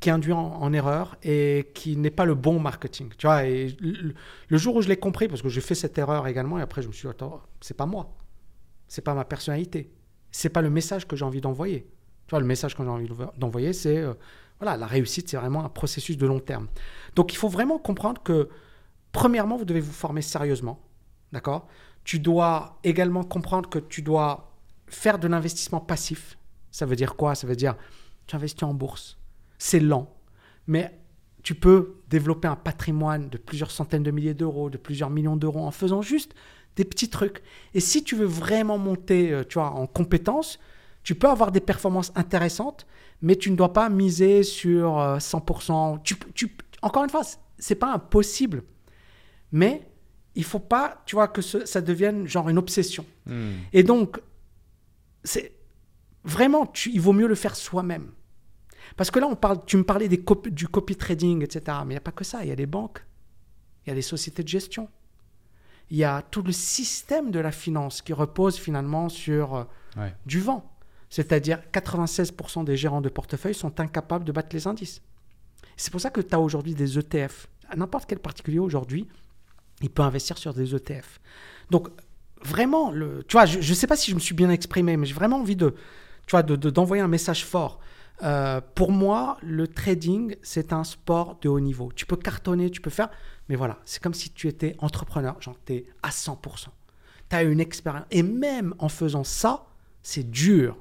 qui 0.00 0.08
est 0.08 0.12
induit 0.12 0.32
en, 0.32 0.40
en 0.60 0.72
erreur 0.72 1.16
et 1.22 1.70
qui 1.74 1.96
n'est 1.96 2.10
pas 2.10 2.24
le 2.24 2.34
bon 2.34 2.58
marketing. 2.58 3.10
Tu 3.16 3.26
vois, 3.28 3.44
et 3.46 3.74
le, 3.80 4.14
le 4.48 4.58
jour 4.58 4.74
où 4.76 4.82
je 4.82 4.88
l'ai 4.88 4.96
compris, 4.96 5.28
parce 5.28 5.42
que 5.42 5.48
j'ai 5.48 5.60
fait 5.60 5.76
cette 5.76 5.96
erreur 5.96 6.26
également, 6.26 6.58
et 6.58 6.62
après 6.62 6.82
je 6.82 6.88
me 6.88 6.92
suis 6.92 7.06
dit, 7.06 7.10
attends, 7.10 7.40
c'est 7.60 7.76
pas 7.76 7.86
moi. 7.86 8.12
C'est 8.88 9.02
pas 9.02 9.14
ma 9.14 9.24
personnalité. 9.24 9.92
C'est 10.30 10.48
pas 10.48 10.62
le 10.62 10.70
message 10.70 11.06
que 11.06 11.16
j'ai 11.16 11.24
envie 11.24 11.40
d'envoyer. 11.40 11.86
Tu 12.26 12.30
vois, 12.30 12.40
le 12.40 12.46
message 12.46 12.74
que 12.74 12.82
j'ai 12.82 12.88
envie 12.88 13.08
d'envoyer, 13.36 13.72
c'est, 13.72 13.98
euh, 13.98 14.14
voilà, 14.60 14.76
la 14.76 14.86
réussite, 14.86 15.28
c'est 15.28 15.36
vraiment 15.36 15.64
un 15.64 15.68
processus 15.68 16.16
de 16.16 16.26
long 16.26 16.40
terme. 16.40 16.68
Donc 17.14 17.32
il 17.32 17.36
faut 17.36 17.48
vraiment 17.48 17.78
comprendre 17.78 18.22
que, 18.22 18.48
premièrement, 19.12 19.56
vous 19.56 19.64
devez 19.64 19.80
vous 19.80 19.92
former 19.92 20.22
sérieusement. 20.22 20.80
D'accord? 21.32 21.68
Tu 22.04 22.18
dois 22.18 22.78
également 22.84 23.24
comprendre 23.24 23.68
que 23.68 23.78
tu 23.78 24.02
dois 24.02 24.52
faire 24.86 25.18
de 25.18 25.28
l'investissement 25.28 25.80
passif. 25.80 26.38
Ça 26.70 26.86
veut 26.86 26.96
dire 26.96 27.16
quoi? 27.16 27.34
Ça 27.34 27.46
veut 27.46 27.56
dire, 27.56 27.76
tu 28.26 28.36
investis 28.36 28.62
en 28.62 28.74
bourse. 28.74 29.18
C'est 29.58 29.80
lent, 29.80 30.14
mais 30.66 30.98
tu 31.42 31.54
peux 31.54 32.02
développer 32.08 32.48
un 32.48 32.56
patrimoine 32.56 33.28
de 33.28 33.38
plusieurs 33.38 33.70
centaines 33.70 34.02
de 34.02 34.10
milliers 34.10 34.34
d'euros, 34.34 34.70
de 34.70 34.78
plusieurs 34.78 35.10
millions 35.10 35.36
d'euros 35.36 35.60
en 35.60 35.70
faisant 35.70 36.02
juste 36.02 36.34
des 36.76 36.84
petits 36.84 37.08
trucs. 37.08 37.42
Et 37.74 37.80
si 37.80 38.02
tu 38.04 38.16
veux 38.16 38.26
vraiment 38.26 38.78
monter, 38.78 39.32
euh, 39.32 39.44
tu 39.48 39.54
vois, 39.54 39.70
en 39.70 39.86
compétences, 39.86 40.58
tu 41.02 41.14
peux 41.14 41.28
avoir 41.28 41.52
des 41.52 41.60
performances 41.60 42.12
intéressantes, 42.14 42.86
mais 43.22 43.36
tu 43.36 43.50
ne 43.50 43.56
dois 43.56 43.72
pas 43.72 43.88
miser 43.88 44.42
sur 44.42 44.98
euh, 44.98 45.18
100%. 45.18 46.00
Tu, 46.02 46.16
tu, 46.34 46.56
encore 46.82 47.04
une 47.04 47.10
fois, 47.10 47.22
c'est 47.58 47.74
pas 47.76 47.92
impossible, 47.92 48.62
mais 49.52 49.86
il 50.34 50.44
faut 50.44 50.58
pas, 50.58 51.02
tu 51.06 51.14
vois, 51.14 51.28
que 51.28 51.42
ce- 51.42 51.64
ça 51.64 51.80
devienne 51.80 52.26
genre 52.26 52.48
une 52.48 52.58
obsession. 52.58 53.06
Mhm. 53.26 53.54
Et 53.72 53.82
donc, 53.82 54.20
c'est 55.22 55.52
vraiment, 56.24 56.66
tu- 56.66 56.90
il 56.90 57.00
vaut 57.00 57.12
mieux 57.12 57.28
le 57.28 57.34
faire 57.34 57.54
soi-même. 57.56 58.10
Parce 58.96 59.10
que 59.10 59.18
là, 59.18 59.26
on 59.26 59.36
parle, 59.36 59.64
tu 59.66 59.76
me 59.76 59.84
parlais 59.84 60.08
des 60.08 60.18
cop- 60.22 60.48
du 60.48 60.68
copy 60.68 60.96
trading, 60.96 61.42
etc. 61.42 61.78
Mais 61.80 61.94
il 61.94 61.96
n'y 61.96 61.96
a 61.96 62.00
pas 62.00 62.12
que 62.12 62.24
ça. 62.24 62.42
Il 62.42 62.48
y 62.48 62.52
a 62.52 62.56
des 62.56 62.66
banques, 62.66 63.04
il 63.86 63.90
y 63.90 63.92
a 63.92 63.94
des 63.94 64.02
sociétés 64.02 64.42
de 64.42 64.48
gestion, 64.48 64.88
il 65.90 65.96
y 65.98 66.04
a 66.04 66.22
tout 66.22 66.42
le 66.42 66.52
système 66.52 67.30
de 67.30 67.38
la 67.38 67.52
finance 67.52 68.02
qui 68.02 68.12
repose 68.12 68.56
finalement 68.56 69.08
sur 69.08 69.54
euh, 69.54 69.64
Ouais. 69.96 70.12
du 70.26 70.40
vent. 70.40 70.68
C'est-à-dire 71.08 71.60
96% 71.72 72.64
des 72.64 72.76
gérants 72.76 73.00
de 73.00 73.08
portefeuille 73.08 73.54
sont 73.54 73.78
incapables 73.80 74.24
de 74.24 74.32
battre 74.32 74.48
les 74.52 74.66
indices. 74.66 75.00
C'est 75.76 75.90
pour 75.92 76.00
ça 76.00 76.10
que 76.10 76.20
tu 76.20 76.34
as 76.34 76.40
aujourd'hui 76.40 76.74
des 76.74 76.98
ETF. 76.98 77.46
N'importe 77.76 78.06
quel 78.08 78.18
particulier 78.18 78.58
aujourd'hui, 78.58 79.06
il 79.82 79.90
peut 79.90 80.02
investir 80.02 80.36
sur 80.38 80.52
des 80.54 80.74
ETF. 80.74 81.20
Donc, 81.70 81.88
vraiment, 82.42 82.90
le, 82.90 83.22
tu 83.28 83.32
vois, 83.34 83.46
je 83.46 83.58
ne 83.58 83.74
sais 83.74 83.86
pas 83.86 83.96
si 83.96 84.10
je 84.10 84.16
me 84.16 84.20
suis 84.20 84.34
bien 84.34 84.50
exprimé, 84.50 84.96
mais 84.96 85.06
j'ai 85.06 85.14
vraiment 85.14 85.38
envie 85.40 85.56
de, 85.56 85.70
tu 86.26 86.32
vois, 86.32 86.42
de- 86.42 86.56
de- 86.56 86.70
d'envoyer 86.70 87.02
un 87.02 87.08
message 87.08 87.44
fort. 87.44 87.78
Euh, 88.22 88.60
pour 88.74 88.92
moi, 88.92 89.36
le 89.42 89.66
trading, 89.66 90.36
c'est 90.42 90.72
un 90.72 90.84
sport 90.84 91.36
de 91.42 91.48
haut 91.48 91.60
niveau. 91.60 91.90
Tu 91.94 92.06
peux 92.06 92.16
cartonner, 92.16 92.70
tu 92.70 92.80
peux 92.80 92.90
faire, 92.90 93.10
mais 93.48 93.56
voilà, 93.56 93.78
c'est 93.84 94.02
comme 94.02 94.14
si 94.14 94.30
tu 94.30 94.46
étais 94.48 94.76
entrepreneur, 94.78 95.40
genre 95.42 95.56
tu 95.66 95.72
es 95.74 95.86
à 96.02 96.10
100%. 96.10 96.68
Tu 97.28 97.36
as 97.36 97.42
une 97.42 97.60
expérience. 97.60 98.04
Et 98.10 98.22
même 98.22 98.74
en 98.78 98.88
faisant 98.88 99.24
ça, 99.24 99.66
c'est 100.02 100.30
dur. 100.30 100.76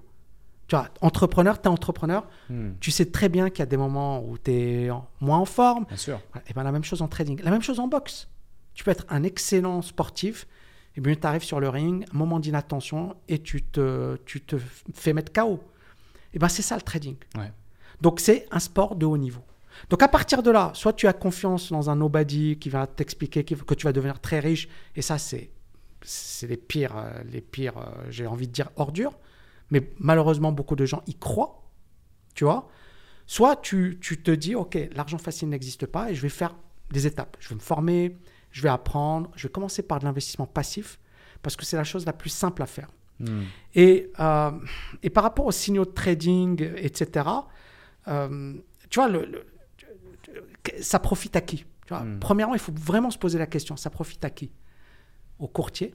Tu 0.67 0.75
vois, 0.75 0.89
entrepreneur, 1.01 1.59
tu 1.61 1.67
es 1.67 1.71
entrepreneur, 1.71 2.27
Mhm. 2.49 2.75
tu 2.79 2.91
sais 2.91 3.05
très 3.07 3.29
bien 3.29 3.49
qu'il 3.49 3.59
y 3.59 3.63
a 3.63 3.65
des 3.67 3.77
moments 3.77 4.23
où 4.23 4.37
tu 4.37 4.51
es 4.51 4.89
moins 5.19 5.39
en 5.39 5.45
forme, 5.45 5.85
Bien 5.85 5.97
sûr. 5.97 6.19
et 6.47 6.53
ben 6.53 6.63
la 6.63 6.71
même 6.71 6.83
chose 6.83 7.01
en 7.01 7.07
trading. 7.07 7.41
La 7.43 7.51
même 7.51 7.61
chose 7.63 7.79
en 7.79 7.87
boxe. 7.87 8.29
Tu 8.75 8.83
peux 8.83 8.91
être 8.91 9.05
un 9.09 9.23
excellent 9.23 9.81
sportif, 9.81 10.47
et 10.95 11.01
bien 11.01 11.15
tu 11.15 11.25
arrives 11.27 11.43
sur 11.43 11.59
le 11.59 11.67
ring, 11.69 12.05
un 12.13 12.17
moment 12.17 12.39
d'inattention, 12.39 13.15
et 13.27 13.39
tu 13.39 13.61
te, 13.63 14.17
tu 14.25 14.41
te 14.41 14.55
fais 14.93 15.13
mettre 15.13 15.33
KO. 15.33 15.59
Et 16.33 16.39
ben 16.39 16.49
c'est 16.49 16.61
ça 16.61 16.75
le 16.75 16.81
trading. 16.81 17.15
Ouais. 17.35 17.51
Donc 18.01 18.19
c'est 18.19 18.47
un 18.51 18.59
sport 18.59 18.95
de 18.95 19.05
haut 19.05 19.17
niveau. 19.17 19.41
Donc 19.89 20.03
à 20.03 20.07
partir 20.07 20.43
de 20.43 20.51
là, 20.51 20.71
soit 20.73 20.93
tu 20.93 21.07
as 21.07 21.13
confiance 21.13 21.71
dans 21.71 21.89
un 21.89 21.95
nobody 21.95 22.57
qui 22.59 22.69
va 22.69 22.87
t'expliquer 22.87 23.43
que 23.43 23.73
tu 23.73 23.85
vas 23.85 23.93
devenir 23.93 24.19
très 24.19 24.39
riche, 24.39 24.67
et 24.95 25.01
ça 25.01 25.17
c'est 25.17 25.51
c'est 26.05 26.47
les 26.47 26.57
pires, 26.57 26.97
euh, 26.97 27.23
les 27.31 27.41
pires, 27.41 27.77
euh, 27.77 28.05
j'ai 28.09 28.27
envie 28.27 28.47
de 28.47 28.51
dire 28.51 28.69
ordures, 28.75 29.17
mais 29.69 29.89
malheureusement 29.99 30.51
beaucoup 30.51 30.75
de 30.75 30.85
gens 30.85 31.01
y 31.07 31.15
croient, 31.15 31.63
tu 32.35 32.43
vois. 32.43 32.69
Soit 33.25 33.55
tu, 33.55 33.99
tu 34.01 34.21
te 34.21 34.31
dis, 34.31 34.53
ok, 34.53 34.77
l'argent 34.95 35.17
facile 35.17 35.49
n'existe 35.49 35.85
pas 35.85 36.11
et 36.11 36.15
je 36.15 36.21
vais 36.21 36.29
faire 36.29 36.55
des 36.91 37.07
étapes. 37.07 37.37
Je 37.39 37.49
vais 37.49 37.55
me 37.55 37.61
former, 37.61 38.17
je 38.51 38.61
vais 38.61 38.69
apprendre, 38.69 39.31
je 39.35 39.47
vais 39.47 39.51
commencer 39.51 39.81
par 39.81 39.99
de 39.99 40.05
l'investissement 40.05 40.45
passif 40.45 40.99
parce 41.41 41.55
que 41.55 41.65
c'est 41.65 41.77
la 41.77 41.85
chose 41.85 42.05
la 42.05 42.13
plus 42.13 42.29
simple 42.29 42.61
à 42.61 42.65
faire. 42.65 42.89
Mhm. 43.19 43.43
Et, 43.75 44.11
euh, 44.19 44.51
et 45.03 45.09
par 45.09 45.23
rapport 45.23 45.45
aux 45.45 45.51
signaux 45.51 45.85
de 45.85 45.91
trading, 45.91 46.61
etc., 46.77 47.27
euh, 48.07 48.53
tu 48.89 48.99
vois, 48.99 49.07
le, 49.09 49.25
le- 49.25 49.45
ça 50.81 50.99
profite 50.99 51.35
à 51.35 51.41
qui 51.41 51.57
Tu 51.85 51.89
vois, 51.89 52.03
Mm. 52.03 52.19
Premièrement, 52.19 52.53
il 52.55 52.59
faut 52.59 52.71
vraiment 52.73 53.11
se 53.11 53.17
poser 53.17 53.37
la 53.37 53.47
question, 53.47 53.75
ça 53.77 53.89
profite 53.89 54.23
à 54.25 54.29
qui? 54.29 54.51
Au 55.39 55.47
courtier 55.47 55.93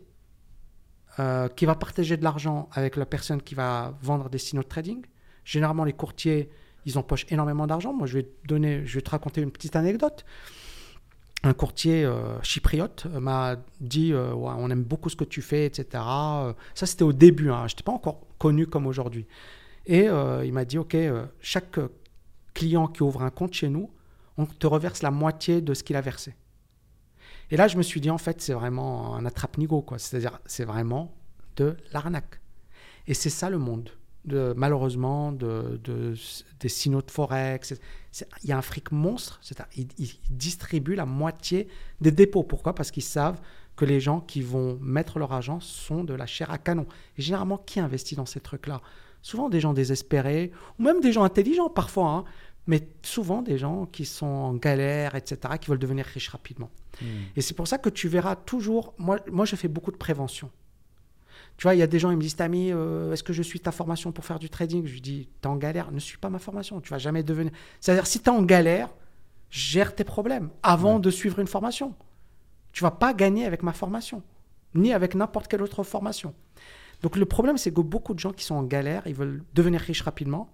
euh, 1.18 1.48
qui 1.48 1.64
va 1.66 1.74
partager 1.74 2.16
de 2.16 2.22
l'argent 2.24 2.68
avec 2.72 2.96
la 2.96 3.06
personne 3.06 3.42
qui 3.42 3.54
va 3.54 3.96
vendre 4.02 4.28
des 4.28 4.38
signaux 4.38 4.62
de 4.62 4.68
trading. 4.68 5.04
Généralement, 5.44 5.84
les 5.84 5.92
courtiers, 5.94 6.50
ils 6.84 6.98
empochent 6.98 7.26
énormément 7.30 7.66
d'argent. 7.66 7.92
Moi, 7.92 8.06
je 8.06 8.18
vais, 8.18 8.28
donner, 8.46 8.84
je 8.86 8.94
vais 8.96 9.02
te 9.02 9.10
raconter 9.10 9.40
une 9.40 9.50
petite 9.50 9.74
anecdote. 9.76 10.24
Un 11.44 11.54
courtier 11.54 12.04
euh, 12.04 12.40
chypriote 12.42 13.06
euh, 13.06 13.20
m'a 13.20 13.56
dit 13.80 14.12
euh, 14.12 14.34
on 14.34 14.70
aime 14.70 14.82
beaucoup 14.82 15.08
ce 15.08 15.14
que 15.14 15.24
tu 15.24 15.40
fais, 15.40 15.66
etc. 15.66 15.86
Ça, 16.74 16.86
c'était 16.86 17.04
au 17.04 17.12
début. 17.12 17.50
Hein. 17.50 17.68
Je 17.68 17.74
n'étais 17.74 17.84
pas 17.84 17.92
encore 17.92 18.20
connu 18.38 18.66
comme 18.66 18.86
aujourd'hui. 18.86 19.26
Et 19.86 20.06
il 20.44 20.52
m'a 20.52 20.64
dit 20.66 20.76
Ok, 20.76 20.94
chaque 21.40 21.78
client 22.52 22.88
qui 22.88 23.02
ouvre 23.02 23.22
un 23.22 23.30
compte 23.30 23.54
chez 23.54 23.70
nous, 23.70 23.88
on 24.36 24.44
te 24.44 24.66
reverse 24.66 25.00
la 25.02 25.10
moitié 25.10 25.62
de 25.62 25.72
ce 25.72 25.82
qu'il 25.82 25.96
a 25.96 26.02
versé. 26.02 26.34
Et 27.50 27.56
là, 27.56 27.68
je 27.68 27.78
me 27.78 27.82
suis 27.82 28.00
dit 28.00 28.10
En 28.10 28.18
fait, 28.18 28.42
c'est 28.42 28.52
vraiment 28.52 29.14
un 29.16 29.24
attrape-nigo. 29.24 29.86
C'est-à-dire, 29.96 30.40
c'est 30.44 30.64
vraiment 30.66 31.16
de 31.56 31.76
l'arnaque. 31.92 32.40
Et 33.06 33.14
c'est 33.14 33.30
ça 33.30 33.48
le 33.48 33.56
monde. 33.58 33.90
De, 34.26 34.52
malheureusement, 34.54 35.32
de- 35.32 35.80
des 36.60 36.68
signaux 36.68 37.00
de 37.00 37.10
forex. 37.10 37.72
C'est- 38.18 38.28
Il 38.42 38.48
y 38.50 38.52
a 38.52 38.58
un 38.58 38.62
fric 38.62 38.90
monstre. 38.92 39.38
c'est-à-dire, 39.42 39.72
Ils, 39.76 40.04
ils 40.04 40.18
distribuent 40.30 40.94
la 40.96 41.06
moitié 41.06 41.68
des 42.00 42.10
dépôts. 42.10 42.42
Pourquoi? 42.42 42.74
Parce 42.74 42.90
qu'ils 42.90 43.02
savent 43.04 43.40
que 43.76 43.84
les 43.84 44.00
gens 44.00 44.20
qui 44.20 44.42
vont 44.42 44.76
mettre 44.80 45.18
leur 45.20 45.32
argent 45.32 45.60
sont 45.60 46.02
de 46.02 46.14
la 46.14 46.26
chair 46.26 46.50
à 46.50 46.58
canon. 46.58 46.86
Et 47.16 47.22
généralement, 47.22 47.58
qui 47.58 47.78
investit 47.80 48.16
dans 48.16 48.26
ces 48.26 48.40
trucs-là? 48.40 48.80
Souvent 49.22 49.48
des 49.48 49.60
gens 49.60 49.72
désespérés, 49.72 50.50
ou 50.78 50.82
même 50.82 51.00
des 51.00 51.12
gens 51.12 51.22
intelligents 51.22 51.68
parfois, 51.70 52.08
hein, 52.10 52.24
mais 52.66 52.88
souvent 53.02 53.40
des 53.42 53.56
gens 53.56 53.86
qui 53.86 54.04
sont 54.04 54.26
en 54.26 54.54
galère, 54.54 55.14
etc., 55.14 55.36
qui 55.60 55.68
veulent 55.70 55.78
devenir 55.78 56.04
riches 56.06 56.28
rapidement. 56.28 56.70
Hmm. 57.00 57.06
Et 57.36 57.40
c'est 57.40 57.54
pour 57.54 57.68
ça 57.68 57.78
que 57.78 57.88
tu 57.88 58.08
verras 58.08 58.34
toujours. 58.36 58.94
Moi, 58.98 59.18
moi 59.30 59.44
je 59.44 59.54
fais 59.56 59.68
beaucoup 59.68 59.92
de 59.92 59.96
prévention. 59.96 60.50
Tu 61.58 61.64
vois, 61.64 61.74
il 61.74 61.78
y 61.78 61.82
a 61.82 61.88
des 61.88 61.98
gens, 61.98 62.12
ils 62.12 62.16
me 62.16 62.22
disent 62.22 62.36
Tami, 62.36 62.70
euh, 62.72 63.12
est-ce 63.12 63.24
que 63.24 63.32
je 63.32 63.42
suis 63.42 63.58
ta 63.58 63.72
formation 63.72 64.12
pour 64.12 64.24
faire 64.24 64.38
du 64.38 64.48
trading? 64.48 64.86
Je 64.86 64.92
lui 64.92 65.00
dis 65.00 65.28
T'es 65.40 65.48
en 65.48 65.56
galère, 65.56 65.90
ne 65.90 65.98
suis 65.98 66.16
pas 66.16 66.30
ma 66.30 66.38
formation. 66.38 66.80
Tu 66.80 66.88
vas 66.88 66.98
jamais 66.98 67.24
devenir. 67.24 67.52
C'est-à-dire, 67.80 68.06
si 68.06 68.20
tu 68.20 68.26
es 68.26 68.28
en 68.32 68.42
galère, 68.42 68.88
gère 69.50 69.94
tes 69.96 70.04
problèmes 70.04 70.50
avant 70.62 71.00
de 71.00 71.10
suivre 71.10 71.40
une 71.40 71.48
formation. 71.48 71.94
Tu 72.70 72.84
vas 72.84 72.92
pas 72.92 73.12
gagner 73.12 73.44
avec 73.44 73.64
ma 73.64 73.72
formation, 73.72 74.22
ni 74.76 74.92
avec 74.92 75.16
n'importe 75.16 75.48
quelle 75.48 75.62
autre 75.62 75.82
formation. 75.82 76.32
Donc, 77.02 77.16
le 77.16 77.24
problème, 77.24 77.58
c'est 77.58 77.72
que 77.72 77.80
beaucoup 77.80 78.14
de 78.14 78.20
gens 78.20 78.32
qui 78.32 78.44
sont 78.44 78.54
en 78.54 78.62
galère, 78.62 79.02
ils 79.06 79.14
veulent 79.14 79.42
devenir 79.54 79.80
riches 79.80 80.02
rapidement, 80.02 80.48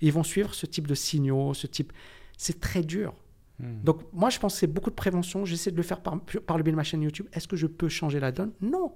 ils 0.00 0.12
vont 0.12 0.22
suivre 0.22 0.54
ce 0.54 0.64
type 0.64 0.86
de 0.86 0.94
signaux, 0.94 1.52
ce 1.52 1.66
type. 1.66 1.92
C'est 2.38 2.60
très 2.60 2.82
dur. 2.82 3.12
Hmm. 3.60 3.82
Donc, 3.82 4.00
moi, 4.14 4.30
je 4.30 4.38
pense 4.38 4.54
que 4.54 4.60
c'est 4.60 4.66
beaucoup 4.66 4.90
de 4.90 4.94
prévention. 4.94 5.44
J'essaie 5.44 5.70
de 5.70 5.76
le 5.76 5.82
faire 5.82 6.00
par, 6.00 6.18
par 6.46 6.56
le 6.56 6.62
biais 6.62 6.72
de 6.72 6.76
ma 6.76 6.82
chaîne 6.82 7.02
YouTube. 7.02 7.26
Est-ce 7.34 7.46
que 7.46 7.56
je 7.56 7.66
peux 7.66 7.90
changer 7.90 8.20
la 8.20 8.32
donne? 8.32 8.52
Non. 8.62 8.94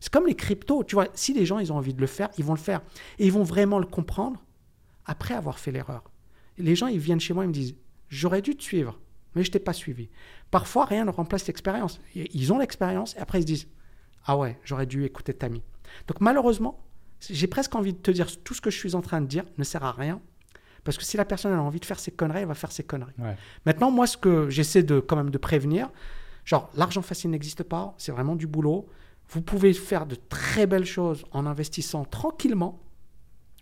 C'est 0.00 0.12
comme 0.12 0.26
les 0.26 0.34
cryptos. 0.34 0.84
Tu 0.84 0.94
vois, 0.94 1.08
si 1.14 1.32
les 1.34 1.46
gens, 1.46 1.58
ils 1.58 1.72
ont 1.72 1.76
envie 1.76 1.94
de 1.94 2.00
le 2.00 2.06
faire, 2.06 2.30
ils 2.38 2.44
vont 2.44 2.54
le 2.54 2.60
faire. 2.60 2.80
Et 3.18 3.26
ils 3.26 3.32
vont 3.32 3.42
vraiment 3.42 3.78
le 3.78 3.86
comprendre 3.86 4.44
après 5.06 5.34
avoir 5.34 5.58
fait 5.58 5.72
l'erreur. 5.72 6.04
Les 6.56 6.76
gens, 6.76 6.86
ils 6.86 6.98
viennent 6.98 7.20
chez 7.20 7.34
moi, 7.34 7.44
ils 7.44 7.48
me 7.48 7.52
disent 7.52 7.74
J'aurais 8.08 8.42
dû 8.42 8.56
te 8.56 8.62
suivre, 8.62 8.98
mais 9.34 9.44
je 9.44 9.50
t'ai 9.50 9.58
pas 9.58 9.72
suivi. 9.72 10.08
Parfois, 10.50 10.84
rien 10.84 11.04
ne 11.04 11.10
remplace 11.10 11.46
l'expérience. 11.46 12.00
Ils 12.14 12.52
ont 12.52 12.58
l'expérience 12.58 13.14
et 13.16 13.18
après, 13.18 13.38
ils 13.38 13.42
se 13.42 13.46
disent 13.46 13.68
Ah 14.24 14.36
ouais, 14.36 14.58
j'aurais 14.64 14.86
dû 14.86 15.04
écouter 15.04 15.34
Tammy. 15.34 15.62
Donc, 16.06 16.20
malheureusement, 16.20 16.80
j'ai 17.20 17.46
presque 17.46 17.74
envie 17.74 17.92
de 17.92 17.98
te 17.98 18.10
dire 18.10 18.28
tout 18.42 18.54
ce 18.54 18.60
que 18.60 18.70
je 18.70 18.78
suis 18.78 18.94
en 18.94 19.00
train 19.00 19.20
de 19.20 19.26
dire 19.26 19.44
ne 19.56 19.64
sert 19.64 19.84
à 19.84 19.92
rien. 19.92 20.20
Parce 20.84 20.96
que 20.96 21.04
si 21.04 21.16
la 21.16 21.24
personne 21.24 21.52
elle 21.52 21.58
a 21.58 21.62
envie 21.62 21.80
de 21.80 21.84
faire 21.84 21.98
ses 21.98 22.12
conneries, 22.12 22.40
elle 22.40 22.46
va 22.46 22.54
faire 22.54 22.72
ses 22.72 22.84
conneries. 22.84 23.12
Ouais. 23.18 23.36
Maintenant, 23.66 23.90
moi, 23.90 24.06
ce 24.06 24.16
que 24.16 24.48
j'essaie 24.48 24.82
de 24.82 25.00
quand 25.00 25.16
même 25.16 25.30
de 25.30 25.38
prévenir, 25.38 25.90
genre 26.44 26.70
l'argent 26.74 27.02
facile 27.02 27.30
n'existe 27.30 27.62
pas, 27.62 27.94
c'est 27.98 28.12
vraiment 28.12 28.36
du 28.36 28.46
boulot. 28.46 28.88
Vous 29.30 29.42
pouvez 29.42 29.74
faire 29.74 30.06
de 30.06 30.14
très 30.14 30.66
belles 30.66 30.86
choses 30.86 31.24
en 31.32 31.46
investissant 31.46 32.04
tranquillement, 32.04 32.80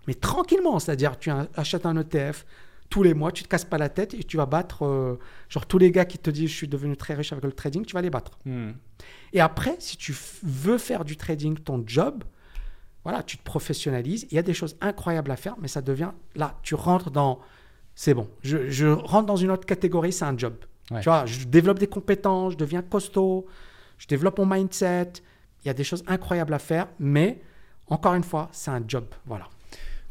mais 0.06 0.14
tranquillement, 0.14 0.78
c'est-à-dire 0.78 1.18
tu 1.18 1.30
achètes 1.30 1.86
un 1.86 1.96
ETF 1.96 2.44
tous 2.88 3.02
les 3.02 3.14
mois, 3.14 3.32
tu 3.32 3.42
te 3.42 3.48
casses 3.48 3.64
pas 3.64 3.78
la 3.78 3.88
tête 3.88 4.14
et 4.14 4.22
tu 4.22 4.36
vas 4.36 4.46
battre, 4.46 4.84
euh, 4.84 5.18
genre 5.48 5.66
tous 5.66 5.78
les 5.78 5.90
gars 5.90 6.04
qui 6.04 6.18
te 6.18 6.30
disent 6.30 6.50
je 6.50 6.54
suis 6.54 6.68
devenu 6.68 6.96
très 6.96 7.14
riche 7.14 7.32
avec 7.32 7.44
le 7.44 7.52
trading, 7.52 7.84
tu 7.84 7.94
vas 7.94 8.02
les 8.02 8.10
battre. 8.10 8.38
Hmm. 8.44 8.72
Et 9.32 9.40
après, 9.40 9.76
si 9.80 9.96
tu 9.96 10.14
veux 10.42 10.78
faire 10.78 11.04
du 11.04 11.16
trading 11.16 11.58
ton 11.58 11.82
job, 11.84 12.22
voilà, 13.02 13.22
tu 13.22 13.38
te 13.38 13.42
professionnalises. 13.42 14.26
Il 14.30 14.34
y 14.34 14.38
a 14.38 14.42
des 14.42 14.54
choses 14.54 14.76
incroyables 14.80 15.30
à 15.30 15.36
faire, 15.36 15.56
mais 15.60 15.68
ça 15.68 15.82
devient 15.82 16.10
là, 16.34 16.58
tu 16.62 16.74
rentres 16.74 17.10
dans, 17.10 17.40
c'est 17.94 18.14
bon, 18.14 18.28
je, 18.42 18.68
je 18.68 18.86
rentre 18.86 19.26
dans 19.26 19.36
une 19.36 19.50
autre 19.50 19.66
catégorie, 19.66 20.12
c'est 20.12 20.24
un 20.24 20.36
job. 20.36 20.54
Ouais. 20.90 21.00
Tu 21.00 21.08
vois, 21.08 21.26
je 21.26 21.44
développe 21.44 21.78
des 21.78 21.88
compétences, 21.88 22.52
je 22.52 22.58
deviens 22.58 22.82
costaud, 22.82 23.46
je 23.98 24.06
développe 24.06 24.38
mon 24.38 24.46
mindset. 24.46 25.12
Il 25.66 25.68
y 25.68 25.70
a 25.70 25.74
des 25.74 25.82
choses 25.82 26.04
incroyables 26.06 26.54
à 26.54 26.60
faire, 26.60 26.86
mais 27.00 27.40
encore 27.88 28.14
une 28.14 28.22
fois, 28.22 28.48
c'est 28.52 28.70
un 28.70 28.80
job. 28.86 29.04
Voilà. 29.26 29.48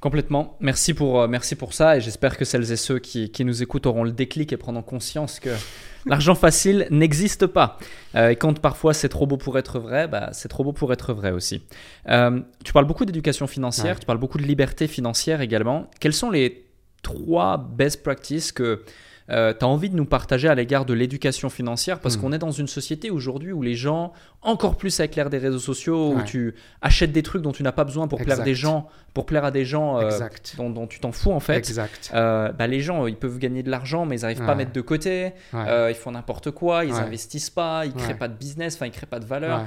Complètement. 0.02 0.58
Merci 0.60 0.94
pour, 0.94 1.22
euh, 1.22 1.28
merci 1.30 1.56
pour 1.56 1.74
ça 1.74 1.96
et 1.96 2.02
j'espère 2.02 2.36
que 2.38 2.44
celles 2.44 2.70
et 2.74 2.76
ceux 2.76 3.00
qui, 3.00 3.32
qui 3.32 3.46
nous 3.46 3.64
écoutent 3.64 3.86
auront 3.86 4.04
le 4.04 4.12
déclic 4.12 4.52
et 4.52 4.58
prendront 4.58 4.82
conscience 4.82 5.40
que 5.40 5.52
l'argent 6.06 6.36
facile 6.36 6.88
n'existe 6.92 7.48
pas. 7.48 7.78
Euh, 8.16 8.32
et 8.32 8.36
quand 8.36 8.60
parfois 8.60 8.94
c'est 8.94 9.08
trop 9.08 9.28
beau 9.28 9.38
pour 9.38 9.58
être 9.58 9.80
vrai, 9.80 10.10
bah, 10.10 10.30
c'est 10.34 10.50
trop 10.50 10.66
beau 10.66 10.74
pour 10.74 10.92
être 10.92 11.14
vrai 11.14 11.32
aussi. 11.32 11.64
Euh, 12.10 12.42
tu 12.66 12.74
parles 12.74 12.86
beaucoup 12.86 13.06
d'éducation 13.06 13.48
financière, 13.48 13.94
Ouais. 13.96 14.00
tu 14.02 14.06
parles 14.06 14.20
beaucoup 14.20 14.38
de 14.38 14.44
liberté 14.44 14.88
financière 14.88 15.40
également. 15.40 15.90
Quelles 16.02 16.14
sont 16.14 16.32
les 16.32 16.66
trois 17.02 17.58
best 17.58 18.04
practices 18.04 18.52
que 18.52 18.84
tu 19.30 19.34
as 19.34 19.68
envie 19.68 19.90
de 19.90 19.96
nous 19.96 20.06
partager 20.06 20.48
à 20.48 20.56
l'égard 20.56 20.86
de 20.86 20.94
l'éducation 20.94 21.50
financière 21.50 22.00
Parce 22.00 22.18
Hmm. 22.18 22.22
qu'on 22.22 22.32
est 22.34 22.38
dans 22.38 22.52
une 22.52 22.68
société 22.68 23.10
aujourd'hui 23.10 23.52
où 23.52 23.62
les 23.62 23.76
gens, 23.76 24.14
encore 24.42 24.78
plus 24.78 25.00
avec 25.00 25.16
l'ère 25.16 25.30
des 25.30 25.38
réseaux 25.40 25.60
sociaux, 25.60 26.14
où 26.16 26.22
tu 26.22 26.54
achètes 26.82 27.12
des 27.12 27.24
trucs 27.24 27.42
dont 27.42 27.52
tu 27.52 27.64
n'as 27.64 27.72
pas 27.72 27.84
besoin 27.86 28.08
pour 28.08 28.20
plaire 28.20 28.34
Exact. 28.36 28.44
des 28.46 28.54
gens, 28.56 28.88
pour 29.14 29.26
plaire 29.26 29.44
à 29.46 29.52
des 29.52 29.66
gens 29.66 29.98
euh, 30.00 30.10
dont, 30.58 30.70
dont 30.70 30.86
tu 30.88 31.00
t'en 31.00 31.12
fous 31.12 31.32
en 31.32 31.40
fait. 31.40 31.58
Exact. 31.58 32.12
Euh, 32.14 32.52
bah, 32.52 32.68
les 32.68 32.82
gens, 32.82 33.08
ils 33.08 33.16
peuvent 33.18 33.40
gagner 33.40 33.64
de 33.64 33.72
l'argent, 33.72 34.06
mais 34.06 34.20
ils 34.20 34.22
n'arrivent 34.22 34.46
pas 34.46 34.52
à 34.52 34.56
mettre 34.56 34.74
de 34.74 34.82
côté. 34.82 35.32
Ouais. 35.54 35.66
Euh, 35.68 35.90
ils 35.92 35.96
font 35.96 36.12
n'importe 36.12 36.52
quoi, 36.52 36.86
ils 36.86 36.94
Ouais. 36.94 37.00
investissent 37.00 37.50
pas, 37.50 37.86
ils 37.86 37.94
créent 37.94 38.14
pas 38.18 38.28
de 38.28 38.36
business, 38.38 38.76
enfin 38.76 38.86
ils 38.86 38.92
créent 38.92 39.06
pas 39.08 39.20
de 39.20 39.26
valeur. 39.26 39.66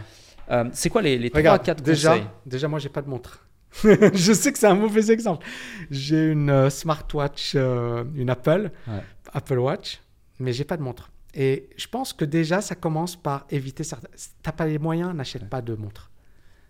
Euh, 0.50 0.64
c'est 0.72 0.88
quoi 0.88 1.02
les, 1.02 1.18
les 1.18 1.30
Regarde, 1.34 1.62
quatre 1.62 1.82
déjà, 1.82 2.10
conseils? 2.12 2.26
déjà, 2.46 2.68
moi, 2.68 2.78
j'ai 2.78 2.88
pas 2.88 3.02
de 3.02 3.08
montre. 3.10 3.44
je 3.84 4.32
sais 4.32 4.50
que 4.50 4.58
c'est 4.58 4.66
un 4.66 4.74
mauvais 4.74 5.10
exemple. 5.10 5.44
J'ai 5.90 6.30
une 6.30 6.48
euh, 6.48 6.70
smartwatch, 6.70 7.52
euh, 7.54 8.02
une 8.14 8.30
Apple, 8.30 8.70
Ouais. 8.86 8.94
Apple 9.32 9.58
Watch, 9.58 10.00
mais 10.38 10.52
j'ai 10.52 10.64
pas 10.64 10.76
de 10.76 10.82
montre. 10.82 11.10
Et 11.34 11.68
je 11.76 11.86
pense 11.86 12.12
que 12.12 12.24
déjà, 12.24 12.60
ça 12.60 12.74
commence 12.74 13.14
par 13.16 13.46
éviter 13.50 13.84
certains. 13.84 14.08
T'as 14.42 14.52
pas 14.52 14.66
les 14.66 14.78
moyens, 14.78 15.14
n'achète 15.14 15.48
pas 15.48 15.60
de 15.62 15.74
montre. 15.74 16.10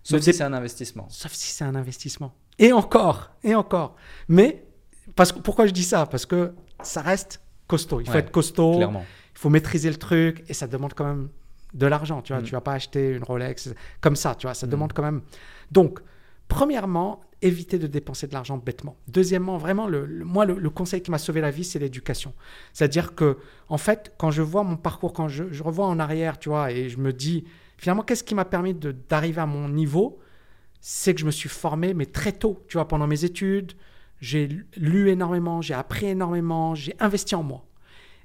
Sauf 0.03 0.21
si 0.21 0.33
c'est 0.33 0.43
un 0.45 0.53
investissement. 0.53 1.07
Sauf 1.11 1.33
si 1.33 1.49
c'est 1.53 1.65
un 1.65 1.75
investissement. 1.75 2.35
Et 2.59 2.73
encore, 2.73 3.31
et 3.45 3.55
encore. 3.55 3.95
Mais 4.29 4.65
parce 5.15 5.33
que, 5.33 5.39
pourquoi 5.39 5.67
je 5.67 5.73
dis 5.73 5.85
ça? 5.85 6.07
Parce 6.07 6.27
que 6.27 6.55
ça 6.83 7.03
reste 7.03 7.41
costaud. 7.67 8.01
Il 8.01 8.07
faut 8.07 8.13
Ouais, 8.13 8.19
être 8.21 8.31
costaud. 8.31 8.77
Clairement. 8.77 9.05
Il 9.35 9.39
faut 9.39 9.51
maîtriser 9.51 9.91
le 9.91 9.97
truc 9.97 10.45
et 10.49 10.55
ça 10.55 10.67
demande 10.67 10.95
quand 10.95 11.05
même 11.05 11.29
de 11.75 11.87
l'argent. 11.87 12.23
Tu 12.23 12.33
vois, 12.33 12.41
Mm. 12.43 12.47
tu 12.47 12.53
vas 12.53 12.61
pas 12.61 12.73
acheter 12.73 13.11
une 13.11 13.23
Rolex 13.23 13.71
comme 14.01 14.17
ça. 14.17 14.35
Tu 14.35 14.47
vois, 14.47 14.55
ça 14.55 14.67
Mm. 14.67 14.71
demande 14.71 14.93
quand 14.93 15.03
même. 15.03 15.21
Donc, 15.71 16.01
premièrement, 16.49 17.21
éviter 17.41 17.79
de 17.79 17.87
dépenser 17.87 18.27
de 18.27 18.33
l'argent 18.33 18.57
bêtement. 18.59 18.97
Deuxièmement, 19.07 19.59
vraiment, 19.59 19.87
le, 19.87 20.05
le- 20.07 20.25
moi, 20.25 20.45
le, 20.45 20.59
le 20.59 20.71
conseil 20.71 21.03
qui 21.03 21.11
m'a 21.11 21.19
sauvé 21.19 21.41
la 21.41 21.51
vie, 21.51 21.65
c'est 21.65 21.79
l'éducation. 21.79 22.35
C'est-à-dire 22.73 23.15
que, 23.15 23.39
en 23.69 23.79
fait, 23.79 24.13
quand 24.19 24.31
je 24.31 24.43
vois 24.43 24.65
mon 24.65 24.77
parcours, 24.77 25.13
quand 25.13 25.29
je, 25.29 25.45
je 25.53 25.63
revois 25.63 25.87
en 25.87 25.99
arrière, 26.01 26.39
tu 26.39 26.49
vois, 26.49 26.73
et 26.73 26.89
je 26.89 26.99
me 26.99 27.13
dis, 27.13 27.45
finalement, 27.77 28.03
qu'est-ce 28.03 28.25
qui 28.25 28.35
m'a 28.35 28.45
permis 28.45 28.75
d'arriver 28.75 29.41
à 29.41 29.47
mon 29.47 29.69
niveau? 29.69 30.19
C'est 30.81 31.15
que 31.15 31.21
je 31.21 31.27
me 31.27 31.31
suis 31.31 31.49
formé, 31.49 31.95
mais 31.95 32.07
très 32.07 32.33
tôt, 32.33 32.65
tu 32.69 32.77
vois, 32.77 32.89
pendant 32.89 33.07
mes 33.07 33.25
études. 33.25 33.73
J'ai 34.21 34.49
lu 34.77 35.11
énormément, 35.11 35.63
j'ai 35.63 35.75
appris 35.75 36.07
énormément, 36.07 36.75
j'ai 36.75 36.95
investi 36.99 37.37
en 37.37 37.45
moi. 37.45 37.65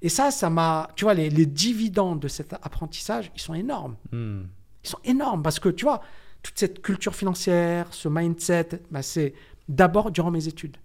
Et 0.01 0.09
ça, 0.09 0.31
ça 0.31 0.49
m'a. 0.49 0.89
Tu 0.95 1.05
vois, 1.05 1.13
les, 1.13 1.29
les 1.29 1.45
dividendes 1.45 2.19
de 2.19 2.27
cet 2.27 2.53
apprentissage, 2.53 3.31
ils 3.35 3.41
sont 3.41 3.53
énormes. 3.53 3.95
Hmm. 4.11 4.43
Ils 4.83 4.89
sont 4.89 4.99
énormes 5.03 5.43
parce 5.43 5.59
que, 5.59 5.69
tu 5.69 5.85
vois, 5.85 6.01
toute 6.43 6.59
cette 6.59 6.81
culture 6.81 7.15
financière, 7.15 7.87
ce 7.91 8.07
mindset, 8.09 8.81
bah, 8.91 9.01
c'est 9.01 9.33
d'abord 9.67 10.11
durant 10.11 10.29
mes 10.29 10.47
études. 10.47 10.77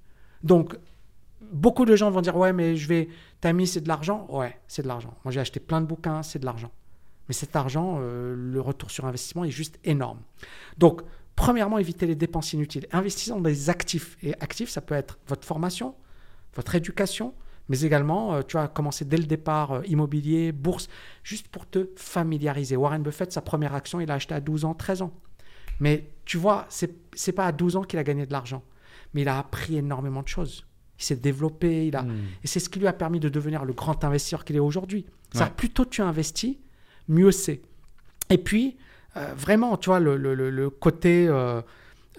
Donc, 0.42 0.76
beaucoup 1.52 1.84
de 1.84 1.96
gens 1.96 2.10
vont 2.10 2.20
dire 2.20 2.36
Ouais, 2.36 2.52
mais 2.52 2.76
je 2.76 2.88
vais. 2.88 3.08
T'as 3.40 3.52
mis, 3.52 3.66
c'est 3.66 3.80
de 3.80 3.88
l'argent 3.88 4.26
Ouais, 4.30 4.58
c'est 4.68 4.82
de 4.82 4.88
l'argent. 4.88 5.14
Moi, 5.24 5.32
j'ai 5.32 5.40
acheté 5.40 5.60
plein 5.60 5.80
de 5.80 5.86
bouquins, 5.86 6.22
c'est 6.22 6.38
de 6.38 6.46
l'argent. 6.46 6.70
Mais 7.28 7.34
cet 7.34 7.56
argent, 7.56 7.98
euh, 8.00 8.34
le 8.36 8.60
retour 8.60 8.90
sur 8.90 9.04
investissement 9.04 9.44
est 9.44 9.50
juste 9.50 9.78
énorme. 9.84 10.20
Donc, 10.78 11.02
premièrement, 11.36 11.78
évitez 11.78 12.06
les 12.06 12.14
dépenses 12.14 12.52
inutiles. 12.52 12.86
Investissez 12.92 13.30
dans 13.30 13.40
des 13.40 13.68
actifs. 13.68 14.16
Et 14.22 14.34
actifs, 14.40 14.70
ça 14.70 14.80
peut 14.80 14.94
être 14.94 15.18
votre 15.26 15.46
formation, 15.46 15.94
votre 16.54 16.74
éducation, 16.74 17.34
mais 17.68 17.82
également, 17.82 18.34
euh, 18.34 18.42
tu 18.42 18.56
vas 18.56 18.66
commencer 18.68 19.04
dès 19.04 19.18
le 19.18 19.24
départ, 19.24 19.72
euh, 19.72 19.82
immobilier, 19.86 20.52
bourse, 20.52 20.88
juste 21.22 21.48
pour 21.48 21.68
te 21.68 21.90
familiariser. 21.96 22.76
Warren 22.76 23.02
Buffett, 23.02 23.30
sa 23.30 23.42
première 23.42 23.74
action, 23.74 24.00
il 24.00 24.10
a 24.10 24.14
acheté 24.14 24.34
à 24.34 24.40
12 24.40 24.64
ans, 24.64 24.74
13 24.74 25.02
ans. 25.02 25.12
Mais 25.80 26.10
tu 26.24 26.36
vois, 26.36 26.66
c'est 26.68 26.92
c'est 27.14 27.32
pas 27.32 27.46
à 27.46 27.52
12 27.52 27.76
ans 27.76 27.82
qu'il 27.82 27.98
a 27.98 28.04
gagné 28.04 28.26
de 28.26 28.32
l'argent, 28.32 28.62
mais 29.14 29.22
il 29.22 29.28
a 29.28 29.38
appris 29.38 29.76
énormément 29.76 30.22
de 30.22 30.28
choses. 30.28 30.64
Il 30.98 31.04
s'est 31.04 31.16
développé, 31.16 31.86
il 31.86 31.96
a, 31.96 32.02
Hmm. 32.02 32.16
et 32.42 32.46
c'est 32.46 32.60
ce 32.60 32.68
qui 32.68 32.78
lui 32.80 32.86
a 32.88 32.92
permis 32.92 33.20
de 33.20 33.28
devenir 33.28 33.64
le 33.64 33.72
grand 33.72 34.02
investisseur 34.04 34.44
qu'il 34.44 34.56
est 34.56 34.60
aujourd'hui. 34.60 35.06
Ça. 35.32 35.46
Plus 35.46 35.70
tôt 35.70 35.84
tu 35.84 36.02
investis, 36.02 36.56
mieux 37.08 37.30
c'est. 37.32 37.60
Et 38.30 38.38
puis, 38.38 38.76
euh, 39.16 39.32
vraiment, 39.36 39.76
tu 39.76 39.90
vois, 39.90 40.00
le, 40.00 40.16
le- 40.16 40.34
le- 40.34 40.50
le 40.50 40.70
côté, 40.70 41.26
euh, 41.28 41.60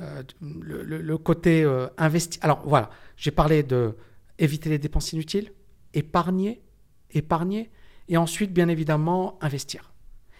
euh, 0.01 0.23
le, 0.41 1.17
côté 1.17 1.63
euh, 1.63 1.87
investi. 1.97 2.39
Alors 2.41 2.61
voilà, 2.67 2.89
j'ai 3.17 3.31
parlé 3.31 3.63
de 3.63 3.95
éviter 4.37 4.69
les 4.69 4.79
dépenses 4.79 5.11
inutiles, 5.13 5.51
épargner, 5.93 6.61
épargner, 7.11 7.69
et 8.07 8.17
ensuite, 8.17 8.53
bien 8.53 8.69
évidemment, 8.69 9.37
investir. 9.41 9.91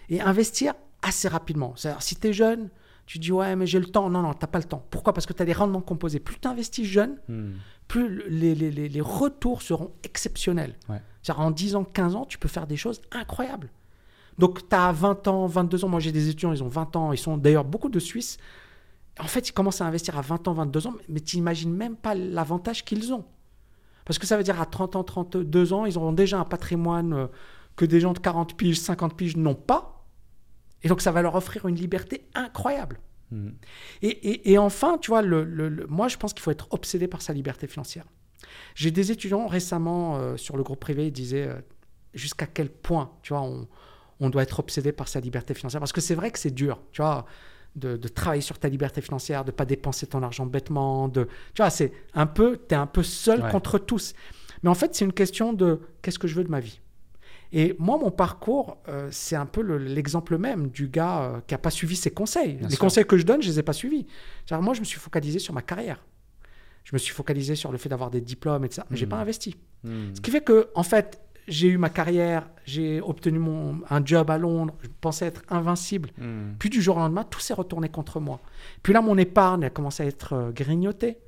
Et 0.08 0.20
investir 0.20 0.74
assez 1.02 1.28
rapidement. 1.28 1.74
C'est-à-dire, 1.76 2.02
si 2.02 2.16
tu 2.16 2.28
es 2.28 2.32
jeune, 2.32 2.70
tu 3.12 3.18
dis 3.18 3.32
ouais, 3.32 3.56
mais 3.56 3.66
j'ai 3.66 3.80
le 3.80 3.86
temps. 3.86 4.08
Non, 4.08 4.22
non, 4.22 4.32
tu 4.34 4.38
n'as 4.42 4.46
pas 4.46 4.58
le 4.58 4.64
temps. 4.64 4.86
Pourquoi? 4.90 5.12
Parce 5.12 5.26
que 5.26 5.32
tu 5.32 5.42
as 5.42 5.44
des 5.44 5.52
rendements 5.52 5.80
composés. 5.80 6.20
Plus 6.20 6.38
tu 6.38 6.46
investis 6.46 6.86
jeune, 6.86 7.16
Hmm. 7.28 7.54
plus 7.88 8.08
le- 8.08 8.28
les, 8.28 8.54
les- 8.54 8.70
les- 8.70 8.88
les 8.88 9.00
retours 9.00 9.62
seront 9.62 9.90
exceptionnels. 10.04 10.76
Ouais. 10.88 11.02
C'est-à-dire 11.22 11.40
en 11.44 11.50
10 11.50 11.74
ans, 11.74 11.82
15 11.84 12.14
ans, 12.14 12.24
tu 12.24 12.38
peux 12.38 12.46
faire 12.48 12.68
des 12.68 12.76
choses 12.76 13.00
incroyables. 13.10 13.68
Donc 14.38 14.68
tu 14.68 14.76
as 14.76 14.92
20 14.92 15.26
ans, 15.26 15.46
22 15.46 15.84
ans, 15.84 15.88
moi 15.88 15.98
j'ai 15.98 16.12
des 16.12 16.28
étudiants, 16.28 16.52
ils 16.52 16.62
ont 16.62 16.68
20 16.68 16.94
ans, 16.94 17.12
ils 17.12 17.18
sont 17.18 17.36
d'ailleurs 17.36 17.64
beaucoup 17.64 17.88
de 17.88 17.98
Suisses. 17.98 18.38
En 19.18 19.24
fait, 19.24 19.48
ils 19.48 19.52
commencent 19.52 19.80
à 19.80 19.86
investir 19.86 20.16
à 20.16 20.22
20 20.22 20.46
ans, 20.46 20.52
22 20.54 20.86
ans, 20.86 20.94
mais 21.08 21.18
tu 21.20 21.36
n'imagines 21.36 21.74
même 21.74 21.96
pas 21.96 22.14
l'avantage 22.14 22.84
qu'ils 22.84 23.12
ont. 23.12 23.24
Parce 24.04 24.18
que 24.20 24.26
ça 24.26 24.36
veut 24.36 24.44
dire 24.44 24.60
à 24.60 24.66
30 24.66 24.94
ans, 24.96 25.02
32 25.04 25.72
ans, 25.72 25.84
ils 25.84 25.98
auront 25.98 26.12
déjà 26.12 26.38
un 26.38 26.44
patrimoine 26.44 27.12
euh, 27.12 27.26
que 27.76 27.84
des 27.84 27.98
gens 28.00 28.12
de 28.12 28.18
40 28.20 28.56
piges, 28.56 28.78
50 28.78 29.16
piges 29.16 29.36
n'ont 29.36 29.54
pas. 29.56 29.99
Et 30.82 30.88
donc 30.88 31.00
ça 31.00 31.10
va 31.12 31.22
leur 31.22 31.34
offrir 31.34 31.66
une 31.66 31.76
liberté 31.76 32.26
incroyable. 32.34 32.98
Hmm. 33.30 33.50
Et, 34.02 34.08
et- 34.08 34.52
et 34.52 34.58
enfin, 34.58 34.98
tu 34.98 35.10
vois, 35.10 35.22
le, 35.22 35.44
le- 35.44 35.68
le- 35.68 35.86
moi, 35.86 36.08
je 36.08 36.16
pense 36.16 36.32
qu'il 36.32 36.42
faut 36.42 36.50
être 36.50 36.66
obsédé 36.70 37.06
par 37.06 37.22
sa 37.22 37.32
liberté 37.32 37.66
financière. 37.66 38.04
J'ai 38.74 38.90
des 38.90 39.12
étudiants 39.12 39.46
récemment 39.46 40.16
euh, 40.16 40.36
sur 40.36 40.56
le 40.56 40.62
groupe 40.62 40.80
privé, 40.80 41.06
ils 41.08 41.12
disaient 41.12 41.46
euh, 41.48 41.54
jusqu'à 42.14 42.46
quel 42.46 42.70
point, 42.70 43.12
tu 43.22 43.32
vois, 43.32 43.42
on, 43.42 43.68
on 44.18 44.30
doit 44.30 44.42
être 44.42 44.58
obsédé 44.58 44.90
par 44.92 45.06
sa 45.08 45.20
liberté 45.20 45.54
financière. 45.54 45.80
Parce 45.80 45.92
que 45.92 46.00
c'est 46.00 46.14
vrai 46.16 46.30
que 46.30 46.38
c'est 46.38 46.50
dur, 46.50 46.80
tu 46.92 47.02
vois, 47.02 47.24
de, 47.76 47.96
de 47.96 48.08
travailler 48.08 48.42
sur 48.42 48.58
ta 48.58 48.68
liberté 48.68 49.00
financière, 49.00 49.44
de 49.44 49.52
pas 49.52 49.64
dépenser 49.64 50.06
ton 50.08 50.22
argent 50.24 50.44
bêtement, 50.46 51.06
de, 51.06 51.24
tu 51.54 51.62
vois, 51.62 51.70
c'est 51.70 51.92
un 52.14 52.26
peu, 52.26 52.58
tu 52.68 52.74
es 52.74 52.78
un 52.78 52.86
peu 52.88 53.02
seul 53.04 53.42
Ouais. 53.42 53.50
contre 53.52 53.78
tous. 53.78 54.14
Mais 54.64 54.70
en 54.70 54.74
fait, 54.74 54.94
c'est 54.94 55.04
une 55.04 55.12
question 55.12 55.52
de 55.52 55.80
qu'est-ce 56.02 56.18
que 56.18 56.26
je 56.26 56.34
veux 56.34 56.44
de 56.44 56.50
ma 56.50 56.60
vie? 56.60 56.80
Et 57.52 57.74
moi, 57.78 57.98
mon 57.98 58.10
parcours, 58.12 58.76
euh, 58.88 59.08
c'est 59.10 59.34
un 59.36 59.46
peu 59.46 59.60
le- 59.62 59.78
l'exemple 59.78 60.38
même 60.38 60.68
du 60.68 60.88
gars 60.88 61.22
euh, 61.22 61.40
qui 61.46 61.54
n'a 61.54 61.58
pas 61.58 61.70
suivi 61.70 61.96
ses 61.96 62.10
conseils. 62.10 62.54
Bien 62.54 62.68
les 62.68 62.74
sûr. 62.74 62.78
conseils 62.80 63.04
que 63.04 63.16
je 63.18 63.24
donne, 63.24 63.42
je 63.42 63.48
ne 63.48 63.52
les 63.54 63.58
ai 63.58 63.62
pas 63.62 63.72
suivis. 63.72 64.06
Moi, 64.52 64.74
je 64.74 64.80
me 64.80 64.84
suis 64.84 65.00
focalisé 65.00 65.38
sur 65.40 65.52
ma 65.52 65.62
carrière. 65.62 66.04
Je 66.84 66.90
me 66.94 66.98
suis 66.98 67.12
focalisé 67.12 67.56
sur 67.56 67.72
le 67.72 67.78
fait 67.78 67.88
d'avoir 67.88 68.10
des 68.10 68.20
diplômes 68.20 68.64
et 68.64 68.68
tout 68.68 68.74
ça, 68.76 68.86
mais 68.90 68.96
j'ai 68.96 69.06
Mhm. 69.06 69.10
pas 69.10 69.16
investi. 69.18 69.56
Hmm. 69.84 70.14
Ce 70.14 70.20
qui 70.20 70.30
fait 70.30 70.40
que, 70.42 70.68
en 70.74 70.82
fait, 70.82 71.20
j'ai 71.48 71.68
eu 71.68 71.76
ma 71.78 71.90
carrière, 71.90 72.48
j'ai 72.64 73.00
obtenu 73.00 73.38
mon, 73.38 73.80
un 73.90 74.04
job 74.04 74.30
à 74.30 74.38
Londres, 74.38 74.74
je 74.82 74.88
pensais 75.00 75.26
être 75.26 75.42
invincible. 75.48 76.10
Hmm. 76.18 76.52
Puis 76.58 76.70
du 76.70 76.80
jour 76.80 76.96
au 76.96 77.00
lendemain, 77.00 77.24
tout 77.24 77.40
s'est 77.40 77.54
retourné 77.54 77.88
contre 77.88 78.20
moi. 78.20 78.40
Puis 78.82 78.92
là, 78.92 79.02
mon 79.02 79.18
épargne 79.18 79.64
a 79.64 79.70
commencé 79.70 80.04
à 80.04 80.06
être 80.06 80.32
euh, 80.34 80.50
grignotée. 80.52 81.18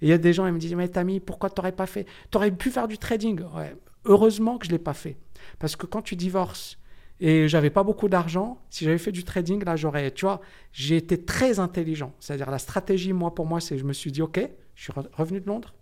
Et 0.00 0.06
il 0.06 0.08
y 0.08 0.12
a 0.12 0.18
des 0.18 0.32
gens 0.32 0.46
qui 0.46 0.52
me 0.52 0.58
disent 0.58 0.74
Mais 0.74 0.88
Tammy, 0.88 1.20
pourquoi 1.20 1.50
tu 1.50 1.60
n'aurais 1.60 1.72
pas 1.72 1.86
fait? 1.86 2.06
Tu 2.30 2.36
aurais 2.38 2.50
pu 2.50 2.70
faire 2.70 2.88
du 2.88 2.98
trading. 2.98 3.40
Ouais. 3.54 3.76
Heureusement 4.04 4.56
que 4.58 4.64
je 4.66 4.70
ne 4.70 4.76
l'ai 4.76 4.82
pas 4.82 4.94
fait. 4.94 5.16
Parce 5.58 5.76
que 5.76 5.86
quand 5.86 6.02
tu 6.02 6.16
divorces 6.16 6.78
et 7.20 7.48
j'avais 7.48 7.70
pas 7.70 7.82
beaucoup 7.82 8.08
d'argent, 8.08 8.60
si 8.70 8.84
j'avais 8.84 8.98
fait 8.98 9.12
du 9.12 9.24
trading, 9.24 9.64
là, 9.64 9.74
j'aurais. 9.76 10.10
Tu 10.12 10.24
vois, 10.24 10.40
j'ai 10.72 10.96
été 10.96 11.24
très 11.24 11.58
intelligent. 11.58 12.12
C'est-à-dire, 12.20 12.50
la 12.50 12.58
stratégie, 12.58 13.12
moi, 13.12 13.34
pour 13.34 13.46
moi, 13.46 13.60
c'est 13.60 13.76
je 13.76 13.84
me 13.84 13.92
suis 13.92 14.12
dit 14.12 14.22
Ok, 14.22 14.40
je 14.74 14.82
suis 14.82 14.92
re- 14.92 15.08
revenu 15.12 15.40
de 15.40 15.46
Londres. 15.46 15.74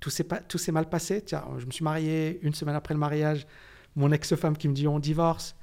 Tout 0.00 0.08
s'est, 0.10 0.72
mal 0.72 0.88
passé. 0.88 1.20
Tiens, 1.22 1.44
je 1.58 1.66
me 1.66 1.70
suis 1.70 1.84
marié 1.84 2.40
une 2.42 2.54
semaine 2.54 2.74
après 2.74 2.94
le 2.94 3.00
mariage. 3.00 3.46
Mon 3.96 4.10
ex-femme 4.12 4.56
qui 4.56 4.66
me 4.68 4.74
dit 4.74 4.88
on 4.88 4.98
divorce. 4.98 5.54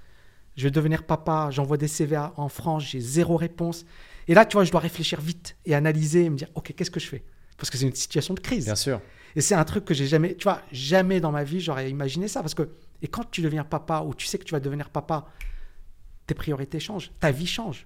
Je 0.55 0.64
vais 0.64 0.72
devenir 0.72 1.03
papa. 1.03 1.49
J'envoie 1.51 1.77
des 1.77 1.88
CV 1.88 2.18
en 2.35 2.47
France. 2.47 2.84
J'ai 2.85 2.99
zéro 2.99 3.35
réponse. 3.35 3.85
Et 4.27 4.34
là, 4.35 4.45
tu 4.45 4.55
vois, 4.55 4.64
je 4.64 4.72
dois 4.72 4.80
réfléchir 4.80 5.22
vite 5.22 5.57
et 5.65 5.73
analyser 5.73 6.26
et 6.26 6.30
me 6.30 6.35
dire 6.38 6.49
ok, 6.53 6.73
qu'est-ce 6.76 6.91
que 6.91 6.99
je 6.99 7.07
fais? 7.07 7.23
Parce 7.57 7.72
que 7.72 7.77
c'est 7.77 7.85
une 7.88 7.95
situation 7.95 8.35
de 8.35 8.39
crise. 8.39 8.65
Bien 8.65 8.76
sûr. 8.76 9.01
Et 9.38 9.41
c'est 9.41 9.53
un 9.53 9.64
truc 9.65 9.85
que 9.85 9.93
j'ai 9.93 10.07
jamais, 10.07 10.34
tu 10.34 10.45
vois, 10.45 10.64
jamais 10.72 11.19
dans 11.19 11.31
ma 11.31 11.43
vie 11.43 11.61
j'aurais 11.61 11.91
imaginé 11.91 12.27
ça 12.27 12.41
parce 12.41 12.55
que 12.55 12.69
et 13.03 13.07
quand 13.07 13.30
tu 13.30 13.41
deviens 13.41 13.64
papa 13.64 14.01
ou 14.01 14.15
tu 14.15 14.26
sais 14.26 14.39
que 14.39 14.43
tu 14.43 14.51
vas 14.51 14.59
devenir 14.59 14.89
papa, 14.89 15.27
tes 16.26 16.34
priorités 16.34 16.80
changent, 16.80 17.11
ta 17.19 17.30
vie 17.30 17.45
change. 17.45 17.85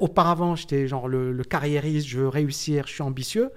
Auparavant, 0.00 0.54
j'étais 0.54 0.86
genre 0.86 1.08
le, 1.08 1.42
carriériste, 1.44 2.06
je 2.06 2.20
veux 2.20 2.28
réussir, 2.28 2.86
je 2.86 2.92
suis 2.92 3.02
ambitieux. 3.02 3.50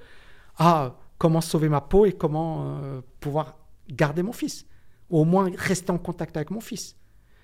Ah, 0.58 0.96
comment 1.18 1.42
sauver 1.42 1.68
ma 1.68 1.82
peau 1.82 2.06
et 2.06 2.14
comment 2.14 2.80
euh, 2.82 3.02
pouvoir 3.20 3.58
garder 3.90 4.24
mon 4.24 4.32
fils, 4.32 4.66
ou 5.10 5.20
au 5.20 5.26
moins 5.26 5.52
rester 5.58 5.92
en 5.92 5.98
contact 5.98 6.38
avec 6.38 6.52
mon 6.52 6.62
fils. 6.62 6.96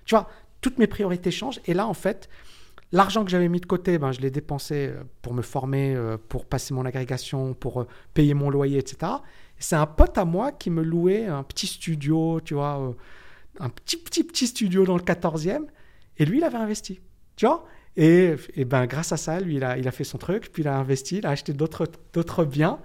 Tu 0.06 0.14
vois, 0.14 0.26
toutes 0.62 0.78
mes 0.78 0.86
priorités 0.86 1.30
changent 1.30 1.60
et 1.66 1.74
là 1.74 1.86
en 1.86 1.94
fait, 1.94 2.30
L'argent 2.94 3.24
que 3.24 3.30
j'avais 3.30 3.48
mis 3.48 3.58
de 3.58 3.64
côté, 3.64 3.96
ben, 3.96 4.12
je 4.12 4.20
l'ai 4.20 4.30
dépensé 4.30 4.88
euh, 4.88 5.02
pour 5.22 5.32
me 5.32 5.40
former, 5.40 5.94
euh, 5.96 6.18
pour 6.28 6.44
passer 6.44 6.74
mon 6.74 6.84
agrégation, 6.84 7.54
pour 7.54 7.86
payer 8.12 8.34
mon 8.34 8.50
loyer, 8.50 8.78
etc. 8.78 9.12
C'est 9.62 9.76
un 9.76 9.86
pote 9.86 10.18
à 10.18 10.24
moi 10.24 10.50
qui 10.50 10.70
me 10.70 10.82
louait 10.82 11.26
un 11.26 11.44
petit 11.44 11.68
studio, 11.68 12.40
tu 12.40 12.54
vois, 12.54 12.80
euh, 12.80 12.92
un 13.60 13.68
petit, 13.68 13.96
petit, 13.96 14.24
petit 14.24 14.48
studio 14.48 14.84
dans 14.84 14.96
le 14.96 15.02
14e. 15.02 15.66
Et 16.18 16.24
lui, 16.24 16.38
il 16.38 16.44
avait 16.44 16.58
investi, 16.58 17.00
tu 17.36 17.46
vois. 17.46 17.64
Et, 17.96 18.34
et 18.54 18.64
ben, 18.64 18.86
grâce 18.86 19.12
à 19.12 19.16
ça, 19.16 19.38
lui, 19.38 19.56
il 19.56 19.64
a, 19.64 19.78
il 19.78 19.86
a 19.86 19.92
fait 19.92 20.02
son 20.02 20.18
truc, 20.18 20.50
puis 20.52 20.64
il 20.64 20.68
a 20.68 20.76
investi, 20.76 21.18
il 21.18 21.26
a 21.26 21.30
acheté 21.30 21.52
d'autres 21.52 22.44
biens. 22.44 22.80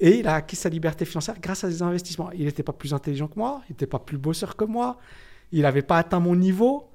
Et 0.00 0.18
il 0.18 0.26
a 0.26 0.36
acquis 0.36 0.56
sa 0.56 0.70
liberté 0.70 1.04
financière 1.04 1.38
grâce 1.40 1.62
à 1.62 1.68
des 1.68 1.82
investissements. 1.82 2.32
Il 2.32 2.46
n'était 2.46 2.62
pas 2.62 2.72
plus 2.72 2.94
intelligent 2.94 3.28
que 3.28 3.38
moi, 3.38 3.62
il 3.68 3.72
n'était 3.72 3.86
pas 3.86 3.98
plus 3.98 4.16
bosseur 4.18 4.56
que 4.56 4.64
moi, 4.64 4.98
il 5.52 5.62
n'avait 5.62 5.82
pas 5.82 5.98
atteint 5.98 6.20
mon 6.20 6.36
niveau, 6.36 6.88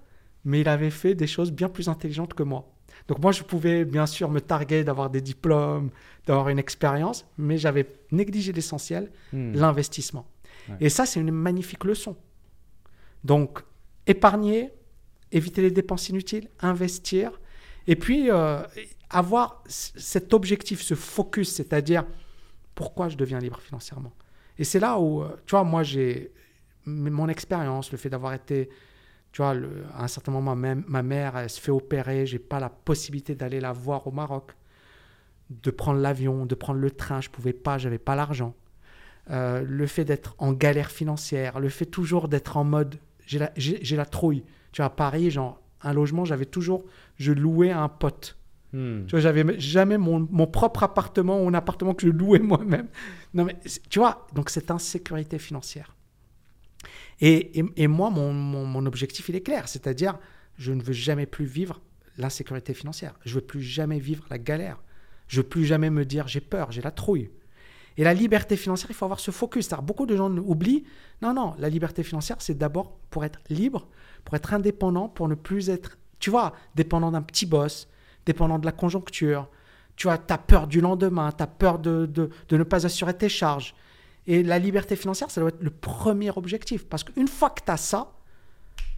mais 0.43 0.61
il 0.61 0.67
avait 0.67 0.89
fait 0.89 1.13
des 1.13 1.27
choses 1.27 1.51
bien 1.51 1.69
plus 1.69 1.87
intelligentes 1.87 2.33
que 2.33 2.43
moi. 2.43 2.67
Donc 3.09 3.19
moi, 3.19 3.31
je 3.33 3.43
pouvais 3.43 3.83
bien 3.85 4.05
sûr 4.05 4.29
me 4.29 4.39
targuer 4.39 4.83
d'avoir 4.85 5.09
des 5.09 5.19
diplômes, 5.19 5.89
d'avoir 6.27 6.47
une 6.49 6.59
expérience, 6.59 7.25
mais 7.37 7.57
j'avais 7.57 7.85
négligé 8.11 8.53
l'essentiel, 8.53 9.11
Hmm. 9.33 9.53
l'investissement. 9.55 10.25
Ouais. 10.69 10.75
Et 10.79 10.89
ça, 10.89 11.05
c'est 11.07 11.19
une 11.19 11.31
magnifique 11.31 11.83
leçon. 11.83 12.15
Donc, 13.23 13.63
épargner, 14.05 14.69
éviter 15.31 15.61
les 15.63 15.71
dépenses 15.71 16.07
inutiles, 16.09 16.47
investir, 16.61 17.31
et 17.87 17.95
puis 17.95 18.29
euh, 18.29 18.61
avoir 19.09 19.63
cet 19.67 20.33
objectif, 20.33 20.81
ce 20.81 20.93
focus, 20.93 21.49
c'est-à-dire 21.51 22.05
pourquoi 22.75 23.09
je 23.09 23.17
deviens 23.17 23.39
libre 23.39 23.59
financièrement. 23.59 24.13
Et 24.59 24.63
c'est 24.63 24.79
là 24.79 24.99
où, 24.99 25.23
euh, 25.23 25.29
tu 25.47 25.51
vois, 25.51 25.63
moi, 25.63 25.81
j'ai 25.83 26.31
mon 26.85 27.27
expérience, 27.27 27.91
le 27.91 27.97
fait 27.97 28.09
d'avoir 28.09 28.33
été, 28.33 28.69
tu 29.31 29.41
vois, 29.41 29.53
le- 29.53 29.83
à 29.95 30.03
un 30.03 30.07
certain 30.07 30.31
moment, 30.31 30.55
ma, 30.55 30.73
mè- 30.75 30.83
ma 30.87 31.03
mère, 31.03 31.37
elle 31.37 31.49
se 31.49 31.59
fait 31.61 31.71
opérer, 31.71 32.25
j'ai 32.25 32.39
pas 32.39 32.59
la 32.59 32.69
possibilité 32.69 33.35
d'aller 33.35 33.59
la 33.59 33.71
voir 33.73 34.07
au 34.07 34.11
Maroc, 34.11 34.51
de 35.49 35.71
prendre 35.71 35.99
l'avion, 35.99 36.45
de 36.45 36.55
prendre 36.55 36.79
le 36.79 36.91
train, 36.91 37.21
je 37.21 37.29
pouvais 37.29 37.53
pas, 37.53 37.77
j'avais 37.77 37.97
pas 37.97 38.15
l'argent. 38.15 38.53
Euh, 39.31 39.63
le 39.67 39.87
fait 39.87 40.05
d'être 40.05 40.35
en 40.39 40.53
galère 40.53 40.89
financière, 40.91 41.59
le 41.59 41.69
fait 41.69 41.85
toujours 41.85 42.27
d'être 42.27 42.57
en 42.57 42.63
mode, 42.63 42.95
j'ai 43.25 43.39
la, 43.39 43.51
j'ai, 43.55 43.95
la 43.95 44.05
trouille. 44.05 44.43
Tu 44.71 44.77
vois, 44.81 44.85
à 44.87 44.89
Paris, 44.89 45.29
genre, 45.31 45.59
un 45.81 45.93
logement, 45.93 46.25
j'avais 46.25 46.45
toujours, 46.45 46.83
je 47.17 47.31
louais 47.31 47.71
à 47.71 47.81
un 47.81 47.89
pote. 47.89 48.37
Hmm. 48.73 49.05
Tu 49.05 49.11
vois, 49.11 49.19
j'avais 49.19 49.59
jamais 49.59 49.97
mon, 49.97 50.27
mon 50.31 50.45
propre 50.47 50.83
appartement 50.83 51.41
ou 51.43 51.47
un 51.47 51.53
appartement 51.53 51.93
que 51.93 52.05
je 52.05 52.11
louais 52.11 52.39
moi-même. 52.53 52.87
Non, 53.33 53.45
mais 53.45 53.55
tu 53.89 53.99
vois, 53.99 54.27
donc 54.33 54.49
cette 54.49 54.71
insécurité 54.71 55.37
financière. 55.39 55.95
Et, 57.21 57.63
et, 57.75 57.87
moi, 57.87 58.09
mon, 58.09 58.31
mon, 58.33 58.85
objectif, 58.85 59.29
il 59.29 59.35
est 59.35 59.41
clair. 59.41 59.67
C'est-à-dire, 59.67 60.17
je 60.57 60.71
ne 60.71 60.81
veux 60.81 60.93
jamais 60.93 61.25
plus 61.25 61.45
vivre 61.45 61.81
l'insécurité 62.17 62.73
financière. 62.73 63.15
Je 63.25 63.35
veux 63.35 63.41
plus 63.41 63.61
jamais 63.61 63.99
vivre 63.99 64.25
la 64.29 64.37
galère. 64.37 64.81
Je 65.27 65.41
veux 65.41 65.47
plus 65.47 65.65
jamais 65.65 65.89
me 65.89 66.05
dire 66.05 66.27
j'ai 66.27 66.41
peur, 66.41 66.71
j'ai 66.71 66.81
la 66.81 66.91
trouille. 66.91 67.29
Et 67.97 68.03
la 68.03 68.13
liberté 68.13 68.55
financière, 68.55 68.89
il 68.89 68.93
faut 68.93 69.05
avoir 69.05 69.19
ce 69.19 69.31
focus. 69.31 69.69
Beaucoup 69.83 70.05
de 70.05 70.15
gens 70.15 70.31
oublient. 70.31 70.85
Non, 71.21 71.33
non, 71.33 71.55
la 71.59 71.69
liberté 71.69 72.03
financière, 72.03 72.37
c'est 72.39 72.57
d'abord 72.57 72.97
pour 73.09 73.25
être 73.25 73.39
libre, 73.49 73.89
pour 74.23 74.35
être 74.35 74.53
indépendant, 74.53 75.09
pour 75.09 75.27
ne 75.27 75.35
plus 75.35 75.69
être, 75.69 75.97
tu 76.19 76.29
vois, 76.29 76.53
dépendant 76.75 77.11
d'un 77.11 77.21
petit 77.21 77.45
boss, 77.45 77.89
dépendant 78.25 78.57
de 78.57 78.65
la 78.65 78.71
conjoncture. 78.71 79.49
Tu 79.97 80.07
vois, 80.07 80.17
as 80.29 80.37
peur 80.37 80.67
du 80.67 80.79
lendemain, 80.79 81.31
tu 81.33 81.43
as 81.43 81.47
peur 81.47 81.77
de, 81.77 82.05
de, 82.05 82.29
de 82.47 82.57
ne 82.57 82.63
pas 82.63 82.85
assurer 82.85 83.13
tes 83.13 83.27
charges. 83.27 83.75
Et 84.31 84.43
la 84.43 84.59
liberté 84.59 84.95
financière, 84.95 85.31
ça 85.31 85.41
doit 85.41 85.49
être 85.49 85.61
le 85.63 85.71
premier 85.71 86.29
objectif. 86.29 86.85
Parce 86.87 87.03
qu'une 87.03 87.27
fois 87.27 87.49
que 87.49 87.61
tu 87.65 87.71
as 87.71 87.77
ça, 87.77 88.11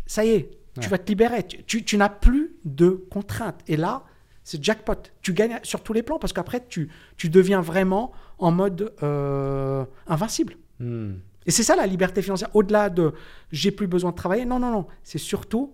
ça 0.05 0.25
y 0.25 0.29
est, 0.29 0.49
tu 0.75 0.81
Ouais. 0.81 0.87
vas 0.87 0.97
te 0.97 1.07
libérer. 1.09 1.43
Tu, 1.47 1.63
tu- 1.63 1.83
tu 1.85 1.97
n'as 1.97 2.09
plus 2.09 2.55
de 2.65 2.89
contraintes. 3.09 3.61
Et 3.67 3.77
là, 3.77 4.03
c'est 4.43 4.61
jackpot. 4.63 4.95
Tu 5.21 5.31
gagnes 5.33 5.59
sur 5.63 5.81
tous 5.83 5.93
les 5.93 6.03
plans 6.03 6.19
parce 6.19 6.33
qu'après, 6.33 6.65
tu, 6.67 6.89
tu 7.17 7.29
deviens 7.29 7.61
vraiment 7.61 8.11
en 8.39 8.51
mode 8.51 8.93
euh, 9.03 9.85
invincible. 10.07 10.55
Hmm. 10.79 11.13
Et 11.45 11.51
c'est 11.51 11.63
ça 11.63 11.75
la 11.77 11.87
liberté 11.87 12.21
financière. 12.21 12.49
Au-delà 12.53 12.89
de 12.89 13.13
j'ai 13.51 13.71
plus 13.71 13.87
besoin 13.87 14.11
de 14.11 14.15
travailler, 14.15 14.43
non, 14.45 14.59
non, 14.59 14.71
non. 14.71 14.85
C'est 15.03 15.17
surtout, 15.17 15.73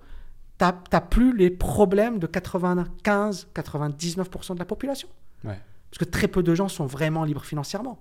tu 0.60 0.66
n'as 0.66 1.02
plus 1.02 1.36
les 1.36 1.50
problèmes 1.50 2.20
de 2.20 2.28
95-99% 2.28 4.54
de 4.54 4.60
la 4.60 4.66
population. 4.66 5.08
Ouais. 5.44 5.60
Parce 5.90 5.98
que 6.00 6.06
très 6.06 6.28
peu 6.28 6.44
de 6.44 6.54
gens 6.56 6.68
sont 6.68 6.86
vraiment 6.86 7.24
libres 7.24 7.44
financièrement. 7.46 7.98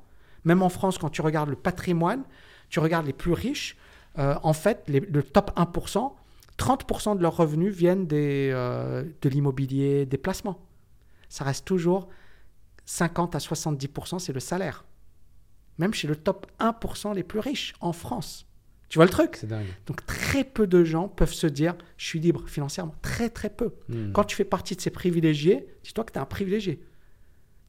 Même 0.47 0.62
en 0.62 0.70
France, 0.70 0.97
quand 0.97 1.10
tu 1.10 1.20
regardes 1.20 1.51
le 1.51 1.56
patrimoine, 1.56 2.23
tu 2.70 2.78
regardes 2.81 3.05
les 3.06 3.12
plus 3.12 3.32
riches, 3.32 3.77
euh, 4.18 4.35
en 4.43 4.55
fait, 4.55 4.82
les- 4.89 5.01
le 5.01 5.23
top 5.23 5.51
1%, 5.56 6.16
30% 6.56 7.14
de 7.16 7.20
leurs 7.23 7.36
revenus 7.36 7.74
viennent 7.74 8.06
des, 8.06 8.51
euh, 8.55 9.05
de 9.20 9.28
l'immobilier, 9.28 10.06
des 10.06 10.16
placements. 10.16 10.59
Ça 11.28 11.44
reste 11.44 11.66
toujours 11.66 12.09
50 12.86 13.35
à 13.35 13.40
70%, 13.40 14.18
c'est 14.18 14.32
le 14.32 14.40
salaire. 14.40 14.85
Même 15.78 15.93
chez 15.93 16.09
le 16.09 16.16
top 16.16 16.47
1% 16.59 17.12
les 17.12 17.23
plus 17.24 17.40
riches 17.40 17.74
en 17.81 17.93
France. 17.93 18.47
Tu 18.89 18.98
vois 18.98 19.05
le 19.05 19.10
truc? 19.10 19.36
C'est 19.40 19.48
dingue. 19.48 19.66
Donc 19.86 20.06
très 20.06 20.44
peu 20.44 20.66
de 20.68 20.85
gens 20.85 21.09
peuvent 21.09 21.32
se 21.35 21.48
dire 21.48 21.74
je 21.97 22.06
suis 22.06 22.20
libre 22.20 22.48
financièrement. 22.48 22.94
Très 23.02 23.28
très 23.28 23.51
peu. 23.51 23.74
Hmm. 23.89 24.12
Quand 24.12 24.23
tu 24.24 24.36
fais 24.36 24.44
partie 24.44 24.77
de 24.77 24.81
ces 24.81 24.90
privilégiés, 24.90 25.66
dis-toi 25.82 26.05
que 26.05 26.12
tu 26.12 26.18
es 26.18 26.23
un 26.23 26.24
privilégié. 26.27 26.81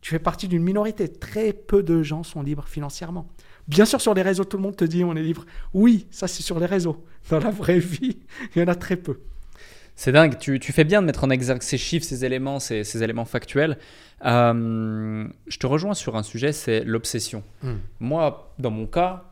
Tu 0.01 0.11
fais 0.11 0.19
partie 0.19 0.47
d'une 0.47 0.63
minorité. 0.63 1.07
Très 1.09 1.53
peu 1.53 1.83
de 1.83 2.03
gens 2.03 2.23
sont 2.23 2.41
libres 2.41 2.67
financièrement. 2.67 3.27
Bien 3.67 3.85
sûr, 3.85 3.99
sur 3.99 4.13
les 4.13 4.21
réseaux, 4.21 4.45
tout 4.45 4.57
le 4.57 4.63
monde 4.63 4.75
te 4.75 4.85
dit 4.85 5.03
on 5.03 5.15
est 5.15 5.23
libre. 5.23 5.45
Oui, 5.73 6.07
ça 6.11 6.27
c'est 6.27 6.43
sur 6.43 6.59
les 6.59 6.65
réseaux. 6.65 7.03
Dans 7.29 7.39
la 7.39 7.51
vraie 7.51 7.79
vie, 7.79 8.19
il 8.55 8.61
y 8.61 8.63
en 8.63 8.67
a 8.67 8.75
très 8.75 8.95
peu. 8.95 9.19
C'est 9.95 10.11
dingue, 10.11 10.37
tu, 10.37 10.59
tu 10.59 10.71
fais 10.73 10.83
bien 10.83 11.01
de 11.01 11.07
mettre 11.07 11.23
en 11.23 11.29
exergue 11.31 11.63
ces 11.63 11.79
chiffres, 11.79 12.05
ces 12.05 12.23
éléments, 12.23 12.59
ces, 12.59 12.83
ces 12.83 13.01
éléments 13.03 13.25
factuels. 13.25 13.79
Euh, 14.25 15.27
je 15.47 15.57
te 15.57 15.65
rejoins 15.65 15.95
sur 15.95 16.15
un 16.15 16.23
sujet, 16.23 16.53
c'est 16.53 16.83
l'obsession. 16.83 17.43
Moi, 17.99 18.53
dans 18.59 18.69
mon 18.69 18.85
cas, 18.85 19.23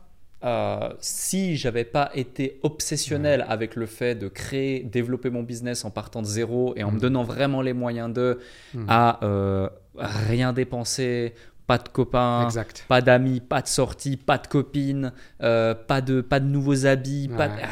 euh, 0.44 0.90
si 1.00 1.56
j'avais 1.56 1.84
pas 1.84 2.10
été 2.14 2.58
obsessionnel 2.62 3.46
avec 3.48 3.74
le 3.76 3.86
fait 3.86 4.14
de 4.16 4.28
créer, 4.28 4.80
développer 4.80 5.30
mon 5.30 5.42
business 5.42 5.84
en 5.84 5.90
partant 5.90 6.20
de 6.20 6.26
zéro 6.26 6.74
et 6.76 6.82
en 6.84 6.90
me 6.92 6.98
donnant 7.00 7.22
vraiment 7.24 7.62
les 7.62 7.72
moyens 7.72 8.12
de 8.12 8.38
Mm. 8.74 8.84
à 8.88 9.24
euh, 9.24 9.68
rien 9.98 10.52
dépenser, 10.52 11.34
pas 11.66 11.78
de 11.78 11.88
copains, 11.88 12.44
Exact. 12.44 12.84
pas 12.88 13.00
d'amis, 13.00 13.40
pas 13.40 13.60
de 13.62 13.66
sorties, 13.66 14.16
pas 14.16 14.38
de 14.38 14.46
copines, 14.46 15.12
euh, 15.42 15.74
pas, 15.74 16.00
de, 16.00 16.20
pas 16.20 16.38
de 16.40 16.46
nouveaux 16.46 16.86
habits, 16.86 17.28
pas 17.28 17.48
de- 17.48 17.54
Ouais. 17.54 17.62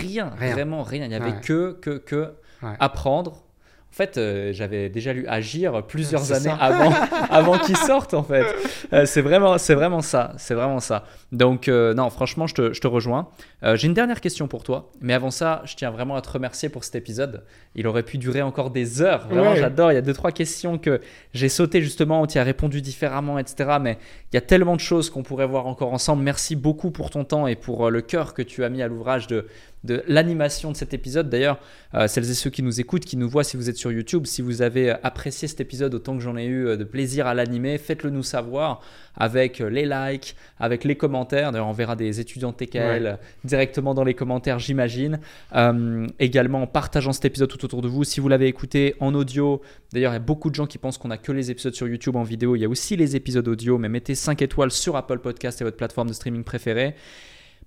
rien, 0.00 0.32
Rien. 0.36 0.52
vraiment 0.54 0.82
rien. 0.82 1.04
Il 1.04 1.10
n'y 1.10 1.14
avait 1.14 1.30
Ouais. 1.32 1.40
que, 1.40 1.72
que, 1.80 1.98
que 1.98 2.32
apprendre. 2.80 3.43
En 3.94 3.96
fait, 3.96 4.18
euh, 4.18 4.52
j'avais 4.52 4.88
déjà 4.88 5.12
lu 5.12 5.24
Agir 5.28 5.84
plusieurs 5.86 6.32
années 6.32 6.46
ça. 6.48 6.56
avant, 6.56 6.92
avant 7.30 7.58
qu'il 7.58 7.76
sorte, 7.76 8.12
en 8.12 8.24
fait. 8.24 8.44
Euh, 8.92 9.06
c'est 9.06 9.20
vraiment, 9.22 9.56
c'est 9.56 9.74
vraiment 9.76 10.00
ça. 10.00 10.32
C'est 10.36 10.54
vraiment 10.54 10.80
ça. 10.80 11.04
Donc, 11.30 11.68
euh, 11.68 11.94
non, 11.94 12.10
franchement, 12.10 12.48
je 12.48 12.54
te, 12.56 12.72
je 12.72 12.80
te 12.80 12.88
rejoins. 12.88 13.28
J'ai 13.76 13.86
une 13.86 13.94
dernière 13.94 14.20
question 14.20 14.48
pour 14.48 14.64
toi. 14.64 14.90
Mais 15.00 15.14
avant 15.14 15.30
ça, 15.30 15.62
je 15.64 15.76
tiens 15.76 15.92
vraiment 15.92 16.16
à 16.16 16.22
te 16.22 16.28
remercier 16.28 16.68
pour 16.68 16.82
cet 16.82 16.96
épisode. 16.96 17.44
Il 17.76 17.86
aurait 17.86 18.02
pu 18.02 18.18
durer 18.18 18.42
encore 18.42 18.70
des 18.72 19.00
heures. 19.00 19.28
Vraiment, 19.28 19.52
Ouais. 19.52 19.56
j'adore. 19.56 19.92
Il 19.92 19.94
y 19.94 19.98
a 19.98 20.02
deux, 20.02 20.12
trois 20.12 20.32
questions 20.32 20.76
que 20.76 21.00
j'ai 21.32 21.48
sautées 21.48 21.80
justement, 21.80 22.20
où 22.20 22.26
tu 22.26 22.36
as 22.36 22.42
répondu 22.42 22.82
différemment, 22.82 23.38
etc. 23.38 23.76
Mais 23.80 23.96
il 24.32 24.34
y 24.34 24.38
a 24.38 24.42
tellement 24.42 24.74
de 24.74 24.80
choses 24.80 25.08
qu'on 25.08 25.22
pourrait 25.22 25.46
voir 25.46 25.66
encore 25.68 25.92
ensemble. 25.94 26.22
Merci 26.24 26.56
beaucoup 26.56 26.90
pour 26.90 27.08
ton 27.10 27.24
temps 27.24 27.46
et 27.46 27.54
pour 27.54 27.90
le 27.90 28.02
cœur 28.02 28.34
que 28.34 28.42
tu 28.42 28.64
as 28.64 28.68
mis 28.68 28.82
à 28.82 28.88
l'ouvrage 28.88 29.28
de, 29.28 29.46
de 29.84 30.02
l'animation 30.08 30.72
de 30.72 30.76
cet 30.76 30.94
épisode. 30.94 31.28
D'ailleurs, 31.30 31.58
euh, 31.94 32.08
celles 32.08 32.28
et 32.30 32.34
ceux 32.34 32.50
qui 32.50 32.62
nous 32.62 32.80
écoutent, 32.80 33.04
qui 33.04 33.16
nous 33.16 33.28
voient 33.28 33.44
si 33.44 33.56
vous 33.56 33.68
êtes 33.70 33.76
sur 33.76 33.92
YouTube, 33.92 34.26
si 34.26 34.42
vous 34.42 34.62
avez 34.62 34.90
euh, 34.90 34.96
apprécié 35.02 35.46
cet 35.46 35.60
épisode 35.60 35.94
autant 35.94 36.16
que 36.16 36.22
j'en 36.22 36.36
ai 36.36 36.46
eu 36.46 36.66
euh, 36.66 36.76
de 36.76 36.84
plaisir 36.84 37.26
à 37.26 37.34
l'animer, 37.34 37.78
faites-le 37.78 38.10
nous 38.10 38.22
savoir 38.22 38.80
avec 39.16 39.60
les 39.60 39.84
likes, 39.86 40.34
avec 40.58 40.82
les 40.84 40.96
commentaires. 40.96 41.52
D'ailleurs, 41.52 41.68
on 41.68 41.72
verra 41.72 41.94
des 41.96 42.18
étudiants 42.18 42.52
TKL 42.52 43.04
Ouais. 43.04 43.16
directement 43.44 43.94
dans 43.94 44.02
les 44.04 44.14
commentaires, 44.14 44.58
j'imagine. 44.58 45.20
Euh, 45.54 46.06
également 46.18 46.62
en 46.62 46.66
partageant 46.66 47.12
cet 47.12 47.24
épisode 47.26 47.48
tout 47.48 47.64
autour 47.64 47.80
de 47.82 47.88
vous. 47.88 48.02
Si 48.04 48.18
vous 48.20 48.28
l'avez 48.28 48.46
écouté 48.48 48.94
en 49.00 49.14
audio, 49.14 49.60
d'ailleurs, 49.92 50.12
il 50.12 50.14
y 50.14 50.16
a 50.16 50.20
beaucoup 50.20 50.50
de 50.50 50.54
gens 50.54 50.66
qui 50.66 50.78
pensent 50.78 50.98
qu'on 50.98 51.10
a 51.10 51.16
que 51.18 51.30
les 51.30 51.50
épisodes 51.50 51.74
sur 51.74 51.86
YouTube 51.86 52.16
en 52.16 52.22
vidéo. 52.24 52.56
Il 52.56 52.60
y 52.60 52.64
a 52.64 52.68
aussi 52.68 52.96
les 52.96 53.14
épisodes 53.16 53.46
audio, 53.46 53.78
mais 53.78 53.88
mettez 53.88 54.14
5 54.14 54.42
étoiles 54.42 54.70
sur 54.70 54.96
Apple 54.96 55.18
Podcast 55.18 55.60
et 55.60 55.64
votre 55.64 55.76
plateforme 55.76 56.08
de 56.08 56.12
streaming 56.14 56.42
préférée. 56.42 56.94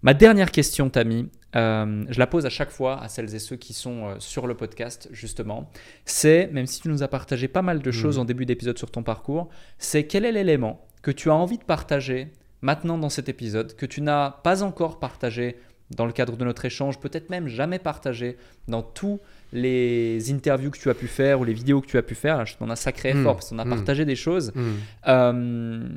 Ma 0.03 0.13
dernière 0.13 0.51
question, 0.51 0.89
Tammy, 0.89 1.29
euh, 1.55 2.05
je 2.09 2.19
la 2.19 2.27
pose 2.27 2.45
à 2.45 2.49
chaque 2.49 2.69
fois 2.69 3.01
à 3.01 3.07
celles 3.07 3.33
et 3.33 3.39
ceux 3.39 3.55
qui 3.55 3.73
sont 3.73 4.05
euh, 4.05 4.15
sur 4.19 4.45
le 4.47 4.55
podcast, 4.55 5.09
justement. 5.11 5.71
C'est, 6.05 6.47
même 6.53 6.67
si 6.67 6.81
tu 6.81 6.89
nous 6.89 7.01
as 7.03 7.07
partagé 7.07 7.47
pas 7.47 7.61
mal 7.63 7.81
de 7.81 7.91
choses 7.91 8.19
en 8.19 8.25
début 8.25 8.45
d'épisode 8.45 8.77
sur 8.77 8.91
ton 8.91 9.01
parcours, 9.03 9.49
c'est 9.79 10.05
quel 10.05 10.23
est 10.25 10.31
l'élément 10.31 10.85
que 11.01 11.11
tu 11.11 11.29
as 11.29 11.35
envie 11.35 11.57
de 11.57 11.63
partager 11.63 12.27
maintenant 12.61 12.97
dans 12.97 13.09
cet 13.09 13.27
épisode, 13.29 13.75
que 13.75 13.85
tu 13.85 14.01
n'as 14.01 14.29
pas 14.31 14.61
encore 14.63 14.99
partagé 14.99 15.55
dans 15.95 16.05
le 16.05 16.11
cadre 16.11 16.35
de 16.35 16.43
notre 16.43 16.65
échange, 16.65 16.99
peut-être 16.99 17.29
même 17.29 17.47
jamais 17.47 17.79
partagé 17.79 18.35
dans 18.67 18.81
tous 18.81 19.19
les 19.53 20.31
interviews 20.33 20.69
que 20.69 20.77
tu 20.77 20.89
as 20.89 20.93
pu 20.93 21.07
faire 21.07 21.39
ou 21.39 21.45
les 21.45 21.53
vidéos 21.53 21.79
que 21.79 21.87
tu 21.87 21.97
as 21.97 22.01
pu 22.03 22.13
faire? 22.13 22.37
Là, 22.37 22.45
je 22.45 22.55
t'en 22.55 22.69
ai 22.69 22.75
sacré 22.75 23.13
Mm. 23.13 23.23
fort 23.23 23.35
parce 23.35 23.49
qu'on 23.49 23.59
a 23.59 23.63
Mm. 23.65 23.69
partagé 23.69 24.03
des 24.05 24.17
choses 24.17 24.51
Hmm. 24.53 24.73
euh, 25.07 25.87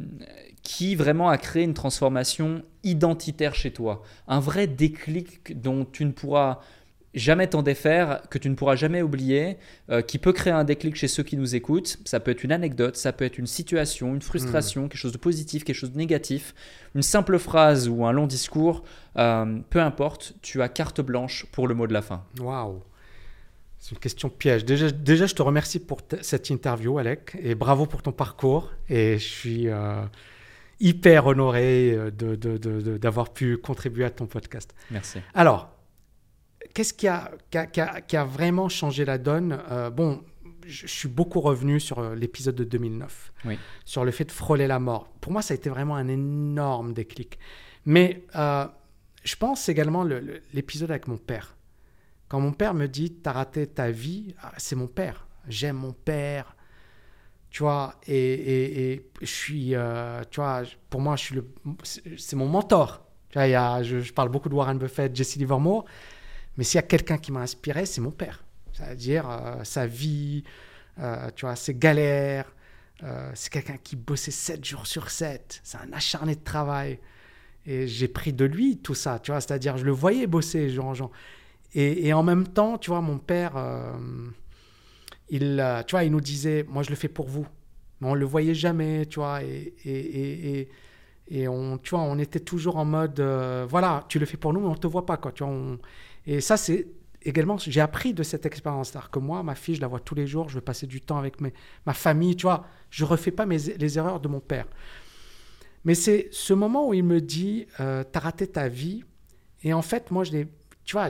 qui 0.63 0.95
vraiment 0.95 1.29
a 1.29 1.39
créé 1.39 1.63
une 1.63 1.75
transformation 1.75 2.63
identitaire 2.85 3.55
chez 3.55 3.73
toi. 3.73 4.03
Un 4.29 4.41
vrai 4.41 4.67
déclic 4.67 5.61
dont 5.61 5.85
tu 5.85 6.05
ne 6.05 6.13
pourras 6.13 6.61
jamais 7.15 7.49
t'en 7.49 7.63
défaire, 7.63 8.23
que 8.31 8.39
tu 8.39 8.49
ne 8.49 8.55
pourras 8.55 8.77
jamais 8.77 9.03
oublier, 9.03 9.57
euh, 9.91 10.01
qui 10.01 10.19
peut 10.19 10.33
créer 10.33 10.53
un 10.53 10.65
déclic 10.65 10.95
chez 10.95 11.09
ceux 11.09 11.23
qui 11.23 11.37
nous 11.37 11.55
écoutent. 11.55 11.99
Ça 12.05 12.21
peut 12.21 12.31
être 12.31 12.45
une 12.45 12.53
anecdote, 12.53 12.97
ça 12.97 13.13
peut 13.13 13.25
être 13.25 13.39
une 13.39 13.47
situation, 13.47 14.15
une 14.15 14.23
frustration, 14.23 14.89
quelque 14.89 15.01
chose 15.01 15.13
de 15.13 15.19
positif, 15.19 15.65
quelque 15.65 15.77
chose 15.77 15.93
de 15.93 15.99
négatif, 15.99 16.55
une 16.95 17.03
simple 17.03 17.39
phrase 17.39 17.89
ou 17.89 18.05
un 18.05 18.13
long 18.13 18.27
discours, 18.27 18.85
euh, 19.17 19.59
peu 19.71 19.81
importe, 19.81 20.35
tu 20.43 20.63
as 20.63 20.69
carte 20.69 21.01
blanche 21.01 21.47
pour 21.53 21.67
le 21.67 21.75
mot 21.75 21.87
de 21.87 21.93
la 21.93 22.03
fin. 22.03 22.25
Waouh. 22.39 22.81
C'est 23.79 23.93
une 23.93 23.99
question 23.99 24.29
piège. 24.29 24.67
Déjà, 24.67 24.91
déjà 24.91 25.27
je 25.27 25.35
te 25.35 25.41
remercie 25.41 25.79
pour 25.79 26.01
cette 26.21 26.51
interview, 26.51 26.99
Alec, 26.99 27.37
et 27.43 27.55
bravo 27.55 27.87
pour 27.87 28.03
ton 28.03 28.13
parcours. 28.13 28.71
Et 28.91 29.19
je 29.19 29.27
suis 29.27 29.69
euh, 29.69 30.03
hyper 30.81 31.27
honoré 31.27 31.93
euh, 31.95 32.11
de- 32.11 32.35
de- 32.37 32.99
d'avoir 32.99 33.33
pu 33.33 33.59
contribuer 33.59 34.05
à 34.05 34.11
ton 34.11 34.27
podcast. 34.27 34.75
Merci. 34.91 35.19
Alors, 35.35 35.71
qu'est-ce 36.75 36.95
qui 36.95 37.07
a, 37.09 37.31
qui 37.51 37.59
a- 37.59 37.67
qui 37.67 37.81
a- 37.81 38.01
qui 38.01 38.17
a 38.17 38.25
vraiment 38.25 38.69
changé 38.69 39.05
la 39.05 39.19
donne? 39.19 39.59
Euh, 39.71 39.91
Bon, 39.91 40.23
je 40.67 40.87
je 40.87 40.93
suis 40.93 41.09
beaucoup 41.09 41.41
revenu 41.41 41.81
sur 41.81 41.99
euh, 41.99 42.15
l'épisode 42.15 42.55
de 42.55 42.65
2009, 42.65 43.33
Oui. 43.45 43.59
sur 43.85 44.05
le 44.05 44.11
fait 44.11 44.25
de 44.25 44.33
frôler 44.33 44.67
la 44.67 44.79
mort. 44.79 45.09
Pour 45.21 45.33
moi, 45.33 45.43
ça 45.43 45.53
a 45.53 45.57
été 45.57 45.69
vraiment 45.71 45.97
un 45.97 46.09
énorme 46.09 46.93
déclic. 46.93 47.39
Mais 47.87 48.25
euh, 48.37 48.67
je 49.25 49.37
pense 49.37 49.69
également 49.69 50.05
le- 50.05 50.21
le- 50.21 50.43
l'épisode 50.55 50.91
avec 50.91 51.09
mon 51.09 51.17
père. 51.19 51.57
Quand 52.29 52.41
mon 52.41 52.53
père 52.53 52.75
me 52.75 52.87
dit 52.87 53.13
T'as 53.23 53.33
raté 53.33 53.67
ta 53.67 53.91
vie, 53.91 54.35
ah, 54.43 54.53
c'est 54.59 54.77
mon 54.77 54.87
père. 54.87 55.27
J'aime 55.49 55.77
mon 55.77 55.93
père. 55.93 56.55
Tu 57.51 57.63
vois, 57.65 57.95
et, 58.07 58.93
et- 58.95 59.11
je 59.21 59.27
suis, 59.27 59.75
euh, 59.75 60.23
tu 60.31 60.41
vois, 60.41 60.63
pour 60.89 61.01
moi, 61.01 61.17
je 61.17 61.23
suis 61.25 61.35
le, 61.35 61.47
c'est 62.17 62.37
mon 62.37 62.47
mentor. 62.49 63.05
Tu 63.31 63.35
vois, 63.39 63.47
il 63.49 63.51
y 63.53 63.55
a, 63.55 63.83
je, 63.83 64.13
parle 64.13 64.29
beaucoup 64.29 64.49
de 64.49 64.55
Warren 64.55 64.79
Buffett, 64.79 65.15
Jesse 65.15 65.37
Livermore, 65.37 65.85
mais 66.57 66.65
s'il 66.65 66.77
y 66.77 66.81
a 66.81 66.83
quelqu'un 66.87 67.19
qui 67.19 67.33
m'a 67.33 67.41
inspiré, 67.41 67.87
c'est 67.87 68.01
mon 68.01 68.11
père. 68.13 68.45
C'est-à-dire 68.73 69.29
euh, 69.31 69.65
sa 69.65 69.87
vie, 69.87 70.45
euh, 71.01 71.31
tu 71.37 71.47
vois, 71.47 71.57
ses 71.57 71.75
galères. 71.75 72.53
c'est 73.35 73.51
quelqu'un 73.53 73.79
qui 73.83 73.97
bossait 73.97 74.31
7 74.31 74.65
jours 74.65 74.87
sur 74.87 75.11
7. 75.11 75.61
C'est 75.65 75.79
un 75.79 75.93
acharné 75.93 76.35
de 76.37 76.45
travail. 76.45 76.99
Et 77.67 77.87
j'ai 77.89 78.09
pris 78.09 78.33
de 78.33 78.45
lui 78.45 78.79
tout 78.79 78.95
ça, 78.95 79.19
tu 79.21 79.33
vois. 79.33 79.41
C'est-à-dire, 79.41 79.77
je 79.79 79.85
le 79.85 79.93
voyais 79.93 80.27
bosser, 80.27 80.71
genre. 80.71 81.11
Et, 81.75 82.09
et 82.09 82.13
en 82.15 82.23
même 82.23 82.49
temps, 82.49 82.79
tu 82.79 82.91
vois, 82.91 83.01
mon 83.01 83.19
père, 83.19 83.57
il, 85.31 85.61
euh, 85.61 85.83
tu 85.85 85.93
vois, 85.93 86.05
il 86.05 86.13
nous 86.13 86.21
disait, 86.21 86.65
moi, 86.69 86.83
je 86.83 86.91
le 86.91 86.97
fais 86.97 87.09
pour 87.09 87.29
vous. 87.29 87.47
Mais 88.01 88.09
on 88.09 88.15
le 88.15 88.27
voyait 88.27 88.55
jamais, 88.55 89.07
tu 89.07 89.21
vois. 89.21 89.43
Et, 89.43 89.75
et, 89.85 90.61
et, 90.61 90.69
et, 91.29 91.49
on, 91.49 91.79
tu 91.79 91.91
vois, 91.91 92.01
on 92.01 92.19
était 92.19 92.41
toujours 92.41 92.77
en 92.77 92.85
mode, 92.85 93.21
euh, 93.21 93.67
voilà, 93.69 94.05
tu 94.09 94.19
le 94.19 94.27
fais 94.27 94.37
pour 94.37 94.53
nous, 94.53 94.61
mais 94.61 94.67
on 94.69 94.75
te 94.75 94.87
voit 94.87 95.07
pas, 95.07 95.17
quoi. 95.17 95.33
Tu 95.33 95.45
vois, 95.45 95.55
Et 96.27 96.41
ça, 96.41 96.57
c'est 96.57 96.89
également, 97.23 97.59
j'ai 97.59 97.81
appris 97.81 98.15
de 98.15 98.23
cette 98.23 98.47
expérience. 98.47 98.91
C'est-à-dire 98.91 99.11
que 99.11 99.19
moi, 99.19 99.43
ma 99.43 99.55
fille, 99.55 99.75
je 99.77 99.81
la 99.81 99.87
vois 99.87 100.01
tous 100.01 100.15
les 100.15 100.27
jours, 100.27 100.49
je 100.49 100.57
veux 100.57 100.61
passer 100.61 100.87
du 100.87 101.01
temps 101.01 101.19
avec 101.19 101.41
mes, 101.41 101.53
ma 101.87 101.95
famille, 101.95 102.37
tu 102.37 102.43
vois. 102.43 102.67
Je 102.91 103.05
refais 103.05 103.31
pas 103.31 103.47
mes, 103.47 103.59
les 103.59 103.99
erreurs 103.99 104.21
de 104.21 104.29
mon 104.29 104.41
père. 104.41 104.67
Mais 105.85 105.95
c'est 105.95 106.29
ce 106.33 106.53
moment 106.53 106.89
où 106.89 106.95
il 106.95 107.05
me 107.05 107.21
dit, 107.21 107.67
euh, 107.81 108.05
t'as 108.05 108.21
raté 108.21 108.47
ta 108.47 108.69
vie. 108.69 109.05
Et 109.63 109.73
en 109.73 109.83
fait, 109.83 110.11
moi, 110.11 110.25
je 110.25 110.33
l'ai, 110.33 110.49
tu 110.85 110.95
vois, 110.95 111.09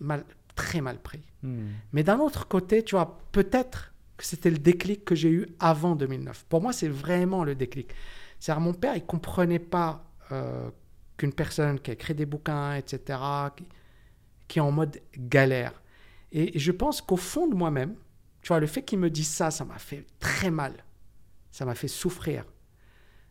mal, 0.00 0.24
très 0.54 0.80
mal 0.80 0.98
pris. 0.98 1.22
Hmm. 1.42 1.68
Mais 1.92 2.02
d'un 2.02 2.18
autre 2.18 2.46
côté, 2.46 2.82
tu 2.82 2.94
vois, 2.94 3.20
peut-être 3.32 3.92
que 4.16 4.24
c'était 4.24 4.50
le 4.50 4.58
déclic 4.58 5.04
que 5.04 5.14
j'ai 5.14 5.30
eu 5.30 5.46
avant 5.58 5.96
2009. 5.96 6.44
Pour 6.48 6.62
moi, 6.62 6.72
c'est 6.72 6.88
vraiment 6.88 7.44
le 7.44 7.54
déclic. 7.54 7.92
C'est-à-dire, 8.38 8.60
mon 8.60 8.74
père, 8.74 8.96
il 8.96 9.04
comprenait 9.04 9.58
pas 9.58 10.04
euh, 10.30 10.70
qu'une 11.16 11.32
personne 11.32 11.80
qui 11.80 11.90
a 11.90 11.94
écrit 11.94 12.14
des 12.14 12.26
bouquins, 12.26 12.74
etc., 12.74 13.18
qui, 14.48 14.58
est 14.58 14.62
en 14.62 14.70
mode 14.70 15.00
galère. 15.16 15.82
Et 16.30 16.58
je 16.58 16.72
pense 16.72 17.00
qu'au 17.00 17.16
fond 17.16 17.46
de 17.46 17.54
moi-même, 17.54 17.94
tu 18.42 18.48
vois, 18.48 18.60
le 18.60 18.66
fait 18.66 18.82
qu'il 18.82 18.98
me 18.98 19.10
dise 19.10 19.28
ça, 19.28 19.50
ça 19.50 19.64
m'a 19.64 19.78
fait 19.78 20.06
très 20.18 20.50
mal. 20.50 20.84
Ça 21.50 21.64
m'a 21.64 21.74
fait 21.74 21.88
souffrir. 21.88 22.44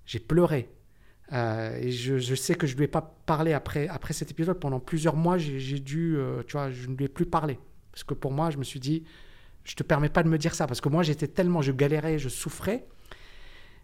J'ai 0.06 0.20
pleuré. 0.20 0.70
Euh, 1.34 1.78
et 1.78 1.92
je, 1.92 2.36
sais 2.36 2.56
que 2.56 2.68
je 2.68 2.74
ne 2.74 2.80
lui 2.80 2.86
ai 2.86 2.88
pas 2.88 3.16
parlé 3.26 3.54
après, 3.54 3.88
après 3.88 4.14
cet 4.14 4.32
épisode. 4.32 4.60
Pendant 4.60 4.80
plusieurs 4.80 5.16
mois, 5.16 5.38
j'ai 5.38 5.80
dû, 5.80 6.16
euh, 6.18 6.44
tu 6.44 6.54
vois, 6.54 6.72
je 6.72 6.88
ne 6.88 6.96
lui 6.96 7.06
ai 7.06 7.10
plus 7.10 7.26
parlé. 7.26 7.60
Parce 7.92 8.04
que 8.04 8.14
pour 8.14 8.32
moi, 8.32 8.50
je 8.50 8.58
me 8.58 8.64
suis 8.64 8.80
dit, 8.80 9.04
je 9.64 9.76
te 9.76 9.84
permets 9.84 10.10
pas 10.10 10.24
de 10.24 10.30
me 10.30 10.38
dire 10.38 10.56
ça. 10.56 10.68
Parce 10.68 10.82
que 10.82 10.90
moi, 10.90 11.04
j'étais 11.04 11.28
tellement, 11.28 11.62
je 11.62 11.72
galérais, 11.72 12.20
je 12.20 12.30
souffrais. 12.30 12.86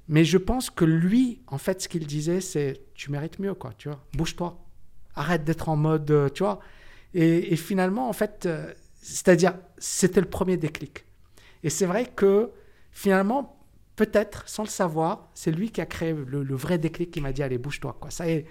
Mais 0.07 0.23
je 0.23 0.37
pense 0.37 0.69
que 0.69 0.85
lui, 0.85 1.41
en 1.47 1.57
fait, 1.57 1.81
ce 1.81 1.89
qu'il 1.89 2.07
disait, 2.07 2.41
c'est, 2.41 2.81
tu 2.93 3.11
mérites 3.11 3.39
mieux, 3.39 3.53
quoi, 3.53 3.71
tu 3.77 3.89
vois. 3.89 4.03
Bouge-toi. 4.13 4.57
Arrête 5.15 5.43
d'être 5.43 5.69
en 5.69 5.75
mode, 5.75 6.09
euh, 6.11 6.29
tu 6.29 6.43
vois. 6.43 6.59
Et, 7.13 7.55
finalement, 7.55 8.09
en 8.09 8.13
fait, 8.13 8.45
euh, 8.45 8.71
c'est-à-dire, 9.01 9.55
c'était 9.77 10.21
le 10.21 10.29
premier 10.29 10.57
déclic. 10.57 11.05
Et 11.63 11.69
c'est 11.69 11.85
vrai 11.85 12.05
que 12.05 12.51
finalement, 12.91 13.59
peut-être, 13.95 14.47
sans 14.47 14.63
le 14.63 14.69
savoir, 14.69 15.29
c'est 15.33 15.51
lui 15.51 15.71
qui 15.71 15.81
a 15.81 15.85
créé 15.85 16.13
le, 16.13 16.55
vrai 16.55 16.77
déclic 16.77 17.11
qui 17.11 17.19
m'a 17.19 17.31
dit 17.31 17.41
allez, 17.43 17.57
bouge-toi. 17.57 17.97
Quoi. 17.99 18.11
Ça 18.11 18.27
y 18.27 18.31
est, 18.31 18.45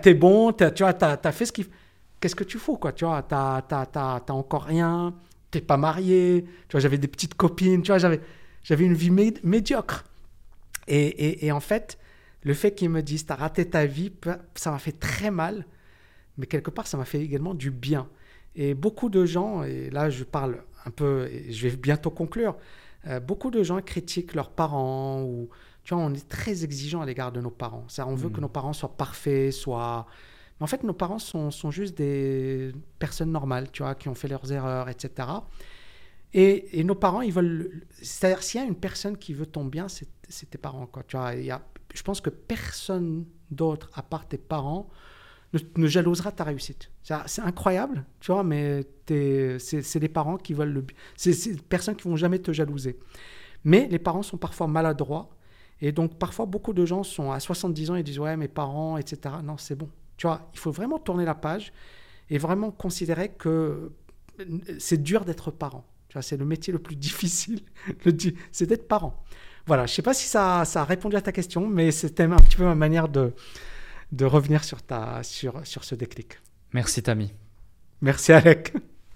t'es 0.00 0.14
bon, 0.14 0.52
t'as- 0.52 0.70
tu 0.70 0.82
vois, 0.84 0.94
t'as 0.94 1.18
as 1.22 1.32
fait 1.32 1.46
ce 1.46 1.52
qu'il 1.52 1.66
Qu'est-ce 2.20 2.34
que 2.34 2.44
tu 2.44 2.58
fous, 2.58 2.76
quoi 2.76 2.92
Tu 2.92 3.04
vois, 3.04 3.22
t'as 3.22 3.62
t'as 3.62 4.20
encore 4.32 4.64
rien, 4.64 5.14
t'es 5.50 5.60
pas 5.60 5.76
marié, 5.76 6.44
tu 6.68 6.72
vois, 6.72 6.80
j'avais 6.80 6.98
des 6.98 7.08
petites 7.08 7.34
copines, 7.34 7.82
tu 7.82 7.88
vois, 7.92 7.98
j'avais 7.98 8.20
j'avais 8.62 8.84
une 8.84 8.94
vie 8.94 9.10
mé- 9.10 9.38
médiocre. 9.44 10.04
Et, 10.88 11.06
et, 11.06 11.46
et 11.46 11.52
en 11.52 11.60
fait, 11.60 11.98
le 12.42 12.54
fait 12.54 12.74
qu'ils 12.74 12.90
me 12.90 13.02
disent 13.02 13.26
t'as 13.26 13.34
raté 13.36 13.68
ta 13.68 13.86
vie, 13.86 14.12
ça 14.54 14.70
m'a 14.70 14.78
fait 14.78 14.92
très 14.98 15.30
mal, 15.30 15.66
mais 16.38 16.46
quelque 16.46 16.70
part, 16.70 16.86
ça 16.86 16.96
m'a 16.96 17.04
fait 17.04 17.20
également 17.20 17.54
du 17.54 17.70
bien. 17.70 18.08
Et 18.56 18.74
beaucoup 18.74 19.08
de 19.10 19.24
gens, 19.26 19.62
et 19.64 19.90
là 19.90 20.10
je 20.10 20.24
parle 20.24 20.62
un 20.86 20.90
peu, 20.90 21.28
et 21.30 21.52
je 21.52 21.68
vais 21.68 21.76
bientôt 21.76 22.10
conclure, 22.10 22.56
euh, 23.06 23.20
beaucoup 23.20 23.50
de 23.50 23.62
gens 23.62 23.80
critiquent 23.82 24.34
leurs 24.34 24.50
parents 24.50 25.22
ou 25.22 25.48
tu 25.84 25.94
vois, 25.94 26.02
on 26.02 26.12
est 26.14 26.28
très 26.28 26.64
exigeant 26.64 27.00
à 27.00 27.06
l'égard 27.06 27.30
de 27.30 27.40
nos 27.40 27.50
parents. 27.50 27.84
Ça, 27.88 28.06
on 28.08 28.16
veut 28.16 28.28
que 28.30 28.40
nos 28.40 28.48
parents 28.48 28.72
soient 28.72 28.96
parfaits, 28.96 29.52
soient. 29.52 30.06
En 30.60 30.66
fait, 30.66 30.82
nos 30.84 30.94
parents 30.94 31.18
sont, 31.18 31.50
juste 31.70 31.96
des 31.98 32.72
personnes 32.98 33.30
normales, 33.30 33.70
tu 33.70 33.82
vois, 33.82 33.94
qui 33.94 34.08
ont 34.08 34.14
fait 34.14 34.28
leurs 34.28 34.50
erreurs, 34.52 34.88
etc. 34.88 35.28
Et, 36.32 36.82
nos 36.84 36.94
parents, 36.94 37.20
ils 37.22 37.32
veulent. 37.32 37.84
C'est-à-dire, 38.02 38.42
s'il 38.42 38.60
y 38.60 38.64
a 38.64 38.66
une 38.66 38.74
personne 38.76 39.16
qui 39.16 39.34
veut 39.34 39.46
ton 39.46 39.64
bien, 39.64 39.86
c'est 39.88 40.50
tes 40.50 40.58
parents. 40.58 40.86
Quoi. 40.86 41.02
Tu 41.06 41.16
vois, 41.16 41.32
je 41.94 42.02
pense 42.02 42.20
que 42.20 42.30
personne 42.30 43.26
d'autre, 43.50 43.90
à 43.94 44.02
part 44.02 44.26
tes 44.28 44.38
parents, 44.38 44.88
ne, 45.76 45.86
jalousera 45.86 46.32
ta 46.32 46.44
réussite. 46.44 46.90
C'est 47.26 47.42
incroyable, 47.42 48.04
tu 48.20 48.32
vois, 48.32 48.42
mais 48.44 48.84
c'est 49.58 50.00
les 50.00 50.08
parents 50.08 50.36
qui 50.36 50.54
veulent 50.54 50.72
le. 50.72 50.80
bi- 50.82 50.94
C'est 51.16 51.32
c'est 51.32 51.52
des 51.54 51.62
personnes 51.62 51.96
qui 51.96 52.08
vont 52.08 52.16
jamais 52.16 52.38
te 52.38 52.52
jalouser. 52.52 52.98
Mais 53.64 53.88
les 53.88 53.98
parents 53.98 54.22
sont 54.22 54.36
parfois 54.38 54.66
maladroits. 54.68 55.30
Et 55.80 55.92
donc, 55.92 56.18
parfois, 56.18 56.46
beaucoup 56.46 56.72
de 56.72 56.84
gens 56.86 57.02
sont 57.02 57.30
à 57.32 57.40
70 57.40 57.90
ans 57.90 57.94
et 57.96 58.02
disent 58.02 58.18
Ouais, 58.18 58.36
mes 58.36 58.48
parents, 58.48 58.96
etc. 58.98 59.36
Non, 59.44 59.56
c'est 59.58 59.74
bon. 59.76 59.88
Tu 60.16 60.26
vois, 60.26 60.48
il 60.52 60.58
faut 60.58 60.70
vraiment 60.72 60.98
tourner 60.98 61.24
la 61.24 61.34
page 61.34 61.72
et 62.30 62.38
vraiment 62.38 62.70
considérer 62.70 63.30
que 63.30 63.92
c'est 64.78 65.02
dur 65.02 65.24
d'être 65.24 65.50
parent. 65.50 65.86
Tu 66.08 66.14
vois, 66.14 66.22
c'est 66.22 66.36
le 66.36 66.44
métier 66.44 66.72
le 66.72 66.78
plus 66.78 66.96
difficile, 67.08 67.60
le 68.04 68.12
di- 68.12 68.34
c'est 68.52 68.66
d'être 68.66 68.88
parent. 68.88 69.22
Voilà, 69.66 69.86
je 69.86 69.94
sais 69.94 70.02
pas 70.02 70.14
si 70.14 70.26
ça, 70.28 70.64
ça 70.64 70.82
a 70.82 70.84
répondu 70.84 71.16
à 71.16 71.20
ta 71.20 71.32
question, 71.32 71.66
mais 71.66 71.90
c'était 71.90 72.22
un 72.22 72.36
petit 72.36 72.56
peu 72.56 72.64
ma 72.64 72.74
manière 72.76 73.08
de, 73.08 73.34
de 74.12 74.24
revenir 74.24 74.64
sur, 74.64 74.82
ta, 74.82 75.22
sur, 75.22 75.66
sur 75.66 75.84
ce 75.84 75.94
déclic. 75.94 76.38
Merci 76.72 77.02
Tammy. 77.02 77.34
Merci 78.00 78.32
Alec. 78.32 78.72